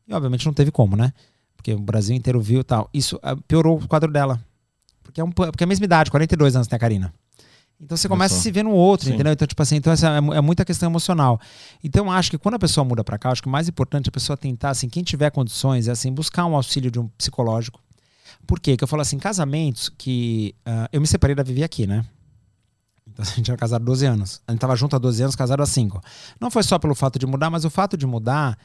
E 0.09 0.14
obviamente 0.14 0.47
não 0.47 0.55
teve 0.55 0.70
como, 0.70 0.97
né? 0.97 1.12
Porque 1.55 1.74
o 1.74 1.78
Brasil 1.78 2.16
inteiro 2.16 2.40
viu 2.40 2.60
e 2.60 2.64
tal. 2.64 2.88
Isso 2.94 3.20
ah, 3.22 3.36
piorou 3.47 3.78
o 3.78 3.86
quadro 3.86 4.10
dela. 4.10 4.42
Porque 5.02 5.20
é, 5.20 5.24
um, 5.24 5.30
porque 5.30 5.62
é 5.62 5.66
a 5.66 5.68
mesma 5.68 5.84
idade, 5.84 6.10
42 6.10 6.56
anos 6.56 6.72
a 6.72 6.78
Karina. 6.78 7.12
Então 7.78 7.97
você 7.97 8.09
começa 8.09 8.34
a 8.34 8.38
se 8.38 8.51
ver 8.51 8.62
no 8.62 8.72
outro, 8.72 9.06
Sim. 9.06 9.14
entendeu? 9.14 9.32
Então, 9.32 9.47
tipo 9.47 9.62
assim, 9.62 9.76
então 9.76 9.92
essa 9.92 10.09
é, 10.09 10.16
é 10.16 10.40
muita 10.40 10.64
questão 10.64 10.88
emocional. 10.88 11.40
Então, 11.82 12.06
eu 12.06 12.12
acho 12.12 12.30
que 12.30 12.38
quando 12.38 12.55
a 12.55 12.59
pessoa 12.59 12.84
muda 12.84 13.02
pra 13.02 13.18
cá, 13.18 13.30
acho 13.30 13.40
que 13.40 13.48
o 13.48 13.51
mais 13.51 13.68
importante 13.68 14.09
é 14.09 14.10
a 14.10 14.12
pessoa 14.12 14.36
tentar, 14.36 14.70
assim, 14.70 14.86
quem 14.86 15.02
tiver 15.02 15.30
condições, 15.30 15.88
é 15.88 15.90
assim, 15.90 16.12
buscar 16.12 16.44
um 16.44 16.55
auxílio 16.55 16.90
de 16.90 17.01
um 17.01 17.09
psicológico. 17.16 17.80
Por 18.47 18.60
quê? 18.60 18.76
Que 18.76 18.84
eu 18.84 18.88
falo 18.88 19.01
assim, 19.01 19.18
casamentos 19.18 19.88
que. 19.88 20.55
ah, 20.64 20.88
eu 20.92 21.01
me 21.01 21.06
separei 21.06 21.34
da 21.34 21.42
Vivi 21.42 21.64
aqui, 21.64 21.86
né? 21.86 22.05
Então 23.20 23.32
a 23.32 23.36
gente 23.36 23.51
era 23.51 23.59
casado 23.59 23.82
há 23.82 23.84
12 23.84 24.06
anos. 24.06 24.40
A 24.47 24.52
gente 24.52 24.60
tava 24.60 24.74
junto 24.74 24.97
há 24.97 24.98
12 24.98 25.22
anos, 25.22 25.36
casado 25.36 25.62
há 25.62 25.66
5. 25.66 26.01
Não 26.40 26.51
foi 26.51 26.62
só 26.62 26.78
pelo 26.78 26.94
fato 26.94 27.18
de 27.18 27.26
mudar, 27.26 27.51
mas 27.51 27.64
o 27.64 27.70
fato 27.70 27.97
de 27.97 28.06
mudar 28.06 28.56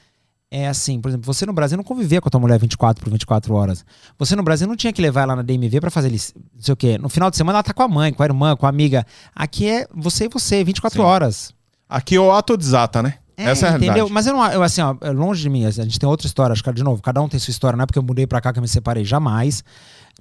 é 0.49 0.67
assim, 0.67 1.01
por 1.01 1.09
exemplo, 1.09 1.25
você 1.25 1.45
no 1.45 1.53
Brasil 1.53 1.75
não 1.75 1.83
convivia 1.83 2.21
com 2.21 2.29
a 2.29 2.31
tua 2.31 2.39
mulher 2.39 2.59
24 2.59 3.03
por 3.03 3.11
24 3.11 3.53
horas. 3.53 3.85
Você 4.17 4.35
no 4.35 4.43
Brasil 4.43 4.67
não 4.67 4.75
tinha 4.75 4.93
que 4.93 5.01
levar 5.01 5.23
ela 5.23 5.35
na 5.35 5.41
DMV 5.41 5.81
pra 5.81 5.91
fazer 5.91 6.09
não 6.11 6.61
sei 6.61 6.73
o 6.73 6.77
quê. 6.77 6.97
No 6.97 7.09
final 7.09 7.29
de 7.29 7.37
semana 7.37 7.57
ela 7.57 7.63
tá 7.63 7.73
com 7.73 7.83
a 7.83 7.87
mãe, 7.87 8.13
com 8.13 8.23
a 8.23 8.25
irmã, 8.25 8.55
com 8.55 8.65
a 8.65 8.69
amiga. 8.69 9.05
Aqui 9.35 9.67
é 9.67 9.87
você 9.93 10.25
e 10.25 10.29
você, 10.29 10.63
24 10.63 10.99
Sim. 10.99 11.05
horas. 11.05 11.53
Aqui 11.89 12.15
é 12.15 12.19
o 12.19 12.31
ato 12.31 12.55
desata, 12.55 13.03
né? 13.03 13.15
Essa 13.37 13.65
é 13.65 13.69
a 13.69 13.71
entendeu? 13.71 13.93
realidade. 13.93 14.13
Mas 14.13 14.27
eu 14.27 14.33
não, 14.33 14.51
eu 14.51 14.63
assim, 14.63 14.81
ó, 14.81 14.95
é 15.01 15.11
longe 15.11 15.41
de 15.41 15.49
mim, 15.49 15.65
a 15.65 15.71
gente 15.71 15.99
tem 15.99 16.07
outra 16.07 16.25
história, 16.25 16.53
acho 16.53 16.63
que 16.63 16.71
de 16.71 16.83
novo, 16.83 17.01
cada 17.01 17.21
um 17.21 17.27
tem 17.27 17.39
sua 17.39 17.51
história, 17.51 17.75
não 17.75 17.83
é 17.83 17.85
porque 17.85 17.99
eu 17.99 18.03
mudei 18.03 18.25
pra 18.25 18.39
cá 18.39 18.53
que 18.53 18.59
eu 18.59 18.61
me 18.61 18.67
separei 18.67 19.03
jamais, 19.03 19.63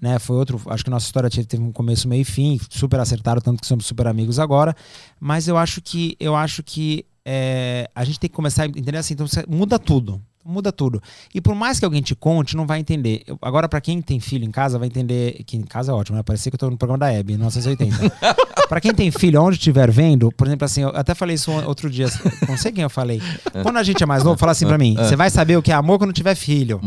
né? 0.00 0.18
Foi 0.18 0.36
outro, 0.36 0.60
acho 0.66 0.84
que 0.84 0.90
nossa 0.90 1.06
história 1.06 1.28
teve, 1.30 1.62
um 1.62 1.72
começo, 1.72 2.08
meio 2.08 2.22
e 2.22 2.24
fim, 2.24 2.60
super 2.70 3.00
acertaram, 3.00 3.40
tanto 3.40 3.60
que 3.60 3.66
somos 3.66 3.86
super 3.86 4.06
amigos 4.06 4.38
agora, 4.38 4.74
mas 5.20 5.48
eu 5.48 5.56
acho 5.56 5.80
que 5.80 6.16
eu 6.20 6.34
acho 6.36 6.62
que 6.62 7.04
é, 7.24 7.88
a 7.94 8.04
gente 8.04 8.20
tem 8.20 8.28
que 8.28 8.36
começar 8.36 8.64
a 8.64 8.66
entender 8.66 8.96
assim, 8.98 9.14
então 9.14 9.26
você 9.26 9.44
muda 9.48 9.78
tudo. 9.78 10.20
Muda 10.46 10.70
tudo. 10.70 11.02
E 11.34 11.40
por 11.40 11.54
mais 11.54 11.78
que 11.78 11.86
alguém 11.86 12.02
te 12.02 12.14
conte, 12.14 12.54
não 12.54 12.66
vai 12.66 12.78
entender. 12.78 13.22
Eu- 13.26 13.38
agora, 13.40 13.66
pra 13.66 13.80
quem 13.80 14.02
tem 14.02 14.20
filho 14.20 14.44
em 14.44 14.50
casa, 14.50 14.78
vai 14.78 14.88
entender. 14.88 15.42
Que 15.46 15.56
em 15.56 15.62
casa 15.62 15.90
é 15.90 15.94
ótimo, 15.94 16.18
né? 16.18 16.22
Parecia 16.22 16.50
que 16.52 16.56
eu 16.56 16.58
tô 16.58 16.68
no 16.68 16.76
programa 16.76 16.98
da 16.98 17.10
Hebe, 17.10 17.32
1980. 17.32 17.96
Pra 18.68 18.78
quem 18.78 18.92
tem 18.92 19.10
filho, 19.10 19.40
onde 19.42 19.56
estiver 19.56 19.90
vendo, 19.90 20.30
por 20.32 20.46
exemplo, 20.46 20.66
assim, 20.66 20.82
eu 20.82 20.88
até 20.90 21.14
falei 21.14 21.36
isso 21.36 21.50
outro 21.50 21.88
dia, 21.88 22.08
não 22.46 22.58
sei 22.58 22.72
quem 22.72 22.82
eu 22.82 22.90
falei. 22.90 23.22
Quando 23.62 23.78
a 23.78 23.82
gente 23.82 24.02
é 24.02 24.06
mais 24.06 24.22
novo, 24.22 24.36
fala 24.38 24.52
assim 24.52 24.66
pra 24.66 24.76
mim: 24.76 24.94
você 24.96 25.16
vai 25.16 25.30
saber 25.30 25.56
o 25.56 25.62
que 25.62 25.72
é 25.72 25.74
amor 25.74 25.96
quando 25.98 26.12
tiver 26.12 26.34
filho. 26.34 26.78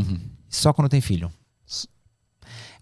Só 0.47 0.71
quando 0.71 0.87
tem 0.87 1.01
filho. 1.01 1.31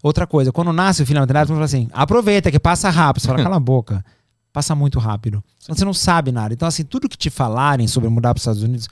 Outra 0.02 0.26
coisa, 0.26 0.52
quando 0.52 0.72
nasce 0.72 1.02
o 1.02 1.06
filho 1.06 1.16
na 1.16 1.22
maternidade, 1.22 1.48
você 1.48 1.54
fala 1.54 1.64
assim: 1.64 1.88
aproveita 1.92 2.50
que 2.50 2.58
passa 2.58 2.90
rápido. 2.90 3.22
Você 3.22 3.28
fala, 3.28 3.42
cala 3.42 3.56
a 3.56 3.60
boca. 3.60 4.04
Passa 4.52 4.74
muito 4.74 4.98
rápido. 4.98 5.42
Então, 5.62 5.74
Você 5.74 5.84
não 5.84 5.92
sabe 5.92 6.32
nada. 6.32 6.54
Então, 6.54 6.66
assim, 6.66 6.84
tudo 6.84 7.08
que 7.08 7.16
te 7.16 7.28
falarem 7.28 7.86
sobre 7.86 8.08
mudar 8.08 8.32
para 8.32 8.38
os 8.38 8.42
Estados 8.42 8.62
Unidos, 8.62 8.88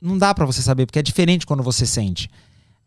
não 0.00 0.16
dá 0.16 0.32
pra 0.34 0.46
você 0.46 0.62
saber, 0.62 0.86
porque 0.86 0.98
é 0.98 1.02
diferente 1.02 1.46
quando 1.46 1.62
você 1.62 1.84
sente. 1.84 2.30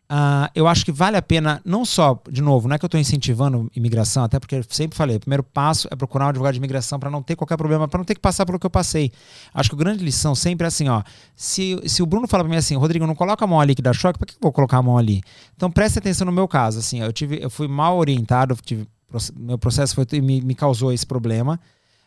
Ah, 0.08 0.50
eu 0.54 0.68
acho 0.68 0.84
que 0.84 0.92
vale 0.92 1.16
a 1.16 1.22
pena, 1.22 1.62
não 1.64 1.82
só, 1.84 2.20
de 2.30 2.42
novo, 2.42 2.68
não 2.68 2.74
é 2.74 2.78
que 2.78 2.84
eu 2.84 2.88
estou 2.88 3.00
incentivando 3.00 3.70
imigração, 3.74 4.22
até 4.22 4.38
porque 4.38 4.56
eu 4.56 4.64
sempre 4.68 4.96
falei, 4.96 5.16
o 5.16 5.20
primeiro 5.20 5.42
passo 5.42 5.88
é 5.90 5.96
procurar 5.96 6.26
um 6.26 6.28
advogado 6.28 6.52
de 6.52 6.58
imigração 6.58 7.00
para 7.00 7.10
não 7.10 7.22
ter 7.22 7.34
qualquer 7.34 7.56
problema, 7.56 7.88
para 7.88 7.98
não 7.98 8.04
ter 8.04 8.14
que 8.14 8.20
passar 8.20 8.44
pelo 8.44 8.58
que 8.58 8.66
eu 8.66 8.70
passei. 8.70 9.10
Acho 9.52 9.70
que 9.70 9.76
a 9.76 9.78
grande 9.78 10.04
lição 10.04 10.34
sempre 10.34 10.66
é 10.66 10.68
assim, 10.68 10.88
ó, 10.88 11.02
se, 11.34 11.80
se 11.86 12.02
o 12.02 12.06
Bruno 12.06 12.28
fala 12.28 12.44
para 12.44 12.50
mim 12.50 12.56
assim, 12.56 12.76
Rodrigo, 12.76 13.06
não 13.06 13.14
coloca 13.14 13.44
a 13.44 13.48
mão 13.48 13.58
ali 13.58 13.74
que 13.74 13.80
dá 13.80 13.94
choque, 13.94 14.18
por 14.18 14.26
que 14.26 14.34
eu 14.34 14.38
vou 14.42 14.52
colocar 14.52 14.76
a 14.76 14.82
mão 14.82 14.98
ali? 14.98 15.22
Então 15.56 15.70
preste 15.70 15.98
atenção 15.98 16.26
no 16.26 16.32
meu 16.32 16.46
caso, 16.46 16.80
assim, 16.80 17.00
eu 17.00 17.12
tive, 17.12 17.42
eu 17.42 17.48
fui 17.48 17.66
mal 17.66 17.96
orientado, 17.96 18.54
tive, 18.62 18.86
meu 19.34 19.56
processo 19.56 19.94
foi, 19.94 20.06
me, 20.20 20.42
me 20.42 20.54
causou 20.54 20.92
esse 20.92 21.06
problema, 21.06 21.58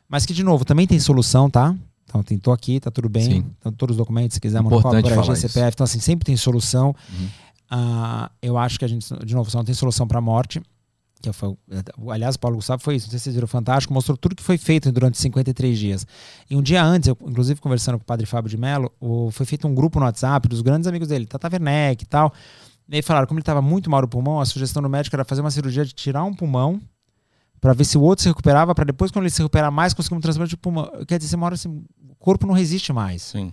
mas 0.08 0.26
que, 0.26 0.34
de 0.34 0.44
novo, 0.44 0.64
também 0.64 0.86
tem 0.86 1.00
solução, 1.00 1.50
tá? 1.50 1.76
Então, 2.06 2.24
tem, 2.24 2.38
tô 2.38 2.54
aqui, 2.54 2.80
tá 2.80 2.90
tudo 2.90 3.10
bem. 3.10 3.24
Sim. 3.24 3.46
Então, 3.60 3.72
todos 3.72 3.96
os 3.96 3.98
documentos, 3.98 4.36
se 4.36 4.40
quiser, 4.40 4.62
monocópio. 4.62 5.02
CPF. 5.36 5.74
Então, 5.74 5.84
assim, 5.84 6.00
sempre 6.00 6.26
tem 6.26 6.38
solução. 6.38 6.96
Uhum. 7.12 7.28
Ah, 7.70 8.32
eu 8.42 8.58
acho 8.58 8.80
que 8.80 8.86
a 8.86 8.88
gente, 8.88 9.08
de 9.26 9.36
novo, 9.36 9.50
só 9.52 9.58
não 9.60 9.66
tem 9.66 9.76
solução 9.76 10.08
para 10.08 10.22
morte. 10.22 10.62
Que 11.20 11.34
foi, 11.34 11.58
aliás, 12.12 12.36
o 12.36 12.40
Paulo 12.40 12.58
Gustavo 12.58 12.82
foi 12.84 12.96
isso. 12.96 13.08
Não 13.08 13.12
sei 13.12 13.20
se 13.20 13.24
vocês 13.24 13.36
viram 13.36 13.48
fantástico. 13.48 13.92
Mostrou 13.94 14.16
tudo 14.16 14.36
que 14.36 14.44
foi 14.44 14.56
feito 14.58 14.92
durante 14.92 15.18
53 15.18 15.78
dias. 15.78 16.06
E 16.50 16.56
um 16.56 16.62
dia 16.62 16.84
antes, 16.84 17.08
eu, 17.10 17.18
inclusive 17.26 17.60
conversando 17.60 17.98
com 17.98 18.04
o 18.04 18.06
padre 18.06 18.26
Fábio 18.28 18.50
de 18.50 18.56
Mello, 18.58 18.92
o- 19.00 19.32
foi 19.32 19.46
feito 19.46 19.68
um 19.68 19.74
grupo 19.74 20.00
no 20.00 20.06
WhatsApp 20.06 20.48
dos 20.48 20.62
grandes 20.62 20.88
amigos 20.88 21.08
dele, 21.08 21.26
Tata 21.26 21.50
Werneck 21.52 22.04
e 22.04 22.08
tal. 22.08 22.32
E 22.88 22.96
aí 22.98 23.02
falaram, 23.02 23.26
como 23.28 23.40
ele 23.40 23.42
estava 23.42 23.62
muito 23.64 23.90
mal 23.90 24.02
do 24.02 24.08
pulmão, 24.08 24.40
a 24.40 24.46
sugestão 24.46 24.82
do 24.82 24.88
médico 24.88 25.16
era 25.16 25.26
fazer 25.26 25.42
uma 25.42 25.50
cirurgia 25.52 25.84
de 25.84 25.92
tirar 25.92 26.24
um 26.24 26.34
pulmão 26.34 26.80
para 27.60 27.74
ver 27.74 27.84
se 27.84 27.98
o 27.98 28.02
outro 28.02 28.22
se 28.22 28.30
recuperava, 28.30 28.76
para 28.76 28.86
depois, 28.86 29.10
quando 29.10 29.24
ele 29.24 29.32
se 29.32 29.40
recuperar 29.42 29.72
mais, 29.72 29.96
conseguir 29.96 30.16
um 30.16 30.22
transplante 30.22 30.52
de 30.52 30.58
pulmão. 30.58 30.88
Quer 31.08 31.18
dizer, 31.18 31.32
você 31.32 31.36
mora 31.36 31.56
assim, 31.56 31.84
o 32.10 32.16
corpo 32.20 32.46
não 32.46 32.54
resiste 32.54 32.94
mais. 32.94 33.24
Sim. 33.24 33.52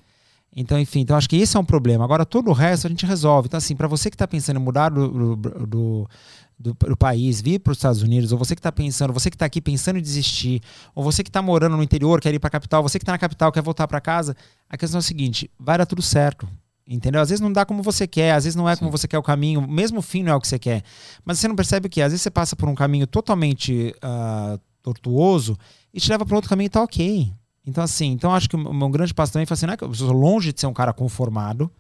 Então, 0.57 0.79
enfim, 0.79 1.01
então 1.01 1.17
acho 1.17 1.29
que 1.29 1.37
esse 1.37 1.57
é 1.57 1.61
um 1.61 1.65
problema. 1.65 2.05
Agora, 2.05 2.25
todo 2.25 2.49
o 2.49 2.53
resto 2.53 2.87
a 2.87 2.91
gente 2.91 3.05
resolve. 3.05 3.47
Então, 3.47 3.59
assim, 3.59 3.75
para 3.75 3.89
você 3.89 4.09
que 4.09 4.15
está 4.15 4.27
pensando 4.29 4.61
em 4.61 4.63
mudar 4.63 4.89
do, 4.89 5.09
do, 5.09 5.37
do, 5.37 6.09
do- 6.57 6.75
do 6.75 6.97
país, 6.97 7.41
vir 7.41 7.59
para 7.59 7.73
os 7.73 7.79
Estados 7.79 8.03
Unidos, 8.03 8.31
ou 8.31 8.39
você 8.39 8.55
que 8.55 8.61
está 8.61 8.71
pensando, 8.71 9.13
você 9.13 9.31
que 9.31 9.35
está 9.35 9.47
aqui 9.47 9.61
pensando 9.61 9.99
em 9.99 10.03
desistir, 10.03 10.63
ou 10.95 11.03
você 11.03 11.25
que 11.25 11.29
está 11.29 11.43
morando 11.43 11.77
no 11.77 11.83
interior, 11.83 12.21
quer 12.21 12.33
ir 12.33 12.39
para 12.39 12.49
a 12.49 12.51
capital, 12.53 12.83
você 12.85 12.99
que 13.01 13.03
está 13.03 13.13
na 13.13 13.19
capital, 13.19 13.51
quer 13.51 13.63
voltar 13.63 13.89
para 13.89 14.01
casa, 14.01 14.37
a 14.71 14.77
questão 14.77 14.99
é 14.99 15.01
a 15.01 15.03
seguinte: 15.03 15.51
vai 15.59 15.77
dar 15.77 15.87
tudo 15.87 16.03
certo. 16.03 16.49
Entendeu? 16.87 17.23
Às 17.23 17.31
vezes 17.31 17.41
não 17.41 17.51
dá 17.51 17.65
como 17.65 17.83
você 17.83 18.07
quer, 18.07 18.33
às 18.33 18.45
vezes 18.45 18.55
não 18.55 18.69
é 18.69 18.77
como 18.77 18.91
você 18.91 19.09
quer 19.09 19.17
o 19.19 19.23
caminho, 19.23 19.67
mesmo 19.67 20.01
o 20.01 20.03
fim 20.03 20.23
não 20.23 20.33
é 20.33 20.37
o 20.37 20.41
que 20.41 20.47
você 20.47 20.59
quer. 20.59 20.83
Mas 21.25 21.39
você 21.39 21.49
não 21.49 21.57
percebe 21.57 21.87
o 21.87 21.91
que? 21.91 22.03
Às 22.03 22.13
vezes 22.13 22.21
você 22.23 22.31
passa 22.31 22.55
por 22.55 22.69
um 22.69 22.75
caminho 22.75 23.07
totalmente 23.07 23.95
ah, 24.03 24.59
tortuoso 24.83 25.59
e 25.95 25.99
te 25.99 26.11
leva 26.11 26.27
para 26.27 26.37
outro 26.37 26.49
caminho 26.51 26.67
e 26.67 26.71
tá 26.71 26.83
ok. 26.83 27.33
Então, 27.67 27.83
assim, 27.83 28.09
então 28.13 28.35
acho 28.35 28.49
que 28.49 28.57
o 28.57 28.75
meu 28.75 28.89
grande 28.91 29.15
passo 29.15 29.33
também 29.33 29.47
foi 29.47 29.55
assim, 29.55 29.67
não 29.67 29.75
é 29.75 29.77
que 29.77 29.85
eu 29.85 29.95
sou 29.95 30.13
longe 30.13 30.53
de 30.53 30.61
ser 30.61 30.67
um 30.67 30.73
cara 30.75 30.93
conformado, 30.93 31.71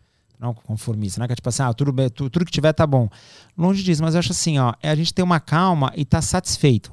não 0.40 0.54
conformista, 0.54 1.20
não 1.20 1.24
é 1.24 1.26
que 1.28 1.32
é 1.32 1.36
tipo 1.36 1.48
assim, 1.48 1.62
ah, 1.62 1.72
tudo, 1.74 1.92
bem, 1.92 2.08
tu- 2.08 2.30
tudo 2.30 2.44
que 2.44 2.50
tiver 2.52 2.72
tá 2.72 2.86
bom. 2.86 3.08
Longe 3.56 3.82
disso, 3.82 4.02
mas 4.02 4.14
eu 4.14 4.18
acho 4.20 4.32
assim, 4.32 4.58
ó, 4.58 4.72
é 4.82 4.90
a 4.90 4.94
gente 4.94 5.12
ter 5.12 5.22
uma 5.22 5.38
calma 5.40 5.92
e 5.94 6.04
tá 6.04 6.22
satisfeito. 6.22 6.92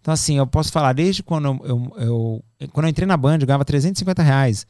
Então, 0.00 0.12
assim, 0.12 0.36
eu 0.38 0.46
posso 0.46 0.72
falar, 0.72 0.92
desde 0.94 1.22
quando 1.22 1.46
eu, 1.46 1.60
eu- 1.64 2.44
eu- 2.58 2.68
quando 2.72 2.86
eu 2.86 2.90
entrei 2.90 3.06
na 3.06 3.16
Band, 3.16 3.38
eu 3.40 3.46
ganhava 3.46 3.64
350 3.64 4.22
reais. 4.22 4.66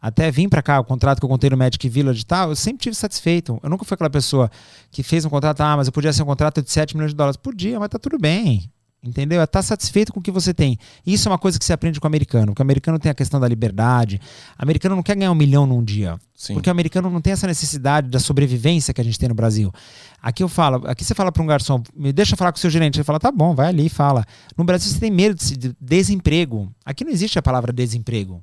Até 0.00 0.30
vim 0.30 0.48
pra 0.48 0.62
cá, 0.62 0.78
o 0.78 0.84
contrato 0.84 1.18
que 1.18 1.24
eu 1.24 1.28
contei 1.28 1.48
no 1.50 1.56
Magic 1.56 1.88
Village 1.88 2.20
e 2.20 2.24
tal, 2.24 2.50
eu 2.50 2.56
sempre 2.56 2.82
tive 2.82 2.94
satisfeito. 2.94 3.58
Eu 3.62 3.70
nunca 3.70 3.84
fui 3.84 3.94
aquela 3.94 4.10
pessoa 4.10 4.48
que 4.90 5.02
fez 5.02 5.24
um 5.24 5.30
contrato, 5.30 5.60
ah, 5.62 5.76
mas 5.76 5.86
eu 5.88 5.92
podia 5.92 6.12
ser 6.12 6.22
um 6.22 6.26
contrato 6.26 6.62
de 6.62 6.70
7 6.70 6.94
milhões 6.94 7.10
de 7.12 7.16
dólares. 7.16 7.36
Podia, 7.36 7.80
mas 7.80 7.88
tá 7.88 7.98
tudo 7.98 8.18
bem. 8.18 8.70
Entendeu? 9.06 9.40
É 9.40 9.44
estar 9.44 9.62
satisfeito 9.62 10.12
com 10.12 10.20
o 10.20 10.22
que 10.22 10.30
você 10.30 10.52
tem. 10.52 10.78
Isso 11.06 11.28
é 11.28 11.32
uma 11.32 11.38
coisa 11.38 11.58
que 11.58 11.64
você 11.64 11.72
aprende 11.72 12.00
com 12.00 12.06
o 12.06 12.08
americano. 12.08 12.46
Porque 12.48 12.62
o 12.62 12.64
americano 12.64 12.98
tem 12.98 13.10
a 13.10 13.14
questão 13.14 13.38
da 13.38 13.46
liberdade. 13.46 14.20
O 14.58 14.62
americano 14.62 14.96
não 14.96 15.02
quer 15.02 15.16
ganhar 15.16 15.30
um 15.30 15.34
milhão 15.34 15.66
num 15.66 15.82
dia. 15.82 16.18
Sim. 16.34 16.54
Porque 16.54 16.68
o 16.68 16.72
americano 16.72 17.08
não 17.08 17.20
tem 17.20 17.32
essa 17.32 17.46
necessidade 17.46 18.08
da 18.08 18.18
sobrevivência 18.18 18.92
que 18.92 19.00
a 19.00 19.04
gente 19.04 19.18
tem 19.18 19.28
no 19.28 19.34
Brasil. 19.34 19.72
Aqui 20.20 20.42
eu 20.42 20.48
falo, 20.48 20.86
aqui 20.86 21.04
você 21.04 21.14
fala 21.14 21.30
para 21.30 21.42
um 21.42 21.46
garçom, 21.46 21.82
me 21.94 22.12
deixa 22.12 22.36
falar 22.36 22.52
com 22.52 22.58
o 22.58 22.60
seu 22.60 22.70
gerente. 22.70 22.96
Ele 22.96 23.04
fala, 23.04 23.20
tá 23.20 23.30
bom, 23.30 23.54
vai 23.54 23.68
ali 23.68 23.86
e 23.86 23.88
fala. 23.88 24.24
No 24.56 24.64
Brasil 24.64 24.92
você 24.92 24.98
tem 24.98 25.10
medo 25.10 25.34
de 25.34 25.74
desemprego. 25.80 26.70
Aqui 26.84 27.04
não 27.04 27.12
existe 27.12 27.38
a 27.38 27.42
palavra 27.42 27.72
desemprego. 27.72 28.42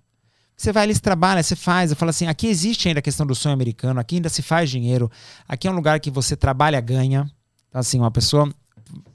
Você 0.56 0.72
vai 0.72 0.84
ali, 0.84 0.96
você 0.96 1.02
trabalha, 1.02 1.44
você 1.44 1.56
faz. 1.56 1.92
Eu 1.92 1.98
falo 1.98 2.10
assim, 2.10 2.28
aqui 2.28 2.48
existe 2.48 2.88
ainda 2.88 3.00
a 3.00 3.04
questão 3.04 3.26
do 3.26 3.36
sonho 3.36 3.54
americano, 3.54 4.00
aqui 4.00 4.16
ainda 4.16 4.30
se 4.30 4.42
faz 4.42 4.70
dinheiro. 4.70 5.12
Aqui 5.48 5.68
é 5.68 5.72
um 5.72 5.76
lugar 5.76 6.00
que 6.00 6.10
você 6.10 6.36
trabalha, 6.36 6.80
ganha. 6.80 7.30
Então, 7.70 7.80
assim, 7.80 8.00
uma 8.00 8.12
pessoa 8.12 8.50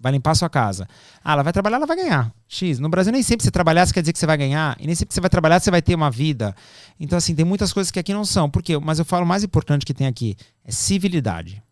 vai 0.01 0.13
limpar 0.13 0.33
a 0.33 0.35
sua 0.35 0.49
casa. 0.49 0.89
Ah, 1.23 1.33
ela 1.33 1.43
vai 1.43 1.53
trabalhar, 1.53 1.77
ela 1.77 1.87
vai 1.87 1.97
ganhar. 1.97 2.33
X. 2.47 2.79
No 2.79 2.89
Brasil, 2.89 3.13
nem 3.13 3.23
sempre 3.23 3.45
você 3.45 3.51
trabalhar, 3.51 3.87
você 3.87 3.93
quer 3.93 4.01
dizer 4.01 4.13
que 4.13 4.19
você 4.19 4.27
vai 4.27 4.37
ganhar. 4.37 4.77
E 4.81 4.87
nem 4.87 4.95
sempre 4.95 5.09
que 5.09 5.15
você 5.15 5.21
vai 5.21 5.31
trabalhar, 5.31 5.61
você 5.61 5.71
vai 5.71 5.83
ter 5.83 5.95
uma 5.95 6.11
vida. 6.11 6.55
Então, 6.99 7.17
assim, 7.17 7.35
tem 7.35 7.45
muitas 7.45 7.73
coisas 7.73 7.91
que 7.91 7.99
aqui 7.99 8.13
não 8.13 8.25
são. 8.25 8.49
Por 8.49 8.63
quê? 8.63 8.79
Mas 8.79 8.99
eu 8.99 9.05
falo, 9.05 9.25
o 9.25 9.29
mais 9.29 9.43
importante 9.45 9.85
que 9.85 9.95
tem 9.95 10.07
aqui 10.07 10.37
é 10.65 10.71
civilidade. 10.71 11.63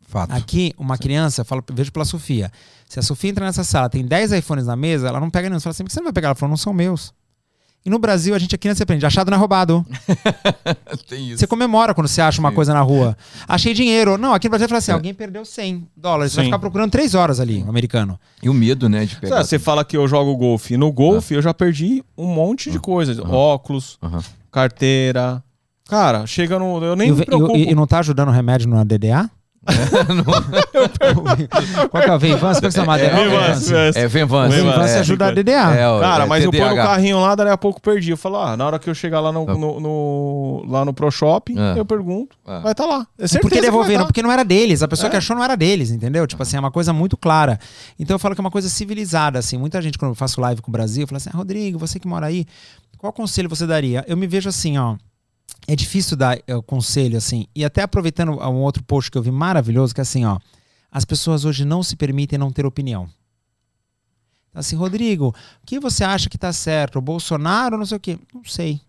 Fato. 0.00 0.32
Aqui, 0.32 0.72
uma 0.78 0.96
criança, 0.96 1.42
eu 1.42 1.44
falo, 1.44 1.62
vejo 1.70 1.92
pela 1.92 2.04
Sofia. 2.04 2.50
Se 2.88 2.98
a 2.98 3.02
Sofia 3.02 3.30
entra 3.30 3.44
nessa 3.44 3.62
sala, 3.62 3.90
tem 3.90 4.06
10 4.06 4.32
iPhones 4.32 4.66
na 4.66 4.74
mesa, 4.74 5.06
ela 5.06 5.20
não 5.20 5.28
pega 5.28 5.50
nenhum. 5.50 5.60
Você 5.60 5.64
fala 5.64 5.72
assim, 5.72 5.84
por 5.84 5.88
que 5.88 5.94
você 5.94 6.00
não 6.00 6.06
vai 6.06 6.14
pegar? 6.14 6.28
Ela 6.28 6.34
falou, 6.34 6.50
não 6.50 6.56
são 6.56 6.72
meus. 6.72 7.12
E 7.88 7.90
no 7.90 7.98
Brasil, 7.98 8.34
a 8.34 8.38
gente, 8.38 8.54
a 8.54 8.58
criança 8.58 8.82
aprende, 8.82 9.06
achado 9.06 9.30
não 9.30 9.36
é 9.36 9.40
roubado. 9.40 9.82
Tem 11.08 11.28
isso. 11.30 11.38
Você 11.38 11.46
comemora 11.46 11.94
quando 11.94 12.06
você 12.06 12.20
acha 12.20 12.38
uma 12.38 12.50
Sim. 12.50 12.54
coisa 12.54 12.74
na 12.74 12.82
rua. 12.82 13.16
Achei 13.48 13.72
dinheiro. 13.72 14.18
Não, 14.18 14.34
aqui 14.34 14.46
no 14.46 14.50
Brasil 14.50 14.68
fala 14.68 14.78
assim: 14.78 14.90
É. 14.90 14.94
alguém 14.94 15.14
perdeu 15.14 15.42
100 15.42 15.88
dólares. 15.96 16.32
Você 16.32 16.36
vai 16.36 16.44
ficar 16.44 16.58
procurando 16.58 16.90
3 16.90 17.14
horas 17.14 17.40
ali, 17.40 17.62
o 17.62 17.68
americano. 17.70 18.20
E 18.42 18.48
o 18.50 18.52
medo, 18.52 18.90
né, 18.90 19.06
de 19.06 19.16
pegar. 19.16 19.38
Ah, 19.38 19.42
Você 19.44 19.58
fala 19.58 19.86
que 19.86 19.96
eu 19.96 20.06
jogo 20.06 20.36
golfe. 20.36 20.76
No 20.76 20.92
golfe 20.92 21.32
eu 21.32 21.40
já 21.40 21.54
perdi 21.54 22.04
um 22.16 22.26
monte 22.26 22.70
de 22.70 22.78
coisas. 22.78 23.18
Óculos, 23.18 23.96
Aham. 24.02 24.22
carteira. 24.52 25.42
Cara, 25.88 26.26
chega 26.26 26.58
no. 26.58 26.84
Eu 26.84 26.94
nem 26.94 27.08
E, 27.08 27.12
me 27.12 27.22
e- 27.22 27.24
preocupo. 27.24 27.56
e- 27.56 27.70
e 27.70 27.74
não 27.74 27.86
tá 27.86 28.00
ajudando 28.00 28.28
o 28.28 28.32
remédio 28.32 28.68
na 28.68 28.84
DDA? 28.84 29.30
Qual 31.90 32.02
que 32.02 32.10
é 32.10 32.14
o 32.14 32.18
Venvance? 32.18 32.60
Como 32.60 32.66
é 32.66 32.70
que 32.70 32.70
você 32.70 32.80
chama? 32.80 32.98
É, 32.98 33.08
Venvance, 33.10 33.70
Venvance. 33.70 33.98
É, 33.98 34.08
Venvance. 34.08 34.56
Venvance 34.56 34.94
é, 34.94 34.98
ajuda 35.00 35.26
a 35.26 35.30
DDA. 35.30 35.52
é, 35.76 35.88
ó, 35.88 36.00
Cara, 36.00 36.24
é 36.24 36.26
mas 36.26 36.44
eu 36.44 36.50
ponho 36.50 36.62
TDAH. 36.64 36.82
carrinho 36.86 37.20
lá, 37.20 37.34
daí 37.34 37.50
a 37.50 37.56
pouco 37.56 37.80
perdi. 37.80 38.10
Eu 38.10 38.16
falo, 38.16 38.36
ah, 38.38 38.56
na 38.56 38.66
hora 38.66 38.78
que 38.78 38.88
eu 38.88 38.94
chegar 38.94 39.20
lá 39.20 39.32
no, 39.32 39.44
Tá. 39.46 39.54
no- 39.54 39.80
no- 39.80 40.64
lá 40.68 40.84
no 40.84 40.92
Pro 40.92 41.10
Shopping, 41.10 41.58
É. 41.58 41.78
eu 41.78 41.84
pergunto. 41.84 42.36
É. 42.46 42.60
Vai 42.60 42.72
estar 42.72 42.86
lá. 42.86 43.06
É 43.18 43.24
É 43.24 43.28
certeza 43.28 43.40
porque 43.40 43.60
devolveram, 43.60 44.00
tá. 44.00 44.06
porque 44.06 44.22
não 44.22 44.32
era 44.32 44.44
deles. 44.44 44.82
A 44.82 44.88
pessoa 44.88 45.08
É. 45.08 45.10
que 45.10 45.16
achou 45.16 45.36
não 45.36 45.44
era 45.44 45.56
deles, 45.56 45.90
entendeu? 45.90 46.26
Tipo 46.26 46.42
assim, 46.42 46.56
é 46.56 46.60
uma 46.60 46.70
coisa 46.70 46.92
muito 46.92 47.16
clara. 47.16 47.58
Então 47.98 48.14
eu 48.14 48.18
falo 48.18 48.34
que 48.34 48.40
é 48.40 48.44
uma 48.44 48.50
coisa 48.50 48.68
civilizada, 48.68 49.38
assim. 49.38 49.56
Muita 49.58 49.80
gente, 49.82 49.98
quando 49.98 50.12
eu 50.12 50.16
faço 50.16 50.40
live 50.40 50.62
com 50.62 50.70
o 50.70 50.72
Brasil, 50.72 51.06
fala 51.06 51.16
assim, 51.18 51.30
ah, 51.32 51.36
Rodrigo, 51.36 51.78
você 51.78 51.98
que 51.98 52.06
mora 52.08 52.26
aí, 52.26 52.46
qual 52.96 53.12
conselho 53.12 53.48
você 53.48 53.66
daria? 53.66 54.04
Eu 54.08 54.16
me 54.16 54.26
vejo 54.26 54.48
assim, 54.48 54.78
ó. 54.78 54.96
É 55.66 55.76
difícil 55.76 56.16
dar 56.16 56.36
eh, 56.38 56.42
conselho, 56.66 57.16
assim. 57.18 57.46
E 57.54 57.64
até 57.64 57.82
aproveitando 57.82 58.32
um 58.32 58.56
outro 58.62 58.82
post 58.82 59.10
que 59.10 59.18
eu 59.18 59.22
vi 59.22 59.30
maravilhoso, 59.30 59.94
que 59.94 60.00
é 60.00 60.02
assim, 60.02 60.24
ó. 60.24 60.38
As 60.90 61.04
pessoas 61.04 61.44
hoje 61.44 61.64
não 61.64 61.82
se 61.82 61.94
permitem 61.96 62.38
não 62.38 62.50
ter 62.50 62.64
opinião. 62.64 63.02
Então, 64.50 64.60
Assim, 64.60 64.76
Rodrigo, 64.76 65.28
o 65.62 65.66
que 65.66 65.78
você 65.78 66.04
acha 66.04 66.28
que 66.30 66.38
tá 66.38 66.52
certo? 66.52 66.98
O 66.98 67.02
Bolsonaro 67.02 67.74
ou 67.74 67.78
não 67.78 67.86
sei 67.86 67.96
o 67.96 68.00
quê? 68.00 68.18
Não 68.34 68.42
sei. 68.44 68.80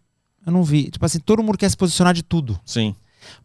Eu 0.46 0.54
não 0.54 0.64
vi. 0.64 0.90
Tipo 0.90 1.06
assim, 1.06 1.20
todo 1.20 1.44
mundo 1.44 1.58
quer 1.58 1.70
se 1.70 1.76
posicionar 1.76 2.14
de 2.14 2.24
tudo. 2.24 2.58
Sim. 2.66 2.96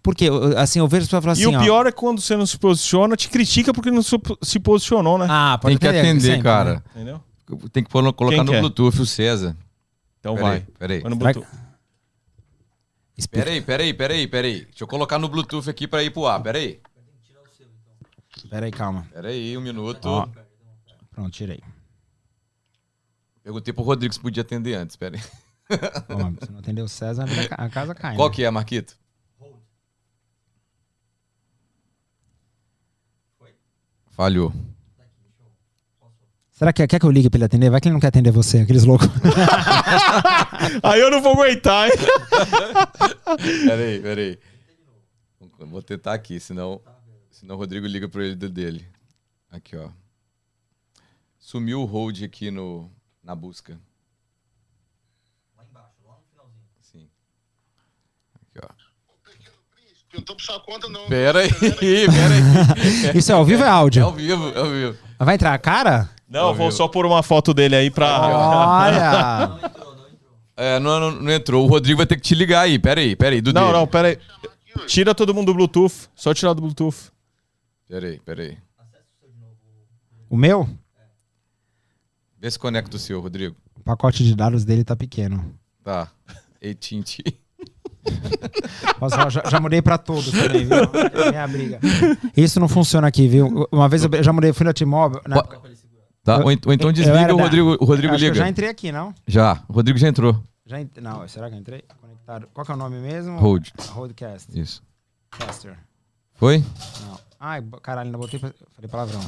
Porque, 0.01 0.29
assim, 0.57 0.79
eu 0.79 0.87
vejo 0.87 1.03
as 1.03 1.09
pessoas 1.09 1.25
falando 1.25 1.39
E 1.39 1.43
assim, 1.45 1.55
o 1.57 1.59
ó, 1.59 1.63
pior 1.63 1.87
é 1.89 1.93
quando 1.93 2.21
você 2.21 2.37
não 2.37 2.47
se 2.47 2.57
posiciona, 2.57 3.17
te 3.17 3.29
critica 3.29 3.75
porque 3.75 3.91
não 3.91 4.03
se 4.03 4.61
posicionou, 4.61 5.19
né? 5.19 5.27
Ah, 5.29 5.59
pode 5.61 5.77
Tem 5.77 5.79
que 5.81 5.87
entender, 5.97 6.09
atender, 6.09 6.21
sempre, 6.23 6.43
cara. 6.45 6.75
né? 6.75 6.83
Entendeu? 6.95 7.21
Tem 7.73 7.83
que 7.83 7.91
colocar 7.91 8.29
Quem 8.29 8.39
no 8.45 8.53
quer? 8.53 8.61
Bluetooth 8.61 9.01
o 9.03 9.05
César. 9.07 9.57
Então 10.21 10.37
Peraí, 10.37 10.49
vai. 10.51 10.67
peraí. 10.79 11.01
Vai 11.01 11.11
no 11.11 11.17
Vai- 11.19 11.33
Bluetooth. 11.35 11.64
Explica. 13.17 13.45
Peraí, 13.45 13.61
peraí, 13.61 13.95
peraí, 13.95 14.27
peraí. 14.27 14.65
Deixa 14.65 14.85
eu 14.85 14.89
colocar 14.89 15.19
no 15.19 15.29
Bluetooth 15.29 15.69
aqui 15.69 15.87
pra 15.87 16.03
ir 16.03 16.11
pro 16.11 16.27
ar. 16.27 16.43
Peraí. 16.43 16.81
Pera 18.51 18.67
aí, 18.67 18.73
calma. 18.73 19.07
Peraí, 19.13 19.57
um 19.57 19.61
minuto. 19.61 20.07
Ó. 20.07 20.29
Pronto, 21.11 21.31
tirei. 21.31 21.63
Perguntei 23.43 23.73
pro 23.73 23.85
Rodrigo 23.85 24.13
se 24.13 24.21
podia 24.21 24.43
atender 24.43 24.75
antes. 24.75 24.97
Peraí. 24.97 25.21
Ó, 26.09 26.45
se 26.45 26.51
não 26.51 26.59
atender 26.59 26.83
o 26.83 26.89
César, 26.89 27.27
a 27.53 27.69
casa 27.69 27.95
cai. 27.95 28.17
Qual 28.17 28.29
né? 28.29 28.35
que 28.35 28.45
é, 28.45 28.51
Marquito? 28.51 28.97
Falhou. 34.11 34.53
Será 36.55 36.73
que 36.73 36.87
quer 36.87 37.01
que 37.01 37.05
eu 37.05 37.11
ligue 37.11 37.29
pra 37.29 37.39
ele 37.39 37.45
atender? 37.47 37.69
Vai 37.69 37.81
que 37.81 37.89
ele 37.89 37.95
não 37.95 38.01
quer 38.01 38.07
atender 38.07 38.31
você, 38.31 38.59
aqueles 38.61 38.85
loucos. 38.85 39.09
Aí 40.85 41.01
eu 41.01 41.11
não 41.11 41.21
vou 41.21 41.33
aguentar, 41.33 41.89
hein? 41.89 41.93
Peraí, 43.67 44.01
peraí. 44.01 44.39
Vou 45.59 45.83
tentar 45.83 46.15
aqui, 46.15 46.39
senão, 46.39 46.81
senão 47.29 47.57
o 47.57 47.59
Rodrigo 47.59 47.87
liga 47.89 48.09
pro 48.09 48.23
ele 48.23 48.37
do 48.37 48.49
dele. 48.49 48.87
Aqui, 49.51 49.77
ó. 49.77 49.89
Sumiu 51.41 51.81
o 51.81 51.85
hold 51.85 52.23
aqui 52.23 52.51
no, 52.53 52.89
na 53.23 53.35
busca. 53.35 53.77
Lá 55.57 55.65
embaixo, 55.69 55.97
lá 56.07 56.15
no 56.15 56.23
finalzinho. 56.31 56.69
Sim. 56.81 57.09
Aqui, 58.37 58.65
ó. 58.65 58.69
Eu 60.13 60.19
não 60.19 60.23
tô 60.23 60.37
sua 60.39 60.61
conta, 60.61 60.89
não. 60.89 61.09
Pera 61.09 61.41
aí, 61.41 61.49
pera 61.51 62.35
aí. 63.11 63.19
Isso 63.19 63.33
é 63.33 63.35
ao 63.35 63.45
vivo 63.45 63.63
ou 63.63 63.67
é 63.67 63.71
É 63.71 63.73
áudio? 63.73 64.05
ao 64.05 64.13
vivo, 64.13 64.49
é 64.51 64.59
ao 64.59 64.71
vivo. 64.71 64.99
Vai 65.19 65.35
entrar 65.35 65.53
a 65.53 65.59
cara? 65.59 66.14
Não, 66.29 66.49
eu 66.49 66.55
vou 66.55 66.73
só 66.73 66.89
pôr 66.89 67.07
uma 67.07 67.23
foto 67.23 67.53
dele 67.55 67.77
aí 67.77 67.91
pra. 67.91 68.21
Olha! 68.21 69.75
É, 70.57 70.79
não, 70.79 71.01
não, 71.01 71.11
não 71.11 71.33
entrou. 71.33 71.65
O 71.65 71.69
Rodrigo 71.69 71.97
vai 71.97 72.07
ter 72.07 72.15
que 72.15 72.23
te 72.23 72.33
ligar 72.33 72.61
aí. 72.61 72.79
Pera 72.79 73.01
aí, 73.01 73.17
pera 73.17 73.35
aí. 73.35 73.41
Do 73.41 73.53
Não, 73.53 73.63
dele. 73.63 73.73
não, 73.73 73.87
pera 73.89 74.07
aí. 74.07 74.19
Tira 74.87 75.13
todo 75.13 75.35
mundo 75.35 75.47
do 75.47 75.55
Bluetooth. 75.55 76.09
Só 76.15 76.33
tirar 76.33 76.53
do 76.53 76.63
Bluetooth. 76.63 77.11
Pera 77.89 78.07
aí, 78.07 78.21
pera 78.21 78.43
aí. 78.45 78.57
O 80.31 80.37
meu? 80.37 80.69
Vê 82.41 82.49
se 82.49 82.57
conecta 82.57 82.95
o 82.97 83.01
seu, 83.01 83.21
Rodrigo. 83.21 83.57
O 83.77 83.81
pacote 83.83 84.23
de 84.25 84.33
dados 84.37 84.65
dele 84.65 84.85
tá 84.85 84.95
pequeno. 84.95 85.45
Tá. 85.83 86.07
AT&T. 86.63 87.25
Nossa, 89.01 89.29
já, 89.31 89.43
já 89.51 89.59
mudei 89.59 89.83
pra 89.83 89.99
todos 89.99 90.31
também, 90.31 90.67
viu? 90.67 90.77
É 91.25 91.31
minha 91.31 91.49
briga. 91.49 91.81
Isso 92.37 92.61
não 92.61 92.69
funciona 92.69 93.09
aqui, 93.09 93.27
viu? 93.27 93.67
Uma 93.73 93.89
vez 93.89 94.05
eu 94.05 94.23
já 94.23 94.33
mudei, 94.33 94.53
fui 94.53 94.65
na 94.65 94.73
T-Mobile. 94.73 95.21
na 95.27 95.43
Tá? 96.25 96.39
Ou, 96.39 96.45
ou 96.47 96.73
então 96.73 96.91
desliga 96.91 97.35
o 97.35 97.39
Rodrigo, 97.39 97.77
o 97.79 97.85
Rodrigo 97.85 98.17
que 98.17 98.25
eu 98.25 98.29
liga. 98.29 98.35
já 98.35 98.49
entrei 98.49 98.71
aqui, 98.71 98.91
não? 98.91 99.15
Já. 99.27 99.63
O 99.69 99.75
Rodrigo 99.75 99.99
já 99.99 100.09
entrou. 100.09 100.43
Já 100.65 100.81
ent... 100.81 100.97
Não, 100.97 101.29
será 101.29 101.51
que 101.51 101.55
eu 101.55 101.61
entrei? 101.61 101.85
Conectado. 102.01 102.49
Qual 102.55 102.65
que 102.65 102.73
é 102.73 102.75
o 102.75 102.79
nome 102.79 102.97
mesmo? 102.99 103.39
Hold. 103.39 103.69
Roadcast. 103.91 104.59
Isso. 104.59 104.83
Caster. 105.31 105.77
Foi? 106.33 106.65
Não. 107.03 107.21
Ai, 107.39 107.63
caralho, 107.83 108.07
ainda 108.07 108.17
botei 108.17 108.41
pra... 108.41 108.51
Falei 108.75 108.91
palavrão. 108.91 109.21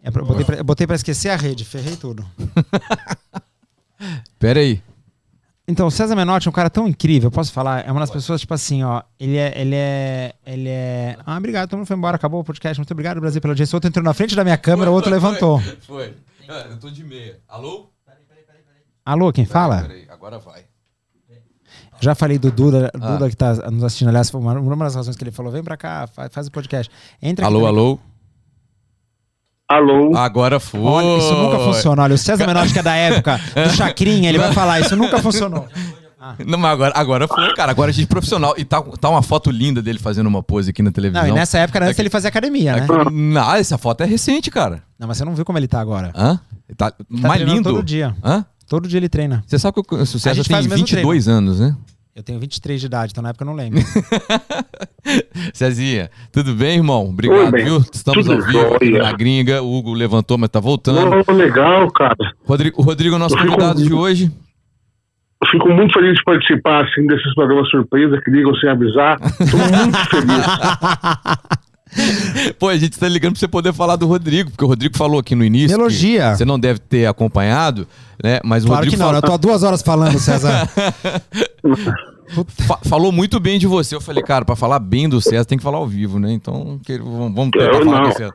É 0.00 0.10
pra- 0.12 0.22
botei, 0.22 0.44
pra... 0.44 0.62
botei 0.62 0.86
pra 0.86 0.94
esquecer 0.96 1.30
a 1.30 1.36
rede, 1.36 1.64
ferrei 1.64 1.96
tudo. 1.96 2.24
Pera 4.38 4.60
aí. 4.60 4.80
Então, 5.68 5.86
o 5.86 5.90
César 5.90 6.16
Menotti 6.16 6.48
é 6.48 6.50
um 6.50 6.52
cara 6.52 6.68
tão 6.68 6.88
incrível, 6.88 7.30
posso 7.30 7.52
falar? 7.52 7.86
É 7.86 7.90
uma 7.92 8.00
das 8.00 8.10
pessoas, 8.10 8.40
tipo 8.40 8.52
assim, 8.52 8.82
ó. 8.82 9.00
Ele 9.18 9.36
é. 9.36 9.60
Ele 9.60 9.74
é. 9.76 10.34
Ele 10.44 10.68
é. 10.68 11.16
Ah, 11.24 11.36
obrigado, 11.36 11.68
todo 11.70 11.78
mundo 11.78 11.86
foi 11.86 11.96
embora, 11.96 12.16
acabou 12.16 12.40
o 12.40 12.44
podcast. 12.44 12.78
Muito 12.80 12.90
obrigado, 12.90 13.20
Brasil, 13.20 13.40
pela 13.40 13.52
audiência. 13.52 13.74
O 13.74 13.76
outro 13.76 13.88
entrou 13.88 14.04
na 14.04 14.12
frente 14.12 14.34
da 14.34 14.42
minha 14.42 14.58
câmera, 14.58 14.90
o 14.90 14.94
outro 14.94 15.10
levantou. 15.10 15.60
Foi. 15.86 16.14
Ah, 16.48 16.66
Eu 16.70 16.78
tô 16.80 16.90
de 16.90 17.04
meia. 17.04 17.38
Alô? 17.48 17.90
Alô, 19.04 19.32
quem 19.32 19.44
fala? 19.44 19.82
Peraí, 19.82 20.06
agora 20.10 20.38
vai. 20.38 20.64
Já 22.00 22.14
falei 22.16 22.36
do 22.38 22.50
Duda, 22.50 22.90
Ah. 23.00 23.12
Duda 23.12 23.30
que 23.30 23.36
tá 23.36 23.54
nos 23.70 23.84
assistindo. 23.84 24.08
Aliás, 24.08 24.28
foi 24.30 24.40
uma, 24.40 24.54
uma 24.58 24.84
das 24.84 24.96
razões 24.96 25.16
que 25.16 25.22
ele 25.22 25.30
falou: 25.30 25.52
vem 25.52 25.62
pra 25.62 25.76
cá, 25.76 26.08
faz, 26.08 26.32
faz 26.32 26.46
o 26.48 26.50
podcast. 26.50 26.90
Entra 27.22 27.46
aqui 27.46 27.54
Alô, 27.54 27.64
também. 27.66 27.80
alô? 27.80 27.98
Alô? 29.68 30.14
Agora 30.16 30.60
foi. 30.60 30.80
Olha, 30.80 31.18
isso 31.18 31.34
nunca 31.34 31.58
funcionou. 31.58 32.04
Olha, 32.04 32.14
o 32.14 32.18
César 32.18 32.46
Menotti, 32.46 32.72
que 32.72 32.78
é 32.78 32.82
da 32.82 32.94
época 32.94 33.40
do 33.54 33.70
Chacrinha, 33.76 34.28
ele 34.28 34.38
vai 34.38 34.52
falar: 34.52 34.80
isso 34.80 34.94
nunca 34.96 35.18
funcionou. 35.20 35.66
Não, 36.46 36.56
mas 36.56 36.70
agora, 36.72 36.92
agora 36.94 37.26
foi, 37.28 37.52
cara. 37.54 37.72
Agora 37.72 37.90
a 37.90 37.92
gente 37.92 38.04
é 38.04 38.08
profissional. 38.08 38.54
E 38.56 38.64
tá, 38.64 38.80
tá 38.80 39.08
uma 39.10 39.22
foto 39.22 39.50
linda 39.50 39.82
dele 39.82 39.98
fazendo 39.98 40.28
uma 40.28 40.40
pose 40.40 40.70
aqui 40.70 40.80
na 40.80 40.92
televisão. 40.92 41.20
Não, 41.22 41.28
e 41.30 41.32
nessa 41.32 41.58
época, 41.58 41.84
antes 41.84 41.98
ele 41.98 42.10
fazia 42.10 42.28
academia, 42.28 42.76
né? 42.76 42.86
Não, 43.10 43.54
essa 43.56 43.76
foto 43.76 44.02
é 44.02 44.06
recente, 44.06 44.48
cara. 44.48 44.84
Não, 44.96 45.08
mas 45.08 45.16
você 45.16 45.24
não 45.24 45.34
viu 45.34 45.44
como 45.44 45.58
ele 45.58 45.66
tá 45.66 45.80
agora. 45.80 46.12
Hã? 46.14 46.38
Tá, 46.76 46.92
Tá 46.92 46.96
mais 47.10 47.42
lindo. 47.42 47.70
todo 47.70 47.82
dia. 47.82 48.14
Hã? 48.22 48.44
Todo 48.68 48.86
dia 48.86 48.98
ele 49.00 49.08
treina. 49.08 49.42
Você 49.48 49.58
sabe 49.58 49.82
que 49.82 49.94
o 49.94 50.06
César 50.06 50.44
tem 50.44 50.54
faz 50.54 50.66
o 50.66 50.68
mesmo 50.68 50.86
22 50.86 51.26
anos, 51.26 51.58
né? 51.58 51.76
Eu 52.14 52.22
tenho 52.22 52.38
23 52.38 52.78
de 52.78 52.86
idade, 52.86 53.12
então 53.12 53.22
na 53.22 53.30
época 53.30 53.42
eu 53.42 53.46
não 53.46 53.54
lembro. 53.54 53.80
Cezinha, 55.54 56.10
tudo 56.30 56.54
bem, 56.54 56.76
irmão? 56.76 57.08
Obrigado, 57.08 57.50
bem. 57.50 57.64
viu? 57.64 57.78
Estamos 57.92 58.26
Tudo 58.26 58.38
ao 58.38 58.46
vivo 58.46 58.74
aqui 58.76 58.90
na 58.90 59.12
gringa. 59.12 59.62
O 59.62 59.74
Hugo 59.74 59.94
levantou, 59.94 60.36
mas 60.36 60.50
tá 60.50 60.60
voltando. 60.60 61.24
Ô, 61.26 61.32
legal, 61.32 61.90
cara. 61.90 62.14
Rodrigo, 62.44 62.80
o 62.80 62.84
Rodrigo 62.84 63.14
é 63.14 63.16
o 63.16 63.18
nosso 63.18 63.34
Eu 63.34 63.38
fico- 63.40 63.52
convidado 63.54 63.82
de 63.82 63.94
hoje. 63.94 64.30
Eu 65.42 65.48
fico 65.50 65.68
muito 65.70 65.92
feliz 65.94 66.14
de 66.14 66.22
participar 66.22 66.84
assim, 66.84 67.06
desses 67.06 67.34
programas 67.34 67.68
surpresa 67.70 68.20
que 68.22 68.30
ligam 68.30 68.54
sem 68.56 68.68
avisar. 68.68 69.18
Tô 69.18 69.56
muito 69.56 69.98
feliz. 70.10 70.46
Pô, 72.58 72.68
a 72.68 72.76
gente 72.76 72.98
tá 72.98 73.08
ligando 73.08 73.32
pra 73.32 73.40
você 73.40 73.48
poder 73.48 73.72
falar 73.72 73.96
do 73.96 74.06
Rodrigo, 74.06 74.50
porque 74.50 74.64
o 74.64 74.68
Rodrigo 74.68 74.96
falou 74.96 75.18
aqui 75.20 75.34
no 75.34 75.44
início. 75.44 75.74
Elogia. 75.74 76.34
Você 76.34 76.44
não 76.44 76.58
deve 76.58 76.78
ter 76.80 77.06
acompanhado, 77.06 77.86
né? 78.22 78.40
Mas 78.44 78.64
o 78.64 78.68
Claro 78.68 78.80
Rodrigo 78.84 78.96
que 78.96 78.98
não, 78.98 79.06
falou, 79.06 79.18
eu 79.20 79.26
tô 79.26 79.32
há 79.32 79.36
duas 79.36 79.62
horas 79.62 79.82
falando, 79.82 80.18
César. 80.18 80.66
fa- 82.66 82.78
falou 82.88 83.12
muito 83.12 83.38
bem 83.38 83.58
de 83.58 83.66
você. 83.66 83.94
Eu 83.94 84.00
falei, 84.00 84.22
cara, 84.22 84.44
pra 84.44 84.56
falar 84.56 84.78
bem 84.78 85.08
do 85.08 85.20
César 85.20 85.44
tem 85.44 85.58
que 85.58 85.64
falar 85.64 85.78
ao 85.78 85.86
vivo, 85.86 86.18
né? 86.18 86.32
Então, 86.32 86.80
vamos 87.04 87.50
tentar 87.50 87.66
Eu 87.66 87.84
falar 87.84 87.96
não. 87.98 88.02
com 88.04 88.08
o 88.08 88.12
César. 88.12 88.34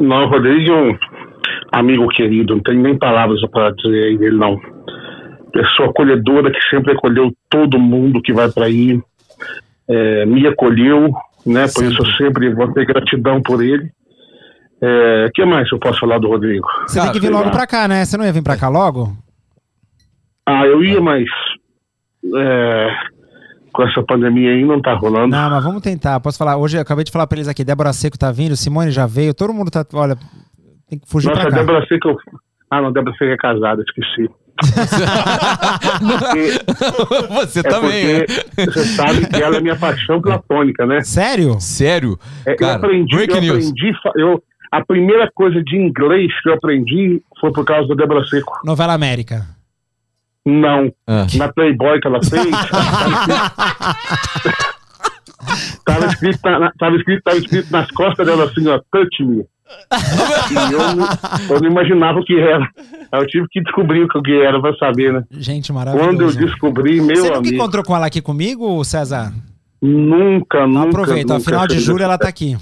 Não, 0.00 0.24
o 0.24 0.28
Rodrigo 0.28 0.70
é 0.72 0.74
um 0.92 0.98
amigo 1.72 2.08
querido, 2.08 2.54
não 2.54 2.62
tem 2.62 2.78
nem 2.78 2.96
palavras 2.98 3.40
para 3.50 3.70
dizer 3.70 4.04
aí 4.04 4.18
dele, 4.18 4.36
não. 4.36 4.60
Pessoa 5.52 5.88
acolhedora 5.88 6.52
que 6.52 6.60
sempre 6.70 6.92
acolheu 6.92 7.32
todo 7.50 7.78
mundo 7.78 8.20
que 8.22 8.32
vai 8.34 8.50
para 8.50 8.66
aí, 8.66 9.00
é, 9.88 10.26
me 10.26 10.46
acolheu, 10.46 11.10
né? 11.46 11.66
Por 11.74 11.84
isso 11.84 12.02
eu 12.02 12.06
sempre 12.16 12.52
vou 12.54 12.72
ter 12.72 12.86
gratidão 12.86 13.40
por 13.42 13.62
ele. 13.62 13.90
O 14.80 15.30
que 15.34 15.44
mais 15.44 15.70
eu 15.72 15.78
posso 15.78 15.98
falar 16.00 16.18
do 16.18 16.28
Rodrigo? 16.28 16.66
Você 16.86 17.00
tem 17.00 17.12
que 17.12 17.20
vir 17.20 17.30
logo 17.30 17.50
pra 17.50 17.66
cá, 17.66 17.88
né? 17.88 18.04
Você 18.04 18.16
não 18.16 18.24
ia 18.24 18.32
vir 18.32 18.42
pra 18.42 18.56
cá 18.56 18.68
logo? 18.68 19.16
Ah, 20.46 20.64
eu 20.66 20.82
ia, 20.84 21.00
mas 21.00 21.24
é, 22.36 22.88
com 23.72 23.82
essa 23.82 24.02
pandemia 24.02 24.50
aí 24.52 24.64
não 24.64 24.80
tá 24.80 24.94
rolando. 24.94 25.28
Não, 25.36 25.50
mas 25.50 25.64
vamos 25.64 25.82
tentar. 25.82 26.20
Posso 26.20 26.38
falar? 26.38 26.56
Hoje 26.56 26.76
eu 26.76 26.80
acabei 26.82 27.04
de 27.04 27.10
falar 27.12 27.26
pra 27.26 27.36
eles 27.38 27.48
aqui. 27.48 27.64
Débora 27.64 27.92
Seco 27.92 28.18
tá 28.18 28.30
vindo, 28.32 28.56
Simone 28.56 28.90
já 28.90 29.06
veio, 29.06 29.34
todo 29.34 29.52
mundo 29.52 29.70
tá. 29.70 29.84
Olha, 29.94 30.16
tem 30.88 30.98
que 30.98 31.08
fugir 31.08 31.28
Nossa, 31.28 31.40
pra 31.40 31.48
a 31.48 31.52
cá. 31.52 31.58
Débora 31.58 31.86
Seca. 31.86 32.08
eu- 32.08 32.16
Ah, 32.70 32.80
não, 32.80 32.92
Débora 32.92 33.14
Seca 33.16 33.32
é 33.32 33.36
casada, 33.36 33.82
esqueci. 33.82 34.30
Porque- 34.58 36.58
Você 37.34 37.60
é 37.60 37.62
também, 37.62 38.06
né? 38.06 38.24
porque 38.26 38.70
você 38.72 38.84
sabe 38.84 39.26
que 39.26 39.36
ela 39.42 39.56
é 39.56 39.60
minha 39.60 39.76
paixão 39.76 40.20
platônica, 40.20 40.84
né? 40.86 41.00
Sério? 41.02 41.60
Sério? 41.60 42.18
É, 42.44 42.52
eu 42.52 42.56
Cara, 42.56 42.74
aprendi, 42.76 43.14
breaking 43.14 43.46
eu 43.46 43.54
aprendi, 43.54 43.92
eu, 44.16 44.42
a 44.72 44.84
primeira 44.84 45.30
coisa 45.34 45.62
de 45.62 45.76
inglês 45.76 46.30
que 46.42 46.48
eu 46.48 46.54
aprendi 46.54 47.22
foi 47.40 47.52
por 47.52 47.64
causa 47.64 47.88
da 47.88 47.94
Débora 47.94 48.24
Seco. 48.26 48.58
Novela 48.64 48.94
América. 48.94 49.46
Não. 50.44 50.92
Ah. 51.06 51.26
Na 51.36 51.52
Playboy 51.52 52.00
que 52.00 52.08
ela 52.08 52.20
fez, 52.22 52.48
tava 55.84 56.06
escrito, 56.06 56.38
tava 56.40 56.66
escrito, 56.66 56.78
tava 56.78 56.96
escrito, 56.96 57.22
tava 57.22 57.36
escrito 57.38 57.70
nas 57.72 57.90
costas 57.90 58.26
dela 58.26 58.44
assim, 58.44 58.66
ó, 58.68 58.80
touch 58.90 59.22
me. 59.24 59.44
Eu, 60.72 60.96
não- 60.96 61.56
eu 61.56 61.60
não 61.62 61.70
imaginava 61.70 62.18
o 62.18 62.24
que 62.24 62.38
era. 62.38 62.68
Eu 63.12 63.26
tive 63.26 63.46
que 63.50 63.60
descobrir 63.62 64.02
o 64.04 64.08
que 64.22 64.32
era 64.40 64.60
pra 64.60 64.74
saber, 64.76 65.12
né? 65.12 65.24
Gente, 65.30 65.72
Quando 65.72 65.88
eu 65.88 65.94
maravilhoso. 65.94 66.38
descobri, 66.38 67.00
meu 67.00 67.16
Você 67.16 67.22
nunca 67.22 67.38
amigo, 67.38 67.54
encontrou 67.54 67.84
com 67.84 67.96
ela 67.96 68.06
aqui 68.06 68.20
comigo, 68.20 68.84
César? 68.84 69.32
nunca, 69.80 70.58
Então 70.58 70.68
nunca. 70.68 70.88
aproveita, 70.88 71.32
nunca 71.34 71.44
final 71.44 71.66
de 71.66 71.78
julho 71.78 72.02
ela 72.02 72.18
tá 72.18 72.28
aqui. 72.28 72.56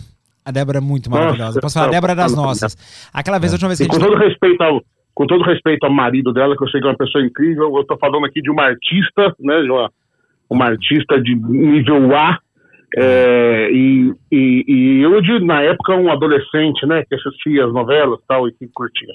A 0.45 0.51
Débora 0.51 0.79
é 0.79 0.81
muito 0.81 1.09
Nossa, 1.11 1.23
maravilhosa. 1.23 1.61
Posso 1.61 1.75
falar, 1.75 1.87
a 1.87 1.89
tá- 1.89 1.95
Débora 1.97 2.13
é 2.13 2.17
das 2.17 2.33
tá- 2.35 2.41
nossas. 2.41 3.09
Aquela 3.13 3.39
vez, 3.39 3.53
a 3.53 3.55
última 3.57 3.69
vez 3.69 3.79
que 3.79 3.85
E 3.85 3.87
a 3.87 3.89
com 3.89 3.95
gente. 3.97 4.05
todo 4.09 4.19
respeito 4.19 4.63
ao 4.63 4.81
com 5.15 5.27
todo 5.27 5.43
respeito 5.45 5.83
ao 5.85 5.91
marido 5.91 6.31
dela, 6.31 6.55
que 6.55 6.63
eu 6.63 6.69
sei 6.69 6.79
que 6.79 6.87
é 6.87 6.91
uma 6.91 6.97
pessoa 6.97 7.25
incrível, 7.25 7.75
eu 7.75 7.85
tô 7.87 7.97
falando 7.97 8.27
aqui 8.27 8.43
de 8.43 8.51
uma 8.51 8.65
artista, 8.65 9.35
né, 9.41 9.63
de 9.63 9.71
uma, 9.71 9.91
uma 10.51 10.67
artista 10.67 11.19
de 11.19 11.35
nível 11.35 12.15
A, 12.15 12.39
é, 12.97 13.69
e, 13.71 14.15
e, 14.33 14.65
e 14.67 15.03
eu, 15.03 15.21
de, 15.21 15.45
na 15.45 15.63
época, 15.63 15.95
um 15.95 16.11
adolescente, 16.11 16.87
né, 16.87 17.05
que 17.07 17.15
assistia 17.15 17.67
as 17.67 17.73
novelas 17.73 18.19
e 18.19 18.27
tal, 18.27 18.49
e 18.49 18.53
que 18.53 18.67
curtia. 18.69 19.13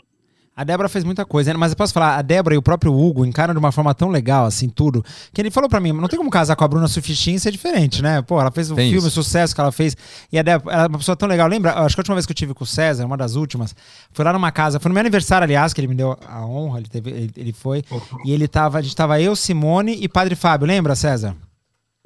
A 0.55 0.63
Débora 0.63 0.89
fez 0.89 1.03
muita 1.03 1.25
coisa, 1.25 1.51
né? 1.51 1.57
mas 1.57 1.71
eu 1.71 1.77
posso 1.77 1.93
falar, 1.93 2.17
a 2.17 2.21
Débora 2.21 2.53
e 2.53 2.57
o 2.57 2.61
próprio 2.61 2.93
Hugo 2.93 3.25
encaram 3.25 3.53
de 3.53 3.57
uma 3.57 3.71
forma 3.71 3.95
tão 3.95 4.09
legal, 4.09 4.45
assim, 4.45 4.69
tudo, 4.69 5.03
que 5.33 5.41
ele 5.41 5.49
falou 5.49 5.67
pra 5.67 5.79
mim, 5.79 5.93
não 5.93 6.07
tem 6.07 6.17
como 6.17 6.29
casar 6.29 6.55
com 6.55 6.63
a 6.63 6.67
Bruna 6.67 6.87
Sufistin 6.87 7.33
e 7.35 7.39
ser 7.39 7.51
diferente, 7.51 8.03
né? 8.03 8.21
Pô, 8.21 8.39
ela 8.39 8.51
fez 8.51 8.69
o 8.69 8.75
Tem 8.75 8.91
filme, 8.91 9.07
o 9.07 9.09
sucesso 9.09 9.55
que 9.55 9.61
ela 9.61 9.71
fez, 9.71 9.95
e 10.31 10.37
a 10.37 10.43
Débora, 10.43 10.75
ela 10.75 10.83
é 10.83 10.87
uma 10.87 10.99
pessoa 10.99 11.15
tão 11.15 11.27
legal, 11.27 11.47
lembra? 11.47 11.73
Acho 11.79 11.95
que 11.95 12.01
a 12.01 12.03
última 12.03 12.15
vez 12.15 12.27
que 12.27 12.33
eu 12.33 12.35
tive 12.35 12.53
com 12.53 12.63
o 12.63 12.67
César, 12.67 13.05
uma 13.05 13.17
das 13.17 13.35
últimas, 13.35 13.73
foi 14.11 14.23
lá 14.23 14.33
numa 14.33 14.51
casa, 14.51 14.79
foi 14.79 14.89
no 14.89 14.93
meu 14.93 15.01
aniversário, 15.01 15.45
aliás, 15.45 15.73
que 15.73 15.79
ele 15.79 15.87
me 15.87 15.95
deu 15.95 16.15
a 16.27 16.45
honra, 16.45 16.79
ele, 16.79 16.89
teve, 16.89 17.09
ele, 17.09 17.31
ele 17.35 17.53
foi, 17.53 17.83
e 18.25 18.31
ele 18.31 18.47
tava, 18.47 18.77
a 18.77 18.81
gente 18.81 18.95
tava 18.95 19.19
eu, 19.19 19.35
Simone 19.35 19.97
e 19.99 20.07
Padre 20.07 20.35
Fábio, 20.35 20.67
lembra, 20.67 20.93
César? 20.95 21.35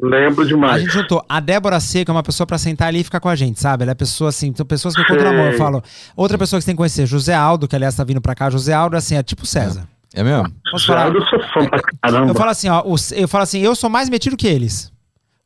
Lembro 0.02 0.44
A 0.44 0.48
demais. 0.48 0.82
gente 0.82 0.92
juntou. 0.92 1.24
A 1.28 1.40
Débora 1.40 1.80
Seca 1.80 2.12
é 2.12 2.14
uma 2.14 2.22
pessoa 2.24 2.46
pra 2.46 2.58
sentar 2.58 2.90
ali 2.90 3.00
e 3.00 3.04
ficar 3.04 3.20
com 3.20 3.30
a 3.30 3.36
gente, 3.36 3.60
sabe? 3.60 3.84
Ela 3.84 3.92
é 3.92 3.96
pessoa 3.96 4.30
assim, 4.30 4.54
são 4.56 4.66
pessoas 4.66 4.94
que 4.94 5.02
eu 5.02 5.06
conto 5.06 5.24
no 5.24 5.30
amor. 5.30 5.54
Eu 5.54 5.58
falo. 5.58 5.82
Outra 6.18 6.38
pessoa 6.38 6.60
que 6.60 6.64
você 6.64 6.68
tem 6.68 6.76
que 6.76 6.80
conhecer, 6.80 7.06
José 7.06 7.34
Aldo, 7.34 7.68
que 7.68 7.76
aliás 7.76 7.96
tá 7.96 8.04
vindo 8.04 8.20
pra 8.20 8.36
cá. 8.36 8.50
José 8.50 8.74
Aldo, 8.74 8.98
assim, 8.98 9.16
é 9.16 9.24
tipo 9.24 9.46
César. 9.46 9.88
É 10.14 10.24
mesmo? 10.24 10.52
Posso 10.72 10.88
falar? 10.88 11.14
Eu 11.14 11.22
sou 11.26 11.40
fã 11.54 11.66
pra 11.68 11.80
caramba. 12.02 12.32
Eu 12.32 12.36
falo 12.36 12.50
assim, 12.52 12.70
ó, 12.70 12.84
eu 13.16 13.28
falo 13.28 13.44
assim, 13.44 13.60
eu 13.60 13.76
sou 13.76 13.90
mais 13.90 14.10
metido 14.10 14.36
que 14.38 14.48
eles. 14.48 14.92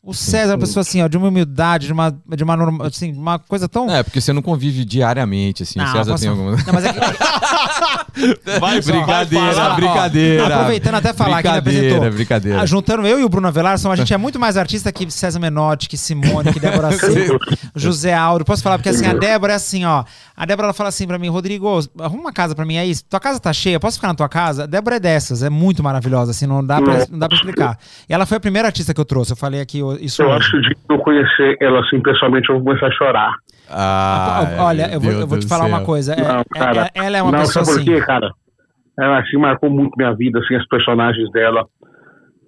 O 0.02 0.14
César 0.14 0.54
é 0.54 0.56
uma 0.56 0.60
pessoa 0.60 0.80
assim, 0.82 1.02
ó, 1.04 1.10
de 1.10 1.18
uma 1.18 1.28
humildade, 1.28 1.88
de 1.88 1.94
uma, 1.94 2.10
de 2.10 2.42
uma, 2.44 2.56
norma- 2.56 2.88
assim, 2.88 3.12
uma 3.12 3.38
coisa 3.38 3.68
tão. 3.68 3.92
É, 3.92 4.02
porque 4.02 4.22
você 4.22 4.32
não 4.32 4.42
convive 4.42 4.86
diariamente, 4.86 5.64
assim. 5.64 5.78
o 5.80 5.88
César 5.88 6.12
posso- 6.12 6.22
tem 6.24 6.30
alguma. 6.30 6.52
Não, 6.52 6.74
mas 6.74 6.86
é 6.86 6.94
que- 6.94 7.00
Vai, 8.60 8.82
brincadeira, 8.82 9.72
ó, 9.72 9.76
brincadeira. 9.76 10.56
Aproveitando 10.56 10.96
até 10.96 11.14
falar 11.14 11.38
que 11.44 11.50
Brincadeira, 11.50 11.88
apresentou. 11.88 12.12
brincadeira. 12.12 12.62
Ah, 12.62 12.66
Juntando 12.66 13.06
eu 13.06 13.20
e 13.20 13.24
o 13.24 13.30
Bruno 13.30 13.48
Avelar, 13.48 13.74
a 13.74 13.96
gente 13.96 14.14
é 14.14 14.18
muito 14.18 14.40
mais 14.40 14.58
artista 14.58 14.92
que 14.92 15.10
César 15.12 15.40
Menotti, 15.40 15.88
que 15.90 15.98
Simone, 15.98 16.52
que 16.54 16.60
Débora 16.60 16.92
Seco, 16.98 17.38
José 17.76 18.14
Aldo. 18.14 18.46
Posso 18.46 18.64
falar? 18.64 18.78
Porque 18.78 18.90
assim, 18.90 19.06
a 19.06 19.14
Débora 19.14 19.54
é 19.54 19.56
assim, 19.58 19.86
ó. 19.86 20.04
A 20.36 20.46
Débora 20.46 20.68
ela 20.68 20.74
fala 20.74 20.90
assim 20.90 21.06
pra 21.08 21.20
mim, 21.20 21.28
Rodrigo, 21.30 21.68
arruma 22.00 22.22
uma 22.22 22.34
casa 22.34 22.56
pra 22.56 22.66
mim 22.66 22.78
aí. 22.78 22.96
Tua 23.10 23.20
casa 23.20 23.40
tá 23.40 23.52
cheia, 23.54 23.80
posso 23.80 23.98
ficar 23.98 24.08
na 24.08 24.16
tua 24.16 24.30
casa? 24.30 24.64
A 24.64 24.66
Débora 24.66 24.96
é 24.96 25.00
dessas, 25.00 25.44
é 25.44 25.50
muito 25.50 25.84
maravilhosa, 25.84 26.32
assim, 26.32 26.46
não 26.48 26.66
dá 26.66 26.82
pra, 26.82 27.06
não 27.12 27.20
dá 27.20 27.28
pra 27.28 27.36
explicar. 27.38 27.78
E 28.08 28.14
ela 28.14 28.26
foi 28.26 28.38
a 28.38 28.40
primeira 28.40 28.68
artista 28.68 28.94
que 28.94 29.00
eu 29.02 29.06
trouxe, 29.06 29.32
eu 29.34 29.38
falei 29.38 29.60
aqui 29.62 29.82
isso 29.98 30.22
Eu 30.22 30.32
acho 30.32 30.52
que 30.52 30.60
de 30.62 30.76
eu 30.90 31.00
conhecer 31.00 31.58
ela 31.62 31.80
assim 31.82 32.00
pessoalmente, 32.02 32.50
eu 32.50 32.56
vou 32.56 32.64
começar 32.66 32.88
a 32.88 32.92
chorar. 32.92 33.32
Ah, 33.70 34.56
Olha, 34.60 34.88
meu 34.88 34.94
eu 34.96 35.00
vou, 35.02 35.12
eu 35.12 35.28
vou 35.28 35.40
te 35.40 35.48
falar 35.48 35.66
céu. 35.66 35.74
uma 35.76 35.82
coisa. 35.86 36.14
é- 36.14 36.22
Não, 36.22 36.40
é- 36.40 36.44
cara. 36.60 36.92
é- 36.94 37.06
ela 37.06 37.18
é 37.18 37.22
uma 37.22 37.32
não, 37.32 37.40
pessoa 37.40 37.66
sabe 37.66 37.78
por 37.78 37.82
assim. 37.92 38.00
quê, 38.00 38.06
cara? 38.06 38.32
Ela 39.00 39.20
assim 39.20 39.38
marcou 39.38 39.70
muito 39.70 39.92
minha 39.98 40.14
vida, 40.14 40.40
assim, 40.40 40.56
as 40.56 40.68
personagens 40.68 41.32
dela. 41.32 41.64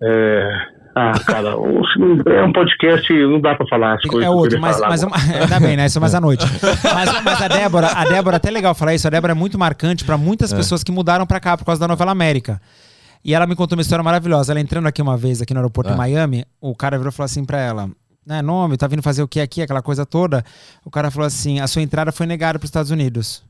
É... 0.03 0.49
Ah, 0.93 1.13
cara, 1.25 1.49
é 2.35 2.43
um 2.43 2.51
podcast, 2.51 3.13
não 3.13 3.39
dá 3.39 3.55
pra 3.55 3.65
falar 3.67 3.93
as 3.93 4.01
coisas 4.01 4.23
É 4.23 4.27
que 4.29 4.33
eu 4.33 4.37
outro, 4.37 4.59
mas, 4.59 4.79
mas 4.81 5.03
uma- 5.03 5.15
ainda 5.39 5.59
bem, 5.59 5.77
né? 5.77 5.85
Isso 5.85 5.99
é 5.99 6.01
mais 6.01 6.13
à 6.13 6.19
noite. 6.19 6.45
Mas, 6.93 7.23
mas 7.23 7.41
a 7.41 7.47
Débora, 7.47 7.87
a 7.87 8.03
Débora, 8.03 8.35
até 8.37 8.51
legal 8.51 8.75
falar 8.75 8.93
isso, 8.93 9.07
a 9.07 9.09
Débora 9.09 9.31
é 9.31 9.35
muito 9.35 9.57
marcante 9.57 10.03
pra 10.03 10.17
muitas 10.17 10.51
pessoas 10.51 10.83
que 10.83 10.91
mudaram 10.91 11.25
pra 11.25 11.39
cá 11.39 11.55
por 11.57 11.63
causa 11.65 11.79
da 11.79 11.87
novela 11.87 12.11
América. 12.11 12.59
E 13.23 13.33
ela 13.33 13.45
me 13.45 13.55
contou 13.55 13.77
uma 13.77 13.81
história 13.81 14.01
maravilhosa. 14.03 14.51
Ela 14.53 14.59
entrando 14.59 14.87
aqui 14.87 15.01
uma 15.01 15.15
vez, 15.17 15.41
aqui 15.41 15.53
no 15.53 15.59
aeroporto 15.59 15.91
em 15.91 15.97
Miami, 15.97 16.45
o 16.59 16.75
cara 16.75 16.97
virou 16.97 17.11
e 17.11 17.13
falou 17.13 17.25
assim 17.25 17.45
pra 17.45 17.59
ela: 17.59 17.89
né, 18.25 18.41
nome, 18.41 18.77
tá 18.77 18.87
vindo 18.87 19.01
fazer 19.03 19.21
o 19.23 19.27
que 19.27 19.39
aqui, 19.39 19.61
aquela 19.61 19.81
coisa 19.81 20.05
toda. 20.05 20.43
O 20.85 20.89
cara 20.91 21.11
falou 21.11 21.27
assim: 21.27 21.59
a 21.59 21.67
sua 21.67 21.81
entrada 21.81 22.11
foi 22.11 22.25
negada 22.25 22.57
pros 22.57 22.69
Estados 22.69 22.89
Unidos. 22.91 23.43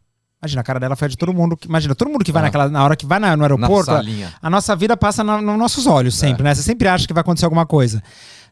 Imagina, 0.44 0.62
a 0.62 0.64
cara 0.64 0.80
dela 0.80 0.96
foi 0.96 1.06
a 1.06 1.10
de 1.10 1.18
todo 1.18 1.34
mundo. 1.34 1.56
que- 1.56 1.68
Imagina, 1.68 1.94
todo 1.94 2.10
mundo 2.10 2.26
que 2.26 2.32
vai 2.32 2.42
Ah. 2.42 2.46
naquela, 2.46 2.68
na 2.68 2.84
hora 2.84 2.96
que 2.96 3.06
vai 3.06 3.20
na- 3.20 3.38
no 3.38 3.44
aeroporto, 3.44 3.92
salinha. 3.92 4.34
a 4.42 4.50
nossa 4.50 4.76
vida 4.76 4.98
passa 4.98 5.24
nos 5.24 5.44
nossos 5.58 5.86
olhos 5.86 6.16
sempre, 6.16 6.44
né? 6.44 6.54
Você 6.56 6.64
sempre 6.64 6.88
acha 6.88 7.06
que 7.08 7.14
vai 7.14 7.22
acontecer 7.22 7.46
alguma 7.46 7.66
coisa. 7.66 8.02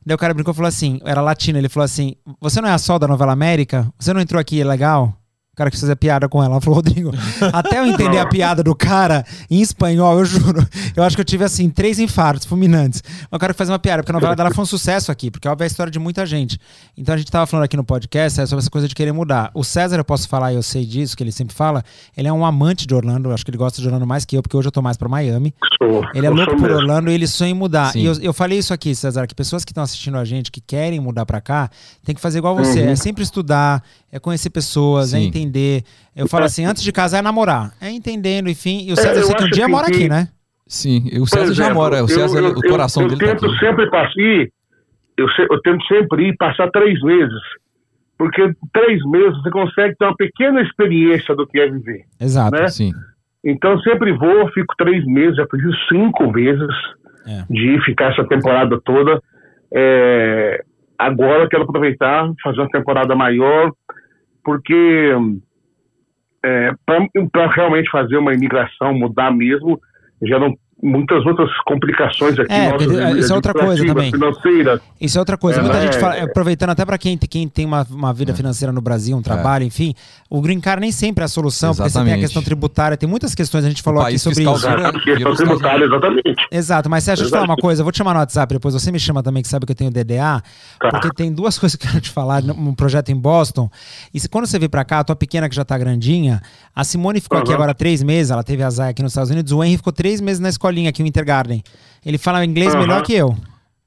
Daí 0.05 0.13
o 0.15 0.17
cara 0.17 0.33
brincou 0.33 0.53
e 0.53 0.55
falou 0.55 0.69
assim: 0.69 1.01
era 1.03 1.19
latino, 1.19 1.57
ele 1.57 1.67
falou 1.67 1.83
assim: 1.85 2.15
Você 2.39 2.61
não 2.61 2.69
é 2.69 2.73
a 2.73 2.77
Sol 2.77 2.97
da 2.99 3.07
novela 3.07 3.33
América? 3.33 3.91
Você 3.99 4.13
não 4.13 4.21
entrou 4.21 4.39
aqui, 4.39 4.61
é 4.61 4.63
legal? 4.63 5.13
Cara 5.59 5.69
quis 5.69 5.81
fazer 5.81 5.97
piada 5.97 6.29
com 6.29 6.41
ela. 6.41 6.53
Ela 6.53 6.61
falou, 6.61 6.77
Rodrigo, 6.77 7.11
até 7.51 7.79
eu 7.79 7.85
entender 7.85 8.17
a 8.17 8.25
piada 8.25 8.63
do 8.63 8.73
cara 8.73 9.25
em 9.51 9.59
espanhol, 9.61 10.17
eu 10.17 10.23
juro, 10.23 10.65
eu 10.95 11.03
acho 11.03 11.17
que 11.17 11.21
eu 11.21 11.25
tive 11.25 11.43
assim, 11.43 11.69
três 11.69 11.99
infartos 11.99 12.47
fulminantes. 12.47 13.03
O 13.29 13.37
cara 13.37 13.51
que 13.51 13.57
faz 13.57 13.69
uma 13.69 13.77
piada, 13.77 14.01
porque 14.01 14.09
a 14.09 14.13
novela 14.13 14.37
dela 14.37 14.51
foi 14.51 14.63
um 14.63 14.65
sucesso 14.65 15.11
aqui, 15.11 15.29
porque 15.29 15.49
óbvio 15.49 15.65
é 15.65 15.65
a 15.65 15.67
história 15.67 15.91
de 15.91 15.99
muita 15.99 16.25
gente. 16.25 16.57
Então 16.97 17.13
a 17.13 17.17
gente 17.17 17.29
tava 17.29 17.45
falando 17.45 17.65
aqui 17.65 17.75
no 17.75 17.83
podcast 17.83 18.39
é, 18.39 18.45
sobre 18.45 18.61
essa 18.61 18.69
coisa 18.69 18.87
de 18.87 18.95
querer 18.95 19.11
mudar. 19.11 19.51
O 19.53 19.61
César, 19.61 19.97
eu 19.97 20.05
posso 20.05 20.29
falar, 20.29 20.53
e 20.53 20.55
eu 20.55 20.63
sei 20.63 20.85
disso, 20.85 21.17
que 21.17 21.21
ele 21.21 21.31
sempre 21.33 21.53
fala, 21.53 21.83
ele 22.15 22.29
é 22.29 22.31
um 22.31 22.45
amante 22.45 22.87
de 22.87 22.95
Orlando, 22.95 23.27
eu 23.27 23.33
acho 23.33 23.43
que 23.43 23.51
ele 23.51 23.57
gosta 23.57 23.81
de 23.81 23.85
Orlando 23.87 24.07
mais 24.07 24.23
que 24.23 24.37
eu, 24.37 24.41
porque 24.41 24.55
hoje 24.55 24.69
eu 24.69 24.71
tô 24.71 24.81
mais 24.81 24.95
pra 24.95 25.09
Miami. 25.09 25.53
Sou, 25.77 26.05
Ele 26.13 26.25
é 26.25 26.29
louco 26.29 26.55
por. 26.55 26.71
Orlando 26.71 27.11
e 27.11 27.13
ele 27.13 27.27
sonha 27.27 27.51
em 27.51 27.53
mudar. 27.53 27.91
Sim. 27.91 27.99
E 27.99 28.05
eu, 28.05 28.13
eu 28.21 28.33
falei 28.33 28.57
isso 28.57 28.73
aqui, 28.73 28.95
César, 28.95 29.27
que 29.27 29.35
pessoas 29.35 29.65
que 29.65 29.71
estão 29.71 29.83
assistindo 29.83 30.17
a 30.17 30.23
gente, 30.23 30.51
que 30.51 30.61
querem 30.61 31.01
mudar 31.01 31.25
pra 31.25 31.41
cá, 31.41 31.69
tem 32.05 32.15
que 32.15 32.21
fazer 32.21 32.37
igual 32.37 32.55
você. 32.55 32.79
É 32.79 32.95
sempre 32.95 33.23
estudar, 33.23 33.83
é 34.11 34.19
conhecer 34.19 34.49
pessoas, 34.49 35.13
é 35.13 35.19
Sim. 35.19 35.25
Entender. 35.49 35.83
Eu 36.15 36.27
falo 36.27 36.45
assim, 36.45 36.65
antes 36.65 36.83
de 36.83 36.91
casar 36.91 37.19
é 37.19 37.21
namorar. 37.21 37.71
É 37.81 37.89
entendendo, 37.89 38.49
enfim. 38.49 38.85
E 38.87 38.93
o 38.93 38.95
César, 38.95 39.13
eu 39.13 39.17
eu 39.17 39.23
sei 39.23 39.35
que 39.35 39.43
um 39.43 39.49
dia 39.49 39.63
assim 39.65 39.71
mora 39.71 39.85
que- 39.87 39.93
aqui, 39.93 40.09
né? 40.09 40.27
Sim, 40.67 41.09
o 41.19 41.25
César 41.25 41.53
já 41.53 41.63
exemplo, 41.65 41.81
mora. 41.81 42.03
O 42.03 42.07
César, 42.07 42.39
eu- 42.39 42.45
eu- 42.49 42.57
o 42.57 42.61
coração 42.61 43.03
eu, 43.03 43.09
dele 43.09 43.23
eu 43.23 43.27
tá 43.27 43.33
tento 43.35 43.45
aqui. 43.47 43.59
sempre 43.59 43.89
passar, 43.89 44.13
ir, 44.19 44.51
eu, 45.17 45.27
eu 45.51 45.61
tento 45.61 45.83
sempre 45.87 46.27
ir 46.29 46.37
passar 46.37 46.69
três 46.71 47.01
meses. 47.01 47.41
Porque 48.17 48.51
três 48.73 49.01
meses 49.05 49.33
você 49.41 49.49
consegue 49.49 49.95
ter 49.97 50.05
uma 50.05 50.15
pequena 50.15 50.61
experiência 50.61 51.33
do 51.35 51.47
que 51.47 51.59
é 51.59 51.69
viver. 51.71 52.03
Exato. 52.19 52.51
né? 52.55 52.67
Sim. 52.67 52.91
Então 53.43 53.79
sempre 53.79 54.11
vou, 54.11 54.47
fico 54.51 54.73
três 54.77 55.05
meses, 55.05 55.37
já 55.37 55.45
fiz 55.49 55.61
cinco 55.87 56.29
vezes 56.31 56.67
É. 57.25 57.45
de 57.49 57.75
ir 57.75 57.81
ficar 57.83 58.11
essa 58.11 58.27
temporada 58.27 58.77
toda. 58.83 59.21
É, 59.73 60.61
agora 60.97 61.43
eu 61.43 61.49
quero 61.49 61.63
aproveitar, 61.63 62.29
fazer 62.43 62.59
uma 62.59 62.69
temporada 62.69 63.15
maior, 63.15 63.71
porque 64.43 65.11
para 67.31 67.47
realmente 67.51 67.89
fazer 67.91 68.17
uma 68.17 68.33
imigração, 68.33 68.93
mudar 68.93 69.31
mesmo, 69.31 69.79
já 70.23 70.39
não, 70.39 70.57
muitas 70.81 71.25
outras 71.25 71.49
complicações 71.65 72.39
aqui. 72.39 72.51
É, 72.51 72.71
nossas, 72.71 72.87
porque 72.87 73.19
isso 73.19 73.31
é 73.31 73.35
outra 73.35 73.53
coisa 73.53 73.85
também. 73.85 74.11
Financeiras. 74.11 74.81
Isso 74.99 75.17
é 75.17 75.21
outra 75.21 75.37
coisa. 75.37 75.59
É, 75.59 75.61
Muita 75.61 75.77
é, 75.77 75.81
gente 75.81 75.99
fala, 75.99 76.15
é. 76.15 76.21
aproveitando 76.23 76.69
até 76.69 76.85
para 76.85 76.97
quem, 76.97 77.17
quem 77.17 77.47
tem 77.47 77.65
uma, 77.65 77.85
uma 77.89 78.13
vida 78.13 78.33
financeira 78.33 78.71
no 78.71 78.81
Brasil, 78.81 79.15
um 79.17 79.21
trabalho, 79.21 79.63
enfim, 79.65 79.93
o 80.29 80.41
green 80.41 80.59
card 80.59 80.81
nem 80.81 80.91
sempre 80.91 81.21
é 81.21 81.25
a 81.25 81.27
solução, 81.27 81.73
porque 81.75 81.89
você 81.89 81.93
tem 81.93 82.01
a 82.01 82.05
Exatamente. 82.05 82.25
questão 82.25 82.41
tributária, 82.43 82.95
tem 82.97 83.09
muitas 83.09 83.35
questões, 83.35 83.65
a 83.65 83.69
gente 83.69 83.81
falou 83.81 84.01
aqui 84.01 84.17
sobre 84.19 84.43
isso. 84.43 84.67
A 84.67 84.91
questão 84.93 85.35
tributária, 85.35 85.85
exatamente. 85.85 86.35
Exato, 86.51 86.89
mas 86.89 87.05
deixa 87.05 87.23
eu 87.23 87.27
te 87.27 87.31
falar 87.31 87.45
uma 87.45 87.57
coisa, 87.57 87.81
eu 87.81 87.85
vou 87.85 87.91
te 87.91 87.97
chamar 87.97 88.13
no 88.13 88.19
WhatsApp 88.19 88.53
depois, 88.53 88.73
você 88.73 88.91
me 88.91 88.99
chama 88.99 89.21
também, 89.21 89.43
que 89.43 89.49
sabe 89.49 89.65
que 89.65 89.71
eu 89.71 89.75
tenho 89.75 89.91
DDA, 89.91 90.41
Tá. 90.79 90.89
porque 90.91 91.09
tem 91.13 91.31
duas 91.31 91.57
coisas 91.59 91.75
que 91.75 91.85
eu 91.85 91.89
quero 91.91 92.01
te 92.01 92.09
falar, 92.09 92.41
um 92.43 92.73
projeto 92.73 93.09
em 93.09 93.15
Boston, 93.15 93.69
e 94.13 94.19
se, 94.19 94.29
quando 94.29 94.45
você 94.45 94.57
vir 94.57 94.69
pra 94.69 94.85
cá, 94.85 94.99
a 94.99 95.03
tua 95.03 95.15
pequena 95.15 95.49
que 95.49 95.55
já 95.55 95.65
tá 95.65 95.77
grandinha, 95.77 96.41
a 96.75 96.83
Simone 96.83 97.19
ficou 97.19 97.37
aqui 97.37 97.49
Aham. 97.49 97.55
agora 97.55 97.73
três 97.73 98.01
meses, 98.01 98.31
ela 98.31 98.43
teve 98.43 98.63
a 98.63 98.69
Zaya 98.69 98.91
aqui 98.91 99.01
nos 99.03 99.11
Estados 99.11 99.29
Unidos, 99.31 99.51
o 99.51 99.63
Henry 99.63 99.77
ficou 99.77 99.91
três 99.91 100.21
meses 100.21 100.39
na 100.39 100.47
escolinha 100.69 100.89
aqui, 100.89 101.03
o 101.03 101.07
Intergarden. 101.07 101.63
Ele 102.05 102.17
fala 102.17 102.45
inglês 102.45 102.73
Aham. 102.73 102.81
melhor 102.81 103.03
que 103.03 103.13
eu, 103.13 103.35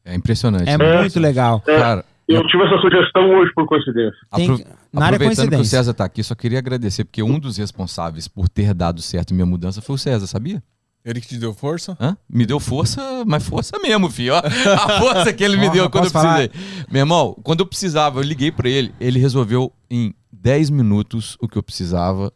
É 0.04 0.14
impressionante. 0.14 0.68
é 0.68 0.76
né? 0.76 1.00
muito 1.00 1.18
legal. 1.20 1.62
É, 1.66 1.78
Cara, 1.78 2.04
eu 2.28 2.46
tive 2.46 2.64
essa 2.64 2.76
sugestão 2.80 3.30
hoje, 3.30 3.52
por 3.54 3.66
coincidência. 3.66 4.18
Tem- 4.34 4.50
apro- 4.50 4.64
na 4.92 5.06
área 5.06 5.16
aproveitando 5.16 5.48
que 5.50 5.56
o. 5.56 5.64
César 5.64 5.94
tá 5.94 6.04
aqui, 6.04 6.22
só 6.22 6.34
queria 6.34 6.58
agradecer, 6.58 7.04
porque 7.04 7.22
um 7.22 7.38
dos 7.38 7.56
responsáveis 7.56 8.28
por 8.28 8.48
ter 8.48 8.74
dado 8.74 9.00
certo 9.00 9.32
minha 9.32 9.46
mudança 9.46 9.80
foi 9.80 9.94
o 9.94 9.98
César, 9.98 10.26
sabia? 10.26 10.62
Ele 11.04 11.20
que 11.20 11.26
te 11.26 11.36
deu 11.36 11.52
força? 11.52 11.96
Hã? 12.00 12.16
Me 12.30 12.46
deu 12.46 12.60
força, 12.60 13.24
mas 13.26 13.44
força 13.44 13.76
mesmo, 13.80 14.08
filho. 14.08 14.34
ó. 14.34 14.38
A 14.38 15.00
força 15.00 15.32
que 15.32 15.42
ele 15.42 15.56
me 15.56 15.68
deu 15.70 15.84
eu 15.84 15.90
quando 15.90 16.04
eu 16.04 16.10
falar? 16.10 16.48
precisei. 16.48 16.84
Meu 16.90 17.00
irmão, 17.00 17.36
quando 17.42 17.60
eu 17.60 17.66
precisava, 17.66 18.20
eu 18.20 18.22
liguei 18.22 18.52
pra 18.52 18.68
ele, 18.68 18.94
ele 19.00 19.18
resolveu 19.18 19.72
em 19.90 20.14
10 20.30 20.70
minutos 20.70 21.36
o 21.40 21.48
que 21.48 21.58
eu 21.58 21.62
precisava 21.62 22.32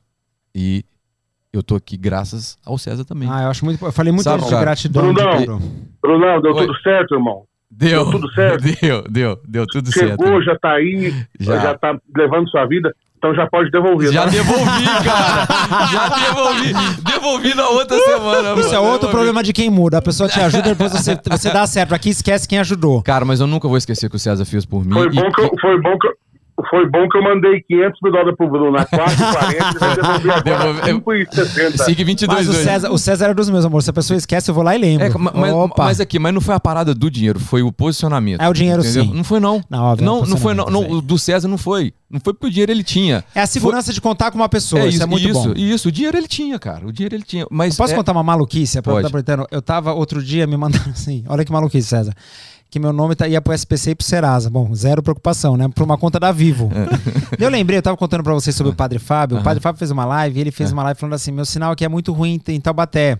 e 0.52 0.84
eu 1.56 1.62
tô 1.62 1.76
aqui 1.76 1.96
graças 1.96 2.58
ao 2.64 2.76
César 2.78 3.04
também. 3.04 3.28
Ah, 3.30 3.42
eu 3.44 3.50
acho 3.50 3.64
muito. 3.64 3.84
Eu 3.84 3.92
falei 3.92 4.12
muito 4.12 4.24
Sabe, 4.24 4.44
de 4.44 4.50
cara? 4.50 4.62
gratidão. 4.62 5.12
Brunão, 5.12 5.36
de 5.38 5.46
tudo. 5.46 5.62
Brunão, 6.02 6.40
deu 6.40 6.54
Oi. 6.54 6.66
tudo 6.66 6.78
certo, 6.80 7.14
irmão? 7.14 7.42
deu, 7.70 8.04
deu 8.04 8.12
tudo 8.12 8.32
certo? 8.32 8.62
Deu, 8.80 9.02
deu, 9.08 9.40
deu 9.46 9.66
tudo 9.66 9.92
certo. 9.92 10.22
Chegou, 10.22 10.42
já 10.42 10.56
tá 10.58 10.72
aí, 10.74 11.12
Já. 11.38 11.58
já. 11.58 11.74
tá 11.76 11.98
levando 12.16 12.48
sua 12.48 12.64
vida, 12.66 12.94
então 13.18 13.34
já 13.34 13.46
pode 13.46 13.70
devolver. 13.70 14.12
Já 14.12 14.24
tá? 14.24 14.30
devolvi, 14.30 14.84
cara. 15.04 15.46
Já 15.92 16.08
devolvi. 16.08 16.72
Devolvi 17.02 17.54
na 17.54 17.68
outra 17.68 17.98
semana. 17.98 18.60
Isso 18.60 18.68
é 18.68 18.78
mano. 18.78 18.84
outro 18.84 19.08
Devolvi. 19.08 19.10
problema 19.10 19.42
de 19.42 19.52
quem 19.52 19.68
muda. 19.68 19.98
A 19.98 20.02
pessoa 20.02 20.28
te 20.28 20.40
ajuda, 20.40 20.62
depois 20.70 20.92
você, 20.92 21.18
você 21.28 21.50
dá 21.50 21.66
certo. 21.66 21.94
Aqui 21.94 22.10
esquece 22.10 22.48
quem 22.48 22.58
ajudou. 22.60 23.02
Cara, 23.02 23.24
mas 23.24 23.40
eu 23.40 23.46
nunca 23.46 23.66
vou 23.68 23.76
esquecer 23.76 24.08
que 24.08 24.16
o 24.16 24.18
César 24.18 24.44
fez 24.44 24.64
por 24.64 24.84
mim. 24.84 24.92
Foi 24.94 25.06
e 25.08 25.10
bom, 25.10 25.30
que 25.32 25.40
eu, 25.42 25.50
foi, 25.60 25.80
bom 25.80 25.98
que 25.98 26.06
eu, 26.06 26.12
foi 26.70 26.88
bom 26.90 27.08
que 27.08 27.18
eu 27.18 27.22
mandei 27.22 27.60
500 27.62 28.00
mil 28.02 28.12
dólares 28.12 28.36
pro 28.36 28.48
Bruno 28.48 28.70
na 28.72 28.86
4,40 28.86 29.74
e 29.74 29.78
vai 29.78 29.94
devolver 29.96 30.32
agora 30.32 30.72
Devolve- 30.82 31.26
5,60. 31.26 31.84
Sig 31.84 32.04
22 32.04 32.46
Mas 32.46 32.48
o. 32.48 32.52
César, 32.64 32.90
o 32.90 32.98
César 32.98 33.26
é 33.26 33.34
dos 33.34 33.50
meus, 33.50 33.64
amor. 33.64 33.82
Se 33.82 33.90
a 33.90 33.92
pessoa 33.92 34.16
esquece, 34.16 34.50
eu 34.50 34.54
vou 34.54 34.64
lá 34.64 34.74
e 34.74 34.78
lembro. 34.78 35.06
É, 35.06 35.10
ma- 35.10 35.32
mas, 35.34 35.52
Opa. 35.52 35.84
mas 35.84 36.00
aqui, 36.00 36.18
mas 36.18 36.32
não 36.32 36.40
foi 36.40 36.54
a 36.54 36.60
parada 36.60 36.94
do 36.94 37.10
dinheiro, 37.10 37.38
foi 37.38 37.62
o 37.62 37.70
posicionamento. 37.70 38.40
É 38.40 38.48
o 38.48 38.52
dinheiro, 38.52 38.80
entendeu? 38.80 39.04
sim. 39.04 39.12
Não 39.14 39.24
foi, 39.24 39.38
não. 39.40 39.60
Não, 39.68 39.82
óbvio, 39.84 40.06
não, 40.06 40.18
é 40.18 40.22
o 40.22 40.26
não 40.26 40.36
foi, 40.36 40.54
não. 40.54 40.66
não, 40.66 40.90
O 40.90 41.02
do 41.02 41.18
César 41.18 41.46
não 41.48 41.58
foi. 41.58 41.92
Não 42.10 42.20
foi 42.20 42.32
porque 42.32 42.46
o 42.46 42.50
dinheiro 42.50 42.70
ele 42.72 42.84
tinha. 42.84 43.24
É 43.34 43.40
a 43.40 43.46
segurança 43.46 43.92
de 43.92 44.00
contar 44.00 44.30
com 44.30 44.38
uma 44.38 44.48
pessoa. 44.48 44.82
É 44.82 44.86
isso, 44.86 44.94
isso, 44.96 45.02
é 45.02 45.06
muito 45.06 45.28
isso, 45.28 45.48
bom. 45.48 45.54
isso. 45.56 45.88
O 45.88 45.92
dinheiro 45.92 46.16
ele 46.16 46.28
tinha, 46.28 46.58
cara. 46.58 46.86
O 46.86 46.92
dinheiro 46.92 47.14
ele 47.16 47.24
tinha. 47.24 47.46
Mas 47.50 47.76
Posso 47.76 47.92
é- 47.92 47.96
contar 47.96 48.12
uma 48.12 48.22
maluquice? 48.22 48.80
Pode. 48.80 49.04
Aproveitando, 49.06 49.46
eu 49.50 49.60
tava 49.60 49.92
outro 49.92 50.22
dia 50.22 50.46
me 50.46 50.56
mandando 50.56 50.88
assim, 50.90 51.24
olha 51.28 51.44
que 51.44 51.52
maluquice, 51.52 51.88
César. 51.88 52.14
Que 52.68 52.78
meu 52.80 52.92
nome 52.92 53.14
tá, 53.14 53.26
ia 53.28 53.40
pro 53.40 53.54
SPC 53.54 53.90
e 53.92 53.94
pro 53.94 54.04
Serasa. 54.06 54.50
Bom, 54.50 54.74
zero 54.74 55.02
preocupação, 55.02 55.56
né? 55.56 55.68
Por 55.68 55.84
uma 55.84 55.96
conta 55.96 56.18
da 56.18 56.32
Vivo. 56.32 56.68
É. 56.74 57.36
eu 57.42 57.48
lembrei, 57.48 57.78
eu 57.78 57.82
tava 57.82 57.96
contando 57.96 58.22
pra 58.24 58.34
vocês 58.34 58.54
sobre 58.56 58.72
o 58.72 58.74
Padre 58.74 58.98
Fábio. 58.98 59.38
O 59.38 59.42
Padre 59.42 59.62
Fábio 59.62 59.78
fez 59.78 59.90
uma 59.90 60.04
live 60.04 60.36
e 60.38 60.40
ele 60.40 60.48
É. 60.48 60.52
fez 60.52 60.72
uma 60.72 60.82
live 60.82 60.98
falando 60.98 61.14
assim: 61.14 61.30
meu 61.30 61.44
sinal 61.44 61.72
aqui 61.72 61.84
é 61.84 61.88
muito 61.88 62.12
ruim 62.12 62.40
em 62.48 62.60
Taubaté. 62.60 63.18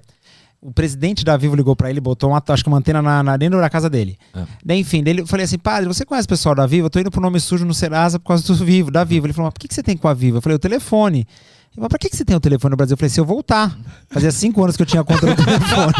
O 0.61 0.73
presidente 0.73 1.25
da 1.25 1.37
Vivo 1.37 1.55
ligou 1.55 1.77
pra 1.77 1.89
ele, 1.91 2.01
botou 2.01 2.31
uma, 2.31 2.43
acho 2.49 2.63
que 2.65 2.69
uma 2.69 2.79
antena 2.79 3.01
na, 3.01 3.23
na- 3.23 3.37
dentro 3.37 3.61
da 3.61 3.71
casa 3.71 3.89
dele. 3.89 4.19
É. 4.35 4.43
Daí, 4.65 4.81
enfim, 4.81 5.05
daí 5.05 5.17
eu 5.17 5.27
falei 5.27 5.45
assim, 5.45 5.59
padre, 5.59 5.87
você 5.87 6.05
conhece 6.05 6.25
o 6.27 6.29
pessoal 6.29 6.55
da 6.55 6.67
Vivo? 6.67 6.87
Eu 6.87 6.91
tô 6.91 6.99
indo 6.99 7.11
pro 7.11 7.21
nome 7.21 7.39
sujo 7.39 7.65
no 7.65 7.75
Serasa 7.75 8.19
por 8.19 8.29
causa 8.29 8.45
do 8.45 8.65
Vivo, 8.65 8.91
da 8.91 9.05
Vivo. 9.05 9.27
Ele 9.27 9.33
falou, 9.33 9.47
mas 9.47 9.53
por 9.53 9.61
que, 9.61 9.69
que 9.69 9.75
você 9.75 9.83
tem 9.83 9.97
com 9.97 10.09
a 10.09 10.15
Vivo? 10.15 10.39
Eu 10.39 10.43
falei, 10.43 10.57
o 10.57 10.59
telefone. 10.59 11.25
Ele 11.77 11.83
falou, 11.83 11.89
pra 11.91 11.99
que, 11.99 12.09
que 12.09 12.17
você 12.17 12.25
tem 12.25 12.35
o 12.35 12.41
telefone 12.41 12.71
no 12.71 12.77
Brasil? 12.77 12.95
Eu 12.95 12.97
falei, 12.97 13.11
se 13.11 13.21
eu 13.21 13.25
voltar. 13.25 13.77
Fazia 14.09 14.31
cinco 14.33 14.63
anos 14.63 14.77
que 14.77 14.83
eu 14.83 14.87
tinha 14.87 15.05
conta 15.05 15.27
do 15.27 15.35
telefone. 15.45 15.93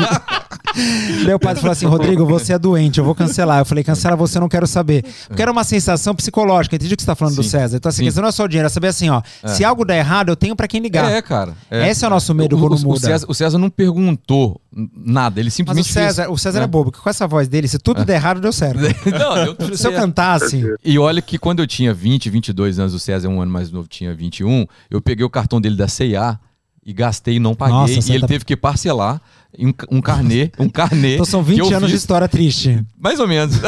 Daí 1.25 1.35
o 1.35 1.39
padre 1.39 1.61
falou 1.61 1.73
assim, 1.73 1.87
Rodrigo, 1.87 2.25
você 2.27 2.53
é 2.53 2.59
doente, 2.59 2.99
eu 2.99 3.05
vou 3.05 3.15
cancelar. 3.15 3.59
Eu 3.61 3.65
falei, 3.65 3.83
cancela 3.85 4.17
você, 4.17 4.39
não 4.41 4.49
quero 4.49 4.67
saber. 4.67 5.05
Porque 5.29 5.41
era 5.43 5.51
uma 5.53 5.65
sensação 5.65 6.15
psicológica, 6.15 6.77
entendi 6.77 6.95
o 6.95 6.97
que 6.97 7.03
você 7.03 7.07
tá 7.07 7.15
falando 7.15 7.37
do 7.37 7.43
Sim. 7.43 7.51
César. 7.51 7.77
Então, 7.77 7.89
assim, 7.89 7.99
Sim. 7.99 8.05
questão 8.05 8.23
não 8.23 8.29
é 8.29 8.33
só 8.33 8.45
o 8.45 8.49
dinheiro, 8.49 8.67
é 8.67 8.71
saber 8.71 8.89
assim, 8.89 9.09
ó, 9.11 9.23
se 9.47 9.65
algo 9.65 9.85
der 9.85 9.99
errado, 9.99 10.29
eu 10.31 10.37
tenho 10.37 10.55
pra 10.57 10.67
quem 10.69 10.81
ligar. 10.81 11.11
É, 11.11 11.21
cara. 11.21 11.55
Esse 11.71 12.05
é 12.05 12.09
o 12.09 12.11
nosso 12.11 12.35
medo 12.35 12.57
o, 12.57 12.61
quando 12.61 12.73
o- 12.73 12.77
o 12.77 12.81
muda. 12.85 13.01
César, 13.01 13.27
o 13.29 13.35
César 13.35 13.59
não 13.59 13.69
perguntou 13.71 14.61
nada, 14.95 15.41
ele 15.41 15.47
Mas 15.47 15.55
o 15.55 15.57
simplesmente 15.57 15.93
César, 15.93 16.31
o 16.31 16.37
César 16.37 16.61
é. 16.61 16.65
É. 16.65 16.67
bobo, 16.67 16.91
porque 16.91 17.03
com 17.03 17.09
essa 17.11 17.27
voz 17.27 17.49
dele, 17.49 17.67
se 17.69 17.79
tudo 17.79 18.05
der 18.05 18.15
errado, 18.17 18.41
deu 18.41 18.53
certo. 18.53 18.79
fez. 18.81 18.95
não, 19.19 19.57
deu 19.57 19.77
Se 19.77 19.87
eu 19.87 19.93
cantasse. 19.93 20.63
E 20.85 20.99
olha 20.99 21.23
que 21.23 21.39
quando 21.39 21.61
eu 21.61 21.67
tinha 21.67 21.95
20, 21.95 22.29
22 22.29 22.79
anos, 22.79 22.93
o 22.93 22.99
César, 22.99 23.29
um 23.29 23.41
ano 23.41 23.51
mais 23.51 23.71
novo, 23.71 23.89
tinha 23.89 24.15
21, 24.15 24.67
eu 24.91 25.01
peguei 25.01 25.25
o 25.25 25.31
cartão 25.31 25.59
dele 25.61 25.66
da 25.75 25.89
C&A 25.89 26.39
e 26.85 26.93
gastei 26.93 27.37
e 27.37 27.41
não 27.41 27.55
paguei. 27.55 27.75
Nossa, 27.75 28.13
e 28.13 28.13
ele 28.15 28.21
tá- 28.21 28.27
teve 28.29 28.45
que 28.45 28.55
parcelar 28.57 29.21
um, 29.59 29.73
um 29.91 30.01
carnê, 30.01 30.53
um 30.59 30.69
carnê. 30.69 31.15
Então 31.15 31.25
são 31.25 31.43
que 31.43 31.51
20 31.51 31.59
eu 31.59 31.67
anos 31.69 31.89
de 31.89 31.95
fiz- 31.95 32.03
história 32.03 32.29
triste. 32.29 32.85
Mais 32.99 33.19
ou 33.19 33.27
menos. 33.27 33.59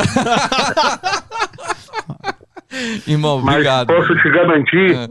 Irmão, 3.06 3.40
Mas 3.40 3.54
obrigado. 3.54 3.86
posso 3.88 4.14
te 4.16 4.30
garantir, 4.30 4.94
É. 4.94 5.08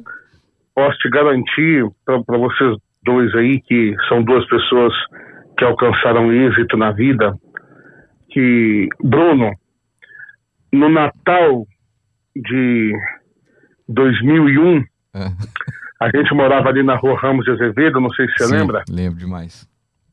posso 0.76 0.98
te 1.00 1.10
garantir 1.10 1.84
para 2.06 2.38
vocês 2.38 2.78
dois 3.04 3.34
aí, 3.36 3.60
que 3.62 3.96
são 4.08 4.24
duas 4.24 4.48
pessoas 4.48 4.94
que 5.58 5.66
alcançaram 5.66 6.32
êxito 6.32 6.78
na 6.78 6.92
vida, 6.92 7.36
que, 8.30 8.88
Bruno, 9.04 9.52
no 10.72 10.88
Natal 10.90 11.66
de 12.36 12.94
2001, 13.90 14.78
É. 15.16 15.32
a 16.00 16.10
gente 16.16 16.34
morava 16.34 16.70
ali 16.70 16.84
na 16.84 16.96
rua 16.96 17.18
Ramos 17.18 17.46
de 17.46 17.52
Azevedo, 17.52 18.00
não 18.00 18.10
sei 18.12 18.28
se 18.28 18.34
você 18.38 18.46
Sim, 18.46 18.58
lembra, 18.58 18.84
Lembro 18.90 19.20
demais. 19.20 19.68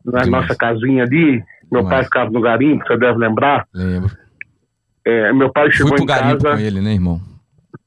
na 0.04 0.22
demais. 0.22 0.42
nossa 0.42 0.56
casinha 0.58 1.04
ali, 1.04 1.42
meu 1.70 1.82
Demais. 1.82 1.88
pai 1.88 2.04
ficava 2.04 2.30
no 2.30 2.40
garimpo, 2.40 2.86
você 2.86 2.96
deve 2.96 3.18
lembrar. 3.18 3.66
Lembro. 3.74 4.10
É, 5.04 5.32
meu 5.32 5.52
pai 5.52 5.64
Fui 5.64 5.72
chegou 5.72 5.94
pro 5.94 6.02
em 6.02 6.06
garimpo 6.06 6.42
casa... 6.44 6.56
com 6.56 6.62
ele, 6.62 6.80
né, 6.80 6.92
irmão? 6.94 7.20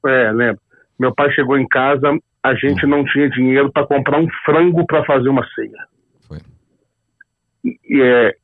É, 0.06 0.32
lembro. 0.32 0.62
Meu 1.00 1.14
pai 1.14 1.32
chegou 1.32 1.58
em 1.58 1.68
casa, 1.68 2.18
a 2.44 2.54
gente 2.56 2.86
não 2.86 3.04
tinha 3.06 3.30
dinheiro 3.30 3.72
para 3.72 3.86
comprar 3.86 4.20
um 4.20 4.28
frango 4.46 4.86
para 4.86 5.04
fazer 5.06 5.30
uma 5.30 5.46
ceia. 5.54 5.86
Foi. 6.28 6.40
E, 7.64 8.02
é, 8.02 8.36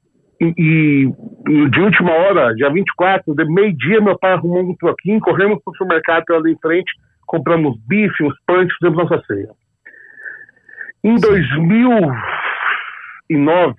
e, 0.41 1.09
e 1.47 1.69
de 1.69 1.79
última 1.79 2.11
hora, 2.11 2.53
dia 2.55 2.69
24, 2.71 3.33
de 3.33 3.45
meio-dia, 3.45 4.01
meu 4.01 4.17
pai 4.17 4.33
arrumou 4.33 4.61
um 4.61 4.75
troquinho, 4.75 5.19
corremos 5.19 5.59
para 5.63 5.71
o 5.71 5.75
supermercado 5.75 6.33
ali 6.33 6.53
em 6.53 6.59
frente, 6.59 6.91
compramos 7.33 7.75
bife, 7.87 8.23
uns 8.23 8.35
pães, 8.45 8.71
fizemos 8.75 8.99
nossa 8.99 9.19
ceia. 9.25 9.49
Em 11.03 11.15
2009, 11.15 13.75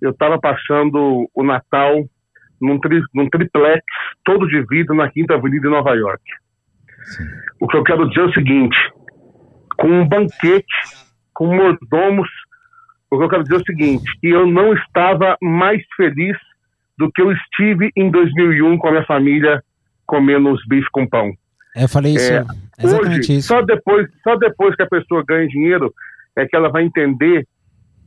eu 0.00 0.10
estava 0.10 0.38
passando 0.38 1.28
o 1.34 1.42
Natal 1.42 2.04
num, 2.60 2.78
tri, 2.78 3.02
num 3.12 3.28
triplex, 3.28 3.82
todo 4.24 4.46
de 4.46 4.64
vidro, 4.68 4.94
na 4.94 5.10
Quinta 5.10 5.34
Avenida 5.34 5.66
em 5.66 5.72
Nova 5.72 5.92
York. 5.96 6.22
O 7.58 7.66
que 7.66 7.76
eu 7.76 7.82
quero 7.82 8.08
dizer 8.08 8.20
é 8.20 8.26
o 8.26 8.32
seguinte: 8.32 8.76
com 9.76 9.88
um 9.88 10.06
banquete, 10.06 10.64
com 11.34 11.52
mordomos, 11.52 12.28
o 13.10 13.18
que 13.18 13.24
eu 13.24 13.28
quero 13.28 13.42
dizer 13.42 13.56
é 13.56 13.58
o 13.58 13.64
seguinte: 13.64 14.04
que 14.20 14.28
eu 14.28 14.46
não 14.46 14.72
estava 14.72 15.36
mais 15.42 15.82
feliz 15.96 16.38
do 16.96 17.10
que 17.10 17.20
eu 17.20 17.32
estive 17.32 17.90
em 17.96 18.08
2001 18.08 18.78
com 18.78 18.86
a 18.86 18.92
minha 18.92 19.04
família 19.04 19.60
comendo 20.06 20.52
os 20.52 20.64
bifes 20.68 20.88
com 20.90 21.08
pão. 21.08 21.36
É, 21.74 21.84
eu 21.84 21.88
falei 21.88 22.14
isso. 22.14 22.32
É, 22.32 22.44
exatamente 22.78 23.20
Hoje, 23.20 23.38
isso. 23.38 23.48
Só 23.48 23.62
depois, 23.62 24.08
só 24.22 24.36
depois 24.36 24.76
que 24.76 24.82
a 24.82 24.88
pessoa 24.88 25.24
ganha 25.26 25.48
dinheiro 25.48 25.92
é 26.36 26.46
que 26.46 26.54
ela 26.54 26.68
vai 26.68 26.84
entender 26.84 27.46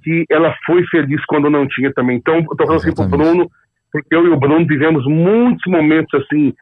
que 0.03 0.25
ela 0.29 0.55
foi 0.65 0.85
feliz 0.87 1.23
quando 1.25 1.49
não 1.49 1.67
tinha 1.67 1.91
também. 1.93 2.17
Então, 2.17 2.37
eu 2.37 2.55
tô 2.55 2.65
falando 2.65 2.77
assim 2.77 2.93
pro. 2.93 3.07
Bruno, 3.07 3.51
porque 3.91 4.15
eu 4.15 4.25
e 4.25 4.29
o 4.29 4.39
Bruno 4.39 4.65
vivemos 4.65 5.05
muitos 5.05 5.63
momentos 5.67 6.21
assim 6.21 6.53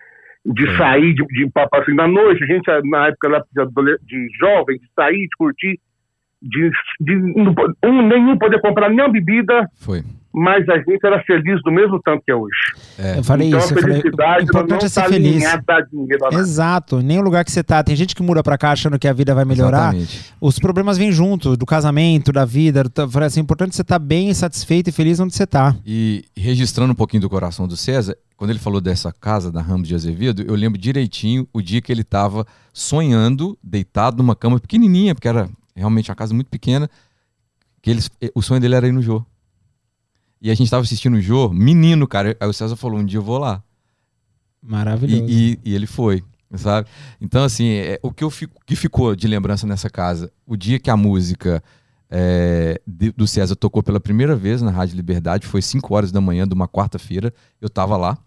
de 0.45 0.67
É. 0.67 0.77
sair 0.77 1.13
de, 1.13 1.25
de 1.25 1.51
assim 1.73 1.95
da 1.95 2.07
noite, 2.07 2.43
a 2.43 2.47
gente 2.47 2.65
na 2.89 3.07
época 3.07 3.29
lá 3.29 3.43
de, 3.51 3.97
de 4.05 4.27
jovem, 4.39 4.77
de 4.77 4.87
sair, 4.95 5.27
de 5.27 5.35
curtir, 5.37 5.79
de, 6.41 6.69
de 7.01 7.15
um, 7.83 8.07
nenhum 8.07 8.37
poder 8.37 8.61
comprar 8.61 8.89
nenhuma 8.89 9.09
bebida, 9.09 9.67
Foi. 9.77 10.03
Mas 10.37 10.67
a 10.67 10.77
gente 10.77 10.99
era 11.01 11.23
feliz 11.23 11.61
do 11.63 11.71
mesmo 11.71 11.97
tanto 12.03 12.21
que 12.25 12.29
é 12.29 12.35
hoje. 12.35 12.51
É. 12.99 13.19
Eu 13.19 13.23
falei 13.23 13.47
então 13.47 13.59
isso. 13.59 13.73
a 13.73 13.77
Eu 13.77 13.81
falei, 13.81 14.01
felicidade 14.01 14.39
o 14.39 14.43
importante 14.43 14.81
não 14.81 14.85
é 14.85 14.89
ser 14.89 15.01
tá 15.01 15.07
feliz. 15.07 15.33
dinheiro. 15.33 16.39
Exato, 16.39 17.01
nem 17.01 17.17
o 17.17 17.21
lugar 17.21 17.45
que 17.45 17.51
você 17.53 17.63
tá. 17.63 17.81
Tem 17.81 17.95
gente 17.95 18.13
que 18.13 18.21
muda 18.21 18.43
pra 18.43 18.57
cá 18.57 18.71
achando 18.71 18.99
que 18.99 19.07
a 19.07 19.13
vida 19.13 19.33
vai 19.33 19.45
melhorar. 19.45 19.95
Exatamente. 19.95 20.33
Os 20.41 20.59
problemas 20.59 20.97
vêm 20.97 21.09
junto, 21.09 21.55
do 21.55 21.65
casamento, 21.65 22.33
da 22.33 22.43
vida. 22.43 22.83
Eu 22.97 23.09
falei 23.09 23.27
assim, 23.27 23.39
o 23.39 23.43
importante 23.43 23.69
é 23.69 23.73
você 23.75 23.81
estar 23.81 23.97
bem, 23.97 24.33
satisfeito 24.33 24.89
e 24.89 24.91
feliz 24.91 25.21
onde 25.21 25.33
você 25.33 25.47
tá. 25.47 25.73
E 25.85 26.25
registrando 26.35 26.91
um 26.91 26.95
pouquinho 26.95 27.21
do 27.21 27.29
coração 27.29 27.65
do 27.65 27.77
César, 27.77 28.17
quando 28.35 28.49
ele 28.49 28.59
falou 28.59 28.81
dessa 28.81 29.13
casa 29.13 29.49
da 29.49 29.61
Ramos 29.61 29.87
de 29.87 29.95
Azevedo, 29.95 30.43
eu 30.45 30.55
lembro 30.55 30.77
direitinho 30.77 31.47
o 31.53 31.61
dia 31.61 31.81
que 31.81 31.93
ele 31.93 32.01
estava 32.01 32.45
sonhando, 32.73 33.57
deitado 33.63 34.17
numa 34.17 34.35
cama 34.35 34.59
pequenininha, 34.59 35.15
porque 35.15 35.29
era 35.29 35.49
realmente 35.73 36.09
uma 36.11 36.15
casa 36.15 36.33
muito 36.33 36.49
pequena, 36.49 36.89
que 37.81 37.89
eles, 37.89 38.09
o 38.33 38.41
sonho 38.41 38.59
dele 38.59 38.75
era 38.75 38.85
ir 38.85 38.91
no 38.91 39.01
Jô. 39.01 39.25
E 40.41 40.51
a 40.51 40.53
gente 40.55 40.69
tava 40.69 40.83
assistindo 40.83 41.15
o 41.15 41.21
Jô, 41.21 41.49
menino, 41.49 42.07
cara. 42.07 42.35
Aí 42.39 42.47
o 42.47 42.53
César 42.53 42.75
falou: 42.75 42.99
um 42.99 43.05
dia 43.05 43.19
eu 43.19 43.23
vou 43.23 43.37
lá. 43.37 43.63
Maravilhoso. 44.61 45.23
E, 45.27 45.53
e- 45.53 45.59
e 45.71 45.75
ele 45.75 45.85
foi, 45.87 46.23
sabe? 46.55 46.87
Então, 47.21 47.43
assim, 47.43 47.67
é, 47.69 47.99
o 48.01 48.11
que, 48.11 48.23
eu 48.23 48.29
fico, 48.31 48.59
que 48.65 48.75
ficou 48.75 49.15
de 49.15 49.27
lembrança 49.27 49.67
nessa 49.67 49.89
casa, 49.89 50.31
o 50.45 50.55
dia 50.57 50.79
que 50.79 50.89
a 50.89 50.97
música 50.97 51.63
é, 52.09 52.79
de- 52.85 53.11
do 53.11 53.27
César 53.27 53.55
tocou 53.55 53.81
pela 53.83 53.99
primeira 53.99 54.35
vez 54.35 54.61
na 54.61 54.71
Rádio 54.71 54.95
Liberdade, 54.95 55.45
foi 55.47 55.61
5 55.61 55.93
horas 55.95 56.11
da 56.11 56.21
manhã 56.21 56.47
de 56.47 56.53
uma 56.53 56.67
quarta-feira, 56.67 57.33
eu 57.61 57.69
tava 57.69 57.97
lá. 57.97 58.17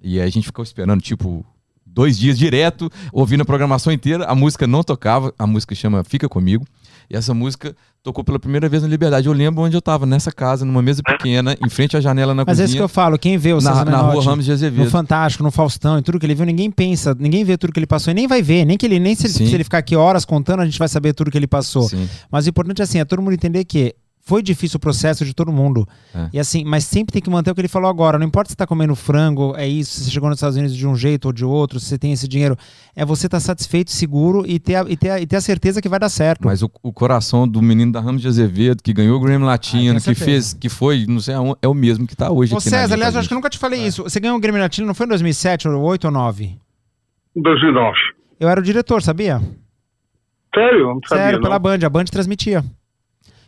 E 0.00 0.20
aí 0.20 0.26
a 0.26 0.30
gente 0.30 0.44
ficou 0.44 0.62
esperando, 0.62 1.00
tipo, 1.00 1.44
dois 1.86 2.18
dias 2.18 2.38
direto, 2.38 2.90
ouvindo 3.12 3.40
a 3.40 3.44
programação 3.44 3.92
inteira. 3.92 4.24
A 4.26 4.34
música 4.34 4.66
não 4.66 4.82
tocava, 4.82 5.32
a 5.38 5.46
música 5.46 5.74
chama 5.74 6.04
Fica 6.04 6.28
Comigo. 6.28 6.66
E 7.10 7.16
essa 7.16 7.34
música 7.34 7.74
tocou 8.02 8.22
pela 8.22 8.38
primeira 8.38 8.68
vez 8.68 8.82
na 8.82 8.88
Liberdade. 8.88 9.26
Eu 9.26 9.32
lembro 9.32 9.62
onde 9.62 9.76
eu 9.76 9.80
tava, 9.80 10.04
nessa 10.04 10.30
casa, 10.30 10.64
numa 10.64 10.82
mesa 10.82 11.02
pequena, 11.02 11.56
em 11.64 11.68
frente 11.70 11.96
à 11.96 12.00
janela 12.00 12.34
na 12.34 12.44
Mas 12.46 12.58
é 12.58 12.62
cozinha. 12.62 12.64
isso 12.66 12.76
que 12.76 12.82
eu 12.82 12.88
falo, 12.88 13.18
quem 13.18 13.38
vê 13.38 13.52
o 13.52 13.56
na, 13.56 13.72
César 13.72 13.84
na 13.86 13.98
rua 13.98 14.08
Menotti 14.10 14.26
Ramos 14.26 14.44
de 14.44 14.50
no 14.50 14.54
Azevedo. 14.54 14.90
Fantástico, 14.90 15.42
no 15.42 15.50
Faustão 15.50 15.98
e 15.98 16.02
tudo 16.02 16.18
que 16.18 16.26
ele 16.26 16.34
viu, 16.34 16.44
ninguém 16.44 16.70
pensa, 16.70 17.16
ninguém 17.18 17.44
vê 17.44 17.56
tudo 17.56 17.72
que 17.72 17.78
ele 17.78 17.86
passou 17.86 18.10
e 18.10 18.14
nem 18.14 18.26
vai 18.26 18.42
ver, 18.42 18.64
nem 18.64 18.76
que 18.76 18.84
ele 18.84 18.98
nem 18.98 19.14
se, 19.14 19.28
se 19.28 19.42
ele 19.42 19.64
ficar 19.64 19.78
aqui 19.78 19.96
horas 19.96 20.24
contando, 20.24 20.60
a 20.60 20.64
gente 20.64 20.78
vai 20.78 20.88
saber 20.88 21.14
tudo 21.14 21.30
que 21.30 21.38
ele 21.38 21.46
passou. 21.46 21.88
Sim. 21.88 22.08
Mas 22.30 22.46
o 22.46 22.50
importante 22.50 22.80
é 22.80 22.84
assim, 22.84 22.98
é 22.98 23.04
todo 23.04 23.22
mundo 23.22 23.32
entender 23.32 23.64
que 23.64 23.94
foi 24.26 24.42
difícil 24.42 24.78
o 24.78 24.80
processo 24.80 25.22
de 25.22 25.34
todo 25.34 25.52
mundo. 25.52 25.86
É. 26.14 26.30
E 26.32 26.40
assim, 26.40 26.64
mas 26.64 26.84
sempre 26.84 27.12
tem 27.12 27.20
que 27.20 27.28
manter 27.28 27.50
o 27.50 27.54
que 27.54 27.60
ele 27.60 27.68
falou 27.68 27.90
agora. 27.90 28.18
Não 28.18 28.26
importa 28.26 28.48
se 28.50 28.56
tá 28.56 28.66
comendo 28.66 28.96
frango, 28.96 29.54
é 29.54 29.68
isso, 29.68 29.92
se 29.92 30.04
você 30.04 30.10
chegou 30.10 30.30
nos 30.30 30.38
Estados 30.38 30.56
Unidos 30.56 30.74
de 30.74 30.86
um 30.86 30.96
jeito 30.96 31.26
ou 31.26 31.32
de 31.32 31.44
outro, 31.44 31.78
se 31.78 31.86
você 31.86 31.98
tem 31.98 32.12
esse 32.12 32.26
dinheiro. 32.26 32.56
É 32.96 33.04
você 33.04 33.26
estar 33.26 33.38
satisfeito, 33.38 33.90
seguro 33.90 34.44
e 34.46 34.58
ter, 34.58 34.76
a, 34.76 34.84
e, 34.88 34.96
ter 34.96 35.10
a, 35.10 35.20
e 35.20 35.26
ter 35.26 35.36
a 35.36 35.40
certeza 35.42 35.82
que 35.82 35.88
vai 35.90 35.98
dar 35.98 36.08
certo. 36.08 36.46
Mas 36.46 36.62
o, 36.62 36.70
o 36.82 36.90
coração 36.90 37.46
do 37.46 37.60
menino 37.60 37.92
da 37.92 38.00
Ramos 38.00 38.22
de 38.22 38.28
Azevedo, 38.28 38.82
que 38.82 38.94
ganhou 38.94 39.18
o 39.18 39.20
Grammy 39.20 39.44
Latino, 39.44 39.98
Ah, 39.98 40.00
que 40.00 40.14
fez, 40.14 40.54
que 40.54 40.70
foi, 40.70 41.04
não 41.06 41.20
sei 41.20 41.34
é 41.60 41.68
o 41.68 41.74
mesmo 41.74 42.06
que 42.06 42.16
tá 42.16 42.30
hoje 42.30 42.54
Ô 42.54 42.56
aqui 42.56 42.70
César, 42.70 42.94
aliás, 42.94 43.14
eu 43.14 43.20
acho 43.20 43.28
que 43.28 43.34
eu 43.34 43.36
nunca 43.36 43.50
te 43.50 43.58
falei 43.58 43.86
isso. 43.86 44.04
Você 44.04 44.18
ganhou 44.18 44.38
o 44.38 44.40
Grêmio 44.40 44.60
Latino, 44.60 44.86
não 44.86 44.94
foi 44.94 45.04
em 45.04 45.10
2007, 45.10 45.68
ou 45.68 45.82
8 45.82 46.06
ou 46.06 46.10
9? 46.10 46.58
2009. 47.36 47.98
Eu 48.40 48.48
era 48.48 48.58
o 48.58 48.62
diretor, 48.62 49.02
sabia? 49.02 49.40
Sério? 50.54 50.80
Eu 50.80 50.94
Não 50.94 51.00
sabia, 51.06 51.24
Sério, 51.24 51.38
não. 51.38 51.42
pela 51.42 51.58
Band. 51.58 51.78
A 51.84 51.90
Band 51.90 52.04
transmitia. 52.04 52.64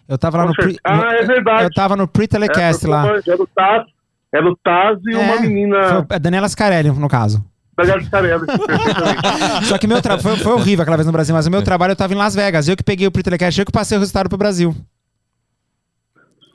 Eu 0.08 0.18
tava 0.18 0.36
lá 0.38 0.42
Com 0.44 0.48
no 0.50 0.54
pre. 0.54 0.76
Ah, 0.84 1.14
é 1.14 1.24
verdade. 1.24 1.64
Eu 1.64 1.70
tava 1.72 1.96
no 1.96 2.06
pre-telecast 2.06 2.86
É, 2.86 2.88
lá. 2.88 3.06
Era 3.26 3.42
o 3.42 3.46
Taz, 3.46 3.86
era 4.32 4.48
o 4.48 4.56
Taz 4.56 4.98
e 5.06 5.14
É, 5.14 5.18
uma 5.18 5.40
menina 5.40 6.04
Foi 6.06 6.16
a 6.16 6.18
Daniela 6.18 6.48
Scarelli, 6.48 6.90
no 6.90 7.08
caso. 7.08 7.44
da 7.76 7.84
Gás 7.84 8.08
Carelli. 8.08 8.46
perfeitamente. 8.46 9.66
Só 9.66 9.78
que 9.78 9.86
meu 9.86 10.00
tra... 10.00 10.18
foi, 10.18 10.36
foi 10.36 10.52
horrível 10.52 10.82
aquela 10.82 10.96
vez 10.96 11.06
no 11.06 11.12
Brasil, 11.12 11.34
mas 11.34 11.46
o 11.46 11.50
meu 11.50 11.62
trabalho 11.62 11.92
eu 11.92 11.96
tava 11.96 12.12
em 12.14 12.16
Las 12.16 12.34
Vegas. 12.34 12.68
Eu 12.68 12.76
que 12.76 12.82
peguei 12.84 13.06
o 13.06 13.10
pre-telecast, 13.10 13.58
eu 13.60 13.66
que 13.66 13.72
passei 13.72 13.96
o 13.96 14.00
resultado 14.00 14.28
pro 14.28 14.38
Brasil. 14.38 14.74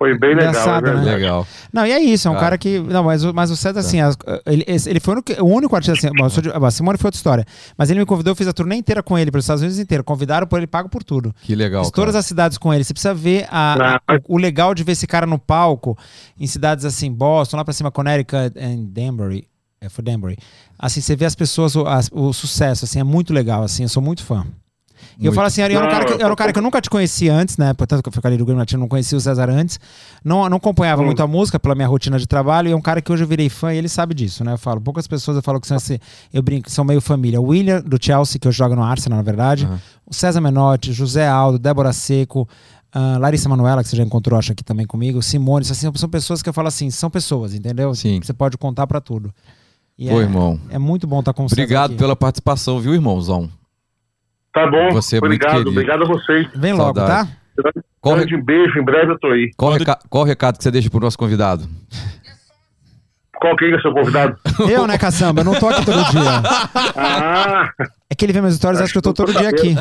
Foi 0.02 0.18
bem 0.18 0.32
legal, 0.34 0.46
é 0.48 0.50
Engraçado, 0.50 0.94
né? 0.96 1.12
Legal. 1.14 1.48
Não, 1.72 1.86
e 1.86 1.92
é 1.92 2.00
isso, 2.00 2.28
é 2.28 2.32
um 2.32 2.36
Ah. 2.36 2.40
cara 2.40 2.58
que. 2.58 2.80
Não, 2.80 3.04
mas, 3.04 3.24
o- 3.24 3.32
mas 3.32 3.52
o 3.52 3.56
César, 3.56 3.82
assim, 3.82 4.02
as- 4.02 4.18
ele, 4.48 4.66
ele 4.68 5.00
foi 5.00 5.14
o 5.14 5.18
único- 5.18 5.44
o 5.44 5.46
único 5.46 5.76
artista 5.76 5.94
assim. 6.08 6.10
Bom, 6.18 6.28
de- 6.28 6.50
a 6.66 6.72
Simone 6.72 6.98
foi 6.98 7.10
outra 7.10 7.18
história. 7.20 7.46
Mas 7.78 7.92
ele 7.92 8.00
me 8.00 8.06
convidou, 8.08 8.32
eu 8.32 8.36
fiz 8.36 8.48
a 8.48 8.54
turnê 8.54 8.76
inteira 8.78 9.04
com 9.04 9.16
ele, 9.16 9.30
pelos 9.30 9.46
Estados 9.46 9.62
Unidos 9.62 9.78
inteiro. 9.78 10.04
Convidaram 10.04 10.48
por 10.48 10.58
ele, 10.58 10.66
pago 10.66 10.90
por 10.90 11.04
tudo. 11.04 11.32
Que 11.44 11.54
legal. 11.54 11.84
Fiz 11.84 11.92
todas 11.92 12.14
cara. 12.14 12.20
as 12.20 12.26
cidades 12.26 12.58
com 12.58 12.74
ele. 12.74 12.84
Você 12.84 12.94
precisa 12.94 13.14
ver 13.14 13.46
a- 13.52 13.74
a- 13.74 14.02
Ah. 14.08 14.20
o, 14.28 14.36
o 14.36 14.38
legal 14.40 14.74
de 14.74 14.84
ver 14.84 14.94
esse 14.94 15.06
cara 15.06 15.28
no 15.28 15.38
palco 15.38 15.96
em 16.40 16.48
cidades 16.48 16.84
assim, 16.84 17.12
Boston, 17.12 17.58
lá 17.58 17.64
pra 17.64 17.72
cima, 17.74 17.92
Connecticut, 17.92 18.58
em 18.58 18.84
Danbury. 18.84 19.48
É, 19.80 19.88
foi 19.88 20.04
Danbury. 20.04 20.36
Assim, 20.80 21.00
você 21.00 21.16
vê 21.16 21.26
as 21.26 21.36
pessoas, 21.36 21.76
o, 21.76 21.86
as- 21.86 22.10
o 22.12 22.34
sucesso, 22.34 22.86
assim, 22.86 23.00
é 23.00 23.04
muito 23.04 23.32
legal, 23.32 23.62
assim, 23.62 23.84
eu 23.84 23.90
sou 23.90 24.02
muito 24.02 24.24
fã. 24.24 24.46
E 25.20 25.26
eu 25.26 25.34
falo 25.34 25.48
assim, 25.48 25.62
eu 25.62 25.66
era, 25.66 25.86
um 25.86 25.90
cara 25.90 26.06
que, 26.06 26.14
eu 26.14 26.20
era 26.20 26.34
um 26.34 26.36
cara 26.36 26.52
que 26.54 26.60
eu 26.60 26.64
nunca 26.64 26.82
te 26.82 26.90
conhecia 26.90 27.34
antes, 27.34 27.58
né? 27.58 27.74
Portanto, 27.74 28.02
que 28.02 28.10
eu 28.10 28.22
ali 28.26 28.38
do 28.38 28.46
Grêmio 28.46 28.60
Latino, 28.60 28.80
não 28.82 28.88
conhecia 28.88 29.18
o 29.18 29.22
César 29.22 29.50
antes. 29.50 29.80
Não, 30.24 30.48
não 30.50 30.58
acompanhava 30.58 31.02
Hum. 31.02 31.06
muito 31.06 31.22
a 31.24 31.28
música 31.28 31.60
pela 31.60 31.76
minha 31.76 31.88
rotina 31.88 32.18
de 32.20 32.28
trabalho. 32.28 32.70
E 32.70 32.72
é 32.72 32.76
um 32.76 32.82
cara 32.82 33.02
que 33.02 33.12
hoje 33.12 33.24
eu 33.24 33.28
virei 33.28 33.50
fã 33.50 33.74
e 33.74 33.78
ele 33.78 33.90
sabe 33.90 34.14
disso, 34.14 34.44
né? 34.44 34.54
Eu 34.54 34.58
falo, 34.58 34.80
poucas 34.82 35.08
pessoas 35.08 35.38
eu 35.38 35.44
falo 35.44 35.60
que 35.60 35.68
são 35.68 35.78
assim, 35.78 35.98
eu 36.34 36.42
brinco, 36.42 36.70
são 36.70 36.84
meio 36.86 37.02
família. 37.02 37.40
O 37.42 37.46
William, 37.46 37.82
do 37.82 37.98
Chelsea, 38.04 38.40
que 38.40 38.48
hoje 38.48 38.58
joga 38.58 38.76
no 38.76 38.84
Arsenal, 38.84 39.18
na 39.18 39.24
verdade. 39.24 39.66
Aham. 39.66 39.80
O 40.06 40.14
César 40.14 40.42
Menotti, 40.42 40.92
José 40.92 41.28
Aldo, 41.28 41.58
Débora 41.58 41.94
Seco, 41.94 42.48
ah, 42.94 43.18
Larissa 43.18 43.48
Manuela, 43.48 43.82
que 43.82 43.90
você 43.90 43.96
já 43.96 44.04
encontrou, 44.04 44.38
acho, 44.38 44.52
aqui 44.52 44.64
também 44.64 44.86
comigo. 44.86 45.22
Simone, 45.22 45.64
isso, 45.64 45.72
assim, 45.72 45.90
são 45.96 46.10
pessoas 46.10 46.42
que 46.42 46.50
eu 46.50 46.54
falo 46.54 46.68
assim, 46.68 46.90
são 46.92 47.10
pessoas, 47.10 47.54
entendeu? 47.54 47.96
Sim. 47.96 48.20
Você 48.22 48.34
pode 48.34 48.58
contar 48.58 48.86
pra 48.88 49.00
tudo. 49.00 49.34
E 49.98 50.10
Pô, 50.10 50.20
é, 50.20 50.24
irmão. 50.24 50.60
é 50.70 50.78
muito 50.80 51.06
bom 51.08 51.20
estar 51.20 51.32
com 51.32 51.46
o 51.46 51.50
César 51.50 51.62
Obrigado 51.62 51.92
aqui. 51.92 52.00
pela 52.00 52.16
participação, 52.16 52.80
viu, 52.80 52.94
irmãozão? 52.94 53.50
Tá 54.54 54.68
bom, 54.70 54.92
Você 54.92 55.18
é 55.18 55.20
muito 55.20 55.34
obrigado, 55.36 55.52
querido. 55.52 55.70
obrigado 55.72 56.04
a 56.04 56.08
vocês. 56.08 56.48
Vem 56.56 56.74
logo, 56.74 57.00
Saudade. 57.00 57.30
tá? 57.30 57.72
Qual, 58.02 58.16
Grande 58.16 58.38
beijo, 58.42 58.80
em 58.80 58.84
breve 58.84 59.12
eu 59.12 59.20
tô 59.20 59.28
aí. 59.28 59.52
qual, 59.56 59.72
Quando- 59.72 59.80
reca- 59.80 60.00
qual 60.10 60.24
recado 60.24 60.58
que 60.58 60.64
você 60.64 60.72
deixa 60.72 60.90
pro 60.90 61.00
nosso 61.00 61.18
convidado? 61.18 61.68
Qual 63.40 63.56
que 63.56 63.66
é 63.66 63.82
seu 63.82 63.92
convidado? 63.92 64.38
Eu, 64.70 64.86
né, 64.86 64.98
Caçamba? 64.98 65.42
Eu 65.42 65.46
não 65.46 65.60
tô 65.60 65.68
aqui 65.70 65.84
todo 65.86 65.98
dia. 66.12 66.22
Ah, 66.96 67.70
É 68.10 68.14
que 68.16 68.24
ele 68.26 68.34
vê 68.34 68.42
meus 68.42 68.56
stories, 68.56 68.82
acho 68.82 68.92
que 68.94 68.98
eu 69.00 69.02
tô 69.02 69.14
todo 69.14 69.34
dia 69.34 69.50
aqui. 69.50 69.76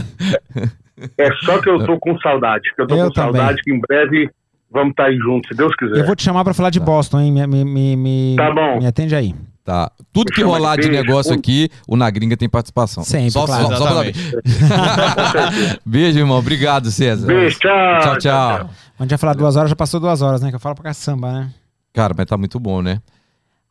é 1.19 1.31
só 1.45 1.61
que 1.61 1.69
eu 1.69 1.85
tô 1.85 1.99
com 1.99 2.19
saudade. 2.21 2.63
Que 2.75 2.83
eu 2.83 2.87
tô 2.87 2.95
Eu 2.97 3.09
com 3.09 3.15
saudade 3.15 3.61
que 3.63 3.71
em 3.73 3.79
breve 3.81 4.31
vamos 4.71 4.91
estar 4.93 5.07
aí 5.07 5.17
juntos, 5.19 5.49
se 5.49 5.55
Deus 5.57 5.75
quiser. 5.77 5.99
Eu 5.99 6.07
vou 6.07 6.17
te 6.17 6.23
chamar 6.23 6.43
pra 6.45 6.55
falar 6.55 6.71
de 6.71 6.81
Boston, 6.81 7.21
hein? 7.21 7.33
Me, 7.33 7.47
me, 7.65 7.97
me- 7.97 8.37
Tá 8.37 8.51
bom. 8.51 8.79
Me 8.79 8.87
atende 8.87 9.15
aí. 9.15 9.35
Tá. 9.71 9.93
Tudo 10.13 10.33
que 10.33 10.41
Chama 10.41 10.55
rolar 10.55 10.81
de 10.81 10.89
negócio 10.89 11.33
aqui, 11.33 11.71
o 11.87 11.97
Na 11.97 12.11
Gringa 12.11 12.37
tem 12.37 12.49
participação. 12.49 13.05
Sempre, 13.05 13.31
só, 13.31 13.47
claro. 13.47 13.69
só, 13.69 13.77
só 13.77 13.87
pra 13.87 14.03
Beijo, 15.87 16.19
irmão. 16.19 16.39
Obrigado, 16.39 16.91
César. 16.91 17.29
Beijo, 17.29 17.57
tchau. 17.61 18.01
Tchau, 18.01 18.19
tchau. 18.19 18.71
A 18.99 19.03
gente 19.05 19.11
vai 19.11 19.19
falar 19.19 19.35
duas 19.35 19.55
horas, 19.55 19.71
já 19.71 19.77
passou 19.77 20.01
duas 20.01 20.23
horas, 20.23 20.43
né? 20.43 20.49
Que 20.49 20.57
eu 20.57 20.61
falo 20.61 20.75
pra 20.75 20.83
caçamba, 20.83 21.31
né? 21.31 21.51
Cara, 21.93 22.13
mas 22.19 22.27
tá 22.27 22.37
muito 22.37 22.59
bom, 22.59 22.83
né? 22.83 23.01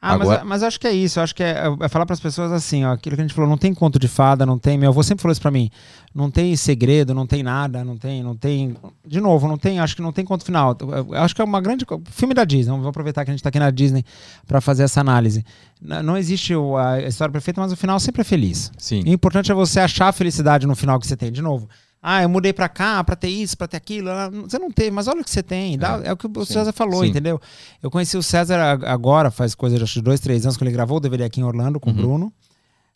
Ah, 0.02 0.14
Agora- 0.14 0.40
mas, 0.40 0.48
mas 0.48 0.64
acho 0.64 0.80
que 0.80 0.88
é 0.88 0.94
isso. 0.94 1.20
Acho 1.20 1.36
que 1.36 1.44
é, 1.44 1.64
é 1.82 1.90
falar 1.90 2.06
pras 2.06 2.22
pessoas 2.22 2.54
assim, 2.54 2.86
ó. 2.86 2.94
Aquilo 2.94 3.18
que 3.18 3.22
a 3.22 3.26
gente 3.26 3.34
falou, 3.34 3.50
não 3.50 3.58
tem 3.58 3.74
conto 3.74 4.00
de 4.00 4.08
fada, 4.08 4.46
não 4.46 4.58
tem. 4.58 4.78
Meu 4.78 4.92
avô 4.92 5.04
sempre 5.04 5.22
falou 5.22 5.34
isso 5.34 5.42
pra 5.42 5.52
mim. 5.52 5.70
Não 6.16 6.32
tem 6.32 6.56
segredo, 6.56 7.14
não 7.14 7.28
tem 7.28 7.44
nada, 7.44 7.84
não 7.84 7.98
tem, 7.98 8.24
não 8.24 8.34
tem. 8.34 8.78
De 9.06 9.20
novo, 9.20 9.46
não 9.46 9.58
tem, 9.58 9.78
acho 9.80 9.98
que 9.98 10.02
não 10.02 10.14
tem 10.14 10.24
conto 10.24 10.46
final. 10.46 10.78
Eu- 10.80 11.14
acho 11.16 11.36
que 11.36 11.42
é 11.42 11.44
uma 11.44 11.60
grande. 11.60 11.86
Filme 12.12 12.34
da 12.34 12.46
Disney. 12.46 12.72
Vamos 12.72 12.88
aproveitar 12.88 13.26
que 13.26 13.32
a 13.32 13.34
gente 13.34 13.44
tá 13.44 13.50
aqui 13.50 13.60
na 13.60 13.70
Disney 13.72 14.06
pra 14.48 14.62
fazer 14.62 14.84
essa 14.84 15.02
análise. 15.02 15.44
Não 15.82 16.18
existe 16.18 16.54
a 16.78 17.02
história 17.06 17.32
perfeita, 17.32 17.60
mas 17.60 17.72
o 17.74 17.76
final 17.76 18.00
sempre 18.00 18.22
é 18.22 18.24
feliz. 18.26 18.72
Sim. 18.78 19.02
E 19.06 19.10
o 19.10 19.14
importante 19.14 19.52
é 19.52 19.56
você 19.56 19.82
achar 19.82 20.08
a 20.08 20.14
felicidade 20.14 20.66
no 20.66 20.76
final 20.78 20.98
que 20.98 21.08
você 21.08 21.18
tem. 21.18 21.30
De 21.30 21.42
novo. 21.42 21.68
Ah, 22.02 22.24
eu 22.24 22.30
mudei 22.30 22.54
pra 22.54 22.70
cá 22.70 23.04
pra 23.04 23.16
ter 23.16 23.28
isso, 23.28 23.58
pra 23.58 23.68
ter 23.68 23.76
aquilo. 23.78 24.10
Você 24.44 24.58
não 24.58 24.72
teve, 24.72 24.90
mas 24.92 25.08
olha 25.08 25.20
o 25.22 25.24
que 25.24 25.30
você 25.30 25.44
tem. 25.44 25.78
Dá- 25.78 26.00
é, 26.04 26.14
o 26.14 26.18
que 26.18 26.28
o 26.28 26.46
sim, 26.46 26.54
César 26.54 26.72
falou, 26.72 27.04
sim. 27.04 27.10
entendeu? 27.10 27.42
Eu 27.84 27.92
conheci 27.92 28.16
o 28.18 28.24
César 28.24 28.80
agora, 28.86 29.30
faz 29.30 29.54
coisa 29.54 29.78
de 29.78 30.02
dois, 30.02 30.20
três 30.22 30.46
anos, 30.46 30.56
que 30.56 30.64
ele 30.64 30.72
gravou 30.72 30.98
o 30.98 31.00
DVD 31.02 31.26
aqui 31.26 31.42
em 31.42 31.44
Orlando 31.44 31.80
com 31.80 31.90
o 31.90 31.94
Bruno. 31.94 32.32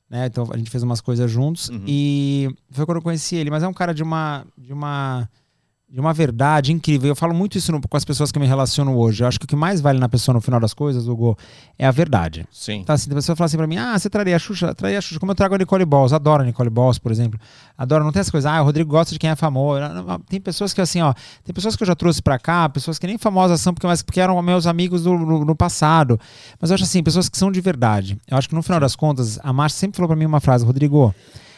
Né? 0.09 0.27
Então 0.27 0.47
a 0.53 0.57
gente 0.57 0.69
fez 0.69 0.83
umas 0.83 1.01
coisas 1.01 1.29
juntos. 1.29 1.69
E 1.85 2.47
foi 2.71 2.85
quando 2.85 2.97
eu 2.97 3.01
conheci 3.01 3.35
ele. 3.35 3.49
Mas 3.49 3.63
é 3.63 3.67
um 3.67 3.73
cara 3.73 3.93
de 3.93 4.03
uma. 4.03 4.45
De 4.57 4.71
uma 4.71 5.27
de 5.93 5.99
uma 5.99 6.11
verdade 6.11 6.73
incrível. 6.73 7.09
Eu 7.09 7.15
falo 7.15 7.35
muito 7.35 7.55
isso 7.55 7.71
no- 7.71 7.79
com 7.79 7.95
as 7.95 8.03
pessoas 8.03 8.31
que 8.31 8.39
me 8.39 8.47
relaciono 8.47 8.97
hoje. 8.97 9.23
Eu 9.23 9.27
acho 9.27 9.37
que 9.39 9.45
o 9.45 9.47
que 9.47 9.55
mais 9.55 9.79
vale 9.79 9.99
na 9.99 10.09
pessoa 10.09 10.33
no 10.33 10.41
final 10.41 10.59
das 10.59 10.73
coisas, 10.73 11.07
Hugo, 11.07 11.37
é 11.77 11.85
a 11.85 11.91
verdade. 11.91 12.47
Sim. 12.51 12.83
Tá, 12.83 12.93
assim, 12.93 13.11
a 13.11 13.13
pessoa 13.13 13.35
fala 13.35 13.45
assim 13.45 13.57
pra 13.57 13.67
mim, 13.67 13.77
ah, 13.77 13.97
você 13.99 14.09
traria 14.09 14.35
a 14.35 14.39
Xuxa? 14.39 14.73
Traria 14.73 14.97
a 14.97 15.01
Xuxa. 15.01 15.19
Como 15.19 15.31
eu 15.31 15.35
trago 15.35 15.53
a 15.53 15.57
Nicole 15.59 15.85
Balls, 15.85 16.11
adoro 16.11 16.41
a 16.41 16.45
Nicole 16.47 16.71
Balls, 16.71 16.97
por 16.97 17.11
exemplo. 17.11 17.39
Adoro, 17.77 18.03
não 18.03 18.11
tem 18.11 18.21
essa 18.21 18.31
coisa, 18.31 18.49
ah, 18.51 18.61
o 18.63 18.65
Rodrigo 18.65 18.89
gosta 18.89 19.13
de 19.13 19.19
quem 19.19 19.29
é 19.29 19.35
famoso. 19.35 19.81
Tem 20.27 20.41
pessoas 20.41 20.73
que 20.73 20.81
assim, 20.81 20.99
ó, 20.99 21.13
tem 21.43 21.53
pessoas 21.53 21.75
que 21.75 21.83
eu 21.83 21.87
já 21.87 21.93
trouxe 21.95 22.23
pra 22.23 22.39
cá, 22.39 22.67
pessoas 22.69 22.97
que 22.97 23.05
nem 23.05 23.19
famosas 23.19 23.61
são, 23.61 23.71
porque, 23.71 23.85
mas, 23.85 24.01
porque 24.01 24.19
eram 24.19 24.41
meus 24.41 24.65
amigos 24.65 25.03
do, 25.03 25.13
no, 25.15 25.45
no 25.45 25.55
passado. 25.55 26.19
Mas 26.59 26.71
eu 26.71 26.73
acho 26.73 26.85
assim, 26.85 27.03
pessoas 27.03 27.29
que 27.29 27.37
são 27.37 27.51
de 27.51 27.61
verdade. 27.61 28.17
Eu 28.27 28.35
acho 28.35 28.49
que 28.49 28.55
no 28.55 28.63
final 28.63 28.79
das 28.79 28.95
contas, 28.95 29.39
a 29.43 29.53
Márcia 29.53 29.79
sempre 29.81 29.97
falou 29.97 30.07
pra 30.07 30.15
mim 30.17 30.25
uma 30.25 30.39
frase, 30.39 30.65
Rodrigo, 30.65 31.13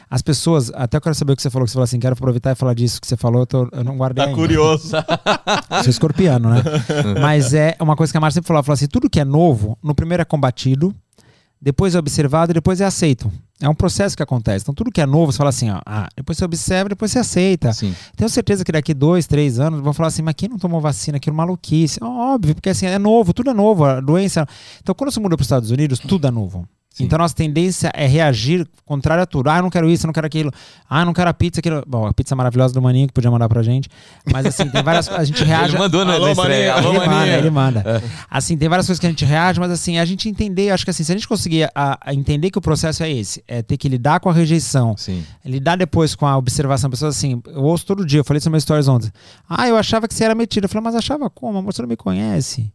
as 0.10 0.22
pessoas, 0.22 0.72
até 0.74 0.98
eu 0.98 1.02
quero 1.02 1.16
saber 1.16 1.34
o 1.34 1.36
que 1.36 1.42
você 1.42 1.50
falou, 1.50 1.66
que 1.66 1.72
você 1.72 1.76
falou 1.76 1.84
assim, 1.86 2.00
quero 2.00 2.14
aproveitar 2.14 2.52
e 2.52 2.56
falar 2.56 2.74
disso 2.74 3.02
que 3.02 3.08
você 3.08 3.18
falou, 3.18 3.42
eu, 3.42 3.46
tô- 3.48 3.70
eu 3.72 3.84
não 3.84 3.98
guardei 3.98 4.24
Tá 4.24 4.30
ainda. 4.30 4.40
curioso. 4.42 4.90
Sou 5.84 5.90
escorpiano, 5.90 6.50
né? 6.50 6.64
Mas 7.22 7.54
é 7.54 7.76
uma 7.80 7.96
coisa 7.96 8.12
que 8.14 8.18
a 8.18 8.22
Márcia 8.22 8.40
sempre 8.40 8.48
falou. 8.48 8.58
Ela 8.60 8.64
falou 8.64 8.76
assim: 8.76 8.88
tudo 8.88 9.10
que 9.10 9.20
é 9.20 9.26
novo, 9.26 9.78
no 9.84 9.94
primeiro 9.96 10.22
é 10.22 10.26
combatido, 10.26 10.94
depois 11.62 11.96
é 11.96 12.00
observado 12.00 12.52
e 12.52 12.54
depois 12.54 12.80
é 12.82 12.86
aceito. 12.86 13.32
É 13.62 13.70
um 13.70 13.74
processo 13.74 14.18
que 14.18 14.22
acontece. 14.22 14.64
Então, 14.64 14.76
tudo 14.76 14.92
que 14.92 15.00
é 15.02 15.06
novo, 15.06 15.32
você 15.32 15.38
fala 15.38 15.50
assim: 15.50 15.70
ó, 15.72 15.80
ah, 15.86 16.08
depois 16.16 16.38
você 16.38 16.46
observa, 16.46 16.90
depois 16.90 17.12
você 17.12 17.20
aceita. 17.20 17.72
Sim. 17.74 17.96
Tenho 18.16 18.30
certeza 18.30 18.64
que 18.66 18.72
daqui 18.72 18.94
dois, 18.94 19.26
três 19.28 19.60
anos 19.60 19.82
vão 19.82 19.94
falar 19.94 20.08
assim: 20.10 20.22
mas 20.22 20.36
quem 20.38 20.50
não 20.50 20.58
tomou 20.60 20.80
vacina? 20.82 21.18
Aquilo 21.18 21.36
maluquice. 21.36 21.98
Óbvio, 22.04 22.54
porque 22.54 22.70
assim, 22.70 22.86
é 22.86 23.00
novo, 23.00 23.34
tudo 23.34 23.50
é 23.50 23.54
novo. 23.54 23.86
A 23.86 24.00
doença. 24.02 24.46
Então, 24.82 24.94
quando 24.94 25.12
você 25.12 25.20
muda 25.20 25.36
para 25.36 25.42
os 25.42 25.48
Estados 25.48 25.72
Unidos, 25.72 26.00
tudo 26.00 26.28
é 26.28 26.32
novo. 26.32 26.68
Sim. 26.96 27.04
Então, 27.04 27.20
nossa 27.20 27.36
tendência 27.36 27.92
é 27.94 28.08
reagir 28.08 28.66
contrário 28.86 29.22
a 29.22 29.26
tudo. 29.26 29.50
Ah, 29.50 29.58
eu 29.58 29.64
não 29.64 29.70
quero 29.70 29.90
isso, 29.90 30.06
eu 30.06 30.08
não 30.08 30.14
quero 30.14 30.26
aquilo. 30.26 30.50
Ah, 30.90 31.02
eu 31.02 31.06
não 31.06 31.14
quero 31.14 31.30
a 31.30 31.34
pizza, 31.34 31.60
aquilo. 31.60 31.84
Bom, 31.86 32.06
a 32.08 32.14
pizza 32.14 32.34
maravilhosa 32.38 32.74
do 32.74 32.82
Maninho, 32.82 33.08
que 33.08 33.14
podia 33.14 33.30
mandar 33.30 33.50
pra 33.50 33.62
gente. 33.62 33.90
Mas, 34.32 34.46
assim, 34.46 34.70
tem 34.70 34.82
várias. 34.82 35.10
A 35.10 35.24
gente 35.26 35.44
reage. 35.44 35.72
Ele 35.74 35.78
mandou 35.80 36.06
na, 36.06 36.14
Alô. 36.14 36.34
Maninho. 36.34 36.72
Alô, 36.72 36.90
ele 36.92 37.00
manda, 37.00 37.10
Maninho. 37.12 37.36
ele 37.38 37.50
manda. 37.50 38.04
Assim, 38.30 38.56
tem 38.58 38.70
várias 38.70 38.86
coisas 38.88 39.00
que 39.00 39.06
a 39.06 39.10
gente 39.10 39.26
reage, 39.26 39.60
mas 39.60 39.72
assim, 39.72 39.98
a 39.98 40.06
gente 40.06 40.30
entender, 40.30 40.70
acho 40.70 40.86
que 40.86 40.92
assim, 40.92 41.04
se 41.04 41.12
a 41.12 41.16
gente 41.16 41.28
conseguir 41.28 41.70
a- 41.76 41.98
a 42.00 42.14
entender 42.14 42.50
que 42.50 42.58
o 42.58 42.62
processo 42.62 43.04
é 43.04 43.12
esse, 43.12 43.44
é 43.46 43.62
ter 43.62 43.76
que 43.76 43.90
lidar 43.90 44.22
com 44.22 44.30
a 44.30 44.34
rejeição, 44.34 44.96
Sim. 44.98 45.22
lidar 45.44 45.76
depois 45.76 46.16
com 46.16 46.26
a 46.26 46.38
observação, 46.38 46.90
pessoas 46.90 47.18
assim, 47.18 47.42
eu 47.48 47.64
ouço 47.64 47.86
todo 47.86 48.06
dia, 48.06 48.22
eu 48.22 48.24
falei 48.24 48.38
isso 48.38 48.48
no 48.48 48.52
meu 48.52 48.62
stories 48.62 48.88
ontem. 48.88 49.12
Ah, 49.50 49.68
eu 49.68 49.76
achava 49.76 50.08
que 50.08 50.14
você 50.14 50.24
era 50.24 50.34
metido. 50.34 50.64
Eu 50.66 50.70
falei, 50.70 50.84
mas 50.86 50.96
achava 50.96 51.30
como? 51.30 51.58
Amor, 51.58 51.74
você 51.74 51.82
não 51.82 51.90
me 51.90 51.98
conhece. 51.98 52.72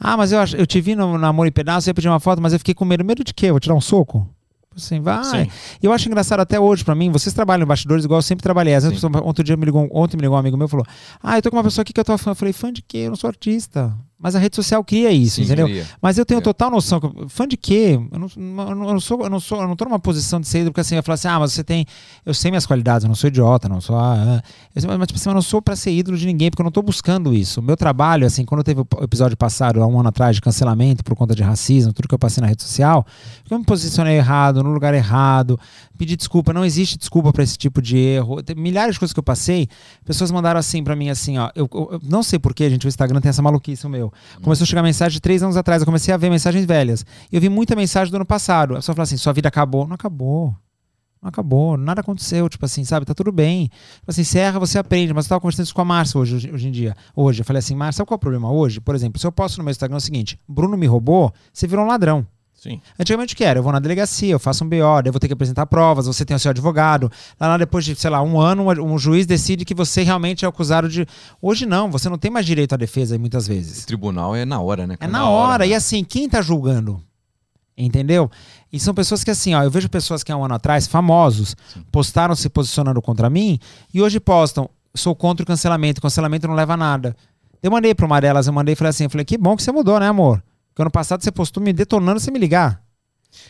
Ah, 0.00 0.16
mas 0.16 0.32
eu, 0.32 0.40
eu 0.56 0.66
te 0.66 0.80
vi 0.80 0.96
no, 0.96 1.18
no 1.18 1.26
Amor 1.26 1.46
em 1.46 1.52
Pedaço, 1.52 1.86
eu 1.86 1.90
ia 1.90 1.94
pedir 1.94 2.08
uma 2.08 2.18
foto, 2.18 2.40
mas 2.40 2.54
eu 2.54 2.58
fiquei 2.58 2.74
com 2.74 2.86
medo. 2.86 3.04
Medo 3.04 3.22
de 3.22 3.34
quê? 3.34 3.50
Vou 3.50 3.60
te 3.60 3.68
dar 3.68 3.74
um 3.74 3.80
soco? 3.80 4.26
Assim, 4.74 5.00
vai. 5.00 5.22
Sim. 5.24 5.50
E 5.82 5.86
eu 5.86 5.92
acho 5.92 6.08
engraçado 6.08 6.40
até 6.40 6.58
hoje 6.58 6.84
pra 6.84 6.94
mim, 6.94 7.10
vocês 7.10 7.34
trabalham 7.34 7.64
em 7.64 7.66
bastidores 7.66 8.04
igual 8.04 8.18
eu 8.18 8.22
sempre 8.22 8.42
trabalhei. 8.42 8.74
Às 8.74 8.84
vezes, 8.84 9.02
outro 9.22 9.44
dia 9.44 9.56
me 9.56 9.64
ligou, 9.64 9.88
ontem 9.92 10.16
me 10.16 10.22
ligou 10.22 10.36
um 10.36 10.40
amigo 10.40 10.56
meu 10.56 10.66
e 10.66 10.70
falou: 10.70 10.86
Ah, 11.22 11.36
eu 11.36 11.42
tô 11.42 11.50
com 11.50 11.56
uma 11.56 11.64
pessoa 11.64 11.82
aqui 11.82 11.92
que 11.92 12.00
eu 12.00 12.04
tô 12.04 12.16
fã. 12.16 12.30
Eu 12.30 12.34
falei, 12.34 12.52
fã 12.52 12.72
de 12.72 12.80
quê? 12.80 12.98
Eu 12.98 13.10
não 13.10 13.16
sou 13.16 13.28
artista. 13.28 13.94
Mas 14.22 14.36
a 14.36 14.38
rede 14.38 14.54
social 14.54 14.84
cria 14.84 15.10
isso, 15.10 15.36
Sim, 15.36 15.44
entendeu? 15.44 15.66
cria. 15.66 15.86
Mas 16.02 16.18
eu 16.18 16.26
tenho 16.26 16.38
É. 16.38 16.42
total 16.42 16.70
noção. 16.70 17.00
Fã 17.28 17.48
de 17.48 17.56
quê? 17.56 17.98
Eu 18.12 18.18
não, 18.18 18.28
eu 18.68 18.74
não- 18.74 19.00
sou, 19.00 19.22
eu 19.22 19.30
não 19.30 19.40
sou, 19.40 19.62
eu 19.62 19.66
não 19.66 19.74
tô 19.74 19.86
numa 19.86 19.98
posição 19.98 20.38
de 20.38 20.46
ser 20.46 20.58
ídolo, 20.58 20.72
porque 20.72 20.82
assim, 20.82 20.94
eu 20.94 21.02
falar 21.02 21.14
assim, 21.14 21.28
ah, 21.28 21.38
mas 21.40 21.54
você 21.54 21.64
tem. 21.64 21.86
Eu 22.26 22.34
sei 22.34 22.50
minhas 22.50 22.66
qualidades, 22.66 23.04
eu 23.04 23.08
não 23.08 23.14
sou 23.14 23.28
idiota, 23.28 23.66
não 23.66 23.80
sou. 23.80 23.96
Ah, 23.96 24.42
ah. 24.42 24.42
Eu, 24.76 24.98
mas, 24.98 25.06
tipo 25.06 25.18
assim, 25.18 25.30
eu 25.30 25.34
não 25.34 25.40
sou 25.40 25.62
pra 25.62 25.74
ser 25.74 25.90
ídolo 25.92 26.18
de 26.18 26.26
ninguém, 26.26 26.50
porque 26.50 26.60
eu 26.60 26.64
não 26.64 26.70
tô 26.70 26.82
buscando 26.82 27.32
isso. 27.32 27.60
O 27.60 27.62
meu 27.62 27.78
trabalho, 27.78 28.26
assim, 28.26 28.44
quando 28.44 28.62
teve 28.62 28.82
o 28.82 28.86
episódio 29.02 29.38
passado, 29.38 29.82
há 29.82 29.86
um 29.86 29.98
ano 29.98 30.10
atrás, 30.10 30.36
de 30.36 30.42
cancelamento 30.42 31.02
por 31.02 31.16
conta 31.16 31.34
de 31.34 31.42
racismo, 31.42 31.90
tudo 31.94 32.06
que 32.06 32.14
eu 32.14 32.18
passei 32.18 32.42
na 32.42 32.46
rede 32.46 32.62
social, 32.62 33.06
eu 33.50 33.58
me 33.58 33.64
posicionei 33.64 34.16
errado, 34.18 34.62
no 34.62 34.70
lugar 34.70 34.92
errado, 34.92 35.58
pedi 35.96 36.14
desculpa, 36.14 36.52
não 36.52 36.62
existe 36.64 36.98
desculpa 36.98 37.32
pra 37.32 37.42
esse 37.42 37.56
tipo 37.56 37.80
de 37.80 37.96
erro. 37.96 38.42
Tem 38.42 38.54
milhares 38.54 38.96
de 38.96 38.98
coisas 38.98 39.14
que 39.14 39.18
eu 39.18 39.24
passei, 39.24 39.66
pessoas 40.04 40.30
mandaram 40.30 40.60
assim 40.60 40.84
pra 40.84 40.94
mim, 40.94 41.08
assim, 41.08 41.38
ó, 41.38 41.50
eu, 41.54 41.66
eu- 41.72 41.88
eu 41.92 42.00
não 42.04 42.22
sei 42.22 42.38
porquê, 42.38 42.68
gente, 42.68 42.86
o 42.86 42.88
Instagram 42.88 43.20
tem 43.22 43.30
essa 43.30 43.40
maluquice, 43.40 43.86
o 43.86 43.88
meu. 43.90 44.09
Começou 44.42 44.64
a 44.64 44.66
chegar 44.66 44.82
mensagem 44.82 45.14
de 45.14 45.20
três 45.20 45.42
anos 45.42 45.56
atrás, 45.56 45.82
eu 45.82 45.86
comecei 45.86 46.12
a 46.12 46.16
ver 46.16 46.30
mensagens 46.30 46.64
velhas. 46.64 47.04
E 47.30 47.36
eu 47.36 47.40
vi 47.40 47.48
muita 47.48 47.74
mensagem 47.76 48.10
do 48.10 48.16
ano 48.16 48.26
passado. 48.26 48.74
A 48.74 48.76
pessoa 48.76 48.94
fala 48.94 49.04
assim, 49.04 49.16
sua 49.16 49.32
vida 49.32 49.48
acabou. 49.48 49.86
Não 49.86 49.94
acabou. 49.94 50.54
Não 51.22 51.28
acabou, 51.28 51.76
nada 51.76 52.00
aconteceu, 52.00 52.48
tipo 52.48 52.64
assim, 52.64 52.82
sabe? 52.82 53.04
Tá 53.04 53.12
tudo 53.12 53.30
bem. 53.30 53.68
Tipo 53.96 54.10
assim, 54.10 54.24
você 54.24 54.38
erra, 54.38 54.58
você 54.58 54.78
aprende. 54.78 55.12
Mas 55.12 55.26
eu 55.26 55.28
tava 55.28 55.40
conversando 55.40 55.66
isso 55.66 55.74
com 55.74 55.82
a 55.82 55.84
Márcia 55.84 56.18
hoje, 56.18 56.36
hoje, 56.36 56.50
hoje 56.50 56.68
em 56.68 56.70
dia. 56.70 56.96
Hoje, 57.14 57.42
eu 57.42 57.44
falei 57.44 57.58
assim, 57.58 57.74
Márcia, 57.74 57.98
sabe 57.98 58.08
qual 58.08 58.14
é 58.14 58.16
o 58.16 58.20
problema 58.20 58.50
hoje? 58.50 58.80
Por 58.80 58.94
exemplo, 58.94 59.20
se 59.20 59.26
eu 59.26 59.32
posto 59.32 59.58
no 59.58 59.64
meu 59.64 59.70
Instagram 59.70 59.98
o 59.98 60.00
seguinte, 60.00 60.40
Bruno 60.48 60.78
me 60.78 60.86
roubou, 60.86 61.30
você 61.52 61.66
virou 61.66 61.84
um 61.84 61.88
ladrão. 61.88 62.26
Sim. 62.60 62.78
Antigamente 62.98 63.32
o 63.32 63.36
que 63.38 63.42
era? 63.42 63.58
Eu 63.58 63.62
vou 63.62 63.72
na 63.72 63.78
delegacia, 63.78 64.32
eu 64.32 64.38
faço 64.38 64.62
um 64.64 64.68
BO, 64.68 64.76
daí 64.76 65.06
eu 65.06 65.12
vou 65.12 65.18
ter 65.18 65.28
que 65.28 65.32
apresentar 65.32 65.64
provas, 65.64 66.06
você 66.06 66.26
tem 66.26 66.36
o 66.36 66.38
seu 66.38 66.50
advogado. 66.50 67.10
Lá, 67.40 67.48
lá 67.48 67.56
depois 67.56 67.86
de, 67.86 67.96
sei 67.96 68.10
lá, 68.10 68.22
um 68.22 68.38
ano, 68.38 68.68
um, 68.84 68.98
juiz 68.98 69.24
decide 69.24 69.64
que 69.64 69.72
você 69.72 70.02
realmente 70.02 70.44
é 70.44 70.48
acusado 70.48 70.86
de. 70.86 71.06
Hoje 71.40 71.64
não, 71.64 71.90
você 71.90 72.10
não 72.10 72.18
tem 72.18 72.30
mais 72.30 72.44
direito 72.44 72.74
à 72.74 72.76
defesa 72.76 73.18
muitas 73.18 73.46
vezes. 73.46 73.86
Tribunal 73.86 74.36
é 74.36 74.44
na 74.44 74.60
hora, 74.60 74.86
né? 74.86 74.92
É 74.92 74.96
cara? 74.98 75.10
na 75.10 75.26
hora. 75.26 75.64
né? 75.64 75.70
E 75.70 75.74
assim, 75.74 76.04
quem 76.04 76.28
tá 76.28 76.42
julgando? 76.42 77.02
Entendeu? 77.78 78.30
E 78.70 78.78
são 78.78 78.92
pessoas 78.92 79.24
que, 79.24 79.30
assim, 79.30 79.54
ó, 79.54 79.62
eu 79.62 79.70
vejo 79.70 79.88
pessoas 79.88 80.22
que 80.22 80.30
há 80.30 80.36
um 80.36 80.44
ano 80.44 80.52
atrás, 80.52 80.86
famosos, 80.86 81.56
postaram 81.90 82.34
se 82.34 82.50
posicionando 82.50 83.00
contra 83.00 83.30
mim 83.30 83.58
e 83.94 84.02
hoje 84.02 84.20
postam, 84.20 84.68
sou 84.94 85.16
contra 85.16 85.44
o 85.44 85.46
cancelamento, 85.46 86.02
cancelamento 86.02 86.46
não 86.46 86.54
leva 86.54 86.74
a 86.74 86.76
nada. 86.76 87.16
Eu 87.62 87.70
mandei 87.70 87.94
pra 87.94 88.04
uma 88.04 88.20
delas, 88.20 88.46
eu 88.46 88.52
mandei 88.52 88.74
e 88.74 88.76
falei 88.76 88.90
assim, 88.90 89.04
eu 89.04 89.10
falei, 89.10 89.24
que 89.24 89.38
bom 89.38 89.56
que 89.56 89.62
você 89.62 89.72
mudou, 89.72 89.98
né, 89.98 90.08
amor? 90.08 90.42
Porque 90.80 90.82
ano 90.82 90.90
passado 90.90 91.22
você 91.22 91.30
postou 91.30 91.62
me 91.62 91.72
detonando 91.74 92.18
sem 92.20 92.32
me 92.32 92.38
ligar. 92.38 92.82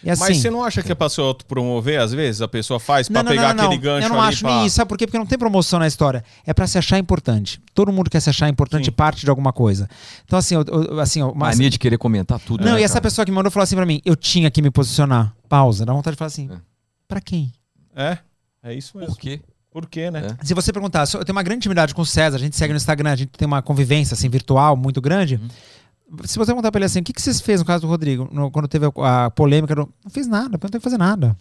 E 0.05 0.11
assim, 0.11 0.21
Mas 0.21 0.37
você 0.39 0.51
não 0.51 0.63
acha 0.65 0.83
que 0.83 0.91
é 0.93 0.95
pra 0.95 1.09
se 1.09 1.21
autopromover, 1.21 1.99
às 2.01 2.13
vezes? 2.13 2.43
A 2.43 2.49
pessoa 2.49 2.79
faz 2.79 3.09
pra 3.09 3.25
pegar 3.25 3.51
aquele 3.51 3.79
gancho 3.79 4.05
Eu 4.07 4.11
não 4.11 4.21
ali 4.21 4.29
acho 4.29 4.41
pra... 4.43 4.51
nem 4.57 4.67
isso. 4.67 4.77
Sabe 4.77 4.89
por 4.89 4.99
quê? 4.99 5.07
Porque 5.07 5.17
não 5.19 5.25
tem 5.25 5.39
promoção 5.39 5.79
na 5.79 5.87
história. 5.87 6.23
É 6.45 6.53
pra 6.53 6.67
se 6.67 6.77
achar 6.77 6.99
importante. 6.99 7.59
Todo 7.73 7.91
mundo 7.93 8.11
quer 8.11 8.21
se 8.21 8.29
achar 8.29 8.49
importante 8.49 8.87
Sim. 8.87 8.91
parte 8.91 9.21
de 9.25 9.31
alguma 9.31 9.53
coisa. 9.55 9.89
Então, 10.25 10.39
assim, 10.39 10.55
eu, 10.57 10.65
eu- 10.67 11.01
assim, 11.01 11.23
ó, 11.23 11.33
mas, 11.35 11.57
Mania 11.57 11.71
de 11.71 11.79
querer 11.79 11.97
comentar 11.97 12.39
tudo. 12.41 12.63
não, 12.65 12.73
né, 12.75 12.81
e 12.81 12.85
essa 12.85 12.95
cara? 12.95 13.03
pessoa 13.05 13.25
que 13.25 13.31
me 13.31 13.37
mandou 13.37 13.51
falou 13.51 13.65
assim 13.65 13.77
pra 13.77 13.87
mim: 13.87 14.03
eu 14.05 14.17
tinha 14.17 14.51
que 14.51 14.61
me 14.61 14.71
posicionar. 14.71 15.35
Pausa. 15.49 15.87
Dá 15.87 15.93
vontade 15.95 16.15
de 16.15 16.19
falar 16.19 16.27
assim: 16.27 16.51
É. 16.53 16.57
pra 17.09 17.21
quem? 17.21 17.51
É, 17.97 18.19
é 18.63 18.75
isso 18.75 18.99
mesmo. 18.99 19.15
Por 19.15 19.21
quê? 19.21 19.41
Por 19.71 19.87
quê, 19.87 20.11
né? 20.11 20.37
É. 20.43 20.45
Se 20.45 20.53
você 20.53 20.73
perguntar, 20.73 21.07
eu 21.15 21.25
tenho 21.25 21.35
uma 21.35 21.43
grande 21.45 21.59
intimidade 21.59 21.95
com 21.95 22.03
o 22.03 22.07
César, 22.07 22.37
a 22.37 22.41
gente 22.41 22.57
segue 22.57 22.73
no 22.73 22.77
Instagram, 22.77 23.13
a 23.13 23.17
gente 23.17 23.31
tem 23.31 23.47
uma 23.47 23.63
convivência 23.63 24.15
assim, 24.15 24.29
virtual 24.29 24.77
muito 24.77 25.01
grande. 25.01 25.37
Uhum. 25.37 25.49
Se 26.25 26.37
você 26.39 26.47
perguntar 26.47 26.71
pra 26.73 26.79
ele 26.79 26.87
assim, 26.87 27.01
o 27.01 27.05
que, 27.05 27.13
que 27.13 27.23
vocês 27.23 27.41
fez 27.41 27.61
no 27.61 27.67
caso 27.67 27.83
do 27.83 27.89
Rodrigo, 27.89 28.29
no- 28.33 28.51
quando 28.51 28.67
teve 28.69 28.87
a, 28.87 29.27
a 29.27 29.31
polêmica? 29.31 29.75
do- 29.75 29.89
Não 30.05 30.11
fiz 30.11 30.27
nada, 30.27 30.47
eu 30.57 30.61
não 30.63 30.71
tenho 30.71 30.81
que 30.81 30.81
fazer 30.81 30.99
nada. 30.99 31.37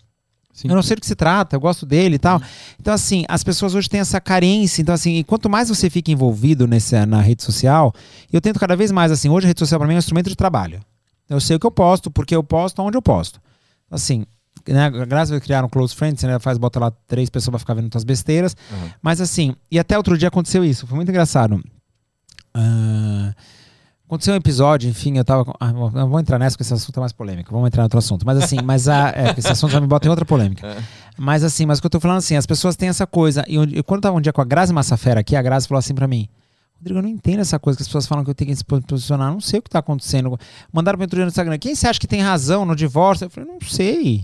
Sim. 0.53 0.67
Eu 0.67 0.75
não 0.75 0.81
sei 0.83 0.95
do 0.95 1.01
que 1.01 1.07
se 1.07 1.15
trata, 1.15 1.55
eu 1.55 1.59
gosto 1.59 1.85
dele 1.85 2.15
e 2.15 2.19
tal. 2.19 2.41
Então, 2.79 2.93
assim, 2.93 3.23
as 3.29 3.43
pessoas 3.43 3.75
hoje 3.75 3.87
têm 3.89 3.99
essa 3.99 4.19
carência. 4.19 4.81
Então, 4.81 4.93
assim, 4.93 5.15
e 5.15 5.23
quanto 5.23 5.49
mais 5.49 5.69
você 5.69 5.89
fica 5.89 6.11
envolvido 6.11 6.67
nesse, 6.67 7.05
na 7.05 7.21
rede 7.21 7.43
social, 7.43 7.93
eu 8.33 8.41
tento 8.41 8.59
cada 8.59 8.75
vez 8.75 8.91
mais, 8.91 9.11
assim, 9.11 9.29
hoje 9.29 9.45
a 9.45 9.49
rede 9.49 9.59
social 9.59 9.79
para 9.79 9.87
mim 9.87 9.93
é 9.93 9.97
um 9.97 9.99
instrumento 9.99 10.27
de 10.29 10.35
trabalho. 10.35 10.81
Eu 11.29 11.39
sei 11.39 11.55
o 11.55 11.59
que 11.59 11.65
eu 11.65 11.71
posto, 11.71 12.09
porque 12.11 12.35
eu 12.35 12.43
posto, 12.43 12.81
onde 12.81 12.97
eu 12.97 13.01
posto. 13.01 13.39
Assim, 13.89 14.25
né, 14.67 14.89
graças 14.89 15.29
a 15.31 15.35
Deus 15.35 15.43
criaram 15.43 15.69
Close 15.69 15.95
Friends, 15.95 16.19
você 16.19 16.27
né, 16.27 16.39
faz, 16.39 16.57
bota 16.57 16.79
lá 16.79 16.91
três 17.07 17.29
pessoas 17.29 17.51
pra 17.51 17.59
ficar 17.59 17.75
vendo 17.75 17.89
tuas 17.89 18.03
besteiras. 18.03 18.55
Uhum. 18.71 18.89
Mas 19.01 19.21
assim, 19.21 19.55
e 19.71 19.79
até 19.79 19.95
outro 19.97 20.17
dia 20.17 20.27
aconteceu 20.27 20.65
isso, 20.65 20.85
foi 20.87 20.95
muito 20.95 21.09
engraçado. 21.09 21.63
Ah, 22.53 23.33
aconteceu 24.09 24.33
um 24.33 24.37
episódio, 24.37 24.89
enfim, 24.89 25.17
eu 25.17 25.23
tava. 25.23 25.45
com- 25.45 25.53
Ah, 25.59 25.71
não 25.71 26.09
vou 26.09 26.19
entrar 26.19 26.37
nessa, 26.37 26.55
porque 26.55 26.63
esse 26.63 26.73
assunto 26.73 26.97
é 26.97 26.99
mais 26.99 27.11
polêmico. 27.13 27.51
Vamos 27.51 27.67
entrar 27.67 27.83
em 27.83 27.85
outro 27.85 27.99
assunto. 27.99 28.25
Mas 28.25 28.37
assim, 28.43 28.57
mas 28.63 28.87
a, 28.89 29.09
é, 29.11 29.33
esse 29.37 29.47
assunto 29.47 29.71
já 29.71 29.79
me 29.79 29.87
bota 29.87 30.07
em 30.07 30.09
outra 30.09 30.25
polêmica. 30.25 30.67
Mas 31.17 31.43
assim, 31.43 31.65
mas 31.65 31.77
o 31.79 31.81
que 31.81 31.85
eu 31.87 31.91
tô 31.91 31.99
falando 31.99 32.17
assim, 32.17 32.35
as 32.35 32.45
pessoas 32.45 32.75
têm 32.75 32.89
essa 32.89 33.05
coisa. 33.07 33.45
E 33.47 33.55
eu, 33.55 33.63
eu- 33.65 33.83
quando 33.83 33.99
eu 33.99 34.01
tava 34.03 34.17
um 34.17 34.21
dia 34.21 34.33
com 34.33 34.41
a 34.41 34.45
Grazi 34.45 34.73
Massafera 34.73 35.19
aqui, 35.21 35.35
a 35.35 35.41
Grazi 35.41 35.67
falou 35.67 35.79
assim 35.79 35.93
pra 35.93 36.07
mim. 36.07 36.27
Rodrigo, 36.77 36.99
eu 36.99 37.03
não 37.03 37.09
entendo 37.09 37.41
essa 37.41 37.59
coisa 37.59 37.75
que 37.77 37.81
as 37.83 37.87
pessoas 37.87 38.07
falam 38.07 38.23
que 38.23 38.29
eu 38.29 38.35
tenho 38.35 38.49
que 38.51 38.55
se 38.55 38.63
posicionar. 38.63 39.27
Eu 39.29 39.33
Não 39.33 39.41
sei 39.41 39.59
o 39.59 39.61
que 39.61 39.69
tá 39.69 39.79
acontecendo. 39.79 40.37
Mandaram 40.71 40.97
pra 40.97 41.03
outro 41.03 41.17
dia 41.17 41.25
no 41.25 41.29
Instagram. 41.29 41.57
Quem 41.57 41.75
você 41.75 41.87
acha 41.87 41.99
que 41.99 42.07
tem 42.07 42.21
razão 42.21 42.63
no 42.65 42.73
divórcio? 42.75 43.25
Eu 43.25 43.29
falei, 43.29 43.49
não 43.49 43.59
sei. 43.67 44.23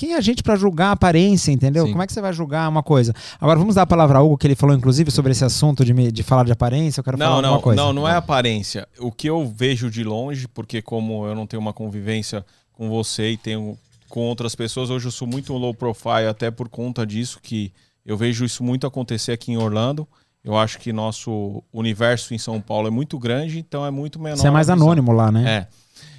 Quem 0.00 0.14
é 0.14 0.16
a 0.16 0.20
gente 0.22 0.42
pra 0.42 0.56
julgar 0.56 0.88
a 0.88 0.92
aparência, 0.92 1.52
entendeu? 1.52 1.84
Sim. 1.84 1.90
Como 1.92 2.02
é 2.02 2.06
que 2.06 2.12
você 2.14 2.22
vai 2.22 2.32
julgar 2.32 2.66
uma 2.70 2.82
coisa? 2.82 3.12
Agora 3.38 3.58
vamos 3.58 3.74
dar 3.74 3.82
a 3.82 3.86
palavra 3.86 4.18
a 4.18 4.22
Hugo, 4.22 4.38
que 4.38 4.46
ele 4.46 4.54
falou, 4.54 4.74
inclusive, 4.74 5.10
sobre 5.10 5.32
esse 5.32 5.44
assunto 5.44 5.84
de, 5.84 5.92
me- 5.92 6.10
de 6.10 6.22
falar 6.22 6.44
de 6.44 6.52
aparência. 6.52 7.00
Eu 7.00 7.04
quero 7.04 7.18
falar 7.18 7.28
Não, 7.28 7.36
alguma 7.36 7.52
não, 7.56 7.60
coisa. 7.60 7.82
não, 7.82 7.92
não 7.92 8.08
é 8.08 8.14
aparência. 8.14 8.88
O 8.98 9.12
que 9.12 9.28
eu 9.28 9.46
vejo 9.46 9.90
de 9.90 10.02
longe, 10.02 10.48
porque 10.48 10.80
como 10.80 11.26
eu 11.26 11.34
não 11.34 11.46
tenho 11.46 11.60
uma 11.60 11.74
convivência 11.74 12.44
com 12.72 12.88
você 12.88 13.32
e 13.32 13.36
tenho 13.36 13.76
com 14.08 14.20
outras 14.20 14.54
pessoas, 14.54 14.88
hoje 14.88 15.06
eu 15.06 15.10
sou 15.12 15.28
muito 15.28 15.52
low 15.52 15.74
profile 15.74 16.26
até 16.28 16.50
por 16.50 16.68
conta 16.70 17.06
disso 17.06 17.38
que 17.42 17.70
eu 18.06 18.16
vejo 18.16 18.44
isso 18.44 18.64
muito 18.64 18.86
acontecer 18.86 19.32
aqui 19.32 19.52
em 19.52 19.58
Orlando. 19.58 20.08
Eu 20.42 20.56
acho 20.56 20.78
que 20.78 20.90
nosso 20.94 21.62
universo 21.70 22.32
em 22.32 22.38
São 22.38 22.58
Paulo 22.58 22.88
é 22.88 22.90
muito 22.90 23.18
grande, 23.18 23.58
então 23.58 23.84
é 23.84 23.90
muito 23.90 24.18
menor. 24.18 24.38
Você 24.38 24.46
é 24.48 24.50
mais 24.50 24.70
anônimo 24.70 25.12
lá, 25.12 25.30
né? 25.30 25.50
É. 25.50 25.66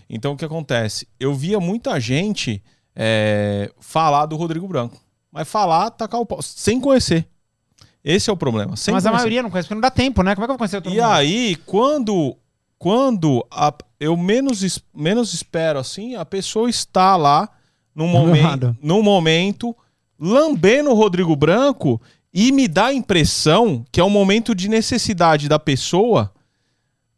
Então 0.07 0.33
o 0.33 0.37
que 0.37 0.45
acontece? 0.45 1.07
Eu 1.19 1.33
via 1.33 1.59
muita 1.59 1.99
gente 1.99 2.61
é, 2.95 3.71
falar 3.79 4.25
do 4.25 4.35
Rodrigo 4.35 4.67
Branco, 4.67 4.97
mas 5.31 5.47
falar, 5.47 5.89
tacar 5.91 6.19
o 6.19 6.25
pau, 6.25 6.41
sem 6.41 6.79
conhecer. 6.79 7.27
Esse 8.03 8.29
é 8.29 8.33
o 8.33 8.37
problema. 8.37 8.75
Sem 8.75 8.93
Mas 8.93 9.05
a 9.05 9.09
conhecer. 9.09 9.21
maioria 9.23 9.43
não 9.43 9.49
conhece, 9.51 9.67
porque 9.67 9.75
não 9.75 9.81
dá 9.81 9.91
tempo, 9.91 10.23
né? 10.23 10.33
Como 10.35 10.43
é 10.43 10.47
que 10.47 10.51
eu 10.51 10.53
vou 10.53 10.57
conhecer 10.57 10.81
todo 10.81 10.91
E 10.91 10.95
mundo? 10.99 11.05
aí, 11.11 11.55
quando, 11.67 12.35
quando 12.79 13.45
a- 13.51 13.73
eu 13.99 14.17
menos, 14.17 14.79
menos 14.93 15.33
espero 15.35 15.77
assim, 15.79 16.15
a 16.15 16.25
pessoa 16.25 16.67
está 16.69 17.15
lá 17.15 17.47
num 17.93 18.07
momento, 18.07 18.75
num 18.81 19.03
momento 19.03 19.75
lambendo 20.19 20.89
o 20.89 20.95
Rodrigo 20.95 21.35
Branco 21.35 22.01
e 22.33 22.51
me 22.51 22.67
dá 22.67 22.87
a 22.87 22.93
impressão 22.93 23.85
que 23.91 23.99
é 23.99 24.03
um 24.03 24.09
momento 24.09 24.55
de 24.55 24.67
necessidade 24.67 25.47
da 25.47 25.59
pessoa, 25.59 26.33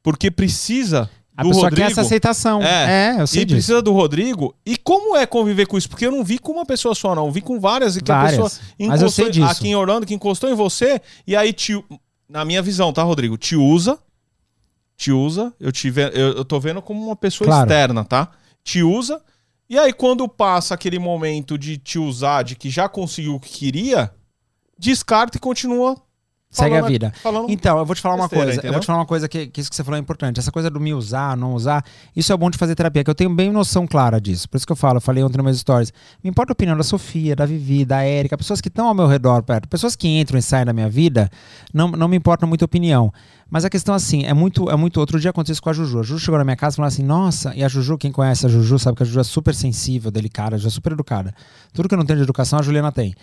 porque 0.01 0.29
precisa 0.29 1.09
A 1.35 1.41
do 1.43 1.49
pessoa 1.49 1.65
Rodrigo. 1.65 1.85
quer 1.88 1.91
essa 1.91 2.01
aceitação. 2.01 2.61
É. 2.61 3.15
É, 3.18 3.22
eu 3.22 3.26
sei 3.27 3.41
E 3.41 3.45
disso. 3.45 3.55
precisa 3.55 3.81
do 3.81 3.91
Rodrigo. 3.91 4.55
E 4.65 4.77
como 4.77 5.15
é 5.18 5.26
conviver 5.26 5.65
com 5.65 5.77
isso? 5.77 5.89
Porque 5.89 6.05
eu 6.05 6.11
não 6.11 6.23
vi 6.23 6.38
com 6.38 6.51
uma 6.51 6.65
pessoa 6.65 6.93
só, 6.93 7.15
não. 7.15 7.26
Eu 7.26 7.31
vi 7.31 7.41
com 7.41 7.60
várias. 7.60 7.95
E 7.97 8.01
que 8.01 8.11
a 8.11 8.22
Várias. 8.22 8.60
pessoa 8.60 8.68
Mas 8.88 9.01
eu 9.01 9.10
sei 9.10 9.30
disso. 9.31 9.45
aqui 9.47 9.68
em 9.69 9.76
Orlando, 9.76 10.05
que 10.05 10.14
encostou 10.14 10.49
em 10.49 10.53
você. 10.53 11.01
E 11.26 11.35
aí, 11.35 11.51
te, 11.51 11.84
na 12.30 12.45
minha 12.45 12.61
visão, 12.61 12.93
tá, 12.93 13.01
Rodrigo? 13.01 13.35
Te 13.38 13.55
usa. 13.55 13.97
Te 14.95 15.11
usa. 15.11 15.51
Eu, 15.60 15.72
te 15.72 15.88
eu, 15.95 16.34
eu 16.38 16.45
tô 16.45 16.60
vendo 16.60 16.81
como 16.81 17.03
uma 17.03 17.15
pessoa 17.15 17.47
Claro. 17.47 17.64
externa, 17.64 18.03
tá? 18.05 18.30
Te 18.64 18.84
usa. 18.84 19.19
E 19.68 19.80
aí, 19.80 19.91
quando 19.91 20.27
passa 20.27 20.76
aquele 20.76 20.99
momento 20.99 21.57
de 21.57 21.77
te 21.77 21.97
usar, 21.97 22.43
de 22.43 22.55
que 22.55 22.69
já 22.69 22.88
conseguiu 22.88 23.34
o 23.35 23.39
que 23.39 23.49
queria, 23.49 24.11
descarta 24.77 25.38
e 25.38 25.39
continua. 25.39 25.97
Segue 26.53 26.75
a 26.75 26.80
falando- 26.80 26.91
vida. 26.91 27.13
Falando 27.21 27.49
Então, 27.49 27.77
eu 27.80 27.85
vou 27.85 27.95
te 27.95 28.01
falar 28.01 28.15
uma 28.15 28.23
Besteira, 28.25 28.45
coisa. 28.45 28.57
Eu 28.57 28.59
entendeu? 28.59 28.73
vou 28.73 28.80
te 28.81 28.85
falar 28.85 28.99
uma 28.99 29.05
coisa 29.05 29.27
que, 29.27 29.47
que 29.47 29.59
isso 29.59 29.69
que 29.69 29.75
você 29.75 29.84
falou 29.84 29.97
é 29.97 29.99
importante. 29.99 30.39
Essa 30.39 30.51
coisa 30.51 30.69
do 30.69 30.80
me 30.80 30.93
usar, 30.93 31.35
não 31.35 31.53
usar, 31.53 31.84
isso 32.15 32.31
é 32.31 32.38
bom 32.38 32.49
de 32.49 32.57
fazer 32.57 32.75
terapia, 32.75 33.03
que 33.03 33.09
eu 33.09 33.15
tenho 33.15 33.30
bem 33.34 33.51
noção 33.51 33.85
clara 33.88 34.21
disso. 34.21 34.47
Por 34.47 34.57
isso 34.57 34.65
que 34.65 34.71
eu 34.71 34.75
falo, 34.77 34.97
eu 34.97 35.01
falei 35.01 35.23
ontem 35.23 35.38
nos 35.38 35.45
meus 35.45 35.59
stories. 35.59 35.91
Me 36.23 36.30
importa 36.30 36.51
a 36.51 36.53
opinião 36.53 36.77
da 36.77 36.84
Sofia, 36.84 37.35
da 37.35 37.45
Vivi, 37.45 37.84
da 37.84 38.03
Érica, 38.03 38.38
pessoas 38.38 38.61
que 38.61 38.67
estão 38.67 38.88
ao 38.88 38.93
meu 38.93 39.07
redor 39.07 39.41
perto, 39.43 39.67
pessoas 39.67 39.95
que 39.95 40.07
entram 40.07 40.38
e 40.38 40.41
saem 40.41 40.65
da 40.65 40.73
minha 40.73 40.89
vida, 40.89 41.30
não, 41.73 41.89
não 41.89 42.07
me 42.07 42.15
importa 42.17 42.45
muito 42.45 42.61
a 42.63 42.65
opinião. 42.65 43.11
Mas 43.49 43.63
a 43.65 43.69
questão, 43.69 43.93
assim, 43.93 44.23
é 44.23 44.34
muito, 44.34 44.67
é 44.71 44.75
muito. 44.75 44.99
Outro 44.99 45.19
dia 45.19 45.30
aconteceu 45.30 45.53
isso 45.53 45.61
com 45.61 45.69
a 45.69 45.73
Juju. 45.73 45.99
A 45.99 46.03
Juju 46.03 46.19
chegou 46.25 46.39
na 46.39 46.43
minha 46.43 46.55
casa 46.55 46.73
e 46.73 46.77
falou 46.77 46.88
assim: 46.88 47.03
Nossa, 47.03 47.53
e 47.55 47.63
a 47.63 47.67
Juju, 47.67 47.99
quem 47.99 48.11
conhece 48.11 48.47
a 48.47 48.49
Juju, 48.49 48.80
sabe 48.80 48.97
que 48.97 49.03
a 49.03 49.05
Juju 49.05 49.19
é 49.19 49.23
super 49.23 49.53
sensível, 49.53 50.09
delicada, 50.09 50.55
a 50.55 50.59
é 50.59 50.69
super 50.71 50.93
educada. 50.93 51.35
Tudo 51.71 51.88
que 51.88 51.93
eu 51.93 51.97
não 51.99 52.05
tenho 52.05 52.17
de 52.17 52.23
educação, 52.23 52.57
a 52.57 52.63
Juliana 52.63 52.91
tem. 52.91 53.13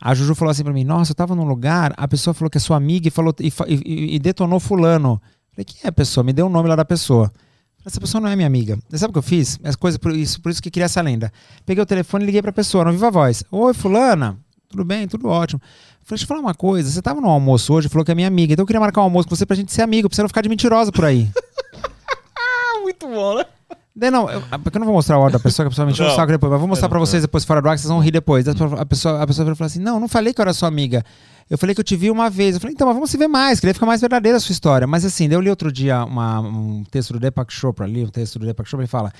A 0.00 0.14
Juju 0.14 0.34
falou 0.34 0.50
assim 0.50 0.64
pra 0.64 0.72
mim: 0.72 0.84
Nossa, 0.84 1.10
eu 1.12 1.14
tava 1.16 1.34
num 1.34 1.44
lugar, 1.44 1.92
a 1.96 2.08
pessoa 2.08 2.32
falou 2.34 2.48
que 2.50 2.56
é 2.58 2.60
sua 2.60 2.76
amiga 2.76 3.08
e, 3.08 3.10
falou, 3.10 3.34
e, 3.38 3.52
e- 3.66 4.14
e 4.14 4.18
detonou 4.18 4.58
Fulano. 4.58 5.20
Falei: 5.52 5.64
Quem 5.64 5.80
é 5.84 5.88
a 5.88 5.92
pessoa? 5.92 6.24
Me 6.24 6.32
deu 6.32 6.46
o 6.46 6.48
nome 6.50 6.68
lá 6.68 6.76
da 6.76 6.84
pessoa. 6.84 7.30
Essa 7.84 7.98
pessoa 8.00 8.20
não 8.20 8.28
é 8.28 8.36
minha 8.36 8.46
amiga. 8.46 8.78
Você 8.88 8.98
sabe 8.98 9.10
o 9.10 9.12
que 9.14 9.18
eu 9.18 9.22
fiz? 9.22 9.58
As 9.64 9.74
coisas, 9.76 9.96
por 9.98 10.12
isso, 10.14 10.40
por 10.40 10.50
isso 10.50 10.62
que 10.62 10.70
queria 10.70 10.84
essa 10.84 11.00
lenda. 11.00 11.32
Peguei 11.64 11.82
o 11.82 11.86
telefone 11.86 12.24
e 12.24 12.26
liguei 12.26 12.42
pra 12.42 12.52
pessoa, 12.52 12.84
não 12.84 12.92
viva 12.92 13.08
a 13.08 13.10
voz. 13.10 13.42
Oi, 13.50 13.72
Fulana. 13.74 14.38
Tudo 14.68 14.84
bem? 14.84 15.08
Tudo 15.08 15.28
ótimo. 15.28 15.60
Falei, 16.04 16.06
deixa 16.10 16.24
eu 16.24 16.28
falar 16.28 16.40
uma 16.40 16.54
coisa. 16.54 16.90
Você 16.90 17.00
tava 17.02 17.20
no 17.20 17.28
almoço 17.28 17.72
hoje 17.72 17.88
falou 17.88 18.04
que 18.04 18.12
é 18.12 18.14
minha 18.14 18.28
amiga. 18.28 18.52
Então 18.52 18.62
eu 18.62 18.66
queria 18.66 18.80
marcar 18.80 19.00
um 19.00 19.04
almoço 19.04 19.26
com 19.28 19.34
você 19.34 19.46
pra 19.46 19.56
gente 19.56 19.72
ser 19.72 19.82
amigo, 19.82 20.08
pra 20.08 20.14
você 20.16 20.22
não 20.22 20.28
ficar 20.28 20.42
de 20.42 20.48
mentirosa 20.48 20.92
por 20.92 21.04
aí. 21.06 21.28
muito 22.82 23.06
bom, 23.08 23.36
né? 23.36 23.44
Não, 23.96 24.30
eu, 24.30 24.40
porque 24.62 24.78
eu 24.78 24.80
não 24.80 24.86
vou 24.86 24.94
mostrar 24.94 25.18
o 25.18 25.22
áudio 25.22 25.38
da 25.38 25.42
pessoa, 25.42 25.64
que 25.64 25.68
a 25.68 25.70
pessoa 25.70 25.84
me 25.86 25.92
encheu 25.92 26.06
o 26.06 26.10
saco 26.16 26.30
depois, 26.32 26.50
mas 26.50 26.60
vou 26.60 26.68
mostrar 26.68 26.86
É, 26.86 26.88
pra 26.88 26.98
não, 26.98 27.04
vocês 27.06 27.22
depois 27.22 27.44
fora 27.44 27.60
do 27.60 27.68
ar, 27.68 27.74
que 27.74 27.80
vocês 27.82 27.90
vão 27.90 27.98
rir 28.00 28.12
depois. 28.12 28.46
A 28.48 28.86
pessoa, 28.86 29.22
a 29.22 29.26
pessoa 29.26 29.54
falou 29.54 29.66
assim: 29.66 29.80
Não, 29.80 29.94
eu 29.94 30.00
não 30.00 30.08
falei 30.08 30.32
que 30.32 30.40
eu 30.40 30.42
era 30.42 30.52
sua 30.52 30.68
amiga. 30.68 31.04
Eu 31.50 31.58
falei 31.58 31.74
que 31.74 31.80
eu 31.80 31.84
te 31.84 31.96
vi 31.96 32.08
uma 32.10 32.30
vez. 32.30 32.54
Eu 32.54 32.60
falei, 32.60 32.74
então, 32.74 32.86
mas 32.86 32.94
vamos 32.94 33.10
se 33.10 33.16
ver 33.16 33.26
mais, 33.26 33.58
que 33.58 33.66
daí 33.66 33.74
fica 33.74 33.84
mais 33.84 34.00
verdadeira 34.00 34.36
a 34.38 34.40
sua 34.40 34.52
história. 34.52 34.86
Mas 34.86 35.04
assim, 35.04 35.26
eu 35.28 35.40
li 35.40 35.50
outro 35.50 35.72
dia 35.72 36.04
uma- 36.04 36.38
um 36.40 36.84
texto 36.88 37.12
do 37.12 37.18
Deepak 37.18 37.52
Chopra 37.52 37.84
ali, 37.84 38.04
um 38.04 38.08
texto 38.08 38.38
do 38.38 38.44
Deepak 38.44 38.70
Chopra, 38.70 38.84
ele 38.84 38.88
fala: 38.88 39.12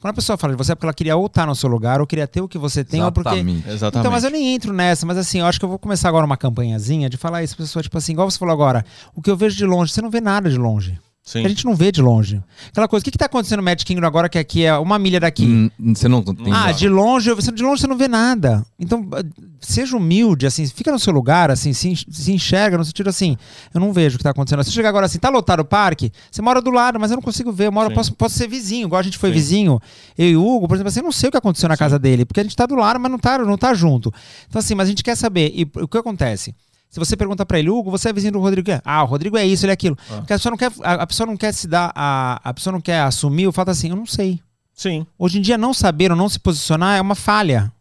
quando 0.00 0.10
a 0.10 0.14
pessoa 0.14 0.36
fala 0.36 0.52
de 0.52 0.58
você 0.58 0.72
é 0.72 0.74
porque 0.74 0.86
ela 0.86 0.92
queria 0.94 1.16
ou 1.16 1.26
estar 1.26 1.46
no 1.46 1.54
seu 1.54 1.68
lugar, 1.70 2.00
ou 2.00 2.06
queria 2.06 2.26
ter 2.26 2.40
o 2.40 2.48
que 2.48 2.58
você 2.58 2.82
tem, 2.82 3.00
ou 3.04 3.12
porque. 3.12 3.28
Exatamente. 3.28 3.68
Exatamente. 3.68 3.98
Então, 4.00 4.10
mas 4.10 4.24
eu 4.24 4.30
nem 4.30 4.52
entro 4.54 4.72
nessa, 4.72 5.06
mas 5.06 5.16
assim, 5.16 5.38
eu 5.38 5.46
acho 5.46 5.60
que 5.60 5.64
eu 5.64 5.68
vou 5.68 5.78
começar 5.78 6.08
agora 6.08 6.26
uma 6.26 6.36
campanhazinha 6.36 7.08
de 7.08 7.16
falar 7.16 7.44
isso 7.44 7.54
pra 7.56 7.64
pessoa, 7.64 7.82
tipo 7.84 7.96
assim, 7.96 8.12
igual 8.12 8.28
você 8.28 8.36
falou 8.38 8.52
agora, 8.52 8.84
o 9.14 9.22
que 9.22 9.30
eu 9.30 9.36
vejo 9.36 9.56
de 9.56 9.64
longe, 9.64 9.92
você 9.92 10.02
não 10.02 10.10
vê 10.10 10.20
nada 10.20 10.50
de 10.50 10.58
longe. 10.58 10.98
Sim. 11.28 11.44
A 11.44 11.48
gente 11.48 11.64
não 11.64 11.74
vê 11.74 11.90
de 11.90 12.00
longe. 12.00 12.40
Aquela 12.68 12.86
coisa, 12.86 13.02
o 13.02 13.04
que, 13.04 13.10
que 13.10 13.18
tá 13.18 13.26
acontecendo 13.26 13.56
no 13.58 13.64
Magic 13.64 13.84
Kingdom 13.84 14.06
agora, 14.06 14.28
que 14.28 14.38
aqui 14.38 14.64
é 14.64 14.78
uma 14.78 14.96
milha 14.96 15.18
daqui? 15.18 15.44
Hum, 15.44 15.92
Você 15.92 16.06
não 16.06 16.22
tem. 16.22 16.52
ah, 16.52 16.70
de 16.70 16.88
longe, 16.88 17.32
você- 17.34 17.50
de 17.50 17.64
longe 17.64 17.80
você 17.80 17.88
não 17.88 17.96
vê 17.98 18.06
nada. 18.06 18.64
Então, 18.78 19.04
ah, 19.12 19.24
seja 19.60 19.96
humilde, 19.96 20.46
assim, 20.46 20.64
fica 20.68 20.92
no 20.92 21.00
seu 21.00 21.12
lugar, 21.12 21.50
assim, 21.50 21.72
se, 21.72 21.88
en- 21.88 21.96
se 21.96 22.30
enxerga 22.32 22.78
no 22.78 22.84
sentido 22.84 23.08
assim, 23.10 23.36
eu 23.74 23.80
não 23.80 23.92
vejo 23.92 24.14
o 24.14 24.18
que 24.18 24.22
tá 24.22 24.30
acontecendo. 24.30 24.62
Se 24.62 24.70
chegar 24.70 24.90
agora 24.90 25.06
assim, 25.06 25.18
tá 25.18 25.28
lotado 25.28 25.58
o 25.60 25.64
parque, 25.64 26.12
você 26.30 26.40
mora 26.40 26.62
do 26.62 26.70
lado, 26.70 27.00
mas 27.00 27.10
eu 27.10 27.16
não 27.16 27.22
consigo 27.22 27.50
ver, 27.50 27.66
eu 27.66 27.72
moro, 27.72 27.88
Sim. 27.88 27.94
posso, 27.96 28.14
posso 28.14 28.34
ser 28.36 28.46
vizinho, 28.46 28.86
igual 28.86 29.00
a 29.00 29.02
gente 29.02 29.18
foi 29.18 29.30
Sim. 29.30 29.34
vizinho, 29.34 29.80
eu 30.16 30.28
e 30.30 30.36
o 30.36 30.46
Hugo, 30.46 30.68
por 30.68 30.74
exemplo, 30.74 30.90
assim, 30.90 31.00
eu 31.00 31.04
não 31.04 31.10
sei 31.12 31.28
o 31.28 31.32
que 31.32 31.38
aconteceu 31.38 31.68
na 31.68 31.76
casa 31.76 31.98
dele, 31.98 32.24
porque 32.24 32.38
a 32.38 32.44
gente 32.44 32.54
tá 32.54 32.66
do 32.66 32.76
lado, 32.76 33.00
mas 33.00 33.10
não 33.10 33.18
tá, 33.18 33.36
não 33.38 33.58
tá 33.58 33.74
junto. 33.74 34.14
Então, 34.48 34.60
assim, 34.60 34.76
mas 34.76 34.86
a 34.86 34.90
gente 34.90 35.02
quer 35.02 35.16
saber, 35.16 35.50
e 35.52 35.68
o 35.82 35.88
que 35.88 35.98
acontece? 35.98 36.54
Se 36.88 36.98
você 36.98 37.16
pergunta 37.16 37.44
pra 37.44 37.58
ele, 37.58 37.68
Hugo, 37.68 37.90
você 37.90 38.08
é 38.08 38.12
vizinho 38.12 38.32
do 38.34 38.40
Rodrigo? 38.40 38.70
É. 38.70 38.80
Ah, 38.84 39.02
o 39.02 39.06
Rodrigo 39.06 39.36
é 39.36 39.44
isso, 39.46 39.64
ele 39.66 39.70
é 39.70 39.74
aquilo. 39.74 39.96
Ah. 40.10 40.16
Porque 40.18 40.32
a 40.32 40.36
pessoa 40.36 40.50
não 40.50 40.56
quer, 40.56 40.72
a, 40.82 40.92
a 40.94 41.06
pessoa 41.06 41.26
não 41.26 41.36
quer 41.36 41.52
se 41.52 41.66
dar, 41.68 41.92
a, 41.94 42.40
a 42.42 42.54
pessoa 42.54 42.72
não 42.72 42.80
quer 42.80 43.00
assumir 43.00 43.46
o 43.46 43.52
fato 43.52 43.70
assim, 43.70 43.90
eu 43.90 43.96
não 43.96 44.06
sei. 44.06 44.40
Sim. 44.72 45.06
Hoje 45.18 45.38
em 45.38 45.42
dia, 45.42 45.58
não 45.58 45.74
saber 45.74 46.10
ou 46.10 46.16
não 46.16 46.28
se 46.28 46.38
posicionar 46.38 46.96
é 46.96 47.00
uma 47.00 47.14
falha. 47.14 47.72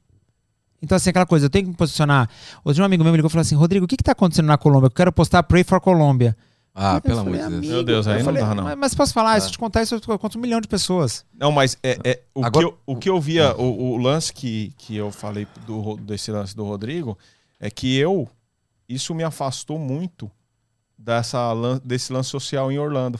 Então, 0.81 0.95
assim, 0.95 1.09
aquela 1.09 1.25
coisa, 1.25 1.45
eu 1.45 1.49
tenho 1.49 1.65
que 1.65 1.71
me 1.71 1.75
posicionar. 1.77 2.29
Hoje 2.63 2.81
um 2.81 2.85
amigo 2.85 3.03
meu 3.03 3.11
me 3.11 3.17
ligou 3.17 3.27
e 3.29 3.31
falou 3.31 3.41
assim: 3.41 3.55
Rodrigo, 3.55 3.85
o 3.85 3.87
que, 3.87 3.97
que 3.97 4.03
tá 4.03 4.11
acontecendo 4.11 4.45
na 4.47 4.57
Colômbia? 4.57 4.87
Eu 4.87 4.91
quero 4.91 5.11
postar 5.11 5.41
Pray 5.43 5.63
for 5.63 5.79
Colômbia. 5.81 6.35
Ah, 6.77 6.95
Eu 6.97 7.01
pelo 7.01 7.19
amor 7.19 7.31
de 7.31 7.37
Deus. 7.37 7.47
"Amigo", 7.53 7.67
Meu 7.73 7.83
Deus, 7.83 8.07
aí 8.07 8.15
eu 8.15 8.17
não 8.19 8.25
falei, 8.25 8.43
dá, 8.43 8.53
não. 8.53 8.63
Mas, 8.65 8.75
mas 8.77 8.93
posso 8.95 9.13
falar, 9.13 9.37
É. 9.37 9.39
se 9.39 9.47
eu 9.47 9.51
te 9.51 9.57
contar 9.57 9.81
isso, 9.81 9.95
eu 9.95 10.19
conto 10.19 10.37
um 10.37 10.41
milhão 10.41 10.59
de 10.59 10.67
pessoas. 10.67 11.23
Não, 11.33 11.51
mas 11.51 11.77
é, 11.81 11.97
é- 12.03 12.21
o, 12.35 12.43
Agora- 12.45 12.67
que 12.67 12.73
eu, 12.73 12.77
o 12.85 12.95
que 12.97 13.09
eu 13.09 13.19
via, 13.19 13.55
o, 13.55 13.93
o 13.93 13.97
lance 13.97 14.33
que, 14.33 14.73
que 14.77 14.95
eu 14.95 15.09
falei 15.09 15.47
do, 15.65 15.95
desse 15.97 16.29
lance 16.31 16.53
do 16.55 16.65
Rodrigo, 16.65 17.17
é 17.61 17.69
que 17.71 17.95
eu, 17.97 18.27
isso 18.87 19.13
me 19.15 19.23
afastou 19.23 19.77
muito 19.79 20.31
dessa, 20.97 21.53
desse 21.83 22.11
lance 22.13 22.29
social 22.29 22.71
em 22.71 22.79
Orlando. 22.79 23.19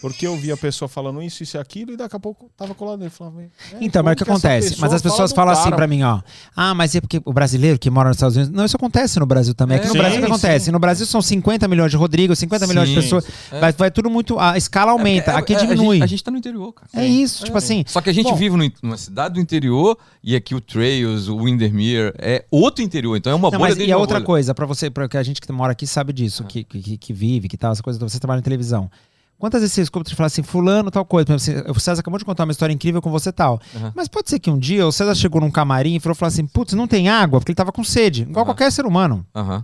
Porque 0.00 0.26
eu 0.26 0.36
via 0.36 0.54
a 0.54 0.56
pessoa 0.56 0.88
falando 0.88 1.22
isso, 1.22 1.42
isso 1.42 1.56
e 1.56 1.58
aquilo, 1.58 1.92
e 1.92 1.96
daqui 1.96 2.14
a 2.14 2.18
pouco 2.20 2.50
tava 2.56 2.74
colado 2.74 2.98
nele. 2.98 3.10
Falava, 3.10 3.42
"É, 3.42 3.48
Então, 3.80 4.02
mas 4.02 4.12
o 4.12 4.16
que 4.16 4.22
essa 4.24 4.32
acontece? 4.32 4.76
Mas 4.78 4.92
as 4.92 5.00
fala 5.00 5.12
pessoas 5.12 5.30
do 5.32 5.34
falam 5.34 5.52
assim 5.54 5.64
cara?" 5.64 5.76
pra 5.76 5.86
mim, 5.86 6.02
ó. 6.02 6.20
Ah, 6.54 6.74
mas 6.74 6.94
é 6.94 7.00
porque 7.00 7.20
o 7.24 7.32
brasileiro 7.32 7.78
que 7.78 7.88
mora 7.90 8.08
nos 8.10 8.16
Estados 8.18 8.36
Unidos. 8.36 8.54
Não, 8.54 8.64
isso 8.64 8.76
acontece 8.76 9.18
no 9.18 9.24
Brasil 9.26 9.54
também. 9.54 9.78
Aqui 9.78 9.86
É, 9.86 9.88
no 9.88 9.92
sim, 9.94 9.98
Brasil 9.98 10.18
o 10.18 10.20
que 10.20 10.26
acontece? 10.30 10.64
sim. 10.66 10.70
No 10.70 10.78
Brasil 10.78 11.06
são 11.06 11.22
50 11.22 11.66
milhões 11.66 11.90
de 11.90 11.96
Rodrigo, 11.96 12.36
50 12.36 12.66
milhões 12.66 12.88
de 12.88 12.94
Sim. 12.94 13.00
pessoas. 13.00 13.26
É. 13.50 13.58
Vai, 13.58 13.72
vai 13.72 13.90
tudo 13.90 14.10
muito. 14.10 14.38
A 14.38 14.56
escala 14.58 14.92
aumenta. 14.92 15.32
É, 15.32 15.34
aqui 15.36 15.54
é, 15.54 15.56
a 15.56 15.60
diminui. 15.60 15.94
gente- 15.96 16.02
A 16.04 16.06
gente 16.06 16.24
tá 16.24 16.30
no 16.30 16.38
interior, 16.38 16.72
cara. 16.74 16.88
É 16.94 17.06
isso, 17.06 17.44
tipo 17.44 17.56
assim. 17.56 17.82
Só 17.86 18.00
que 18.02 18.10
a 18.10 18.12
gente 18.14 18.28
Bom. 18.30 18.36
vive 18.36 18.56
no- 18.56 18.70
numa 18.82 18.96
cidade 18.98 19.34
do 19.34 19.40
interior 19.40 19.96
e 20.22 20.36
aqui 20.36 20.54
o 20.54 20.60
Trails, 20.60 21.26
o 21.28 21.38
Windermere 21.42 22.12
é 22.18 22.44
outro 22.50 22.84
interior. 22.84 23.16
Então 23.16 23.32
é 23.32 23.34
uma 23.34 23.50
Não, 23.50 23.58
bolha 23.58 23.70
mas, 23.70 23.76
dentro 23.78 23.88
e 23.90 23.92
a 23.92 23.96
outra 23.98 24.16
bolha. 24.18 24.26
coisa, 24.26 24.54
pra 24.54 24.66
você, 24.66 24.90
porque 24.90 25.16
a 25.16 25.22
gente 25.22 25.40
que 25.40 25.50
mora 25.50 25.72
aqui 25.72 25.86
sabe 25.86 26.12
disso, 26.12 26.44
que, 26.44 26.62
que, 26.64 26.98
que 26.98 27.12
vive, 27.14 27.48
que 27.48 27.56
tal, 27.56 27.72
essa 27.72 27.82
coisa, 27.82 27.98
você 27.98 28.18
trabalha 28.20 28.40
em 28.40 28.42
televisão. 28.42 28.90
Quantas 29.38 29.60
vezes 29.60 29.74
você 29.74 29.82
escuta 29.82 30.08
te 30.08 30.16
falar 30.16 30.28
assim, 30.28 30.42
fulano, 30.42 30.90
tal 30.90 31.04
coisa, 31.04 31.26
por 31.26 31.34
exemplo, 31.34 31.62
você- 31.64 31.70
o 31.70 31.80
César 31.80 32.00
acabou 32.00 32.18
de 32.18 32.24
contar 32.24 32.44
uma 32.44 32.52
história 32.52 32.72
incrível 32.72 33.02
com 33.02 33.10
você 33.10 33.30
tal. 33.30 33.60
Aham. 33.76 33.92
Mas 33.94 34.08
pode 34.08 34.30
ser 34.30 34.38
que 34.38 34.50
um 34.50 34.58
dia 34.58 34.86
o 34.86 34.92
César 34.92 35.14
chegou 35.14 35.40
num 35.40 35.50
camarim 35.50 35.96
e 35.96 36.00
falou, 36.00 36.14
falou 36.14 36.28
assim, 36.28 36.46
putz, 36.46 36.72
não 36.72 36.86
tem 36.86 37.08
água, 37.08 37.38
porque 37.38 37.50
ele 37.52 37.56
tava 37.56 37.70
com 37.72 37.84
sede, 37.84 38.22
igual 38.22 38.38
Aham. 38.44 38.44
qualquer 38.46 38.72
ser 38.72 38.86
humano. 38.86 39.26
Aham. 39.34 39.62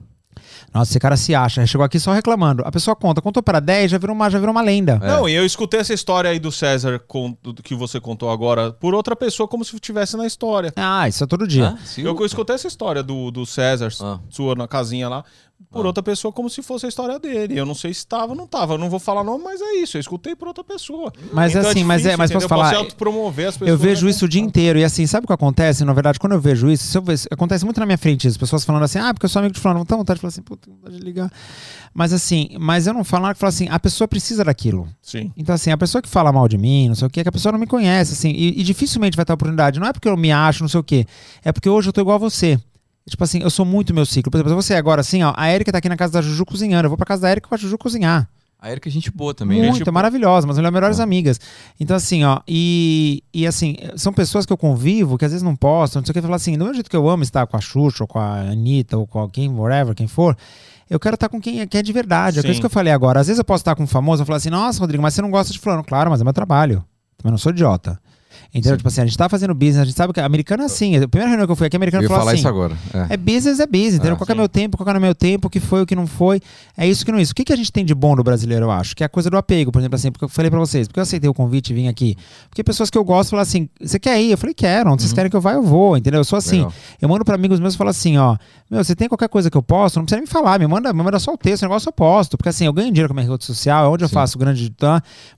Nossa, 0.72 0.90
esse 0.92 0.98
cara 1.00 1.16
se 1.16 1.34
acha, 1.34 1.66
chegou 1.66 1.84
aqui 1.84 2.00
só 2.00 2.12
reclamando. 2.12 2.62
A 2.64 2.72
pessoa 2.72 2.96
conta, 2.96 3.20
contou 3.20 3.42
para 3.42 3.60
10, 3.60 3.90
já 3.90 3.98
virou 3.98 4.14
uma, 4.16 4.30
já 4.30 4.38
virou 4.38 4.52
uma 4.54 4.62
lenda. 4.62 4.98
É. 5.02 5.06
Não, 5.08 5.28
e 5.28 5.34
eu 5.34 5.44
escutei 5.44 5.80
essa 5.80 5.92
história 5.92 6.30
aí 6.30 6.38
do 6.38 6.50
César 6.50 6.98
com, 7.06 7.36
do 7.42 7.54
que 7.62 7.74
você 7.74 8.00
contou 8.00 8.30
agora 8.30 8.72
por 8.72 8.94
outra 8.94 9.14
pessoa, 9.14 9.46
como 9.46 9.64
se 9.64 9.74
estivesse 9.74 10.16
na 10.16 10.26
história. 10.26 10.72
Ah, 10.76 11.06
isso 11.06 11.22
é 11.22 11.26
todo 11.26 11.46
dia. 11.46 11.76
Ah, 11.78 12.00
Eu 12.00 12.14
o- 12.16 12.24
escutei 12.24 12.54
essa 12.54 12.66
história 12.68 13.02
do, 13.02 13.30
do 13.30 13.44
César, 13.44 13.88
Ah. 14.00 14.18
sua 14.30 14.54
na 14.54 14.66
casinha 14.66 15.08
lá, 15.08 15.24
por 15.70 15.84
Ah. 15.84 15.88
outra 15.88 16.02
pessoa, 16.02 16.32
como 16.32 16.48
se 16.50 16.62
fosse 16.62 16.86
a 16.86 16.88
história 16.88 17.18
dele. 17.18 17.58
Eu 17.58 17.64
não 17.66 17.74
sei 17.74 17.92
se 17.94 18.00
estava 18.00 18.32
ou 18.32 18.36
não 18.36 18.44
estava. 18.44 18.74
Eu 18.74 18.78
não 18.78 18.90
vou 18.90 18.98
falar 18.98 19.22
nome, 19.24 19.44
mas 19.44 19.60
é 19.60 19.74
isso. 19.76 19.96
Eu 19.96 20.00
escutei 20.00 20.34
por 20.34 20.48
outra 20.48 20.64
pessoa. 20.64 21.12
Mas 21.32 21.54
Então 21.54 21.70
assim, 21.70 21.84
mas 21.84 22.00
é, 22.00 22.10
difícil, 22.10 22.18
mas 22.18 22.30
posso 22.32 22.46
entendeu? 22.46 22.48
falar, 22.48 22.70
Você 22.70 22.76
autopromover 22.76 23.48
as 23.48 23.54
pessoas. 23.56 23.70
Eu 23.70 23.76
vejo 23.78 24.06
é 24.06 24.10
isso 24.10 24.24
o 24.24 24.28
dia 24.28 24.40
inteiro. 24.40 24.78
E 24.78 24.84
assim, 24.84 25.06
sabe 25.06 25.24
o 25.24 25.26
que 25.26 25.32
acontece? 25.32 25.84
Na 25.84 25.92
verdade, 25.92 26.18
quando 26.18 26.32
eu 26.32 26.40
vejo 26.40 26.70
isso, 26.70 26.96
eu 26.96 27.02
ver- 27.02 27.18
acontece 27.30 27.64
muito 27.64 27.78
na 27.80 27.86
minha 27.86 27.98
frente 27.98 28.26
isso. 28.28 28.38
Pessoas 28.38 28.64
falando 28.64 28.82
assim, 28.82 28.98
ah, 28.98 29.12
porque 29.14 29.26
eu 29.26 29.30
sou 29.30 29.40
amigo 29.40 29.54
de 29.54 29.60
fulano. 29.60 29.78
Não 29.80 29.86
tem 29.86 29.96
vontade 29.98 30.16
de 30.18 30.20
falar 30.22 30.28
assim, 30.30 30.42
puta, 30.42 30.70
vontade 30.70 30.96
de 30.96 31.02
ligar. 31.02 31.30
Mas 31.94 32.12
assim, 32.12 32.48
mas 32.58 32.86
eu 32.86 32.94
não 32.94 33.04
falo 33.04 33.22
nada 33.24 33.34
que 33.34 33.40
falo 33.40 33.48
assim, 33.50 33.68
a 33.70 33.78
pessoa 33.78 34.08
precisa 34.08 34.42
daquilo. 34.44 34.88
Sim. 35.02 35.30
Então, 35.36 35.54
assim, 35.54 35.70
a 35.70 35.76
pessoa 35.76 36.00
que 36.00 36.08
fala 36.08 36.32
mal 36.32 36.48
de 36.48 36.56
mim, 36.56 36.88
não 36.88 36.94
sei 36.94 37.06
o 37.06 37.10
quê, 37.10 37.20
é 37.20 37.22
que 37.22 37.28
a 37.28 37.32
pessoa 37.32 37.52
não 37.52 37.58
me 37.58 37.66
conhece, 37.66 38.14
assim, 38.14 38.30
e, 38.30 38.60
e 38.60 38.62
dificilmente 38.62 39.14
vai 39.16 39.24
ter 39.26 39.32
oportunidade. 39.32 39.78
Não 39.78 39.86
é 39.86 39.92
porque 39.92 40.08
eu 40.08 40.16
me 40.16 40.32
acho, 40.32 40.62
não 40.62 40.68
sei 40.68 40.80
o 40.80 40.82
quê. 40.82 41.06
É 41.44 41.52
porque 41.52 41.68
hoje 41.68 41.88
eu 41.88 41.92
tô 41.92 42.00
igual 42.00 42.16
a 42.16 42.18
você. 42.18 42.58
Tipo 43.08 43.24
assim, 43.24 43.40
eu 43.40 43.50
sou 43.50 43.64
muito 43.64 43.92
meu 43.92 44.06
ciclo. 44.06 44.30
Por 44.30 44.38
exemplo, 44.38 44.54
você 44.54 44.74
agora, 44.74 45.00
assim, 45.00 45.22
ó, 45.22 45.32
a 45.36 45.52
Erika 45.52 45.72
tá 45.72 45.78
aqui 45.78 45.88
na 45.88 45.96
casa 45.96 46.12
da 46.12 46.22
Juju 46.22 46.44
cozinhando. 46.46 46.86
Eu 46.86 46.90
vou 46.90 46.96
pra 46.96 47.06
casa 47.06 47.22
da 47.22 47.30
Erika 47.30 47.48
com 47.48 47.54
a 47.54 47.58
Juju 47.58 47.76
cozinhar. 47.76 48.28
A 48.62 48.70
Erika 48.70 48.88
é 48.88 48.92
gente 48.92 49.10
boa 49.10 49.34
também, 49.34 49.60
né? 49.60 49.70
Muito, 49.70 49.88
é 49.88 49.90
maravilhosa, 49.90 50.46
mas 50.46 50.56
melhores 50.56 50.72
melhores 50.72 51.00
amigas. 51.00 51.40
Então, 51.80 51.96
assim, 51.96 52.22
ó, 52.22 52.40
e, 52.46 53.24
e 53.34 53.44
assim, 53.44 53.74
são 53.96 54.12
pessoas 54.12 54.46
que 54.46 54.52
eu 54.52 54.56
convivo, 54.56 55.18
que 55.18 55.24
às 55.24 55.32
vezes 55.32 55.42
não 55.42 55.56
postam, 55.56 56.00
não 56.00 56.06
sei 56.06 56.12
o 56.12 56.14
que, 56.14 56.22
falar 56.22 56.36
assim, 56.36 56.52
do 56.56 56.60
mesmo 56.60 56.74
jeito 56.74 56.88
que 56.88 56.96
eu 56.96 57.08
amo 57.08 57.24
estar 57.24 57.44
com 57.44 57.56
a 57.56 57.60
Xuxa, 57.60 58.04
ou 58.04 58.06
com 58.06 58.20
a 58.20 58.36
Anitta, 58.42 58.96
ou 58.96 59.04
com 59.04 59.18
alguém, 59.18 59.50
whatever, 59.50 59.96
quem 59.96 60.06
for, 60.06 60.36
eu 60.88 61.00
quero 61.00 61.14
estar 61.14 61.28
com 61.28 61.40
quem 61.40 61.60
é, 61.60 61.66
que 61.66 61.76
é 61.76 61.82
de 61.82 61.92
verdade. 61.92 62.38
É 62.38 62.42
Sim. 62.42 62.50
isso 62.50 62.60
que 62.60 62.66
eu 62.66 62.70
falei 62.70 62.92
agora. 62.92 63.18
Às 63.18 63.26
vezes 63.26 63.38
eu 63.38 63.44
posso 63.44 63.62
estar 63.62 63.74
com 63.74 63.82
um 63.82 63.86
famoso 63.86 64.22
e 64.22 64.26
falar 64.26 64.36
assim, 64.36 64.50
nossa, 64.50 64.78
Rodrigo, 64.78 65.02
mas 65.02 65.14
você 65.14 65.22
não 65.22 65.30
gosta 65.30 65.52
de 65.52 65.58
fulano. 65.58 65.82
Claro, 65.82 66.08
mas 66.08 66.20
é 66.20 66.24
meu 66.24 66.32
trabalho. 66.32 66.84
Também 67.16 67.32
não 67.32 67.38
sou 67.38 67.50
idiota. 67.50 67.98
Entendeu? 68.54 68.76
Tipo 68.76 68.88
assim, 68.88 69.00
a 69.00 69.06
gente 69.06 69.16
tá 69.16 69.30
fazendo 69.30 69.54
business, 69.54 69.78
a 69.78 69.84
gente 69.86 69.96
sabe 69.96 70.12
que 70.12 70.20
americano 70.20 70.62
é 70.62 70.66
assim. 70.66 70.94
A 70.96 71.08
primeira 71.08 71.28
reunião 71.28 71.46
que 71.46 71.52
eu 71.52 71.56
fui 71.56 71.66
aqui, 71.66 71.76
Eu 71.76 71.78
americano 71.78 72.02
ia 72.02 72.08
falou 72.08 72.20
falar 72.20 72.32
assim. 72.32 72.40
isso 72.40 72.48
agora. 72.48 72.76
É. 72.92 73.14
É 73.14 73.16
business, 73.16 73.60
é 73.60 73.66
business, 73.66 73.94
entendeu? 73.94 74.12
Ah, 74.12 74.16
qual 74.16 74.26
que 74.26 74.32
é 74.32 74.34
sim. 74.34 74.38
meu 74.38 74.48
tempo, 74.48 74.76
qual 74.76 74.88
é 74.94 74.98
meu 74.98 75.14
tempo, 75.14 75.48
o 75.48 75.50
que 75.50 75.58
foi, 75.58 75.82
o 75.82 75.86
que 75.86 75.96
não 75.96 76.06
foi. 76.06 76.38
É 76.76 76.86
isso 76.86 77.02
que 77.02 77.10
não 77.10 77.18
é 77.18 77.22
isso. 77.22 77.32
O 77.32 77.34
que, 77.34 77.44
que 77.44 77.52
a 77.52 77.56
gente 77.56 77.72
tem 77.72 77.82
de 77.82 77.94
bom 77.94 78.14
no 78.14 78.22
brasileiro, 78.22 78.66
eu 78.66 78.70
acho? 78.70 78.94
Que 78.94 79.02
é 79.02 79.06
a 79.06 79.08
coisa 79.08 79.30
do 79.30 79.38
apego, 79.38 79.72
por 79.72 79.78
exemplo, 79.78 79.96
assim, 79.96 80.12
porque 80.12 80.26
eu 80.26 80.28
falei 80.28 80.50
pra 80.50 80.60
vocês, 80.60 80.86
porque 80.86 81.00
eu 81.00 81.02
aceitei 81.02 81.30
o 81.30 81.34
convite 81.34 81.70
e 81.70 81.74
vim 81.74 81.88
aqui. 81.88 82.14
Porque 82.50 82.62
pessoas 82.62 82.90
que 82.90 82.98
eu 82.98 83.04
gosto 83.04 83.30
falam 83.30 83.42
assim: 83.42 83.70
você 83.80 83.98
quer 83.98 84.20
ir? 84.20 84.32
Eu 84.32 84.38
falei, 84.38 84.54
quero. 84.54 84.92
Onde 84.92 85.00
vocês 85.02 85.14
querem 85.14 85.30
que 85.30 85.36
eu 85.36 85.40
vá, 85.40 85.54
eu 85.54 85.62
vou, 85.62 85.96
entendeu? 85.96 86.20
Eu 86.20 86.24
sou 86.24 86.36
assim. 86.36 86.58
Legal. 86.58 86.72
Eu 87.00 87.08
mando 87.08 87.24
pra 87.24 87.34
amigos 87.34 87.58
meus 87.58 87.72
e 87.72 87.78
falo 87.78 87.88
assim: 87.88 88.18
ó, 88.18 88.36
meu, 88.70 88.84
você 88.84 88.94
tem 88.94 89.08
qualquer 89.08 89.30
coisa 89.30 89.50
que 89.50 89.56
eu 89.56 89.62
posto, 89.62 89.96
não 89.96 90.04
precisa 90.04 90.20
me 90.20 90.26
falar, 90.26 90.58
me 90.58 90.66
manda, 90.66 90.92
me 90.92 91.02
manda 91.02 91.18
só 91.18 91.32
o 91.32 91.38
texto, 91.38 91.62
o 91.62 91.66
negócio 91.66 91.88
eu 91.88 91.92
posto. 91.92 92.36
Porque 92.36 92.50
assim, 92.50 92.66
eu 92.66 92.72
ganho 92.72 92.90
dinheiro 92.92 93.08
com 93.08 93.18
a 93.18 93.22
minha 93.22 93.30
rede 93.32 93.46
social, 93.46 93.86
é 93.86 93.88
onde 93.88 94.04
eu 94.04 94.08
Sim. 94.08 94.14
faço 94.14 94.36
o 94.36 94.38
grande. 94.38 94.70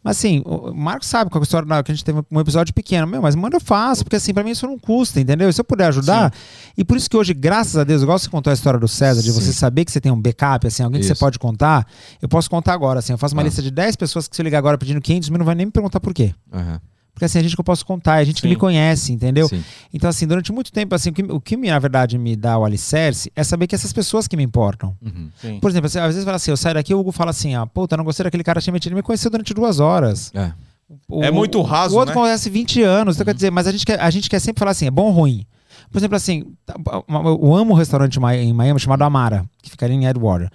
Mas 0.02 0.16
assim, 0.16 0.42
o 0.44 0.64
o 0.64 0.74
Marco 0.74 1.04
sabe 1.04 1.30
qual 1.30 1.40
é 1.40 1.42
a 1.42 1.44
história 1.44 1.82
que 1.82 1.92
a 1.92 1.94
gente 1.94 2.04
teve 2.04 2.22
um 2.30 2.40
episódio 2.40 2.72
pequeno. 2.74 3.03
Meu, 3.06 3.20
mas 3.22 3.34
manda 3.34 3.56
eu 3.56 3.60
faço, 3.60 4.04
porque 4.04 4.16
assim, 4.16 4.32
pra 4.34 4.42
mim 4.44 4.50
isso 4.50 4.66
não 4.66 4.78
custa, 4.78 5.20
entendeu? 5.20 5.48
E 5.48 5.52
se 5.52 5.60
eu 5.60 5.64
puder 5.64 5.86
ajudar. 5.88 6.32
E 6.76 6.84
por 6.84 6.96
isso 6.96 7.08
que 7.08 7.16
hoje, 7.16 7.32
graças 7.34 7.76
a 7.76 7.84
Deus, 7.84 8.02
igual 8.02 8.18
você 8.18 8.28
contou 8.28 8.50
a 8.50 8.54
história 8.54 8.78
do 8.78 8.88
César, 8.88 9.22
de 9.22 9.30
você 9.30 9.46
Sim. 9.46 9.52
saber 9.52 9.84
que 9.84 9.92
você 9.92 10.00
tem 10.00 10.10
um 10.12 10.20
backup, 10.20 10.66
assim, 10.66 10.82
alguém 10.82 11.00
que 11.00 11.06
você 11.06 11.12
Isso. 11.12 11.20
pode 11.20 11.38
contar, 11.38 11.86
eu 12.20 12.28
posso 12.28 12.48
contar 12.50 12.72
agora, 12.74 12.98
assim, 12.98 13.12
eu 13.12 13.18
faço 13.18 13.34
uma 13.34 13.42
Ah. 13.42 13.44
lista 13.44 13.62
de 13.62 13.70
10 13.70 13.96
pessoas 13.96 14.26
que 14.28 14.34
se 14.36 14.42
eu 14.42 14.44
ligar 14.44 14.58
agora 14.58 14.76
pedindo 14.78 15.00
500 15.00 15.28
mil, 15.30 15.38
não 15.38 15.46
vai 15.46 15.54
nem 15.54 15.66
me 15.66 15.72
perguntar 15.72 16.00
por 16.00 16.12
quê. 16.14 16.34
Aham. 16.52 16.80
Porque 17.12 17.26
assim, 17.26 17.38
a 17.38 17.42
gente 17.42 17.54
que 17.54 17.60
eu 17.60 17.64
posso 17.64 17.86
contar, 17.86 18.20
é 18.20 18.24
gente 18.24 18.36
que 18.42 18.48
Sim. 18.48 18.48
me 18.48 18.56
conhece, 18.56 19.12
entendeu? 19.12 19.46
Sim. 19.48 19.62
Então, 19.92 20.10
assim, 20.10 20.26
durante 20.26 20.50
muito 20.50 20.72
tempo, 20.72 20.96
assim, 20.96 21.10
o 21.10 21.12
que, 21.12 21.22
o 21.22 21.40
que 21.40 21.56
na 21.56 21.78
verdade, 21.78 22.18
me 22.18 22.34
dá 22.34 22.58
o 22.58 22.64
alicerce 22.64 23.30
é 23.36 23.44
saber 23.44 23.68
que 23.68 23.74
essas 23.76 23.92
pessoas 23.92 24.26
que 24.26 24.36
me 24.36 24.42
importam. 24.42 24.96
Uhum. 25.00 25.28
Sim. 25.40 25.60
Por 25.60 25.70
exemplo, 25.70 25.86
assim, 25.86 26.00
às 26.00 26.06
vezes 26.08 26.24
fala 26.24 26.34
assim, 26.38 26.50
eu 26.50 26.56
saio 26.56 26.74
daqui, 26.74 26.92
o 26.92 26.98
Hugo 26.98 27.12
fala 27.12 27.30
assim, 27.30 27.54
ah, 27.54 27.64
puta, 27.66 27.96
não 27.96 28.02
gostei 28.02 28.24
daquele 28.24 28.42
cara, 28.42 28.60
tinha 28.60 28.72
metido, 28.72 28.88
ele 28.90 28.96
me 28.96 29.02
conheceu 29.04 29.30
durante 29.30 29.54
duas 29.54 29.78
horas. 29.78 30.32
É. 30.34 30.50
O- 31.08 31.22
É 31.24 31.30
muito 31.30 31.60
raso, 31.62 31.94
O 31.94 31.98
outro 31.98 32.14
né? 32.14 32.20
conhece 32.20 32.48
20 32.50 32.82
anos, 32.82 33.16
então 33.16 33.24
quer 33.24 33.34
dizer, 33.34 33.50
mas 33.50 33.66
a 33.66 33.72
gente, 33.72 33.84
quer, 33.86 34.00
a 34.00 34.10
gente 34.10 34.28
quer 34.30 34.38
sempre 34.40 34.58
falar 34.60 34.70
assim, 34.72 34.86
é 34.86 34.90
bom 34.90 35.04
ou 35.06 35.10
ruim? 35.12 35.46
Por 35.90 35.98
exemplo, 35.98 36.16
assim, 36.16 36.44
tá- 36.66 36.74
eu 37.08 37.54
amo 37.54 37.72
um 37.72 37.76
restaurante 37.76 38.16
em 38.16 38.20
Mi- 38.20 38.36
em 38.36 38.52
Miami 38.52 38.80
chamado 38.80 39.02
Amara, 39.02 39.44
que 39.62 39.70
ficaria 39.70 39.94
em 39.94 40.06
Edgewater. 40.06 40.50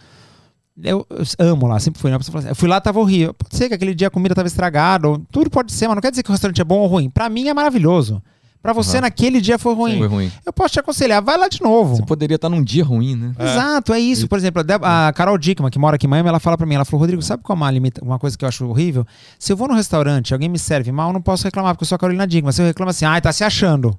Eu, 0.81 1.05
eu 1.09 1.25
amo 1.51 1.67
lá, 1.67 1.77
sempre 1.79 1.99
fui. 1.99 2.09
Né? 2.09 2.17
Assim, 2.17 2.31
Eu 2.49 2.55
fui 2.55 2.67
lá, 2.69 2.79
tava 2.79 2.99
horrível. 2.99 3.33
Pode 3.33 3.55
ser 3.55 3.67
que 3.67 3.73
aquele 3.73 3.93
dia 3.93 4.07
a 4.07 4.11
comida 4.11 4.33
tava 4.33 4.47
estragada, 4.47 5.07
tudo 5.31 5.49
pode 5.49 5.73
ser, 5.73 5.87
mas 5.87 5.95
não 5.95 6.01
quer 6.01 6.09
dizer 6.11 6.23
que 6.23 6.29
o 6.29 6.31
restaurante 6.31 6.61
é 6.61 6.63
bom 6.63 6.79
ou 6.79 6.87
ruim. 6.87 7.09
Pra 7.09 7.27
mim 7.29 7.47
é 7.49 7.53
maravilhoso. 7.53 8.21
Pra 8.61 8.73
você, 8.73 8.97
Aham. 8.97 9.01
naquele 9.03 9.39
dia 9.39 9.57
foi 9.57 9.73
ruim. 9.73 9.97
Foi 9.99 10.07
ruim. 10.07 10.31
Eu 10.45 10.51
posso 10.51 10.73
te 10.73 10.79
aconselhar, 10.81 11.23
vai 11.23 11.37
lá 11.37 11.47
de 11.47 11.61
novo. 11.61 11.95
Você 11.95 12.03
poderia 12.05 12.35
estar 12.35 12.49
num 12.49 12.61
dia 12.61 12.83
ruim, 12.83 13.15
né? 13.15 13.33
Exato, 13.39 13.93
é 13.93 13.99
isso. 13.99 14.27
Por 14.27 14.37
exemplo, 14.37 14.59
a 14.59 14.63
Deb- 14.63 14.83
a 14.83 15.13
Carol 15.13 15.37
Dickman, 15.37 15.71
que 15.71 15.79
mora 15.79 15.95
aqui 15.95 16.05
em 16.05 16.09
Miami, 16.09 16.27
ela 16.27 16.41
fala 16.41 16.57
pra 16.57 16.65
mim, 16.67 16.75
ela 16.75 16.83
falou, 16.83 16.99
Rodrigo, 16.99 17.21
sabe 17.21 17.41
qual 17.41 17.55
é 17.55 17.57
uma, 17.57 17.71
limita- 17.71 18.03
uma 18.03 18.19
coisa 18.19 18.37
que 18.37 18.43
eu 18.43 18.49
acho 18.49 18.65
horrível? 18.67 19.05
Se 19.39 19.53
eu 19.53 19.55
vou 19.57 19.67
no 19.69 19.73
restaurante, 19.75 20.33
alguém 20.33 20.49
me 20.49 20.59
serve 20.59 20.91
mal, 20.91 21.09
eu 21.09 21.13
não 21.13 21.21
posso 21.21 21.45
reclamar, 21.45 21.73
porque 21.73 21.83
eu 21.83 21.87
sou 21.87 21.95
a 21.95 21.99
Carolina 21.99 22.27
Dickman. 22.27 22.51
Se 22.51 22.61
eu 22.61 22.65
reclamo 22.65 22.89
assim, 22.89 23.05
ai, 23.05 23.21
tá 23.21 23.31
se 23.31 23.45
achando. 23.45 23.97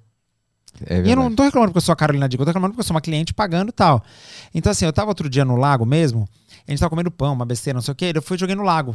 É 0.87 1.01
E 1.07 1.11
eu 1.11 1.17
não 1.17 1.35
tô 1.35 1.43
reclamando 1.43 1.73
porque 1.73 1.79
eu 1.79 1.87
sou 1.87 1.93
a 1.95 1.97
Carolina 1.97 2.29
Dickman, 2.29 2.43
eu 2.43 2.47
tô 2.47 2.51
reclamando 2.51 2.73
porque 2.75 2.81
eu 2.81 2.87
sou 2.87 2.95
uma 2.95 3.01
cliente 3.01 3.33
pagando 3.33 3.71
e 3.71 3.73
tal. 3.73 4.05
Então 4.55 4.71
assim, 4.71 4.85
eu 4.85 4.93
tava 4.93 5.09
outro 5.11 5.29
dia 5.31 5.45
no 5.45 5.57
lago 5.57 5.87
mesmo, 5.87 6.29
a 6.69 6.71
gente 6.71 6.79
tava 6.81 6.91
comendo 6.91 7.11
pão, 7.11 7.33
uma 7.33 7.47
besteira, 7.47 7.77
não 7.79 7.83
sei 7.83 7.93
o 7.93 7.95
quê, 7.95 8.13
eu 8.15 8.21
fui 8.23 8.37
e 8.37 8.41
joguei 8.41 8.55
no 8.55 8.63
lago, 8.63 8.95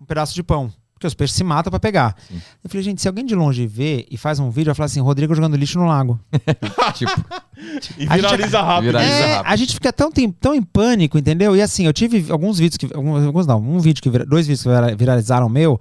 um 0.00 0.04
pedaço 0.06 0.34
de 0.34 0.42
pão. 0.42 0.72
Porque 0.94 1.06
os 1.08 1.14
peixes 1.14 1.36
se 1.36 1.42
matam 1.44 1.70
pra 1.70 1.80
pegar. 1.80 2.14
Sim. 2.28 2.40
Eu 2.62 2.70
falei, 2.70 2.82
gente, 2.84 3.02
se 3.02 3.08
alguém 3.08 3.26
de 3.26 3.34
longe 3.34 3.66
vê 3.66 4.06
e 4.10 4.16
faz 4.16 4.38
um 4.38 4.48
vídeo, 4.48 4.66
vai 4.66 4.74
falar 4.76 4.86
assim, 4.86 5.00
Rodrigo 5.00 5.34
jogando 5.34 5.56
lixo 5.56 5.78
no 5.78 5.86
lago. 5.86 6.18
tipo, 6.94 7.10
E 7.98 8.06
A 8.08 8.16
gente- 8.16 8.20
viraliza 8.30 8.62
rápido. 8.62 8.86
Viraliza 8.86 9.12
É, 9.12 9.34
rápido. 9.36 9.52
a 9.52 9.56
gente 9.56 9.74
fica 9.74 9.92
tão, 9.92 10.10
tão 10.40 10.54
em 10.54 10.62
pânico, 10.62 11.18
entendeu? 11.18 11.56
E 11.56 11.60
assim, 11.62 11.84
eu 11.84 11.92
tive 11.92 12.30
alguns 12.30 12.58
vídeos 12.58 12.76
que. 12.78 12.88
Alguns, 12.94 13.46
não, 13.46 13.58
um 13.60 13.78
vídeo 13.80 14.02
que 14.02 14.08
vira- 14.08 14.24
dois 14.24 14.46
vídeos 14.46 14.62
que 14.62 14.68
vira- 14.68 14.94
viralizaram 14.94 15.48
meu, 15.48 15.80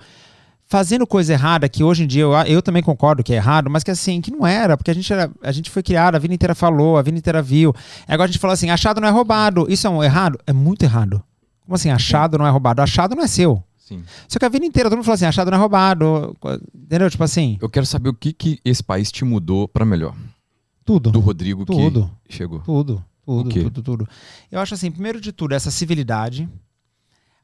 fazendo 0.65 1.06
coisa 1.06 1.34
errada, 1.34 1.69
que 1.69 1.84
hoje 1.84 2.03
em 2.03 2.07
dia 2.07 2.23
eu, 2.23 2.34
eu 2.48 2.61
também 2.61 2.81
concordo 2.81 3.23
que 3.23 3.34
é 3.34 3.35
errado, 3.35 3.69
mas 3.69 3.84
que 3.84 3.91
assim, 3.91 4.19
que 4.22 4.31
não 4.31 4.45
era, 4.48 4.76
porque 4.76 4.90
a 4.90 4.94
gente, 4.95 5.11
era, 5.14 5.30
a 5.44 5.52
gente 5.52 5.69
foi 5.69 5.84
criado, 5.84 6.15
a 6.15 6.19
vida 6.19 6.34
inteira 6.34 6.56
falou, 6.56 6.98
a 6.98 7.02
vida 7.03 7.18
inteira 7.18 7.41
viu. 7.41 7.73
Agora 8.07 8.23
a 8.27 8.31
gente 8.31 8.40
fala 8.40 8.53
assim, 8.53 8.69
achado 8.72 8.99
não 8.99 9.07
é 9.07 9.11
roubado. 9.11 9.68
Isso 9.69 9.85
é 9.85 9.90
um 9.90 10.03
errado? 10.03 10.40
É 10.48 10.53
muito 10.53 10.84
errado. 10.84 11.23
Como 11.65 11.76
assim, 11.76 11.90
achado 11.91 12.38
não 12.38 12.45
é 12.45 12.49
roubado? 12.49 12.81
Achado 12.81 13.15
não 13.15 13.23
é 13.23 13.27
seu. 13.27 13.64
Sim. 13.84 14.03
Só 14.27 14.39
que 14.39 14.45
a 14.45 14.49
vida 14.49 14.65
inteira 14.65 14.89
todo 14.89 14.97
mundo 14.97 15.05
fala 15.05 15.15
assim, 15.15 15.26
achado 15.26 15.49
não 15.51 15.57
é 15.57 15.60
roubado. 15.61 16.35
Entendeu? 16.73 17.10
Tipo 17.10 17.23
assim, 17.23 17.57
Eu 17.61 17.69
quero 17.69 17.85
saber 17.85 18.10
o 18.10 18.14
que, 18.14 18.34
que 18.34 18.60
esse 18.64 18.84
país 18.84 19.11
te 19.11 19.23
mudou 19.26 19.68
pra 19.68 19.85
melhor. 19.85 20.15
tudo. 20.85 21.11
Do 21.11 21.19
Rodrigo 21.19 21.65
Tudo. 21.65 22.10
que 22.26 22.34
chegou. 22.35 22.60
Tudo, 22.60 23.03
tudo, 23.26 23.49
tudo, 23.69 23.81
tudo. 23.84 24.10
Eu 24.51 24.60
acho 24.60 24.73
assim, 24.73 24.91
primeiro 24.91 25.19
de 25.22 25.31
tudo, 25.31 25.53
essa 25.53 25.72
civilidade. 25.72 26.49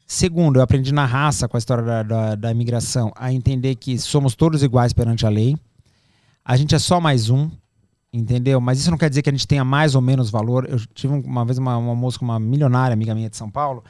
Segundo, 0.06 0.58
eu 0.58 0.64
aprendi 0.64 0.92
na 0.92 1.06
raça, 1.06 1.48
com 1.48 1.56
a 1.56 1.60
história 1.60 1.84
da, 1.84 2.04
da, 2.04 2.36
da 2.36 2.52
imigração, 2.52 3.12
a 3.16 3.32
entender 3.32 3.76
que 3.76 3.98
somos 4.00 4.34
todos 4.36 4.64
iguais 4.64 4.92
perante 4.92 5.26
a 5.26 5.30
lei. 5.30 5.56
A 6.44 6.58
gente 6.58 6.74
é 6.74 6.80
só 6.80 7.00
mais 7.00 7.30
um, 7.30 7.48
entendeu? 8.12 8.60
Mas 8.60 8.80
isso 8.80 8.90
não 8.90 8.98
quer 8.98 9.08
dizer 9.10 9.22
que 9.22 9.30
a 9.30 9.32
gente 9.32 9.48
tenha 9.48 9.64
mais 9.64 9.94
ou 9.94 10.02
menos 10.02 10.32
valor. 10.32 10.68
Eu 10.68 10.80
tive 10.96 11.14
um- 11.14 11.22
uma 11.22 11.46
vez 11.46 11.60
uma, 11.60 11.78
uma 11.78 11.94
moça 11.94 12.18
uma 12.22 12.40
milionária, 12.40 12.94
amiga 12.94 13.14
minha 13.14 13.30
de 13.30 13.38
São 13.38 13.52
Paulo, 13.52 13.84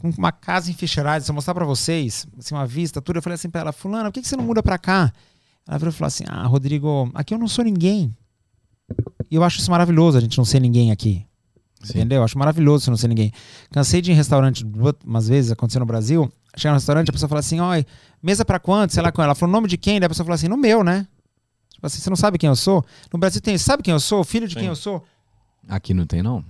com 0.00 0.08
uma 0.18 0.32
casa 0.32 0.70
em 0.70 0.74
Ficheirades, 0.74 1.26
se 1.26 1.30
eu 1.30 1.34
mostrar 1.34 1.54
pra 1.54 1.64
vocês, 1.64 2.26
assim, 2.38 2.54
uma 2.54 2.66
vista, 2.66 3.00
tudo, 3.00 3.16
eu 3.16 3.22
falei 3.22 3.34
assim 3.34 3.50
pra 3.50 3.60
ela, 3.60 3.72
fulana, 3.72 4.04
por 4.10 4.14
que, 4.14 4.22
que 4.22 4.28
você 4.28 4.36
não 4.36 4.44
muda 4.44 4.62
pra 4.62 4.78
cá? 4.78 5.12
Ela 5.68 5.78
virou 5.78 5.92
e 5.92 5.94
falou 5.94 6.08
assim, 6.08 6.24
ah, 6.26 6.46
Rodrigo, 6.46 7.10
aqui 7.14 7.34
eu 7.34 7.38
não 7.38 7.46
sou 7.46 7.64
ninguém. 7.64 8.14
E 9.30 9.34
eu 9.34 9.44
acho 9.44 9.60
isso 9.60 9.70
maravilhoso, 9.70 10.18
a 10.18 10.20
gente 10.20 10.36
não 10.36 10.44
ser 10.44 10.60
ninguém 10.60 10.90
aqui. 10.90 11.24
Sim. 11.82 11.98
Entendeu? 11.98 12.18
Eu 12.18 12.24
acho 12.24 12.38
maravilhoso 12.38 12.84
você 12.84 12.90
não 12.90 12.96
ser 12.96 13.08
ninguém. 13.08 13.32
Cansei 13.70 14.02
de 14.02 14.10
ir 14.10 14.14
em 14.14 14.16
restaurante, 14.16 14.66
umas 15.04 15.28
vezes 15.28 15.50
aconteceu 15.50 15.80
no 15.80 15.86
Brasil. 15.86 16.30
Chegar 16.56 16.72
no 16.72 16.76
restaurante, 16.76 17.08
a 17.08 17.12
pessoa 17.12 17.28
fala 17.28 17.40
assim: 17.40 17.60
oi, 17.60 17.86
mesa 18.22 18.44
pra 18.44 18.58
quanto? 18.58 18.92
Sei 18.92 19.02
lá 19.02 19.10
com 19.10 19.22
ela. 19.22 19.34
Falou 19.34 19.50
o 19.50 19.56
nome 19.56 19.68
de 19.68 19.78
quem? 19.78 19.98
Daí 19.98 20.06
a 20.06 20.08
pessoa 20.10 20.26
fala 20.26 20.34
assim: 20.34 20.48
no 20.48 20.56
meu, 20.56 20.84
né? 20.84 21.06
Tipo 21.72 21.86
assim, 21.86 22.00
você 22.00 22.10
não 22.10 22.16
sabe 22.16 22.36
quem 22.36 22.48
eu 22.48 22.56
sou? 22.56 22.84
No 23.10 23.18
Brasil 23.18 23.40
tem, 23.40 23.56
sabe 23.56 23.82
quem 23.82 23.92
eu 23.92 24.00
sou? 24.00 24.22
Filho 24.24 24.46
de 24.46 24.54
quem 24.54 24.66
eu 24.66 24.76
sou? 24.76 25.02
Aqui 25.68 25.94
não 25.94 26.04
tem, 26.04 26.22
não? 26.22 26.44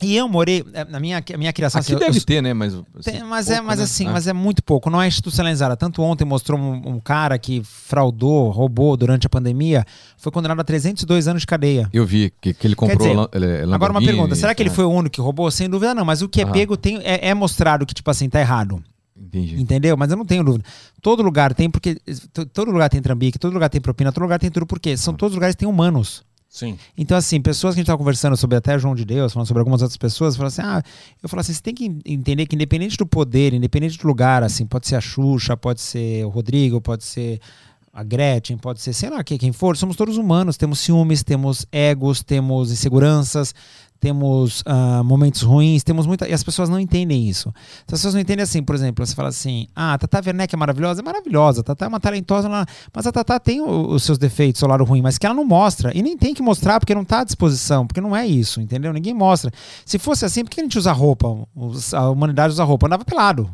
E 0.00 0.16
eu 0.16 0.28
morei, 0.28 0.64
eh, 0.72 0.84
na 0.84 1.00
minha, 1.00 1.22
minha 1.36 1.52
criação. 1.52 1.80
Aqui 1.80 1.92
assim, 1.94 2.04
deve 2.04 2.18
eu, 2.18 2.24
ter, 2.24 2.40
né? 2.42 2.54
Mas, 2.54 2.72
tem, 3.02 3.16
assim, 3.16 3.24
mas 3.24 3.50
é, 3.50 3.54
pouco, 3.54 3.66
mas 3.66 3.78
né? 3.78 3.84
assim, 3.84 4.06
Ah. 4.06 4.12
mas 4.12 4.26
é 4.28 4.32
muito 4.32 4.62
pouco, 4.62 4.88
não 4.90 5.02
é 5.02 5.08
institucionalizada. 5.08 5.76
Tanto 5.76 6.02
ontem 6.02 6.24
mostrou 6.24 6.58
um, 6.58 6.94
um 6.94 7.00
cara 7.00 7.36
que 7.38 7.62
fraudou, 7.64 8.50
roubou 8.50 8.96
durante 8.96 9.26
a 9.26 9.30
pandemia, 9.30 9.84
foi 10.16 10.30
condenado 10.30 10.60
a 10.60 10.64
302 10.64 11.26
anos 11.26 11.42
de 11.42 11.46
cadeia. 11.46 11.88
Eu 11.92 12.06
vi 12.06 12.32
que, 12.40 12.54
que 12.54 12.66
ele 12.66 12.76
comprou 12.76 12.98
dizer, 12.98 13.28
ele- 13.32 13.74
Agora 13.74 13.90
uma 13.92 14.00
pergunta, 14.02 14.34
será 14.36 14.54
que 14.54 14.62
ele 14.62 14.70
ah, 14.70 14.74
foi 14.74 14.84
o 14.84 14.90
único 14.90 15.14
que 15.14 15.20
roubou? 15.20 15.50
Sem 15.50 15.68
dúvida 15.68 15.94
não, 15.94 16.04
mas 16.04 16.22
o 16.22 16.28
que 16.28 16.40
é 16.40 16.44
Aham. 16.44 16.52
pego 16.52 16.76
tem, 16.76 16.98
é, 16.98 17.28
é 17.28 17.34
mostrado 17.34 17.84
que, 17.84 17.92
tipo 17.94 18.10
assim, 18.10 18.28
tá 18.28 18.38
errado. 18.40 18.82
Entendi. 19.20 19.60
Entendeu? 19.60 19.96
Mas 19.96 20.10
eu 20.12 20.16
não 20.16 20.24
tenho 20.24 20.44
dúvida. 20.44 20.64
Todo 21.02 21.22
lugar 21.24 21.52
tem, 21.52 21.68
porque. 21.68 21.96
to- 22.32 22.46
Todo 22.46 22.70
lugar 22.70 22.88
tem 22.88 23.02
trambique, 23.02 23.36
todo 23.36 23.52
lugar 23.52 23.68
tem 23.68 23.80
propina, 23.80 24.12
todo 24.12 24.22
lugar 24.22 24.38
tem 24.38 24.48
tudo, 24.48 24.64
porque 24.64 24.96
são 24.96 25.12
todos 25.12 25.32
os 25.32 25.34
lugares 25.36 25.56
que 25.56 25.60
tem 25.60 25.68
humanos. 25.68 26.22
Sim. 26.48 26.78
Então, 26.96 27.16
assim, 27.16 27.40
pessoas 27.40 27.74
que 27.74 27.80
a 27.80 27.82
gente 27.82 27.86
tava 27.86 27.98
conversando 27.98 28.36
sobre 28.36 28.56
até 28.56 28.78
João 28.78 28.94
de 28.94 29.04
Deus, 29.04 29.32
falando 29.32 29.46
sobre 29.46 29.60
algumas 29.60 29.82
outras 29.82 29.98
pessoas, 29.98 30.34
falaram 30.34 30.48
assim: 30.48 30.62
ah, 30.62 30.82
eu 31.22 31.28
falo 31.28 31.40
assim, 31.40 31.52
você 31.52 31.62
tem 31.62 31.74
que 31.74 31.84
entender 32.06 32.46
que 32.46 32.56
independente 32.56 32.96
do 32.96 33.06
poder, 33.06 33.52
independente 33.52 33.98
do 33.98 34.06
lugar, 34.06 34.42
assim, 34.42 34.66
pode 34.66 34.88
ser 34.88 34.96
a 34.96 35.00
Xuxa, 35.00 35.56
pode 35.56 35.80
ser 35.82 36.24
o 36.24 36.30
Rodrigo, 36.30 36.80
pode 36.80 37.04
ser 37.04 37.38
a 37.92 38.02
Gretchen, 38.02 38.56
pode 38.56 38.80
ser, 38.80 38.92
sei 38.92 39.10
lá, 39.10 39.24
quem 39.24 39.52
for, 39.52 39.76
somos 39.76 39.96
todos 39.96 40.16
humanos, 40.16 40.56
temos 40.56 40.78
ciúmes, 40.78 41.22
temos 41.22 41.66
egos, 41.72 42.22
temos 42.22 42.70
inseguranças, 42.70 43.54
temos 44.00 44.62
ah, 44.66 45.02
momentos 45.04 45.42
ruins, 45.42 45.82
temos 45.82 46.06
muita. 46.06 46.28
E 46.28 46.32
as 46.32 46.42
pessoas 46.44 46.68
não 46.68 46.78
entendem 46.78 47.28
isso. 47.28 47.52
As 47.80 47.84
pessoas 47.90 48.14
não 48.14 48.20
entendem 48.20 48.42
assim, 48.42 48.62
por 48.62 48.74
exemplo, 48.74 49.04
você 49.04 49.14
fala 49.14 49.28
assim: 49.28 49.66
ah, 49.74 49.94
a 49.94 49.98
Tata 49.98 50.22
Werneck 50.24 50.54
é 50.54 50.58
maravilhosa, 50.58 51.00
é 51.00 51.04
maravilhosa, 51.04 51.60
a 51.60 51.64
Tata 51.64 51.84
é 51.84 51.88
uma 51.88 52.00
talentosa, 52.00 52.48
mas 52.48 53.06
a 53.06 53.12
Tata 53.12 53.38
tem 53.40 53.60
o- 53.60 53.88
os 53.94 54.02
seus 54.02 54.18
defeitos, 54.18 54.58
seu 54.60 54.68
lado 54.68 54.84
ruim, 54.84 55.02
mas 55.02 55.18
que 55.18 55.26
ela 55.26 55.34
não 55.34 55.44
mostra. 55.44 55.96
E 55.96 56.02
nem 56.02 56.16
tem 56.16 56.32
que 56.34 56.42
mostrar, 56.42 56.78
porque 56.80 56.94
não 56.94 57.04
tá 57.04 57.20
à 57.20 57.24
disposição, 57.24 57.86
porque 57.86 58.00
não 58.00 58.14
é 58.14 58.26
isso, 58.26 58.60
entendeu? 58.60 58.92
Ninguém 58.92 59.14
mostra. 59.14 59.50
Se 59.84 59.98
fosse 59.98 60.24
assim, 60.24 60.44
por 60.44 60.50
que 60.50 60.60
a 60.60 60.64
gente 60.64 60.78
usa 60.78 60.92
roupa? 60.92 61.28
A 61.92 62.10
humanidade 62.10 62.52
usa 62.52 62.64
roupa, 62.64 62.86
andava 62.86 63.04
pelado. 63.04 63.50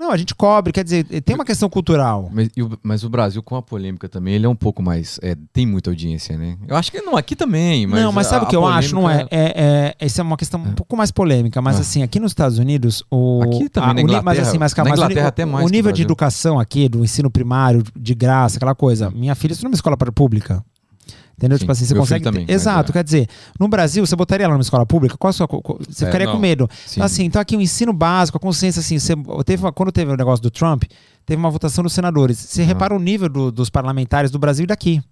Não, 0.00 0.10
a 0.10 0.16
gente 0.16 0.34
cobre, 0.34 0.72
quer 0.72 0.82
dizer, 0.82 1.04
tem 1.20 1.34
uma 1.34 1.44
questão 1.44 1.68
cultural. 1.68 2.30
Mas, 2.32 2.48
o- 2.58 2.78
mas 2.82 3.04
o 3.04 3.10
Brasil, 3.10 3.42
com 3.42 3.54
a 3.54 3.60
polêmica 3.60 4.08
também, 4.08 4.32
ele 4.32 4.46
é 4.46 4.48
um 4.48 4.56
pouco 4.56 4.82
mais. 4.82 5.20
é, 5.22 5.36
tem 5.52 5.66
muita 5.66 5.90
audiência, 5.90 6.38
né? 6.38 6.56
Eu 6.66 6.74
acho 6.74 6.90
que 6.90 7.02
não, 7.02 7.18
aqui 7.18 7.36
também. 7.36 7.86
Mas 7.86 8.02
não, 8.02 8.10
mas 8.10 8.26
sabe 8.26 8.46
o 8.46 8.48
que 8.48 8.56
eu 8.56 8.66
acho? 8.66 8.94
Não 8.94 9.08
é, 9.10 9.26
é, 9.30 9.52
é. 9.56 9.94
Essa 10.00 10.22
é 10.22 10.24
uma 10.24 10.38
questão 10.38 10.58
um 10.58 10.72
pouco 10.72 10.96
mais 10.96 11.10
polêmica, 11.10 11.60
mas 11.60 11.76
Ah. 11.76 11.80
assim, 11.80 12.02
aqui 12.02 12.18
nos 12.18 12.30
Estados 12.32 12.56
Unidos, 12.58 13.04
o. 13.10 13.42
Aqui 13.42 13.68
também, 13.68 13.90
a- 13.90 13.94
na 13.94 14.02
mas 14.02 14.20
Inglaterra- 14.22 14.48
assim, 14.48 14.58
mas, 14.58 14.72
calma, 14.72 14.88
na 14.88 14.96
mas 14.96 15.00
o 15.00 15.02
Inglaterra 15.04 15.28
até 15.28 15.44
mais 15.44 15.66
O 15.66 15.68
nível 15.68 15.92
de 15.92 16.00
educação 16.02 16.58
aqui, 16.58 16.88
do 16.88 17.04
ensino 17.04 17.30
primário, 17.30 17.82
de 17.94 18.14
graça, 18.14 18.56
aquela 18.56 18.74
coisa. 18.74 19.10
Minha 19.10 19.34
filha 19.34 19.52
estudou 19.52 19.68
numa 19.70 19.74
escola 19.76 19.96
pública. 19.98 20.64
Entendeu? 21.40 21.56
Sim, 21.56 21.60
tipo 21.62 21.72
assim, 21.72 21.86
você 21.86 21.94
consegue. 21.94 22.22
também, 22.22 22.44
Exato, 22.46 22.90
é. 22.90 22.92
quer 22.92 23.02
dizer, 23.02 23.26
no 23.58 23.66
Brasil, 23.66 24.04
você 24.04 24.14
botaria 24.14 24.44
ela 24.44 24.52
numa 24.52 24.60
escola 24.60 24.84
pública? 24.84 25.16
Qual 25.16 25.30
a 25.30 25.32
sua, 25.32 25.48
você 25.88 26.04
É, 26.04 26.06
ficaria 26.08 26.26
não. 26.26 26.34
com 26.34 26.38
medo. 26.38 26.68
Sim. 26.84 26.96
Então, 26.96 27.06
assim, 27.06 27.24
então 27.24 27.40
aqui 27.40 27.56
o 27.56 27.60
ensino 27.62 27.94
básico, 27.94 28.36
a 28.36 28.40
consciência, 28.40 28.80
assim, 28.80 28.98
você, 28.98 29.14
teve 29.46 29.64
uma- 29.64 29.72
quando 29.72 29.90
teve 29.90 30.12
o 30.12 30.16
negócio 30.18 30.42
do 30.42 30.50
Trump, 30.50 30.82
teve 31.24 31.40
uma 31.40 31.48
votação 31.50 31.82
dos 31.82 31.94
senadores. 31.94 32.36
Você 32.36 32.62
repara 32.62 32.94
o 32.94 32.98
nível 32.98 33.30
do- 33.30 33.50
dos 33.50 33.70
parlamentares 33.70 34.30
do 34.30 34.38
Brasil 34.38 34.64
e 34.64 34.66
daqui. 34.66 35.02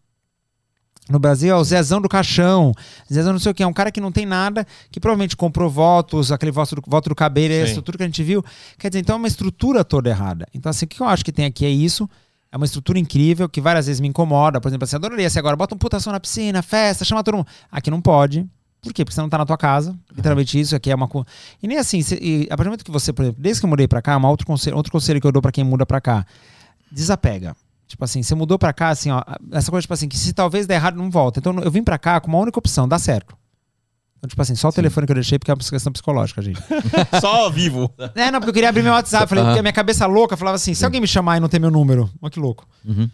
No 1.08 1.18
Brasil 1.18 1.50
é 1.50 1.56
o 1.58 1.64
Zezão 1.64 2.02
do 2.02 2.08
Caixão, 2.10 2.74
Zezão 3.10 3.32
não 3.32 3.40
sei 3.40 3.50
o 3.50 3.54
que, 3.54 3.62
é 3.62 3.66
um 3.66 3.72
cara 3.72 3.90
que 3.90 3.98
não 3.98 4.12
tem 4.12 4.26
nada, 4.26 4.66
que 4.90 5.00
provavelmente 5.00 5.34
comprou 5.34 5.70
votos, 5.70 6.30
aquele 6.30 6.52
voto 6.52 6.74
do, 6.74 6.82
voto 6.86 7.08
do 7.08 7.14
cabelo, 7.14 7.66
Sim. 7.66 7.80
tudo 7.80 7.96
que 7.96 8.04
a 8.04 8.06
gente 8.06 8.22
viu. 8.22 8.44
Quer 8.78 8.90
dizer, 8.90 9.00
então 9.00 9.14
é 9.14 9.18
uma 9.18 9.26
estrutura 9.28 9.82
toda 9.82 10.10
errada. 10.10 10.46
Então, 10.52 10.68
assim, 10.68 10.84
o 10.84 10.88
que 10.88 11.00
eu 11.00 11.06
acho 11.06 11.24
que 11.24 11.32
tem 11.32 11.46
aqui 11.46 11.64
é 11.64 11.70
isso. 11.70 12.06
É 12.50 12.56
uma 12.56 12.64
estrutura 12.66 12.98
incrível 12.98 13.48
que 13.48 13.60
várias 13.60 13.86
vezes 13.86 14.00
me 14.00 14.08
incomoda. 14.08 14.60
Por 14.60 14.68
exemplo, 14.68 14.84
assim, 14.84 14.96
adoraria 14.96 15.28
se 15.28 15.38
agora 15.38 15.54
bota 15.56 15.74
um 15.74 15.78
putação 15.78 16.12
na 16.12 16.18
piscina, 16.20 16.62
festa, 16.62 17.04
chama 17.04 17.22
todo 17.22 17.36
mundo. 17.36 17.46
Aqui 17.70 17.90
não 17.90 18.00
pode. 18.00 18.48
Por 18.80 18.92
quê? 18.92 19.04
Porque 19.04 19.14
você 19.14 19.20
não 19.20 19.28
tá 19.28 19.36
na 19.36 19.44
tua 19.44 19.58
casa. 19.58 19.94
Literalmente 20.14 20.58
isso 20.58 20.74
aqui 20.74 20.90
é 20.90 20.94
uma. 20.94 21.08
E 21.62 21.66
nem 21.68 21.76
assim, 21.78 22.00
se- 22.00 22.18
e 22.22 22.44
a 22.44 22.56
partir 22.56 22.62
do 22.64 22.66
momento 22.66 22.84
que 22.84 22.90
você, 22.90 23.12
por 23.12 23.22
exemplo, 23.22 23.42
desde 23.42 23.60
que 23.60 23.66
eu 23.66 23.70
mudei 23.70 23.86
pra 23.88 24.00
cá, 24.00 24.16
uma 24.16 24.30
outro 24.30 24.46
conselho, 24.46 24.76
outro 24.76 24.90
conselho 24.92 25.20
que 25.20 25.26
eu 25.26 25.32
dou 25.32 25.42
pra 25.42 25.52
quem 25.52 25.64
muda 25.64 25.84
pra 25.84 26.00
cá: 26.00 26.24
desapega. 26.90 27.54
Tipo 27.86 28.04
assim, 28.04 28.22
você 28.22 28.34
mudou 28.34 28.58
pra 28.58 28.72
cá, 28.72 28.90
assim, 28.90 29.10
ó, 29.10 29.22
essa 29.52 29.70
coisa, 29.70 29.82
tipo 29.82 29.94
assim, 29.94 30.08
que 30.08 30.16
se 30.16 30.32
talvez 30.32 30.66
der 30.66 30.74
errado, 30.74 30.96
não 30.96 31.10
volta. 31.10 31.40
Então 31.40 31.58
eu 31.60 31.70
vim 31.70 31.82
pra 31.82 31.98
cá 31.98 32.20
com 32.20 32.28
uma 32.28 32.38
única 32.38 32.58
opção, 32.58 32.86
dá 32.86 32.98
certo. 32.98 33.34
Então, 34.18 34.28
tipo 34.28 34.42
assim, 34.42 34.56
só 34.56 34.68
o 34.68 34.72
telefone 34.72 35.06
que 35.06 35.12
eu 35.12 35.14
deixei 35.14 35.38
porque 35.38 35.50
é 35.50 35.54
uma 35.54 35.60
questão 35.62 35.92
psicológica, 35.92 36.42
gente. 36.42 36.60
Só 37.20 37.48
vivo. 37.50 37.88
é, 38.16 38.30
não, 38.32 38.40
porque 38.40 38.50
eu 38.50 38.54
queria 38.54 38.68
abrir 38.68 38.82
meu 38.82 38.92
WhatsApp. 38.92 39.28
Falei, 39.28 39.42
Aham. 39.44 39.50
porque 39.52 39.60
a 39.60 39.62
minha 39.62 39.72
cabeça 39.72 40.06
louca 40.06 40.36
falava 40.36 40.56
assim: 40.56 40.74
se 40.74 40.84
alguém 40.84 41.00
me 41.00 41.06
chamar 41.06 41.36
e 41.36 41.40
não 41.40 41.48
ter 41.48 41.60
meu 41.60 41.70
número, 41.70 42.10
olha 42.20 42.30
que 42.30 42.40
louco. 42.40 42.66
Uhum. 42.84 43.08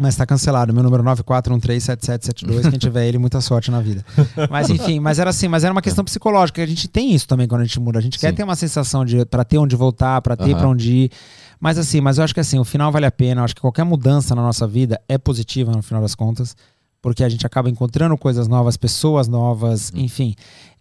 Mas 0.00 0.14
tá 0.14 0.24
cancelado. 0.24 0.72
Meu 0.72 0.84
número 0.84 1.02
é 1.02 1.06
94137772. 1.16 2.70
Quem 2.70 2.78
tiver 2.78 3.08
ele, 3.08 3.18
muita 3.18 3.40
sorte 3.40 3.68
na 3.68 3.80
vida. 3.80 4.04
Mas 4.48 4.70
enfim, 4.70 5.00
mas 5.00 5.18
era 5.18 5.30
assim, 5.30 5.48
mas 5.48 5.64
era 5.64 5.72
uma 5.72 5.82
questão 5.82 6.04
psicológica. 6.04 6.62
A 6.62 6.66
gente 6.66 6.86
tem 6.86 7.12
isso 7.12 7.26
também 7.26 7.48
quando 7.48 7.62
a 7.62 7.64
gente 7.64 7.80
muda. 7.80 7.98
A 7.98 8.02
gente 8.02 8.16
quer 8.16 8.28
Sim. 8.30 8.36
ter 8.36 8.44
uma 8.44 8.54
sensação 8.54 9.04
de 9.04 9.24
para 9.26 9.42
ter 9.44 9.58
onde 9.58 9.74
voltar, 9.74 10.22
para 10.22 10.36
ter 10.36 10.52
Aham. 10.52 10.58
pra 10.58 10.68
onde 10.68 10.92
ir. 10.92 11.10
Mas 11.58 11.76
assim, 11.76 12.00
mas 12.00 12.18
eu 12.18 12.22
acho 12.22 12.32
que 12.32 12.38
assim, 12.38 12.60
o 12.60 12.64
final 12.64 12.92
vale 12.92 13.06
a 13.06 13.10
pena. 13.10 13.40
Eu 13.40 13.44
acho 13.44 13.56
que 13.56 13.60
qualquer 13.60 13.82
mudança 13.84 14.36
na 14.36 14.42
nossa 14.42 14.68
vida 14.68 15.00
é 15.08 15.18
positiva 15.18 15.72
no 15.72 15.82
final 15.82 16.00
das 16.00 16.14
contas, 16.14 16.54
porque 17.00 17.24
a 17.24 17.28
gente 17.28 17.46
acaba 17.46 17.70
encontrando 17.70 18.16
coisas 18.16 18.48
novas, 18.48 18.76
pessoas 18.76 19.28
novas, 19.28 19.92
enfim. 19.94 20.34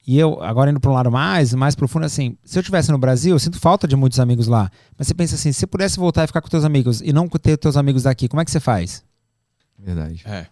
E 0.05 0.17
eu, 0.17 0.41
agora 0.41 0.71
indo 0.71 0.79
para 0.79 0.89
um 0.89 0.93
lado 0.93 1.11
mais, 1.11 1.53
mais 1.53 1.75
profundo, 1.75 2.05
assim, 2.05 2.37
se 2.43 2.57
eu 2.57 2.61
estivesse 2.61 2.91
no 2.91 2.97
Brasil, 2.97 3.35
eu 3.35 3.39
sinto 3.39 3.59
falta 3.59 3.87
de 3.87 3.95
muitos 3.95 4.19
amigos 4.19 4.47
lá. 4.47 4.71
Mas 4.97 5.07
você 5.07 5.13
pensa 5.13 5.35
assim, 5.35 5.51
se 5.51 5.59
você 5.59 5.67
pudesse 5.67 5.99
voltar 5.99 6.23
e 6.23 6.27
ficar 6.27 6.39
com 6.41 6.47
teus 6.47 6.63
amigos 6.63 7.01
e 7.01 7.11
não 7.11 7.27
ter 7.27 7.57
teus 7.57 7.75
amigos 7.75 8.03
daqui, 8.03 8.29
como 8.29 8.41
é 8.41 8.45
que 8.45 8.51
você 8.51 8.59
faz? 8.59 9.03
Verdade. 9.77 10.23
É. 10.25 10.47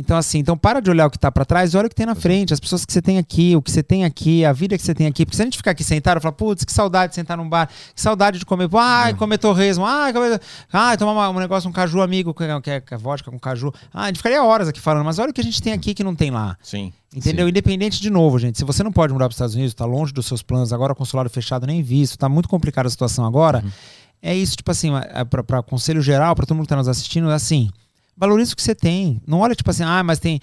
Então, 0.00 0.16
assim, 0.16 0.38
então 0.38 0.56
para 0.56 0.80
de 0.80 0.88
olhar 0.88 1.06
o 1.06 1.10
que 1.10 1.18
tá 1.18 1.30
para 1.30 1.44
trás, 1.44 1.74
olha 1.74 1.86
o 1.86 1.88
que 1.88 1.94
tem 1.96 2.06
na 2.06 2.14
frente, 2.14 2.54
as 2.54 2.60
pessoas 2.60 2.86
que 2.86 2.92
você 2.92 3.02
tem 3.02 3.18
aqui, 3.18 3.56
o 3.56 3.60
que 3.60 3.68
você 3.68 3.82
tem 3.82 4.04
aqui, 4.04 4.44
a 4.44 4.52
vida 4.52 4.78
que 4.78 4.84
você 4.84 4.94
tem 4.94 5.08
aqui. 5.08 5.26
Porque 5.26 5.34
se 5.36 5.42
a 5.42 5.44
gente 5.44 5.56
ficar 5.56 5.72
aqui 5.72 5.82
sentado 5.82 6.18
e 6.18 6.20
falar, 6.20 6.32
putz, 6.32 6.62
que 6.64 6.72
saudade 6.72 7.10
de 7.10 7.16
sentar 7.16 7.36
num 7.36 7.48
bar, 7.48 7.66
que 7.66 8.00
saudade 8.00 8.38
de 8.38 8.46
comer, 8.46 8.68
ai, 8.74 9.12
comer 9.14 9.38
torresmo, 9.38 9.84
ai, 9.84 10.12
comer, 10.12 10.40
ai 10.72 10.96
tomar 10.96 11.10
uma- 11.12 11.28
um 11.30 11.40
negócio, 11.40 11.68
um 11.68 11.72
caju 11.72 12.00
amigo, 12.00 12.32
que 12.32 12.44
é, 12.44 12.76
é- 12.76 12.80
que 12.80 12.94
é 12.94 12.96
vodka 12.96 13.28
com 13.28 13.40
caju. 13.40 13.72
Ah, 13.92 14.04
a 14.04 14.06
gente 14.06 14.18
ficaria 14.18 14.40
horas 14.40 14.68
aqui 14.68 14.80
falando, 14.80 15.04
mas 15.04 15.18
olha 15.18 15.30
o 15.30 15.34
que 15.34 15.40
a 15.40 15.44
gente 15.44 15.60
tem 15.60 15.72
aqui 15.72 15.92
que 15.92 16.04
não 16.04 16.14
tem 16.14 16.30
lá. 16.30 16.56
Sim. 16.62 16.92
Entendeu? 17.12 17.48
Independente 17.48 18.00
de 18.00 18.08
novo, 18.08 18.38
gente. 18.38 18.56
Se 18.56 18.64
você 18.64 18.84
não 18.84 18.92
pode 18.92 19.12
mudar 19.12 19.24
para 19.24 19.30
os 19.30 19.34
Estados 19.36 19.56
Unidos, 19.56 19.74
tá 19.74 19.84
longe 19.84 20.12
dos 20.12 20.26
seus 20.26 20.42
planos, 20.42 20.72
agora 20.72 20.94
consulado 20.94 21.28
fechado 21.28 21.66
nem 21.66 21.82
visto, 21.82 22.16
tá 22.16 22.28
muito 22.28 22.48
complicada 22.48 22.86
a 22.86 22.90
situação 22.90 23.24
agora. 23.24 23.64
É 24.22 24.32
isso, 24.32 24.56
tipo 24.56 24.70
assim, 24.70 24.90
para 25.28 25.60
conselho 25.62 26.00
geral, 26.00 26.36
para 26.36 26.46
todo 26.46 26.56
mundo 26.56 26.66
que 26.66 26.70
tá 26.70 26.76
nos 26.76 26.86
assistindo, 26.88 27.28
é 27.30 27.34
assim. 27.34 27.68
Valoriza 28.18 28.52
o 28.52 28.56
que 28.56 28.62
você 28.62 28.74
tem. 28.74 29.22
Não 29.26 29.38
olha 29.38 29.54
tipo 29.54 29.70
assim, 29.70 29.84
ah, 29.84 30.02
mas 30.02 30.18
tem. 30.18 30.40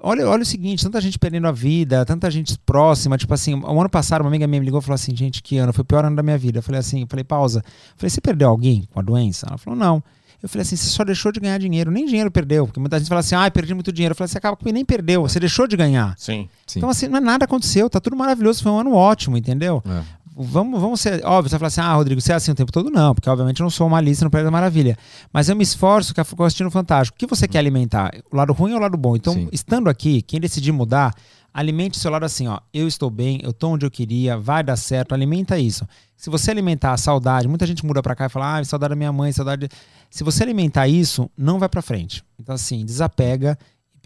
Olha, 0.00 0.28
olha 0.28 0.42
o 0.42 0.46
seguinte, 0.46 0.84
tanta 0.84 1.00
gente 1.00 1.18
perdendo 1.18 1.48
a 1.48 1.52
vida, 1.52 2.04
tanta 2.04 2.30
gente 2.30 2.56
próxima, 2.64 3.18
tipo 3.18 3.32
assim, 3.34 3.54
o 3.54 3.80
ano 3.80 3.88
passado 3.88 4.20
uma 4.20 4.28
amiga 4.28 4.46
minha 4.46 4.60
me 4.60 4.66
ligou 4.66 4.78
e 4.78 4.82
falou 4.82 4.94
assim, 4.94 5.16
gente, 5.16 5.42
que 5.42 5.58
ano? 5.58 5.72
Foi 5.72 5.82
o 5.82 5.84
pior 5.84 6.04
ano 6.04 6.14
da 6.14 6.22
minha 6.22 6.38
vida. 6.38 6.58
Eu 6.58 6.62
falei 6.62 6.78
assim, 6.78 7.00
eu 7.00 7.06
falei, 7.08 7.24
pausa. 7.24 7.58
Eu 7.66 7.94
falei, 7.96 8.10
você 8.10 8.20
perdeu 8.20 8.48
alguém 8.48 8.86
com 8.92 9.00
a 9.00 9.02
doença? 9.02 9.46
Ela 9.48 9.58
falou, 9.58 9.76
não. 9.76 10.02
Eu 10.42 10.48
falei 10.48 10.62
assim, 10.62 10.76
você 10.76 10.88
só 10.90 11.02
deixou 11.02 11.32
de 11.32 11.40
ganhar 11.40 11.58
dinheiro, 11.58 11.90
nem 11.90 12.06
dinheiro 12.06 12.30
perdeu. 12.30 12.66
Porque 12.66 12.78
muita 12.78 12.98
gente 12.98 13.08
fala 13.08 13.20
assim, 13.20 13.34
ah, 13.34 13.50
perdi 13.50 13.74
muito 13.74 13.90
dinheiro. 13.90 14.12
Eu 14.12 14.16
falei, 14.16 14.28
você 14.28 14.38
acaba 14.38 14.56
que 14.56 14.70
nem 14.70 14.84
perdeu, 14.84 15.22
você 15.22 15.40
deixou 15.40 15.66
de 15.66 15.76
ganhar. 15.76 16.14
Sim. 16.18 16.48
Sim. 16.66 16.78
Então, 16.78 16.90
assim, 16.90 17.08
não 17.08 17.16
é 17.16 17.20
nada 17.20 17.44
aconteceu, 17.44 17.88
tá 17.88 17.98
tudo 17.98 18.14
maravilhoso, 18.14 18.62
foi 18.62 18.70
um 18.70 18.78
ano 18.78 18.92
ótimo, 18.92 19.36
entendeu? 19.36 19.82
É. 19.84 20.02
Vamos, 20.38 20.78
vamos 20.78 21.00
ser. 21.00 21.24
Óbvio, 21.24 21.48
você 21.48 21.56
vai 21.56 21.58
falar 21.60 21.68
assim, 21.68 21.80
ah, 21.80 21.94
Rodrigo, 21.94 22.20
você 22.20 22.30
é 22.30 22.34
assim 22.34 22.50
o 22.50 22.54
tempo 22.54 22.70
todo? 22.70 22.90
Não, 22.90 23.14
porque 23.14 23.30
obviamente 23.30 23.60
eu 23.60 23.64
não 23.64 23.70
sou 23.70 23.86
uma 23.86 24.02
lista 24.02 24.22
no 24.22 24.30
Prédio 24.30 24.48
da 24.48 24.50
Maravilha. 24.50 24.94
Mas 25.32 25.48
eu 25.48 25.56
me 25.56 25.62
esforço 25.62 26.12
que 26.12 26.20
eu 26.20 26.44
assistindo 26.44 26.70
Fantástico. 26.70 27.16
O 27.16 27.18
que 27.18 27.26
você 27.26 27.48
quer 27.48 27.58
alimentar? 27.58 28.10
O 28.30 28.36
lado 28.36 28.52
ruim 28.52 28.72
ou 28.72 28.78
o 28.78 28.82
lado 28.82 28.98
bom? 28.98 29.16
Então, 29.16 29.32
Sim. 29.32 29.48
estando 29.50 29.88
aqui, 29.88 30.20
quem 30.20 30.38
decidir 30.38 30.72
mudar, 30.72 31.14
alimente 31.54 31.98
seu 31.98 32.10
lado 32.10 32.26
assim, 32.26 32.46
ó. 32.48 32.60
Eu 32.72 32.86
estou 32.86 33.08
bem, 33.08 33.40
eu 33.42 33.48
estou 33.48 33.72
onde 33.72 33.86
eu 33.86 33.90
queria, 33.90 34.36
vai 34.36 34.62
dar 34.62 34.76
certo, 34.76 35.14
alimenta 35.14 35.58
isso. 35.58 35.88
Se 36.14 36.28
você 36.28 36.50
alimentar 36.50 36.92
a 36.92 36.98
saudade, 36.98 37.48
muita 37.48 37.66
gente 37.66 37.86
muda 37.86 38.02
pra 38.02 38.14
cá 38.14 38.26
e 38.26 38.28
fala, 38.28 38.58
ah, 38.58 38.64
saudade 38.64 38.90
da 38.90 38.96
minha 38.96 39.12
mãe, 39.12 39.32
saudade. 39.32 39.66
de-" 39.66 39.74
Se 40.10 40.22
você 40.22 40.42
alimentar 40.42 40.86
isso, 40.86 41.30
não 41.36 41.58
vai 41.58 41.68
pra 41.70 41.80
frente. 41.80 42.22
Então, 42.38 42.54
assim, 42.54 42.84
desapega 42.84 43.56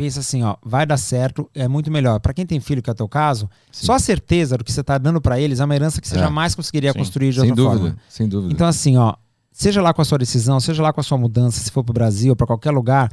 pensa 0.02 0.20
assim, 0.20 0.42
ó, 0.42 0.56
vai 0.64 0.86
dar 0.86 0.96
certo, 0.96 1.48
é 1.54 1.68
muito 1.68 1.90
melhor. 1.90 2.18
Pra 2.20 2.32
quem 2.32 2.46
tem 2.46 2.58
filho, 2.58 2.80
que 2.82 2.88
é 2.88 2.92
o 2.92 2.96
teu 2.96 3.06
caso, 3.08 3.50
só 3.70 3.92
a 3.94 3.98
certeza 3.98 4.56
do 4.56 4.64
que 4.64 4.72
você 4.72 4.82
tá 4.82 4.96
dando 4.96 5.20
pra 5.20 5.38
eles 5.38 5.60
é 5.60 5.64
uma 5.64 5.74
herança 5.74 6.00
que 6.00 6.08
você 6.08 6.16
É. 6.16 6.20
jamais 6.20 6.54
conseguiria 6.54 6.92
Sim. 6.92 6.98
construir 6.98 7.32
de 7.32 7.40
Sem 7.40 7.50
outra 7.50 7.64
dúvida, 7.64 7.80
forma. 7.82 7.96
sem 8.08 8.26
dúvida. 8.28 8.54
Então, 8.54 8.66
assim, 8.66 8.96
ó, 8.96 9.14
seja 9.52 9.82
lá 9.82 9.92
com 9.92 10.00
a 10.00 10.04
sua 10.04 10.16
decisão, 10.16 10.58
seja 10.58 10.82
lá 10.82 10.90
com 10.92 11.00
a 11.00 11.04
sua 11.04 11.18
mudança, 11.18 11.60
se 11.60 11.70
for 11.70 11.84
pro 11.84 11.92
Brasil, 11.92 12.34
para 12.34 12.46
qualquer 12.46 12.70
lugar, 12.70 13.12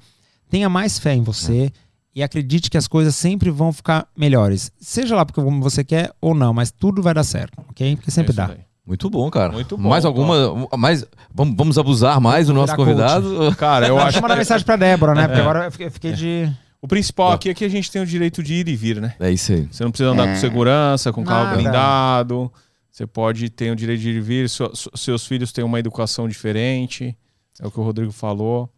tenha 0.49 0.69
mais 0.69 0.97
fé 0.97 1.13
em 1.13 1.21
você 1.21 1.71
e 2.15 2.23
acredite 2.23 2.69
que 2.69 2.77
as 2.77 2.87
coisas 2.87 3.15
sempre 3.15 3.49
vão 3.51 3.73
ficar 3.73 4.07
melhores. 4.17 4.71
Seja 4.79 5.13
lá 5.15 5.25
porque 5.25 5.41
como 5.41 5.61
você 5.61 5.83
quer 5.83 6.11
ou 6.21 6.33
não, 6.33 6.53
mas 6.53 6.71
tudo 6.71 7.01
vai 7.01 7.13
dar 7.13 7.23
certo, 7.25 7.59
ok? 7.69 7.95
Porque 7.97 8.11
sempre 8.11 8.31
É 8.31 8.35
dá. 8.35 8.47
daí. 8.47 8.59
Muito 8.87 9.09
bom, 9.09 9.29
cara. 9.29 9.51
Muito 9.51 9.75
bom, 9.77 9.89
Mais 9.89 10.05
alguma. 10.05 10.65
Mais, 10.77 11.05
vamos, 11.35 11.55
vamos 11.57 11.77
abusar 11.77 12.21
mais 12.21 12.47
do 12.47 12.53
nosso 12.53 12.67
virar 12.73 12.77
coach. 12.77 12.87
convidado? 13.25 13.55
Cara, 13.57 13.85
eu 13.85 13.97
acho 13.97 14.07
acho 14.07 14.21
mandar 14.21 14.35
que 14.35 14.39
mensagem 14.39 14.65
pra 14.65 14.77
Débora, 14.77 15.13
né? 15.13 15.27
Porque 15.27 15.41
agora 15.41 15.65
eu 15.65 15.71
fiquei- 15.73 15.87
eu 15.87 15.91
fiquei 15.91 16.13
de. 16.13 16.49
O 16.81 16.87
principal 16.87 17.31
aqui 17.31 17.49
é 17.49 17.53
que 17.53 17.65
a 17.65 17.69
gente 17.69 17.91
tem 17.91 18.01
o 18.01 18.05
direito 18.05 18.41
de 18.43 18.53
ir 18.55 18.67
e 18.67 18.75
vir, 18.75 19.01
né? 19.01 19.15
É 19.19 19.31
isso 19.31 19.51
aí. 19.53 19.67
Você 19.71 19.83
não 19.83 19.91
precisa 19.91 20.11
andar 20.11 20.27
com 20.27 20.35
segurança, 20.35 21.11
com 21.13 21.23
carro 21.23 21.45
Nada. 21.45 21.55
blindado. 21.57 22.51
Você 22.91 23.05
pode 23.05 23.49
ter 23.49 23.71
o 23.71 23.75
direito 23.75 23.99
de 24.01 24.09
ir 24.09 24.15
e 24.17 24.21
vir. 24.21 24.49
Seu- 24.49 24.71
seus 24.75 25.25
filhos 25.25 25.51
têm 25.51 25.63
uma 25.63 25.79
educação 25.79 26.27
diferente. 26.27 27.15
É 27.59 27.65
o 27.67 27.71
que 27.71 27.79
o 27.79 27.83
Rodrigo 27.83 28.11
falou. 28.11 28.69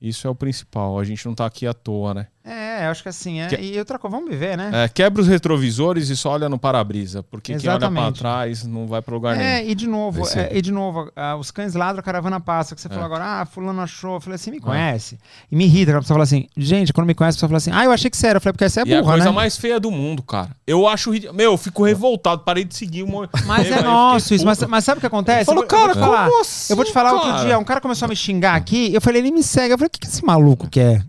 Isso 0.00 0.26
é 0.26 0.30
o 0.30 0.34
principal. 0.34 0.98
A 0.98 1.04
gente 1.04 1.24
não 1.26 1.34
tá 1.34 1.46
aqui 1.46 1.66
à 1.66 1.72
toa, 1.74 2.12
né? 2.14 2.26
É, 2.46 2.84
acho 2.88 3.02
que 3.02 3.08
assim. 3.08 3.40
É, 3.40 3.46
Que- 3.46 3.56
E 3.56 3.78
outra 3.78 3.98
coisa, 3.98 4.14
vamos 4.14 4.30
viver, 4.30 4.54
né? 4.54 4.70
É, 4.84 4.88
quebra 4.88 5.22
os 5.22 5.26
retrovisores 5.26 6.10
e 6.10 6.16
só 6.16 6.32
olha 6.32 6.46
no 6.46 6.58
para-brisa. 6.58 7.22
Porque 7.22 7.54
quem 7.56 7.70
olha 7.70 7.78
pra 7.78 7.88
Exatamente. 7.88 8.18
trás 8.18 8.64
não 8.64 8.86
vai 8.86 9.00
pra 9.00 9.14
lugar 9.14 9.34
nenhum. 9.34 9.48
É, 9.48 9.64
e 9.66 9.74
de 9.74 9.86
novo, 9.86 10.28
é. 10.28 10.40
é, 10.40 10.50
e 10.58 10.60
de 10.60 10.70
novo, 10.70 11.10
ah, 11.16 11.36
os 11.36 11.50
cães 11.50 11.74
ladram, 11.74 12.00
a 12.00 12.02
caravana 12.02 12.38
passa. 12.40 12.74
Que 12.74 12.82
você 12.82 12.88
É. 12.88 12.90
falou 12.90 13.06
agora, 13.06 13.24
ah, 13.40 13.46
fulano 13.46 13.80
achou. 13.80 14.16
Eu 14.16 14.20
falei 14.20 14.34
assim, 14.34 14.50
me 14.50 14.60
conhece. 14.60 15.18
E 15.50 15.56
me 15.56 15.64
irrita 15.64 15.92
a 15.96 16.00
pessoa 16.00 16.16
fala 16.16 16.24
assim, 16.24 16.46
gente, 16.54 16.92
quando 16.92 17.06
me 17.06 17.14
conhece, 17.14 17.36
a 17.36 17.38
pessoa 17.38 17.48
fala 17.48 17.56
assim, 17.56 17.70
ah, 17.72 17.84
eu 17.86 17.92
achei 17.92 18.10
que 18.10 18.16
você 18.16 18.26
era. 18.26 18.36
Eu 18.36 18.40
falei, 18.42 18.52
porque 18.52 18.68
você 18.68 18.80
é 18.80 18.84
e 18.86 18.92
é 18.92 18.96
a 18.98 19.00
burra, 19.00 19.12
coisa 19.14 19.28
né? 19.30 19.34
mais 19.34 19.56
feia 19.56 19.80
do 19.80 19.90
mundo, 19.90 20.22
cara. 20.22 20.50
Eu 20.66 20.86
acho. 20.86 21.10
Meu, 21.32 21.52
eu 21.52 21.56
fico 21.56 21.82
revoltado. 21.82 22.42
Parei 22.42 22.64
de 22.64 22.74
seguir 22.76 23.04
uma. 23.04 23.26
Mas 23.46 23.70
é 23.70 23.80
nosso 23.82 24.34
isso. 24.34 24.44
Mas, 24.44 24.58
mas 24.60 24.84
sabe 24.84 24.98
o 24.98 25.00
que 25.00 25.06
acontece? 25.06 25.46
Falo, 25.46 25.62
eu, 25.62 25.66
vou- 25.68 25.78
eu 25.78 25.86
vou 25.86 25.94
cara, 25.94 26.06
falar, 26.06 26.28
como 26.28 26.40
assim, 26.42 26.72
eu 26.72 26.76
vou 26.76 26.84
te 26.84 26.92
falar 26.92 27.12
outro 27.14 27.30
cara? 27.30 27.44
dia, 27.46 27.58
um 27.58 27.64
cara 27.64 27.80
começou 27.80 28.04
a 28.04 28.08
me 28.10 28.16
xingar 28.16 28.54
aqui, 28.54 28.92
eu 28.92 29.00
falei, 29.00 29.22
ele 29.22 29.30
me 29.30 29.42
segue. 29.42 29.72
Eu 29.72 29.78
falei, 29.78 29.88
o 29.88 29.90
que, 29.90 30.00
que 30.00 30.06
esse 30.06 30.22
maluco 30.22 30.68
quer? 30.68 31.02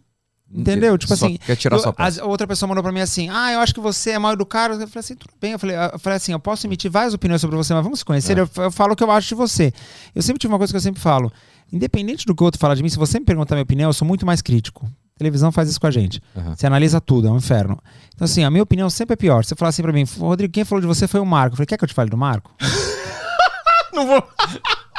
Entendeu? 0.56 0.98
Tipo 0.98 1.16
Só 1.16 1.26
assim, 1.26 1.38
Quer 1.38 1.56
tirar 1.56 1.76
eu- 1.76 1.82
sua 1.82 1.94
as- 1.98 2.18
outra 2.20 2.48
pessoa 2.48 2.68
mandou 2.68 2.82
pra 2.84 2.92
mim 2.92 3.02
assim: 3.02 3.30
Ah, 3.30 3.52
eu 3.52 3.60
acho 3.60 3.74
que 3.74 3.80
você 3.80 4.12
é 4.12 4.20
mal 4.20 4.34
educado. 4.34 4.76
Eu 4.76 4.88
falei 4.88 5.00
assim: 5.00 5.16
tudo 5.16 5.34
bem. 5.42 5.52
Eu 5.52 5.60
falei, 5.60 5.76
eu 5.76 6.00
falei 6.00 6.18
assim: 6.18 6.32
eu 6.32 6.40
posso 6.40 6.66
emitir 6.66 6.90
várias 6.90 7.14
opiniões 7.14 7.42
sobre 7.42 7.56
você, 7.58 7.74
mas 7.74 7.84
vamos 7.84 8.00
se 8.00 8.06
conhecer. 8.06 8.38
É. 8.38 8.42
Eu, 8.42 8.50
eu 8.58 8.72
falo 8.72 8.94
o 8.94 8.96
que 8.96 9.04
eu 9.04 9.12
acho 9.12 9.28
de 9.28 9.36
você. 9.36 9.74
Eu 10.14 10.22
sempre 10.22 10.40
tive 10.40 10.52
uma 10.54 10.58
coisa 10.58 10.72
que 10.72 10.78
eu 10.78 10.82
sempre 10.82 11.02
falo: 11.02 11.32
independente 11.72 12.26
do 12.26 12.34
que 12.34 12.42
o 12.42 12.46
outro 12.46 12.60
fala 12.60 12.76
de 12.76 12.82
mim, 12.84 12.90
se 12.90 12.98
você 12.98 13.20
me 13.20 13.26
perguntar 13.26 13.56
a 13.56 13.58
minha 13.58 13.64
opinião, 13.64 13.90
eu 13.90 13.94
sou 13.94 14.08
muito 14.08 14.26
mais 14.26 14.42
crítico. 14.42 14.86
A 15.16 15.18
televisão 15.18 15.52
faz 15.52 15.70
isso 15.70 15.80
com 15.80 15.88
a 15.88 15.92
gente. 15.92 16.22
Aham. 16.36 16.56
Você 16.56 16.68
analisa 16.68 17.00
tudo, 17.00 17.28
é 17.28 17.32
um 17.32 17.38
inferno. 17.38 17.82
Então, 18.14 18.26
assim, 18.26 18.44
a 18.44 18.52
minha 18.52 18.64
opinião 18.64 18.90
sempre 18.90 19.14
é 19.14 19.16
pior. 19.16 19.46
Você 19.46 19.56
fala 19.56 19.70
assim 19.70 19.82
pra 19.82 19.94
mim, 19.94 20.04
Rodrigo, 20.20 20.52
quem 20.54 20.66
falou 20.66 20.82
de 20.82 20.88
você 20.88 21.08
foi 21.08 21.22
o 21.22 21.26
Marco. 21.26 21.54
Eu 21.54 21.58
falei, 21.58 21.68
quer 21.68 21.78
que 21.78 21.84
eu 21.86 21.88
te 21.88 21.94
fale 21.94 22.10
do 22.10 22.18
Marco? 22.18 22.54
Não 23.94 24.06
vou. 24.08 24.24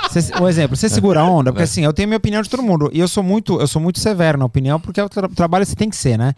Você- 0.08 0.32
um 0.40 0.48
exemplo, 0.48 0.76
você 0.76 0.88
segura 0.88 1.20
a 1.20 1.24
onda, 1.28 1.52
porque 1.52 1.62
assim, 1.64 1.82
eu 1.84 1.92
tenho 1.92 2.08
minha 2.08 2.18
opinião 2.18 2.40
de 2.42 2.48
todo 2.48 2.62
mundo. 2.62 2.90
E 2.92 2.98
eu 3.00 3.08
sou 3.08 3.22
muito, 3.22 3.60
eu 3.60 3.66
sou 3.66 3.80
muito 3.82 3.98
severo 3.98 4.38
na 4.38 4.44
opinião, 4.44 4.78
porque 4.80 5.00
é 5.00 5.04
o 5.04 5.08
tra- 5.08 5.28
trabalho 5.28 5.64
você 5.66 5.74
tem 5.76 5.90
que 5.90 5.96
ser, 5.96 6.16
né? 6.18 6.32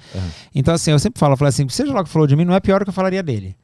Então, 0.55 0.74
assim, 0.74 0.90
eu 0.90 0.99
sempre 0.99 1.19
falo, 1.20 1.35
eu 1.35 1.36
falo 1.36 1.49
assim, 1.49 1.69
seja 1.69 1.93
lá 1.93 2.01
o 2.01 2.05
que 2.05 2.11
falou 2.11 2.27
de 2.27 2.35
mim, 2.36 2.45
não 2.45 2.55
é 2.55 2.61
pior 2.61 2.81
do 2.81 2.85
que 2.85 2.90
eu 2.90 2.95
falaria 2.95 3.23
dele. 3.23 3.57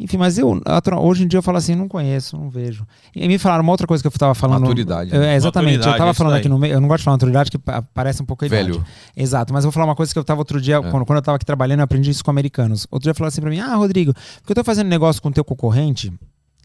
Enfim, 0.00 0.16
mas 0.16 0.38
eu, 0.38 0.62
hoje 1.00 1.24
em 1.24 1.26
dia 1.26 1.38
eu 1.38 1.42
falo 1.42 1.58
assim, 1.58 1.74
não 1.74 1.88
conheço, 1.88 2.36
não 2.36 2.48
vejo. 2.48 2.86
E 3.16 3.26
me 3.26 3.36
falaram 3.36 3.64
uma 3.64 3.72
outra 3.72 3.84
coisa 3.84 4.00
que 4.00 4.06
eu 4.06 4.12
tava 4.12 4.32
falando. 4.32 4.60
Maturidade, 4.60 5.10
né? 5.10 5.32
é, 5.32 5.34
exatamente. 5.34 5.70
Maturidade, 5.78 5.94
eu 5.96 5.98
tava 5.98 6.10
é 6.10 6.14
falando 6.14 6.34
aqui 6.36 6.48
no 6.48 6.56
meio, 6.56 6.74
eu 6.74 6.80
não 6.80 6.86
gosto 6.86 6.98
de 6.98 7.04
falar 7.06 7.14
maturidade, 7.16 7.50
que 7.50 7.58
pa- 7.58 7.82
parece 7.82 8.22
um 8.22 8.24
pouco 8.24 8.44
idade. 8.44 8.70
Velho. 8.70 8.84
Exato, 9.16 9.52
mas 9.52 9.64
eu 9.64 9.70
vou 9.70 9.72
falar 9.72 9.86
uma 9.86 9.96
coisa 9.96 10.12
que 10.12 10.18
eu 10.18 10.22
tava 10.22 10.40
outro 10.40 10.60
dia, 10.60 10.80
quando, 10.80 11.04
quando 11.04 11.16
eu 11.16 11.22
tava 11.22 11.34
aqui 11.34 11.44
trabalhando, 11.44 11.80
eu 11.80 11.84
aprendi 11.84 12.10
isso 12.10 12.22
com 12.22 12.30
americanos. 12.30 12.86
Outro 12.92 13.06
dia 13.06 13.14
falaram 13.14 13.28
assim 13.30 13.40
pra 13.40 13.50
mim, 13.50 13.58
ah, 13.58 13.74
Rodrigo, 13.74 14.14
porque 14.40 14.52
eu 14.52 14.54
tô 14.54 14.62
fazendo 14.62 14.86
negócio 14.86 15.20
com 15.20 15.30
o 15.30 15.32
teu 15.32 15.44
concorrente, 15.44 16.12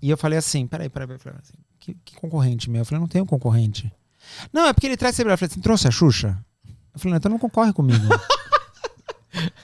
e 0.04 0.10
eu 0.10 0.18
falei 0.18 0.38
assim, 0.38 0.68
peraí, 0.68 0.90
peraí, 0.90 1.08
peraí, 1.08 1.24
peraí 1.24 1.40
assim, 1.42 1.54
que, 1.80 1.94
que 2.04 2.16
concorrente 2.18 2.70
meu? 2.70 2.82
Eu 2.82 2.86
falei, 2.86 3.00
não 3.00 3.08
tenho 3.08 3.26
concorrente. 3.26 3.90
Não, 4.52 4.68
é 4.68 4.74
porque 4.74 4.86
ele 4.86 4.98
traz 4.98 5.16
sempre, 5.16 5.32
eu 5.32 5.38
falei 5.38 5.50
assim, 5.50 5.62
trouxe 5.62 5.88
a 5.88 5.92
Xuxa? 5.92 6.38
Eu 6.94 7.00
falei, 7.00 7.12
não, 7.12 7.18
então 7.18 7.32
não 7.32 7.40
concorre 7.40 7.72
comigo. 7.72 8.04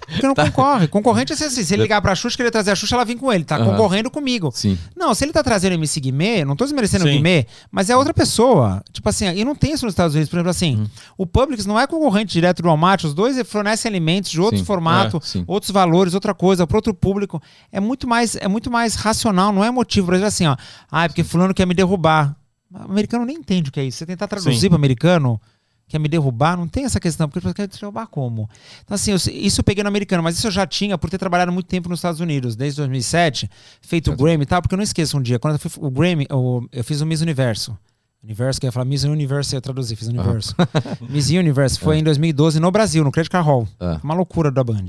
Porque 0.07 0.25
não 0.25 0.33
concorre. 0.33 0.87
Concorrente 0.87 1.31
é 1.31 1.35
assim, 1.35 1.63
se 1.63 1.73
ele 1.73 1.83
ligar 1.83 2.01
pra 2.01 2.15
Xuxa, 2.15 2.35
querer 2.35 2.51
trazer 2.51 2.71
a 2.71 2.75
Xuxa, 2.75 2.95
ela 2.95 3.05
vem 3.05 3.17
com 3.17 3.31
ele, 3.31 3.43
tá 3.43 3.55
Aham. 3.57 3.71
concorrendo 3.71 4.09
comigo. 4.09 4.51
Sim. 4.53 4.77
Não, 4.95 5.13
se 5.13 5.23
ele 5.23 5.31
tá 5.31 5.43
trazendo 5.43 5.73
MC 5.73 5.99
Guimê, 5.99 6.43
não 6.43 6.55
tô 6.55 6.63
desmerecendo 6.65 7.05
o. 7.05 7.07
Guimê, 7.07 7.45
mas 7.71 7.89
é 7.89 7.95
outra 7.95 8.13
pessoa. 8.13 8.83
Tipo 8.91 9.07
assim, 9.09 9.27
e 9.27 9.45
não 9.45 9.55
tem 9.55 9.73
isso 9.73 9.85
nos 9.85 9.93
Estados 9.93 10.15
Unidos. 10.15 10.29
Por 10.29 10.37
exemplo, 10.37 10.49
assim, 10.49 10.89
o 11.17 11.25
Publix 11.25 11.65
não 11.65 11.79
é 11.79 11.85
concorrente 11.85 12.33
direto 12.33 12.61
do 12.61 12.67
Walmart, 12.67 13.03
os 13.03 13.13
dois 13.13 13.39
fornecem 13.47 13.89
alimentos 13.89 14.31
de 14.31 14.41
outro 14.41 14.59
Sim, 14.59 14.65
formato, 14.65 15.17
é, 15.17 15.43
outros 15.45 15.71
valores, 15.71 16.13
outra 16.13 16.33
coisa, 16.33 16.65
para 16.65 16.77
outro 16.77 16.93
público. 16.93 17.41
É 17.71 17.79
muito 17.79 18.07
mais, 18.07 18.35
é 18.35 18.47
muito 18.47 18.71
mais 18.71 18.95
racional, 18.95 19.53
não 19.53 19.63
é 19.63 19.69
motivo. 19.69 20.07
Por 20.07 20.13
exemplo, 20.15 20.27
assim, 20.27 20.47
ó, 20.47 20.55
ah, 20.91 21.05
é 21.05 21.07
porque 21.07 21.23
fulano 21.23 21.53
quer 21.53 21.67
me 21.67 21.73
derrubar. 21.73 22.35
O 22.71 22.91
americano 22.91 23.25
nem 23.25 23.37
entende 23.37 23.69
o 23.69 23.71
que 23.71 23.79
é 23.79 23.83
isso. 23.83 23.99
Você 23.99 24.05
tentar 24.05 24.27
traduzir 24.27 24.59
Sim. 24.59 24.67
para 24.69 24.75
americano, 24.75 25.41
quer 25.89 25.99
me 25.99 26.07
derrubar, 26.07 26.55
não 26.55 26.67
tem 26.67 26.85
essa 26.85 26.99
questão, 26.99 27.27
porque 27.27 27.45
ele 27.45 27.53
quer 27.53 27.67
te 27.67 27.77
derrubar 27.79 28.07
como? 28.07 28.49
Então, 28.85 28.95
assim, 28.95 29.11
eu- 29.11 29.17
isso 29.33 29.59
eu 29.59 29.63
peguei 29.65 29.83
no 29.83 29.89
americano, 29.89 30.23
mas 30.23 30.37
isso 30.37 30.47
eu 30.47 30.51
já 30.51 30.65
tinha 30.65 30.97
por 30.97 31.09
ter 31.09 31.17
trabalhado 31.17 31.51
muito 31.51 31.65
tempo 31.67 31.89
nos 31.89 31.99
Estados 31.99 32.21
Unidos, 32.21 32.55
desde 32.55 32.77
2007, 32.77 33.49
feito 33.81 34.11
o 34.11 34.15
Grammy 34.15 34.43
e 34.43 34.45
tal, 34.45 34.61
porque 34.61 34.73
eu 34.75 34.77
não 34.77 34.83
esqueço 34.83 35.17
um 35.17 35.21
dia, 35.21 35.37
quando 35.39 35.55
eu 35.55 35.59
fui 35.69 35.71
o 35.85 35.91
Grammy, 35.91 36.25
o- 36.31 36.65
eu 36.71 36.83
fiz 36.83 37.01
o 37.01 37.05
Miss 37.05 37.19
Universo. 37.21 37.77
Universo, 38.23 38.59
que 38.59 38.65
eu 38.65 38.67
ia 38.67 38.71
falar 38.71 38.85
Miss 38.85 39.03
Universe, 39.03 39.55
eu 39.55 39.61
traduzi, 39.61 39.95
fiz 39.95 40.07
Universo. 40.09 40.53
Miss 41.09 41.29
Universe 41.29 41.79
foi 41.79 41.97
em 41.97 42.03
2012 42.03 42.59
no 42.59 42.69
Brasil, 42.69 43.03
no 43.03 43.11
Credit 43.11 43.29
Car 43.31 43.43
Hall. 43.43 43.67
É. 43.79 43.97
Uma 44.03 44.13
loucura 44.13 44.51
da 44.51 44.63
Band. 44.63 44.87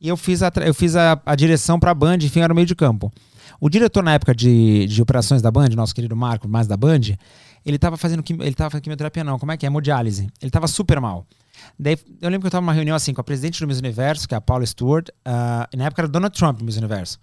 E 0.00 0.08
eu 0.08 0.16
fiz 0.16 0.42
a, 0.42 0.50
eu 0.64 0.74
fiz 0.74 0.96
a, 0.96 1.20
a 1.24 1.34
direção 1.36 1.78
pra 1.78 1.94
Band, 1.94 2.16
enfim, 2.22 2.40
era 2.40 2.48
no 2.48 2.54
meio 2.54 2.66
de 2.66 2.74
campo. 2.74 3.12
O 3.60 3.68
diretor 3.68 4.02
na 4.02 4.14
época 4.14 4.34
de, 4.34 4.86
de 4.86 5.00
operações 5.00 5.40
da 5.40 5.50
Band, 5.50 5.68
nosso 5.76 5.94
querido 5.94 6.16
Marco, 6.16 6.48
mais 6.48 6.66
da 6.66 6.76
Band, 6.76 7.00
ele 7.64 7.78
tava 7.78 7.96
fazendo 7.96 8.22
quim- 8.22 8.38
ele 8.40 8.54
tava 8.54 8.70
fazendo 8.70 8.84
quimioterapia 8.84 9.22
não, 9.24 9.38
como 9.38 9.52
é 9.52 9.56
que 9.56 9.64
é? 9.64 9.68
Hemodiálise. 9.68 10.28
Ele 10.40 10.50
tava 10.50 10.66
super 10.66 11.00
mal. 11.00 11.26
Daí, 11.78 11.96
eu 12.20 12.28
lembro 12.28 12.40
que 12.42 12.46
eu 12.46 12.50
tava 12.50 12.62
numa 12.62 12.72
reunião 12.72 12.96
assim 12.96 13.14
com 13.14 13.20
a 13.20 13.24
presidente 13.24 13.60
do 13.60 13.66
Miss 13.66 13.78
Universo, 13.78 14.26
que 14.26 14.34
é 14.34 14.36
a 14.38 14.40
Paula 14.40 14.66
Stewart, 14.66 15.08
ah, 15.24 15.68
e 15.72 15.76
na 15.76 15.84
época 15.84 16.02
era 16.02 16.08
Donald 16.08 16.36
Trump 16.36 16.58
no 16.60 16.66
Miss 16.66 16.76
Universo. 16.76 17.18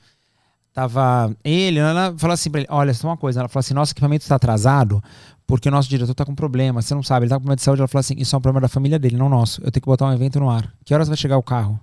Tava 0.74 1.35
ele, 1.43 1.80
ela 1.80 2.14
falou 2.18 2.34
assim 2.34 2.50
pra 2.50 2.61
ele: 2.61 2.68
Olha, 2.72 2.93
só 2.93 3.08
uma 3.08 3.18
coisa. 3.18 3.40
Ela 3.42 3.50
falou 3.50 3.59
assim: 3.61 3.74
Nosso 3.74 3.92
equipamento 3.92 4.24
está 4.24 4.35
atrasado 4.35 5.03
porque 5.48 5.68
o 5.68 5.72
nosso 5.72 5.90
diretor 5.90 6.14
tá 6.14 6.24
com 6.24 6.35
problema. 6.35 6.82
Você 6.82 6.93
não 6.93 7.01
sabe, 7.03 7.24
ele 7.26 7.30
tá 7.32 7.35
com 7.35 7.42
problema 7.42 7.56
de 7.56 7.64
saúde. 7.64 7.82
Ela 7.82 7.88
falou 7.88 8.01
assim: 8.01 8.14
Isso 8.18 8.35
é 8.35 8.38
um 8.38 8.42
problema 8.42 8.61
da 8.61 8.69
família 8.69 9.00
dele, 9.00 9.18
não 9.18 9.27
nosso. 9.27 9.61
Eu 9.61 9.72
tenho 9.72 9.82
que 9.82 9.88
botar 9.88 10.06
um 10.06 10.14
evento 10.14 10.40
no 10.40 10.50
ar. 10.50 10.72
Que 10.85 10.93
horas 10.93 11.08
vai 11.08 11.18
chegar 11.18 11.38
o 11.38 11.43
carro? 11.43 11.80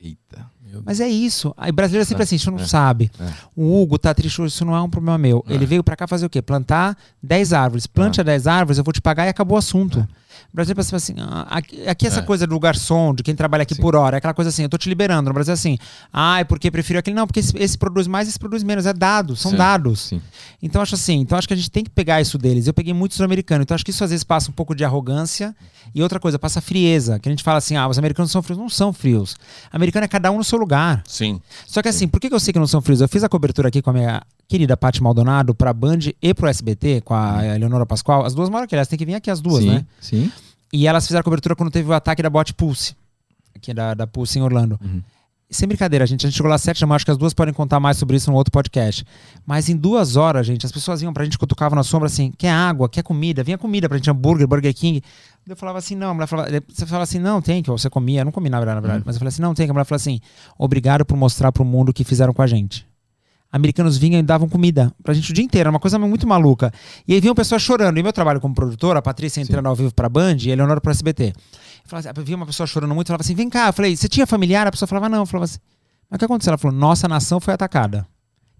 Eita. 0.00 0.50
Mas 0.84 1.00
é 1.00 1.08
isso. 1.08 1.54
Aí 1.56 1.72
brasileiro 1.72 2.02
é 2.02 2.04
sempre 2.06 2.22
É, 2.22 2.24
assim, 2.24 2.36
isso 2.36 2.50
não 2.50 2.58
é, 2.58 2.66
sabe. 2.66 3.10
é. 3.20 3.28
O 3.56 3.80
Hugo 3.82 3.98
tá 3.98 4.12
triste, 4.14 4.44
isso 4.44 4.64
não 4.64 4.74
é 4.74 4.80
um 4.80 4.88
problema 4.90 5.18
meu. 5.18 5.44
Ele 5.48 5.66
veio 5.66 5.82
pra 5.84 5.96
cá 5.96 6.06
fazer 6.06 6.26
o 6.26 6.30
quê? 6.30 6.40
Plantar 6.40 6.96
10 7.22 7.52
árvores. 7.52 7.86
Plante 7.86 8.20
a 8.20 8.24
10 8.24 8.46
árvores, 8.46 8.78
eu 8.78 8.84
vou 8.84 8.92
te 8.92 9.00
pagar 9.00 9.26
e 9.26 9.28
acabou 9.28 9.56
o 9.56 9.58
assunto. 9.58 10.06
O 10.52 10.56
Brasil 10.56 10.74
pensa 10.74 10.96
assim, 10.96 11.14
ah, 11.18 11.46
aqui, 11.50 11.88
aqui 11.88 12.06
essa 12.06 12.20
É. 12.20 12.22
coisa 12.22 12.46
do 12.46 12.58
garçom, 12.58 13.14
de 13.14 13.22
quem 13.22 13.34
trabalha 13.34 13.62
aqui 13.62 13.74
Sim. 13.74 13.82
por 13.82 13.94
hora, 13.96 14.16
é 14.16 14.18
aquela 14.18 14.34
coisa 14.34 14.48
assim, 14.48 14.62
eu 14.62 14.68
tô 14.68 14.76
te 14.78 14.88
liberando. 14.88 15.28
No 15.30 15.34
Brasil 15.34 15.52
é 15.52 15.54
assim, 15.54 15.78
ah, 16.12 16.40
é 16.40 16.44
porque 16.44 16.70
prefiro 16.70 16.98
aquele. 16.98 17.14
Não, 17.16 17.26
porque 17.26 17.40
esse, 17.40 17.56
esse 17.56 17.76
produz 17.78 18.06
mais, 18.06 18.28
esse 18.28 18.38
produz 18.38 18.62
menos. 18.62 18.86
É 18.86 18.92
dados, 18.92 19.40
são 19.40 19.50
Sim, 19.52 19.56
dados. 19.56 20.00
sim. 20.00 20.20
Então 20.62 20.80
acho 20.82 20.94
assim, 20.94 21.18
então 21.20 21.38
acho 21.38 21.46
que 21.48 21.54
a 21.54 21.56
gente 21.56 21.70
tem 21.70 21.84
que 21.84 21.90
pegar 21.90 22.20
isso 22.20 22.36
deles. 22.38 22.66
Eu 22.66 22.74
peguei 22.74 22.92
muito 22.92 23.14
sul-americano, 23.14 23.62
então 23.62 23.74
acho 23.74 23.84
que 23.84 23.90
isso 23.90 24.02
às 24.04 24.10
vezes 24.10 24.24
passa 24.24 24.50
um 24.50 24.54
pouco 24.54 24.74
de 24.74 24.84
arrogância 24.84 25.54
e 25.94 26.02
outra 26.02 26.18
coisa, 26.20 26.38
passa 26.38 26.60
frieza. 26.60 27.18
Que 27.18 27.28
a 27.28 27.32
gente 27.32 27.42
fala 27.42 27.58
assim, 27.58 27.76
ah, 27.76 27.88
os 27.88 27.98
americanos 27.98 28.30
são 28.30 28.42
frios. 28.42 28.58
Não 28.58 28.68
são 28.68 28.92
frios. 28.92 29.36
Americano 29.72 30.04
é 30.04 30.08
cada 30.08 30.30
um 30.30 30.38
no 30.38 30.44
seu 30.44 30.58
lugar. 30.58 31.02
Sim. 31.06 31.40
Só 31.66 31.82
que 31.82 31.88
assim, 31.88 32.06
por 32.08 32.20
que 32.20 32.32
eu 32.32 32.40
sei 32.40 32.52
que 32.52 32.58
não 32.58 32.66
são 32.66 32.80
frios? 32.80 33.00
Eu 33.00 33.08
fiz 33.08 33.22
a 33.24 33.28
cobertura 33.28 33.68
aqui 33.68 33.80
com 33.82 33.90
a 33.90 33.92
minha 33.92 34.22
querida 34.50 34.76
Paty 34.76 35.00
Maldonado 35.00 35.54
pra 35.54 35.72
Band 35.72 36.00
e 36.20 36.34
pro 36.34 36.48
SBT, 36.48 37.02
com 37.02 37.14
a 37.14 37.54
Eleonora 37.54 37.86
Pascoal. 37.86 38.26
As 38.26 38.34
duas 38.34 38.50
moram 38.50 38.64
aqui, 38.64 38.74
elas 38.74 38.88
têm 38.88 38.98
que 38.98 39.06
vir 39.06 39.14
aqui 39.14 39.30
as 39.30 39.40
duas, 39.40 39.62
sim, 39.62 39.70
né? 39.70 39.86
sim. 40.00 40.32
E 40.72 40.88
elas 40.88 41.06
fizeram 41.06 41.22
cobertura 41.22 41.54
quando 41.54 41.70
teve 41.70 41.88
o 41.88 41.92
ataque 41.92 42.20
da 42.20 42.28
bot 42.28 42.52
Pulse, 42.54 42.96
aqui 43.54 43.72
da, 43.72 43.94
da 43.94 44.08
Pulse 44.08 44.40
em 44.40 44.42
Orlando. 44.42 44.78
Sem 45.48 45.68
brincadeira, 45.68 46.04
gente. 46.04 46.26
A 46.26 46.28
gente 46.28 46.36
chegou 46.36 46.48
lá 46.48 46.56
às 46.56 46.62
sete 46.62 46.80
da 46.80 46.86
manhã, 46.86 46.96
acho 46.96 47.04
que 47.04 47.10
as 47.12 47.16
duas 47.16 47.32
podem 47.32 47.54
contar 47.54 47.78
mais 47.78 47.96
sobre 47.96 48.16
isso 48.16 48.28
no 48.28 48.36
outro 48.36 48.50
podcast. 48.50 49.04
Mas 49.46 49.68
em 49.68 49.76
duas 49.76 50.16
horas, 50.16 50.46
gente, 50.46 50.66
as 50.66 50.72
pessoas 50.72 51.00
iam 51.00 51.12
pra 51.12 51.24
gente, 51.24 51.38
cutucavam 51.38 51.76
na 51.76 51.84
sombra 51.84 52.06
assim, 52.06 52.32
quer 52.36 52.50
água, 52.50 52.88
quer 52.88 53.02
comida, 53.02 53.44
vinha 53.44 53.58
comida 53.58 53.88
pra 53.88 53.98
gente, 53.98 54.10
hambúrguer, 54.10 54.46
Burger 54.48 54.74
King. 54.74 55.00
Eu 55.48 55.56
falava 55.56 55.78
assim, 55.78 55.94
não, 55.94 56.10
a 56.10 56.14
mulher 56.14 56.26
falava, 56.26 56.50
você 56.68 56.86
fala 56.86 57.04
assim, 57.04 57.18
não, 57.18 57.40
tem 57.40 57.62
que, 57.62 57.70
você 57.70 57.88
comia, 57.88 58.20
eu 58.20 58.24
não 58.24 58.32
comi 58.32 58.48
na 58.48 58.58
verdade, 58.58 58.76
na 58.76 58.80
verdade, 58.80 59.02
mas 59.06 59.16
eu 59.16 59.18
falei 59.18 59.28
assim, 59.30 59.42
não, 59.42 59.54
tem 59.54 59.66
que, 59.66 59.70
a 59.70 59.74
mulher 59.74 59.84
falou 59.84 59.96
assim, 59.96 60.20
obrigado 60.56 61.04
por 61.04 61.16
mostrar 61.16 61.50
pro 61.50 61.64
mundo 61.64 61.88
o 61.88 61.92
que 61.92 62.04
fizeram 62.04 62.32
com 62.32 62.42
a 62.42 62.46
gente. 62.46 62.89
Americanos 63.52 63.96
vinham 63.98 64.20
e 64.20 64.22
davam 64.22 64.48
comida 64.48 64.92
pra 65.02 65.12
gente 65.12 65.30
o 65.30 65.34
dia 65.34 65.44
inteiro, 65.44 65.62
era 65.62 65.70
uma 65.70 65.80
coisa 65.80 65.98
muito 65.98 66.26
maluca. 66.26 66.72
E 67.06 67.14
aí 67.14 67.20
vinham 67.20 67.34
pessoas 67.34 67.60
chorando. 67.62 67.98
E 67.98 68.02
meu 68.02 68.12
trabalho 68.12 68.40
como 68.40 68.54
produtor, 68.54 68.96
a 68.96 69.02
Patrícia 69.02 69.40
entrando 69.40 69.66
ao 69.66 69.74
vivo 69.74 69.92
pra 69.92 70.08
Band 70.08 70.36
e 70.40 70.50
a 70.50 70.52
Eleonora 70.52 70.80
pro 70.80 70.90
SBT. 70.90 71.32
Falava 71.84 72.10
assim, 72.10 72.24
via 72.24 72.36
uma 72.36 72.46
pessoa 72.46 72.66
chorando 72.66 72.94
muito, 72.94 73.08
falava 73.08 73.22
assim, 73.22 73.34
vem 73.34 73.50
cá. 73.50 73.68
Eu 73.68 73.72
falei, 73.72 73.96
você 73.96 74.08
tinha 74.08 74.26
familiar? 74.26 74.66
A 74.66 74.70
pessoa 74.70 74.86
falava, 74.86 75.08
não. 75.08 75.18
Eu 75.18 75.26
falava 75.26 75.46
assim, 75.46 75.58
mas 76.08 76.16
o 76.16 76.18
que 76.18 76.24
aconteceu? 76.24 76.50
Ela 76.50 76.58
falou, 76.58 76.76
nossa 76.76 77.08
nação 77.08 77.40
foi 77.40 77.54
atacada. 77.54 78.06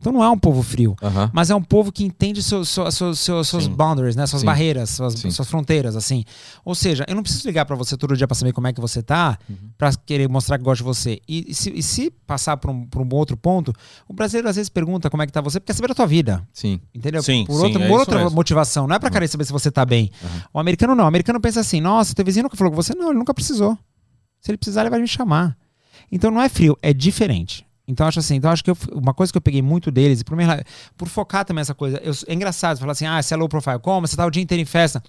Então 0.01 0.13
não 0.15 0.25
é 0.25 0.31
um 0.31 0.39
povo 0.39 0.63
frio, 0.63 0.97
mas 1.31 1.51
é 1.51 1.55
um 1.55 1.63
povo 1.63 1.93
que 1.93 2.03
entende 2.03 2.43
seus, 2.43 2.71
seus, 2.71 2.95
seus, 2.95 3.19
seus, 3.19 3.49
seus 3.49 3.67
boundaries, 3.67 4.17
né? 4.17 4.27
suas 4.27 4.41
Sim. 4.41 4.47
barreiras, 4.47 4.89
suas, 4.89 5.13
suas 5.15 5.47
fronteiras, 5.47 5.95
assim. 5.95 6.25
Ou 6.65 6.75
seja, 6.75 7.05
eu 7.07 7.15
não 7.15 7.23
preciso 7.23 7.47
ligar 7.47 7.67
pra 7.67 7.77
você 7.77 7.99
todo 7.99 8.17
dia 8.17 8.27
pra 8.27 8.35
saber 8.35 8.55
como 8.55 8.67
é 8.67 8.73
que 8.73 8.81
você 8.81 9.03
tá, 9.03 9.39
Uhum. 9.49 9.57
pra 9.77 9.93
querer 10.07 10.27
mostrar 10.27 10.57
que 10.57 10.65
gosto 10.65 10.79
de 10.79 10.85
você. 10.85 11.21
E, 11.29 11.51
e 11.51 11.55
se, 11.55 11.71
e 11.71 11.83
se 11.83 12.11
passar 12.27 12.57
pra 12.57 12.71
um, 12.71 12.89
um 12.97 13.15
outro 13.15 13.37
ponto, 13.37 13.75
o 14.09 14.15
brasileiro 14.15 14.49
às 14.49 14.57
vezes 14.57 14.71
pergunta 14.71 15.11
como 15.11 15.23
é 15.23 15.27
que 15.27 15.33
tá 15.33 15.43
você, 15.43 15.61
porque 15.61 15.71
quer 15.71 15.77
saber 15.77 15.89
da 15.89 15.95
tua 15.95 16.07
vida. 16.07 16.49
Sim. 16.51 16.81
Entendeu? 16.95 17.23
Sim, 17.23 17.45
por 17.45 17.57
sim, 17.61 17.67
outra, 17.67 17.85
é 17.85 17.89
por 17.89 17.99
outra 18.01 18.19
mesmo. 18.21 18.31
motivação. 18.35 18.87
Não 18.87 18.97
é 18.97 18.99
pra 18.99 19.11
querer 19.11 19.29
saber 19.29 19.45
se 19.45 19.53
você 19.53 19.71
tá 19.71 19.85
bem. 19.85 20.11
O 20.53 20.59
americano 20.59 20.95
não. 20.95 21.05
O 21.05 21.09
americano 21.09 21.39
pensa 21.39 21.61
assim: 21.61 21.79
nossa, 21.81 22.15
teu 22.15 22.25
vizinho 22.25 22.45
nunca 22.45 22.57
falou 22.57 22.71
com 22.73 22.77
você. 22.83 22.95
Não, 22.95 23.11
ele 23.11 23.19
nunca 23.19 23.35
precisou. 23.35 23.77
Se 24.41 24.51
ele 24.51 24.57
precisar, 24.57 24.81
ele 24.81 24.91
vai 24.91 24.99
me 25.01 25.07
chamar. 25.07 25.57
Então 26.11 26.31
não 26.31 26.41
é 26.41 26.49
frio, 26.49 26.75
é 26.81 26.95
diferente. 26.95 27.67
Então 27.91 28.07
acho 28.07 28.19
assim, 28.21 28.37
então 28.37 28.51
acho 28.51 28.63
que 28.65 28.71
eu- 28.71 28.77
uma 28.93 29.13
coisa 29.13 29.33
que 29.33 29.37
eu 29.37 29.43
peguei 29.43 29.61
muito 29.63 29.91
deles, 29.91 30.21
e 30.21 30.25
por, 30.25 30.37
minha- 30.37 30.65
por 30.97 31.09
focar 31.09 31.45
também 31.45 31.61
essa 31.63 31.75
coisa, 31.75 32.01
eu- 32.03 32.15
é 32.27 32.35
engraçado 32.35 32.77
você 32.77 32.81
falar 32.81 32.93
assim, 32.93 33.07
ah, 33.07 33.23
você 33.23 33.35
é 33.35 33.37
low 33.37 33.49
profile, 33.49 33.79
como? 33.81 34.07
Você 34.07 34.17
tá 34.17 34.25
o 34.27 34.31
dia 34.31 34.43
inteiro 34.43 34.63
em 34.63 34.67
festa. 34.67 35.03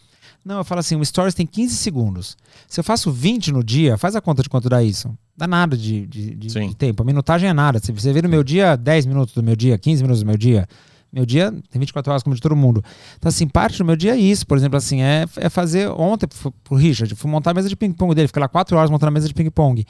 Não, 0.44 0.58
eu 0.58 0.64
falo 0.64 0.80
assim, 0.80 0.96
o 0.96 1.06
Stories 1.06 1.36
tem 1.36 1.46
15 1.46 1.76
segundos. 1.76 2.36
Se 2.68 2.80
eu 2.80 2.84
faço 2.84 3.12
20 3.12 3.52
no 3.52 3.64
dia, 3.64 3.96
faz 3.98 4.16
a 4.16 4.22
conta 4.22 4.42
de 4.42 4.50
quanto 4.50 4.68
dá 4.68 4.82
isso. 4.84 5.16
Dá 5.38 5.46
nada 5.48 5.78
de, 5.78 6.08
de, 6.08 6.36
de- 6.36 6.50
de 6.70 6.76
tempo. 6.76 7.04
A 7.04 7.06
minutagem 7.06 7.48
é 7.48 7.54
nada. 7.54 7.80
Se 7.80 7.92
você 7.92 8.12
vê 8.12 8.22
no 8.24 8.30
meu 8.30 8.44
dia, 8.44 8.76
10 8.76 9.06
minutos 9.06 9.36
do 9.36 9.44
meu 9.44 9.56
dia, 9.56 9.78
15 9.78 10.02
minutos 10.02 10.24
do 10.24 10.26
meu 10.26 10.38
dia, 10.38 10.68
meu 11.14 11.26
dia 11.28 11.52
tem 11.70 11.80
24 11.80 12.12
horas 12.12 12.24
como 12.24 12.36
de 12.36 12.42
todo 12.42 12.56
mundo. 12.56 12.84
Então, 13.18 13.30
assim, 13.30 13.48
parte 13.48 13.78
do 13.78 13.86
meu 13.86 13.96
dia 13.96 14.14
é 14.14 14.18
isso. 14.18 14.48
Por 14.48 14.58
exemplo, 14.58 14.78
assim, 14.78 15.02
é, 15.04 15.26
é 15.38 15.50
fazer. 15.50 15.90
Ontem, 15.90 16.28
pro 16.64 16.76
Richard, 16.76 17.14
fui 17.16 17.30
montar 17.30 17.52
a 17.52 17.54
mesa 17.54 17.70
de 17.70 17.76
ping-pong 17.76 18.16
dele. 18.16 18.28
Fiquei 18.28 18.40
lá 18.42 18.48
4 18.48 18.76
horas 18.78 18.90
montando 18.90 19.10
a 19.10 19.12
mesa 19.12 19.28
de 19.28 19.34
ping-pong. 19.36 19.86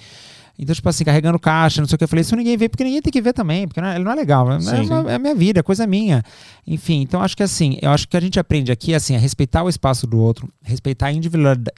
Então, 0.62 0.76
tipo 0.76 0.88
assim, 0.88 1.04
carregando 1.04 1.40
caixa, 1.40 1.82
não 1.82 1.88
sei 1.88 1.96
o 1.96 1.98
que. 1.98 2.04
Eu 2.04 2.08
falei, 2.08 2.22
isso 2.22 2.36
ninguém 2.36 2.56
vê, 2.56 2.70
porque 2.70 2.84
ninguém 2.84 3.02
tem 3.02 3.12
que 3.12 3.20
ver 3.22 3.34
também, 3.34 3.68
porque 3.68 3.82
não 3.82 3.88
é, 3.88 3.98
não 4.00 4.12
é 4.12 4.16
legal. 4.16 4.52
É, 4.52 4.60
Sim. 4.62 4.94
é 5.08 5.12
é 5.12 5.16
a 5.16 5.20
minha 5.20 5.34
vida, 5.34 5.60
é 5.60 5.64
coisa 5.64 5.88
minha. 5.88 6.24
Enfim, 6.68 7.02
então 7.02 7.20
acho 7.22 7.36
que 7.36 7.42
assim, 7.44 7.80
eu 7.82 7.90
acho 7.90 8.08
que 8.08 8.16
a 8.16 8.20
gente 8.22 8.40
aprende 8.40 8.72
aqui 8.72 8.94
assim, 8.94 9.16
a 9.16 9.20
respeitar 9.20 9.64
o 9.64 9.70
espaço 9.70 10.06
do 10.06 10.20
outro, 10.20 10.48
respeitar 10.62 11.08
a 11.08 11.12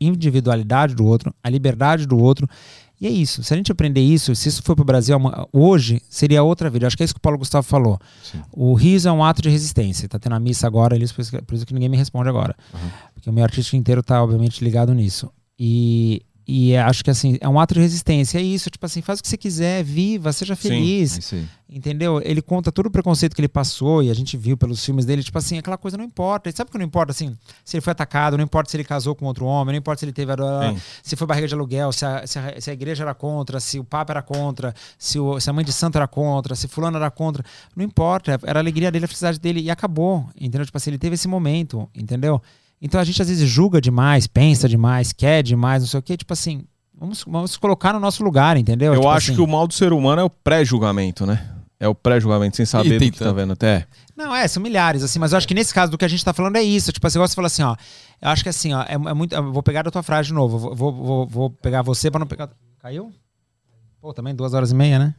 individualidade- 0.02 0.96
do 0.96 1.06
outro, 1.06 1.34
a 1.44 1.50
liberdade 1.50 2.06
do 2.06 2.18
outro. 2.18 2.48
E 3.02 3.08
é 3.08 3.10
isso. 3.10 3.44
Se 3.44 3.54
a 3.54 3.58
gente 3.58 3.72
aprender 3.72 4.00
isso, 4.02 4.34
se 4.36 4.48
isso 4.48 4.62
for 4.64 4.76
pro 4.76 4.86
Brasil 4.86 5.16
ama- 5.16 5.48
hoje, 5.52 6.02
seria 6.10 6.42
outra 6.44 6.70
vida. 6.70 6.88
Acho 6.88 6.96
que 6.96 7.04
é 7.04 7.06
isso 7.06 7.14
que 7.14 7.18
o 7.18 7.22
Paulo 7.22 7.38
Gustavo 7.38 7.64
falou. 7.66 8.00
O 8.52 8.74
riso 8.76 9.10
é 9.10 9.12
um 9.12 9.24
ato 9.24 9.42
de 9.42 9.50
resistência. 9.50 10.08
Tá 10.08 10.18
tendo 10.20 10.36
a 10.36 10.40
missa 10.40 10.68
agora, 10.68 10.96
eles- 10.96 11.12
por 11.12 11.22
isso 11.22 11.32
que, 11.32 11.42
por 11.42 11.56
isso 11.56 11.66
que 11.66 11.74
ninguém 11.74 11.90
me 11.90 11.98
responde 11.98 12.30
agora. 12.30 12.56
Porque 13.14 13.30
o 13.30 13.34
meu 13.34 13.44
artista 13.44 13.76
inteiro 13.76 14.02
tá, 14.04 14.24
obviamente, 14.24 14.64
ligado 14.64 14.94
nisso. 14.94 15.30
E, 15.60 16.22
e 16.48 16.74
é- 16.74 16.82
acho 16.82 17.04
que 17.04 17.10
assim, 17.10 17.38
é 17.40 17.48
um 17.48 17.60
ato 17.60 17.74
de 17.74 17.80
resistência. 17.80 18.38
É 18.38 18.42
isso, 18.42 18.70
tipo 18.70 18.86
assim, 18.86 19.02
faz 19.02 19.20
o 19.20 19.24
que 19.24 19.30
você 19.30 19.38
quiser, 19.38 19.84
viva, 19.84 20.32
seja 20.34 20.56
Sim, 20.56 20.62
feliz. 20.70 21.34
É 21.34 21.36
aí. 21.36 21.48
Entendeu? 21.76 22.22
Ele 22.24 22.40
conta 22.40 22.72
todo 22.72 22.86
o 22.86 22.92
preconceito 22.92 23.34
que 23.34 23.42
ele 23.42 23.48
passou 23.48 24.04
e 24.04 24.12
a 24.12 24.14
gente 24.14 24.38
viu 24.38 24.56
pelos 24.56 24.86
filmes 24.86 25.06
dele, 25.06 25.24
tipo 25.24 25.36
assim, 25.40 25.58
aquela 25.58 25.78
coisa 25.78 25.98
não 25.98 26.06
importa. 26.06 26.48
E 26.48 26.54
sabe 26.54 26.70
que 26.70 26.78
não 26.78 26.86
importa, 26.86 27.12
assim, 27.12 27.36
se 27.66 27.76
ele 27.76 27.82
foi 27.82 27.90
atacado, 27.92 28.38
não 28.38 28.44
importa 28.44 28.70
se 28.70 28.78
ele 28.78 28.84
casou 28.84 29.16
com 29.16 29.26
outro 29.26 29.46
homem, 29.46 29.74
não 29.74 29.80
importa 29.80 30.00
se 30.00 30.06
ele 30.06 30.14
teve, 30.14 30.34
Sim. 30.34 30.82
se 31.02 31.16
foi 31.16 31.26
barriga 31.26 31.48
de 31.48 31.56
aluguel, 31.56 31.92
se 31.92 32.06
a, 32.06 32.28
se, 32.28 32.38
a, 32.38 32.62
se 32.62 32.70
a 32.70 32.74
igreja 32.74 33.04
era 33.04 33.16
contra, 33.16 33.60
se 33.60 33.80
o 33.80 33.84
papa 33.84 34.14
era 34.14 34.22
contra, 34.22 34.74
se, 35.00 35.18
o, 35.18 35.40
se 35.40 35.50
a 35.50 35.54
mãe 35.54 35.66
de 35.66 35.74
santo 35.74 35.96
era 35.98 36.08
contra, 36.08 36.54
se 36.54 36.68
fulano 36.68 36.98
era 36.98 37.10
contra. 37.10 37.44
Não 37.76 37.84
importa, 37.84 38.40
era 38.44 38.60
a 38.60 38.62
alegria 38.62 38.92
dele, 38.92 39.06
a 39.06 39.08
felicidade 39.08 39.40
dele 39.40 39.60
e 39.62 39.72
acabou, 39.72 40.30
entendeu? 40.40 40.66
Tipo 40.66 40.78
assim, 40.78 40.92
ele 40.92 41.00
teve 41.00 41.16
esse 41.16 41.28
momento, 41.28 41.90
entendeu? 41.96 42.40
Então 42.84 43.00
a 43.00 43.04
gente 43.06 43.22
às 43.22 43.30
vezes 43.30 43.50
julga 43.50 43.80
demais, 43.80 44.28
pensa 44.28 44.68
demais, 44.68 45.14
quer 45.14 45.42
demais, 45.42 45.82
não 45.84 45.88
sei 45.88 46.00
o 46.02 46.04
quê, 46.04 46.18
tipo 46.18 46.34
assim, 46.34 46.66
vamos, 46.94 47.24
vamos 47.26 47.56
colocar 47.56 47.94
no 47.94 48.00
nosso 48.00 48.22
lugar, 48.22 48.58
entendeu? 48.58 48.94
Eu 48.94 49.00
Tipo 49.00 49.10
acho 49.10 49.32
assim, 49.32 49.36
que 49.38 49.42
o 49.42 49.48
mal 49.48 49.66
do 49.66 49.74
ser 49.74 49.94
humano 49.94 50.20
é 50.22 50.24
o 50.26 50.30
pré-julgamento, 50.30 51.26
né? 51.26 51.50
É 51.80 51.88
o 51.88 51.96
pré-julgamento, 51.96 52.58
sem 52.58 52.66
saber 52.66 53.00
do 53.00 53.12
que 53.12 53.18
tá 53.18 53.32
vendo 53.32 53.54
até. 53.54 53.88
Não, 54.18 54.36
é, 54.36 54.46
são 54.50 54.62
milhares, 54.62 55.02
assim, 55.02 55.18
mas 55.18 55.32
eu 55.32 55.38
acho 55.38 55.48
que 55.48 55.54
nesse 55.54 55.74
caso 55.74 55.92
do 55.94 55.98
que 55.98 56.04
a 56.04 56.10
gente 56.10 56.24
tá 56.24 56.34
falando 56.34 56.58
é 56.58 56.62
isso. 56.62 56.92
Tipo, 56.92 57.08
assim, 57.08 57.20
você 57.20 57.36
fala 57.36 57.48
assim, 57.48 57.64
ó. 57.64 57.76
Eu 58.22 58.30
acho 58.30 58.44
que 58.44 58.50
assim, 58.50 58.74
ó, 58.74 58.82
é, 58.84 58.94
é 58.94 59.14
muito. 59.14 59.34
Eu 59.34 59.52
vou 59.52 59.64
pegar 59.64 59.84
da 59.84 59.92
tua 59.92 60.04
frase 60.04 60.28
de 60.28 60.34
novo. 60.34 60.70
eu 60.70 60.76
Vou, 60.76 60.94
vou, 60.94 61.28
vou 61.28 61.50
pegar 61.50 61.82
você 61.82 62.12
pra 62.12 62.20
não 62.20 62.28
pegar. 62.28 62.50
Caiu? 62.80 63.12
Pô, 64.02 64.14
também 64.14 64.36
duas 64.36 64.54
horas 64.54 64.72
e 64.72 64.76
meia, 64.76 65.00
né? 65.00 65.16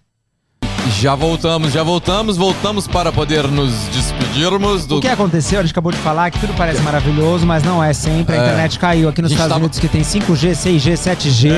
Já 0.90 1.14
voltamos, 1.14 1.72
já 1.72 1.82
voltamos, 1.82 2.36
voltamos 2.36 2.86
para 2.86 3.10
poder 3.10 3.48
nos 3.48 3.72
despedirmos 3.92 4.86
do. 4.86 4.98
O 4.98 5.00
que 5.00 5.08
aconteceu? 5.08 5.58
A 5.58 5.62
gente 5.62 5.72
acabou 5.72 5.90
de 5.92 5.98
falar 5.98 6.30
que 6.30 6.38
tudo 6.38 6.52
parece 6.56 6.80
maravilhoso, 6.82 7.46
mas 7.46 7.62
não 7.62 7.82
é 7.82 7.92
sempre. 7.92 8.36
A 8.36 8.38
É. 8.38 8.42
internet 8.42 8.78
caiu 8.78 9.08
aqui 9.08 9.20
nos 9.20 9.30
Estados 9.30 9.50
tava- 9.52 9.60
Unidos 9.60 9.78
que 9.78 9.88
tem 9.88 10.02
5G, 10.02 10.54
6G, 10.54 10.96
7G, 10.96 11.50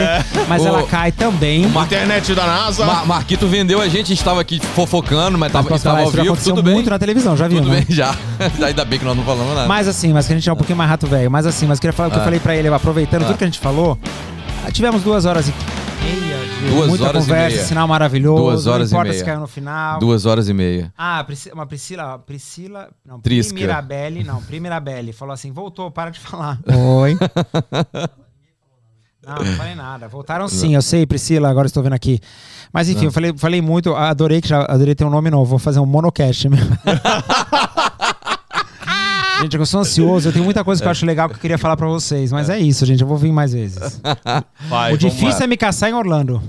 mas 0.48 0.62
O- 0.62 0.66
ela 0.68 0.82
cai 0.84 1.12
também. 1.12 1.64
Internet 1.64 2.34
da 2.34 2.46
NASA. 2.46 2.84
Ma- 2.86 3.04
Marquito 3.04 3.46
vendeu 3.46 3.80
a 3.80 3.88
gente, 3.88 4.12
estava 4.12 4.40
aqui 4.40 4.60
fofocando, 4.74 5.32
mas 5.38 5.46
Mas 5.46 5.52
tava, 5.52 5.64
posso 5.68 5.76
estava 5.78 5.96
falar, 5.98 6.06
ao 6.08 6.12
vivo, 6.12 6.24
aconteceu 6.26 6.54
tudo 6.54 6.64
bem. 6.64 6.74
muito 6.74 6.90
na 6.90 6.98
televisão, 6.98 7.36
já 7.36 7.46
viu, 7.46 7.58
Tudo 7.58 7.70
né? 7.70 7.84
bem, 7.86 7.94
já. 7.96 8.14
Ainda 8.64 8.84
bem 8.84 8.98
que 8.98 9.04
nós 9.04 9.16
não 9.16 9.24
falamos 9.24 9.54
nada. 9.54 9.68
Mas 9.68 9.86
assim, 9.88 10.12
mas 10.12 10.26
que 10.26 10.32
a 10.32 10.36
gente 10.36 10.48
é 10.48 10.52
um 10.52 10.56
pouquinho 10.56 10.78
mais 10.78 10.88
rato 10.90 11.06
velho. 11.06 11.30
Mas 11.30 11.46
assim, 11.46 11.66
mas 11.66 11.78
eu 11.78 11.80
queria 11.82 11.92
falar 11.92 12.08
o 12.08 12.10
que 12.12 12.16
eu 12.18 12.22
Ah. 12.22 12.24
falei 12.24 12.40
pra 12.40 12.54
ele, 12.56 12.68
aproveitando 12.68 13.22
Ah. 13.22 13.26
tudo 13.26 13.38
que 13.38 13.44
a 13.44 13.46
gente 13.46 13.58
falou. 13.60 13.98
Tivemos 14.72 15.02
duas 15.02 15.24
horas 15.24 15.48
e 15.48 15.54
Duas 16.60 16.88
muita 16.88 17.04
horas 17.04 17.24
e 17.24 17.28
conversa, 17.28 17.56
meia. 17.56 17.66
sinal 17.68 17.88
maravilhoso. 17.88 18.42
Duas 18.42 18.66
horas 18.66 18.90
e 18.90 18.92
não 18.92 18.98
importa 19.00 19.10
meia. 19.10 19.18
se 19.18 19.24
caiu 19.24 19.40
no 19.40 19.46
final. 19.46 19.98
Duas 20.00 20.26
horas 20.26 20.48
e 20.48 20.54
meia. 20.54 20.92
Ah, 20.96 21.24
uma 21.52 21.66
Priscila, 21.66 22.18
Priscila, 22.18 22.88
não, 23.04 23.20
Trisca. 23.20 23.54
Primirabelli, 23.54 24.24
não, 24.24 24.42
Primirabelli, 24.42 25.12
falou 25.12 25.34
assim, 25.34 25.52
voltou, 25.52 25.90
para 25.90 26.10
de 26.10 26.20
falar. 26.20 26.58
Oi. 26.66 27.16
Não, 29.26 29.44
não 29.44 29.56
falei 29.56 29.74
nada. 29.74 30.06
Voltaram 30.06 30.46
sim, 30.46 30.76
eu 30.76 30.82
sei, 30.82 31.04
Priscila, 31.04 31.48
agora 31.48 31.66
estou 31.66 31.82
vendo 31.82 31.94
aqui. 31.94 32.20
Mas 32.72 32.88
enfim, 32.88 33.06
eu 33.06 33.10
falei, 33.10 33.34
falei 33.36 33.60
muito, 33.60 33.92
adorei 33.92 34.40
que 34.40 34.46
já 34.46 34.62
adorei 34.62 34.94
ter 34.94 35.04
um 35.04 35.10
nome 35.10 35.30
novo, 35.30 35.46
vou 35.50 35.58
fazer 35.58 35.80
um 35.80 35.86
monocast 35.86 36.48
mesmo. 36.48 36.78
Gente, 39.40 39.56
eu 39.56 39.66
sou 39.66 39.80
ansioso, 39.80 40.28
eu 40.28 40.32
tenho 40.32 40.44
muita 40.44 40.64
coisa 40.64 40.80
que 40.80 40.86
eu 40.86 40.90
acho 40.90 41.04
legal 41.06 41.28
que 41.28 41.34
eu 41.34 41.38
queria 41.40 41.58
falar 41.58 41.76
pra 41.76 41.86
vocês, 41.86 42.32
mas 42.32 42.48
é 42.48 42.58
isso, 42.58 42.84
gente, 42.86 43.00
eu 43.02 43.06
vou 43.06 43.16
vir 43.16 43.32
mais 43.32 43.52
vezes. 43.52 44.00
Vai, 44.68 44.94
o 44.94 44.98
difícil 44.98 45.42
é 45.44 45.46
me 45.46 45.56
caçar 45.56 45.90
em 45.90 45.92
Orlando. 45.94 46.42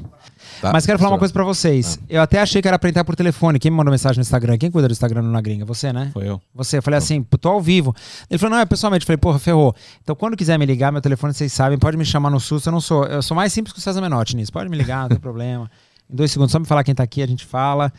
Tá? 0.62 0.72
Mas 0.74 0.86
quero 0.88 0.98
falar 0.98 1.12
uma 1.12 1.20
coisa 1.20 1.32
pra 1.32 1.44
vocês. 1.44 2.00
Eu 2.10 2.20
até 2.20 2.42
achei 2.42 2.62
que 2.64 2.68
era 2.68 2.80
pra 2.80 2.90
entrar 2.90 3.04
por 3.04 3.16
telefone. 3.16 3.60
Quem 3.60 3.70
me 3.70 3.78
mandou 3.78 3.92
mensagem 3.92 4.18
no 4.18 4.22
Instagram? 4.22 4.58
Quem 4.58 4.72
cuida 4.72 4.88
do 4.88 4.92
Instagram 4.92 5.22
no 5.22 5.32
na 5.32 5.40
gringa? 5.40 5.64
Você, 5.66 5.94
né? 5.94 6.10
Foi 6.12 6.28
eu. 6.28 6.42
Você. 6.56 6.80
Eu 6.80 6.82
falei 6.82 6.98
assim, 6.98 7.22
"Pô, 7.22 7.38
tô 7.38 7.50
ao 7.50 7.62
vivo. 7.62 7.96
Ele 8.28 8.40
falou, 8.40 8.56
não, 8.56 8.62
é 8.62 8.66
pessoalmente. 8.66 9.04
Eu 9.04 9.06
falei, 9.08 9.18
porra, 9.18 9.38
ferrou. 9.38 9.76
Então, 10.02 10.16
quando 10.16 10.36
quiser 10.36 10.58
me 10.58 10.66
ligar, 10.66 10.92
meu 10.92 11.00
telefone, 11.00 11.32
vocês 11.32 11.54
sabem, 11.54 11.78
pode 11.78 11.96
me 11.96 12.04
chamar 12.04 12.32
no 12.32 12.40
susto. 12.40 12.70
Eu 12.70 12.72
não 12.72 12.82
sou. 12.82 13.06
Eu 13.06 13.22
sou 13.22 13.36
mais 13.36 13.54
simples 13.54 13.72
que 13.72 13.78
o 13.80 13.82
César 13.84 14.02
Menotti 14.02 14.36
nisso. 14.36 14.52
Pode 14.52 14.68
me 14.68 14.76
ligar, 14.76 15.02
não 15.02 15.10
tem 15.10 15.20
problema. 15.22 15.70
Em 16.12 16.16
dois 16.16 16.32
segundos, 16.32 16.52
só 16.52 16.58
me 16.60 16.66
falar 16.66 16.84
quem 16.84 16.96
tá 16.96 17.04
aqui, 17.04 17.22
a 17.22 17.28
gente 17.28 17.46
fala. 17.46 17.94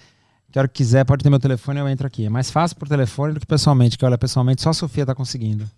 Que 0.50 0.58
hora 0.58 0.66
que 0.68 0.74
quiser, 0.74 1.04
pode 1.04 1.22
ter 1.22 1.28
meu 1.30 1.38
telefone, 1.38 1.78
eu 1.78 1.88
entro 1.88 2.06
aqui. 2.06 2.24
É 2.24 2.30
mais 2.30 2.50
fácil 2.50 2.76
por 2.76 2.88
telefone 2.88 3.34
do 3.34 3.40
que 3.40 3.46
pessoalmente, 3.46 3.98
que 3.98 4.04
olha, 4.04 4.16
pessoalmente, 4.16 4.62
só 4.62 4.70
a 4.70 4.74
Sofia 4.74 5.04
tá 5.04 5.14
conseguindo. 5.14 5.68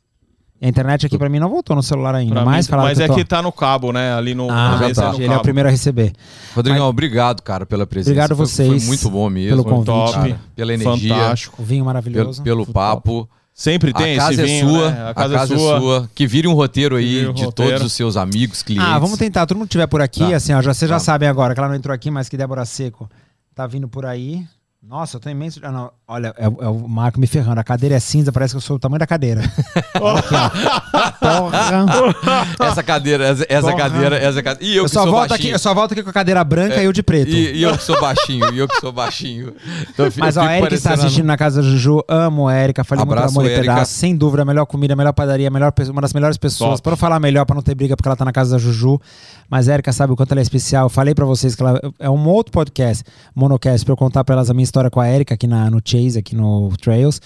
E 0.62 0.66
a 0.66 0.68
internet 0.68 1.06
aqui 1.06 1.16
pra 1.16 1.28
mim 1.28 1.38
não 1.38 1.48
voltou 1.48 1.74
no 1.74 1.82
celular 1.82 2.14
ainda. 2.14 2.34
Pra 2.34 2.44
mais 2.44 2.68
mim, 2.68 2.76
mas 2.76 2.98
que 2.98 3.04
é 3.04 3.06
tô... 3.08 3.14
que 3.14 3.24
tá 3.24 3.40
no 3.42 3.50
cabo, 3.50 3.92
né? 3.92 4.12
Ali 4.12 4.34
no. 4.34 4.48
Ah, 4.50 4.76
já 4.78 4.94
tá. 4.94 5.12
é 5.18 5.24
Ele 5.24 5.32
é 5.32 5.36
o 5.36 5.40
primeiro 5.40 5.68
a 5.68 5.72
receber. 5.72 6.12
Rodrigão, 6.54 6.82
Mas- 6.84 6.90
obrigado, 6.90 7.40
cara, 7.42 7.64
pela 7.64 7.86
presença. 7.86 8.10
Obrigado 8.10 8.36
Foi- 8.36 8.46
vocês 8.46 8.68
Foi 8.68 8.86
muito 8.86 9.10
bom 9.10 9.28
mesmo. 9.30 9.50
pelo 9.50 9.64
convite. 9.64 9.86
Top. 9.86 10.12
cara, 10.12 10.40
pela 10.54 10.74
energia, 10.74 11.14
Fantástico. 11.14 11.62
O 11.62 11.64
vinho 11.64 11.78
pelo, 11.78 11.86
maravilhoso. 11.86 12.42
pelo 12.42 12.66
papo. 12.66 13.28
Sempre 13.54 13.92
tem 13.92 14.14
a 14.14 14.18
casa 14.18 14.42
é 14.42 14.44
vinho, 14.44 14.68
sua, 14.68 14.90
né? 14.90 15.08
A 15.10 15.14
casa, 15.14 15.34
é 15.36 15.46
sua. 15.46 16.10
Que 16.14 16.26
vire 16.26 16.46
um 16.46 16.52
roteiro 16.54 16.94
aí 16.96 17.26
um 17.26 17.32
de 17.32 17.44
roteiro. 17.44 17.72
todos 17.72 17.86
os 17.86 17.92
seus 17.94 18.16
amigos, 18.16 18.62
clientes. 18.62 18.86
Ah, 18.86 18.98
vamos 18.98 19.18
tentar. 19.18 19.46
Todo 19.46 19.56
mundo 19.56 19.66
que 19.66 19.70
estiver 19.72 19.86
por 19.86 20.00
aqui, 20.02 20.20
Tá. 20.30 20.36
assim, 20.36 20.52
ó, 20.52 20.62
já, 20.62 20.72
vocês 20.72 20.88
já 20.88 20.96
Tá. 20.96 21.00
sabem 21.00 21.28
agora 21.28 21.54
que 21.54 21.60
ela 21.60 21.68
não 21.70 21.74
entrou 21.74 21.94
aqui, 21.94 22.10
mas 22.10 22.28
que 22.28 22.36
Débora 22.36 22.64
Seco 22.66 23.08
tá 23.54 23.66
vindo 23.66 23.88
por 23.88 24.04
aí. 24.06 24.46
Nossa, 24.82 25.16
eu 25.18 25.20
tô 25.20 25.28
imenso. 25.28 25.60
Ah, 25.62 25.70
não. 25.70 25.90
Olha, 26.08 26.34
é, 26.38 26.48
o- 26.48 26.56
é 26.62 26.66
o 26.68 26.88
Marco 26.88 27.20
me 27.20 27.26
ferrando. 27.26 27.60
A 27.60 27.62
cadeira 27.64 27.94
é 27.96 28.00
cinza, 28.00 28.32
parece 28.32 28.54
que 28.54 28.56
eu 28.56 28.60
sou 28.62 28.76
o 28.76 28.78
tamanho 28.78 28.98
da 28.98 29.06
cadeira. 29.06 29.42
Aqui, 29.94 30.34
ó. 30.34 31.10
Porra. 31.20 32.46
Essa 32.60 32.82
cadeira, 32.82 33.24
essa, 33.26 33.44
essa 33.48 33.74
cadeira, 33.74 34.16
essa 34.16 34.42
cadeira. 34.42 34.64
E 34.64 34.74
eu, 34.76 34.82
Eu 34.82 34.84
que 34.86 34.90
só, 34.90 35.02
sou 35.02 35.12
volto 35.12 35.28
baixinho. 35.28 35.48
aqui, 35.48 35.54
eu 35.54 35.58
só 35.58 35.74
volto 35.74 35.92
aqui 35.92 36.02
com 36.02 36.08
a 36.08 36.12
cadeira 36.14 36.42
branca 36.42 36.80
e 36.80 36.86
eu 36.86 36.92
de 36.94 37.02
preto. 37.02 37.30
E, 37.30 37.56
e 37.58 37.62
eu 37.62 37.76
que 37.76 37.84
sou 37.84 38.00
baixinho, 38.00 38.52
e 38.54 38.58
eu 38.58 38.66
que 38.66 38.80
sou 38.80 38.90
baixinho. 38.90 39.54
Então, 39.90 40.06
eu 40.06 40.10
fico- 40.12 40.24
Mas 40.24 40.38
ó, 40.38 40.44
eu 40.44 40.48
a 40.48 40.56
Erika 40.58 40.74
está 40.74 40.94
assistindo 40.94 41.26
na 41.26 41.36
casa 41.36 41.60
da 41.62 41.68
Juju. 41.68 42.02
Amo 42.08 42.48
a 42.48 42.54
Erika. 42.56 42.82
Falei 42.82 43.04
muito 43.04 43.18
Abraço, 43.18 43.34
do 43.34 43.40
amor 43.40 43.50
pedaço. 43.50 43.92
Sem 43.92 44.16
dúvida, 44.16 44.42
a 44.42 44.46
melhor 44.46 44.64
comida, 44.64 44.94
a 44.94 44.96
melhor 44.96 45.12
padaria, 45.12 45.48
a 45.48 45.50
melhor, 45.50 45.72
uma 45.90 46.00
das 46.00 46.14
melhores 46.14 46.38
pessoas. 46.38 46.70
Top. 46.72 46.82
Pra 46.82 46.90
não 46.92 46.96
falar 46.96 47.20
melhor, 47.20 47.44
pra 47.44 47.54
não 47.54 47.62
ter 47.62 47.74
briga, 47.74 47.94
porque 47.96 48.08
ela 48.08 48.16
tá 48.16 48.24
na 48.24 48.32
casa 48.32 48.52
da 48.52 48.58
Juju. 48.58 48.98
Mas 49.48 49.68
a 49.68 49.74
Erika 49.74 49.92
sabe 49.92 50.12
o 50.12 50.16
quanto 50.16 50.32
ela 50.32 50.40
é 50.40 50.42
especial. 50.42 50.86
Eu 50.86 50.90
falei 50.90 51.14
pra 51.14 51.26
vocês 51.26 51.54
que 51.54 51.62
ela 51.62 51.78
é 51.98 52.08
um 52.08 52.26
outro 52.28 52.50
podcast, 52.52 53.04
monocast, 53.34 53.84
pra 53.84 53.92
eu 53.92 53.96
contar 53.96 54.24
pra 54.24 54.34
elas 54.36 54.48
a 54.48 54.54
minha 54.54 54.64
história 54.70 54.90
com 54.90 55.00
a 55.00 55.08
Erika 55.08 55.34
aqui 55.34 55.46
na, 55.46 55.68
no 55.70 55.80
Chase, 55.84 56.18
aqui 56.18 56.34
no 56.34 56.70
Trails. 56.80 57.20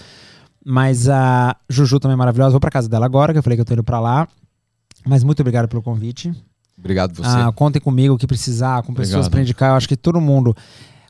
Mas 0.65 1.07
a 1.07 1.55
Juju 1.69 1.99
também 1.99 2.13
é 2.13 2.17
maravilhosa. 2.17 2.51
Vou 2.51 2.59
pra 2.59 2.71
casa 2.71 2.89
dela 2.89 3.05
agora, 3.05 3.31
que 3.31 3.39
eu 3.39 3.43
falei 3.43 3.55
que 3.55 3.61
eu 3.61 3.65
tô 3.65 3.73
indo 3.73 3.83
pra 3.83 3.99
lá. 3.99 4.27
Mas 5.05 5.23
muito 5.23 5.39
obrigado 5.41 5.67
pelo 5.67 5.81
convite. 5.83 6.33
Obrigado 6.77 7.15
você. 7.15 7.29
Ah, 7.29 7.51
contem 7.53 7.79
comigo 7.81 8.15
o 8.15 8.17
que 8.17 8.25
precisar, 8.27 8.81
com 8.83 8.93
pessoas 8.93 9.27
Obrigado. 9.27 9.31
pra 9.31 9.41
indicar. 9.41 9.69
Eu 9.71 9.75
acho 9.75 9.87
que 9.87 9.95
todo 9.95 10.19
mundo. 10.19 10.55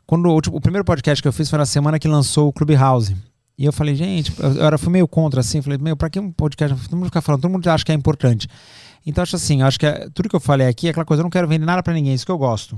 Quando 0.06 0.30
o, 0.30 0.42
tipo, 0.42 0.58
o 0.58 0.62
primeiro 0.62 0.84
podcast 0.86 1.22
que 1.22 1.28
eu 1.28 1.34
fiz 1.34 1.50
foi 1.50 1.58
na 1.58 1.66
semana 1.66 1.98
que 1.98 2.08
lançou 2.08 2.50
o 2.50 2.54
Clubhouse. 2.54 3.16
E 3.58 3.64
eu 3.66 3.72
falei, 3.72 3.96
gente, 3.96 4.34
eu, 4.38 4.62
era, 4.64 4.78
fui 4.78 4.92
meio 4.92 5.08
contra 5.08 5.40
assim. 5.40 5.62
Falei, 5.62 5.78
meu, 5.78 5.96
pra 5.96 6.10
que 6.10 6.20
um 6.20 6.32
podcast? 6.32 6.78
Todo 6.84 6.98
mundo 6.98 7.06
fica 7.06 7.22
falando, 7.22 7.42
todo 7.42 7.52
mundo 7.52 7.68
acha 7.68 7.86
que 7.86 7.92
é 7.92 7.96
importante. 7.96 8.48
Então, 9.06 9.22
acho 9.22 9.38
assim, 9.38 9.62
acho 9.62 9.80
que 9.80 9.86
é- 9.86 10.10
tudo 10.14 10.28
que 10.28 10.36
eu 10.36 10.40
falei 10.40 10.68
aqui 10.68 10.88
é 10.88 10.90
aquela 10.90 11.06
coisa, 11.06 11.22
eu 11.22 11.24
não 11.24 11.30
quero 11.30 11.48
vender 11.48 11.66
nada 11.66 11.82
pra 11.82 11.94
ninguém, 11.94 12.14
isso 12.14 12.26
que 12.26 12.32
eu 12.32 12.38
gosto. 12.38 12.78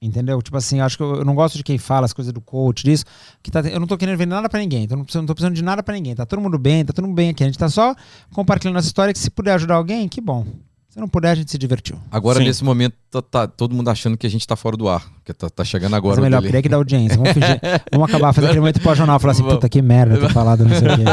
Entendeu? 0.00 0.40
Tipo 0.40 0.56
assim, 0.56 0.80
acho 0.80 0.96
que 0.96 1.02
eu, 1.02 1.16
eu 1.16 1.24
não 1.24 1.34
gosto 1.34 1.56
de 1.56 1.64
quem 1.64 1.76
fala 1.76 2.04
as 2.04 2.12
coisas 2.12 2.32
do 2.32 2.40
coach, 2.40 2.84
disso. 2.84 3.04
Que 3.42 3.50
tá, 3.50 3.60
eu 3.60 3.80
não 3.80 3.86
tô 3.86 3.96
querendo 3.98 4.16
vender 4.16 4.34
nada 4.34 4.48
pra 4.48 4.60
ninguém. 4.60 4.84
Então, 4.84 4.96
não, 4.96 5.04
preciso- 5.04 5.22
não 5.22 5.26
tô 5.26 5.34
precisando 5.34 5.54
de 5.56 5.62
nada 5.62 5.82
pra 5.82 5.92
ninguém. 5.94 6.14
Tá 6.14 6.24
todo 6.24 6.40
mundo 6.40 6.56
bem, 6.58 6.84
tá 6.84 6.92
todo 6.92 7.04
mundo 7.06 7.16
bem 7.16 7.30
aqui. 7.30 7.42
A 7.42 7.46
gente 7.46 7.58
tá 7.58 7.68
só 7.68 7.94
compartilhando 8.32 8.78
essa 8.78 8.86
história 8.86 9.12
que 9.12 9.18
se 9.18 9.28
puder 9.28 9.54
ajudar 9.54 9.74
alguém, 9.74 10.08
que 10.08 10.20
bom. 10.20 10.46
Se 10.88 11.00
não 11.00 11.08
puder, 11.08 11.30
a 11.30 11.34
gente 11.34 11.50
se 11.50 11.58
divertiu. 11.58 11.98
Agora, 12.10 12.38
Sim. 12.38 12.44
nesse 12.46 12.64
momento, 12.64 12.94
tá, 13.10 13.20
tá 13.20 13.46
todo 13.46 13.74
mundo 13.74 13.88
achando 13.90 14.16
que 14.16 14.26
a 14.26 14.30
gente 14.30 14.46
tá 14.46 14.56
fora 14.56 14.76
do 14.76 14.88
ar. 14.88 15.04
Que 15.24 15.34
tá, 15.34 15.50
tá 15.50 15.62
chegando 15.64 15.90
Mas 15.90 15.98
agora 15.98 16.16
é 16.16 16.20
o 16.20 16.22
melhor, 16.22 16.42
queria 16.42 16.62
que 16.62 16.68
dá 16.68 16.76
audiência. 16.76 17.16
Vamos 17.18 17.32
fingir. 17.32 17.60
Vamos 17.92 18.08
acabar, 18.08 18.32
fazer 18.32 18.46
aquele 18.46 18.60
momento 18.60 18.80
pós-jornal. 18.80 19.18
Falar 19.20 19.32
assim, 19.32 19.42
puta, 19.42 19.68
que 19.68 19.82
merda 19.82 20.16
ter 20.16 20.30
falado, 20.32 20.64
não 20.64 20.74
sei 20.76 20.88
o 20.88 20.96
quê. 20.96 21.04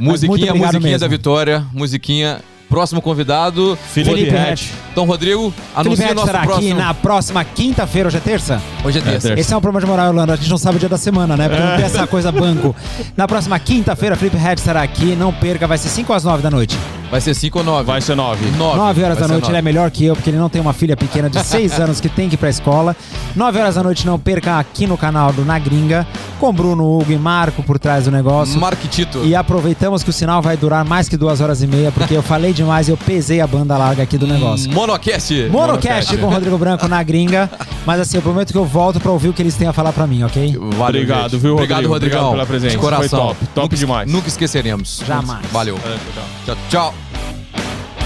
Musiquinha, 0.00 0.54
musiquinha 0.54 0.80
mesmo. 0.80 0.98
da 0.98 1.08
vitória. 1.08 1.66
Musiquinha. 1.72 2.40
Próximo 2.74 3.00
convidado. 3.00 3.78
Felipe, 3.92 4.16
Felipe 4.16 4.36
Hatch. 4.36 4.70
Então, 4.90 5.04
Rodrigo, 5.04 5.54
anuncia 5.76 6.06
o 6.06 6.08
Red 6.08 6.14
nosso 6.14 6.26
estará 6.26 6.44
próximo. 6.44 6.72
aqui 6.72 6.74
na 6.74 6.92
próxima 6.92 7.44
quinta-feira, 7.44 8.08
hoje 8.08 8.16
é 8.16 8.20
terça? 8.20 8.60
Hoje 8.84 8.98
é 8.98 9.00
terça. 9.00 9.28
terça. 9.28 9.40
Esse 9.40 9.54
é 9.54 9.56
um 9.56 9.60
problema 9.60 9.84
de 9.84 9.90
moral, 9.90 10.08
Orlando. 10.08 10.32
A 10.32 10.36
gente 10.36 10.50
não 10.50 10.58
sabe 10.58 10.76
o 10.76 10.80
dia 10.80 10.88
da 10.88 10.98
semana, 10.98 11.36
né? 11.36 11.48
Porque 11.48 11.62
não 11.62 11.76
tem 11.76 11.84
essa 11.84 12.04
coisa 12.08 12.32
banco. 12.32 12.74
Na 13.16 13.28
próxima 13.28 13.58
quinta-feira, 13.60 14.16
Felipe 14.16 14.36
Red 14.36 14.54
estará 14.54 14.82
aqui. 14.82 15.14
Não 15.14 15.32
perca, 15.32 15.68
vai 15.68 15.78
ser 15.78 15.88
5 15.88 16.12
às 16.12 16.24
9 16.24 16.42
da 16.42 16.50
noite. 16.50 16.76
Vai 17.10 17.20
ser 17.20 17.34
5 17.34 17.58
ou 17.58 17.64
9? 17.64 17.84
Vai 17.84 18.00
ser 18.00 18.16
nove. 18.16 18.44
9. 18.56 18.76
9 18.76 19.02
horas 19.04 19.18
da 19.18 19.28
noite, 19.28 19.44
ele 19.44 19.52
é 19.52 19.60
nove. 19.60 19.62
melhor 19.62 19.90
que 19.90 20.04
eu, 20.04 20.16
porque 20.16 20.30
ele 20.30 20.38
não 20.38 20.48
tem 20.48 20.60
uma 20.60 20.72
filha 20.72 20.96
pequena 20.96 21.30
de 21.30 21.38
6 21.44 21.78
anos 21.78 22.00
que 22.00 22.08
tem 22.08 22.28
que 22.28 22.34
ir 22.34 22.38
pra 22.38 22.50
escola. 22.50 22.96
9 23.36 23.58
horas 23.60 23.76
da 23.76 23.84
noite, 23.84 24.04
não 24.04 24.18
perca 24.18 24.58
aqui 24.58 24.84
no 24.86 24.96
canal 24.98 25.32
do 25.32 25.44
Na 25.44 25.58
Gringa, 25.58 26.04
com 26.40 26.52
Bruno, 26.52 26.84
Hugo 26.98 27.12
e 27.12 27.16
Marco 27.16 27.62
por 27.62 27.78
trás 27.78 28.06
do 28.06 28.10
negócio. 28.10 28.58
Marquitito. 28.60 29.24
E 29.24 29.34
aproveitamos 29.34 30.02
que 30.02 30.10
o 30.10 30.12
sinal 30.12 30.42
vai 30.42 30.56
durar 30.56 30.84
mais 30.84 31.08
que 31.08 31.16
duas 31.16 31.40
horas 31.40 31.62
e 31.62 31.66
meia, 31.68 31.92
porque 31.92 32.14
eu 32.16 32.22
falei 32.22 32.52
demais 32.64 32.88
eu 32.88 32.96
pesei 32.96 33.40
a 33.40 33.46
banda 33.46 33.76
larga 33.76 34.02
aqui 34.02 34.18
do 34.18 34.26
negócio. 34.26 34.70
Monocast. 34.72 35.48
Monocast 35.50 36.16
com 36.16 36.26
o 36.26 36.30
Rodrigo 36.30 36.58
Branco 36.58 36.88
na 36.88 37.02
gringa. 37.02 37.50
Mas 37.86 38.00
assim, 38.00 38.16
eu 38.16 38.22
prometo 38.22 38.50
que 38.52 38.58
eu 38.58 38.64
volto 38.64 38.98
pra 38.98 39.10
ouvir 39.12 39.28
o 39.28 39.32
que 39.32 39.42
eles 39.42 39.54
têm 39.54 39.68
a 39.68 39.72
falar 39.72 39.92
pra 39.92 40.06
mim, 40.06 40.22
ok? 40.24 40.56
Valeu, 40.56 41.02
Obrigado, 41.02 41.30
gente. 41.32 41.40
viu, 41.40 41.52
Obrigado, 41.54 41.76
Rodrigo? 41.86 41.92
Rodrigão. 41.92 42.20
Obrigado 42.28 42.32
pela 42.32 42.46
presença. 42.46 42.72
De 42.76 42.78
coração. 42.78 43.08
Foi 43.08 43.28
top, 43.28 43.46
top 43.54 43.60
Nunca- 43.66 43.76
demais. 43.76 44.10
Nunca 44.12 44.28
esqueceremos. 44.28 45.02
Jamais. 45.06 45.46
Valeu. 45.52 45.76
Valeu, 45.76 45.98
tchau. 46.14 46.24
Tchau, 46.46 46.56
tchau. 46.70 46.94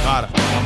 Cara. 0.04 0.57